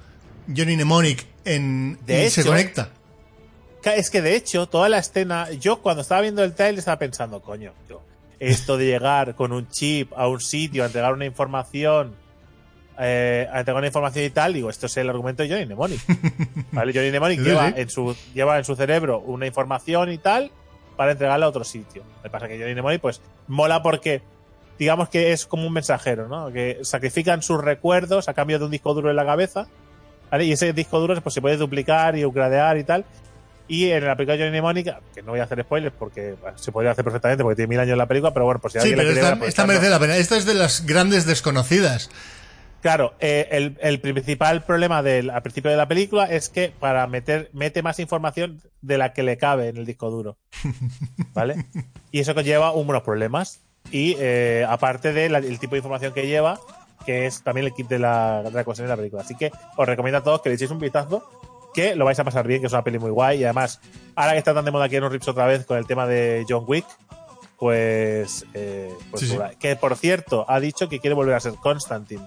Johnny 0.49 0.75
Mnemonic 0.77 1.27
en, 1.45 1.99
De 2.07 2.27
y 2.27 2.31
se 2.31 2.45
conecta. 2.45 2.91
Es 3.95 4.11
que 4.11 4.23
de 4.23 4.35
hecho, 4.35 4.67
toda 4.67 4.89
la 4.89 4.99
escena, 4.99 5.51
yo 5.53 5.81
cuando 5.81 6.03
estaba 6.03 6.21
viendo 6.21 6.43
el 6.43 6.55
trailer 6.55 6.81
estaba 6.81 6.99
pensando, 6.99 7.41
coño, 7.41 7.73
yo, 7.89 8.03
esto 8.41 8.77
de 8.77 8.87
llegar 8.87 9.35
con 9.35 9.53
un 9.53 9.69
chip 9.69 10.13
a 10.17 10.29
un 10.29 10.41
sitio, 10.41 10.83
a 10.83 10.87
entregar 10.87 11.13
una 11.13 11.25
información, 11.25 12.15
eh, 12.99 13.47
a 13.53 13.61
entregar 13.61 13.79
una 13.79 13.87
información 13.87 14.25
y 14.25 14.31
tal, 14.31 14.55
digo, 14.55 14.71
esto 14.71 14.87
es 14.87 14.97
el 14.97 15.09
argumento 15.09 15.43
de 15.43 15.51
Johnny 15.51 15.67
Mnemonic. 15.67 16.01
¿Vale? 16.73 16.93
Johnny 16.93 17.11
Mnemonic 17.11 17.41
lleva, 17.41 17.69
en 17.69 17.91
su, 17.91 18.17
lleva 18.35 18.59
en 18.59 18.65
su 18.65 18.75
cerebro 18.75 19.21
una 19.21 19.47
información 19.47 20.11
y 20.11 20.19
tal 20.19 20.51
para 20.97 21.13
entregarla 21.13 21.47
a 21.47 21.49
otro 21.49 21.65
sitio. 21.65 22.03
Lo 22.17 22.23
que 22.23 22.31
pasa 22.31 22.47
es 22.47 22.53
que 22.53 22.59
Johnny 22.59 22.73
Mnemonic, 22.73 23.01
pues, 23.01 23.21
mola 23.47 23.83
porque, 23.83 24.23
digamos 24.79 25.09
que 25.09 25.33
es 25.33 25.47
como 25.47 25.67
un 25.67 25.73
mensajero, 25.73 26.29
¿no? 26.29 26.51
Que 26.53 26.79
sacrifican 26.83 27.43
sus 27.43 27.63
recuerdos 27.63 28.29
a 28.29 28.35
cambio 28.35 28.59
de 28.59 28.65
un 28.65 28.71
disco 28.71 28.95
duro 28.95 29.11
en 29.11 29.17
la 29.17 29.27
cabeza, 29.27 29.67
¿vale? 30.31 30.45
Y 30.45 30.53
ese 30.53 30.73
disco 30.73 30.99
duro 30.99 31.21
pues, 31.21 31.35
se 31.35 31.41
puede 31.41 31.57
duplicar 31.57 32.17
y 32.17 32.25
upgradear 32.25 32.79
y 32.79 32.85
tal. 32.85 33.05
Y 33.69 33.91
en 33.91 34.05
la 34.05 34.17
película 34.17 34.37
de 34.37 34.45
Johnny 34.45 34.53
Mnemonic, 34.53 34.95
que 35.15 35.23
no 35.23 35.33
voy 35.33 35.41
a 35.41 35.45
hacer 35.45 35.63
spoilers 35.63 35.95
porque 35.99 36.35
bueno, 36.41 36.57
se 36.57 36.71
podría 36.71 36.93
hacer 36.93 37.05
perfectamente 37.05 37.43
porque 37.43 37.57
tiene 37.57 37.69
mil 37.69 37.81
años 37.81 37.99
la 37.99 38.07
película, 38.07 38.33
pero 38.33 38.45
bueno, 38.45 38.61
por 38.61 38.71
si 38.71 38.79
Sí, 38.79 38.93
alguien 38.93 38.99
la 38.99 39.03
pero 39.03 39.13
quiere 39.15 39.27
esta, 39.27 39.39
pues, 39.39 39.49
esta 39.49 39.67
merece 39.67 39.91
la 39.91 39.99
pena. 39.99 40.17
Esta 40.17 40.37
es 40.37 40.47
de 40.47 40.55
las 40.55 40.87
grandes 40.87 41.27
desconocidas. 41.27 42.11
Claro, 42.83 43.15
eh, 43.19 43.49
el, 43.51 43.77
el 43.81 44.01
principal 44.01 44.63
problema 44.63 45.03
del, 45.03 45.31
al 45.31 45.43
principio 45.43 45.71
de 45.73 45.77
la 45.77 45.89
película 45.89 46.27
es 46.27 46.49
que 46.49 46.73
para 46.79 47.07
meter 47.09 47.51
mete 47.53 47.83
más 47.83 47.99
información 47.99 48.63
de 48.81 48.99
la 48.99 49.13
que 49.13 49.25
le 49.25 49.37
cabe 49.39 49.69
en 49.69 49.79
el 49.79 49.87
disco 49.87 50.11
duro. 50.11 50.37
¿Vale? 51.35 51.67
Y 52.13 52.21
eso 52.21 52.35
conlleva 52.35 52.73
unos 52.73 53.03
problemas. 53.03 53.61
Y 53.91 54.17
eh, 54.19 54.65
aparte 54.69 55.13
del 55.13 55.59
tipo 55.59 55.73
de 55.73 55.79
información 55.79 56.15
que 56.15 56.27
lleva, 56.27 56.59
que 57.05 57.27
es 57.27 57.43
también 57.43 57.67
el 57.67 57.75
kit 57.75 57.89
de 57.89 57.99
la, 57.99 58.43
de 58.43 58.51
la 58.51 58.65
cuestión 58.65 58.87
de 58.87 58.93
la 58.93 58.97
película. 58.97 59.23
Así 59.23 59.35
que 59.35 59.51
os 59.77 59.87
recomiendo 59.87 60.19
a 60.19 60.23
todos 60.23 60.41
que 60.41 60.49
le 60.49 60.55
echéis 60.55 60.71
un 60.71 60.79
vistazo, 60.79 61.29
que 61.77 61.95
lo 61.95 62.05
vais 62.05 62.19
a 62.19 62.25
pasar 62.25 62.47
bien, 62.49 62.61
que 62.61 62.67
es 62.67 62.73
una 62.73 62.83
peli 62.83 62.99
muy 62.99 63.11
guay. 63.13 63.41
Y 63.41 63.45
además, 63.45 63.81
ahora 64.17 64.33
que 64.33 64.39
está 64.39 64.53
tan 64.53 64.65
de 64.65 64.71
moda 64.73 64.89
Keanu 64.89 65.09
Reeves 65.09 65.29
otra 65.29 65.47
vez 65.47 65.65
con 65.65 65.79
el 65.79 65.87
tema 65.87 66.07
de 66.09 66.45
John 66.49 66.65
Wick, 66.67 66.87
pues, 67.59 68.45
eh, 68.55 68.93
pues 69.11 69.21
Sí, 69.21 69.27
sí. 69.29 69.35
chula. 69.35 69.51
que 69.59 69.77
por 69.77 69.97
cierto 69.97 70.45
ha 70.49 70.59
dicho 70.61 70.89
que 70.89 70.99
quiere 71.01 71.15
volver 71.15 71.35
a 71.35 71.41
ser 71.41 71.55
Constantine 71.55 72.27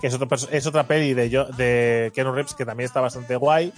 que 0.00 0.08
es, 0.08 0.14
otro 0.14 0.28
es 0.50 0.66
otra 0.66 0.86
peli 0.86 1.14
de, 1.14 1.28
de 1.56 2.10
Keanu 2.14 2.32
Reeves 2.32 2.54
que 2.54 2.64
también 2.66 2.86
está 2.86 3.00
bastante 3.00 3.36
guay 3.36 3.72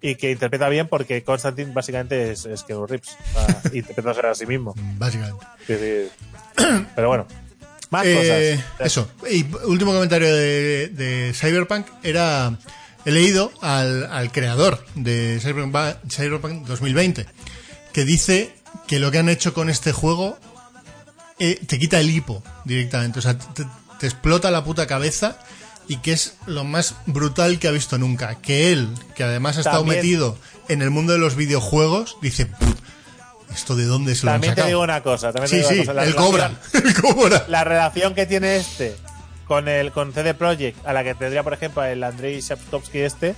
y 0.00 0.14
que 0.14 0.30
interpreta 0.30 0.68
bien 0.68 0.86
porque 0.86 1.24
Constantine 1.24 1.72
básicamente 1.72 2.30
es, 2.30 2.46
es 2.46 2.62
Keanu 2.62 2.86
Reeves 2.86 3.16
interpretándose 3.72 4.26
a 4.26 4.34
sí 4.34 4.46
mismo 4.46 4.74
Básicamente. 4.96 5.44
Sí, 5.66 5.74
sí. 5.76 6.10
pero 6.94 7.08
bueno 7.08 7.26
más 7.90 8.04
Eh, 8.06 8.60
cosas 8.76 8.86
Eso. 8.86 9.10
Y 9.30 9.44
último 9.66 9.92
comentario 9.92 10.32
de, 10.34 10.88
de 10.88 11.32
Cyberpunk 11.34 11.86
era. 12.02 12.52
He 13.08 13.10
leído 13.10 13.50
al, 13.62 14.04
al 14.12 14.30
creador 14.32 14.84
de 14.94 15.38
Cyberpunk, 15.40 15.96
Cyberpunk 16.10 16.66
2020 16.66 17.24
que 17.94 18.04
dice 18.04 18.52
que 18.86 18.98
lo 18.98 19.10
que 19.10 19.18
han 19.18 19.30
hecho 19.30 19.54
con 19.54 19.70
este 19.70 19.92
juego 19.92 20.38
eh, 21.38 21.58
te 21.66 21.78
quita 21.78 21.98
el 22.00 22.10
hipo 22.10 22.42
directamente. 22.66 23.18
O 23.18 23.22
sea, 23.22 23.38
te, 23.38 23.64
te 23.98 24.06
explota 24.06 24.50
la 24.50 24.62
puta 24.62 24.86
cabeza 24.86 25.38
y 25.88 25.96
que 25.98 26.12
es 26.12 26.34
lo 26.44 26.64
más 26.64 26.96
brutal 27.06 27.58
que 27.58 27.68
ha 27.68 27.70
visto 27.70 27.96
nunca. 27.96 28.34
Que 28.42 28.72
él, 28.72 28.90
que 29.14 29.24
además 29.24 29.56
ha 29.56 29.60
estado 29.60 29.78
También- 29.78 30.00
metido 30.00 30.36
en 30.68 30.82
el 30.82 30.90
mundo 30.90 31.14
de 31.14 31.18
los 31.18 31.34
videojuegos, 31.34 32.18
dice: 32.20 32.44
"Pff, 32.44 32.74
¿Esto 33.54 33.74
de 33.74 33.86
dónde 33.86 34.14
se 34.16 34.26
lo 34.26 34.32
han 34.32 34.34
también 34.34 34.54
te 34.54 34.60
sacado?". 34.60 34.68
digo 34.68 34.82
una 34.82 35.02
cosa 35.02 35.32
también 35.32 35.50
te 35.50 35.56
Sí, 35.56 35.56
digo 35.56 35.68
sí, 35.70 35.74
una 35.76 35.82
cosa, 35.86 35.94
la 35.94 36.04
el 36.04 36.12
relación- 36.12 36.26
cobra. 36.30 36.60
El 36.74 36.94
cobra. 37.00 37.44
la 37.48 37.64
relación 37.64 38.14
que 38.14 38.26
tiene 38.26 38.56
este 38.58 38.94
con 39.48 39.66
el 39.66 39.90
con 39.92 40.12
CD 40.12 40.34
Projekt 40.34 40.86
a 40.86 40.92
la 40.92 41.02
que 41.02 41.14
tendría 41.14 41.42
por 41.42 41.54
ejemplo 41.54 41.82
el 41.84 42.04
Andrei 42.04 42.40
Shaptovsky 42.40 43.00
este 43.00 43.34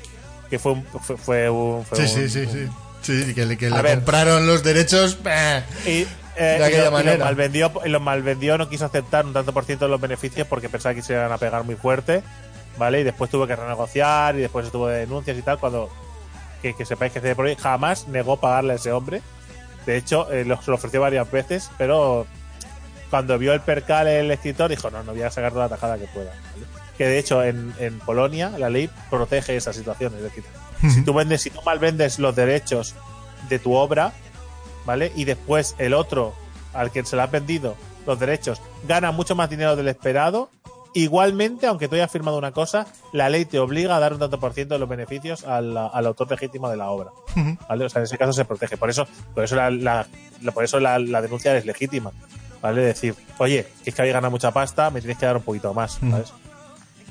que 0.50 0.58
fue 0.58 0.72
un 0.72 0.84
fue, 0.84 1.16
fue 1.16 1.48
un 1.50 1.84
fue 1.86 1.96
Sí, 1.96 2.02
un- 2.02 2.28
sí, 2.28 2.28
sí, 2.28 2.46
sí. 2.52 2.68
Sí, 3.02 3.34
que 3.34 3.46
le, 3.46 3.56
que 3.56 3.70
compraron 3.70 4.46
los 4.46 4.62
derechos. 4.62 5.22
bah. 5.22 5.62
Y, 5.86 6.02
eh, 6.02 6.06
De 6.36 6.64
aquella 6.64 6.68
y 6.68 6.72
lo, 6.72 6.80
y 6.82 6.84
lo 6.84 6.90
manera. 6.90 7.24
malvendió, 7.24 7.72
y 7.86 7.88
lo 7.88 7.98
malvendió, 8.00 8.58
no 8.58 8.68
quiso 8.68 8.84
aceptar 8.84 9.24
un 9.24 9.32
tanto 9.32 9.54
por 9.54 9.64
ciento 9.64 9.86
de 9.86 9.90
los 9.92 10.00
beneficios 10.02 10.46
porque 10.46 10.68
pensaba 10.68 10.94
que 10.94 11.00
se 11.00 11.14
iban 11.14 11.32
a 11.32 11.38
pegar 11.38 11.64
muy 11.64 11.76
fuerte, 11.76 12.22
¿vale? 12.76 13.00
Y 13.00 13.04
después 13.04 13.30
tuvo 13.30 13.46
que 13.46 13.56
renegociar 13.56 14.34
y 14.36 14.40
después 14.40 14.66
estuvo 14.66 14.86
de 14.88 14.98
denuncias 14.98 15.38
y 15.38 15.40
tal. 15.42 15.58
Cuando 15.58 15.88
que, 16.60 16.74
que 16.74 16.84
sepáis 16.84 17.10
que 17.12 17.20
CD 17.20 17.34
Projekt 17.34 17.62
jamás 17.62 18.06
negó 18.08 18.36
pagarle 18.38 18.74
a 18.74 18.76
ese 18.76 18.92
hombre. 18.92 19.22
De 19.86 19.96
hecho, 19.96 20.30
eh, 20.30 20.44
lo, 20.44 20.60
se 20.60 20.70
lo 20.70 20.74
ofreció 20.76 21.00
varias 21.00 21.30
veces, 21.30 21.70
pero 21.78 22.26
cuando 23.10 23.36
vio 23.38 23.52
el 23.52 23.60
percal 23.60 24.06
el 24.08 24.30
escritor 24.30 24.70
dijo: 24.70 24.90
No, 24.90 25.02
no 25.02 25.12
voy 25.12 25.22
a 25.22 25.30
sacar 25.30 25.52
toda 25.52 25.64
la 25.64 25.68
tajada 25.76 25.98
que 25.98 26.06
pueda. 26.06 26.30
¿vale? 26.30 26.66
Que 26.96 27.06
de 27.06 27.18
hecho, 27.18 27.42
en, 27.42 27.74
en 27.78 27.98
Polonia 28.00 28.50
la 28.58 28.70
ley 28.70 28.88
protege 29.10 29.56
esa 29.56 29.72
situación. 29.72 30.14
Es 30.16 30.22
decir, 30.22 30.44
si 30.90 31.02
tú 31.02 31.12
vendes, 31.14 31.42
si 31.42 31.50
tú 31.50 31.60
mal 31.62 31.78
vendes 31.78 32.18
los 32.18 32.34
derechos 32.36 32.94
de 33.48 33.58
tu 33.58 33.74
obra, 33.74 34.12
¿vale? 34.86 35.12
Y 35.16 35.24
después 35.24 35.74
el 35.78 35.94
otro 35.94 36.34
al 36.72 36.90
que 36.90 37.04
se 37.04 37.16
le 37.16 37.22
ha 37.22 37.26
vendido 37.26 37.74
los 38.06 38.18
derechos 38.18 38.60
gana 38.86 39.10
mucho 39.12 39.34
más 39.34 39.50
dinero 39.50 39.76
del 39.76 39.88
esperado. 39.88 40.50
Igualmente, 40.92 41.68
aunque 41.68 41.86
tú 41.86 41.94
hayas 41.94 42.10
firmado 42.10 42.36
una 42.36 42.50
cosa, 42.50 42.86
la 43.12 43.28
ley 43.28 43.44
te 43.44 43.60
obliga 43.60 43.94
a 43.96 44.00
dar 44.00 44.12
un 44.12 44.18
tanto 44.18 44.40
por 44.40 44.52
ciento 44.54 44.74
de 44.74 44.80
los 44.80 44.88
beneficios 44.88 45.44
al, 45.44 45.76
al 45.76 46.06
autor 46.06 46.28
legítimo 46.30 46.68
de 46.68 46.76
la 46.76 46.90
obra. 46.90 47.10
¿Vale? 47.68 47.84
O 47.84 47.88
sea, 47.88 48.00
en 48.00 48.04
ese 48.06 48.18
caso 48.18 48.32
se 48.32 48.44
protege. 48.44 48.76
Por 48.76 48.90
eso, 48.90 49.06
por 49.32 49.44
eso 49.44 49.54
la, 49.54 49.70
la- 49.70 50.06
la- 50.42 50.52
por 50.52 50.64
eso 50.64 50.80
la, 50.80 50.98
la 50.98 51.22
denuncia 51.22 51.56
es 51.56 51.64
legítima. 51.64 52.10
¿Vale? 52.62 52.82
Decir, 52.82 53.14
oye, 53.38 53.66
es 53.86 53.94
que 53.94 54.02
habéis 54.02 54.12
ganado 54.14 54.30
mucha 54.30 54.50
pasta, 54.50 54.90
me 54.90 55.00
tienes 55.00 55.16
que 55.18 55.26
dar 55.26 55.36
un 55.36 55.42
poquito 55.42 55.72
más, 55.72 55.98
¿sabes? 56.10 56.32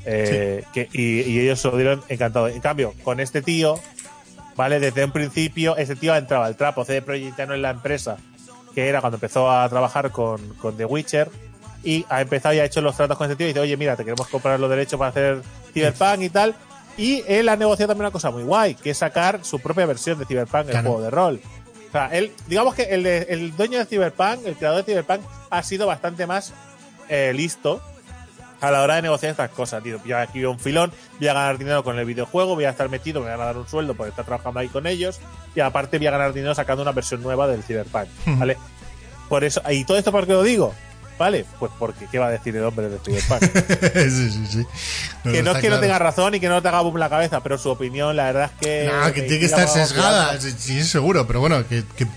Eh, 0.06 0.64
que, 0.74 0.88
y, 0.94 1.22
y 1.22 1.40
ellos 1.40 1.60
se 1.60 1.68
lo 1.70 1.78
dieron 1.78 2.02
encantado. 2.08 2.48
En 2.48 2.62
cambio, 2.62 2.94
con 3.04 3.20
este 3.20 3.42
tío, 3.42 3.80
¿vale? 4.56 4.80
Desde 4.80 5.04
un 5.04 5.12
principio, 5.12 5.76
este 5.78 5.96
tío 5.96 6.14
ha 6.14 6.18
entrado 6.18 6.44
al 6.44 6.56
trapo. 6.56 6.86
CD 6.86 7.02
Projekt 7.02 7.40
es 7.40 7.50
la 7.50 7.70
empresa 7.72 8.18
que 8.74 8.88
era 8.88 9.02
cuando 9.02 9.18
empezó 9.18 9.50
a 9.52 9.68
trabajar 9.68 10.12
con, 10.12 10.54
con 10.56 10.78
The 10.78 10.86
Witcher 10.86 11.30
y 11.84 12.06
ha 12.10 12.22
empezado 12.22 12.54
y 12.54 12.60
ha 12.60 12.66
hecho 12.66 12.82
los 12.82 12.96
tratos 12.96 13.18
con 13.18 13.26
este 13.26 13.36
tío 13.36 13.48
y 13.48 13.50
dice, 13.50 13.60
oye, 13.60 13.76
mira, 13.78 13.96
te 13.96 14.04
queremos 14.06 14.28
comprar 14.28 14.60
los 14.60 14.70
derechos 14.70 14.98
para 15.00 15.10
hacer 15.10 15.42
Cyberpunk 15.74 16.22
y 16.22 16.30
tal. 16.30 16.56
Y 16.98 17.24
él 17.28 17.48
ha 17.50 17.56
negociado 17.56 17.88
también 17.90 18.06
una 18.06 18.12
cosa 18.12 18.30
muy 18.30 18.44
guay, 18.44 18.76
que 18.76 18.92
es 18.92 18.98
sacar 18.98 19.40
su 19.44 19.60
propia 19.60 19.86
versión 19.86 20.20
de 20.20 20.26
Cyberpunk, 20.26 20.66
el 20.66 20.72
Claro. 20.72 20.90
juego 20.90 21.02
de 21.04 21.10
rol. 21.10 21.42
O 21.90 21.92
sea, 21.92 22.08
él, 22.16 22.32
digamos 22.48 22.76
que 22.76 22.84
el, 22.84 23.04
de- 23.04 23.26
el 23.30 23.56
dueño 23.56 23.80
de 23.80 23.86
Cyberpunk, 23.86 24.46
el 24.46 24.56
creador 24.56 24.86
de 24.86 24.92
Cyberpunk, 24.94 25.22
ha 25.50 25.64
sido 25.64 25.88
bastante 25.88 26.28
más 26.28 26.54
eh, 27.10 27.34
listo 27.36 27.82
a 28.62 28.72
la 28.72 28.82
hora 28.84 28.96
de 28.96 29.02
negociar 29.04 29.32
estas 29.32 29.50
cosas, 29.52 29.82
tío. 29.82 30.00
Yo 30.06 30.18
aquí 30.18 30.44
un 30.46 30.60
filón, 30.60 30.92
voy 31.18 31.28
a 31.30 31.34
ganar 31.34 31.58
dinero 31.58 31.84
con 31.84 31.98
el 31.98 32.06
videojuego, 32.06 32.56
voy 32.56 32.66
a 32.66 32.70
estar 32.72 32.90
metido, 32.90 33.22
me 33.22 33.30
van 33.30 33.42
a 33.42 33.46
dar 33.46 33.58
un 33.58 33.68
sueldo 33.68 33.94
por 33.96 34.08
estar 34.08 34.26
trabajando 34.26 34.60
ahí 34.60 34.68
con 34.68 34.86
ellos, 34.86 35.20
y 35.56 35.62
aparte 35.62 35.98
voy 35.98 36.08
a 36.08 36.12
ganar 36.12 36.34
dinero 36.34 36.54
sacando 36.54 36.84
una 36.84 36.92
versión 36.92 37.24
nueva 37.24 37.48
del 37.48 37.64
Cyberpunk, 37.64 38.08
¿vale? 38.38 38.58
Por 39.30 39.44
eso, 39.44 39.62
y 39.72 39.86
todo 39.86 39.98
esto 39.98 40.12
por 40.12 40.28
qué 40.28 40.34
lo 40.34 40.44
digo, 40.44 40.76
¿vale? 41.20 41.46
Pues 41.60 41.72
porque, 41.78 42.08
¿qué 42.08 42.18
va 42.18 42.28
a 42.28 42.32
decir 42.32 42.56
el 42.56 42.64
hombre 42.64 42.90
de 42.90 42.98
Cyberpunk? 42.98 43.44
sí, 43.94 44.32
sí, 44.32 44.48
sí. 44.50 44.66
que 45.24 45.44
no 45.44 45.52
es 45.52 45.58
que 45.58 45.70
no 45.70 45.76
claro. 45.76 45.82
tenga 45.82 46.00
razón 46.00 46.34
y 46.34 46.40
que 46.40 46.48
no 46.48 46.62
te 46.62 46.70
haga 46.70 46.82
boom 46.82 46.98
la 46.98 47.10
cabeza, 47.10 47.44
pero 47.44 47.58
su 47.58 47.70
opinión, 47.70 48.16
la 48.16 48.26
verdad 48.26 48.52
es 48.52 48.60
que. 48.60 48.92
No, 48.92 49.14
que 49.14 49.22
tiene 49.24 49.40
que 49.40 49.46
estar 49.46 49.68
sesgada, 49.68 50.40
sí, 50.40 50.84
seguro, 50.84 51.28
pero 51.28 51.42
bueno, 51.42 51.68
que, 51.68 51.84
que, 51.96 52.08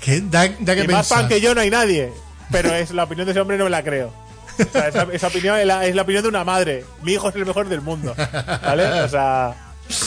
que 0.00 0.20
da, 0.20 0.48
da 0.60 0.74
que 0.76 0.84
Y 0.84 0.88
más 0.88 1.08
fan 1.08 1.26
que 1.26 1.40
yo 1.40 1.54
no 1.54 1.62
hay 1.62 1.70
nadie. 1.70 2.12
Pero 2.52 2.72
es 2.72 2.92
la 2.92 3.04
opinión 3.04 3.24
de 3.26 3.32
ese 3.32 3.40
hombre 3.40 3.58
no 3.58 3.64
me 3.64 3.70
la 3.70 3.82
creo. 3.82 4.12
O 4.58 4.72
sea, 4.72 4.88
esa, 4.88 5.06
esa 5.12 5.26
opinión 5.26 5.58
es 5.58 5.66
la, 5.66 5.84
es 5.84 5.94
la 5.96 6.02
opinión 6.02 6.22
de 6.22 6.28
una 6.28 6.44
madre. 6.44 6.84
Mi 7.02 7.14
hijo 7.14 7.28
es 7.28 7.34
el 7.34 7.44
mejor 7.44 7.68
del 7.68 7.80
mundo. 7.80 8.14
¿Vale? 8.62 9.02
O 9.02 9.08
sea, 9.08 9.54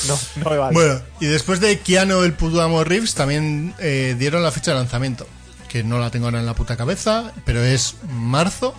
no, 0.08 0.20
no 0.38 0.50
me 0.50 0.58
vale. 0.58 0.74
Bueno, 0.74 1.02
y 1.20 1.26
después 1.26 1.60
de 1.60 1.80
Keanu 1.80 2.24
el 2.24 2.34
puto 2.34 2.62
amo 2.62 2.84
Reeves 2.84 3.14
también 3.14 3.74
eh, 3.80 4.16
dieron 4.18 4.42
la 4.44 4.52
fecha 4.52 4.72
de 4.72 4.78
lanzamiento, 4.78 5.28
que 5.70 5.84
no 5.84 6.00
la 6.00 6.12
tengo 6.12 6.26
ahora 6.26 6.40
en 6.40 6.46
la 6.46 6.54
puta 6.56 6.76
cabeza, 6.76 7.32
pero 7.46 7.64
es 7.64 7.96
marzo, 8.10 8.76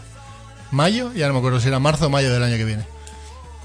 mayo, 0.71 1.13
ya 1.15 1.27
no 1.29 1.33
me 1.33 1.39
acuerdo 1.39 1.61
si 1.61 1.69
era 1.69 1.79
marzo 1.79 2.07
o 2.07 2.11
mayo 2.11 2.31
del 2.33 2.43
año 2.43 2.57
que 2.59 2.65
viene. 2.67 2.85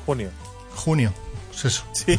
Junio. 0.05 0.29
Junio, 0.75 1.13
es 1.53 1.65
eso. 1.65 1.83
Sí. 1.93 2.17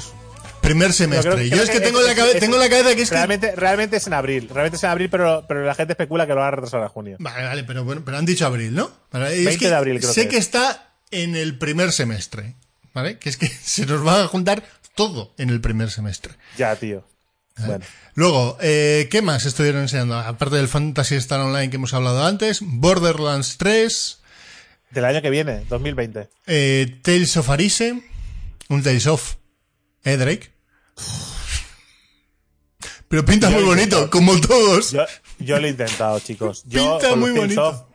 Primer 0.60 0.92
semestre. 0.92 1.30
creo- 1.32 1.44
Yo 1.44 1.50
creo 1.50 1.62
es 1.62 1.70
que 1.70 1.78
que 1.78 1.84
tengo, 1.86 2.00
es- 2.00 2.06
la 2.16 2.40
tengo 2.40 2.56
cabeza 2.58 2.94
que 2.96 3.02
es 3.02 3.08
que... 3.10 3.14
Realmente, 3.56 3.96
es 3.96 4.06
en 4.08 4.14
abril. 4.14 4.48
Realmente 4.52 4.76
es 4.76 4.82
en 4.84 4.90
abril, 4.90 5.08
pero, 5.10 5.44
pero 5.46 5.64
la 5.64 5.74
gente 5.76 5.92
especula 5.92 6.26
que 6.26 6.34
lo 6.34 6.40
van 6.40 6.48
a 6.48 6.50
retrasar 6.56 6.82
a 6.82 6.88
junio. 6.88 7.16
Vale, 7.20 7.44
vale, 7.44 7.64
pero 7.64 7.84
bueno, 7.84 8.02
pero 8.04 8.16
han 8.18 8.26
dicho 8.26 8.44
abril, 8.46 8.74
¿no? 8.74 8.90
Vale, 9.12 9.38
es 9.38 9.44
20 9.44 9.58
que 9.58 9.68
de 9.68 9.74
abril 9.76 10.00
creo 10.00 10.12
sé 10.12 10.22
que 10.22 10.28
que, 10.30 10.36
es. 10.38 10.44
está 10.46 10.90
en 11.12 11.36
el 11.36 11.56
primer 11.56 11.92
semestre, 11.92 12.56
¿vale? 12.92 13.18
Que 13.18 13.28
es 13.28 13.36
que 13.36 13.46
se 13.62 13.86
nos 13.86 14.04
va 14.04 14.22
a 14.22 14.26
juntar 14.26 14.64
todo 14.96 15.32
en 15.38 15.50
el 15.50 15.60
primer 15.60 15.90
semestre. 15.92 16.34
Ya, 16.58 16.74
tío. 16.74 17.04
Bueno. 17.58 17.84
Luego, 18.14 18.56
eh, 18.60 19.08
¿qué 19.10 19.22
más 19.22 19.44
estuvieron 19.46 19.82
enseñando? 19.82 20.18
Aparte 20.18 20.56
del 20.56 20.68
Fantasy 20.68 21.14
Star 21.16 21.40
Online 21.40 21.70
que 21.70 21.76
hemos 21.76 21.92
hablado 21.94 22.24
antes, 22.24 22.60
Borderlands 22.62 23.56
3, 23.58 24.18
Del 24.90 25.04
año 25.04 25.20
que 25.22 25.30
viene, 25.30 25.64
2020. 25.68 26.28
eh, 26.46 26.98
Tales 27.02 27.36
of 27.36 27.50
Arise, 27.50 28.02
un 28.68 28.82
Tales 28.82 29.06
of, 29.06 29.34
¿eh, 30.04 30.16
Drake? 30.16 30.50
Pero 33.08 33.24
pinta 33.24 33.50
muy 33.50 33.62
bonito, 33.62 34.10
como 34.10 34.40
todos. 34.40 34.90
Yo, 34.92 35.04
yo 35.38 35.60
lo 35.60 35.66
he 35.66 35.70
intentado, 35.70 36.18
chicos. 36.20 36.64
Yo, 36.66 36.98
Pinta 36.98 37.14
muy 37.16 37.30
bonito. 37.30 37.88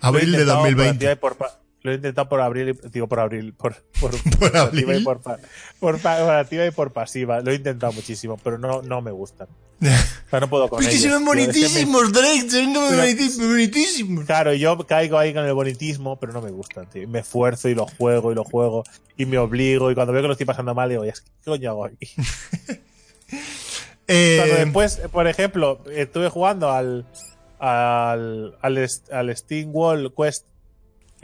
Abril 0.00 0.32
de 0.32 0.38
intentado 0.40 0.60
por 0.60 0.68
activa 0.68 0.84
2020. 0.86 1.12
y 1.12 1.16
por 1.16 1.36
Lo 1.84 1.92
he 1.92 1.96
intentado 1.96 2.28
por 2.30 2.40
abril, 2.40 2.70
y- 2.70 2.88
digo 2.88 3.06
por 3.06 3.20
abril, 3.20 3.52
por, 3.52 3.74
por, 4.00 4.10
Por 4.38 4.56
activa 4.56 4.62
abril. 4.62 5.00
y 5.00 5.04
por, 5.04 5.20
pa- 5.20 5.38
por, 5.78 5.98
pa- 6.00 6.18
por 6.18 6.30
activa 6.34 6.64
y 6.66 6.70
por 6.70 6.92
pasiva. 6.92 7.40
Lo 7.42 7.50
he 7.52 7.56
intentado 7.56 7.92
muchísimo, 7.92 8.38
pero 8.42 8.56
no, 8.58 8.80
no 8.82 9.02
me 9.02 9.10
gustan. 9.10 9.46
O 10.26 10.30
sea, 10.30 10.40
no 10.40 10.48
puedo 10.48 10.68
con 10.68 10.80
que 10.80 10.86
ellos, 10.86 11.00
se 11.02 11.08
ven. 11.08 11.14
Es 11.16 11.18
que 11.18 11.24
me- 11.24 11.26
bonitísimos, 11.26 12.12
Drake, 12.12 12.50
se 12.50 12.56
ven 12.56 12.72
bonitísimos. 13.50 14.24
Claro, 14.24 14.52
yo 14.54 14.78
caigo 14.86 15.18
ahí 15.18 15.32
con 15.34 15.44
el 15.44 15.52
bonitismo, 15.52 16.18
pero 16.18 16.32
no 16.32 16.40
me 16.40 16.50
gustan, 16.50 16.88
tío. 16.88 17.06
Me 17.06 17.18
esfuerzo 17.20 17.68
y 17.68 17.74
lo 17.74 17.86
juego 17.86 18.32
y 18.32 18.34
lo 18.34 18.42
juego 18.44 18.82
y 19.16 19.26
me 19.26 19.36
obligo 19.38 19.90
y 19.90 19.94
cuando 19.94 20.12
veo 20.12 20.22
que 20.22 20.28
lo 20.28 20.32
estoy 20.32 20.46
pasando 20.46 20.74
mal 20.74 20.88
digo, 20.88 21.02
¿qué 21.02 21.12
coño 21.44 21.70
hago 21.70 21.84
aquí? 21.84 22.08
Cuando 23.28 24.54
Eh, 24.54 24.56
después, 24.64 25.00
por 25.12 25.26
ejemplo, 25.26 25.80
estuve 25.90 26.28
jugando 26.28 26.70
al 26.70 27.06
al, 27.58 28.54
al, 28.60 28.88
al 29.12 29.36
Steam 29.36 29.70
Wall 29.72 30.12
Quest, 30.14 30.44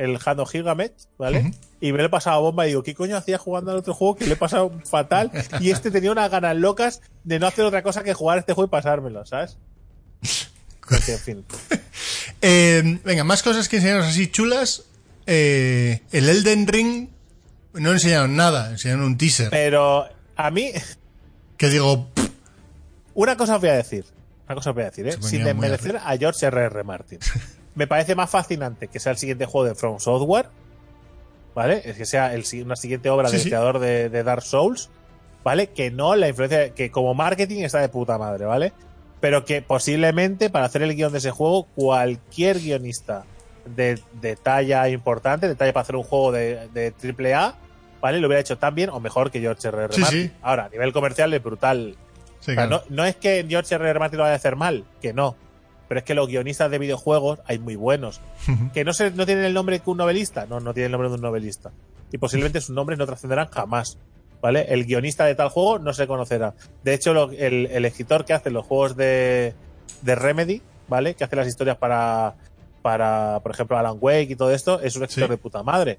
el 0.00 0.18
Hano 0.24 0.46
Gilgamesh, 0.46 0.92
¿vale? 1.18 1.52
Y 1.80 1.92
me 1.92 1.98
lo 1.98 2.06
he 2.06 2.08
pasado 2.08 2.40
bomba 2.40 2.64
y 2.64 2.70
digo, 2.70 2.82
¿qué 2.82 2.94
coño 2.94 3.16
hacía 3.16 3.36
jugando 3.36 3.70
al 3.70 3.76
otro 3.76 3.92
juego 3.92 4.16
que 4.16 4.26
le 4.26 4.32
he 4.32 4.36
pasado 4.36 4.72
fatal? 4.84 5.30
Y 5.60 5.70
este 5.70 5.90
tenía 5.90 6.10
unas 6.10 6.30
ganas 6.30 6.56
locas 6.56 7.02
de 7.24 7.38
no 7.38 7.46
hacer 7.46 7.66
otra 7.66 7.82
cosa 7.82 8.02
que 8.02 8.14
jugar 8.14 8.38
este 8.38 8.54
juego 8.54 8.68
y 8.68 8.70
pasármelo, 8.70 9.26
¿sabes? 9.26 9.58
Porque, 10.88 11.12
en 11.12 11.18
fin. 11.18 11.44
eh, 12.40 12.98
venga, 13.04 13.24
más 13.24 13.42
cosas 13.42 13.68
que 13.68 13.76
enseñaron 13.76 14.04
así 14.04 14.28
chulas. 14.28 14.84
Eh, 15.26 16.00
el 16.12 16.28
Elden 16.30 16.66
Ring 16.66 17.08
no 17.74 17.92
enseñaron 17.92 18.34
nada, 18.36 18.70
enseñaron 18.70 19.04
un 19.04 19.18
teaser. 19.18 19.50
Pero 19.50 20.08
a 20.34 20.50
mí, 20.50 20.72
Que 21.58 21.68
digo, 21.68 22.08
pff, 22.14 22.30
Una 23.14 23.36
cosa 23.36 23.56
os 23.56 23.60
voy 23.60 23.70
a 23.70 23.74
decir. 23.74 24.06
Una 24.46 24.54
cosa 24.54 24.70
os 24.70 24.74
voy 24.74 24.84
a 24.84 24.86
decir, 24.86 25.06
¿eh? 25.06 25.16
Sin 25.20 25.44
desmerecer 25.44 25.98
a 25.98 26.16
George 26.16 26.46
R.R. 26.46 26.84
Martin. 26.84 27.18
Me 27.74 27.86
parece 27.86 28.14
más 28.14 28.30
fascinante 28.30 28.88
que 28.88 28.98
sea 29.00 29.12
el 29.12 29.18
siguiente 29.18 29.46
juego 29.46 29.68
de 29.68 29.74
From 29.74 29.98
Software. 30.00 30.48
¿Vale? 31.54 31.82
Es 31.84 31.96
que 31.96 32.04
sea 32.06 32.32
el, 32.34 32.44
una 32.64 32.76
siguiente 32.76 33.10
obra 33.10 33.28
Sí, 33.28 33.34
del 33.36 33.42
sí. 33.42 33.48
creador 33.50 33.78
de, 33.80 34.08
de 34.08 34.22
Dark 34.22 34.42
Souls. 34.42 34.90
¿Vale? 35.42 35.68
Que 35.68 35.90
no 35.90 36.14
la 36.16 36.28
influencia. 36.28 36.74
Que 36.74 36.90
como 36.90 37.14
marketing 37.14 37.62
está 37.62 37.80
de 37.80 37.88
puta 37.88 38.18
madre, 38.18 38.44
¿vale? 38.44 38.72
Pero 39.20 39.44
que 39.44 39.60
posiblemente 39.62 40.50
para 40.50 40.66
hacer 40.66 40.82
el 40.82 40.94
guion 40.94 41.12
de 41.12 41.18
ese 41.18 41.30
juego, 41.30 41.64
cualquier 41.74 42.58
guionista 42.60 43.24
de, 43.66 44.00
de 44.20 44.36
talla 44.36 44.88
importante, 44.88 45.48
de 45.48 45.54
talla 45.54 45.72
para 45.72 45.82
hacer 45.82 45.96
un 45.96 46.02
juego 46.04 46.32
de, 46.32 46.68
de 46.72 46.94
AAA, 47.34 47.54
¿vale? 48.00 48.20
Lo 48.20 48.28
hubiera 48.28 48.40
hecho 48.40 48.56
tan 48.58 48.74
bien 48.74 48.90
o 48.90 49.00
mejor 49.00 49.30
que 49.30 49.40
George 49.40 49.66
R.R. 49.68 49.92
Sí, 49.94 50.00
Martin. 50.00 50.22
sí. 50.28 50.32
Ahora, 50.42 50.64
a 50.66 50.68
nivel 50.68 50.92
comercial 50.92 51.32
es 51.34 51.42
brutal 51.42 51.96
sí, 52.40 52.52
o 52.52 52.54
sea, 52.54 52.54
claro. 52.54 52.70
no, 52.88 52.96
no 52.96 53.04
es 53.04 53.16
que 53.16 53.44
George 53.48 53.74
R. 53.74 53.90
R. 53.90 53.98
Martin 53.98 54.18
lo 54.18 54.22
vaya 54.24 54.34
a 54.34 54.36
hacer 54.36 54.56
mal, 54.56 54.84
que 55.02 55.12
no. 55.12 55.36
Pero 55.90 55.98
es 55.98 56.04
que 56.04 56.14
los 56.14 56.28
guionistas 56.28 56.70
de 56.70 56.78
videojuegos 56.78 57.40
hay 57.46 57.58
muy 57.58 57.74
buenos. 57.74 58.20
Que 58.72 58.84
no, 58.84 58.92
se, 58.92 59.10
no 59.10 59.26
tienen 59.26 59.42
el 59.44 59.52
nombre 59.54 59.80
que 59.80 59.90
un 59.90 59.96
novelista. 59.98 60.46
No, 60.48 60.60
no 60.60 60.72
tienen 60.72 60.86
el 60.86 60.92
nombre 60.92 61.08
de 61.08 61.16
un 61.16 61.20
novelista. 61.20 61.72
Y 62.12 62.18
posiblemente 62.18 62.60
sus 62.60 62.76
nombres 62.76 62.96
no 62.96 63.06
trascenderán 63.06 63.48
jamás. 63.48 63.98
¿Vale? 64.40 64.66
El 64.68 64.84
guionista 64.86 65.24
de 65.24 65.34
tal 65.34 65.48
juego 65.48 65.80
no 65.80 65.92
se 65.92 66.06
conocerá. 66.06 66.54
De 66.84 66.94
hecho, 66.94 67.12
lo- 67.12 67.32
el, 67.32 67.66
el 67.66 67.84
escritor 67.86 68.24
que 68.24 68.32
hace 68.34 68.50
los 68.50 68.64
juegos 68.64 68.96
de, 68.96 69.52
de 70.02 70.14
Remedy, 70.14 70.62
¿vale? 70.86 71.14
Que 71.14 71.24
hace 71.24 71.34
las 71.34 71.48
historias 71.48 71.76
para, 71.76 72.36
para, 72.82 73.40
por 73.42 73.50
ejemplo, 73.52 73.76
Alan 73.76 73.98
Wake 74.00 74.30
y 74.30 74.36
todo 74.36 74.52
esto, 74.52 74.80
es 74.80 74.94
un 74.96 75.02
escritor 75.02 75.28
Sí. 75.28 75.30
de 75.32 75.36
puta 75.38 75.62
madre. 75.64 75.98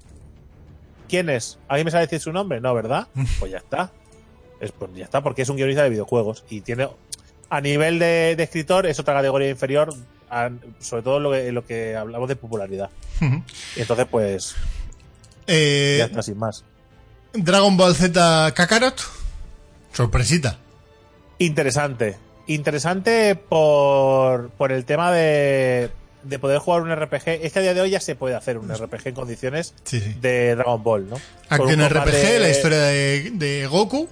¿Quién 1.08 1.28
es? 1.28 1.58
¿Alguien 1.68 1.84
me 1.84 1.90
sabe 1.90 2.04
decir 2.06 2.20
su 2.20 2.32
nombre? 2.32 2.60
No, 2.60 2.72
¿verdad? 2.74 3.06
Pues 3.38 3.52
ya 3.52 3.58
está. 3.58 3.92
Es, 4.58 4.72
pues 4.72 4.90
ya 4.94 5.04
está, 5.04 5.22
porque 5.22 5.42
es 5.42 5.48
un 5.48 5.56
guionista 5.56 5.82
de 5.82 5.90
videojuegos 5.90 6.44
y 6.48 6.62
tiene 6.62 6.88
a 7.54 7.60
nivel 7.60 7.98
de, 7.98 8.34
de 8.36 8.42
escritor 8.42 8.86
es 8.86 8.98
otra 8.98 9.12
categoría 9.14 9.50
inferior, 9.50 9.94
a- 10.30 10.50
sobre 10.80 11.02
todo 11.02 11.16
en 11.18 11.22
lo 11.22 11.30
que, 11.32 11.52
lo 11.52 11.66
que 11.66 11.94
hablamos 11.96 12.28
de 12.28 12.36
popularidad. 12.36 12.88
Y 13.76 13.80
entonces, 13.80 14.06
pues, 14.10 14.54
Eh, 15.46 15.96
ya 15.98 16.06
está, 16.06 16.22
sin 16.22 16.38
más. 16.38 16.64
Dragon 17.34 17.76
Ball 17.76 17.94
Z 17.94 18.52
Kakarot. 18.54 19.00
Sorpresita. 19.92 20.58
Interesante. 21.38 22.16
Interesante 22.46 23.34
por, 23.36 24.50
por 24.50 24.72
el 24.72 24.84
tema 24.84 25.12
de, 25.12 25.90
de 26.22 26.38
poder 26.38 26.58
jugar 26.58 26.82
un 26.82 26.94
RPG. 26.94 27.28
Es 27.42 27.52
que 27.52 27.58
a 27.58 27.62
día 27.62 27.74
de 27.74 27.80
hoy 27.82 27.90
ya 27.90 28.00
se 28.00 28.14
puede 28.14 28.34
hacer 28.34 28.58
un 28.58 28.68
RPG 28.74 29.08
en 29.08 29.14
condiciones 29.14 29.74
Sí, 29.84 30.00
sí. 30.00 30.16
de 30.20 30.54
Dragon 30.56 30.82
Ball, 30.82 31.08
¿no? 31.08 31.16
Un 31.50 31.88
RPG, 31.88 32.40
la 32.40 32.48
historia 32.48 32.78
de, 32.78 33.30
de 33.34 33.66
Goku. 33.66 34.08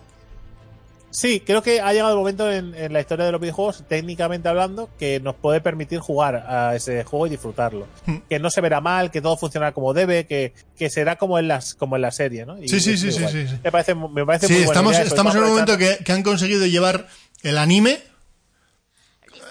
Sí, 1.11 1.41
creo 1.41 1.61
que 1.63 1.81
ha 1.81 1.93
llegado 1.93 2.13
el 2.13 2.19
momento 2.19 2.51
en, 2.51 2.73
en 2.75 2.93
la 2.93 3.01
historia 3.01 3.25
de 3.27 3.33
los 3.33 3.41
videojuegos, 3.41 3.85
técnicamente 3.89 4.49
hablando, 4.49 4.89
que 4.99 5.19
nos 5.19 5.35
puede 5.35 5.61
permitir 5.61 5.99
jugar 5.99 6.37
a 6.49 6.77
ese 6.77 7.03
juego 7.03 7.27
y 7.27 7.31
disfrutarlo. 7.31 7.89
Mm. 8.07 8.17
Que 8.29 8.39
no 8.39 8.51
se 8.51 8.61
verá 8.61 8.81
mal, 8.81 9.11
que 9.11 9.21
todo 9.21 9.37
funcionará 9.37 9.73
como 9.73 9.93
debe, 9.93 10.27
que, 10.27 10.55
que 10.79 10.89
será 10.89 11.17
como 11.17 11.39
en 11.39 11.49
las 11.49 11.75
como 11.75 11.97
en 11.97 12.03
la 12.03 12.13
serie, 12.13 12.47
¿no? 12.47 12.63
Y 12.63 12.69
Sí, 12.69 12.79
sí, 12.81 12.97
sí, 12.97 13.11
sí, 13.11 13.27
sí, 13.29 13.49
sí. 13.49 13.59
Me 13.63 13.73
parece, 13.73 13.95
me 13.95 14.25
parece 14.25 14.47
Sí, 14.47 14.53
muy 14.55 14.63
estamos, 14.63 14.97
estamos 14.99 15.35
en 15.35 15.43
un 15.43 15.49
momento 15.49 15.77
que, 15.77 15.99
que 16.05 16.13
han 16.13 16.23
conseguido 16.23 16.65
llevar 16.67 17.09
el 17.43 17.59
anime 17.59 18.01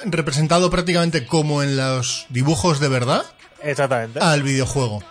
representado 0.05 0.69
prácticamente 0.69 1.25
como 1.25 1.61
en 1.61 1.75
los 1.75 2.25
dibujos 2.29 2.79
de 2.79 2.87
verdad 2.87 3.23
Exactamente. 3.61 4.19
al 4.19 4.43
videojuego. 4.43 5.03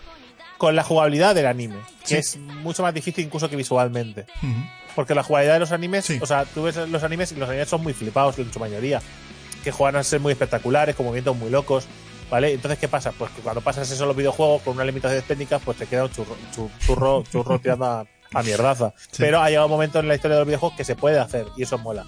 Con 0.57 0.75
la 0.75 0.83
jugabilidad 0.83 1.35
del 1.35 1.47
anime, 1.47 1.77
que 2.07 2.19
es 2.19 2.37
mucho 2.37 2.83
más 2.83 2.93
difícil 2.95 3.25
incluso 3.25 3.49
que 3.49 3.55
visualmente. 3.57 4.27
Ujú. 4.43 4.78
Porque 4.99 5.15
la 5.15 5.23
jugabilidad 5.23 5.55
de 5.55 5.61
los 5.61 5.71
animes, 5.71 6.07
Sí. 6.07 6.19
o 6.21 6.27
sea, 6.27 6.45
tú 6.45 6.65
ves 6.65 6.75
los 6.75 7.05
animes 7.05 7.31
y 7.31 7.37
los 7.37 7.49
animes 7.49 7.69
son 7.69 7.85
muy 7.85 7.93
flipados 7.93 8.37
en 8.41 8.53
su 8.53 8.59
mayoría. 8.59 9.01
Que 9.63 9.71
juegan 9.71 9.95
a 9.95 10.03
ser 10.03 10.19
muy 10.19 10.33
espectaculares, 10.33 10.97
con 10.97 11.07
movimientos 11.07 11.37
muy 11.37 11.51
locos, 11.51 11.85
¿vale? 12.29 12.53
Entonces, 12.53 12.81
¿qué 12.81 12.89
pasa? 12.89 13.13
Pues 13.13 13.31
que 13.31 13.41
cuando 13.41 13.61
pasas 13.61 13.89
eso 13.89 14.03
en 14.03 14.09
los 14.09 14.17
videojuegos 14.17 14.61
con 14.63 14.75
unas 14.75 14.87
limitaciones 14.87 15.25
técnicas, 15.25 15.63
pues 15.65 15.79
te 15.79 15.87
queda 15.87 16.03
un 16.07 16.11
churro, 16.11 16.37
chu- 16.53 16.69
churro, 16.85 17.23
churro 17.31 17.59
tirando 17.63 17.85
a, 17.85 18.07
a 18.35 18.43
mierdaza. 18.43 18.93
Sí. 18.97 19.19
Pero 19.19 19.41
ha 19.41 19.49
llegado 19.51 19.67
un 19.67 19.71
momento 19.73 20.01
en 20.01 20.09
la 20.09 20.17
historia 20.17 20.35
de 20.35 20.41
los 20.41 20.49
videojuegos 20.49 20.77
que 20.77 20.83
se 20.85 20.97
puede 20.97 21.21
hacer 21.21 21.47
y 21.57 21.63
eso 21.63 21.79
mola. 21.79 22.05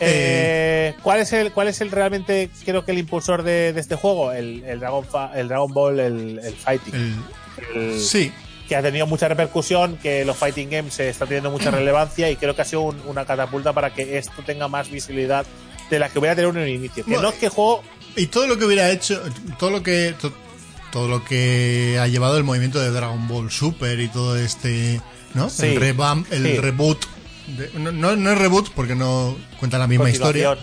Eh, 0.00 0.94
¿cuál, 1.02 1.20
es 1.20 1.32
el, 1.32 1.52
¿Cuál 1.52 1.68
es 1.68 1.80
el 1.80 1.90
realmente, 1.90 2.50
creo 2.64 2.84
que 2.84 2.92
el 2.92 2.98
impulsor 2.98 3.42
de, 3.42 3.72
de 3.72 3.80
este 3.80 3.94
juego? 3.96 4.32
El, 4.32 4.64
el, 4.64 4.80
Dragon, 4.80 5.04
Fa- 5.04 5.32
el 5.34 5.48
Dragon 5.48 5.72
Ball, 5.72 5.98
el, 6.00 6.38
el 6.38 6.54
Fighting. 6.54 6.94
El- 7.74 8.00
sí, 8.00 8.32
que 8.68 8.76
ha 8.76 8.82
tenido 8.82 9.06
mucha 9.06 9.28
repercusión, 9.28 9.96
que 9.98 10.24
los 10.24 10.36
fighting 10.36 10.70
games 10.70 10.94
se 10.94 11.08
está 11.08 11.26
teniendo 11.26 11.50
mucha 11.50 11.70
relevancia 11.70 12.30
y 12.30 12.36
creo 12.36 12.54
que 12.56 12.62
ha 12.62 12.64
sido 12.64 12.82
un- 12.82 13.00
una 13.06 13.24
catapulta 13.24 13.72
para 13.72 13.92
que 13.92 14.16
esto 14.18 14.42
tenga 14.44 14.68
más 14.68 14.90
visibilidad 14.90 15.44
de 15.90 15.98
la 15.98 16.08
que 16.08 16.18
hubiera 16.18 16.34
tenido 16.34 16.50
en 16.52 16.58
un 16.62 16.68
inicio. 16.68 17.04
Que 17.04 17.10
Bueno, 17.10 17.22
no 17.22 17.28
es 17.30 17.34
que 17.36 17.48
juego 17.48 17.82
Y 18.16 18.26
todo 18.28 18.46
lo 18.46 18.56
que 18.56 18.64
hubiera 18.64 18.90
hecho, 18.90 19.20
todo 19.58 19.70
lo 19.70 19.82
que 19.82 20.14
to- 20.20 20.32
todo 20.92 21.08
lo 21.08 21.24
que 21.24 21.98
ha 22.00 22.06
llevado 22.06 22.36
el 22.38 22.44
movimiento 22.44 22.78
de 22.80 22.90
Dragon 22.92 23.26
Ball 23.26 23.50
Super 23.50 23.98
y 23.98 24.06
todo 24.08 24.38
este, 24.38 25.00
¿no? 25.34 25.50
Sí. 25.50 25.66
El 25.66 25.80
revamp, 25.80 26.32
el 26.32 26.42
Sí. 26.44 26.56
reboot. 26.58 27.04
de- 27.46 27.70
no, 27.74 27.92
no, 27.92 28.16
no 28.16 28.30
es 28.32 28.38
reboot 28.38 28.70
porque 28.70 28.94
no 28.94 29.36
cuenta 29.58 29.76
la 29.76 29.86
misma 29.86 30.08
historia, 30.08 30.56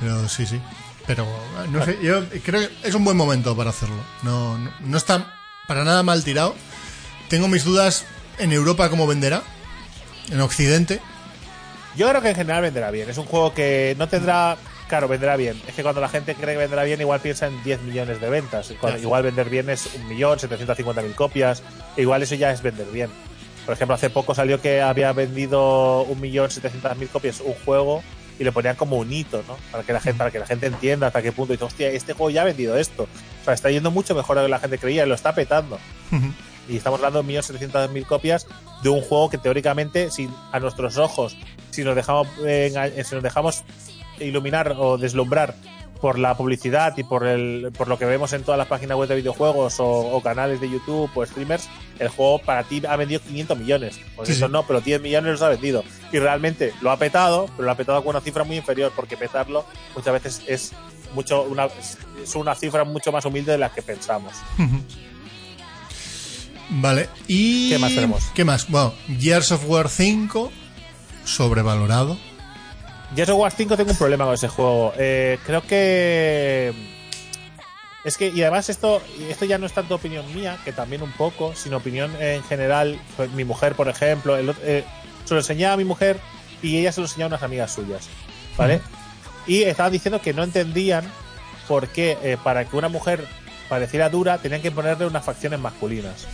pero 0.00 0.28
sí, 0.28 0.44
sí. 0.44 0.60
Pero 1.06 1.26
no 1.70 1.82
sé, 1.84 1.98
yo 2.02 2.22
creo 2.44 2.60
que 2.68 2.88
es 2.88 2.94
un 2.94 3.04
buen 3.04 3.16
momento 3.16 3.56
para 3.56 3.70
hacerlo. 3.70 3.96
No, 4.22 4.58
no, 4.58 4.70
no 4.80 4.96
está 4.98 5.32
para 5.68 5.82
nada 5.84 6.02
mal 6.02 6.22
tirado. 6.24 6.54
Tengo 7.34 7.48
mis 7.48 7.64
dudas 7.64 8.04
en 8.38 8.52
Europa 8.52 8.88
cómo 8.90 9.08
venderá, 9.08 9.42
en 10.30 10.40
Occidente. 10.40 11.00
Yo 11.96 12.08
creo 12.08 12.22
que 12.22 12.28
en 12.28 12.36
general 12.36 12.62
vendrá 12.62 12.92
bien. 12.92 13.10
Es 13.10 13.18
un 13.18 13.24
juego 13.24 13.52
que 13.52 13.96
no 13.98 14.08
tendrá. 14.08 14.56
Claro, 14.86 15.08
vendrá 15.08 15.34
bien. 15.34 15.60
Es 15.66 15.74
que 15.74 15.82
cuando 15.82 16.00
la 16.00 16.08
gente 16.08 16.36
cree 16.36 16.54
que 16.54 16.58
vendrá 16.58 16.84
bien, 16.84 17.00
igual 17.00 17.18
piensa 17.18 17.48
en 17.48 17.60
10 17.64 17.82
millones 17.82 18.20
de 18.20 18.30
ventas. 18.30 18.72
Cuando-. 18.80 19.00
Igual 19.00 19.24
vender 19.24 19.50
bien 19.50 19.68
es 19.68 19.98
1.750.000 20.06 21.14
copias. 21.16 21.64
Igual 21.96 22.22
eso 22.22 22.36
ya 22.36 22.52
es 22.52 22.62
vender 22.62 22.86
bien. 22.92 23.10
Por 23.66 23.74
ejemplo, 23.74 23.96
hace 23.96 24.10
poco 24.10 24.32
salió 24.36 24.62
que 24.62 24.80
había 24.80 25.12
vendido 25.12 26.06
1.700.000 26.06 27.08
copias 27.08 27.40
un 27.40 27.54
juego 27.64 28.04
y 28.38 28.44
le 28.44 28.52
ponían 28.52 28.76
como 28.76 28.96
un 28.96 29.12
hito, 29.12 29.42
¿no? 29.48 29.56
Para 29.72 29.82
que 29.82 29.92
la 29.92 30.00
gente, 30.00 30.18
para 30.18 30.30
que 30.30 30.38
la 30.38 30.46
gente 30.46 30.66
entienda 30.66 31.08
hasta 31.08 31.20
qué 31.20 31.32
punto. 31.32 31.52
Y 31.52 31.56
dice, 31.56 31.64
hostia, 31.64 31.88
este 31.88 32.12
juego 32.12 32.30
ya 32.30 32.42
ha 32.42 32.44
vendido 32.44 32.76
esto. 32.76 33.08
O 33.42 33.44
sea, 33.44 33.54
está 33.54 33.72
yendo 33.72 33.90
mucho 33.90 34.14
mejor 34.14 34.36
de 34.36 34.42
lo 34.42 34.46
que 34.46 34.52
la 34.52 34.60
gente 34.60 34.78
creía 34.78 35.04
lo 35.04 35.16
está 35.16 35.34
petando. 35.34 35.80
Y 36.68 36.76
estamos 36.76 36.98
hablando 37.00 37.22
de 37.22 37.40
1.700.000 37.40 38.06
copias 38.06 38.46
de 38.82 38.88
un 38.88 39.00
juego 39.00 39.30
que 39.30 39.38
teóricamente, 39.38 40.10
si 40.10 40.28
a 40.52 40.60
nuestros 40.60 40.96
ojos, 40.98 41.36
si 41.70 41.84
nos 41.84 41.94
dejamos, 41.94 42.28
eh, 42.46 42.72
eh, 42.74 43.04
si 43.04 43.14
nos 43.14 43.22
dejamos 43.24 43.64
iluminar 44.18 44.74
o 44.78 44.96
deslumbrar 44.98 45.54
por 46.00 46.18
la 46.18 46.36
publicidad 46.36 46.92
y 46.98 47.02
por 47.02 47.26
el 47.26 47.72
por 47.76 47.88
lo 47.88 47.98
que 47.98 48.04
vemos 48.04 48.34
en 48.34 48.42
todas 48.42 48.58
las 48.58 48.66
páginas 48.66 48.98
web 48.98 49.08
de 49.08 49.14
videojuegos 49.14 49.80
o, 49.80 49.86
o 49.86 50.22
canales 50.22 50.60
de 50.60 50.68
YouTube 50.68 51.10
o 51.14 51.24
streamers, 51.24 51.68
el 51.98 52.08
juego 52.08 52.38
para 52.40 52.62
ti 52.62 52.82
ha 52.86 52.96
vendido 52.96 53.20
500 53.22 53.58
millones. 53.58 54.00
Pues 54.14 54.28
Sí, 54.28 54.34
eso 54.34 54.46
sí. 54.46 54.52
no, 54.52 54.66
pero 54.66 54.80
10 54.82 55.00
millones 55.00 55.32
los 55.32 55.42
ha 55.42 55.48
vendido. 55.48 55.82
Y 56.12 56.18
realmente 56.18 56.74
lo 56.82 56.90
ha 56.90 56.98
petado, 56.98 57.46
pero 57.56 57.64
lo 57.64 57.70
ha 57.70 57.74
petado 57.76 58.02
con 58.02 58.10
una 58.10 58.20
cifra 58.20 58.44
muy 58.44 58.56
inferior, 58.56 58.92
porque 58.94 59.16
petarlo 59.16 59.64
muchas 59.94 60.12
veces 60.12 60.42
es 60.46 60.72
mucho 61.14 61.42
una, 61.42 61.68
es 62.22 62.34
una 62.34 62.54
cifra 62.54 62.84
mucho 62.84 63.10
más 63.10 63.24
humilde 63.24 63.52
de 63.52 63.58
la 63.58 63.72
que 63.72 63.80
pensamos. 63.80 64.34
Vale, 66.70 67.08
y... 67.28 67.70
¿Qué 67.70 67.78
más 67.78 67.94
tenemos? 67.94 68.24
¿Qué 68.34 68.44
más? 68.44 68.68
Bueno, 68.68 68.94
Gears 69.18 69.52
of 69.52 69.68
War 69.68 69.88
5, 69.88 70.50
sobrevalorado. 71.24 72.18
Gears 73.14 73.30
of 73.30 73.38
War 73.38 73.52
5 73.52 73.76
tengo 73.76 73.90
un 73.90 73.96
problema 73.96 74.24
con 74.24 74.34
ese 74.34 74.48
juego. 74.48 74.92
Eh, 74.96 75.38
creo 75.44 75.62
que. 75.62 76.72
Es 78.04 78.18
que, 78.18 78.28
y 78.28 78.42
además 78.42 78.68
esto, 78.68 79.00
esto 79.30 79.46
ya 79.46 79.56
no 79.56 79.64
es 79.64 79.72
tanto 79.72 79.94
opinión 79.94 80.24
mía, 80.34 80.58
que 80.64 80.72
también 80.72 81.02
un 81.02 81.12
poco, 81.12 81.54
sino 81.54 81.78
opinión 81.78 82.14
en 82.20 82.42
general. 82.42 83.00
Pues, 83.16 83.30
mi 83.30 83.44
mujer, 83.44 83.74
por 83.74 83.88
ejemplo, 83.88 84.36
el, 84.36 84.54
eh, 84.62 84.84
se 85.24 85.34
lo 85.34 85.40
enseñaba 85.40 85.74
a 85.74 85.76
mi 85.76 85.84
mujer 85.84 86.18
y 86.62 86.78
ella 86.78 86.92
se 86.92 87.00
lo 87.00 87.06
enseñaba 87.06 87.26
a 87.26 87.36
unas 87.36 87.42
amigas 87.42 87.72
suyas. 87.72 88.08
¿Vale? 88.56 88.80
Y 89.46 89.62
estaban 89.62 89.92
diciendo 89.92 90.20
que 90.20 90.32
no 90.32 90.42
entendían 90.42 91.04
por 91.66 91.88
qué, 91.88 92.18
eh, 92.22 92.36
para 92.42 92.64
que 92.64 92.76
una 92.76 92.88
mujer 92.88 93.26
pareciera 93.74 94.08
dura, 94.08 94.38
tenían 94.38 94.62
que 94.62 94.70
ponerle 94.70 95.04
unas 95.04 95.24
facciones 95.24 95.58
masculinas. 95.58 96.28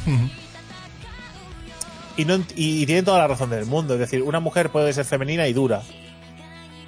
Y, 2.18 2.26
no, 2.26 2.36
y, 2.54 2.82
y 2.82 2.84
tienen 2.84 3.06
toda 3.06 3.18
la 3.18 3.28
razón 3.28 3.48
del 3.48 3.64
mundo. 3.64 3.94
Es 3.94 4.00
decir, 4.00 4.20
una 4.22 4.40
mujer 4.40 4.68
puede 4.68 4.92
ser 4.92 5.06
femenina 5.06 5.48
y 5.48 5.54
dura. 5.54 5.80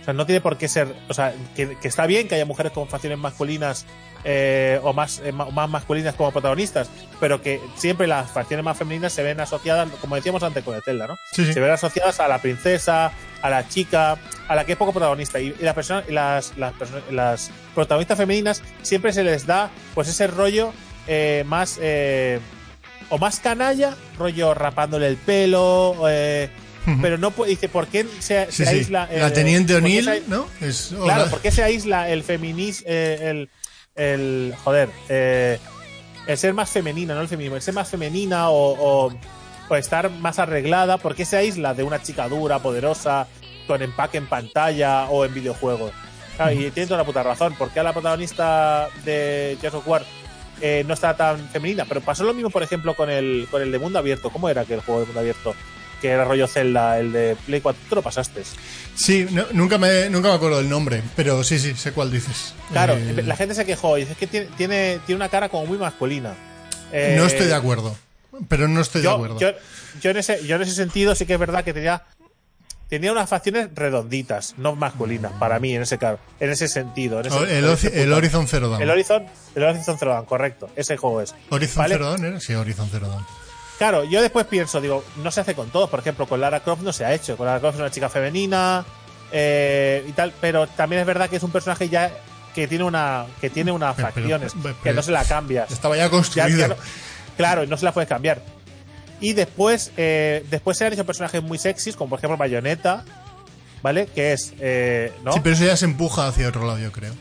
O 0.03 0.05
sea, 0.05 0.13
no 0.13 0.27
tiene 0.27 0.43
por 0.43 0.59
qué 0.59 0.69
ser. 0.69 0.95
O 1.09 1.15
sea, 1.15 1.35
que, 1.57 1.79
que 1.79 1.89
está 1.89 2.05
bien 2.05 2.29
que 2.29 2.35
haya 2.35 2.45
mujeres 2.45 2.73
con 2.73 2.87
facciones 2.87 3.19
masculinas 3.19 3.87
eh, 4.25 4.79
o 4.83 4.93
más, 4.93 5.21
eh, 5.25 5.33
más 5.33 5.69
masculinas 5.69 6.15
como 6.15 6.31
protagonistas, 6.33 6.89
pero 7.21 7.43
que 7.43 7.61
siempre 7.77 8.07
las 8.07 8.31
facciones 8.31 8.65
más 8.65 8.77
femeninas 8.79 9.13
se 9.13 9.23
ven 9.23 9.41
asociadas, 9.41 9.89
como 10.01 10.15
decíamos 10.17 10.43
antes 10.43 10.63
con 10.65 10.75
el 10.77 10.83
Zelda, 10.83 11.07
¿no? 11.07 11.17
Sí, 11.33 11.45
sí. 11.47 11.53
Se 11.53 11.61
ven 11.61 11.71
asociadas 11.71 12.21
a 12.21 12.29
la 12.29 12.39
princesa, 12.39 13.13
a 13.43 13.51
la 13.51 13.69
chica, 13.69 14.17
a 14.49 14.55
la 14.55 14.65
que 14.65 14.73
es 14.73 14.79
poco 14.79 14.93
protagonista. 14.93 15.41
Y, 15.41 15.55
y 15.59 15.63
la 15.65 15.75
persona, 15.75 16.05
y 16.09 16.13
las, 16.13 16.57
las, 16.57 16.73
las 17.11 17.51
protagonistas 17.75 18.17
femeninas 18.17 18.63
siempre 18.83 19.13
se 19.13 19.25
les 19.25 19.47
da 19.47 19.71
pues 19.95 20.09
ese 20.09 20.27
rollo 20.29 20.73
eh, 21.09 21.43
más. 21.47 21.79
eh, 21.81 22.39
o 23.11 23.19
más 23.19 23.41
canalla, 23.41 23.95
rollo 24.19 24.55
rapándole 24.55 25.07
el 25.07 25.17
pelo, 25.17 25.97
eh, 26.09 26.49
pero 27.03 27.19
no 27.19 27.31
puede, 27.31 27.51
dice, 27.51 27.69
¿por 27.69 27.87
qué 27.87 28.07
se, 28.21 28.47
Sí, 28.51 28.65
se 28.65 28.71
aísla? 28.71 29.07
eh, 29.11 29.21
la 29.21 29.31
Teniente 29.33 29.75
qué 29.75 29.79
O'Neill, 29.79 30.23
¿no? 30.29 30.47
Es, 30.63 30.95
Claro, 30.97 31.25
la- 31.25 31.31
¿por 31.31 31.41
qué 31.41 31.51
se 31.51 31.63
aísla 31.63 32.09
el 32.09 32.23
feminismo, 32.23 32.87
el, 32.89 33.51
el, 33.95 34.55
joder, 34.65 34.91
eh, 35.09 35.59
el 36.27 36.39
ser 36.39 36.55
más 36.55 36.71
femenina, 36.71 37.15
no 37.15 37.21
el 37.21 37.29
feminismo, 37.29 37.57
el 37.57 37.63
ser 37.63 37.75
más 37.75 37.89
femenina 37.89 38.51
o, 38.51 39.07
o, 39.07 39.13
o 39.69 39.77
estar 39.77 40.11
más 40.11 40.39
arreglada, 40.39 40.99
¿por 40.99 41.15
qué 41.15 41.25
se 41.25 41.37
aísla 41.37 41.75
de 41.75 41.83
una 41.83 42.03
chica 42.03 42.29
dura, 42.29 42.59
poderosa, 42.61 43.27
con 43.67 43.83
empaque 43.83 44.19
en 44.19 44.27
pantalla 44.27 45.07
o 45.11 45.25
en 45.25 45.35
videojuegos? 45.35 45.93
Claro, 46.37 46.53
y 46.53 46.71
tiene 46.71 46.87
toda 46.87 46.99
la 46.99 47.05
puta 47.05 47.23
razón, 47.23 47.55
¿por 47.55 47.71
qué 47.71 47.81
a 47.81 47.83
la 47.83 47.93
protagonista 47.93 48.89
de 49.05 49.59
Gears 49.61 49.75
of 49.75 49.87
War 49.87 50.03
eh, 50.63 50.83
no 50.87 50.95
está 50.95 51.15
tan 51.17 51.39
femenina? 51.51 51.85
Pero 51.85 52.01
pasó 52.01 52.25
lo 52.25 52.33
mismo, 52.33 52.49
por 52.49 52.63
ejemplo, 52.63 52.95
con 52.95 53.11
el, 53.11 53.47
con 53.51 53.61
el 53.61 53.71
de 53.71 53.79
mundo 53.79 53.99
abierto. 53.99 54.31
¿Cómo 54.31 54.49
era 54.49 54.63
aquel 54.63 54.81
juego 54.81 55.01
de 55.01 55.07
mundo 55.07 55.21
abierto? 55.21 55.55
Que 56.03 56.09
era 56.11 56.25
rollo 56.25 56.47
Zelda, 56.49 56.99
el 56.99 57.13
de 57.13 57.37
Play 57.47 57.61
4. 57.63 57.81
Tú 57.89 57.95
lo 57.95 58.03
pasaste. 58.03 58.43
Sí, 58.95 59.27
no- 59.31 59.47
nunca, 59.53 59.79
me, 59.79 60.11
nunca 60.11 60.29
me 60.29 60.35
acuerdo 60.35 60.59
del 60.59 60.69
nombre, 60.69 61.01
pero 61.17 61.43
sí, 61.45 61.59
sí, 61.59 61.75
sé 61.75 61.93
cuál 61.93 62.11
dices. 62.11 62.53
Claro, 62.73 62.95
Eh, 62.95 63.23
la 63.25 63.37
gente 63.37 63.55
se 63.55 63.65
quejó 63.65 63.97
y 63.97 64.01
dice 64.01 64.13
"Es 64.13 64.19
que 64.19 64.27
tiene, 64.27 64.47
tiene, 64.59 64.99
tiene 65.07 65.17
una 65.17 65.29
cara 65.31 65.49
como 65.49 65.65
muy 65.65 65.79
masculina. 65.79 66.35
Eh, 66.93 67.15
no 67.17 67.25
estoy 67.25 67.47
de 67.47 67.55
acuerdo, 67.55 67.97
pero 68.49 68.67
no 68.69 68.81
estoy 68.83 69.01
de 69.03 69.09
acuerdo. 69.11 69.39
yo, 69.39 69.53
yo 70.03 70.11
en 70.11 70.17
ese, 70.19 70.45
yo 70.47 70.57
en 70.57 70.63
ese 70.63 70.73
sentido 70.75 71.15
sí 71.15 71.25
que 71.25 71.35
es 71.35 71.39
verdad 71.39 71.65
que 71.65 71.73
tenía, 71.73 72.03
tenía 72.89 73.13
unas 73.13 73.31
facciones 73.31 73.69
redonditas, 73.75 74.55
no 74.59 74.75
masculinas, 74.77 75.33
para 75.39 75.59
mí, 75.59 75.75
en 75.75 75.83
ese, 75.83 75.97
caso, 75.97 76.19
en 76.41 76.51
ese 76.51 76.69
sentido. 76.69 77.21
en 77.21 77.27
ese- 77.27 77.37
O- 77.37 77.45
el, 77.45 77.51
en 77.51 77.65
Oci- 77.65 77.75
ese 77.75 77.87
el 77.89 78.01
punto. 78.03 78.17
Horizon 78.17 78.49
Zero 78.49 78.69
Dawn. 78.69 78.83
El 78.83 78.91
Horizon, 78.91 79.25
el 79.55 79.63
Horizon 79.63 79.99
Zero 79.99 80.11
Dawn, 80.13 80.27
correcto. 80.27 80.69
Ese 80.77 80.97
juego 80.99 81.23
es. 81.23 81.35
Horizon 81.49 81.77
¿vale? 81.79 81.95
Zero 81.95 82.07
Dawn 82.09 82.25
era? 82.25 82.41
Sí, 82.41 82.53
Horizon 82.55 82.89
Zero 82.91 83.09
Dawn. 83.09 83.25
Claro, 83.83 84.05
yo 84.05 84.23
después 84.23 84.47
pienso, 84.47 84.81
digo, 84.81 85.03
no 85.25 85.33
se 85.33 85.41
hace 85.41 85.57
con 85.57 85.69
todos. 85.71 85.91
Por 85.91 85.99
ejemplo, 85.99 86.29
con 86.29 86.41
Lara 86.41 86.61
Croft 86.61 86.83
no 86.83 86.93
se 86.93 87.05
ha 87.05 87.13
hecho. 87.13 87.37
Con 87.37 87.47
Lara 87.47 87.59
Croft 87.59 87.75
es 87.75 87.81
una 87.81 87.91
chica 87.91 88.09
femenina 88.09 88.85
eh, 89.33 90.05
y 90.09 90.13
tal, 90.13 90.33
pero 90.41 90.69
también 90.69 91.01
es 91.01 91.07
verdad 91.07 91.29
que 91.29 91.35
es 91.35 91.43
un 91.43 91.51
personaje 91.51 91.89
ya 91.89 92.13
que 92.55 92.69
tiene 92.69 92.85
una 92.85 93.27
que 93.41 93.51
tiene 93.51 93.73
unas 93.73 93.97
Pero- 93.97 94.07
facciones 94.07 94.53
pero- 94.63 94.81
que 94.85 94.93
no 94.93 95.03
se 95.03 95.11
la 95.11 95.25
cambias. 95.25 95.69
Estaba 95.73 95.97
ya 95.97 96.09
ya 96.47 96.69
no- 96.69 96.77
claro, 97.37 97.67
no 97.67 97.77
se 97.77 97.85
las 97.85 97.93
puedes 97.93 98.09
cambiar. 98.09 98.41
Y 99.21 99.33
después, 99.33 99.91
eh, 99.97 100.47
después 100.49 100.79
se 100.79 100.87
han 100.87 100.93
hecho 100.93 101.05
personajes 101.05 101.43
muy 101.43 101.59
sexys, 101.59 101.97
como 101.97 102.11
por 102.11 102.21
ejemplo 102.21 102.37
Bayonetta, 102.37 103.05
¿vale? 103.83 104.07
Que 104.07 104.33
es, 104.33 104.53
eh, 104.61 105.13
¿no? 105.25 105.33
Sí, 105.33 105.41
pero 105.43 105.57
eso 105.57 105.65
ya 105.65 105.77
se 105.77 105.87
empuja 105.87 106.29
hacia 106.29 106.47
otro 106.47 106.65
lado, 106.65 106.79
yo 106.79 106.93
creo. 106.93 107.15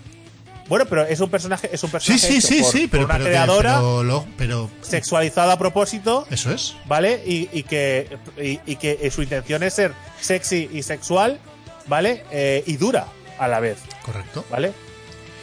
Bueno, 0.72 0.86
pero 0.86 1.04
es 1.06 1.20
un 1.20 1.30
personaje, 1.30 1.70
es 1.70 1.84
un 1.84 1.90
Sí, 1.90 1.92
personaje 1.92 2.28
sí, 2.28 2.38
hecho 2.38 2.48
sí, 2.48 2.62
por, 2.62 2.72
sí, 2.72 2.88
pero, 2.90 3.04
por 3.04 3.10
una 3.10 3.14
pero, 3.18 3.26
creadora 3.30 3.74
pero, 3.76 4.04
lo- 4.04 4.26
pero 4.38 4.70
sexualizada 4.80 5.52
a 5.52 5.60
propósito, 5.60 6.26
eso 6.30 6.50
es. 6.50 6.76
¿vale? 6.86 7.22
Y, 7.28 7.50
y 7.52 7.64
que 7.64 8.18
y, 8.42 8.58
y 8.66 8.78
que 8.78 9.12
su 9.12 9.22
intención 9.22 9.64
es 9.64 9.74
ser 9.74 9.94
sexy 10.22 10.70
y 10.72 10.82
sexual, 10.82 11.40
¿vale? 11.88 12.24
Eh, 12.32 12.64
y 12.68 12.78
dura 12.78 13.08
a 13.38 13.50
la 13.50 13.60
vez, 13.60 13.80
Correcto. 14.06 14.46
¿vale? 14.50 14.72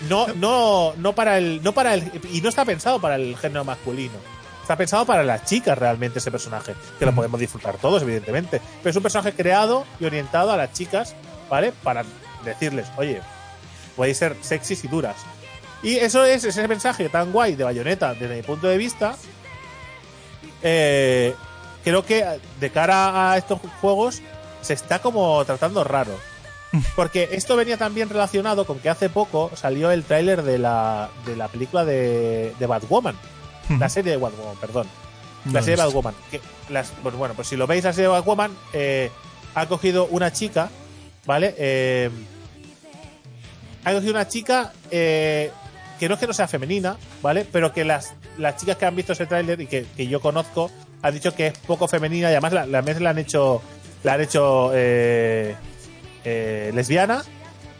No, 0.08 0.28
no, 0.28 0.94
no 0.96 1.14
para 1.14 1.36
el, 1.36 1.62
no 1.62 1.72
para 1.74 1.92
el, 1.92 2.10
y 2.32 2.40
no 2.40 2.48
está 2.48 2.64
pensado 2.64 2.98
para 2.98 3.16
el 3.16 3.36
género 3.36 3.66
masculino. 3.66 4.14
Está 4.62 4.76
pensado 4.76 5.04
para 5.04 5.22
las 5.24 5.44
chicas 5.44 5.76
realmente 5.76 6.20
ese 6.20 6.30
personaje, 6.30 6.74
que 6.98 7.04
lo 7.04 7.14
podemos 7.14 7.38
disfrutar 7.38 7.76
todos, 7.76 8.00
evidentemente. 8.02 8.62
Pero 8.82 8.90
es 8.90 8.96
un 8.96 9.02
personaje 9.02 9.34
creado 9.34 9.84
y 10.00 10.06
orientado 10.06 10.52
a 10.52 10.56
las 10.56 10.72
chicas, 10.72 11.14
¿vale? 11.50 11.72
Para 11.82 12.04
decirles, 12.46 12.86
oye, 12.96 13.20
podéis 13.98 14.16
ser 14.16 14.34
sexys 14.40 14.84
y 14.84 14.88
duras. 14.88 15.16
Y 15.82 15.96
eso 15.96 16.24
es 16.24 16.42
ese 16.44 16.66
mensaje 16.66 17.08
tan 17.10 17.32
guay 17.32 17.54
de 17.54 17.64
Bayonetta, 17.64 18.14
desde 18.14 18.36
mi 18.36 18.42
punto 18.42 18.66
de 18.66 18.78
vista. 18.78 19.14
eh, 20.62 21.34
creo 21.84 22.04
que 22.04 22.24
de 22.60 22.70
cara 22.70 23.32
a 23.32 23.36
estos 23.38 23.60
juegos 23.80 24.20
se 24.62 24.72
está 24.74 24.98
como 25.00 25.44
tratando 25.44 25.84
raro. 25.84 26.12
Porque 26.96 27.28
esto 27.32 27.56
venía 27.56 27.76
también 27.78 28.08
relacionado 28.10 28.66
con 28.66 28.78
que 28.78 28.90
hace 28.90 29.08
poco 29.08 29.50
salió 29.54 29.90
el 29.90 30.04
tráiler 30.04 30.42
de 30.42 30.58
la, 30.58 31.08
de 31.24 31.36
la 31.36 31.48
película 31.48 31.84
de, 31.84 32.54
de 32.58 32.66
Batwoman. 32.66 33.16
La 33.78 33.88
serie 33.90 34.12
de 34.12 34.16
Batwoman, 34.18 34.56
perdón. 34.60 34.86
La 35.52 35.60
serie 35.60 35.76
de. 35.76 35.84
Batwoman. 35.84 36.14
Que 36.30 36.40
las, 36.70 36.90
pues 37.02 37.14
bueno, 37.14 37.34
pues 37.34 37.48
si 37.48 37.56
lo 37.56 37.66
veis, 37.66 37.84
la 37.84 37.92
serie 37.92 38.08
de 38.08 38.14
Batwoman 38.14 38.50
eh, 38.72 39.10
ha 39.54 39.66
cogido 39.66 40.06
una 40.06 40.32
chica, 40.32 40.70
¿vale? 41.26 41.54
Eh, 41.58 42.10
ha 43.92 43.94
cogido 43.94 44.12
una 44.12 44.28
chica 44.28 44.72
eh, 44.90 45.50
que 45.98 46.08
no 46.08 46.14
es 46.14 46.20
que 46.20 46.26
no 46.26 46.32
sea 46.32 46.48
femenina, 46.48 46.96
¿vale? 47.22 47.46
Pero 47.50 47.72
que 47.72 47.84
las, 47.84 48.14
las 48.36 48.56
chicas 48.56 48.76
que 48.76 48.86
han 48.86 48.94
visto 48.96 49.12
ese 49.12 49.26
tráiler 49.26 49.60
y 49.60 49.66
que, 49.66 49.84
que 49.96 50.06
yo 50.06 50.20
conozco 50.20 50.70
han 51.02 51.14
dicho 51.14 51.34
que 51.34 51.48
es 51.48 51.58
poco 51.58 51.86
femenina 51.88 52.28
y 52.28 52.32
además 52.32 52.52
la, 52.52 52.66
la, 52.66 52.82
la 52.82 53.10
han 53.10 53.18
hecho, 53.18 53.62
la 54.04 54.14
han 54.14 54.20
hecho 54.20 54.70
eh, 54.74 55.54
eh, 56.24 56.70
lesbiana, 56.74 57.22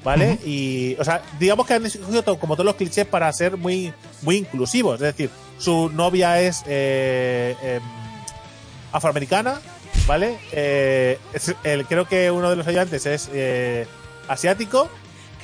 ¿vale? 0.04 0.38
Y, 0.44 0.96
o 0.98 1.04
sea, 1.04 1.22
digamos 1.38 1.66
que 1.66 1.74
han 1.74 1.86
escogido 1.86 2.38
como 2.38 2.54
todos 2.54 2.66
los 2.66 2.76
clichés 2.76 3.06
para 3.06 3.32
ser 3.32 3.56
muy, 3.56 3.92
muy 4.22 4.36
inclusivos. 4.36 4.94
Es 4.96 5.00
decir, 5.00 5.30
su 5.58 5.90
novia 5.90 6.40
es 6.40 6.62
eh, 6.66 7.54
em, 7.62 7.82
afroamericana, 8.92 9.60
¿vale? 10.06 10.38
Es- 10.52 11.54
el, 11.64 11.84
creo 11.86 12.06
que 12.08 12.30
uno 12.30 12.50
de 12.50 12.56
los 12.56 12.66
ayudantes 12.66 13.06
es 13.06 13.28
asiático. 14.28 14.88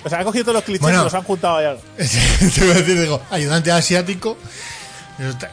O 0.04 0.08
sea, 0.08 0.18
han 0.18 0.24
cogido 0.24 0.44
todos 0.44 0.54
los 0.56 0.64
clichés 0.64 0.82
Bueno. 0.82 1.00
y 1.00 1.04
los 1.04 1.14
han 1.14 1.22
juntado 1.22 1.56
allá. 1.56 1.76
Te 1.96 2.60
voy 2.60 2.70
a 2.70 2.74
decir, 2.74 3.00
digo, 3.00 3.20
ayudante 3.30 3.72
asiático. 3.72 4.36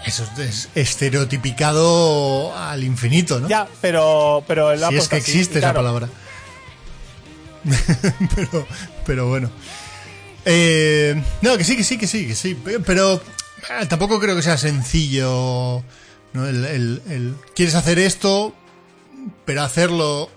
Eso, 0.05 0.27
es 0.39 0.69
estereotipicado 0.75 2.55
al 2.57 2.83
infinito, 2.83 3.39
¿no? 3.39 3.47
Ya, 3.47 3.67
pero, 3.79 4.43
pero 4.47 4.75
si 4.89 4.95
es 4.95 5.07
que 5.07 5.17
existe 5.17 5.59
esa 5.59 5.71
claro, 5.71 5.79
palabra. 5.79 6.09
pero, 8.35 8.67
pero 9.05 9.27
bueno. 9.27 9.49
Eh, 10.45 11.21
no, 11.41 11.57
que 11.57 11.63
sí, 11.63 11.77
que 11.77 11.83
sí, 11.83 11.97
que 11.97 12.07
sí, 12.07 12.27
que 12.27 12.35
sí. 12.35 12.57
Pero 12.85 13.21
ah, 13.69 13.85
tampoco 13.87 14.19
creo 14.19 14.35
que 14.35 14.41
sea 14.41 14.57
sencillo. 14.57 15.83
¿no? 16.33 16.47
El, 16.47 16.65
el- 16.65 17.01
el- 17.09 17.35
quieres 17.55 17.75
hacer 17.75 17.99
esto, 17.99 18.53
pero 19.45 19.61
hacerlo 19.63 20.29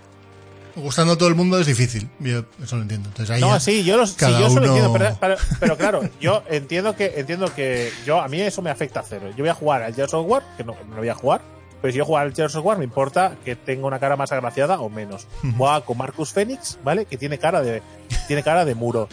gustando 0.75 1.13
a 1.13 1.17
todo 1.17 1.29
el 1.29 1.35
mundo 1.35 1.59
es 1.59 1.67
difícil. 1.67 2.09
Yo 2.19 2.43
eso 2.63 2.75
lo 2.75 2.81
entiendo. 2.83 3.09
Entonces 3.09 3.35
ahí 3.35 3.41
No, 3.41 3.59
sí, 3.59 3.83
yo, 3.83 3.97
los, 3.97 4.11
sí, 4.11 4.17
yo 4.19 4.47
eso 4.47 4.59
lo 4.59 4.65
entiendo, 4.67 4.93
pero, 4.93 5.17
pero- 5.19 5.35
pero 5.59 5.77
claro, 5.77 6.01
yo 6.19 6.43
entiendo 6.49 6.95
que 6.95 7.13
entiendo 7.17 7.53
que 7.53 7.91
yo 8.05 8.21
a 8.21 8.27
mí 8.27 8.41
eso 8.41 8.61
me 8.61 8.69
afecta 8.69 9.03
cero. 9.07 9.29
Yo 9.35 9.43
voy 9.43 9.49
a 9.49 9.53
jugar 9.53 9.83
al 9.83 9.93
Gears 9.95 10.13
of 10.13 10.25
War, 10.27 10.43
que 10.57 10.63
no, 10.63 10.75
no 10.89 10.97
voy 10.97 11.09
a 11.09 11.15
jugar, 11.15 11.41
pero 11.81 11.91
si 11.91 11.97
yo 11.97 12.05
juego 12.05 12.17
al 12.19 12.33
Gears 12.33 12.55
of 12.55 12.65
War 12.65 12.77
me 12.77 12.83
importa 12.83 13.35
que 13.45 13.55
tenga 13.55 13.85
una 13.87 13.99
cara 13.99 14.15
más 14.15 14.31
agraciada 14.31 14.79
o 14.79 14.89
menos. 14.89 15.27
Juega 15.57 15.81
con 15.81 15.97
Marcus 15.97 16.31
Phoenix, 16.33 16.77
¿vale? 16.83 17.05
Que 17.05 17.17
tiene 17.17 17.37
cara 17.37 17.61
de 17.61 17.81
tiene 18.27 18.43
cara 18.43 18.65
de 18.65 18.75
muro. 18.75 19.07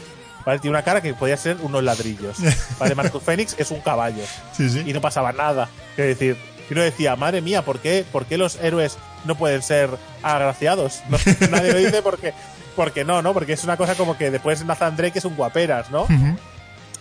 ¿Vale? 0.45 0.59
Tiene 0.59 0.77
una 0.77 0.83
cara 0.83 1.01
que 1.01 1.15
podría 1.15 1.37
ser 1.37 1.57
unos 1.63 1.85
ladrillos. 1.85 2.37
¿Vale? 2.81 2.97
Marcus 2.97 3.23
Phoenix 3.23 3.55
es 3.59 3.71
un 3.71 3.81
caballo 3.81 4.25
Sí, 4.57 4.69
sí. 4.69 4.83
y 4.85 4.93
no 4.93 5.01
pasaba 5.01 5.33
nada. 5.33 5.69
Es 5.97 6.19
decir, 6.19 6.37
y 6.69 6.73
uno 6.73 6.83
decía, 6.83 7.15
madre 7.15 7.41
mía, 7.41 7.63
¿por 7.65 7.79
qué, 7.79 8.05
por 8.11 8.25
qué 8.27 8.37
los 8.39 8.57
héroes 8.57 8.97
no 9.25 9.37
pueden 9.37 9.63
ser 9.63 9.91
agraciados? 10.23 11.03
No, 11.09 11.19
nadie 11.51 11.73
lo 11.73 11.79
dice 11.79 12.03
porque, 12.03 12.33
porque 12.77 13.05
no, 13.05 13.23
¿no? 13.23 13.33
Porque 13.35 13.53
es 13.55 13.65
una 13.65 13.77
cosa 13.77 13.95
como 13.95 14.17
que 14.17 14.31
después 14.31 14.65
Nathan 14.65 14.97
Drake 14.97 15.19
es 15.19 15.25
un 15.25 15.37
guaperas, 15.37 15.91
¿no? 15.91 16.07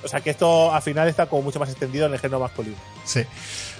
O 0.03 0.07
sea 0.07 0.22
que 0.22 0.31
esto 0.31 0.73
al 0.73 0.81
final 0.81 1.07
está 1.07 1.27
como 1.27 1.43
mucho 1.43 1.60
más 1.60 1.69
extendido 1.69 2.07
en 2.07 2.14
el 2.14 2.19
género 2.19 2.39
masculino. 2.39 2.77
Sí. 3.06 3.23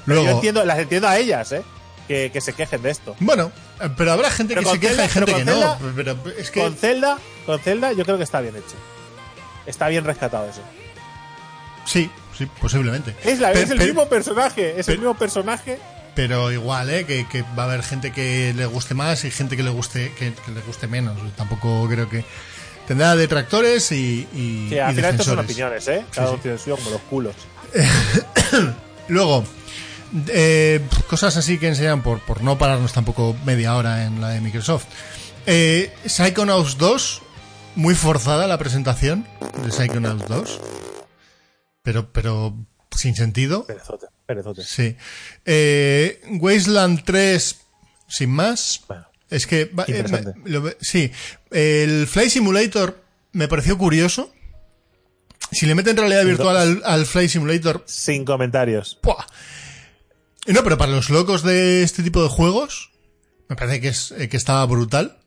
Luego, 0.06 0.24
yo 0.24 0.32
entiendo, 0.32 0.64
las 0.66 0.80
entiendo 0.80 1.08
a 1.08 1.18
ellas, 1.18 1.52
¿eh? 1.52 1.64
Que, 2.08 2.30
que 2.32 2.42
se 2.42 2.54
quejen 2.54 2.82
de 2.82 2.90
esto. 2.92 3.16
Bueno, 3.20 3.52
pero 3.98 4.12
habrá 4.12 4.30
gente 4.30 4.54
Pero 4.54 4.68
que 4.72 4.74
se 4.74 4.80
queja 4.80 5.06
y 5.06 5.10
gente 5.10 5.34
que 5.34 5.46
no. 5.46 5.78
Pero 5.96 6.18
es 6.38 6.52
que 6.52 6.62
Con 6.62 6.76
Zelda, 6.76 7.18
con 7.46 7.60
Zelda 7.60 7.94
yo 7.94 8.04
creo 8.04 8.18
que 8.18 8.24
está 8.24 8.42
bien 8.42 8.56
hecho. 8.56 8.76
Está 9.66 9.88
bien 9.88 10.04
rescatado 10.04 10.50
eso. 10.50 10.62
sí, 11.86 12.10
sí, 12.38 12.48
posiblemente. 12.60 13.16
Es, 13.24 13.40
la, 13.40 13.52
es 13.52 13.70
el 13.70 13.80
mismo 13.80 14.08
personaje, 14.08 14.80
es 14.80 14.88
el 14.90 14.98
mismo 14.98 15.14
personaje. 15.16 15.80
Pero 16.28 16.52
igual, 16.52 16.90
¿eh? 16.92 17.06
Que, 17.08 17.28
que 17.28 17.42
va 17.58 17.64
a 17.64 17.66
haber 17.66 17.82
gente 17.82 18.12
que 18.12 18.54
le 18.56 18.68
guste 18.68 18.94
más 18.94 19.24
y 19.26 19.32
gente 19.32 19.58
que 19.58 19.64
le 19.64 19.72
guste 19.72 20.12
que, 20.20 20.32
que 20.34 20.52
le 20.52 20.62
guste 20.62 20.88
menos. 20.88 21.18
Tampoco 21.36 21.88
creo 21.90 22.08
que 22.08 22.24
tendrá 22.88 23.16
detractores 23.16 23.92
y, 23.92 24.28
y, 24.32 24.68
Sí, 24.70 24.78
al 24.78 24.92
y 24.92 24.96
final 24.98 25.12
estos 25.12 25.26
son 25.26 25.38
defensores. 25.38 25.88
opiniones, 25.88 25.88
¿eh? 25.88 26.06
Cada 26.14 26.28
Sí, 26.30 26.36
sí. 26.44 26.64
tiene 26.64 26.78
como 26.78 26.90
los 26.92 27.02
culos. 27.10 27.36
Luego, 29.08 29.44
eh, 30.28 30.80
cosas 31.10 31.38
así 31.38 31.58
que 31.58 31.70
enseñan 31.70 32.04
por, 32.04 32.20
por 32.20 32.44
no 32.44 32.58
pararnos 32.60 32.94
tampoco 32.94 33.36
media 33.44 33.76
hora 33.76 34.06
en 34.06 34.22
la 34.22 34.30
de 34.30 34.42
Microsoft. 34.42 34.86
Eh, 35.48 35.92
Psychonauts 36.06 36.78
2, 36.78 37.22
muy 37.78 37.96
forzada 37.96 38.46
la 38.46 38.60
presentación 38.60 39.26
de 39.64 39.72
Psychonauts 39.72 40.28
2. 40.28 40.60
Pero, 41.82 42.12
pero 42.14 42.54
sin 42.96 43.16
sentido. 43.16 43.66
Perezote, 43.66 44.08
perezote. 44.26 44.64
Sí. 44.64 44.96
Eh, 45.46 46.22
Wasteland 46.40 47.04
3, 47.04 47.60
sin 48.08 48.30
más. 48.32 48.82
Bueno. 48.88 49.08
Es 49.30 49.48
que. 49.48 49.66
va- 49.66 49.86
eh, 49.88 50.04
me- 50.10 50.50
lo 50.52 50.70
sí. 50.82 51.12
El 51.52 52.06
Fly 52.08 52.30
Simulator 52.30 53.04
me 53.32 53.48
pareció 53.48 53.78
curioso. 53.78 54.34
Si 55.52 55.66
le 55.66 55.76
meten 55.76 55.98
realidad 55.98 56.24
virtual 56.26 56.56
al, 56.58 56.82
al 56.86 57.06
Fly 57.06 57.28
Simulator. 57.28 57.84
Sin 57.86 58.24
comentarios. 58.26 59.00
¡buah! 59.04 59.26
No, 60.48 60.64
pero 60.64 60.78
para 60.78 60.92
los 60.92 61.10
locos 61.10 61.44
de 61.44 61.84
este 61.84 62.04
tipo 62.04 62.24
de 62.24 62.30
juegos, 62.30 62.92
me 63.48 63.56
parece 63.56 63.80
que, 63.82 63.90
es, 63.90 64.12
eh, 64.18 64.28
que 64.30 64.38
estaba 64.38 64.66
brutal. 64.66 65.18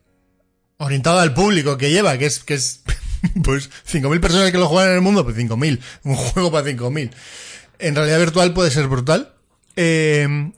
Orientado 0.77 1.19
al 1.19 1.33
público 1.33 1.77
que 1.77 1.89
lleva, 1.91 2.17
que 2.17 2.25
es, 2.25 2.43
que 2.43 2.55
es 2.55 2.81
pues 3.43 3.69
5.000 3.89 4.19
personas 4.19 4.51
que 4.51 4.57
lo 4.57 4.67
juegan 4.67 4.89
en 4.91 4.95
el 4.97 5.01
mundo, 5.01 5.23
pues 5.23 5.37
5.000. 5.37 5.79
Un 6.03 6.15
juego 6.15 6.51
para 6.51 6.67
5.000. 6.67 7.11
En 7.79 7.95
realidad 7.95 8.19
virtual 8.19 8.53
puede 8.53 8.71
ser 8.71 8.87
brutal. 8.87 9.33
Eh, 9.75 10.51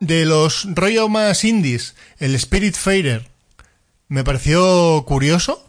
de 0.00 0.24
los 0.26 0.66
rollo 0.74 1.08
más 1.08 1.44
indies, 1.44 1.94
el 2.18 2.34
Spirit 2.34 2.74
Fader 2.74 3.28
me 4.08 4.24
pareció 4.24 5.04
curioso. 5.06 5.68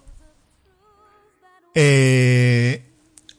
Eh, 1.76 2.84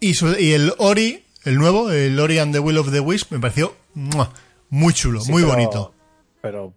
y, 0.00 0.14
su- 0.14 0.36
y 0.38 0.52
el 0.52 0.72
Ori, 0.78 1.24
el 1.44 1.56
nuevo, 1.56 1.90
el 1.90 2.18
Ori 2.18 2.38
and 2.38 2.52
the 2.52 2.58
Will 2.60 2.78
of 2.78 2.90
the 2.90 3.00
Wisp, 3.00 3.32
me 3.32 3.38
pareció 3.38 3.76
muy 4.70 4.92
chulo, 4.92 5.20
Sí, 5.20 5.30
muy 5.30 5.42
pero- 5.42 5.54
bonito. 5.54 5.94
Pero, 6.42 6.74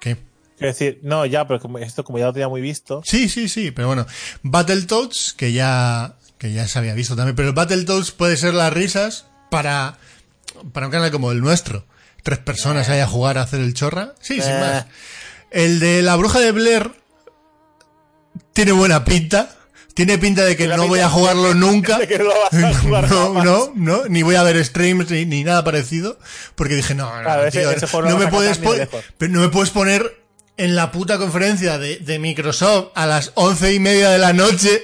¿Qué? 0.00 0.16
quiero 0.56 0.72
decir, 0.72 0.98
no, 1.02 1.24
ya, 1.26 1.46
pero 1.46 1.60
como 1.60 1.78
esto 1.78 2.02
como 2.04 2.18
ya 2.18 2.26
lo 2.26 2.32
tenía 2.32 2.48
muy 2.48 2.60
visto. 2.60 3.02
Sí, 3.04 3.28
sí, 3.28 3.48
sí, 3.48 3.70
pero 3.70 3.88
bueno. 3.88 4.06
Battletoads, 4.42 5.34
que 5.34 5.52
ya, 5.52 6.16
que 6.42 6.52
ya 6.52 6.66
se 6.66 6.76
había 6.76 6.94
visto 6.94 7.14
también, 7.14 7.36
pero 7.36 7.50
el 7.50 7.54
Battletoads 7.54 8.10
puede 8.10 8.36
ser 8.36 8.52
las 8.52 8.72
risas 8.72 9.26
para, 9.48 9.96
para 10.72 10.86
un 10.86 10.92
canal 10.92 11.12
como 11.12 11.30
el 11.30 11.40
nuestro. 11.40 11.86
Tres 12.24 12.40
personas 12.40 12.88
ahí 12.88 12.98
a 12.98 13.06
jugar 13.06 13.38
a 13.38 13.42
hacer 13.42 13.60
el 13.60 13.74
chorra. 13.74 14.14
Sí, 14.20 14.40
sin 14.40 14.50
Eh. 14.50 14.58
más. 14.60 14.86
El 15.52 15.78
de 15.78 16.02
la 16.02 16.16
bruja 16.16 16.40
de 16.40 16.50
Blair 16.50 16.90
tiene 18.52 18.72
buena 18.72 19.04
pinta. 19.04 19.54
Tiene 19.94 20.18
pinta 20.18 20.44
de 20.44 20.56
que 20.56 20.66
no 20.66 20.88
voy 20.88 20.98
a 20.98 21.08
jugarlo 21.08 21.54
nunca. 21.54 21.98
de 22.00 22.08
que 22.08 22.18
no 22.18 22.30
a 22.32 22.74
jugar 22.74 23.08
no, 23.08 23.44
no, 23.44 23.72
no, 23.76 24.04
ni 24.08 24.24
voy 24.24 24.34
a 24.34 24.42
ver 24.42 24.64
streams 24.64 25.12
ni, 25.12 25.24
ni 25.24 25.44
nada 25.44 25.62
parecido, 25.62 26.18
porque 26.56 26.74
dije, 26.74 26.96
no, 26.96 27.14
no, 27.18 27.22
Claro, 27.22 27.48
tío, 27.52 27.70
ese 27.70 27.86
me 27.86 28.26
puedes 28.26 28.60
no 28.60 29.40
me 29.40 29.48
poner 29.48 30.22
en 30.56 30.74
la 30.74 30.90
puta 30.90 31.18
conferencia 31.18 31.78
de, 31.78 31.98
de 31.98 32.18
Microsoft 32.18 32.88
a 32.96 33.06
las 33.06 33.30
once 33.34 33.72
y 33.72 33.78
media 33.78 34.10
de 34.10 34.18
la 34.18 34.32
noche, 34.32 34.82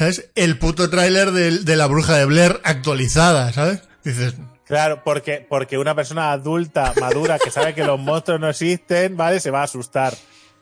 ¿sabes? 0.00 0.30
El 0.34 0.56
puto 0.56 0.88
tráiler 0.88 1.30
de, 1.30 1.76
la 1.76 1.86
bruja 1.86 2.16
de 2.16 2.24
Blair 2.24 2.58
actualizada, 2.64 3.52
¿sabes? 3.52 3.82
Dices, 4.02 4.34
Claro, 4.64 5.02
porque, 5.04 5.44
porque 5.46 5.76
una 5.76 5.94
persona 5.94 6.32
adulta, 6.32 6.94
madura, 6.98 7.38
que 7.38 7.50
sabe 7.50 7.74
que 7.74 7.84
los 7.84 8.00
monstruos 8.00 8.40
no 8.40 8.48
existen, 8.48 9.14
¿vale? 9.14 9.40
Se 9.40 9.50
va 9.50 9.60
a 9.60 9.64
asustar. 9.64 10.16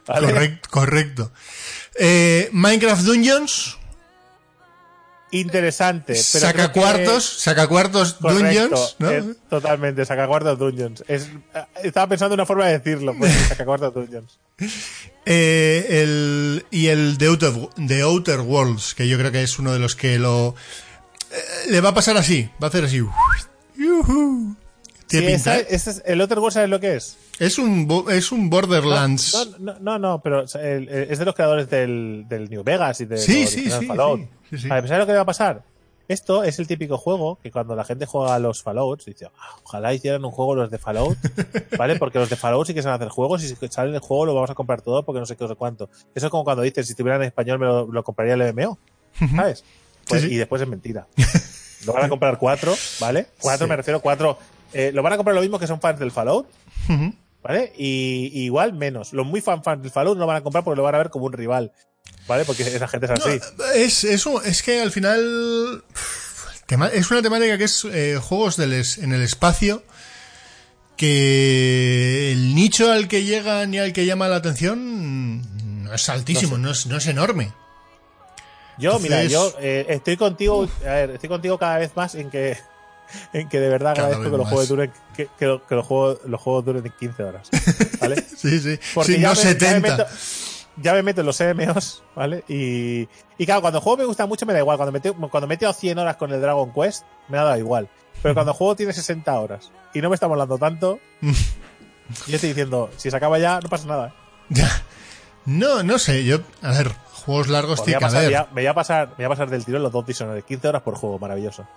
¿vale? 0.08 0.26
correcto, 0.26 0.68
correcto. 0.72 1.32
Eh, 1.94 2.48
Minecraft 2.50 3.02
Dungeons, 3.02 3.78
Interesante. 5.30 6.14
Pero 6.14 6.46
saca 6.46 6.72
que- 6.72 6.80
cuartos, 6.80 7.24
saca 7.40 7.66
cuartos 7.66 8.14
Correcto, 8.14 8.44
Dungeons, 8.70 8.96
¿no? 8.98 9.34
totalmente, 9.50 10.04
sacacuartos 10.06 10.58
Dungeons. 10.58 11.04
Es, 11.06 11.24
eh, 11.54 11.64
estaba 11.84 12.06
pensando 12.08 12.34
en 12.34 12.40
una 12.40 12.46
forma 12.46 12.66
de 12.66 12.78
decirlo, 12.78 13.14
pues 13.18 13.32
sacacuartos 13.48 13.92
Dungeons. 13.94 14.38
Eh, 15.26 15.86
el, 16.02 16.64
y 16.70 16.86
el 16.86 17.18
The 17.18 17.26
Outer, 17.26 17.52
The 17.86 18.00
Outer 18.02 18.40
Worlds, 18.40 18.94
que 18.94 19.06
yo 19.06 19.18
creo 19.18 19.30
que 19.30 19.42
es 19.42 19.58
uno 19.58 19.72
de 19.72 19.78
los 19.78 19.94
que 19.94 20.18
lo... 20.18 20.54
eh, 21.30 21.36
le 21.70 21.80
va 21.82 21.90
a 21.90 21.94
pasar 21.94 22.16
así, 22.16 22.48
va 22.62 22.66
a 22.66 22.70
hacer 22.70 22.84
así. 22.84 23.02
Sí, 23.76 25.20
pinta, 25.20 25.58
esa- 25.58 25.90
es- 25.90 26.02
el 26.06 26.20
otro 26.20 26.50
¿sabes 26.50 26.68
lo 26.70 26.80
que 26.80 26.96
es? 26.96 27.16
Es 27.38 27.58
un, 27.58 27.88
es 28.10 28.32
un 28.32 28.50
Borderlands. 28.50 29.56
No, 29.60 29.74
no, 29.74 29.78
no, 29.80 29.98
no, 29.98 30.20
pero 30.22 30.44
el- 30.60 30.88
el- 30.88 31.10
es 31.10 31.18
de 31.18 31.24
los 31.24 31.34
creadores 31.34 31.68
del, 31.70 32.24
del 32.28 32.48
New 32.50 32.62
Vegas 32.64 33.00
y 33.00 33.06
de 33.06 33.16
Sí, 33.18 33.46
sí, 33.46 33.70
sí, 33.70 33.86
Fallout. 33.86 34.20
sí, 34.20 34.28
sí, 34.50 34.58
sí. 34.58 34.68
A 34.70 34.80
pesar 34.82 34.96
de 34.96 34.98
lo 34.98 35.06
que 35.06 35.12
va 35.12 35.20
a 35.20 35.26
pasar, 35.26 35.62
esto 36.08 36.42
es 36.42 36.58
el 36.58 36.66
típico 36.66 36.96
juego 36.96 37.38
que 37.42 37.50
cuando 37.50 37.76
la 37.76 37.84
gente 37.84 38.06
juega 38.06 38.34
a 38.34 38.38
los 38.38 38.62
Fallouts 38.62 39.04
dice, 39.04 39.26
"Ah, 39.26 39.56
ojalá 39.62 39.92
hicieran 39.92 40.24
un 40.24 40.30
juego 40.30 40.54
los 40.54 40.70
de 40.70 40.78
Fallout, 40.78 41.16
¿vale? 41.78 41.96
Porque 41.96 42.18
los 42.18 42.30
de 42.30 42.36
Fallout 42.36 42.66
sí 42.66 42.74
que 42.74 42.80
se 42.82 42.88
van 42.88 42.94
a 42.94 42.96
hacer 42.96 43.08
juegos 43.10 43.44
y 43.44 43.48
si 43.48 43.56
salen 43.68 43.94
el 43.94 44.00
juego 44.00 44.24
lo 44.26 44.34
vamos 44.34 44.48
a 44.50 44.54
comprar 44.54 44.80
todo 44.80 45.04
porque 45.04 45.20
no 45.20 45.26
sé 45.26 45.36
qué, 45.36 45.46
sé 45.46 45.54
cuánto. 45.54 45.90
Eso 46.14 46.26
es 46.26 46.30
como 46.30 46.44
cuando 46.44 46.62
dices, 46.62 46.86
si 46.86 46.92
estuviera 46.92 47.16
en 47.16 47.22
español 47.24 47.58
me 47.58 47.66
lo, 47.66 47.86
lo 47.92 48.02
compraría 48.04 48.34
el 48.34 48.52
MMO, 48.54 48.78
¿sabes? 49.36 49.64
Pues. 50.08 50.24
Y 50.24 50.36
después 50.36 50.62
es 50.62 50.68
mentira. 50.68 51.06
lo 51.86 51.92
van 51.92 52.04
a 52.04 52.08
comprar 52.08 52.38
cuatro, 52.38 52.74
¿vale? 53.00 53.26
Cuatro 53.38 53.68
me 53.68 53.76
refiero 53.76 53.98
a 53.98 54.00
cuatro. 54.00 54.38
eh, 54.72 54.90
lo 54.94 55.02
van 55.02 55.12
a 55.12 55.16
comprar 55.18 55.34
lo 55.36 55.42
mismo 55.42 55.58
que 55.58 55.66
son 55.66 55.78
fans 55.80 55.98
del 56.00 56.10
Fallout, 56.10 56.46
Ujú. 56.88 57.12
¿Vale? 57.42 57.72
Y, 57.76 58.30
y 58.32 58.44
igual 58.44 58.72
menos. 58.72 59.12
Los 59.12 59.26
muy 59.26 59.40
fan 59.40 59.62
fans 59.62 59.82
del 59.82 59.90
Fallout 59.90 60.18
no 60.18 60.26
van 60.26 60.36
a 60.36 60.40
comprar 60.42 60.64
porque 60.64 60.76
lo 60.76 60.82
van 60.82 60.94
a 60.94 60.98
ver 60.98 61.10
como 61.10 61.26
un 61.26 61.32
rival. 61.32 61.72
¿vale? 62.26 62.44
Porque 62.44 62.62
esa 62.62 62.88
gente 62.88 63.06
es 63.06 63.12
así. 63.12 63.40
Es, 63.74 64.04
eso, 64.04 64.42
es 64.42 64.62
que 64.62 64.80
al 64.82 64.90
final 64.90 65.82
es 66.92 67.10
una 67.10 67.22
temática 67.22 67.56
que 67.58 67.64
es 67.64 67.84
eh, 67.86 68.18
juegos 68.22 68.56
del 68.56 68.72
es- 68.74 68.98
en 68.98 69.12
el 69.12 69.22
espacio 69.22 69.82
que 70.96 72.32
el 72.32 72.54
nicho 72.54 72.90
al 72.90 73.08
que 73.08 73.24
llegan 73.24 73.72
y 73.72 73.78
al 73.78 73.92
que 73.92 74.04
llama 74.04 74.28
la 74.28 74.36
atención 74.36 75.84
no 75.84 75.94
es 75.94 76.08
altísimo, 76.08 76.58
no, 76.58 76.70
es, 76.72 76.86
no 76.86 76.96
es 76.96 77.06
enorme. 77.06 77.52
Yo, 78.78 78.98
mira, 78.98 79.24
yo 79.24 79.54
eh, 79.60 79.86
estoy 79.88 80.16
contigo, 80.16 80.68
a 80.82 80.90
ver, 80.90 81.10
estoy 81.12 81.28
contigo 81.28 81.58
cada 81.58 81.78
vez 81.78 81.92
más 81.96 82.14
en 82.14 82.30
que, 82.30 82.56
en 83.32 83.48
que 83.48 83.58
de 83.60 83.68
verdad 83.68 83.94
Cada 83.94 84.08
agradezco 84.08 84.30
que 84.32 84.38
los 84.38 84.48
juegos 84.48 84.68
duren, 84.68 84.92
que, 85.16 85.28
que 85.38 85.46
lo- 85.46 85.66
que 85.66 85.74
los 85.74 85.86
juegos, 85.86 86.18
los 86.26 86.40
juegos 86.40 86.64
duren 86.64 86.92
15 86.98 87.22
horas, 87.22 87.48
¿vale? 88.00 88.22
Sí, 88.36 88.58
sí. 88.60 88.78
Porque 88.94 89.12
Sí, 89.14 89.20
ya, 89.20 89.28
no 89.28 89.34
me, 89.34 89.42
ya, 89.42 89.44
me 89.44 89.52
70. 89.58 89.80
meto, 89.96 90.06
ya 90.80 90.92
me 90.92 91.02
meto 91.02 91.20
en 91.22 91.26
los 91.26 91.40
MMOs, 91.40 92.02
¿vale? 92.14 92.44
Y, 92.48 93.08
y 93.38 93.46
claro, 93.46 93.60
cuando 93.62 93.78
el 93.78 93.82
juego 93.84 93.96
me 93.98 94.04
gusta 94.04 94.26
mucho 94.26 94.46
me 94.46 94.52
da 94.52 94.60
igual. 94.60 94.76
Cuando 94.76 94.92
me, 94.92 95.00
te- 95.00 95.12
cuando 95.12 95.46
metido 95.46 95.72
100 95.72 95.98
horas 95.98 96.16
con 96.16 96.32
el 96.32 96.40
Dragon 96.40 96.72
Quest, 96.72 97.04
me 97.28 97.38
ha 97.38 97.42
dado 97.44 97.58
igual. 97.58 97.88
Pero 98.22 98.34
cuando 98.34 98.52
el 98.52 98.58
juego 98.58 98.76
tiene 98.76 98.92
60 98.92 99.32
horas 99.38 99.70
y 99.94 100.00
no 100.00 100.08
me 100.08 100.14
está 100.14 100.26
molando 100.28 100.58
tanto, 100.58 100.98
yo 101.22 102.34
estoy 102.34 102.50
diciendo, 102.50 102.90
si 102.96 103.10
se 103.10 103.16
acaba 103.16 103.38
ya, 103.38 103.60
no 103.60 103.68
pasa 103.68 103.86
nada. 103.86 104.08
¿eh? 104.08 104.12
Ya. 104.50 104.82
No, 105.46 105.82
no 105.82 105.98
sé, 105.98 106.24
yo, 106.24 106.38
a 106.62 106.72
ver, 106.72 106.92
juegos 107.28 107.48
largos 107.48 107.80
Pues 107.80 107.84
tiene 107.84 108.00
me, 108.00 108.28
que 108.30 108.46
voy 108.54 108.66
a 108.66 108.72
pasar, 108.72 109.08
me 109.10 109.14
voy 109.16 109.24
a 109.26 109.28
pasar, 109.28 109.50
del 109.50 109.62
tiro 109.62 109.78
los 109.78 109.92
dos 109.92 110.06
Dishonored. 110.06 110.42
15 110.44 110.68
horas 110.68 110.80
por 110.80 110.94
juego, 110.94 111.18
maravilloso. 111.18 111.68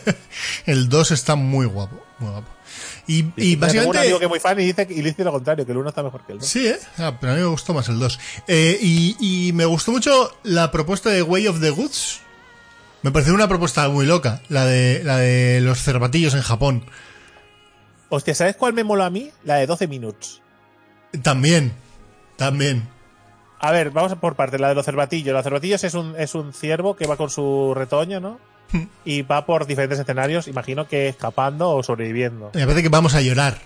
El 0.64 0.88
2 0.88 1.10
está 1.10 1.34
muy 1.36 1.66
guapo, 1.66 2.02
muy 2.18 2.30
guapo. 2.30 2.48
Y, 3.06 3.18
y 3.18 3.22
Tengo 3.26 3.52
un 3.52 3.60
básicamente... 3.60 3.98
amigo 3.98 4.18
que 4.18 4.24
es 4.24 4.28
muy 4.30 4.40
fan 4.40 4.58
y 4.58 4.64
dice, 4.64 4.86
y 4.88 5.02
dice 5.02 5.22
lo 5.22 5.32
contrario, 5.32 5.66
que 5.66 5.72
el 5.72 5.78
1 5.78 5.90
está 5.90 6.02
mejor 6.02 6.24
que 6.24 6.32
el 6.32 6.38
2. 6.38 6.48
Sí, 6.48 6.66
¿eh? 6.66 6.78
Ah, 6.96 7.14
pero 7.20 7.32
a 7.32 7.36
mí 7.36 7.42
me 7.42 7.46
gustó 7.48 7.74
más 7.74 7.90
el 7.90 7.98
2. 7.98 8.18
Eh, 8.48 8.78
y, 8.80 9.16
y 9.20 9.52
me 9.52 9.66
gustó 9.66 9.92
mucho 9.92 10.34
la 10.44 10.70
propuesta 10.70 11.10
de 11.10 11.20
Way 11.20 11.48
of 11.48 11.60
the 11.60 11.68
Goods. 11.70 12.20
Me 13.02 13.10
pareció 13.10 13.34
una 13.34 13.48
propuesta 13.48 13.86
muy 13.90 14.06
loca, 14.06 14.40
la 14.48 14.64
de, 14.64 15.04
la 15.04 15.18
de 15.18 15.60
los 15.60 15.82
cervatillos 15.82 16.32
en 16.32 16.40
Japón. 16.40 16.86
Hostia, 18.08 18.34
¿sabes 18.34 18.56
cuál 18.56 18.72
me 18.72 18.82
mola 18.82 19.04
a 19.04 19.10
mí? 19.10 19.30
La 19.44 19.56
de 19.56 19.66
12 19.66 19.88
minutos. 19.88 20.40
También, 21.22 21.74
también. 22.36 22.95
A 23.58 23.70
ver, 23.70 23.90
vamos 23.90 24.14
por 24.16 24.36
parte, 24.36 24.58
la 24.58 24.68
de 24.68 24.74
los 24.74 24.84
cervatillos. 24.84 25.32
Los 25.32 25.44
cervatillos 25.44 25.82
es 25.84 25.94
un, 25.94 26.14
es 26.18 26.34
un 26.34 26.52
ciervo 26.52 26.96
que 26.96 27.06
va 27.06 27.16
con 27.16 27.30
su 27.30 27.72
retoño, 27.74 28.20
¿no? 28.20 28.38
Y 29.04 29.22
va 29.22 29.46
por 29.46 29.66
diferentes 29.66 29.98
escenarios, 29.98 30.48
imagino 30.48 30.88
que 30.88 31.08
escapando 31.08 31.70
o 31.70 31.82
sobreviviendo. 31.82 32.50
Me 32.52 32.64
parece 32.64 32.82
que 32.82 32.88
vamos 32.88 33.14
a 33.14 33.20
llorar 33.20 33.58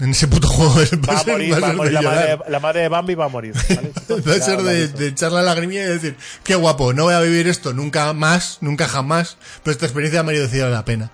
en 0.00 0.10
ese 0.10 0.26
puto 0.28 0.48
juego. 0.48 0.74
Va 0.74 1.14
Va 1.14 1.20
a 1.20 1.24
morir, 1.24 1.62
va 1.62 1.68
a 1.68 1.72
morir 1.72 1.92
de 1.92 2.02
la, 2.02 2.02
madre, 2.02 2.38
la 2.48 2.60
madre 2.60 2.80
de 2.80 2.88
Bambi 2.88 3.14
va 3.14 3.26
a 3.26 3.28
morir. 3.28 3.54
¿vale? 3.54 3.92
Va 4.28 4.34
a 4.34 4.40
ser 4.40 4.62
de, 4.62 5.06
echar 5.08 5.32
la 5.32 5.42
lagrimilla 5.42 5.84
y 5.84 5.88
decir, 5.88 6.16
qué 6.42 6.54
guapo, 6.56 6.92
no 6.92 7.04
voy 7.04 7.14
a 7.14 7.20
vivir 7.20 7.46
esto 7.48 7.72
nunca 7.72 8.12
más, 8.12 8.58
nunca 8.60 8.88
jamás, 8.88 9.38
pero 9.62 9.72
esta 9.72 9.86
experiencia 9.86 10.22
me 10.22 10.32
ha 10.32 10.34
merecido 10.34 10.68
la 10.68 10.84
pena. 10.84 11.10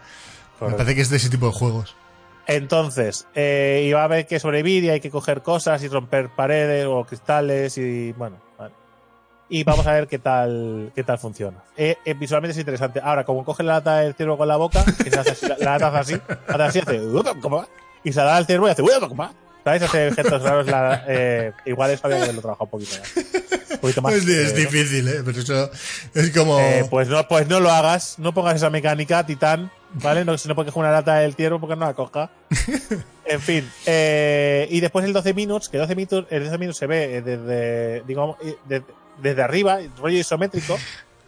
Me 0.61 0.73
parece 0.73 0.95
que 0.95 1.03
es 1.03 1.11
de 1.11 1.19
ese 1.19 1.29
tipo 1.29 1.47
de 1.47 1.53
juegos. 1.53 1.95
Entonces, 2.47 3.27
eh, 3.35 3.85
y 3.87 3.93
va 3.93 4.03
a 4.03 4.05
haber 4.05 4.27
que 4.27 4.39
sobrevivir 4.39 4.85
y 4.85 4.91
hay 4.91 5.01
que 5.01 5.11
coger 5.11 5.43
cosas 5.43 5.83
y 5.83 5.89
romper 5.89 6.29
paredes 6.35 6.87
o 6.87 7.05
cristales 7.05 7.77
y 7.77 8.13
bueno, 8.13 8.37
vale. 8.57 8.75
Y 9.49 9.65
vamos 9.65 9.87
a 9.87 9.93
ver 9.93 10.07
qué 10.07 10.19
tal 10.19 10.93
qué 10.95 11.03
tal 11.03 11.19
funciona. 11.19 11.65
Eh, 11.77 11.97
eh, 12.05 12.15
visualmente 12.15 12.53
es 12.53 12.59
interesante. 12.59 13.01
Ahora, 13.03 13.25
como 13.25 13.45
coge 13.45 13.63
la 13.63 13.75
lata 13.75 13.99
del 13.99 14.15
ciervo 14.15 14.39
con 14.39 14.47
la 14.47 14.57
boca, 14.57 14.85
que 14.85 15.11
se 15.11 15.19
hace 15.19 15.31
así, 15.33 15.47
la, 15.49 15.57
la 15.59 15.79
lata 15.79 15.89
hace 15.99 16.15
así, 16.15 16.23
hace 16.49 16.63
así, 16.63 16.79
hace 16.79 17.01
y 18.05 18.13
se 18.13 18.21
la 18.21 18.27
da 18.27 18.37
al 18.37 18.47
ciervo 18.47 18.69
y 18.69 18.71
hace. 18.71 18.83
¿Sabes? 19.65 19.83
Hace 19.83 20.13
gestos 20.13 20.43
raros. 20.43 20.69
La, 20.69 21.05
eh, 21.09 21.53
igual 21.65 21.91
eso 21.91 22.03
había 22.05 22.19
que 22.19 22.23
haberlo 22.23 22.41
trabajado 22.41 22.67
un 22.67 22.71
poquito 22.71 23.01
más. 23.01 23.17
Un 23.73 23.79
poquito 23.79 24.03
más. 24.03 24.15
es, 24.15 24.29
es 24.29 24.53
eh, 24.53 24.57
difícil, 24.57 25.09
¿eh? 25.09 25.23
Pero 25.25 25.41
eso 25.41 25.71
es 26.15 26.31
como... 26.31 26.61
Pues 26.89 27.09
no, 27.09 27.27
pues 27.27 27.49
no 27.49 27.59
lo 27.59 27.73
hagas, 27.73 28.17
no 28.21 28.33
pongas 28.33 28.55
esa 28.55 28.71
mecánica, 28.71 29.27
titán, 29.27 29.73
¿vale? 29.95 30.25
No, 30.25 30.37
si 30.39 30.49
no 30.49 30.55
puedes 30.55 30.73
coger 30.73 30.89
una 30.89 30.93
lata 30.97 31.17
del 31.17 31.37
tiervo 31.37 31.59
porque 31.61 31.77
no 31.77 31.87
la 31.87 31.95
coja. 31.95 32.31
En 33.29 33.41
fin, 33.41 33.69
eh, 33.87 34.69
y 34.71 34.79
después 34.79 35.05
el 35.05 35.13
12 35.13 35.35
minutos, 35.35 35.69
que 35.69 35.79
12 35.79 35.97
minutos, 35.97 36.27
el 36.31 36.45
12 36.45 36.59
minutos 36.59 36.77
se 36.79 36.87
ve 36.87 37.17
eh, 37.17 37.23
desde, 37.23 38.03
digamos, 38.03 38.37
eh, 38.41 38.55
de- 38.67 38.85
desde 39.19 39.43
arriba, 39.43 39.81
rollo 39.99 40.17
isométrico, 40.17 40.79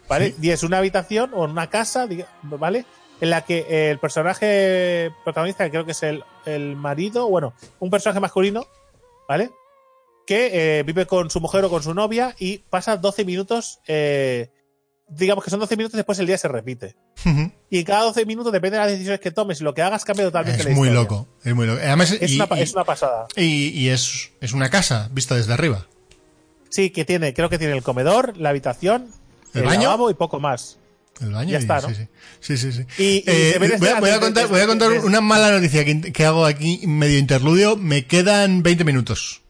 ¿vale? 0.08 0.32
Y 0.40 0.50
es 0.50 0.62
una 0.62 0.78
habitación 0.78 1.34
o 1.34 1.42
una 1.42 1.68
casa, 1.70 2.06
¿vale? 2.44 2.84
En 3.20 3.30
la 3.30 3.40
que 3.42 3.90
el 3.90 3.98
personaje 3.98 5.10
protagonista, 5.24 5.64
que 5.64 5.70
creo 5.72 5.84
que 5.84 5.90
es 5.90 6.02
el, 6.04 6.22
el 6.46 6.76
marido, 6.76 7.28
bueno, 7.28 7.52
un 7.80 7.90
personaje 7.90 8.20
masculino, 8.20 8.64
¿vale? 9.28 9.50
Que 10.24 10.78
eh, 10.78 10.82
vive 10.84 11.04
con 11.06 11.30
su 11.30 11.40
mujer 11.40 11.64
o 11.64 11.70
con 11.70 11.82
su 11.82 11.94
novia 11.94 12.36
y 12.38 12.58
pasa 12.58 12.96
12 12.96 13.24
minutos, 13.24 13.80
eh, 13.88 14.50
digamos 15.08 15.42
que 15.44 15.50
son 15.50 15.60
12 15.60 15.76
minutos, 15.76 15.96
después 15.96 16.18
el 16.18 16.26
día 16.26 16.36
se 16.38 16.48
repite. 16.48 16.96
Y 17.70 17.84
cada 17.84 18.02
12 18.04 18.24
minutos, 18.26 18.52
depende 18.52 18.76
de 18.78 18.82
las 18.84 18.92
decisiones 18.92 19.20
que 19.20 19.30
tomes 19.30 19.60
lo 19.60 19.74
que 19.74 19.82
hagas, 19.82 20.04
cambia 20.04 20.24
totalmente 20.26 20.62
la 20.64 20.70
es 20.70 20.76
muy 20.76 20.88
historia. 20.88 21.02
loco, 21.02 21.28
es 21.44 21.54
muy 21.54 21.66
loco. 21.66 21.80
Además, 21.82 22.12
Es, 22.12 22.30
y, 22.30 22.36
una, 22.40 22.48
y- 22.58 22.62
es 22.62 22.72
una 22.74 22.84
pasada. 22.84 23.26
y- 23.36 23.68
y 23.68 23.88
es, 23.88 24.30
es 24.40 24.52
una 24.52 24.70
casa 24.70 25.08
vista 25.12 25.34
desde 25.34 25.52
arriba. 25.52 25.86
Sí, 26.70 26.90
que 26.90 27.04
tiene, 27.04 27.32
creo 27.34 27.48
que 27.48 27.58
tiene 27.58 27.74
el 27.74 27.82
comedor, 27.82 28.36
la 28.36 28.50
habitación, 28.50 29.08
¿El 29.54 29.62
el, 29.62 29.66
baño? 29.66 29.82
lavabo 29.84 30.10
y 30.10 30.14
poco 30.14 30.38
más. 30.40 30.78
El 31.20 31.32
baño. 31.32 31.50
Ya 31.50 31.58
está, 31.58 31.80
¿no? 31.80 31.88
sí, 31.88 31.94
sí. 31.94 32.08
Sí, 32.40 32.56
sí, 32.56 32.72
sí. 32.72 32.82
Y- 33.02 33.24
Eh, 33.26 33.56
voy, 33.58 33.88
a, 33.88 33.98
voy 34.00 34.10
a 34.10 34.20
contar, 34.20 34.46
voy 34.48 34.60
a 34.60 34.66
contar 34.66 34.92
una 35.00 35.20
mala 35.20 35.50
noticia 35.50 35.84
que, 35.84 36.12
que 36.12 36.24
hago 36.26 36.44
aquí 36.44 36.82
medio 36.86 37.18
interludio. 37.18 37.76
Me 37.76 38.06
quedan 38.06 38.62
20 38.62 38.84
minutos. 38.84 39.40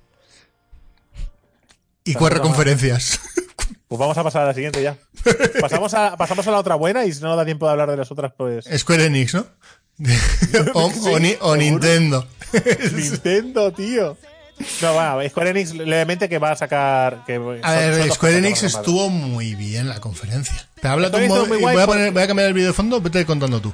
Y 2.04 2.14
cuatro 2.14 2.40
conferencias. 2.40 3.20
Pues 3.89 3.99
vamos 3.99 4.18
a 4.18 4.23
pasar 4.23 4.42
a 4.42 4.47
la 4.47 4.55
siguiente 4.55 4.83
ya. 4.83 4.97
Pasamos 5.60 5.94
a, 5.94 6.17
pasamos 6.17 6.47
a 6.47 6.50
la 6.50 6.58
otra 6.58 6.75
buena 6.75 7.05
y 7.07 7.12
si 7.12 7.23
no 7.23 7.34
da 7.34 7.44
tiempo 7.44 7.65
de 7.67 7.73
hablar 7.73 7.91
de 7.91 7.97
las 7.97 8.10
otras, 8.10 8.33
pues. 8.36 8.67
Square 8.76 9.07
Enix, 9.07 9.34
¿no? 9.34 9.47
o, 10.75 10.91
Sí, 10.91 11.00
o 11.10 11.18
ni- 11.18 11.33
o 11.33 11.36
seguro. 11.36 11.57
Nintendo. 11.57 12.26
Nintendo, 12.94 13.73
tío. 13.73 14.17
No, 14.83 14.92
bueno, 14.92 15.28
Square 15.31 15.50
Enix 15.50 15.73
levemente 15.75 16.28
que 16.28 16.39
va 16.39 16.50
a 16.52 16.57
sacar. 16.57 17.25
Que 17.25 17.36
A 17.62 17.73
ver, 17.73 18.10
Square 18.12 18.39
Enix 18.39 18.62
estuvo 18.65 19.08
muy 19.08 19.55
bien 19.55 19.89
la 19.89 20.00
conferencia. 20.00 20.68
Pero 20.76 20.94
habla 20.94 21.10
tú 21.10 21.18
guay 21.18 21.60
voy 21.62 21.83
a, 21.83 21.86
poner, 21.86 22.12
voy 22.12 22.23
a 22.23 22.26
cambiar 22.26 22.49
el 22.49 22.55
vídeo 22.55 22.68
de 22.68 22.75
fondo, 22.75 23.00
vete 23.00 23.25
contando 23.25 23.60
tú. 23.60 23.73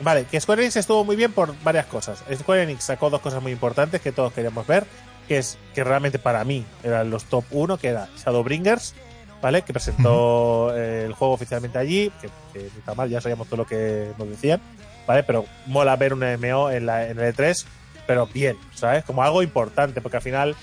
Vale, 0.00 0.24
que 0.30 0.40
Square 0.40 0.62
Enix 0.62 0.76
estuvo 0.76 1.04
muy 1.04 1.16
bien 1.16 1.32
por 1.32 1.54
varias 1.62 1.86
cosas. 1.86 2.20
Square 2.34 2.62
Enix 2.62 2.84
sacó 2.84 3.10
dos 3.10 3.20
cosas 3.20 3.42
muy 3.42 3.52
importantes 3.52 4.00
que 4.00 4.12
todos 4.12 4.32
queríamos 4.32 4.66
ver, 4.66 4.86
que 5.26 5.38
es 5.38 5.58
que 5.74 5.84
realmente 5.84 6.18
para 6.18 6.42
mí 6.44 6.64
eran 6.82 7.10
los 7.10 7.24
top 7.24 7.44
1, 7.50 7.78
que 7.78 7.88
era 7.88 8.08
Shadowbringers, 8.24 8.94
¿vale? 9.40 9.62
Que 9.62 9.72
presentó 9.72 10.74
eh, 10.74 11.04
el 11.06 11.12
juego 11.14 11.34
oficialmente 11.34 11.78
allí, 11.78 12.12
que, 12.20 12.66
está 12.66 12.94
mal, 12.94 13.08
ya 13.08 13.20
sabíamos 13.20 13.46
todo 13.46 13.58
lo 13.58 13.66
que 13.66 14.10
nos 14.18 14.28
decían, 14.28 14.60
¿vale? 15.06 15.22
Pero 15.22 15.44
mola 15.66 15.96
ver 15.96 16.12
un 16.12 16.20
MMO 16.20 16.70
en, 16.70 16.86
la, 16.86 17.08
en 17.08 17.18
el 17.18 17.34
E3, 17.34 17.64
pero 18.06 18.26
bien, 18.26 18.56
¿sabes? 18.74 19.04
Como 19.04 19.22
algo 19.22 19.42
importante, 19.42 20.00
porque 20.00 20.16
al 20.16 20.22
final, 20.22 20.56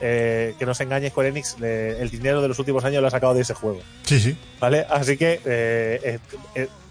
eh, 0.00 0.54
que 0.58 0.66
no 0.66 0.74
se 0.74 0.84
engañe 0.84 1.10
Square 1.10 1.30
Enix, 1.30 1.56
el 1.60 2.10
dinero 2.10 2.42
de 2.42 2.48
los 2.48 2.58
últimos 2.58 2.84
años 2.84 3.00
lo 3.00 3.08
ha 3.08 3.10
sacado 3.10 3.34
de 3.34 3.42
ese 3.42 3.54
juego. 3.54 3.80
Sí, 4.04 4.20
sí. 4.20 4.36
¿Vale? 4.58 4.86
Así 4.90 5.16
que, 5.16 5.40
eh, 5.44 6.18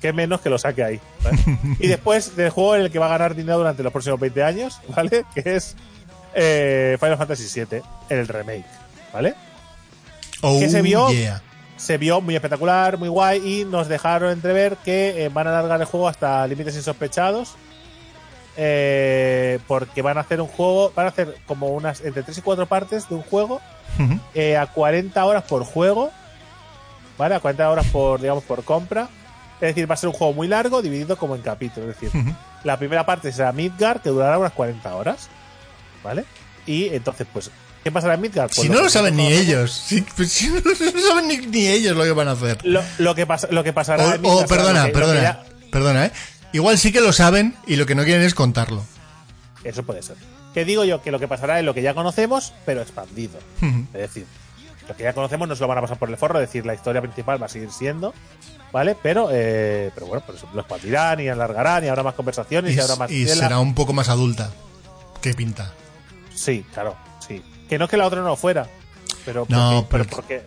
qué 0.01 0.13
menos 0.13 0.41
que 0.41 0.49
lo 0.49 0.57
saque 0.57 0.83
ahí. 0.83 0.99
¿vale? 1.23 1.37
y 1.79 1.87
después 1.87 2.35
del 2.35 2.49
juego 2.49 2.75
en 2.75 2.81
el 2.83 2.91
que 2.91 2.99
va 2.99 3.07
a 3.07 3.09
ganar 3.09 3.35
dinero 3.35 3.59
durante 3.59 3.83
los 3.83 3.91
próximos 3.91 4.19
20 4.19 4.43
años, 4.43 4.79
¿vale? 4.95 5.25
Que 5.35 5.55
es 5.55 5.75
Final 6.33 7.17
Fantasy 7.17 7.59
VII, 7.59 7.81
el 8.09 8.27
remake, 8.27 8.65
¿vale? 9.13 9.35
Oh, 10.41 10.59
¿Qué 10.59 10.69
se 10.69 10.81
vio? 10.81 11.09
yeah. 11.11 11.41
Se 11.77 11.97
vio 11.97 12.19
muy 12.21 12.35
espectacular, 12.35 12.97
muy 12.97 13.07
guay 13.09 13.61
y 13.61 13.65
nos 13.65 13.87
dejaron 13.87 14.31
entrever 14.31 14.75
que 14.77 15.25
eh, 15.25 15.29
van 15.29 15.47
a 15.47 15.51
alargar 15.51 15.79
el 15.79 15.85
juego 15.87 16.07
hasta 16.09 16.45
límites 16.47 16.75
insospechados. 16.75 17.55
eh, 18.57 19.59
porque 19.67 20.01
van 20.01 20.17
a 20.17 20.21
hacer 20.21 20.41
un 20.41 20.47
juego, 20.47 20.91
van 20.95 21.05
a 21.05 21.09
hacer 21.09 21.35
como 21.47 21.67
unas 21.67 22.01
entre 22.01 22.23
3 22.23 22.37
y 22.37 22.41
4 22.41 22.65
partes 22.65 23.07
de 23.07 23.15
un 23.15 23.21
juego 23.21 23.61
eh, 24.33 24.57
a 24.57 24.67
40 24.67 25.23
horas 25.25 25.43
por 25.43 25.63
juego, 25.63 26.11
¿vale? 27.17 27.35
A 27.35 27.39
40 27.39 27.69
horas 27.69 27.85
por, 27.87 28.19
digamos, 28.19 28.43
por 28.43 28.63
compra. 28.65 29.07
Es 29.61 29.69
decir, 29.75 29.89
va 29.89 29.93
a 29.93 29.97
ser 29.97 30.09
un 30.09 30.15
juego 30.15 30.33
muy 30.33 30.47
largo, 30.47 30.81
dividido 30.81 31.17
como 31.17 31.35
en 31.35 31.41
capítulos. 31.41 31.89
Es 31.89 31.99
decir, 32.01 32.23
la 32.63 32.77
primera 32.77 33.05
parte 33.05 33.31
será 33.31 33.51
Midgar, 33.53 34.01
que 34.01 34.09
durará 34.09 34.37
unas 34.37 34.53
40 34.53 34.93
horas, 34.95 35.29
¿vale? 36.03 36.25
Y 36.65 36.87
entonces, 36.93 37.27
pues, 37.31 37.51
¿qué 37.83 37.91
pasará 37.91 38.13
en 38.15 38.21
Midgar? 38.21 38.47
Pues 38.49 38.61
Si 38.61 38.69
no 38.69 38.81
lo 38.81 38.89
saben 38.89 39.15
ni 39.15 39.27
ellos. 39.31 39.71
Si, 39.73 40.03
si 40.27 40.47
no, 40.49 40.59
no 40.95 41.01
saben 41.07 41.27
ni, 41.27 41.37
ni 41.37 41.67
ellos 41.67 41.95
lo 41.95 42.03
que 42.03 42.11
van 42.11 42.27
a 42.27 42.31
hacer. 42.31 42.57
Lo, 42.65 42.81
lo 42.97 43.15
que 43.15 43.25
pasa, 43.25 43.47
lo 43.51 43.63
que 43.63 43.73
pasará 43.73 44.15
en 44.15 44.25
O, 44.25 44.29
Midgar 44.29 44.45
o, 44.45 44.47
perdona, 44.47 44.85
que- 44.87 44.91
perdona. 44.93 45.21
ya- 45.21 45.43
Perdona, 45.71 46.05
¿eh? 46.07 46.11
Igual 46.51 46.77
sí 46.79 46.91
que 46.91 46.99
lo 47.01 47.13
saben 47.13 47.55
y 47.67 47.75
lo 47.75 47.85
que 47.85 47.93
no 47.95 48.03
quieren 48.03 48.23
es 48.23 48.33
contarlo. 48.33 48.83
Eso 49.63 49.83
puede 49.83 50.01
ser. 50.01 50.15
Que 50.53 50.65
digo 50.65 50.83
yo 50.83 51.01
que 51.03 51.11
lo 51.11 51.19
que 51.19 51.27
pasará 51.27 51.59
es 51.59 51.65
lo 51.65 51.75
que 51.75 51.81
ya 51.83 51.93
conocemos, 51.93 52.53
pero 52.65 52.81
expandido. 52.81 53.37
Es 53.93 53.99
decir, 54.01 54.25
lo 54.87 54.95
que 54.95 55.03
ya 55.03 55.13
conocemos 55.13 55.47
no 55.47 55.55
se 55.55 55.61
lo 55.61 55.67
van 55.67 55.77
a 55.77 55.81
pasar 55.81 55.99
por 55.99 56.09
el 56.09 56.17
forro, 56.17 56.39
es 56.41 56.47
decir, 56.47 56.65
la 56.65 56.73
historia 56.73 57.01
principal 57.01 57.39
va 57.39 57.45
a 57.45 57.49
seguir 57.49 57.71
siendo, 57.71 58.15
¿vale? 58.71 58.97
Pero, 59.03 59.29
eh, 59.31 59.91
pero 59.93 60.07
bueno, 60.07 60.23
pues 60.25 60.39
lo 60.51 60.61
expandirán 60.61 61.19
y 61.19 61.27
alargarán 61.27 61.85
y 61.85 61.87
habrá 61.87 62.01
más 62.01 62.15
conversaciones 62.15 62.73
y, 62.73 62.77
Y, 62.77 62.79
habrá 62.79 62.95
más 62.95 63.11
y 63.11 63.25
tela. 63.25 63.43
será 63.43 63.59
un 63.59 63.75
poco 63.75 63.93
más 63.93 64.09
adulta. 64.09 64.49
¿Qué 65.21 65.35
pinta? 65.35 65.71
Sí, 66.33 66.65
claro, 66.73 66.95
sí. 67.27 67.43
Que 67.69 67.77
no 67.77 67.85
es 67.85 67.91
que 67.91 67.97
la 67.97 68.05
otra 68.07 68.19
no 68.21 68.27
lo 68.27 68.35
fuera, 68.35 68.67
pero 69.25 69.45
No, 69.47 69.85
porque, 69.87 69.87
pero 69.89 70.03
pero- 70.03 70.15
porque 70.15 70.41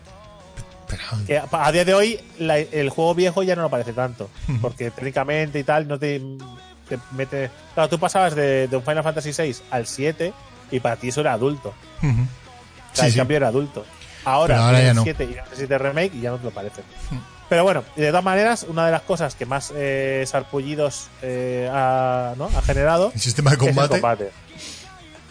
Que 1.26 1.38
a 1.50 1.72
día 1.72 1.84
de 1.86 1.94
hoy 1.94 2.20
la- 2.38 2.58
el 2.58 2.90
juego 2.90 3.14
viejo 3.14 3.42
ya 3.42 3.56
no 3.56 3.62
lo 3.62 3.70
parece 3.70 3.92
tanto. 3.94 4.28
Porque 4.60 4.90
técnicamente 4.90 5.58
y 5.58 5.64
tal 5.64 5.88
no 5.88 5.98
te, 5.98 6.20
te 6.88 6.98
mete. 7.12 7.50
Claro, 7.74 7.88
tú 7.88 7.98
pasabas 7.98 8.34
de, 8.34 8.68
de 8.68 8.76
un 8.76 8.82
Final 8.82 9.02
Fantasy 9.02 9.30
VI 9.32 9.56
al 9.70 9.86
7 9.86 10.32
y 10.70 10.80
para 10.80 10.96
ti 10.96 11.08
eso 11.08 11.20
era 11.22 11.32
adulto. 11.32 11.70
O 11.70 12.02
sea, 12.94 13.04
Sí, 13.04 13.06
el 13.06 13.12
sí. 13.12 13.18
cambio 13.18 13.36
era 13.38 13.48
adulto. 13.48 13.86
Ahora, 14.24 14.66
ahora 14.66 14.92
no. 14.92 15.00
el 15.00 15.04
7 15.04 15.24
y 15.24 15.32
el 15.34 15.40
7 15.54 15.78
remake 15.78 16.14
y 16.16 16.20
ya 16.20 16.30
no 16.30 16.36
te 16.38 16.44
lo 16.44 16.50
parece. 16.50 16.82
Pero 17.48 17.64
bueno, 17.64 17.84
de 17.96 18.08
todas 18.08 18.24
maneras, 18.24 18.66
una 18.68 18.84
de 18.86 18.92
las 18.92 19.02
cosas 19.02 19.34
que 19.34 19.46
más 19.46 19.72
eh, 19.74 20.24
sarpullidos 20.26 21.08
eh, 21.22 21.68
ha, 21.72 22.34
¿no? 22.36 22.50
ha 22.54 22.62
generado 22.62 23.10
El 23.14 23.20
sistema 23.20 23.50
de 23.50 23.56
es 23.56 23.62
el 23.62 23.68
combate. 23.90 24.30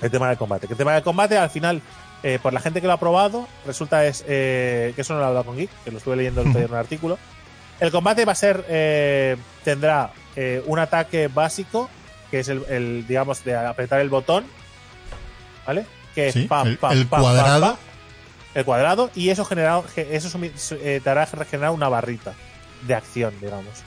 El 0.01 0.09
tema 0.11 0.29
del 0.29 0.37
combate. 0.37 0.67
Que 0.67 0.73
el 0.73 0.77
tema 0.77 0.93
del 0.93 1.03
combate, 1.03 1.37
al 1.37 1.49
final, 1.49 1.81
eh, 2.23 2.39
por 2.41 2.53
la 2.53 2.59
gente 2.59 2.81
que 2.81 2.87
lo 2.87 2.93
ha 2.93 2.99
probado, 2.99 3.47
resulta 3.65 4.05
es 4.05 4.23
eh, 4.27 4.93
que 4.95 5.01
eso 5.01 5.13
no 5.13 5.19
lo 5.19 5.25
he 5.25 5.27
hablado 5.29 5.45
con 5.45 5.57
Geek, 5.57 5.69
que 5.83 5.91
lo 5.91 5.97
estuve 5.99 6.15
leyendo 6.15 6.41
el 6.41 6.47
otro 6.47 6.59
día 6.59 6.65
en 6.67 6.73
un 6.73 6.79
artículo. 6.79 7.17
El 7.79 7.91
combate 7.91 8.25
va 8.25 8.31
a 8.31 8.35
ser, 8.35 8.65
eh, 8.69 9.37
tendrá 9.63 10.11
un 10.65 10.79
ataque 10.79 11.27
básico, 11.27 11.89
que 12.29 12.39
es 12.39 12.47
el, 12.49 12.63
el, 12.69 13.05
digamos, 13.07 13.43
de 13.43 13.55
apretar 13.55 13.99
el 13.99 14.09
botón, 14.09 14.45
¿vale? 15.67 15.85
Que 16.15 16.27
es 16.29 16.33
Sí, 16.33 16.43
pam, 16.43 16.67
el- 16.67 16.77
pam, 16.77 16.91
el 16.93 17.05
pam, 17.07 17.09
pam, 17.09 17.21
cuadrado. 17.21 17.77
el 18.55 18.65
cuadrado, 18.65 19.09
y 19.15 19.29
eso, 19.29 19.45
genera, 19.45 19.81
ge- 19.93 20.15
eso 20.15 20.39
te 20.69 21.09
hará 21.09 21.25
regenerar 21.25 21.71
una 21.71 21.89
barrita 21.89 22.33
de 22.87 22.95
acción, 22.95 23.33
digamos. 23.41 23.83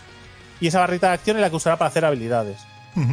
Y 0.60 0.68
esa 0.68 0.80
barrita 0.80 1.08
de 1.08 1.14
acción 1.14 1.36
es 1.36 1.40
la 1.42 1.50
que 1.50 1.56
usará 1.56 1.76
para 1.76 1.88
hacer 1.88 2.04
habilidades 2.04 2.58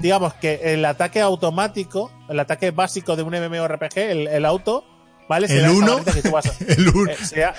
Digamos 0.02 0.34
que 0.36 0.74
el 0.74 0.86
ataque 0.86 1.22
automático, 1.22 2.12
el 2.30 2.40
ataque 2.40 2.72
básico 2.72 3.16
de 3.16 3.24
un 3.24 3.34
MMORPG, 3.34 3.98
el, 3.98 4.28
el 4.28 4.46
auto, 4.46 4.86
¿vale? 5.28 5.48
El 5.48 5.60
esa 5.66 5.72
uno. 5.72 5.92
barrita 5.94 6.14
que 6.14 6.22
tú 6.22 6.32
vas 6.32 6.46
a- 6.46 6.54
El 6.74 6.88
uno. 6.90 7.12
eh, 7.12 7.18
será, 7.24 7.56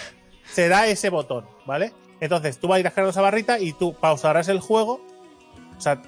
será 0.52 0.86
ese 0.86 1.10
botón, 1.10 1.46
¿vale? 1.66 1.92
Entonces 2.20 2.58
tú 2.58 2.68
vas 2.68 2.76
a 2.76 2.80
ir 2.80 2.86
generando 2.86 3.10
esa 3.10 3.20
barrita 3.22 3.58
y 3.58 3.72
tú 3.72 3.94
pausarás 3.94 4.48
el 4.48 4.60
juego, 4.60 5.04
o 5.76 5.80
sea, 5.80 6.00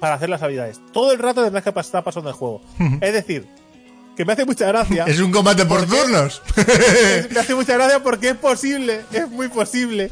para 0.00 0.14
hacer 0.14 0.28
las 0.28 0.42
habilidades. 0.42 0.80
Todo 0.92 1.12
el 1.12 1.18
rato 1.20 1.44
tendrás 1.44 1.62
que 1.62 1.70
estar 1.78 2.02
pasando 2.02 2.28
el 2.30 2.34
juego. 2.34 2.60
Es 3.00 3.12
decir, 3.12 3.46
que 4.16 4.24
me 4.24 4.32
hace 4.32 4.44
mucha 4.44 4.66
gracia. 4.66 5.04
Es 5.06 5.20
un 5.20 5.30
combate 5.30 5.64
por 5.64 5.86
turnos. 5.86 6.42
Me 7.30 7.38
hace 7.38 7.54
mucha 7.54 7.74
gracia 7.74 8.02
porque 8.02 8.30
es 8.30 8.36
posible, 8.36 9.02
es 9.12 9.30
muy 9.30 9.48
posible 9.48 10.10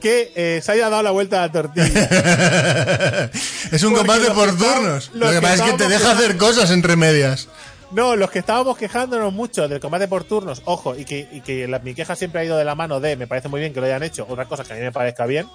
que 0.00 0.32
eh, 0.36 0.60
se 0.62 0.72
haya 0.72 0.88
dado 0.90 1.02
la 1.02 1.10
vuelta 1.10 1.42
a 1.42 1.46
la 1.46 1.52
tortilla. 1.52 2.04
es 3.72 3.82
un 3.82 3.94
Porque 3.94 4.06
combate 4.06 4.30
por 4.32 4.56
turnos. 4.56 5.10
Lo 5.14 5.28
que 5.28 5.34
que 5.36 5.40
pasa 5.42 5.54
es 5.66 5.70
que 5.72 5.76
te 5.78 5.84
deja 5.88 5.98
quejando- 6.00 6.22
hacer 6.24 6.36
cosas 6.36 6.70
entre 6.70 6.96
medias. 6.96 7.48
No, 7.92 8.16
los 8.16 8.30
que 8.30 8.40
estábamos 8.40 8.76
quejándonos 8.76 9.32
mucho 9.32 9.68
del 9.68 9.78
combate 9.80 10.08
por 10.08 10.24
turnos, 10.24 10.60
ojo, 10.64 10.96
y 10.96 11.04
que, 11.04 11.28
y 11.32 11.40
que 11.40 11.68
la- 11.68 11.78
mi 11.78 11.94
queja 11.94 12.16
siempre 12.16 12.40
ha 12.40 12.44
ido 12.44 12.56
de 12.56 12.64
la 12.64 12.74
mano 12.74 12.98
de 13.00 13.16
me 13.16 13.26
parece 13.26 13.48
muy 13.48 13.60
bien 13.60 13.72
que 13.72 13.80
lo 13.80 13.86
hayan 13.86 14.02
hecho, 14.02 14.26
otra 14.28 14.46
cosa 14.46 14.64
que 14.64 14.72
a 14.72 14.76
mí 14.76 14.82
me 14.82 14.92
parezca 14.92 15.24
bien. 15.26 15.46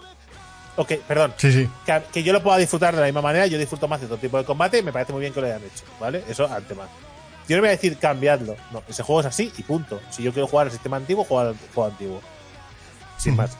Ok, 0.78 0.94
perdón, 1.06 1.34
Sí, 1.36 1.52
sí. 1.52 1.70
que, 1.86 2.02
que 2.14 2.24
yo 2.24 2.32
lo 2.32 2.42
pueda 2.42 2.58
disfrutar 2.58 2.94
de 2.96 3.02
la 3.02 3.08
misma 3.08 3.22
manera, 3.22 3.46
yo 3.48 3.58
disfruto 3.58 3.90
más 3.90 4.00
de 4.00 4.08
todo 4.08 4.18
tipo 4.18 4.38
de 4.38 4.46
combate 4.46 4.78
y 4.78 4.82
me 4.84 4.94
parece 4.94 5.12
muy 5.12 5.20
bien 5.22 5.34
que 5.34 5.42
lo 5.42 5.48
hayan 5.48 5.62
hecho, 5.62 5.84
¿vale? 6.00 6.24
Eso 6.30 6.46
antemano. 6.48 6.90
Yo 7.50 7.58
no 7.58 7.62
voy 7.64 7.68
a 7.68 7.72
decir 7.72 7.98
cambiadlo, 7.98 8.56
no, 8.72 8.82
ese 8.88 9.04
juego 9.04 9.20
es 9.20 9.28
así 9.28 9.52
y 9.58 9.64
punto. 9.64 10.00
Si 10.12 10.24
yo 10.24 10.32
quiero 10.32 10.48
jugar 10.48 10.68
al 10.68 10.72
sistema 10.72 10.96
antiguo, 10.96 11.26
juego 11.26 11.50
al 11.50 11.56
juego 11.76 11.90
antiguo. 11.92 12.22
Sin 13.18 13.36
más. 13.36 13.52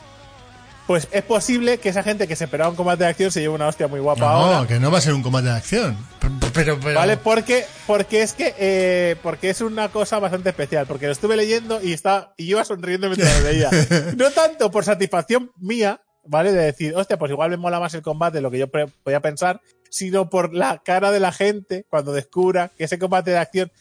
Pues 0.92 1.08
es 1.14 1.24
posible 1.24 1.78
que 1.78 1.88
esa 1.88 2.04
gente 2.04 2.28
que 2.28 2.36
se 2.36 2.44
esperaba 2.44 2.70
un 2.70 2.76
combate 2.76 3.06
de 3.06 3.10
acción 3.12 3.32
se 3.32 3.40
lleve 3.40 3.56
una 3.56 3.70
hostia 3.70 3.88
muy 3.88 4.02
guapa 4.02 4.20
No, 4.20 4.28
ahora. 4.28 4.68
que 4.68 4.78
no 4.78 4.92
va 4.92 4.98
a 4.98 5.02
ser 5.02 5.14
un 5.14 5.24
combate 5.24 5.46
de 5.48 5.54
acción. 5.54 5.96
Pero, 6.54 6.78
¿Vale? 6.78 7.16
Porque, 7.16 7.64
porque 7.88 8.22
es 8.22 8.34
que 8.34 8.54
eh, 8.60 9.16
porque 9.24 9.50
es 9.52 9.62
una 9.62 9.88
cosa 9.88 10.20
bastante 10.20 10.50
especial. 10.50 10.88
Porque 10.88 11.06
lo 11.06 11.14
estuve 11.14 11.38
leyendo 11.38 11.82
y 11.82 11.94
está 11.94 12.34
y 12.36 12.50
iba 12.50 12.66
sonriendo 12.66 13.08
mientras 13.08 13.40
lo 13.42 13.50
leía. 13.50 13.70
No 14.18 14.32
tanto 14.32 14.70
por 14.70 14.84
satisfacción 14.84 15.52
mía, 15.56 16.02
¿vale? 16.26 16.52
De 16.52 16.62
decir, 16.62 16.94
hostia, 16.94 17.18
pues 17.18 17.32
igual 17.32 17.52
me 17.52 17.56
mola 17.56 17.80
más 17.80 17.94
el 17.94 18.02
combate 18.02 18.40
de 18.40 18.42
lo 18.42 18.52
que 18.52 18.60
yo 18.60 18.68
podía 18.70 19.22
pensar, 19.22 19.62
sino 19.90 20.30
por 20.30 20.54
la 20.54 20.82
cara 20.84 21.10
de 21.12 21.22
la 21.22 21.32
gente 21.32 21.86
cuando 21.90 22.12
descubra 22.12 22.70
que 22.78 22.84
ese 22.84 23.00
combate 23.00 23.32
de 23.32 23.38
acción 23.38 23.72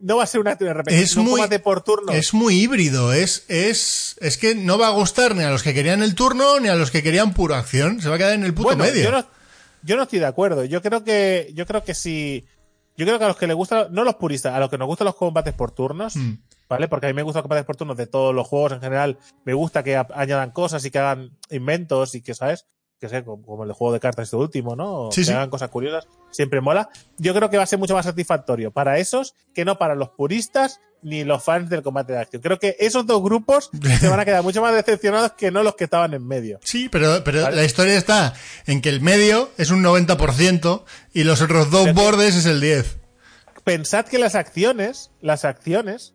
no 0.00 0.16
va 0.18 0.24
a 0.24 0.26
ser 0.26 0.40
una 0.40 0.54
RPG, 0.54 0.92
Es 0.94 1.16
un 1.16 1.24
muy- 1.24 1.32
combate 1.32 1.58
por 1.58 1.82
turno. 1.82 2.12
Es 2.12 2.34
muy 2.34 2.54
híbrido, 2.60 3.12
es, 3.12 3.44
es, 3.48 4.16
es 4.20 4.36
que 4.38 4.54
no 4.54 4.78
va 4.78 4.88
a 4.88 4.90
gustar 4.90 5.34
ni 5.34 5.42
a 5.44 5.50
los 5.50 5.62
que 5.62 5.74
querían 5.74 6.02
el 6.02 6.14
turno 6.14 6.60
ni 6.60 6.68
a 6.68 6.74
los 6.74 6.90
que 6.90 7.02
querían 7.02 7.32
puro 7.34 7.54
acción. 7.54 8.00
Se 8.00 8.08
va 8.08 8.14
a 8.16 8.18
quedar 8.18 8.32
en 8.34 8.44
el 8.44 8.54
puto 8.54 8.68
bueno, 8.68 8.84
medio. 8.84 9.04
Yo 9.04 9.10
no, 9.12 9.26
yo 9.82 9.96
no 9.96 10.02
estoy 10.04 10.18
de 10.18 10.26
acuerdo. 10.26 10.64
Yo 10.64 10.82
creo 10.82 11.02
que, 11.04 11.50
yo 11.54 11.66
creo 11.66 11.82
que 11.84 11.94
si, 11.94 12.44
yo 12.96 13.06
creo 13.06 13.18
que 13.18 13.24
a 13.24 13.28
los 13.28 13.36
que 13.36 13.46
les 13.46 13.56
gustan, 13.56 13.86
no 13.92 14.04
los 14.04 14.16
puristas, 14.16 14.54
a 14.54 14.60
los 14.60 14.68
que 14.70 14.78
nos 14.78 14.86
gustan 14.86 15.06
los 15.06 15.14
combates 15.16 15.54
por 15.54 15.70
turnos, 15.72 16.16
Mm. 16.16 16.34
¿vale? 16.68 16.88
Porque 16.88 17.06
a 17.06 17.08
mí 17.08 17.14
me 17.14 17.22
gustan 17.22 17.40
los 17.40 17.44
combates 17.44 17.64
por 17.64 17.76
turnos 17.76 17.96
de 17.96 18.06
todos 18.06 18.34
los 18.34 18.46
juegos 18.46 18.72
en 18.72 18.80
general. 18.80 19.18
Me 19.44 19.54
gusta 19.54 19.82
que 19.84 19.96
añadan 19.96 20.50
cosas 20.50 20.84
y 20.84 20.90
que 20.90 20.98
hagan 20.98 21.30
inventos 21.50 22.14
y 22.14 22.22
que, 22.22 22.34
¿sabes? 22.34 22.66
Que 23.00 23.10
sé, 23.10 23.24
como, 23.24 23.64
el 23.64 23.72
juego 23.72 23.92
de 23.92 24.00
cartas 24.00 24.24
este 24.24 24.36
último, 24.36 24.74
¿no? 24.74 25.10
Sí, 25.12 25.20
que 25.20 25.26
sí. 25.26 25.32
hagan 25.32 25.50
cosas 25.50 25.68
curiosas. 25.68 26.06
Siempre 26.30 26.62
mola. 26.62 26.88
Yo 27.18 27.34
creo 27.34 27.50
que 27.50 27.58
va 27.58 27.64
a 27.64 27.66
ser 27.66 27.78
mucho 27.78 27.94
más 27.94 28.06
satisfactorio 28.06 28.70
para 28.70 28.98
esos 28.98 29.34
que 29.54 29.64
no 29.66 29.76
para 29.76 29.94
los 29.94 30.08
puristas 30.10 30.80
ni 31.02 31.22
los 31.22 31.44
fans 31.44 31.68
del 31.68 31.82
combate 31.82 32.14
de 32.14 32.20
acción. 32.20 32.40
Creo 32.40 32.58
que 32.58 32.74
esos 32.80 33.06
dos 33.06 33.22
grupos 33.22 33.68
se 34.00 34.08
van 34.08 34.18
a 34.18 34.24
quedar 34.24 34.42
mucho 34.42 34.62
más 34.62 34.74
decepcionados 34.74 35.32
que 35.32 35.50
no 35.50 35.62
los 35.62 35.76
que 35.76 35.84
estaban 35.84 36.14
en 36.14 36.26
medio. 36.26 36.58
Sí, 36.64 36.88
pero, 36.88 37.22
pero 37.22 37.42
¿Vale? 37.42 37.56
la 37.56 37.64
historia 37.64 37.98
está 37.98 38.32
en 38.66 38.80
que 38.80 38.88
el 38.88 39.02
medio 39.02 39.50
es 39.58 39.70
un 39.70 39.82
90% 39.84 40.82
y 41.12 41.24
los 41.24 41.42
otros 41.42 41.70
dos 41.70 41.84
Pero 41.84 41.94
que- 41.96 42.02
bordes 42.02 42.34
es 42.34 42.46
el 42.46 42.62
10%. 42.62 42.96
pensad 43.62 44.06
que 44.06 44.18
las 44.18 44.34
acciones, 44.34 45.10
las 45.20 45.44
acciones, 45.44 46.14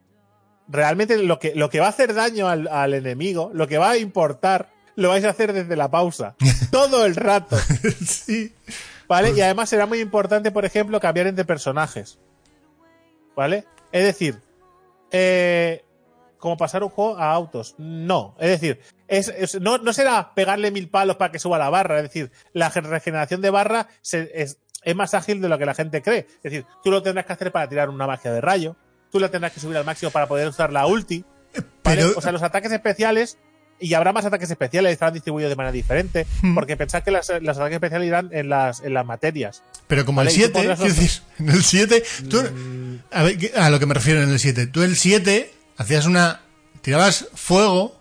realmente 0.68 1.18
lo 1.20 1.38
que, 1.38 1.54
lo 1.54 1.70
que 1.70 1.80
va 1.80 1.86
a 1.88 1.90
hacer 1.90 2.14
daño 2.16 2.48
al, 2.50 2.68
al 2.68 2.94
enemigo, 2.96 3.52
lo 3.54 3.68
que 3.68 3.78
va 3.78 3.92
a 3.92 3.98
importar, 3.98 4.70
lo 5.02 5.10
vais 5.10 5.26
a 5.26 5.30
hacer 5.30 5.52
desde 5.54 5.76
la 5.76 5.90
pausa. 5.92 6.36
Todo 6.72 7.06
el 7.06 7.16
rato. 7.16 7.58
sí. 8.06 8.54
¿Vale? 9.08 9.32
Y 9.32 9.42
además 9.42 9.70
será 9.70 9.86
muy 9.86 10.00
importante, 10.00 10.52
por 10.52 10.64
ejemplo, 10.64 11.00
cambiar 11.02 11.28
entre 11.28 11.44
personajes. 11.44 12.18
¿Vale? 13.36 13.66
Es 13.92 14.04
decir, 14.06 14.40
eh, 15.12 15.84
como 16.38 16.58
pasar 16.58 16.84
un 16.84 16.90
juego 16.90 17.18
a 17.18 17.32
autos. 17.34 17.76
No. 17.78 18.36
Es 18.40 18.50
decir, 18.50 18.80
es, 19.08 19.28
es- 19.30 19.60
no, 19.60 19.78
no 19.78 19.94
será 19.94 20.34
pegarle 20.34 20.72
mil 20.72 20.90
palos 20.90 21.18
para 21.18 21.32
que 21.32 21.40
suba 21.40 21.58
la 21.58 21.70
barra. 21.70 21.98
Es 21.98 22.04
decir, 22.04 22.32
la 22.54 22.70
ge- 22.72 22.82
regeneración 22.82 23.42
de 23.42 23.50
barra 23.50 23.88
se- 24.02 24.32
es, 24.34 24.60
es 24.84 24.96
más 24.96 25.14
ágil 25.14 25.42
de 25.42 25.50
lo 25.50 25.58
que 25.58 25.66
la 25.66 25.74
gente 25.74 26.02
cree. 26.02 26.28
Es 26.38 26.44
decir, 26.44 26.66
tú 26.84 26.90
lo 26.92 27.04
tendrás 27.04 27.26
que 27.26 27.34
hacer 27.34 27.52
para 27.52 27.68
tirar 27.68 27.90
una 27.90 28.08
magia 28.08 28.32
de 28.32 28.42
rayo. 28.42 28.76
Tú 29.12 29.20
la 29.20 29.30
tendrás 29.30 29.52
que 29.52 29.60
subir 29.60 29.76
al 29.78 29.86
máximo 29.86 30.12
para 30.12 30.28
poder 30.28 30.48
usar 30.48 30.72
la 30.72 30.86
ulti. 30.88 31.26
¿vale? 31.54 31.68
Pero- 32.02 32.14
O 32.16 32.22
sea, 32.22 32.32
los 32.32 32.44
ataques 32.44 32.72
especiales. 32.72 33.38
Y 33.82 33.94
habrá 33.96 34.14
más 34.14 34.24
ataques 34.26 34.50
especiales, 34.52 34.94
estarán 34.94 35.14
distribuidos 35.16 35.50
de 35.50 35.56
manera 35.56 35.72
diferente. 35.72 36.28
Hmm. 36.42 36.54
Porque 36.56 36.78
pensad 36.78 37.02
que 37.04 37.12
las- 37.12 37.32
los 37.42 37.58
ataques 37.58 37.76
especiales 37.76 38.08
irán 38.08 38.30
en 38.32 38.48
las, 38.48 38.82
en 38.82 38.94
las 38.94 39.06
materias. 39.06 39.64
Pero 39.88 40.06
como 40.06 40.18
Vale, 40.18 40.30
el 40.30 40.36
y 40.38 40.40
tú 40.40 40.44
7, 40.46 40.54
pondrás 40.54 40.80
quiero 40.80 40.94
los- 40.94 41.00
decir, 41.04 41.22
en 41.40 41.50
el 41.50 41.64
7, 41.64 42.04
tú, 42.30 42.42
Mm, 42.44 43.00
a, 43.12 43.24
ver, 43.24 43.38
¿qué- 43.38 43.52
a 43.58 43.70
lo 43.72 43.80
que 43.80 43.86
me 43.88 43.94
refiero 43.96 44.22
en 44.22 44.30
el 44.30 44.40
7, 44.40 44.68
tú 44.68 44.84
el 44.84 44.96
7 44.96 45.52
hacías 45.78 46.06
una, 46.06 46.42
tirabas 46.82 47.28
fuego, 47.34 48.00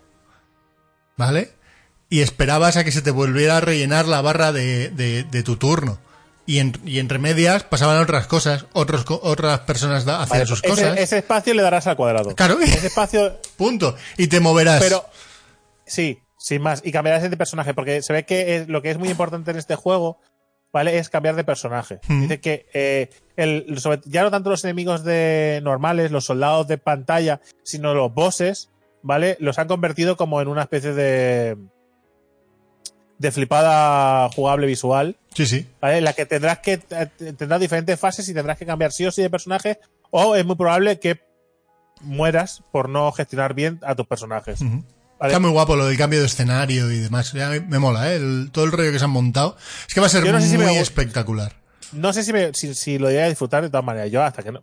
¿vale? 1.16 1.52
Y 2.08 2.20
esperabas 2.20 2.76
a 2.76 2.84
que 2.84 2.92
se 2.92 3.02
te 3.02 3.10
volviera 3.10 3.56
a 3.58 3.60
rellenar 3.60 4.06
la 4.06 4.20
barra 4.20 4.52
de, 4.52 4.90
de- 4.90 5.24
de 5.24 5.42
tu 5.42 5.56
turno. 5.56 5.98
Y, 6.46 6.58
en, 6.58 6.72
y 6.84 6.98
entre 6.98 7.18
medias 7.20 7.62
pasaban 7.62 7.98
otras 8.02 8.26
cosas, 8.26 8.66
otros, 8.72 9.04
otras 9.08 9.60
personas 9.60 10.02
hacían 10.06 10.28
Vale, 10.28 10.46
sus 10.46 10.58
ese, 10.58 10.68
cosas. 10.68 10.98
ese 10.98 11.18
espacio 11.18 11.54
le 11.54 11.62
darás 11.62 11.86
al 11.86 11.94
cuadrado. 11.96 12.34
Claro, 12.34 12.58
Ese 12.60 12.88
espacio, 12.88 13.38
punto. 13.56 13.94
Y 14.16 14.26
te 14.26 14.40
moverás. 14.40 14.82
pero 14.82 15.04
sí, 15.90 16.18
sin 16.38 16.62
más. 16.62 16.80
Y 16.84 16.92
cambiarás 16.92 17.28
de 17.28 17.36
personaje, 17.36 17.74
porque 17.74 18.00
se 18.02 18.12
ve 18.12 18.24
que 18.24 18.56
es- 18.56 18.68
lo 18.68 18.80
que 18.82 18.90
es 18.90 18.98
muy 18.98 19.08
importante 19.10 19.50
en 19.50 19.58
este 19.58 19.74
juego, 19.74 20.18
¿vale? 20.72 20.96
Es 20.98 21.08
cambiar 21.10 21.34
de 21.36 21.44
personaje. 21.44 22.00
Dice 22.08 22.40
que 22.40 22.66
eh, 22.72 23.10
el, 23.36 23.78
sobre- 23.78 24.00
ya 24.06 24.22
no 24.22 24.30
tanto 24.30 24.48
los 24.50 24.64
enemigos 24.64 25.04
de 25.04 25.60
normales, 25.62 26.10
los 26.12 26.24
soldados 26.24 26.66
de 26.68 26.78
pantalla, 26.78 27.40
sino 27.62 27.92
los 27.92 28.14
bosses, 28.14 28.70
¿vale? 29.02 29.36
Los 29.40 29.58
han 29.58 29.68
convertido 29.68 30.16
como 30.16 30.40
en 30.40 30.48
una 30.48 30.62
especie 30.62 30.92
de 30.94 31.56
de 33.18 33.30
flipada 33.32 34.30
jugable 34.30 34.66
visual, 34.66 35.18
Sí, 35.34 35.44
sí. 35.44 35.66
¿vale? 35.80 35.98
En 35.98 36.04
la 36.04 36.14
que 36.14 36.24
tendrás 36.24 36.60
que 36.60 36.80
eh, 36.90 37.06
tendrás 37.36 37.60
diferentes 37.60 38.00
fases 38.00 38.26
y 38.30 38.32
tendrás 38.34 38.56
que 38.58 38.64
cambiar 38.64 38.92
sí 38.92 39.04
o 39.04 39.10
sí 39.12 39.20
de 39.20 39.28
personaje 39.28 39.78
o 40.10 40.34
es 40.36 40.44
muy 40.46 40.56
probable 40.56 40.98
que 40.98 41.20
mueras 42.00 42.62
por 42.72 42.88
no 42.88 43.12
gestionar 43.12 43.52
bien 43.52 43.78
a 43.82 43.94
tus 43.94 44.06
personajes. 44.06 44.60
¿Vale? 45.20 45.32
Está 45.32 45.40
muy 45.40 45.50
guapo 45.50 45.76
lo 45.76 45.86
del 45.86 45.96
cambio 45.96 46.18
de 46.20 46.26
escenario 46.26 46.90
y 46.90 46.98
demás. 46.98 47.32
Ya 47.32 47.48
me, 47.50 47.78
mola, 47.78 48.10
¿eh? 48.12 48.16
El- 48.16 48.50
todo 48.52 48.64
el 48.64 48.72
rollo 48.72 48.90
que 48.90 48.98
se 48.98 49.04
han 49.04 49.10
montado. 49.10 49.56
Es 49.86 49.94
que 49.94 50.00
va 50.00 50.06
a 50.06 50.10
ser 50.10 50.24
no 50.24 50.40
si 50.40 50.56
muy 50.56 50.66
me 50.66 50.80
espectacular. 50.80 51.52
No 51.92 52.12
sé 52.12 52.22
si, 52.24 52.32
me- 52.32 52.52
si, 52.54 52.74
si 52.74 52.98
lo 52.98 53.10
iba 53.10 53.22
a 53.22 53.28
disfrutar 53.28 53.62
de 53.62 53.70
todas 53.70 53.84
maneras. 53.84 54.10
Yo 54.10 54.22
hasta 54.22 54.42
que 54.42 54.50
no. 54.52 54.62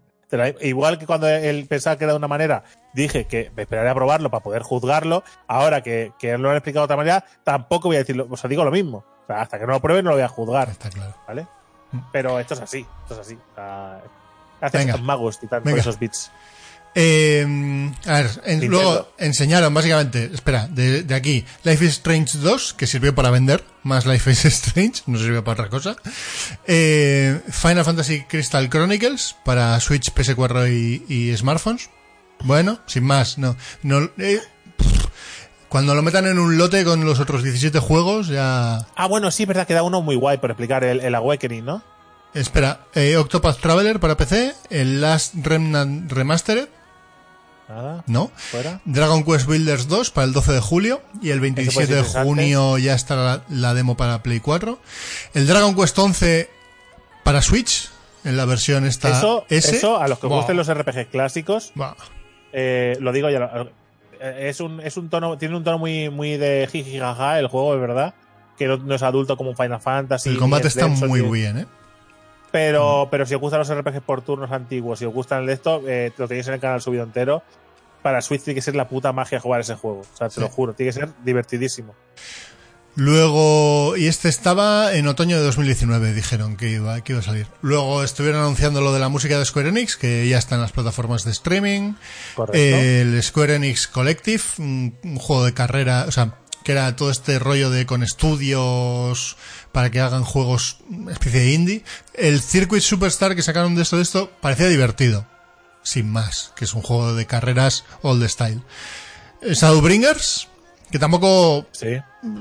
igual 0.62 0.98
que 1.00 1.06
cuando 1.06 1.28
él 1.28 1.66
pensaba 1.70 1.98
que 1.98 2.04
era 2.04 2.14
de 2.14 2.18
una 2.18 2.28
manera, 2.28 2.64
dije 2.94 3.26
que 3.28 3.52
me 3.56 3.64
esperaría 3.64 3.92
a 3.92 3.96
probarlo 3.96 4.30
para 4.32 4.44
poder 4.44 4.62
juzgarlo. 4.64 5.24
Ahora 5.48 5.82
que, 5.84 6.12
que 6.20 6.32
él 6.32 6.42
lo 6.42 6.50
han 6.50 6.56
explicado 6.58 6.82
de 6.84 6.86
otra 6.86 6.98
manera, 6.98 7.26
tampoco 7.44 7.88
voy 7.90 7.98
a 7.98 8.00
decirlo. 8.00 8.28
O 8.30 8.38
sea, 8.38 8.50
digo 8.50 8.64
lo 8.66 8.72
mismo. 8.72 9.06
O 9.24 9.28
sea, 9.28 9.42
hasta 9.42 9.60
que 9.60 9.66
no 9.66 9.74
lo 9.74 9.82
pruebe 9.82 10.02
no 10.04 10.10
lo 10.12 10.16
voy 10.16 10.24
a 10.24 10.28
juzgar. 10.30 10.70
Está 10.70 10.90
claro. 10.90 11.16
¿Vale? 11.28 11.48
Mm. 11.92 12.00
Pero 12.12 12.40
esto 12.40 12.54
es 12.54 12.62
así. 12.62 12.86
Esto 13.04 13.14
es 13.14 13.20
así. 13.20 13.36
O 13.36 13.56
sea, 13.56 14.02
Gracias 14.60 14.90
a 14.90 14.98
magos, 14.98 15.38
por 15.38 15.62
Venga. 15.64 15.80
esos 15.82 16.00
bits. 16.00 16.32
Eh, 16.96 17.92
a 18.08 18.14
ver, 18.14 18.30
en- 18.46 18.68
luego 18.68 19.14
enseñaron 19.20 19.72
básicamente, 19.74 20.32
espera, 20.34 20.68
de, 20.68 21.04
de 21.04 21.14
aquí, 21.16 21.46
Life 21.64 21.86
is 21.86 21.92
Strange 21.92 22.40
2, 22.40 22.74
que 22.74 22.88
sirvió 22.88 23.14
para 23.14 23.30
vender, 23.30 23.64
más 23.84 24.06
Life 24.08 24.32
is 24.32 24.46
Strange, 24.46 25.04
no 25.06 25.20
sirvió 25.20 25.44
para 25.44 25.64
otra 25.66 25.70
cosa. 25.70 25.96
Eh, 26.66 27.40
Final 27.52 27.86
Fantasy 27.86 28.24
Crystal 28.24 28.68
Chronicles 28.70 29.36
para 29.46 29.80
Switch, 29.80 30.12
PS4 30.14 30.70
y, 30.72 31.06
y 31.14 31.38
smartphones. 31.38 31.90
Bueno, 32.44 32.80
sin 32.88 33.04
más, 33.04 33.38
no. 33.38 33.56
no 33.84 34.10
eh, 34.18 34.40
pff, 34.78 35.06
cuando 35.70 35.94
lo 35.96 36.02
metan 36.02 36.26
en 36.28 36.40
un 36.40 36.58
lote 36.58 36.84
con 36.84 37.04
los 37.06 37.20
otros 37.20 37.44
17 37.44 37.80
juegos, 37.80 38.28
ya. 38.28 38.78
Ah, 38.96 39.08
bueno, 39.08 39.30
sí, 39.32 39.44
es 39.44 39.48
verdad, 39.48 39.68
queda 39.68 39.84
uno 39.84 40.02
muy 40.02 40.16
guay 40.16 40.38
por 40.38 40.50
explicar 40.52 40.84
el, 40.84 41.00
el 41.02 41.14
Awakening, 41.16 41.66
¿no? 41.66 41.84
Espera, 42.34 42.82
eh, 42.94 43.18
Octopath 43.18 43.60
Traveler 43.60 44.00
para 44.00 44.18
PC, 44.18 44.54
el 44.70 45.02
Last 45.02 45.34
Remnant 45.42 46.12
Remastered, 46.12 46.68
Nada, 47.70 48.04
¿no? 48.08 48.32
fuera. 48.36 48.80
Dragon 48.86 49.24
Quest 49.26 49.46
Builders 49.48 49.88
2 49.88 50.12
para 50.12 50.26
el 50.26 50.34
12 50.34 50.54
de 50.54 50.60
julio 50.62 51.02
y 51.22 51.32
el 51.32 51.40
27 51.42 51.94
de 51.96 52.02
junio 52.04 52.78
ya 52.78 52.94
está 52.94 53.44
la, 53.50 53.74
demo 53.74 53.98
para 53.98 54.24
Play 54.24 54.40
4. 54.40 54.80
El 55.34 55.48
Dragon 55.48 55.76
Quest 55.76 56.00
11 56.00 56.50
para 57.24 57.42
Switch 57.42 57.90
en 58.24 58.38
la 58.38 58.46
versión 58.46 58.86
esta 58.86 59.10
Eso, 59.18 59.46
S. 59.50 59.76
eso, 59.76 60.00
a 60.00 60.08
los 60.08 60.20
que 60.20 60.28
Buah, 60.28 60.38
gusten 60.38 60.56
los 60.58 60.74
RPG 60.74 61.08
clásicos, 61.10 61.72
buah. 61.76 61.94
eh, 62.54 62.98
lo 63.02 63.12
digo 63.12 63.30
ya. 63.30 63.68
eh, 64.22 64.48
Es 64.50 64.62
un, 64.62 64.80
es 64.80 64.96
un 64.96 65.10
tono, 65.10 65.38
tiene 65.38 65.56
un 65.58 65.64
tono 65.66 65.78
muy, 65.78 66.10
muy 66.10 66.38
de 66.38 66.68
jiji 66.72 67.00
jaja 67.00 67.38
el 67.40 67.48
juego, 67.48 67.74
es 67.76 67.82
verdad. 67.82 68.14
Que 68.58 68.66
no, 68.68 68.78
no 68.78 68.96
es 68.96 69.04
adulto 69.04 69.36
como 69.38 69.50
un 69.52 69.58
Final 69.58 69.80
Fantasy. 69.82 70.30
El 70.30 70.38
combate 70.40 70.68
es 70.70 70.76
está 70.78 70.88
muy 70.88 71.22
bien, 71.22 71.58
¿eh? 71.60 71.66
Pero, 72.52 73.08
pero 73.12 73.26
si 73.26 73.36
os 73.36 73.42
gustan 73.42 73.60
los 73.60 73.74
RPGs 73.74 74.02
por 74.02 74.22
turnos 74.22 74.52
antiguos, 74.52 75.00
si 75.00 75.06
os 75.06 75.14
gustan 75.14 75.42
el 75.42 75.48
de 75.48 75.54
esto, 75.54 75.82
eh, 75.88 76.12
lo 76.18 76.28
tenéis 76.28 76.48
en 76.48 76.54
el 76.56 76.60
canal 76.60 76.82
subido 76.82 77.04
entero. 77.04 77.44
Para 78.02 78.22
Switch 78.22 78.42
tiene 78.44 78.56
que 78.56 78.62
ser 78.62 78.76
la 78.76 78.88
puta 78.88 79.12
magia 79.12 79.40
jugar 79.40 79.62
ese 79.62 79.76
juego. 79.76 80.00
O 80.02 80.18
sea, 80.18 80.30
te 80.30 80.36
Sí. 80.36 80.42
lo 80.42 80.50
juro, 80.50 80.74
tiene 80.74 80.92
que 80.94 81.00
ser 81.00 81.10
divertidísimo. 81.26 81.94
Luego, 82.96 83.96
y 83.96 84.08
este 84.08 84.28
estaba 84.28 84.96
en 84.96 85.08
otoño 85.08 85.38
de 85.38 85.44
2019, 85.44 86.14
dijeron 86.14 86.58
que 86.58 86.70
iba, 86.72 87.00
que 87.02 87.12
iba 87.14 87.20
a 87.20 87.24
salir. 87.24 87.46
Luego 87.62 88.02
estuvieron 88.04 88.42
anunciando 88.42 88.82
lo 88.82 88.92
de 88.92 89.00
la 89.00 89.08
música 89.10 89.38
de 89.38 89.46
Square 89.46 89.70
Enix, 89.70 89.98
que 89.98 90.28
ya 90.28 90.40
está 90.40 90.56
en 90.56 90.62
las 90.62 90.72
plataformas 90.72 91.24
de 91.24 91.30
streaming. 91.32 91.94
Correcto. 92.36 92.58
El 92.58 93.22
Square 93.22 93.56
Enix 93.56 93.88
Collective, 93.88 94.42
un, 94.58 94.98
un 95.04 95.18
juego 95.18 95.46
de 95.46 95.54
carrera, 95.54 96.06
o 96.08 96.12
sea, 96.12 96.40
que 96.64 96.72
era 96.72 96.96
todo 96.96 97.12
este 97.12 97.38
rollo 97.38 97.70
de 97.70 97.86
con 97.86 98.02
estudios 98.02 99.38
para 99.78 99.92
que 99.92 100.00
hagan 100.02 100.24
juegos 100.24 100.78
especie 101.12 101.40
de 101.40 101.52
indie. 101.54 101.84
El 102.16 102.42
Circuit 102.42 102.82
Superstar 102.82 103.36
que 103.36 103.44
sacaron 103.44 103.76
de 103.76 103.84
esto 103.84 103.98
de 103.98 104.02
esto 104.02 104.32
parecía 104.42 104.66
divertido, 104.70 105.28
sin 105.84 106.12
más, 106.12 106.52
que 106.56 106.66
es 106.66 106.74
un 106.74 106.82
juego 106.82 107.14
de 107.14 107.28
carreras 107.28 107.86
old 108.02 108.28
style. 108.28 108.64
Eh, 109.44 109.54
Shadowbringers, 109.54 110.48
que 110.90 110.98
tampoco 110.98 111.68
sí. 111.74 111.90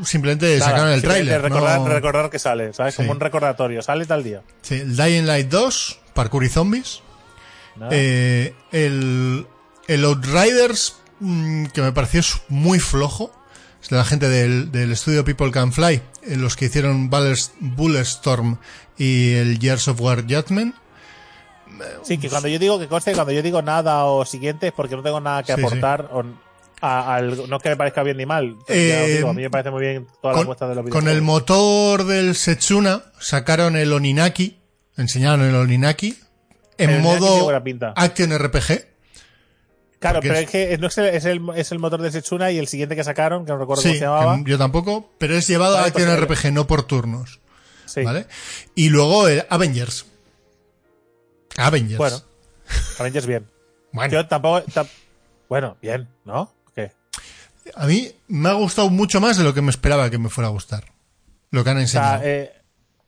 simplemente 0.02 0.47
Nada, 0.58 0.70
sacaron 0.70 0.92
el 0.94 1.02
tráiler. 1.02 1.42
Recordar, 1.42 1.78
no- 1.81 1.89
recordar 1.89 2.31
que 2.31 2.39
sale, 2.39 2.73
¿sabes? 2.73 2.94
Sí. 2.94 3.02
Como 3.02 3.12
un 3.12 3.20
recordatorio. 3.20 3.82
Sale 3.82 4.06
tal 4.06 4.24
día. 4.24 4.40
Sí, 4.62 4.76
el 4.76 4.97
Dying 4.97 5.26
Light 5.26 5.48
2, 5.50 5.98
Parkour 6.15 6.42
y 6.42 6.48
Zombies. 6.48 7.02
Eh, 7.90 8.55
el, 8.73 9.47
el 9.89 10.05
Outriders, 10.06 10.97
mm, 11.20 11.66
que 11.66 11.82
me 11.82 11.92
pareció 11.92 12.23
muy 12.48 12.81
flojo. 12.81 13.31
La 13.90 14.05
gente 14.05 14.28
del, 14.28 14.73
del 14.73 14.92
estudio 14.92 15.24
People 15.24 15.50
Can 15.52 15.73
Fly, 15.73 15.94
eh, 16.23 16.36
los 16.36 16.56
que 16.56 16.66
hicieron 16.66 17.10
Bullets- 17.10 17.52
Bulletstorm 17.60 18.58
y 18.98 19.34
el 19.34 19.58
Years 19.58 19.86
of 19.89 20.00
War 20.00 20.23
Judgment. 20.23 20.74
sí, 22.02 22.18
que 22.18 22.28
cuando 22.28 22.48
yo 22.48 22.58
digo 22.58 22.78
que 22.78 22.89
conste, 22.89 23.12
cuando 23.12 23.32
yo 23.32 23.42
digo 23.42 23.60
nada 23.62 24.05
o 24.06 24.24
siguiente 24.24 24.68
es 24.68 24.73
porque 24.73 24.97
no 24.97 25.02
tengo 25.02 25.20
nada 25.20 25.42
que 25.42 25.55
Sí, 25.55 25.60
aportar. 25.60 26.08
o- 26.12 26.24
a- 26.81 27.15
al, 27.16 27.48
no 27.48 27.56
es 27.56 27.62
que 27.62 27.68
me 27.70 27.76
parezca 27.76 28.02
bien 28.02 28.16
ni 28.18 28.26
mal. 28.26 28.56
Eh, 28.68 29.15
digo, 29.16 29.31
a 29.31 29.32
mí 29.32 29.42
me 29.42 29.50
parece 29.50 29.70
muy 29.70 29.81
bien 29.81 30.06
todas 30.20 30.36
las 30.36 30.47
muestras 30.47 30.70
de 30.70 30.76
los 30.76 30.89
con 30.90 31.08
el 31.08 31.23
motor 31.23 32.05
del 32.05 32.34
Setsuna 32.34 33.02
sacaron 33.18 33.76
el 33.76 33.92
Oninaki, 33.92 34.58
enseñaron 34.97 35.42
el 35.42 35.55
Oninaki 35.55 36.16
en 36.78 36.90
El 36.90 37.02
modo. 37.02 37.50
Action 37.97 38.31
RPG. 38.32 38.84
Claro, 39.99 40.20
pero 40.20 40.34
es- 40.34 40.41
es 40.44 40.50
que 40.50 40.78
no 40.78 40.89
es, 40.89 40.99
el, 40.99 41.07
es, 41.07 41.25
el, 41.25 41.41
es 41.57 41.73
el 41.73 41.78
motor 41.78 42.02
de 42.02 42.10
Setsuna 42.12 42.50
y 42.50 42.58
el 42.58 42.68
siguiente 42.68 42.94
que 42.97 43.02
sacaron, 43.05 43.44
que 43.47 43.52
no 43.52 43.58
recuerdo 43.58 43.83
Sí, 43.83 43.89
cómo 43.89 43.99
se 43.99 44.05
llamaba. 44.05 44.41
yo 44.44 44.58
tampoco, 44.58 45.10
pero 45.18 45.34
es 45.36 45.47
llevado 45.47 45.75
Vale, 45.75 45.84
a 45.86 45.89
Action 45.89 46.26
pues, 46.26 46.41
RPG, 46.42 46.52
no 46.52 46.66
por 46.66 46.83
turnos. 46.83 47.41
Sí. 47.86 48.02
¿Vale? 48.02 48.26
Y 48.75 48.91
luego 48.91 49.26
el 49.28 49.44
Avengers. 49.49 50.05
Avengers. 51.57 51.99
Bueno, 51.99 52.20
Avengers 52.99 53.26
bien. 53.26 53.47
Bueno, 53.92 54.12
Yo 54.12 54.26
tampoco. 54.26 54.62
tam- 54.66 54.89
bueno, 55.49 55.76
bien, 55.81 56.08
¿no? 56.25 56.52
¿Qué? 56.75 56.92
a 57.75 57.86
mí 57.86 58.12
me 58.28 58.49
ha 58.50 58.52
gustado 58.55 58.91
mucho 58.91 59.20
más 59.20 59.39
de 59.39 59.44
lo 59.44 59.55
que 59.55 59.62
me 59.62 59.70
esperaba 59.70 60.10
que 60.10 60.18
me 60.18 60.28
fuera 60.28 60.49
a 60.49 60.50
gustar. 60.50 60.84
Lo 61.50 61.65
que 61.65 61.70
han 61.70 61.78
O 61.78 61.81
enseñado. 61.81 62.20
sea, 62.20 62.28
eh, 62.31 62.52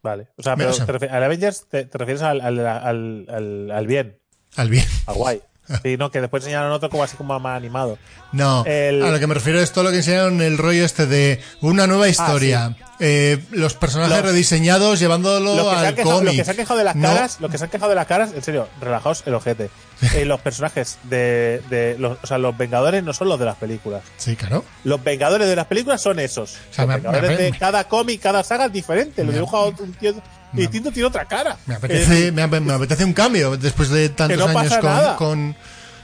vale. 0.03 0.29
O 0.37 0.43
sea, 0.43 0.57
pero 0.57 0.71
o 0.71 0.73
sea- 0.73 0.87
te 0.87 0.93
refi- 0.95 1.11
al 1.11 1.23
Avengers 1.23 1.67
te, 1.69 1.85
te 1.85 1.99
refieres 1.99 2.23
al, 2.23 2.41
al, 2.41 2.59
al, 2.67 3.27
al- 3.29 3.71
al 3.73 3.87
bien, 3.87 4.17
Al 4.57 4.71
bien. 4.71 4.87
al 5.07 5.15
guay. 5.17 5.43
Sí, 5.83 5.97
no, 5.97 6.11
que 6.11 6.21
después 6.21 6.43
enseñaron 6.43 6.73
otro 6.73 6.89
como 6.91 7.05
así 7.05 7.17
como 7.17 7.39
más 7.39 7.57
animado. 7.57 7.99
No, 8.33 8.65
El- 8.67 9.03
a 9.03 9.11
lo 9.11 9.19
que 9.19 9.27
me 9.27 9.35
refiero 9.35 9.61
es 9.61 9.73
todo 9.73 9.85
lo 9.85 9.91
que 9.91 9.97
enseñaron 9.99 10.41
el 10.43 10.59
rollo 10.59 10.85
este 10.85 11.07
de 11.07 11.41
una 11.61 11.87
nueva 11.87 12.09
historia. 12.09 12.75
eh, 13.01 13.39
los 13.53 13.75
personajes 13.75 14.17
Los- 14.17 14.27
rediseñados 14.27 14.99
llevándolo 14.99 15.55
Lo 15.55 15.71
que, 15.71 15.77
se 15.79 15.87
al 15.87 15.95
quejado, 15.95 16.13
lo 16.15 16.19
cómic. 16.19 16.37
que 16.37 16.45
se 16.45 16.51
han 16.51 16.57
quejado 16.57 16.79
de 16.79 16.85
las 16.85 16.97
No, 16.97 17.09
caras, 17.15 17.37
lo 17.41 17.49
que 17.49 17.57
se 17.59 17.65
han 17.65 17.71
quejado 17.71 17.91
de 17.91 17.95
las 17.95 18.07
caras, 18.09 18.31
en 18.35 18.43
serio, 18.43 18.67
relajaos 18.81 19.23
el 19.27 19.35
ojete. 19.35 19.71
Eh, 20.15 20.25
los 20.25 20.41
personajes 20.41 20.99
de, 21.05 21.63
de 21.71 21.97
los, 21.99 22.19
o 22.23 22.27
sea, 22.27 22.39
los 22.39 22.57
Vengadores 22.59 23.03
no 23.05 23.13
son 23.13 23.29
los 23.29 23.39
de 23.39 23.45
las 23.45 23.57
películas. 23.57 24.03
Sí, 24.17 24.35
claro. 24.37 24.65
Los 24.85 25.03
Vengadores 25.05 25.47
de 25.49 25.55
las 25.57 25.67
películas 25.67 26.01
son 26.03 26.19
esos. 26.19 26.57
sea, 26.71 26.87
los 26.87 26.89
me- 26.89 26.95
Vengadores 26.97 27.31
me- 27.31 27.37
de 27.37 27.53
cada 27.59 27.85
cómic, 27.85 28.21
cada 28.21 28.43
saga 28.43 28.67
es 28.67 28.73
diferente. 28.73 29.23
Lo 29.25 29.31
dibuja 29.33 29.61
un 29.61 29.93
tío 29.95 30.15
distinto, 30.53 30.91
tiene 30.93 31.07
otra 31.09 31.25
cara. 31.27 31.57
Me 31.67 31.75
apetece, 31.77 32.29
Eh, 32.29 32.33
me, 32.33 32.43
ap- 32.43 32.61
me 32.61 32.73
apetece 32.73 33.05
un 33.05 33.13
cambio 33.13 33.57
después 33.57 33.89
de 33.91 34.09
tantos 34.09 34.39
no 34.39 34.59
años 34.59 34.75
con, 34.79 35.15
con, 35.17 35.57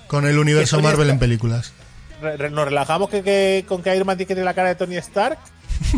con 0.06 0.26
el 0.26 0.39
universo 0.39 0.81
Marvel 0.81 1.10
en 1.10 1.18
películas. 1.18 1.73
nos 2.50 2.64
relajamos 2.64 3.08
que, 3.10 3.23
que- 3.23 3.64
con 3.68 3.82
que 3.82 3.94
Iron 3.94 4.06
Man 4.06 4.16
tiene 4.18 4.42
la 4.44 4.55
cara 4.55 4.68
de 4.68 4.74
Tony 4.76 4.97
Stark 4.97 5.39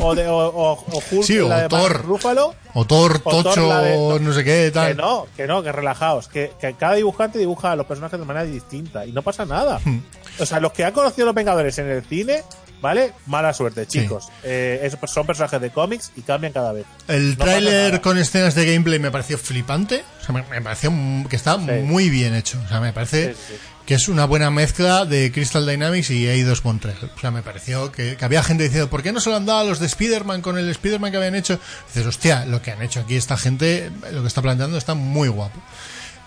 o 0.00 0.14
de 0.14 0.26
o, 0.26 0.36
o- 0.36 0.72
o 0.90 1.02
Hulk 1.10 1.22
Sí, 1.24 1.38
o 1.38 1.48
la 1.48 1.62
de 1.62 1.68
Thor. 1.68 2.02
Ruffalo. 2.04 2.54
O 2.74 2.84
Thor, 2.86 3.20
O 3.24 3.30
Thor, 3.30 3.42
Tocho, 3.44 3.68
la 3.68 3.80
de- 3.82 3.96
no, 3.96 4.18
no, 4.18 4.32
sé 4.32 4.42
qué, 4.42 4.70
tal. 4.72 4.88
Que 4.88 4.94
no, 4.94 5.26
que 5.36 5.46
no, 5.46 5.62
que 5.62 5.70
relajaos. 5.72 6.28
Que, 6.28 6.52
que 6.60 6.74
cada 6.74 6.94
dibujante 6.94 7.38
dibuja 7.38 7.72
a 7.72 7.76
los 7.76 7.86
personajes 7.86 8.18
de 8.18 8.24
manera 8.26 8.44
distinta 8.46 9.04
y 9.06 9.12
no 9.12 9.22
pasa 9.22 9.44
nada. 9.44 9.80
Hmm. 9.84 10.00
O 10.38 10.46
sea, 10.46 10.60
los 10.60 10.72
que 10.72 10.84
han 10.84 10.92
conocido 10.92 11.24
a 11.24 11.26
los 11.26 11.34
Vengadores 11.34 11.78
en 11.78 11.88
el 11.90 12.02
cine, 12.04 12.42
¿vale? 12.86 13.12
Mala 13.26 13.52
suerte, 13.52 13.84
chicos. 13.86 14.28
Eh, 14.44 14.78
esos 14.84 15.00
son 15.10 15.26
personajes 15.26 15.60
de 15.60 15.70
cómics 15.70 16.12
y 16.16 16.22
cambian 16.22 16.52
cada 16.52 16.72
vez. 16.72 16.86
El 17.08 17.30
No 17.36 17.44
tráiler 17.44 18.00
con 18.00 18.16
escenas 18.16 18.54
de 18.54 18.64
gameplay 18.72 19.00
me 19.00 19.10
pareció 19.10 19.38
flipante. 19.38 20.04
O 20.20 20.24
sea, 20.24 20.32
me, 20.34 20.42
me 20.44 20.62
pareció 20.62 20.92
que 21.28 21.34
está 21.34 21.56
muy 21.56 22.10
bien 22.10 22.32
hecho. 22.34 22.60
O 22.64 22.68
sea, 22.68 22.78
me 22.80 22.92
parece 22.92 23.34
Sí, 23.34 23.40
sí, 23.48 23.54
sí. 23.54 23.60
que 23.86 23.94
es 23.94 24.06
una 24.08 24.24
buena 24.24 24.52
mezcla 24.52 25.04
de 25.04 25.32
Crystal 25.32 25.66
Dynamics 25.66 26.10
y 26.10 26.28
Eidos 26.28 26.64
Montreal. 26.64 27.10
O 27.16 27.20
sea, 27.20 27.32
me 27.32 27.42
pareció 27.42 27.90
que, 27.90 28.16
que 28.16 28.24
había 28.24 28.44
gente 28.44 28.62
diciendo, 28.62 28.88
¿por 28.88 29.02
qué 29.02 29.10
no 29.12 29.18
se 29.18 29.30
lo 29.30 29.36
han 29.36 29.46
dado 29.46 29.58
a 29.60 29.64
los 29.64 29.80
de 29.80 29.86
Spider-Man 29.86 30.42
con 30.42 30.56
el 30.58 30.70
Spider-Man 30.70 31.10
que 31.10 31.16
habían 31.16 31.34
hecho? 31.34 31.58
dices, 31.88 32.06
hostia, 32.06 32.44
lo 32.46 32.62
que 32.62 32.70
han 32.70 32.82
hecho 32.82 33.00
aquí 33.00 33.16
esta 33.16 33.36
gente, 33.36 33.90
lo 34.12 34.22
que 34.22 34.28
está 34.28 34.42
planteando 34.42 34.78
está 34.78 34.94
muy 34.94 35.26
guapo. 35.28 35.60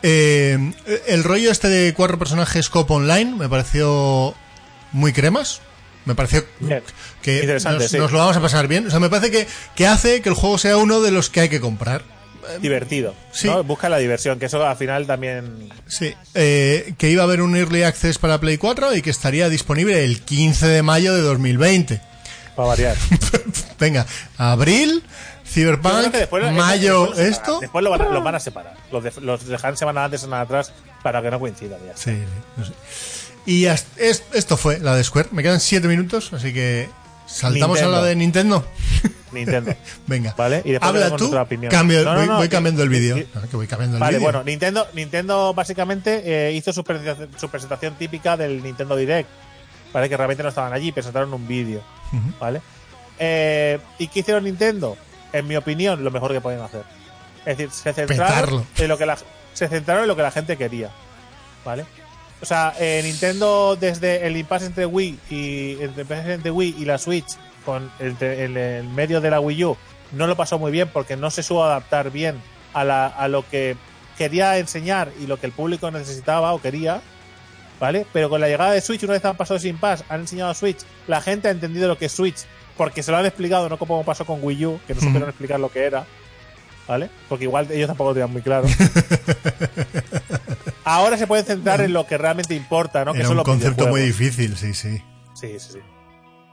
Eh, 0.04 0.74
el 1.08 1.24
rollo 1.24 1.52
este 1.52 1.68
de 1.68 1.94
cuatro 1.94 2.18
personajes 2.18 2.70
cop 2.70 2.90
online 2.92 3.36
me 3.36 3.50
pareció 3.50 4.34
muy 4.92 5.14
cremas. 5.14 5.62
Me 6.10 6.16
pareció 6.16 6.44
Bien. 6.60 6.82
que 7.22 7.42
Interesante, 7.42 7.84
nos, 7.84 7.92
sí. 7.92 7.98
nos 8.00 8.12
lo 8.12 8.18
vamos 8.18 8.36
a 8.36 8.42
pasar 8.42 8.68
bien. 8.68 8.88
O 8.88 8.90
sea, 8.90 9.00
me 9.00 9.10
parece 9.12 9.30
que, 9.30 9.48
que 9.76 9.86
hace 9.86 10.24
que 10.24 10.30
el 10.30 10.34
juego 10.36 10.58
sea 10.58 10.76
uno 10.78 11.02
de 11.02 11.12
los 11.12 11.30
que 11.30 11.42
hay 11.42 11.50
que 11.50 11.60
comprar. 11.62 12.02
Divertido. 12.62 13.14
Sí. 13.32 13.46
¿no? 13.48 13.64
Busca 13.64 13.90
la 13.90 14.00
diversión, 14.00 14.40
que 14.40 14.48
eso 14.48 14.66
al 14.66 14.76
final 14.76 15.06
también. 15.06 15.70
Sí, 15.86 16.16
eh, 16.34 16.96
que 16.98 17.12
iba 17.12 17.22
a 17.22 17.26
haber 17.26 17.44
un 17.44 17.56
Early 17.56 17.84
Access 17.84 18.18
para 18.18 18.40
Play 18.40 18.58
4 18.58 18.96
y 18.96 19.04
que 19.04 19.12
estaría 19.12 19.50
disponible 19.50 20.04
el 20.04 20.22
15 20.22 20.66
de 20.66 20.82
mayo 20.82 21.14
de 21.14 21.22
2020. 21.22 22.02
Va 22.60 22.64
a 22.64 22.68
variar. 22.68 22.96
Venga, 23.80 24.08
abril, 24.38 25.04
Cyberpunk, 25.46 26.12
después- 26.12 26.52
mayo, 26.54 27.02
después 27.06 27.20
lo 27.20 27.24
esto. 27.26 27.60
Después 27.60 27.84
lo 27.84 27.92
van, 27.92 28.02
a- 28.02 28.10
los 28.10 28.24
van 28.24 28.34
a 28.36 28.40
separar. 28.40 28.74
Los, 28.92 29.04
de, 29.04 29.14
los 29.22 29.46
dejan 29.46 29.78
semana 29.78 30.06
antes, 30.06 30.22
semana 30.22 30.42
atrás, 30.42 30.74
para 31.04 31.22
que 31.22 31.30
no 31.30 31.40
coincidan. 31.40 31.80
Ya. 31.86 31.96
Sí, 31.96 32.18
no 32.58 32.66
sé. 32.66 32.72
Y 33.46 33.66
esto 33.66 34.58
fue 34.58 34.80
la 34.80 34.96
de 34.96 35.04
Square. 35.04 35.30
Me 35.32 35.42
quedan 35.44 35.60
7 35.60 35.88
minutos, 35.88 36.32
así 36.34 36.54
que 36.54 36.90
saltamos 37.26 37.78
Nintendo. 37.78 37.98
a 37.98 38.02
la 38.02 38.06
de 38.08 38.16
Nintendo. 38.16 38.66
Nintendo. 39.32 39.76
Venga, 40.08 40.34
Vale, 40.38 40.62
y 40.66 40.72
después 40.72 40.90
habla 41.04 41.16
tú, 41.16 41.36
opinión. 41.38 41.72
cambio, 41.72 42.04
No, 42.04 42.14
no, 42.14 42.20
voy, 42.20 42.28
no, 42.28 42.36
voy 42.38 42.48
que- 42.48 42.56
cambiando 42.56 42.84
el 42.84 42.90
vídeo. 42.90 43.16
que- 43.16 43.28
que 43.50 43.56
voy 43.56 43.68
cambiando 43.68 43.98
el 43.98 44.02
Vale, 44.02 44.18
vídeo. 44.18 44.24
bueno, 44.32 44.44
Nintendo, 44.44 44.88
Nintendo 44.94 45.54
básicamente 45.54 46.22
eh, 46.26 46.54
hizo 46.54 46.74
su 46.74 46.84
presentación, 46.84 47.30
su 47.40 47.50
presentación 47.50 47.96
típica 47.96 48.36
del 48.38 48.62
Nintendo 48.64 48.96
Direct. 48.96 49.30
Vale, 49.94 50.10
que 50.10 50.18
realmente 50.18 50.44
no 50.44 50.50
estaban 50.50 50.74
allí, 50.74 50.92
presentaron 50.92 51.34
un 51.34 51.48
vídeo. 51.48 51.82
¿Vale? 52.40 52.62
Eh, 53.20 53.80
¿Y 53.98 54.08
qué 54.08 54.20
hicieron 54.22 54.44
Nintendo? 54.44 54.98
En 55.34 55.48
mi 55.48 55.56
opinión, 55.56 56.04
lo 56.04 56.12
mejor 56.12 56.32
que 56.32 56.42
pueden 56.42 56.62
hacer. 56.62 56.84
Es 57.46 57.58
decir, 57.58 57.72
se 57.72 57.94
Petarlo. 57.94 58.16
centraron, 58.16 58.68
en 58.78 58.88
lo 58.88 58.98
que 58.98 59.06
la, 59.06 59.18
se 59.54 59.68
centraron 59.68 60.04
en 60.04 60.08
lo 60.08 60.16
que 60.16 60.22
la 60.24 60.32
gente 60.32 60.58
quería. 60.58 60.90
¿Vale? 61.66 61.86
O 62.42 62.46
sea, 62.46 62.74
eh, 62.80 63.02
Nintendo 63.04 63.76
desde 63.76 64.26
el 64.26 64.38
impasse 64.38 64.68
entre 64.68 64.86
Wii 64.86 65.20
y 65.30 65.78
entre, 65.82 66.34
entre 66.34 66.52
Wii 66.52 66.76
y 66.80 66.86
la 66.86 66.98
Switch 66.98 67.38
con 67.66 67.92
el, 68.00 68.16
el, 68.22 68.56
el, 68.58 68.88
medio 68.88 69.20
de 69.20 69.30
la 69.30 69.40
Wii 69.40 69.66
U 69.66 69.78
no 70.14 70.26
lo 70.26 70.36
pasó 70.36 70.58
muy 70.58 70.72
bien 70.72 70.90
porque 70.92 71.18
no 71.18 71.30
se 71.32 71.44
supo 71.44 71.64
adaptar 71.64 72.12
bien 72.12 72.42
a, 72.74 72.84
la, 72.84 73.08
a 73.08 73.28
lo 73.28 73.48
que 73.48 73.76
quería 74.18 74.58
enseñar 74.58 75.12
y 75.22 75.28
lo 75.28 75.40
que 75.40 75.46
el 75.46 75.52
público 75.52 75.92
necesitaba 75.92 76.54
o 76.54 76.62
quería, 76.62 77.02
¿vale? 77.80 78.06
Pero 78.14 78.30
con 78.30 78.42
la 78.42 78.48
llegada 78.48 78.72
de 78.72 78.82
Switch, 78.82 79.04
una 79.04 79.14
vez 79.14 79.26
han 79.26 79.38
pasado 79.38 79.60
sin 79.60 79.78
pas, 79.78 80.04
han 80.10 80.22
enseñado 80.22 80.52
a 80.52 80.56
Switch, 80.56 80.80
la 81.08 81.22
gente 81.22 81.48
ha 81.48 81.52
entendido 81.52 81.88
lo 81.88 81.98
que 81.98 82.06
es 82.06 82.12
Switch 82.12 82.46
porque 82.78 83.04
se 83.04 83.12
lo 83.12 83.18
han 83.18 83.26
explicado, 83.26 83.68
no 83.68 83.78
como 83.78 84.04
pasó 84.04 84.26
con 84.26 84.40
Wii 84.42 84.66
U, 84.66 84.80
que 84.88 84.94
no 84.94 85.02
supieron 85.02 85.28
mm. 85.28 85.32
explicar 85.32 85.60
lo 85.60 85.70
que 85.70 85.84
era. 85.84 86.06
¿Vale? 86.88 87.10
Porque 87.28 87.44
igual 87.44 87.68
ellos 87.72 87.88
tampoco 87.88 88.12
lo 88.12 88.14
tenían 88.16 88.32
muy 88.32 88.42
claro. 88.42 88.68
Ahora 90.90 91.20
se 91.20 91.28
pueden 91.28 91.46
centrar 91.46 91.82
en 91.82 91.94
lo 91.94 92.08
que 92.08 92.18
realmente 92.18 92.56
importa, 92.56 93.06
¿no? 93.06 93.14
Era 93.14 93.28
que 93.28 93.32
un 93.32 93.44
concepto 93.44 93.86
muy 93.86 94.02
difícil, 94.02 94.58
sí, 94.58 94.74
sí. 94.74 94.98
Sí, 95.36 95.60
sí, 95.60 95.74
sí. 95.74 95.80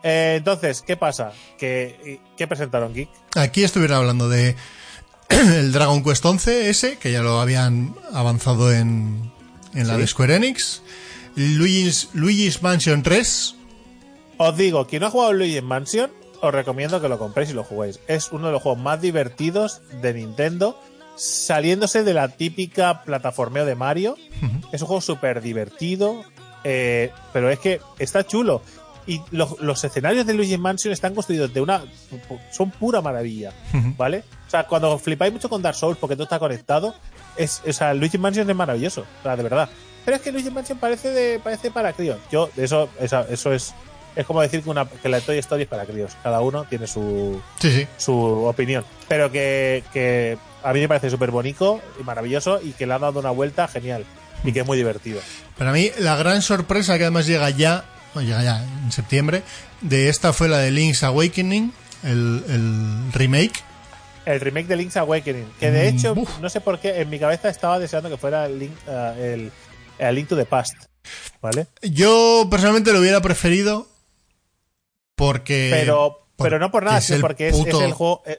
Eh, 0.03 0.35
entonces, 0.37 0.83
¿qué 0.87 0.95
pasa? 0.95 1.33
¿Qué, 1.57 2.21
¿Qué, 2.37 2.47
presentaron, 2.47 2.93
Geek? 2.93 3.09
Aquí 3.35 3.65
estuvieron 3.65 3.97
hablando 3.97 4.29
de 4.29 4.55
el 5.31 5.73
Dragon 5.73 6.05
Quest 6.05 6.23
11 6.23 6.69
ese, 6.69 6.99
que 6.99 7.13
ya 7.13 7.23
lo 7.23 7.41
habían 7.41 7.95
avanzado 8.13 8.71
en, 8.71 9.33
en 9.73 9.89
la 9.89 9.95
¿Sí? 9.95 10.01
de 10.01 10.07
Square 10.07 10.37
Enix. 10.37 10.83
Luigi's, 11.35 12.11
Luigi's 12.13 12.63
Mansion 12.63 13.03
3. 13.03 13.55
Os 14.37 14.57
digo, 14.59 14.87
quien 14.87 15.01
no 15.01 15.07
ha 15.07 15.11
jugado 15.11 15.33
Luigi's 15.33 15.63
Mansion, 15.63 16.11
os 16.43 16.53
recomiendo 16.53 17.01
que 17.01 17.09
lo 17.09 17.19
compréis 17.19 17.49
y 17.49 17.55
lo 17.55 17.65
juguéis. 17.65 18.01
Es 18.07 18.33
uno 18.33 18.49
de 18.49 18.53
los 18.53 18.63
juegos 18.63 18.83
más 18.83 19.01
divertidos 19.01 19.81
de 20.03 20.13
Nintendo, 20.13 20.79
saliéndose 21.17 22.05
de 22.05 22.15
la 22.15 22.29
típica 22.29 23.03
plataformeo 23.03 23.65
de 23.65 23.75
Mario. 23.75 24.17
Uh 24.43 24.47
-huh. 24.47 24.69
Es 24.73 24.83
un 24.83 24.89
juego 24.89 25.01
súper 25.01 25.41
divertido, 25.41 26.25
eh, 26.65 27.11
pero 27.33 27.51
es 27.51 27.59
que 27.59 27.81
está 27.99 28.27
chulo. 28.27 28.63
Y 29.09 29.21
los, 29.31 29.61
los, 29.61 29.85
escenarios 29.85 30.27
de 30.27 30.35
Luigi 30.35 30.59
Mansion 30.59 30.93
están 30.93 31.15
construidos 31.15 31.55
de 31.55 31.61
una. 31.61 31.85
son 32.51 32.71
pura 32.73 33.01
maravilla, 33.01 33.53
uh 33.73 33.77
-huh. 33.77 33.97
¿vale? 33.97 34.25
O 34.47 34.51
sea, 34.51 34.67
cuando 34.67 34.99
flipáis 34.99 35.33
mucho 35.33 35.49
con 35.49 35.63
Dark 35.63 35.77
Souls 35.77 35.99
porque 35.99 36.17
todo 36.17 36.25
está 36.25 36.39
conectado, 36.39 36.95
es, 37.37 37.63
o 37.67 37.73
sea, 37.73 37.95
Luigi 37.95 38.19
Mansion 38.19 38.49
es 38.49 38.57
maravilloso, 38.57 39.03
o 39.03 39.23
sea, 39.23 39.37
de 39.37 39.43
verdad. 39.43 39.69
Pero 40.05 40.17
es 40.17 40.23
que 40.23 40.33
Luigi 40.33 40.51
Mansion 40.51 40.79
parece 40.79 41.11
de 41.11 41.39
parece 41.39 41.71
para 41.71 41.93
críos. 41.93 42.19
Yo, 42.31 42.49
eso, 42.57 42.89
eso, 43.01 43.27
eso 43.29 43.53
es 43.53 43.75
es 44.17 44.27
como 44.27 44.41
decir 44.41 44.63
que, 44.63 44.71
una, 44.71 44.87
que 44.87 45.09
la 45.09 45.21
Toy 45.21 45.39
Story 45.39 45.63
es 45.63 45.69
para 45.69 45.85
críos. 45.85 46.17
Cada 46.23 46.41
uno 46.41 46.65
tiene 46.65 46.87
su, 46.87 47.41
sí, 47.61 47.71
sí. 47.71 47.87
su 47.99 48.15
opinión. 48.15 48.85
Pero 49.09 49.31
que, 49.31 49.85
que 49.93 50.39
a 50.63 50.73
mí 50.73 50.81
me 50.81 50.89
parece 50.89 51.11
súper 51.11 51.31
bonito 51.31 51.81
y 52.01 52.03
maravilloso 52.03 52.61
y 52.63 52.73
que 52.73 52.87
le 52.87 52.95
han 52.95 53.03
dado 53.03 53.21
una 53.21 53.31
vuelta 53.31 53.69
genial 53.69 54.05
y 54.43 54.53
que 54.53 54.61
es 54.61 54.67
muy 54.67 54.79
divertido. 54.79 55.21
Para 55.59 55.71
mí, 55.73 55.91
la 55.99 56.17
gran 56.17 56.43
sorpresa 56.43 56.97
que 56.97 57.05
además 57.05 57.27
llega 57.27 57.51
ya, 57.51 57.85
no, 58.15 58.23
llega 58.23 58.43
ya 58.43 58.65
en 58.65 58.91
septiembre, 58.91 59.43
de 59.83 60.09
esta 60.09 60.33
fue 60.33 60.49
la 60.49 60.59
de 60.59 60.71
Link's 60.71 61.03
Awakening, 61.03 61.73
el, 62.03 62.43
el 62.49 63.13
remake. 63.13 63.63
El 64.25 64.41
remake 64.41 64.67
de 64.67 64.77
Link's 64.77 64.97
Awakening, 64.97 65.49
que 65.61 65.71
de 65.71 65.89
hecho, 65.89 66.15
Uf. 66.17 66.41
no 66.41 66.49
sé 66.49 66.61
por 66.61 66.81
qué, 66.81 67.01
en 67.01 67.11
mi 67.11 67.19
cabeza 67.19 67.49
estaba 67.49 67.79
deseando 67.79 68.11
que 68.11 68.17
fuera 68.17 68.47
el 68.47 68.59
Link, 68.59 68.73
uh, 68.89 69.21
el, 69.21 69.53
el 69.99 70.15
Link 70.15 70.29
to 70.29 70.37
the 70.37 70.47
Past. 70.47 70.75
¿Vale? 71.41 71.69
Yo 71.83 72.49
personalmente 72.51 72.93
lo 72.93 72.99
hubiera 72.99 73.21
preferido 73.21 73.87
porque. 75.17 75.69
Pero, 75.73 76.29
pero 76.37 76.59
no 76.59 76.71
por 76.71 76.85
nada, 76.85 77.01
sino 77.01 77.21
porque 77.21 77.49
es, 77.49 77.59
es, 77.59 77.75
el 77.75 77.93
juego. 77.93 78.23
Eh, 78.27 78.39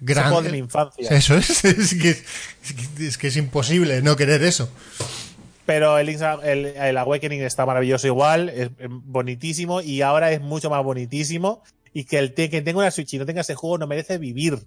gran, 0.00 0.28
juego 0.28 0.42
de 0.42 0.52
mi 0.52 0.58
infancia. 0.58 1.08
Eso 1.10 1.36
es, 1.36 1.64
es 1.64 1.94
que, 1.94 2.10
es 2.10 2.24
que, 2.96 3.06
es 3.06 3.18
que 3.18 3.26
es 3.26 3.36
imposible 3.36 4.00
no 4.02 4.16
querer 4.16 4.42
eso. 4.44 4.70
Pero 5.66 5.98
el, 5.98 6.08
el, 6.08 6.66
el, 6.66 6.96
Awakening 6.96 7.42
está 7.42 7.66
maravilloso 7.66 8.06
igual, 8.06 8.48
es 8.48 8.70
bonitísimo 8.78 9.82
y 9.82 10.00
ahora 10.00 10.32
es 10.32 10.40
mucho 10.40 10.70
más 10.70 10.82
bonitísimo. 10.82 11.62
Y 11.92 12.04
que 12.04 12.18
el 12.18 12.32
que 12.32 12.48
tenga 12.62 12.78
una 12.78 12.90
Switch 12.90 13.14
y 13.14 13.18
no 13.18 13.26
tenga 13.26 13.40
ese 13.40 13.54
juego 13.54 13.76
no 13.76 13.86
merece 13.86 14.18
vivir. 14.18 14.58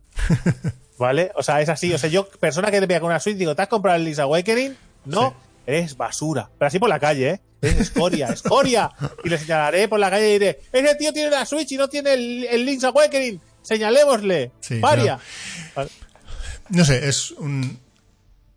¿Vale? 0.99 1.31
O 1.35 1.43
sea, 1.43 1.61
es 1.61 1.69
así. 1.69 1.93
O 1.93 1.98
sea, 1.98 2.09
yo, 2.09 2.27
persona 2.30 2.69
que 2.69 2.80
te 2.80 2.85
vea 2.85 2.99
con 2.99 3.09
una 3.09 3.19
Switch, 3.19 3.38
digo, 3.38 3.56
¿te 3.56 3.61
has 3.61 3.67
comprado 3.67 3.98
el 3.98 4.06
Link's 4.06 4.19
Awakening? 4.19 4.75
No, 5.06 5.30
sí. 5.30 5.35
eres 5.65 5.98
basura. 5.98 6.49
Pero 6.57 6.67
así 6.67 6.77
por 6.77 6.90
la 6.90 6.99
calle, 6.99 7.30
¿eh? 7.30 7.41
Es 7.61 7.75
escoria, 7.77 8.27
escoria. 8.27 8.91
Y 9.23 9.30
le 9.30 9.38
señalaré 9.38 9.88
por 9.88 9.99
la 9.99 10.09
calle 10.09 10.30
y 10.30 10.33
diré, 10.33 10.61
ese 10.72 10.95
tío 10.95 11.14
tiene 11.14 11.30
la 11.30 11.45
Switch 11.45 11.72
y 11.72 11.77
no 11.77 11.88
tiene 11.88 12.14
el, 12.14 12.48
el 12.49 12.65
Link's 12.65 12.83
Awakening. 12.83 13.40
Señalémosle. 13.61 14.51
Sí, 14.59 14.80
Varia. 14.80 15.19
Vale. 15.75 15.90
No 16.69 16.85
sé, 16.85 17.07
es 17.07 17.31
un... 17.31 17.80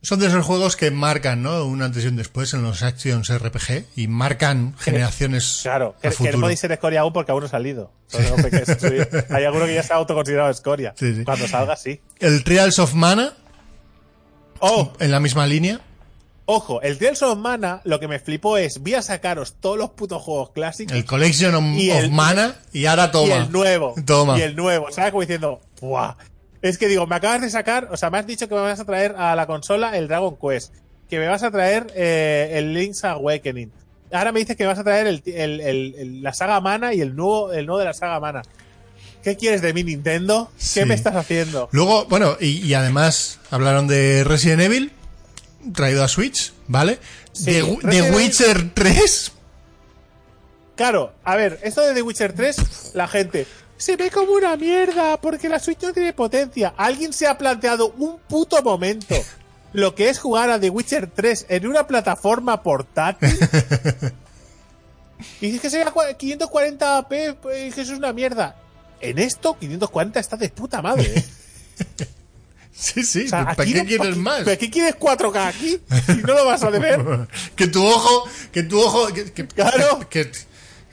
Son 0.02 0.20
de 0.20 0.26
esos 0.26 0.44
juegos 0.44 0.76
que 0.76 0.90
marcan, 0.90 1.42
¿no? 1.42 1.64
Un 1.64 1.80
antes 1.80 2.04
y 2.04 2.08
un 2.08 2.16
después 2.16 2.52
en 2.52 2.62
los 2.62 2.82
actions 2.82 3.32
RPG 3.32 3.86
y 3.96 4.06
marcan 4.06 4.76
generaciones. 4.78 5.60
Claro, 5.62 5.96
que, 6.02 6.10
que 6.10 6.32
no 6.32 6.40
podéis 6.40 6.60
ser 6.60 6.72
escoria 6.72 7.00
aún 7.00 7.14
porque 7.14 7.32
aún 7.32 7.40
no 7.40 7.46
ha 7.46 7.50
salido. 7.50 7.90
Sí. 8.08 8.18
Hay 9.30 9.44
alguno 9.44 9.64
que 9.64 9.74
ya 9.74 9.82
se 9.82 9.94
ha 9.94 9.96
autoconsiderado 9.96 10.50
escoria. 10.50 10.92
Sí. 10.94 11.22
Cuando 11.24 11.48
salga, 11.48 11.74
sí. 11.76 12.02
El 12.18 12.44
Trials 12.44 12.78
of 12.78 12.92
Mana. 12.92 13.32
Oh. 14.60 14.92
En 15.00 15.10
la 15.10 15.20
misma 15.20 15.46
línea. 15.46 15.80
Ojo, 16.46 16.82
el 16.82 16.98
Trials 16.98 17.22
of 17.22 17.38
Mana 17.38 17.80
lo 17.84 17.98
que 17.98 18.06
me 18.06 18.18
flipó 18.18 18.58
es, 18.58 18.78
voy 18.78 18.94
a 18.94 19.02
sacaros 19.02 19.54
todos 19.60 19.78
los 19.78 19.90
putos 19.90 20.22
juegos 20.22 20.50
clásicos. 20.50 20.94
El 20.94 21.06
Collection 21.06 21.54
of, 21.54 21.64
y 21.64 21.90
el, 21.90 22.06
of 22.06 22.10
Mana 22.12 22.56
y 22.72 22.84
ahora 22.84 23.10
toma. 23.10 23.28
Y 23.28 23.32
el 23.32 23.50
nuevo. 23.52 23.94
Toma. 24.04 24.38
Y 24.38 24.42
el 24.42 24.54
nuevo. 24.54 24.92
¿Sabes? 24.92 25.10
Como 25.10 25.22
diciendo, 25.22 25.60
¡buah! 25.80 26.16
Es 26.60 26.76
que 26.76 26.88
digo, 26.88 27.06
me 27.06 27.16
acabas 27.16 27.40
de 27.40 27.50
sacar, 27.50 27.88
o 27.90 27.96
sea, 27.96 28.10
me 28.10 28.18
has 28.18 28.26
dicho 28.26 28.48
que 28.48 28.54
me 28.54 28.60
vas 28.60 28.80
a 28.80 28.84
traer 28.84 29.14
a 29.16 29.34
la 29.36 29.46
consola 29.46 29.96
el 29.96 30.08
Dragon 30.08 30.36
Quest, 30.36 30.74
que 31.08 31.18
me 31.18 31.28
vas 31.28 31.42
a 31.42 31.50
traer 31.50 31.86
eh, 31.94 32.52
el 32.54 32.74
Link's 32.74 33.04
Awakening. 33.04 33.70
Ahora 34.12 34.32
me 34.32 34.40
dices 34.40 34.56
que 34.56 34.64
me 34.64 34.68
vas 34.68 34.78
a 34.78 34.84
traer 34.84 35.06
el, 35.06 35.22
el, 35.26 35.60
el, 35.60 36.22
la 36.22 36.32
saga 36.32 36.60
Mana 36.60 36.94
y 36.94 37.00
el 37.00 37.16
nuevo, 37.16 37.52
el 37.52 37.66
nuevo 37.66 37.78
de 37.78 37.86
la 37.86 37.94
saga 37.94 38.20
Mana. 38.20 38.42
¿Qué 39.22 39.36
quieres 39.36 39.62
de 39.62 39.72
mi 39.72 39.82
Nintendo? 39.82 40.50
¿Qué 40.56 40.82
sí. 40.82 40.84
me 40.84 40.94
estás 40.94 41.16
haciendo? 41.16 41.68
Luego, 41.72 42.04
bueno, 42.06 42.36
y, 42.38 42.66
y 42.66 42.74
además 42.74 43.40
hablaron 43.50 43.86
de 43.86 44.22
Resident 44.24 44.60
Evil, 44.60 44.92
traído 45.72 46.04
a 46.04 46.08
Switch, 46.08 46.52
¿vale? 46.66 46.98
Sí, 47.32 47.52
de, 47.52 47.78
de 47.82 48.10
Witcher 48.12 48.74
3. 48.74 49.32
Claro, 50.76 51.12
a 51.24 51.36
ver, 51.36 51.60
esto 51.62 51.82
de 51.82 51.94
The 51.94 52.02
Witcher 52.02 52.32
3, 52.32 52.92
la 52.94 53.06
gente 53.06 53.46
se 53.76 53.96
ve 53.96 54.10
como 54.10 54.32
una 54.32 54.56
mierda 54.56 55.20
porque 55.20 55.48
la 55.48 55.58
Switch 55.58 55.82
no 55.82 55.92
tiene 55.92 56.12
potencia. 56.12 56.74
¿Alguien 56.76 57.12
se 57.12 57.26
ha 57.26 57.36
planteado 57.38 57.92
un 57.98 58.18
puto 58.18 58.62
momento 58.62 59.14
lo 59.72 59.94
que 59.94 60.08
es 60.08 60.18
jugar 60.18 60.50
a 60.50 60.58
The 60.58 60.70
Witcher 60.70 61.10
3 61.10 61.46
en 61.48 61.66
una 61.66 61.86
plataforma 61.86 62.62
portátil? 62.62 63.36
y 65.40 65.46
dices 65.46 65.60
que 65.60 65.70
sería 65.70 65.92
540p, 65.92 67.36
pues, 67.36 67.74
que 67.74 67.80
eso 67.80 67.92
es 67.92 67.98
una 67.98 68.12
mierda. 68.12 68.56
En 69.00 69.18
esto, 69.18 69.58
540 69.58 70.18
está 70.18 70.36
de 70.36 70.48
puta 70.48 70.80
madre, 70.80 71.12
¿eh? 71.16 71.24
Sí, 72.76 73.04
sí, 73.04 73.24
o 73.26 73.28
sea, 73.28 73.44
¿para 73.54 73.64
qué 73.64 73.84
quieres 73.84 74.16
más? 74.16 74.42
¿Para 74.42 74.56
qué 74.56 74.68
quieres 74.68 74.96
4K 74.96 75.46
aquí? 75.46 75.78
Si 76.06 76.22
no 76.22 76.34
lo 76.34 76.44
vas 76.44 76.62
a 76.64 76.70
ver. 76.70 77.00
que 77.56 77.68
tu 77.68 77.84
ojo, 77.84 78.28
que 78.50 78.64
tu 78.64 78.80
ojo, 78.80 79.06
que, 79.12 79.32
que 79.32 79.46
claro. 79.46 80.00
Que, 80.10 80.30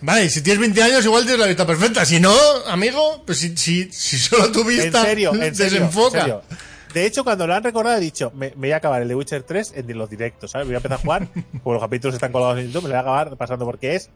vale, 0.02 0.30
si 0.30 0.42
tienes 0.42 0.60
20 0.60 0.84
años 0.84 1.06
igual 1.06 1.24
tienes 1.24 1.40
la 1.40 1.48
vista 1.48 1.66
perfecta. 1.66 2.06
Si 2.06 2.20
no, 2.20 2.34
amigo, 2.68 3.24
pues 3.26 3.40
si, 3.40 3.58
si, 3.58 3.92
si 3.92 4.20
solo 4.20 4.52
tu 4.52 4.64
vista 4.64 5.00
en 5.00 5.06
serio, 5.06 5.34
en 5.34 5.54
desenfoca. 5.54 6.22
Serio, 6.22 6.44
en 6.50 6.58
serio. 6.58 6.72
De 6.94 7.06
hecho, 7.06 7.24
cuando 7.24 7.48
lo 7.48 7.56
han 7.56 7.64
recordado, 7.64 7.98
he 7.98 8.02
dicho, 8.02 8.32
me, 8.36 8.50
me, 8.50 8.56
voy 8.56 8.72
a 8.74 8.78
acabar 8.78 9.02
el 9.02 9.08
de 9.08 9.16
Witcher 9.16 9.44
3 9.44 9.74
en 9.76 9.98
los 9.98 10.10
directos, 10.10 10.52
¿sabes? 10.52 10.68
Voy 10.68 10.76
a 10.76 10.78
empezar 10.78 10.98
a 10.98 11.02
jugar, 11.02 11.28
como 11.64 11.74
los 11.74 11.82
capítulos 11.82 12.16
están 12.16 12.32
colgados 12.32 12.60
en 12.60 12.68
YouTube, 12.68 12.84
me 12.84 12.90
lo 12.90 12.96
voy 12.96 12.98
a 12.98 13.02
acabar 13.02 13.38
pasando 13.38 13.66
porque 13.66 13.96
es 13.96 14.10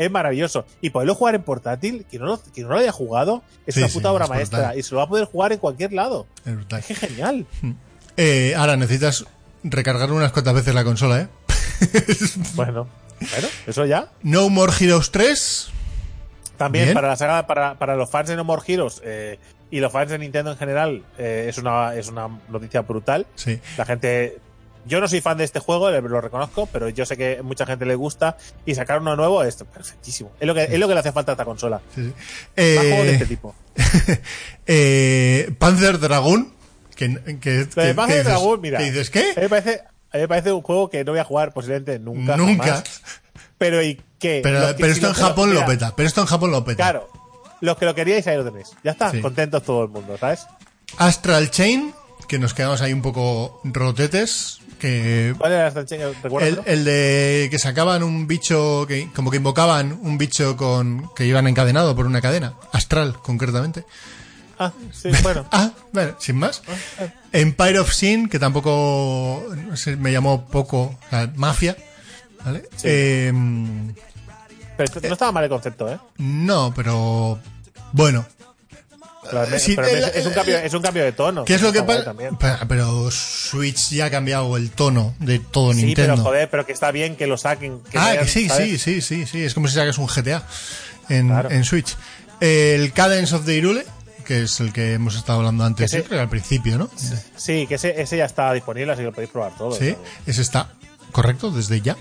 es 0.00 0.10
maravilloso. 0.10 0.64
Y 0.80 0.90
poderlo 0.90 1.14
jugar 1.14 1.34
en 1.34 1.42
portátil, 1.42 2.06
que 2.10 2.18
no 2.18 2.24
lo, 2.24 2.42
que 2.42 2.62
no 2.62 2.70
lo 2.70 2.78
haya 2.78 2.90
jugado, 2.90 3.42
es 3.66 3.74
sí, 3.74 3.80
una 3.80 3.88
puta 3.88 4.08
sí, 4.08 4.14
obra 4.14 4.26
maestra. 4.26 4.58
Brutal. 4.58 4.78
Y 4.78 4.82
se 4.82 4.90
lo 4.92 4.96
va 4.98 5.04
a 5.04 5.08
poder 5.08 5.26
jugar 5.26 5.52
en 5.52 5.58
cualquier 5.58 5.92
lado. 5.92 6.26
Es 6.44 6.54
brutal. 6.54 6.82
Es 6.88 6.98
genial. 6.98 7.46
Eh, 8.16 8.54
ahora 8.56 8.76
necesitas 8.76 9.26
recargar 9.62 10.10
unas 10.10 10.32
cuantas 10.32 10.54
veces 10.54 10.74
la 10.74 10.84
consola, 10.84 11.20
¿eh? 11.20 11.28
bueno, 12.54 12.88
bueno, 13.20 13.48
eso 13.66 13.84
ya. 13.84 14.10
No 14.22 14.48
More 14.48 14.72
Heroes 14.78 15.10
3. 15.10 15.68
También 16.56 16.86
Bien. 16.86 16.94
para 16.94 17.08
la 17.08 17.16
saga, 17.16 17.46
para, 17.46 17.78
para 17.78 17.94
los 17.94 18.08
fans 18.08 18.30
de 18.30 18.36
No 18.36 18.44
More 18.44 18.62
Heroes 18.66 19.02
eh, 19.04 19.38
y 19.70 19.80
los 19.80 19.92
fans 19.92 20.10
de 20.10 20.18
Nintendo 20.18 20.50
en 20.52 20.58
general, 20.58 21.02
eh, 21.18 21.46
es, 21.48 21.58
una, 21.58 21.94
es 21.94 22.08
una 22.08 22.28
noticia 22.48 22.80
brutal. 22.82 23.26
Sí. 23.34 23.60
La 23.76 23.84
gente 23.84 24.38
yo 24.90 25.00
no 25.00 25.08
soy 25.08 25.20
fan 25.20 25.38
de 25.38 25.44
este 25.44 25.60
juego, 25.60 25.88
lo 25.90 26.20
reconozco, 26.20 26.66
pero 26.66 26.88
yo 26.88 27.06
sé 27.06 27.16
que 27.16 27.42
mucha 27.42 27.64
gente 27.64 27.86
le 27.86 27.94
gusta 27.94 28.36
y 28.66 28.74
sacar 28.74 29.00
uno 29.00 29.14
nuevo 29.14 29.42
es 29.44 29.54
perfectísimo. 29.54 30.32
Es 30.40 30.46
lo 30.48 30.54
que, 30.54 30.64
es 30.64 30.78
lo 30.78 30.88
que 30.88 30.94
le 30.94 31.00
hace 31.00 31.12
falta 31.12 31.32
a 31.32 31.34
esta 31.34 31.44
consola. 31.44 31.80
Sí, 31.94 32.06
sí. 32.06 32.12
Eh, 32.56 33.02
de 33.04 33.12
este 33.12 33.26
tipo. 33.26 33.54
eh, 34.66 35.54
Panzer 35.58 36.00
Dragoon. 36.00 36.52
Que, 36.96 37.14
que, 37.40 37.68
que, 37.68 37.94
Panzer 37.94 38.18
dices, 38.18 38.24
Dragoon, 38.24 38.60
mira. 38.60 38.78
¿Qué 38.78 38.84
dices 38.86 39.10
qué? 39.10 39.30
A 39.30 39.36
mí, 39.36 39.42
me 39.42 39.48
parece, 39.48 39.80
a 40.10 40.16
mí 40.16 40.20
me 40.22 40.28
parece 40.28 40.52
un 40.52 40.62
juego 40.62 40.90
que 40.90 41.04
no 41.04 41.12
voy 41.12 41.20
a 41.20 41.24
jugar 41.24 41.54
posiblemente 41.54 41.98
nunca. 42.00 42.36
Nunca. 42.36 42.64
Jamás. 42.64 43.02
Pero 43.58 43.82
¿y 43.82 43.94
qué? 44.18 44.40
Pero, 44.42 44.68
que, 44.68 44.74
pero 44.74 44.86
si 44.92 44.98
esto 44.98 45.08
en 45.08 45.14
Japón 45.14 45.54
lo, 45.54 45.60
lo 45.60 45.66
peta. 45.66 45.94
Pero 45.94 46.08
esto 46.08 46.20
en 46.20 46.26
Japón 46.26 46.50
lo 46.50 46.64
peta. 46.64 46.76
Claro. 46.76 47.08
Los 47.60 47.76
que 47.78 47.84
lo 47.84 47.94
queríais 47.94 48.26
ahí 48.26 48.36
lo 48.36 48.44
tenéis. 48.44 48.72
Ya 48.82 48.90
está. 48.90 49.12
Contentos 49.20 49.62
todo 49.62 49.84
el 49.84 49.90
mundo, 49.90 50.18
¿sabes? 50.18 50.46
Astral 50.98 51.50
Chain 51.50 51.94
que 52.30 52.38
nos 52.38 52.54
quedamos 52.54 52.80
ahí 52.80 52.92
un 52.92 53.02
poco 53.02 53.60
rotetes. 53.64 54.60
Que 54.80 55.34
¿Cuál 55.36 55.52
era 55.52 55.68
el, 55.68 56.60
el 56.64 56.84
de 56.84 57.48
que 57.50 57.58
sacaban 57.58 58.02
un 58.02 58.26
bicho, 58.26 58.86
que 58.88 59.10
como 59.14 59.30
que 59.30 59.36
invocaban 59.36 59.92
un 60.02 60.16
bicho 60.16 60.56
con 60.56 61.10
que 61.14 61.26
iban 61.26 61.46
encadenado 61.46 61.94
por 61.94 62.06
una 62.06 62.22
cadena, 62.22 62.54
astral 62.72 63.18
concretamente. 63.22 63.84
Ah, 64.58 64.72
sí, 64.90 65.10
bueno. 65.22 65.46
Ah, 65.52 65.70
bueno, 65.92 66.16
sin 66.18 66.36
más. 66.36 66.62
Empire 67.32 67.78
of 67.78 67.92
Sin, 67.92 68.28
que 68.28 68.38
tampoco 68.38 69.44
no 69.54 69.76
sé, 69.76 69.96
me 69.96 70.12
llamó 70.12 70.46
poco, 70.46 70.80
o 70.82 70.98
sea, 71.10 71.30
Mafia, 71.36 71.76
¿vale? 72.44 72.62
Sí. 72.76 72.88
Eh, 72.88 73.32
Pero 74.76 75.00
no 75.02 75.12
estaba 75.12 75.32
mal 75.32 75.44
el 75.44 75.50
concepto, 75.50 75.92
¿eh? 75.92 75.98
no, 76.16 76.72
pero 76.74 77.38
bueno, 77.92 78.24
sí, 79.58 79.76
pero 79.76 79.88
me- 79.88 79.98
el- 79.98 80.04
es, 80.04 80.26
un 80.26 80.32
cambio, 80.32 80.58
es 80.58 80.74
un 80.74 80.82
cambio 80.82 81.04
de 81.04 81.12
tono. 81.12 81.44
¿qué 81.44 81.54
es 81.54 81.62
lo 81.62 81.72
que 81.72 81.82
pasa? 81.82 82.14
Pero, 82.68 83.10
Switch 83.10 83.90
ya 83.90 84.06
ha 84.06 84.10
cambiado 84.10 84.56
el 84.56 84.70
tono 84.70 85.14
de 85.18 85.38
todo 85.38 85.72
Sí, 85.72 85.84
Nintendo. 85.84 86.14
pero 86.14 86.24
joder, 86.24 86.50
pero 86.50 86.66
que 86.66 86.72
está 86.72 86.90
bien 86.90 87.16
que 87.16 87.26
lo 87.26 87.36
saquen. 87.38 87.80
Que 87.90 87.98
ah, 87.98 88.16
que 88.20 88.26
sí, 88.28 88.48
¿sabes? 88.48 88.80
sí, 88.82 89.00
sí, 89.00 89.00
sí, 89.02 89.26
sí, 89.26 89.44
es 89.44 89.54
como 89.54 89.68
si 89.68 89.74
sacas 89.74 89.98
un 89.98 90.06
GTA 90.06 90.42
en, 91.08 91.28
Claro. 91.28 91.50
en 91.50 91.64
Switch. 91.64 91.96
El 92.40 92.92
Cadence 92.92 93.34
of 93.34 93.44
the 93.44 93.54
Irule, 93.54 93.84
que 94.24 94.44
es 94.44 94.60
el 94.60 94.72
que 94.72 94.94
hemos 94.94 95.16
estado 95.16 95.38
hablando 95.40 95.64
antes, 95.64 95.90
sí. 95.90 96.02
al 96.14 96.28
principio, 96.28 96.78
¿no? 96.78 96.88
Sí, 97.36 97.66
que 97.66 97.74
ese, 97.74 98.00
ese 98.00 98.16
ya 98.16 98.24
está 98.24 98.52
disponible, 98.52 98.92
así 98.92 99.00
que 99.00 99.06
lo 99.06 99.12
podéis 99.12 99.30
probar 99.30 99.52
todo. 99.56 99.72
Sí, 99.72 99.90
¿sabes? 99.90 99.96
ese 100.26 100.42
está 100.42 100.70
correcto 101.10 101.50
desde 101.50 101.80
ya. 101.80 101.96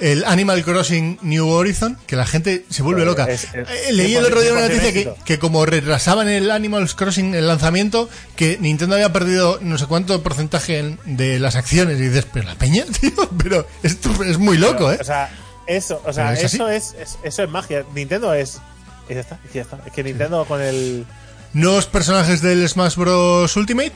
El 0.00 0.24
Animal 0.24 0.64
Crossing 0.64 1.18
New 1.22 1.46
Horizon, 1.48 1.96
que 2.06 2.16
la 2.16 2.26
gente 2.26 2.64
se 2.70 2.82
vuelve 2.82 3.02
Pero 3.02 3.12
loca. 3.12 3.30
es- 3.30 3.44
es- 3.44 3.68
Eh, 3.88 3.92
Leí 3.92 4.14
el 4.16 4.24
otro 4.24 4.40
día 4.40 4.52
una 4.52 4.62
noticia 4.62 5.14
que, 5.24 5.38
como 5.38 5.64
retrasaban 5.66 6.28
el 6.28 6.50
Animal 6.50 6.88
Crossing 6.94 7.34
el 7.34 7.46
lanzamiento, 7.46 8.08
que 8.34 8.58
Nintendo 8.60 8.94
había 8.96 9.12
perdido 9.12 9.58
no 9.60 9.78
sé 9.78 9.86
cuánto 9.86 10.20
porcentaje 10.22 10.78
en- 10.78 10.98
de 11.04 11.38
las 11.38 11.54
acciones. 11.56 11.98
Y 12.00 12.02
dices, 12.08 12.26
pero 12.32 12.46
la 12.46 12.54
peña, 12.56 12.84
tío, 13.00 13.12
pero 13.38 13.66
esto 13.82 14.10
es 14.24 14.38
muy 14.38 14.58
loco, 14.58 14.90
¿eh? 14.90 14.98
O 15.00 15.04
sea, 15.04 15.30
eso, 15.66 16.02
o 16.04 16.12
sea, 16.12 16.32
es 16.32 16.54
eso 16.54 16.68
es, 16.68 16.94
es- 17.00 17.18
eso 17.22 17.42
es 17.44 17.48
magia. 17.50 17.84
Nintendo 17.94 18.32
es. 18.34 18.60
y 19.08 19.14
ya 19.14 19.20
está, 19.20 19.38
y 19.52 19.54
ya 19.56 19.62
está. 19.62 19.78
Es 19.86 19.92
que 19.92 20.02
Nintendo 20.02 20.44
con 20.46 20.60
el. 20.62 21.04
Nuevos 21.52 21.86
personajes 21.86 22.40
del 22.40 22.66
Smash 22.68 22.96
Bros. 22.96 23.54
Ultimate. 23.56 23.92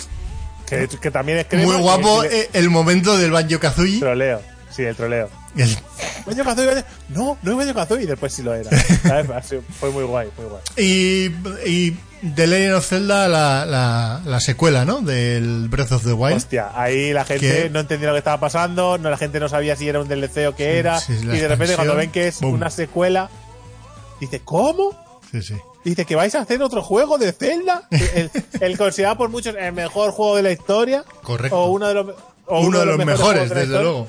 Que, 0.69 0.89
que 1.01 1.11
también 1.11 1.39
es 1.39 1.65
Muy 1.65 1.77
guapo 1.77 2.23
el 2.25 2.33
eh, 2.33 2.51
el 2.53 2.71
momento 2.71 3.17
del 3.17 3.31
Banjo 3.31 3.59
Kazooie. 3.59 3.99
troleo. 4.01 4.43
Sí, 4.77 4.83
el 4.85 4.95
troleo. 4.95 5.31
El- 5.57 5.75
Banjo 6.27 6.45
Kazooie, 6.45 6.67
Banjo- 6.69 6.85
no, 7.09 7.39
no 7.43 7.51
es 7.53 7.57
Banjo 7.57 7.75
Kazooie, 7.75 8.03
y 8.03 8.07
después 8.07 8.33
sí 8.33 8.43
lo 8.43 8.55
era. 8.55 8.71
Fue 9.81 9.91
muy 9.91 10.05
guay, 10.05 10.29
muy 10.37 10.47
guay. 10.47 10.63
Y, 10.77 11.27
y 11.71 11.97
The 12.35 12.47
Legend 12.47 12.75
of 12.75 12.87
Zelda, 12.87 13.29
la, 13.29 13.65
la, 13.65 14.21
la 14.25 14.41
secuela, 14.41 14.85
¿no? 14.85 15.01
Del 15.01 15.69
Breath 15.69 15.93
of 15.93 16.05
the 16.05 16.13
Wild. 16.13 16.37
Hostia, 16.37 16.71
ahí 16.75 17.13
la 17.13 17.25
gente 17.25 17.71
no 17.71 17.81
entendía 17.81 18.09
lo 18.09 18.15
que 18.15 18.19
estaba 18.19 18.41
pasando, 18.41 18.99
no 18.99 19.09
la 19.09 19.17
gente 19.17 19.41
no 19.41 19.49
sabía 19.49 19.77
si 19.77 19.89
era 19.89 20.01
un 20.01 20.09
DLC 20.09 20.47
o 20.49 20.55
qué 20.55 20.79
era, 20.79 21.01
sí, 21.01 21.15
la 21.25 21.37
y 21.37 21.41
de 21.41 21.49
repente 21.49 21.75
cuando 21.77 21.95
ven 21.97 22.11
que 22.11 22.29
es 22.29 22.41
boom. 22.41 22.55
una 22.55 22.71
secuela, 22.71 23.31
dice, 24.21 24.41
¿cómo? 24.45 24.91
Sí, 25.31 25.43
sí. 25.43 25.55
Dice 25.85 26.05
que 26.05 26.17
vais 26.17 26.35
a 26.35 26.41
hacer 26.41 26.61
otro 26.63 26.83
juego 26.83 27.17
de 27.19 27.33
Zelda, 27.33 27.87
el, 27.91 28.31
el 28.61 28.77
considerado 28.79 29.17
por 29.17 29.29
muchos 29.31 29.55
el 29.57 29.73
mejor 29.73 30.11
juego 30.11 30.37
de 30.37 30.43
la 30.43 30.51
historia, 30.53 31.05
Correcto. 31.23 31.57
o 31.57 31.71
uno 31.71 31.87
de 31.89 31.95
los, 31.95 32.07
o 32.47 32.61
Uno, 32.61 32.81
de 32.81 32.87
los 32.87 32.99
mejores, 32.99 33.49
desde 33.51 33.67
luego. 33.67 34.09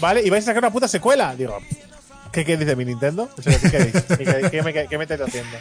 ¿Vale? 0.00 0.22
Y 0.22 0.30
vais 0.30 0.44
a 0.44 0.46
sacar 0.46 0.62
una 0.62 0.72
puta 0.72 0.88
secuela. 0.88 1.34
Digo, 1.36 1.58
¿qué, 2.32 2.44
qué 2.44 2.56
dice 2.56 2.74
mi 2.76 2.84
Nintendo? 2.84 3.28
O 3.36 3.42
sea, 3.42 3.58
¿Qué, 3.58 3.70
queréis? 3.70 3.92
¿Qué, 4.18 4.48
qué- 4.50 4.62
me, 4.62 4.72
qué 4.88 4.98
me 4.98 5.04
estáis 5.04 5.20
haciendo? 5.20 5.56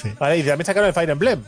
Sí. 0.00 0.12
Vale, 0.18 0.38
y 0.38 0.42
también 0.42 0.66
sacaron 0.66 0.88
el 0.88 0.94
Fire 0.94 1.10
Emblem. 1.10 1.42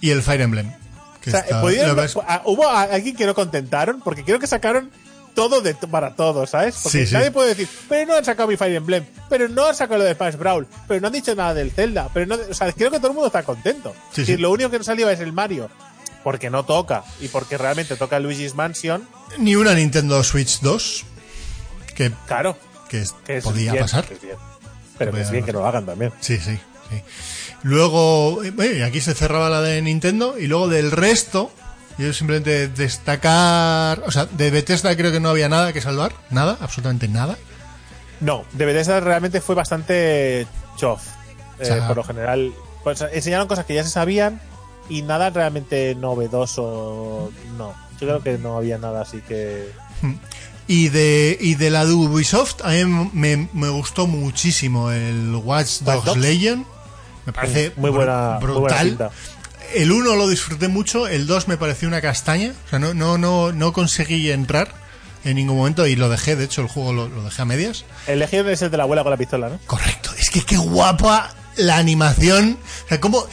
Y 0.00 0.10
el 0.10 0.22
Fire 0.22 0.40
Emblem. 0.40 0.72
que 1.20 1.30
O 1.30 1.32
sea, 1.32 1.40
está- 1.40 1.60
pudieron- 1.60 1.98
ah, 2.26 2.42
hubo 2.46 2.66
a- 2.68 2.82
alguien 2.82 3.14
que 3.16 3.26
no 3.26 3.34
contentaron 3.34 4.00
porque 4.00 4.24
creo 4.24 4.38
que 4.38 4.46
sacaron 4.46 4.90
todo 5.34 5.60
de, 5.60 5.74
para 5.74 6.14
todos, 6.14 6.48
¿sabes? 6.50 6.76
Porque 6.82 7.00
Sí, 7.00 7.06
sí. 7.08 7.12
nadie 7.14 7.30
puede 7.30 7.50
decir, 7.50 7.68
pero 7.90 8.06
no 8.06 8.14
han 8.16 8.24
sacado 8.24 8.48
mi 8.48 8.56
Fire 8.56 8.74
Emblem, 8.74 9.04
pero 9.28 9.48
no 9.48 9.66
han 9.66 9.74
sacado 9.74 9.98
lo 9.98 10.04
de 10.04 10.14
Smash 10.14 10.36
Brawl, 10.36 10.66
pero 10.88 10.98
no 11.00 11.08
han 11.08 11.12
dicho 11.12 11.34
nada 11.34 11.52
del 11.52 11.70
Zelda, 11.72 12.08
pero 12.14 12.24
no, 12.24 12.36
o 12.50 12.54
sea, 12.54 12.72
creo 12.72 12.90
que 12.90 12.96
todo 12.96 13.08
el 13.08 13.12
mundo 13.12 13.26
está 13.26 13.42
contento. 13.42 13.94
Sí, 14.12 14.24
Si 14.24 14.32
sí. 14.36 14.38
lo 14.38 14.50
único 14.50 14.70
que 14.70 14.78
no 14.78 14.84
salió 14.84 15.10
es 15.10 15.20
el 15.20 15.34
Mario, 15.34 15.68
porque 16.24 16.48
no 16.48 16.64
toca 16.64 17.04
y 17.20 17.28
porque 17.28 17.58
realmente 17.58 17.96
toca 17.96 18.18
Luigi's 18.18 18.54
Mansion, 18.54 19.06
Ni 19.38 19.56
una 19.56 19.74
Nintendo 19.74 20.24
Switch 20.24 20.60
2. 20.60 21.04
Que, 21.96 22.12
claro, 22.26 22.56
que 22.88 23.04
que 23.24 23.40
podía 23.42 23.72
bien, 23.72 23.84
pasar. 23.84 24.04
que. 24.04 24.16
Pero 24.98 25.12
que 25.12 25.20
es 25.22 25.30
bien 25.30 25.44
que 25.44 25.52
pasar. 25.52 25.60
lo 25.62 25.66
hagan 25.68 25.86
también. 25.86 26.12
Sí, 26.20 26.38
sí, 26.38 26.58
sí. 26.90 27.02
Luego, 27.62 28.42
eh, 28.44 28.84
aquí 28.84 29.00
se 29.00 29.14
cerraba 29.14 29.50
la 29.50 29.60
de 29.60 29.82
Nintendo. 29.82 30.38
Y 30.38 30.46
luego 30.46 30.68
del 30.68 30.90
resto, 30.92 31.50
yo 31.98 32.12
simplemente 32.12 32.68
destacar. 32.68 34.02
O 34.06 34.10
sea, 34.12 34.26
de 34.26 34.50
Bethesda 34.50 34.94
creo 34.96 35.10
que 35.10 35.20
no 35.20 35.30
había 35.30 35.48
nada 35.48 35.72
que 35.72 35.80
salvar. 35.80 36.12
Nada, 36.30 36.56
absolutamente 36.60 37.08
nada. 37.08 37.36
No, 38.20 38.44
de 38.52 38.64
Bethesda 38.66 39.00
realmente 39.00 39.40
fue 39.40 39.54
bastante 39.54 40.46
chof. 40.76 41.02
Eh, 41.58 41.62
O 41.62 41.64
sea- 41.64 41.86
por 41.88 41.96
lo 41.96 42.04
general, 42.04 42.52
pues, 42.84 43.00
enseñaron 43.12 43.48
cosas 43.48 43.64
que 43.66 43.74
ya 43.74 43.82
se 43.84 43.90
sabían 43.90 44.40
y 44.88 45.02
nada 45.02 45.30
realmente 45.30 45.94
novedoso. 45.94 47.32
No, 47.58 47.74
yo 48.00 48.06
creo 48.06 48.22
que 48.22 48.38
no 48.38 48.56
había 48.56 48.78
nada 48.78 49.02
así 49.02 49.20
que. 49.22 49.70
Y 50.68 50.88
de, 50.88 51.38
y 51.40 51.54
de 51.54 51.70
la 51.70 51.86
de 51.86 51.92
Ubisoft, 51.92 52.62
a 52.64 52.70
mí 52.70 53.08
me, 53.12 53.48
me 53.52 53.68
gustó 53.68 54.06
muchísimo 54.06 54.90
el 54.90 55.34
Watch 55.34 55.80
Dogs, 55.80 56.04
Dogs. 56.04 56.18
Legion. 56.18 56.66
Me 57.24 57.32
parece 57.32 57.72
muy 57.76 57.90
buena, 57.90 58.38
muy 58.40 58.50
buena 58.50 58.88
brutal. 58.88 59.10
el 59.74 59.92
1 59.92 60.16
lo 60.16 60.28
disfruté 60.28 60.68
mucho, 60.68 61.06
el 61.08 61.26
2 61.26 61.48
me 61.48 61.56
pareció 61.56 61.86
una 61.88 62.00
castaña. 62.00 62.52
O 62.66 62.70
sea, 62.70 62.78
no, 62.78 62.94
no, 62.94 63.16
no, 63.18 63.52
no 63.52 63.72
conseguí 63.72 64.30
entrar 64.30 64.72
en 65.24 65.36
ningún 65.36 65.56
momento 65.56 65.86
y 65.86 65.96
lo 65.96 66.08
dejé. 66.08 66.36
De 66.36 66.44
hecho, 66.44 66.62
el 66.62 66.68
juego 66.68 66.92
lo, 66.92 67.08
lo 67.08 67.22
dejé 67.24 67.42
a 67.42 67.44
medias. 67.44 67.84
El 68.06 68.20
Legion 68.20 68.48
es 68.48 68.62
el 68.62 68.70
de 68.70 68.76
la 68.76 68.84
abuela 68.84 69.02
con 69.02 69.10
la 69.10 69.16
pistola, 69.16 69.48
¿no? 69.48 69.58
Correcto. 69.66 70.10
Es 70.18 70.30
que 70.30 70.44
qué 70.44 70.56
guapa 70.56 71.34
la 71.56 71.76
animación. 71.78 72.58
O 72.84 72.88
sea, 72.88 73.00
¿cómo, 73.00 73.24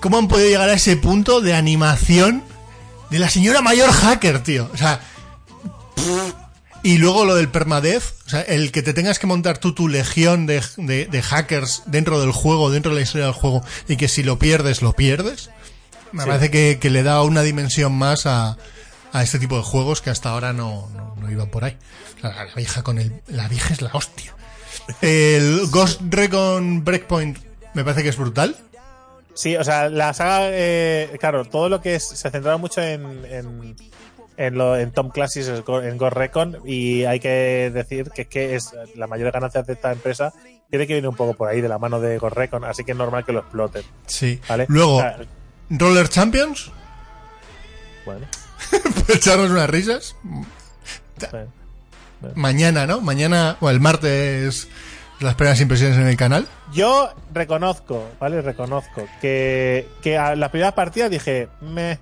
cómo 0.00 0.18
han 0.18 0.28
podido 0.28 0.48
llegar 0.48 0.68
a 0.68 0.74
ese 0.74 0.96
punto 0.96 1.40
de 1.40 1.54
animación 1.54 2.42
de 3.10 3.18
la 3.18 3.28
señora 3.30 3.60
mayor 3.62 3.90
hacker, 3.90 4.42
tío? 4.42 4.70
O 4.72 4.76
sea. 4.76 5.00
Y 6.84 6.98
luego 6.98 7.24
lo 7.24 7.34
del 7.36 7.48
permadeath, 7.48 8.02
o 8.26 8.30
sea, 8.30 8.40
el 8.40 8.72
que 8.72 8.82
te 8.82 8.92
tengas 8.92 9.18
que 9.20 9.26
montar 9.28 9.58
tú 9.58 9.72
tu 9.72 9.86
legión 9.88 10.46
de, 10.46 10.62
de- 10.76 11.06
de 11.06 11.22
hackers 11.22 11.82
dentro 11.86 12.20
del 12.20 12.32
juego, 12.32 12.70
dentro 12.72 12.90
de 12.92 12.96
la 12.96 13.02
historia 13.02 13.26
del 13.26 13.34
juego, 13.34 13.62
y 13.88 13.96
que 13.96 14.08
si 14.08 14.22
lo 14.24 14.38
pierdes, 14.38 14.82
lo 14.82 14.92
pierdes. 14.92 15.50
Me 16.10 16.24
Sí. 16.24 16.28
parece 16.28 16.50
que, 16.50 16.78
que 16.80 16.90
le 16.90 17.02
da 17.04 17.22
una 17.22 17.42
dimensión 17.42 17.92
más 17.92 18.26
a, 18.26 18.56
a 19.12 19.22
este 19.22 19.38
tipo 19.38 19.56
de 19.56 19.62
juegos 19.62 20.00
que 20.02 20.10
hasta 20.10 20.30
ahora 20.30 20.52
no, 20.52 20.88
no, 20.94 21.14
no 21.20 21.30
iban 21.30 21.48
por 21.50 21.64
ahí. 21.64 21.76
Sea, 22.20 22.30
la 22.46 22.54
vieja 22.54 22.82
con 22.82 22.98
el. 22.98 23.22
La 23.28 23.46
vieja 23.48 23.72
es 23.72 23.80
la 23.80 23.90
hostia. 23.92 24.34
El 25.00 25.66
Ghost 25.70 26.00
Recon 26.10 26.84
Breakpoint 26.84 27.38
me 27.74 27.84
parece 27.84 28.02
que 28.02 28.08
es 28.08 28.16
brutal. 28.16 28.56
Sí, 29.34 29.56
o 29.56 29.64
sea, 29.64 29.88
la 29.88 30.12
saga, 30.12 30.40
eh, 30.50 31.16
claro, 31.18 31.44
todo 31.46 31.68
lo 31.70 31.80
que 31.80 31.94
es, 31.94 32.06
se 32.08 32.30
centraba 32.30 32.58
mucho 32.58 32.82
en, 32.82 33.24
en, 33.24 33.76
en, 34.46 34.56
lo, 34.58 34.76
en 34.76 34.90
Tom 34.92 35.10
Clancy's 35.10 35.48
en 35.48 35.62
Ghost 35.98 36.16
Recon 36.16 36.58
y 36.64 37.04
hay 37.04 37.20
que 37.20 37.70
decir 37.72 38.10
que 38.10 38.22
es 38.22 38.28
que 38.28 38.54
es 38.56 38.70
la 38.96 39.06
mayor 39.06 39.30
ganancia 39.32 39.62
de 39.62 39.72
esta 39.72 39.92
empresa 39.92 40.32
tiene 40.70 40.86
que 40.86 40.94
venir 40.94 41.08
un 41.08 41.16
poco 41.16 41.34
por 41.34 41.48
ahí 41.48 41.60
de 41.60 41.68
la 41.68 41.78
mano 41.78 42.00
de 42.00 42.16
Ghost 42.18 42.34
Recon, 42.36 42.64
así 42.64 42.82
que 42.84 42.92
es 42.92 42.98
normal 42.98 43.24
que 43.26 43.32
lo 43.32 43.40
exploten, 43.40 43.82
Sí. 44.06 44.40
¿vale? 44.48 44.64
Luego, 44.68 44.96
O 44.96 45.00
sea, 45.00 45.18
Roller 45.70 46.08
Champions. 46.08 46.70
bueno, 48.06 48.26
Para 49.06 49.14
echarnos 49.18 49.50
unas 49.50 49.68
risas. 49.68 50.16
bueno. 51.30 51.52
Mañana, 52.36 52.86
¿no? 52.86 53.00
Mañana, 53.00 53.56
o 53.60 53.68
el 53.68 53.80
martes, 53.80 54.68
las 55.20 55.34
primeras 55.34 55.60
impresiones 55.60 55.98
en 55.98 56.06
el 56.06 56.16
canal. 56.16 56.46
Yo 56.72 57.12
reconozco, 57.34 58.08
¿vale? 58.20 58.40
Reconozco 58.42 59.06
que, 59.20 59.88
que 60.02 60.16
a 60.16 60.36
las 60.36 60.50
primeras 60.50 60.72
partidas 60.74 61.10
dije, 61.10 61.48
me, 61.60 61.98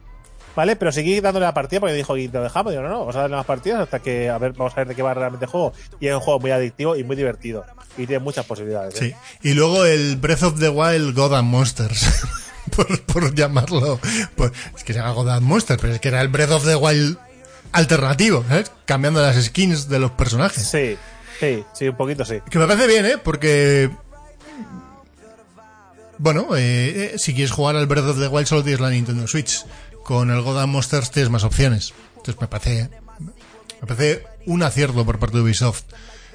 ¿vale? 0.56 0.76
Pero 0.76 0.92
seguí 0.92 1.20
dándole 1.20 1.46
la 1.46 1.54
partida 1.54 1.80
porque 1.80 1.94
dijo, 1.94 2.16
y 2.16 2.28
lo 2.28 2.42
dejamos. 2.42 2.72
Digo, 2.72 2.82
no, 2.82 2.88
no, 2.88 2.98
vamos 3.00 3.16
a 3.16 3.20
darle 3.20 3.36
más 3.36 3.46
partidas 3.46 3.80
hasta 3.80 4.00
que, 4.00 4.28
a 4.28 4.38
ver, 4.38 4.52
vamos 4.52 4.72
a 4.72 4.76
ver 4.76 4.88
de 4.88 4.94
qué 4.94 5.02
va 5.02 5.14
realmente 5.14 5.46
el 5.46 5.50
juego. 5.50 5.72
Y 6.00 6.08
es 6.08 6.14
un 6.14 6.20
juego 6.20 6.40
muy 6.40 6.50
adictivo 6.50 6.96
y 6.96 7.04
muy 7.04 7.16
divertido. 7.16 7.64
Y 7.96 8.06
tiene 8.06 8.20
muchas 8.22 8.46
posibilidades. 8.46 8.94
¿eh? 9.00 9.16
Sí. 9.42 9.48
Y 9.48 9.54
luego 9.54 9.84
el 9.84 10.16
Breath 10.16 10.42
of 10.42 10.60
the 10.60 10.68
Wild 10.68 11.14
God 11.14 11.34
and 11.34 11.48
Monsters. 11.48 12.24
por, 12.76 13.00
por 13.02 13.34
llamarlo. 13.34 13.98
Pues, 14.36 14.52
es 14.76 14.84
que 14.84 14.92
se 14.92 14.98
llama 14.98 15.12
God 15.12 15.28
and 15.30 15.46
Monsters, 15.46 15.80
pero 15.80 15.94
es 15.94 16.00
que 16.00 16.08
era 16.08 16.20
el 16.20 16.28
Breath 16.28 16.50
of 16.50 16.64
the 16.64 16.76
Wild 16.76 17.18
alternativo, 17.72 18.44
¿sabes? 18.48 18.72
Cambiando 18.84 19.20
las 19.22 19.42
skins 19.42 19.88
de 19.88 19.98
los 19.98 20.10
personajes. 20.12 20.62
Sí, 20.66 20.96
sí, 21.38 21.64
sí, 21.72 21.88
un 21.88 21.96
poquito 21.96 22.24
sí. 22.24 22.40
Que 22.50 22.58
me 22.58 22.66
parece 22.66 22.86
bien, 22.86 23.06
¿eh? 23.06 23.18
Porque. 23.18 23.90
Bueno, 26.18 26.54
eh, 26.54 27.14
eh, 27.14 27.18
si 27.18 27.32
quieres 27.32 27.50
jugar 27.50 27.76
al 27.76 27.86
Breath 27.86 28.04
of 28.04 28.18
the 28.18 28.28
Wild 28.28 28.46
solo 28.46 28.62
tienes 28.62 28.80
la 28.80 28.90
Nintendo 28.90 29.26
Switch. 29.26 29.64
Con 30.10 30.28
el 30.28 30.39
and 30.44 30.66
Monsters 30.72 31.12
tienes 31.12 31.30
más 31.30 31.44
opciones. 31.44 31.94
Entonces 32.16 32.40
me 32.40 32.48
parece. 32.48 32.90
Me 33.80 33.86
parece 33.86 34.24
un 34.44 34.60
acierto 34.64 35.06
por 35.06 35.20
parte 35.20 35.36
de 35.36 35.44
Ubisoft 35.44 35.84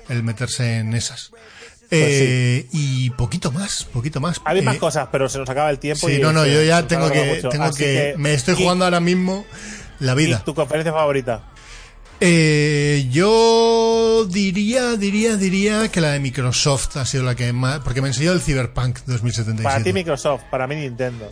el 0.08 0.24
meterse 0.24 0.78
en 0.78 0.94
esas. 0.94 1.32
Eh, 1.92 2.68
Y 2.72 3.10
poquito 3.10 3.52
más, 3.52 3.84
poquito 3.84 4.22
más. 4.22 4.40
Hay 4.46 4.62
más 4.62 4.78
Eh, 4.78 4.80
cosas, 4.80 5.10
pero 5.12 5.28
se 5.28 5.40
nos 5.40 5.50
acaba 5.50 5.70
el 5.72 5.80
tiempo. 5.80 6.08
Sí, 6.08 6.14
y 6.14 6.20
no, 6.20 6.32
no, 6.32 6.46
yo 6.46 6.64
ya 6.64 6.88
tengo 6.88 7.12
que, 7.12 7.44
tengo 7.52 7.70
que, 7.74 8.16
me 8.18 8.34
estoy 8.34 8.56
jugando 8.56 8.86
ahora 8.86 9.02
mismo 9.02 9.46
La 10.00 10.16
vida. 10.16 10.40
¿Y 10.42 10.46
tu 10.46 10.56
conferencia 10.56 10.94
favorita? 10.94 11.44
Eh, 12.22 13.10
yo 13.12 14.26
diría, 14.30 14.96
diría, 14.96 15.36
diría 15.36 15.92
que 15.92 16.00
la 16.00 16.12
de 16.12 16.22
Microsoft 16.22 16.96
ha 16.96 17.06
sido 17.06 17.24
la 17.24 17.36
que 17.36 17.52
más... 17.52 17.82
Porque 17.82 18.02
me 18.02 18.08
enseñó 18.08 18.32
el 18.32 18.40
Cyberpunk 18.40 19.00
2077. 19.06 19.64
Para 19.64 19.84
ti 19.84 19.92
Microsoft, 19.92 20.44
para 20.50 20.66
mí 20.66 20.76
Nintendo. 20.78 21.30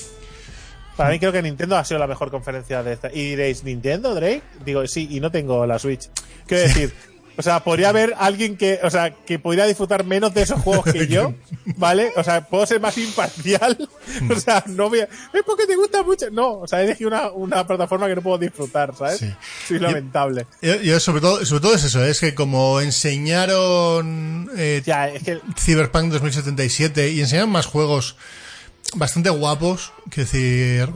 Para 0.97 1.09
mí 1.09 1.19
creo 1.19 1.31
que 1.31 1.41
Nintendo 1.41 1.77
ha 1.77 1.85
sido 1.85 1.99
la 1.99 2.07
mejor 2.07 2.29
conferencia 2.29 2.83
de 2.83 2.93
esta. 2.93 3.11
Y 3.11 3.29
diréis, 3.29 3.63
¿Nintendo, 3.63 4.13
Drake? 4.13 4.43
Digo, 4.63 4.85
sí, 4.87 5.07
y 5.09 5.19
no 5.19 5.31
tengo 5.31 5.65
la 5.65 5.79
Switch. 5.79 6.09
Quiero 6.45 6.63
decir, 6.63 6.93
o 7.35 7.41
sea, 7.41 7.63
podría 7.63 7.89
haber 7.89 8.13
alguien 8.19 8.57
que, 8.57 8.79
o 8.83 8.89
sea, 8.91 9.11
que 9.11 9.39
pudiera 9.39 9.65
disfrutar 9.65 10.03
menos 10.05 10.33
de 10.35 10.43
esos 10.43 10.61
juegos 10.61 10.85
que 10.85 11.07
yo, 11.07 11.33
¿vale? 11.77 12.11
O 12.15 12.23
sea, 12.23 12.47
puedo 12.47 12.65
ser 12.65 12.79
más 12.79 12.97
imparcial. 12.97 13.89
O 14.29 14.39
sea, 14.39 14.63
no 14.67 14.89
voy 14.89 14.99
a, 14.99 15.03
es 15.05 15.43
porque 15.45 15.65
te 15.65 15.75
gusta 15.75 16.03
mucho. 16.03 16.29
No, 16.29 16.59
o 16.59 16.67
sea, 16.67 16.81
he 16.81 16.85
elegido 16.85 17.07
una, 17.07 17.31
una 17.31 17.65
plataforma 17.65 18.07
que 18.07 18.15
no 18.15 18.21
puedo 18.21 18.37
disfrutar, 18.37 18.95
¿sabes? 18.95 19.19
Sí. 19.19 19.33
Soy 19.67 19.79
lamentable. 19.79 20.45
Yo, 20.61 20.75
yo 20.75 20.99
sobre 20.99 21.21
todo, 21.21 21.43
sobre 21.43 21.61
todo 21.61 21.73
es 21.73 21.83
eso, 21.83 22.03
es 22.03 22.19
que 22.19 22.35
como 22.35 22.81
enseñaron 22.81 24.51
eh, 24.55 24.83
Ya, 24.85 25.09
es 25.09 25.23
que 25.23 25.39
Cyberpunk 25.57 26.11
2077 26.11 27.09
y 27.09 27.21
enseñaron 27.21 27.49
más 27.49 27.65
juegos 27.65 28.15
bastante 28.95 29.29
guapos, 29.29 29.91
que 30.11 30.21
decir, 30.21 30.89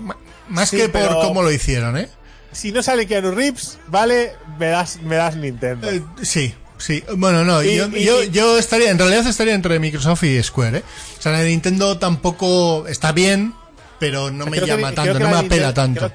más 0.49 0.69
Sí, 0.69 0.77
que 0.77 0.89
por 0.89 1.09
cómo 1.21 1.41
lo 1.43 1.51
hicieron, 1.51 1.97
¿eh? 1.97 2.09
si 2.51 2.71
no 2.71 2.81
sale 2.81 3.05
Keanu 3.05 3.31
Reeves, 3.31 3.77
¿vale? 3.87 4.33
Me 4.57 4.67
das, 4.67 4.99
me 5.03 5.15
das 5.15 5.35
Nintendo. 5.35 5.89
Eh, 5.91 6.01
sí, 6.23 6.55
sí. 6.77 7.03
Bueno, 7.15 7.43
no, 7.45 7.61
Y- 7.61 7.75
yo, 7.75 7.87
y- 7.89 8.31
yo, 8.31 8.57
estaría, 8.57 8.89
en 8.89 8.97
realidad 8.97 9.27
estaría 9.27 9.53
entre 9.53 9.77
Microsoft 9.79 10.23
y 10.23 10.41
Square, 10.41 10.79
¿eh? 10.79 10.83
O 11.19 11.21
sea, 11.21 11.33
la 11.33 11.39
de 11.41 11.49
Nintendo 11.49 11.99
tampoco 11.99 12.87
está 12.87 13.11
bien, 13.11 13.53
pero 13.99 14.31
no 14.31 14.45
me 14.47 14.59
que- 14.59 14.65
llama 14.65 14.91
tanto, 14.93 15.19
no 15.19 15.29
me 15.29 15.35
apela 15.37 15.67
Nintendo- 15.67 15.73
tanto. 15.73 15.99
creo- 16.07 16.13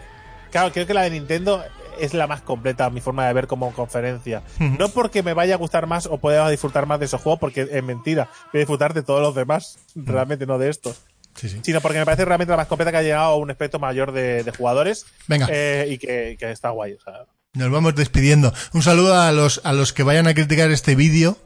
claro, 0.50 0.72
creo 0.72 0.86
que 0.86 0.94
la 0.94 1.02
de 1.02 1.10
Nintendo 1.10 1.62
es 2.00 2.14
la 2.14 2.26
más 2.26 2.40
completa, 2.40 2.90
mi 2.90 3.00
forma 3.00 3.26
de 3.28 3.34
ver 3.34 3.46
como 3.46 3.70
conferencia. 3.72 4.42
No 4.58 4.88
porque 4.88 5.22
me 5.22 5.34
vaya 5.34 5.54
a 5.54 5.58
gustar 5.58 5.86
más 5.86 6.06
o 6.06 6.16
pueda 6.18 6.48
disfrutar 6.48 6.86
más 6.86 6.98
de 6.98 7.06
esos 7.06 7.20
juegos, 7.20 7.38
porque 7.38 7.68
es 7.70 7.84
mentira. 7.84 8.28
Voy 8.52 8.58
a 8.58 8.62
disfrutar 8.62 8.94
de 8.94 9.02
todos 9.02 9.20
los 9.20 9.34
demás, 9.34 9.78
realmente 9.94 10.46
no 10.46 10.58
de 10.58 10.70
estos. 10.70 10.96
Sí, 11.34 11.48
sí. 11.48 11.60
Sino 11.62 11.80
porque 11.80 11.98
me 11.98 12.04
parece 12.04 12.24
realmente 12.24 12.50
la 12.50 12.58
más 12.58 12.66
completa 12.66 12.90
que 12.90 12.98
ha 12.98 13.02
llegado 13.02 13.24
a 13.32 13.36
un 13.36 13.50
espectro 13.50 13.80
mayor 13.80 14.12
de, 14.12 14.44
de 14.44 14.50
jugadores. 14.52 15.06
Venga. 15.28 15.46
eh, 15.50 15.86
y 15.90 15.98
que, 15.98 16.36
que 16.38 16.50
está 16.50 16.70
guay. 16.70 16.92
O 16.94 17.00
sea, 17.00 17.24
Nos 17.54 17.70
vamos 17.70 17.94
despidiendo. 17.94 18.52
Un 18.74 18.82
saludo 18.82 19.20
a 19.20 19.32
los, 19.32 19.60
a 19.64 19.72
los 19.72 19.92
que 19.92 20.02
vayan 20.02 20.26
a 20.26 20.34
criticar 20.34 20.70
este 20.70 20.94
vídeo, 20.94 21.38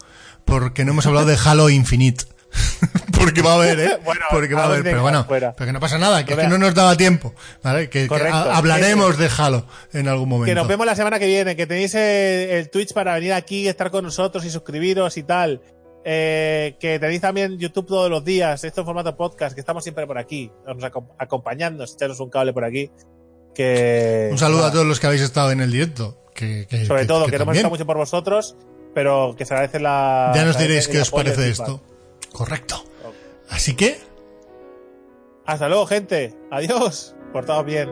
porque 0.44 0.84
no 0.84 0.92
hemos 0.92 1.06
hablado 1.06 1.26
de 1.26 1.38
Halo 1.44 1.70
Infinite. 1.70 2.24
porque 3.18 3.42
va 3.42 3.52
a 3.52 3.54
haber, 3.56 3.78
¿eh? 3.80 3.98
Bueno, 4.04 4.20
porque 4.30 4.54
va 4.54 4.62
a 4.62 4.66
haber, 4.66 4.82
pero 4.82 5.02
bueno, 5.02 5.24
fuera. 5.24 5.52
pero 5.56 5.66
que 5.66 5.72
no 5.72 5.80
pasa 5.80 5.98
nada, 5.98 6.24
que 6.24 6.32
es 6.32 6.36
Pero 6.36 6.48
que 6.48 6.58
no 6.58 6.64
nos 6.64 6.74
daba 6.74 6.96
tiempo, 6.96 7.34
¿vale? 7.62 7.90
Que, 7.90 8.06
Correcto. 8.06 8.34
hablaremos 8.36 9.18
de 9.18 9.28
Halo 9.36 9.66
en 9.92 10.08
algún 10.08 10.28
momento. 10.28 10.50
Que 10.50 10.54
nos 10.54 10.66
vemos 10.68 10.86
la 10.86 10.94
semana 10.96 11.18
que 11.18 11.26
viene, 11.26 11.54
que 11.56 11.66
tenéis 11.66 11.94
eh, 11.96 12.58
el 12.58 12.70
Twitch 12.70 12.92
para 12.94 13.14
venir 13.14 13.32
aquí, 13.34 13.68
estar 13.68 13.90
con 13.90 14.04
nosotros 14.04 14.44
y 14.44 14.50
suscribiros 14.50 15.16
y 15.16 15.22
tal. 15.24 15.60
Eh, 16.08 16.76
que 16.78 17.00
tenéis 17.00 17.20
también 17.20 17.58
YouTube 17.58 17.86
todos 17.86 18.08
los 18.08 18.24
días, 18.24 18.62
esto 18.62 18.82
en 18.82 18.86
formato 18.86 19.16
podcast, 19.16 19.54
que 19.54 19.60
estamos 19.60 19.82
siempre 19.82 20.06
por 20.06 20.18
aquí, 20.18 20.52
nos 20.64 20.76
acom- 20.84 21.08
acompañándonos, 21.18 21.94
echaros 21.94 22.20
un 22.20 22.30
cable 22.30 22.52
por 22.52 22.64
aquí. 22.64 22.92
Que, 23.52 24.28
Un 24.30 24.38
saludo 24.38 24.58
nada, 24.58 24.68
a 24.68 24.72
todos 24.72 24.86
los 24.86 25.00
que 25.00 25.06
habéis 25.08 25.22
estado 25.22 25.50
en 25.50 25.60
el 25.60 25.72
directo. 25.72 26.16
Que, 26.32 26.66
que- 26.68 26.84
Sobre 26.86 27.06
todo, 27.06 27.26
que, 27.26 27.36
no 27.38 27.42
hemos 27.42 27.56
estado 27.56 27.70
mucho 27.70 27.86
por 27.86 27.96
vosotros, 27.96 28.56
pero 28.94 29.34
que 29.36 29.44
se 29.44 29.54
agradece 29.54 29.80
la. 29.80 30.30
Ya 30.34 30.44
nos 30.44 30.56
diréis 30.58 30.86
qué 30.86 31.00
os 31.00 31.10
parece 31.10 31.48
esto. 31.48 31.82
Correcto. 32.32 32.84
Así 33.50 33.74
que, 33.74 33.98
Hasta 35.44 35.68
luego, 35.68 35.86
gente. 35.86 36.34
Adiós. 36.52 37.14
Portaos 37.32 37.64
bien. 37.64 37.88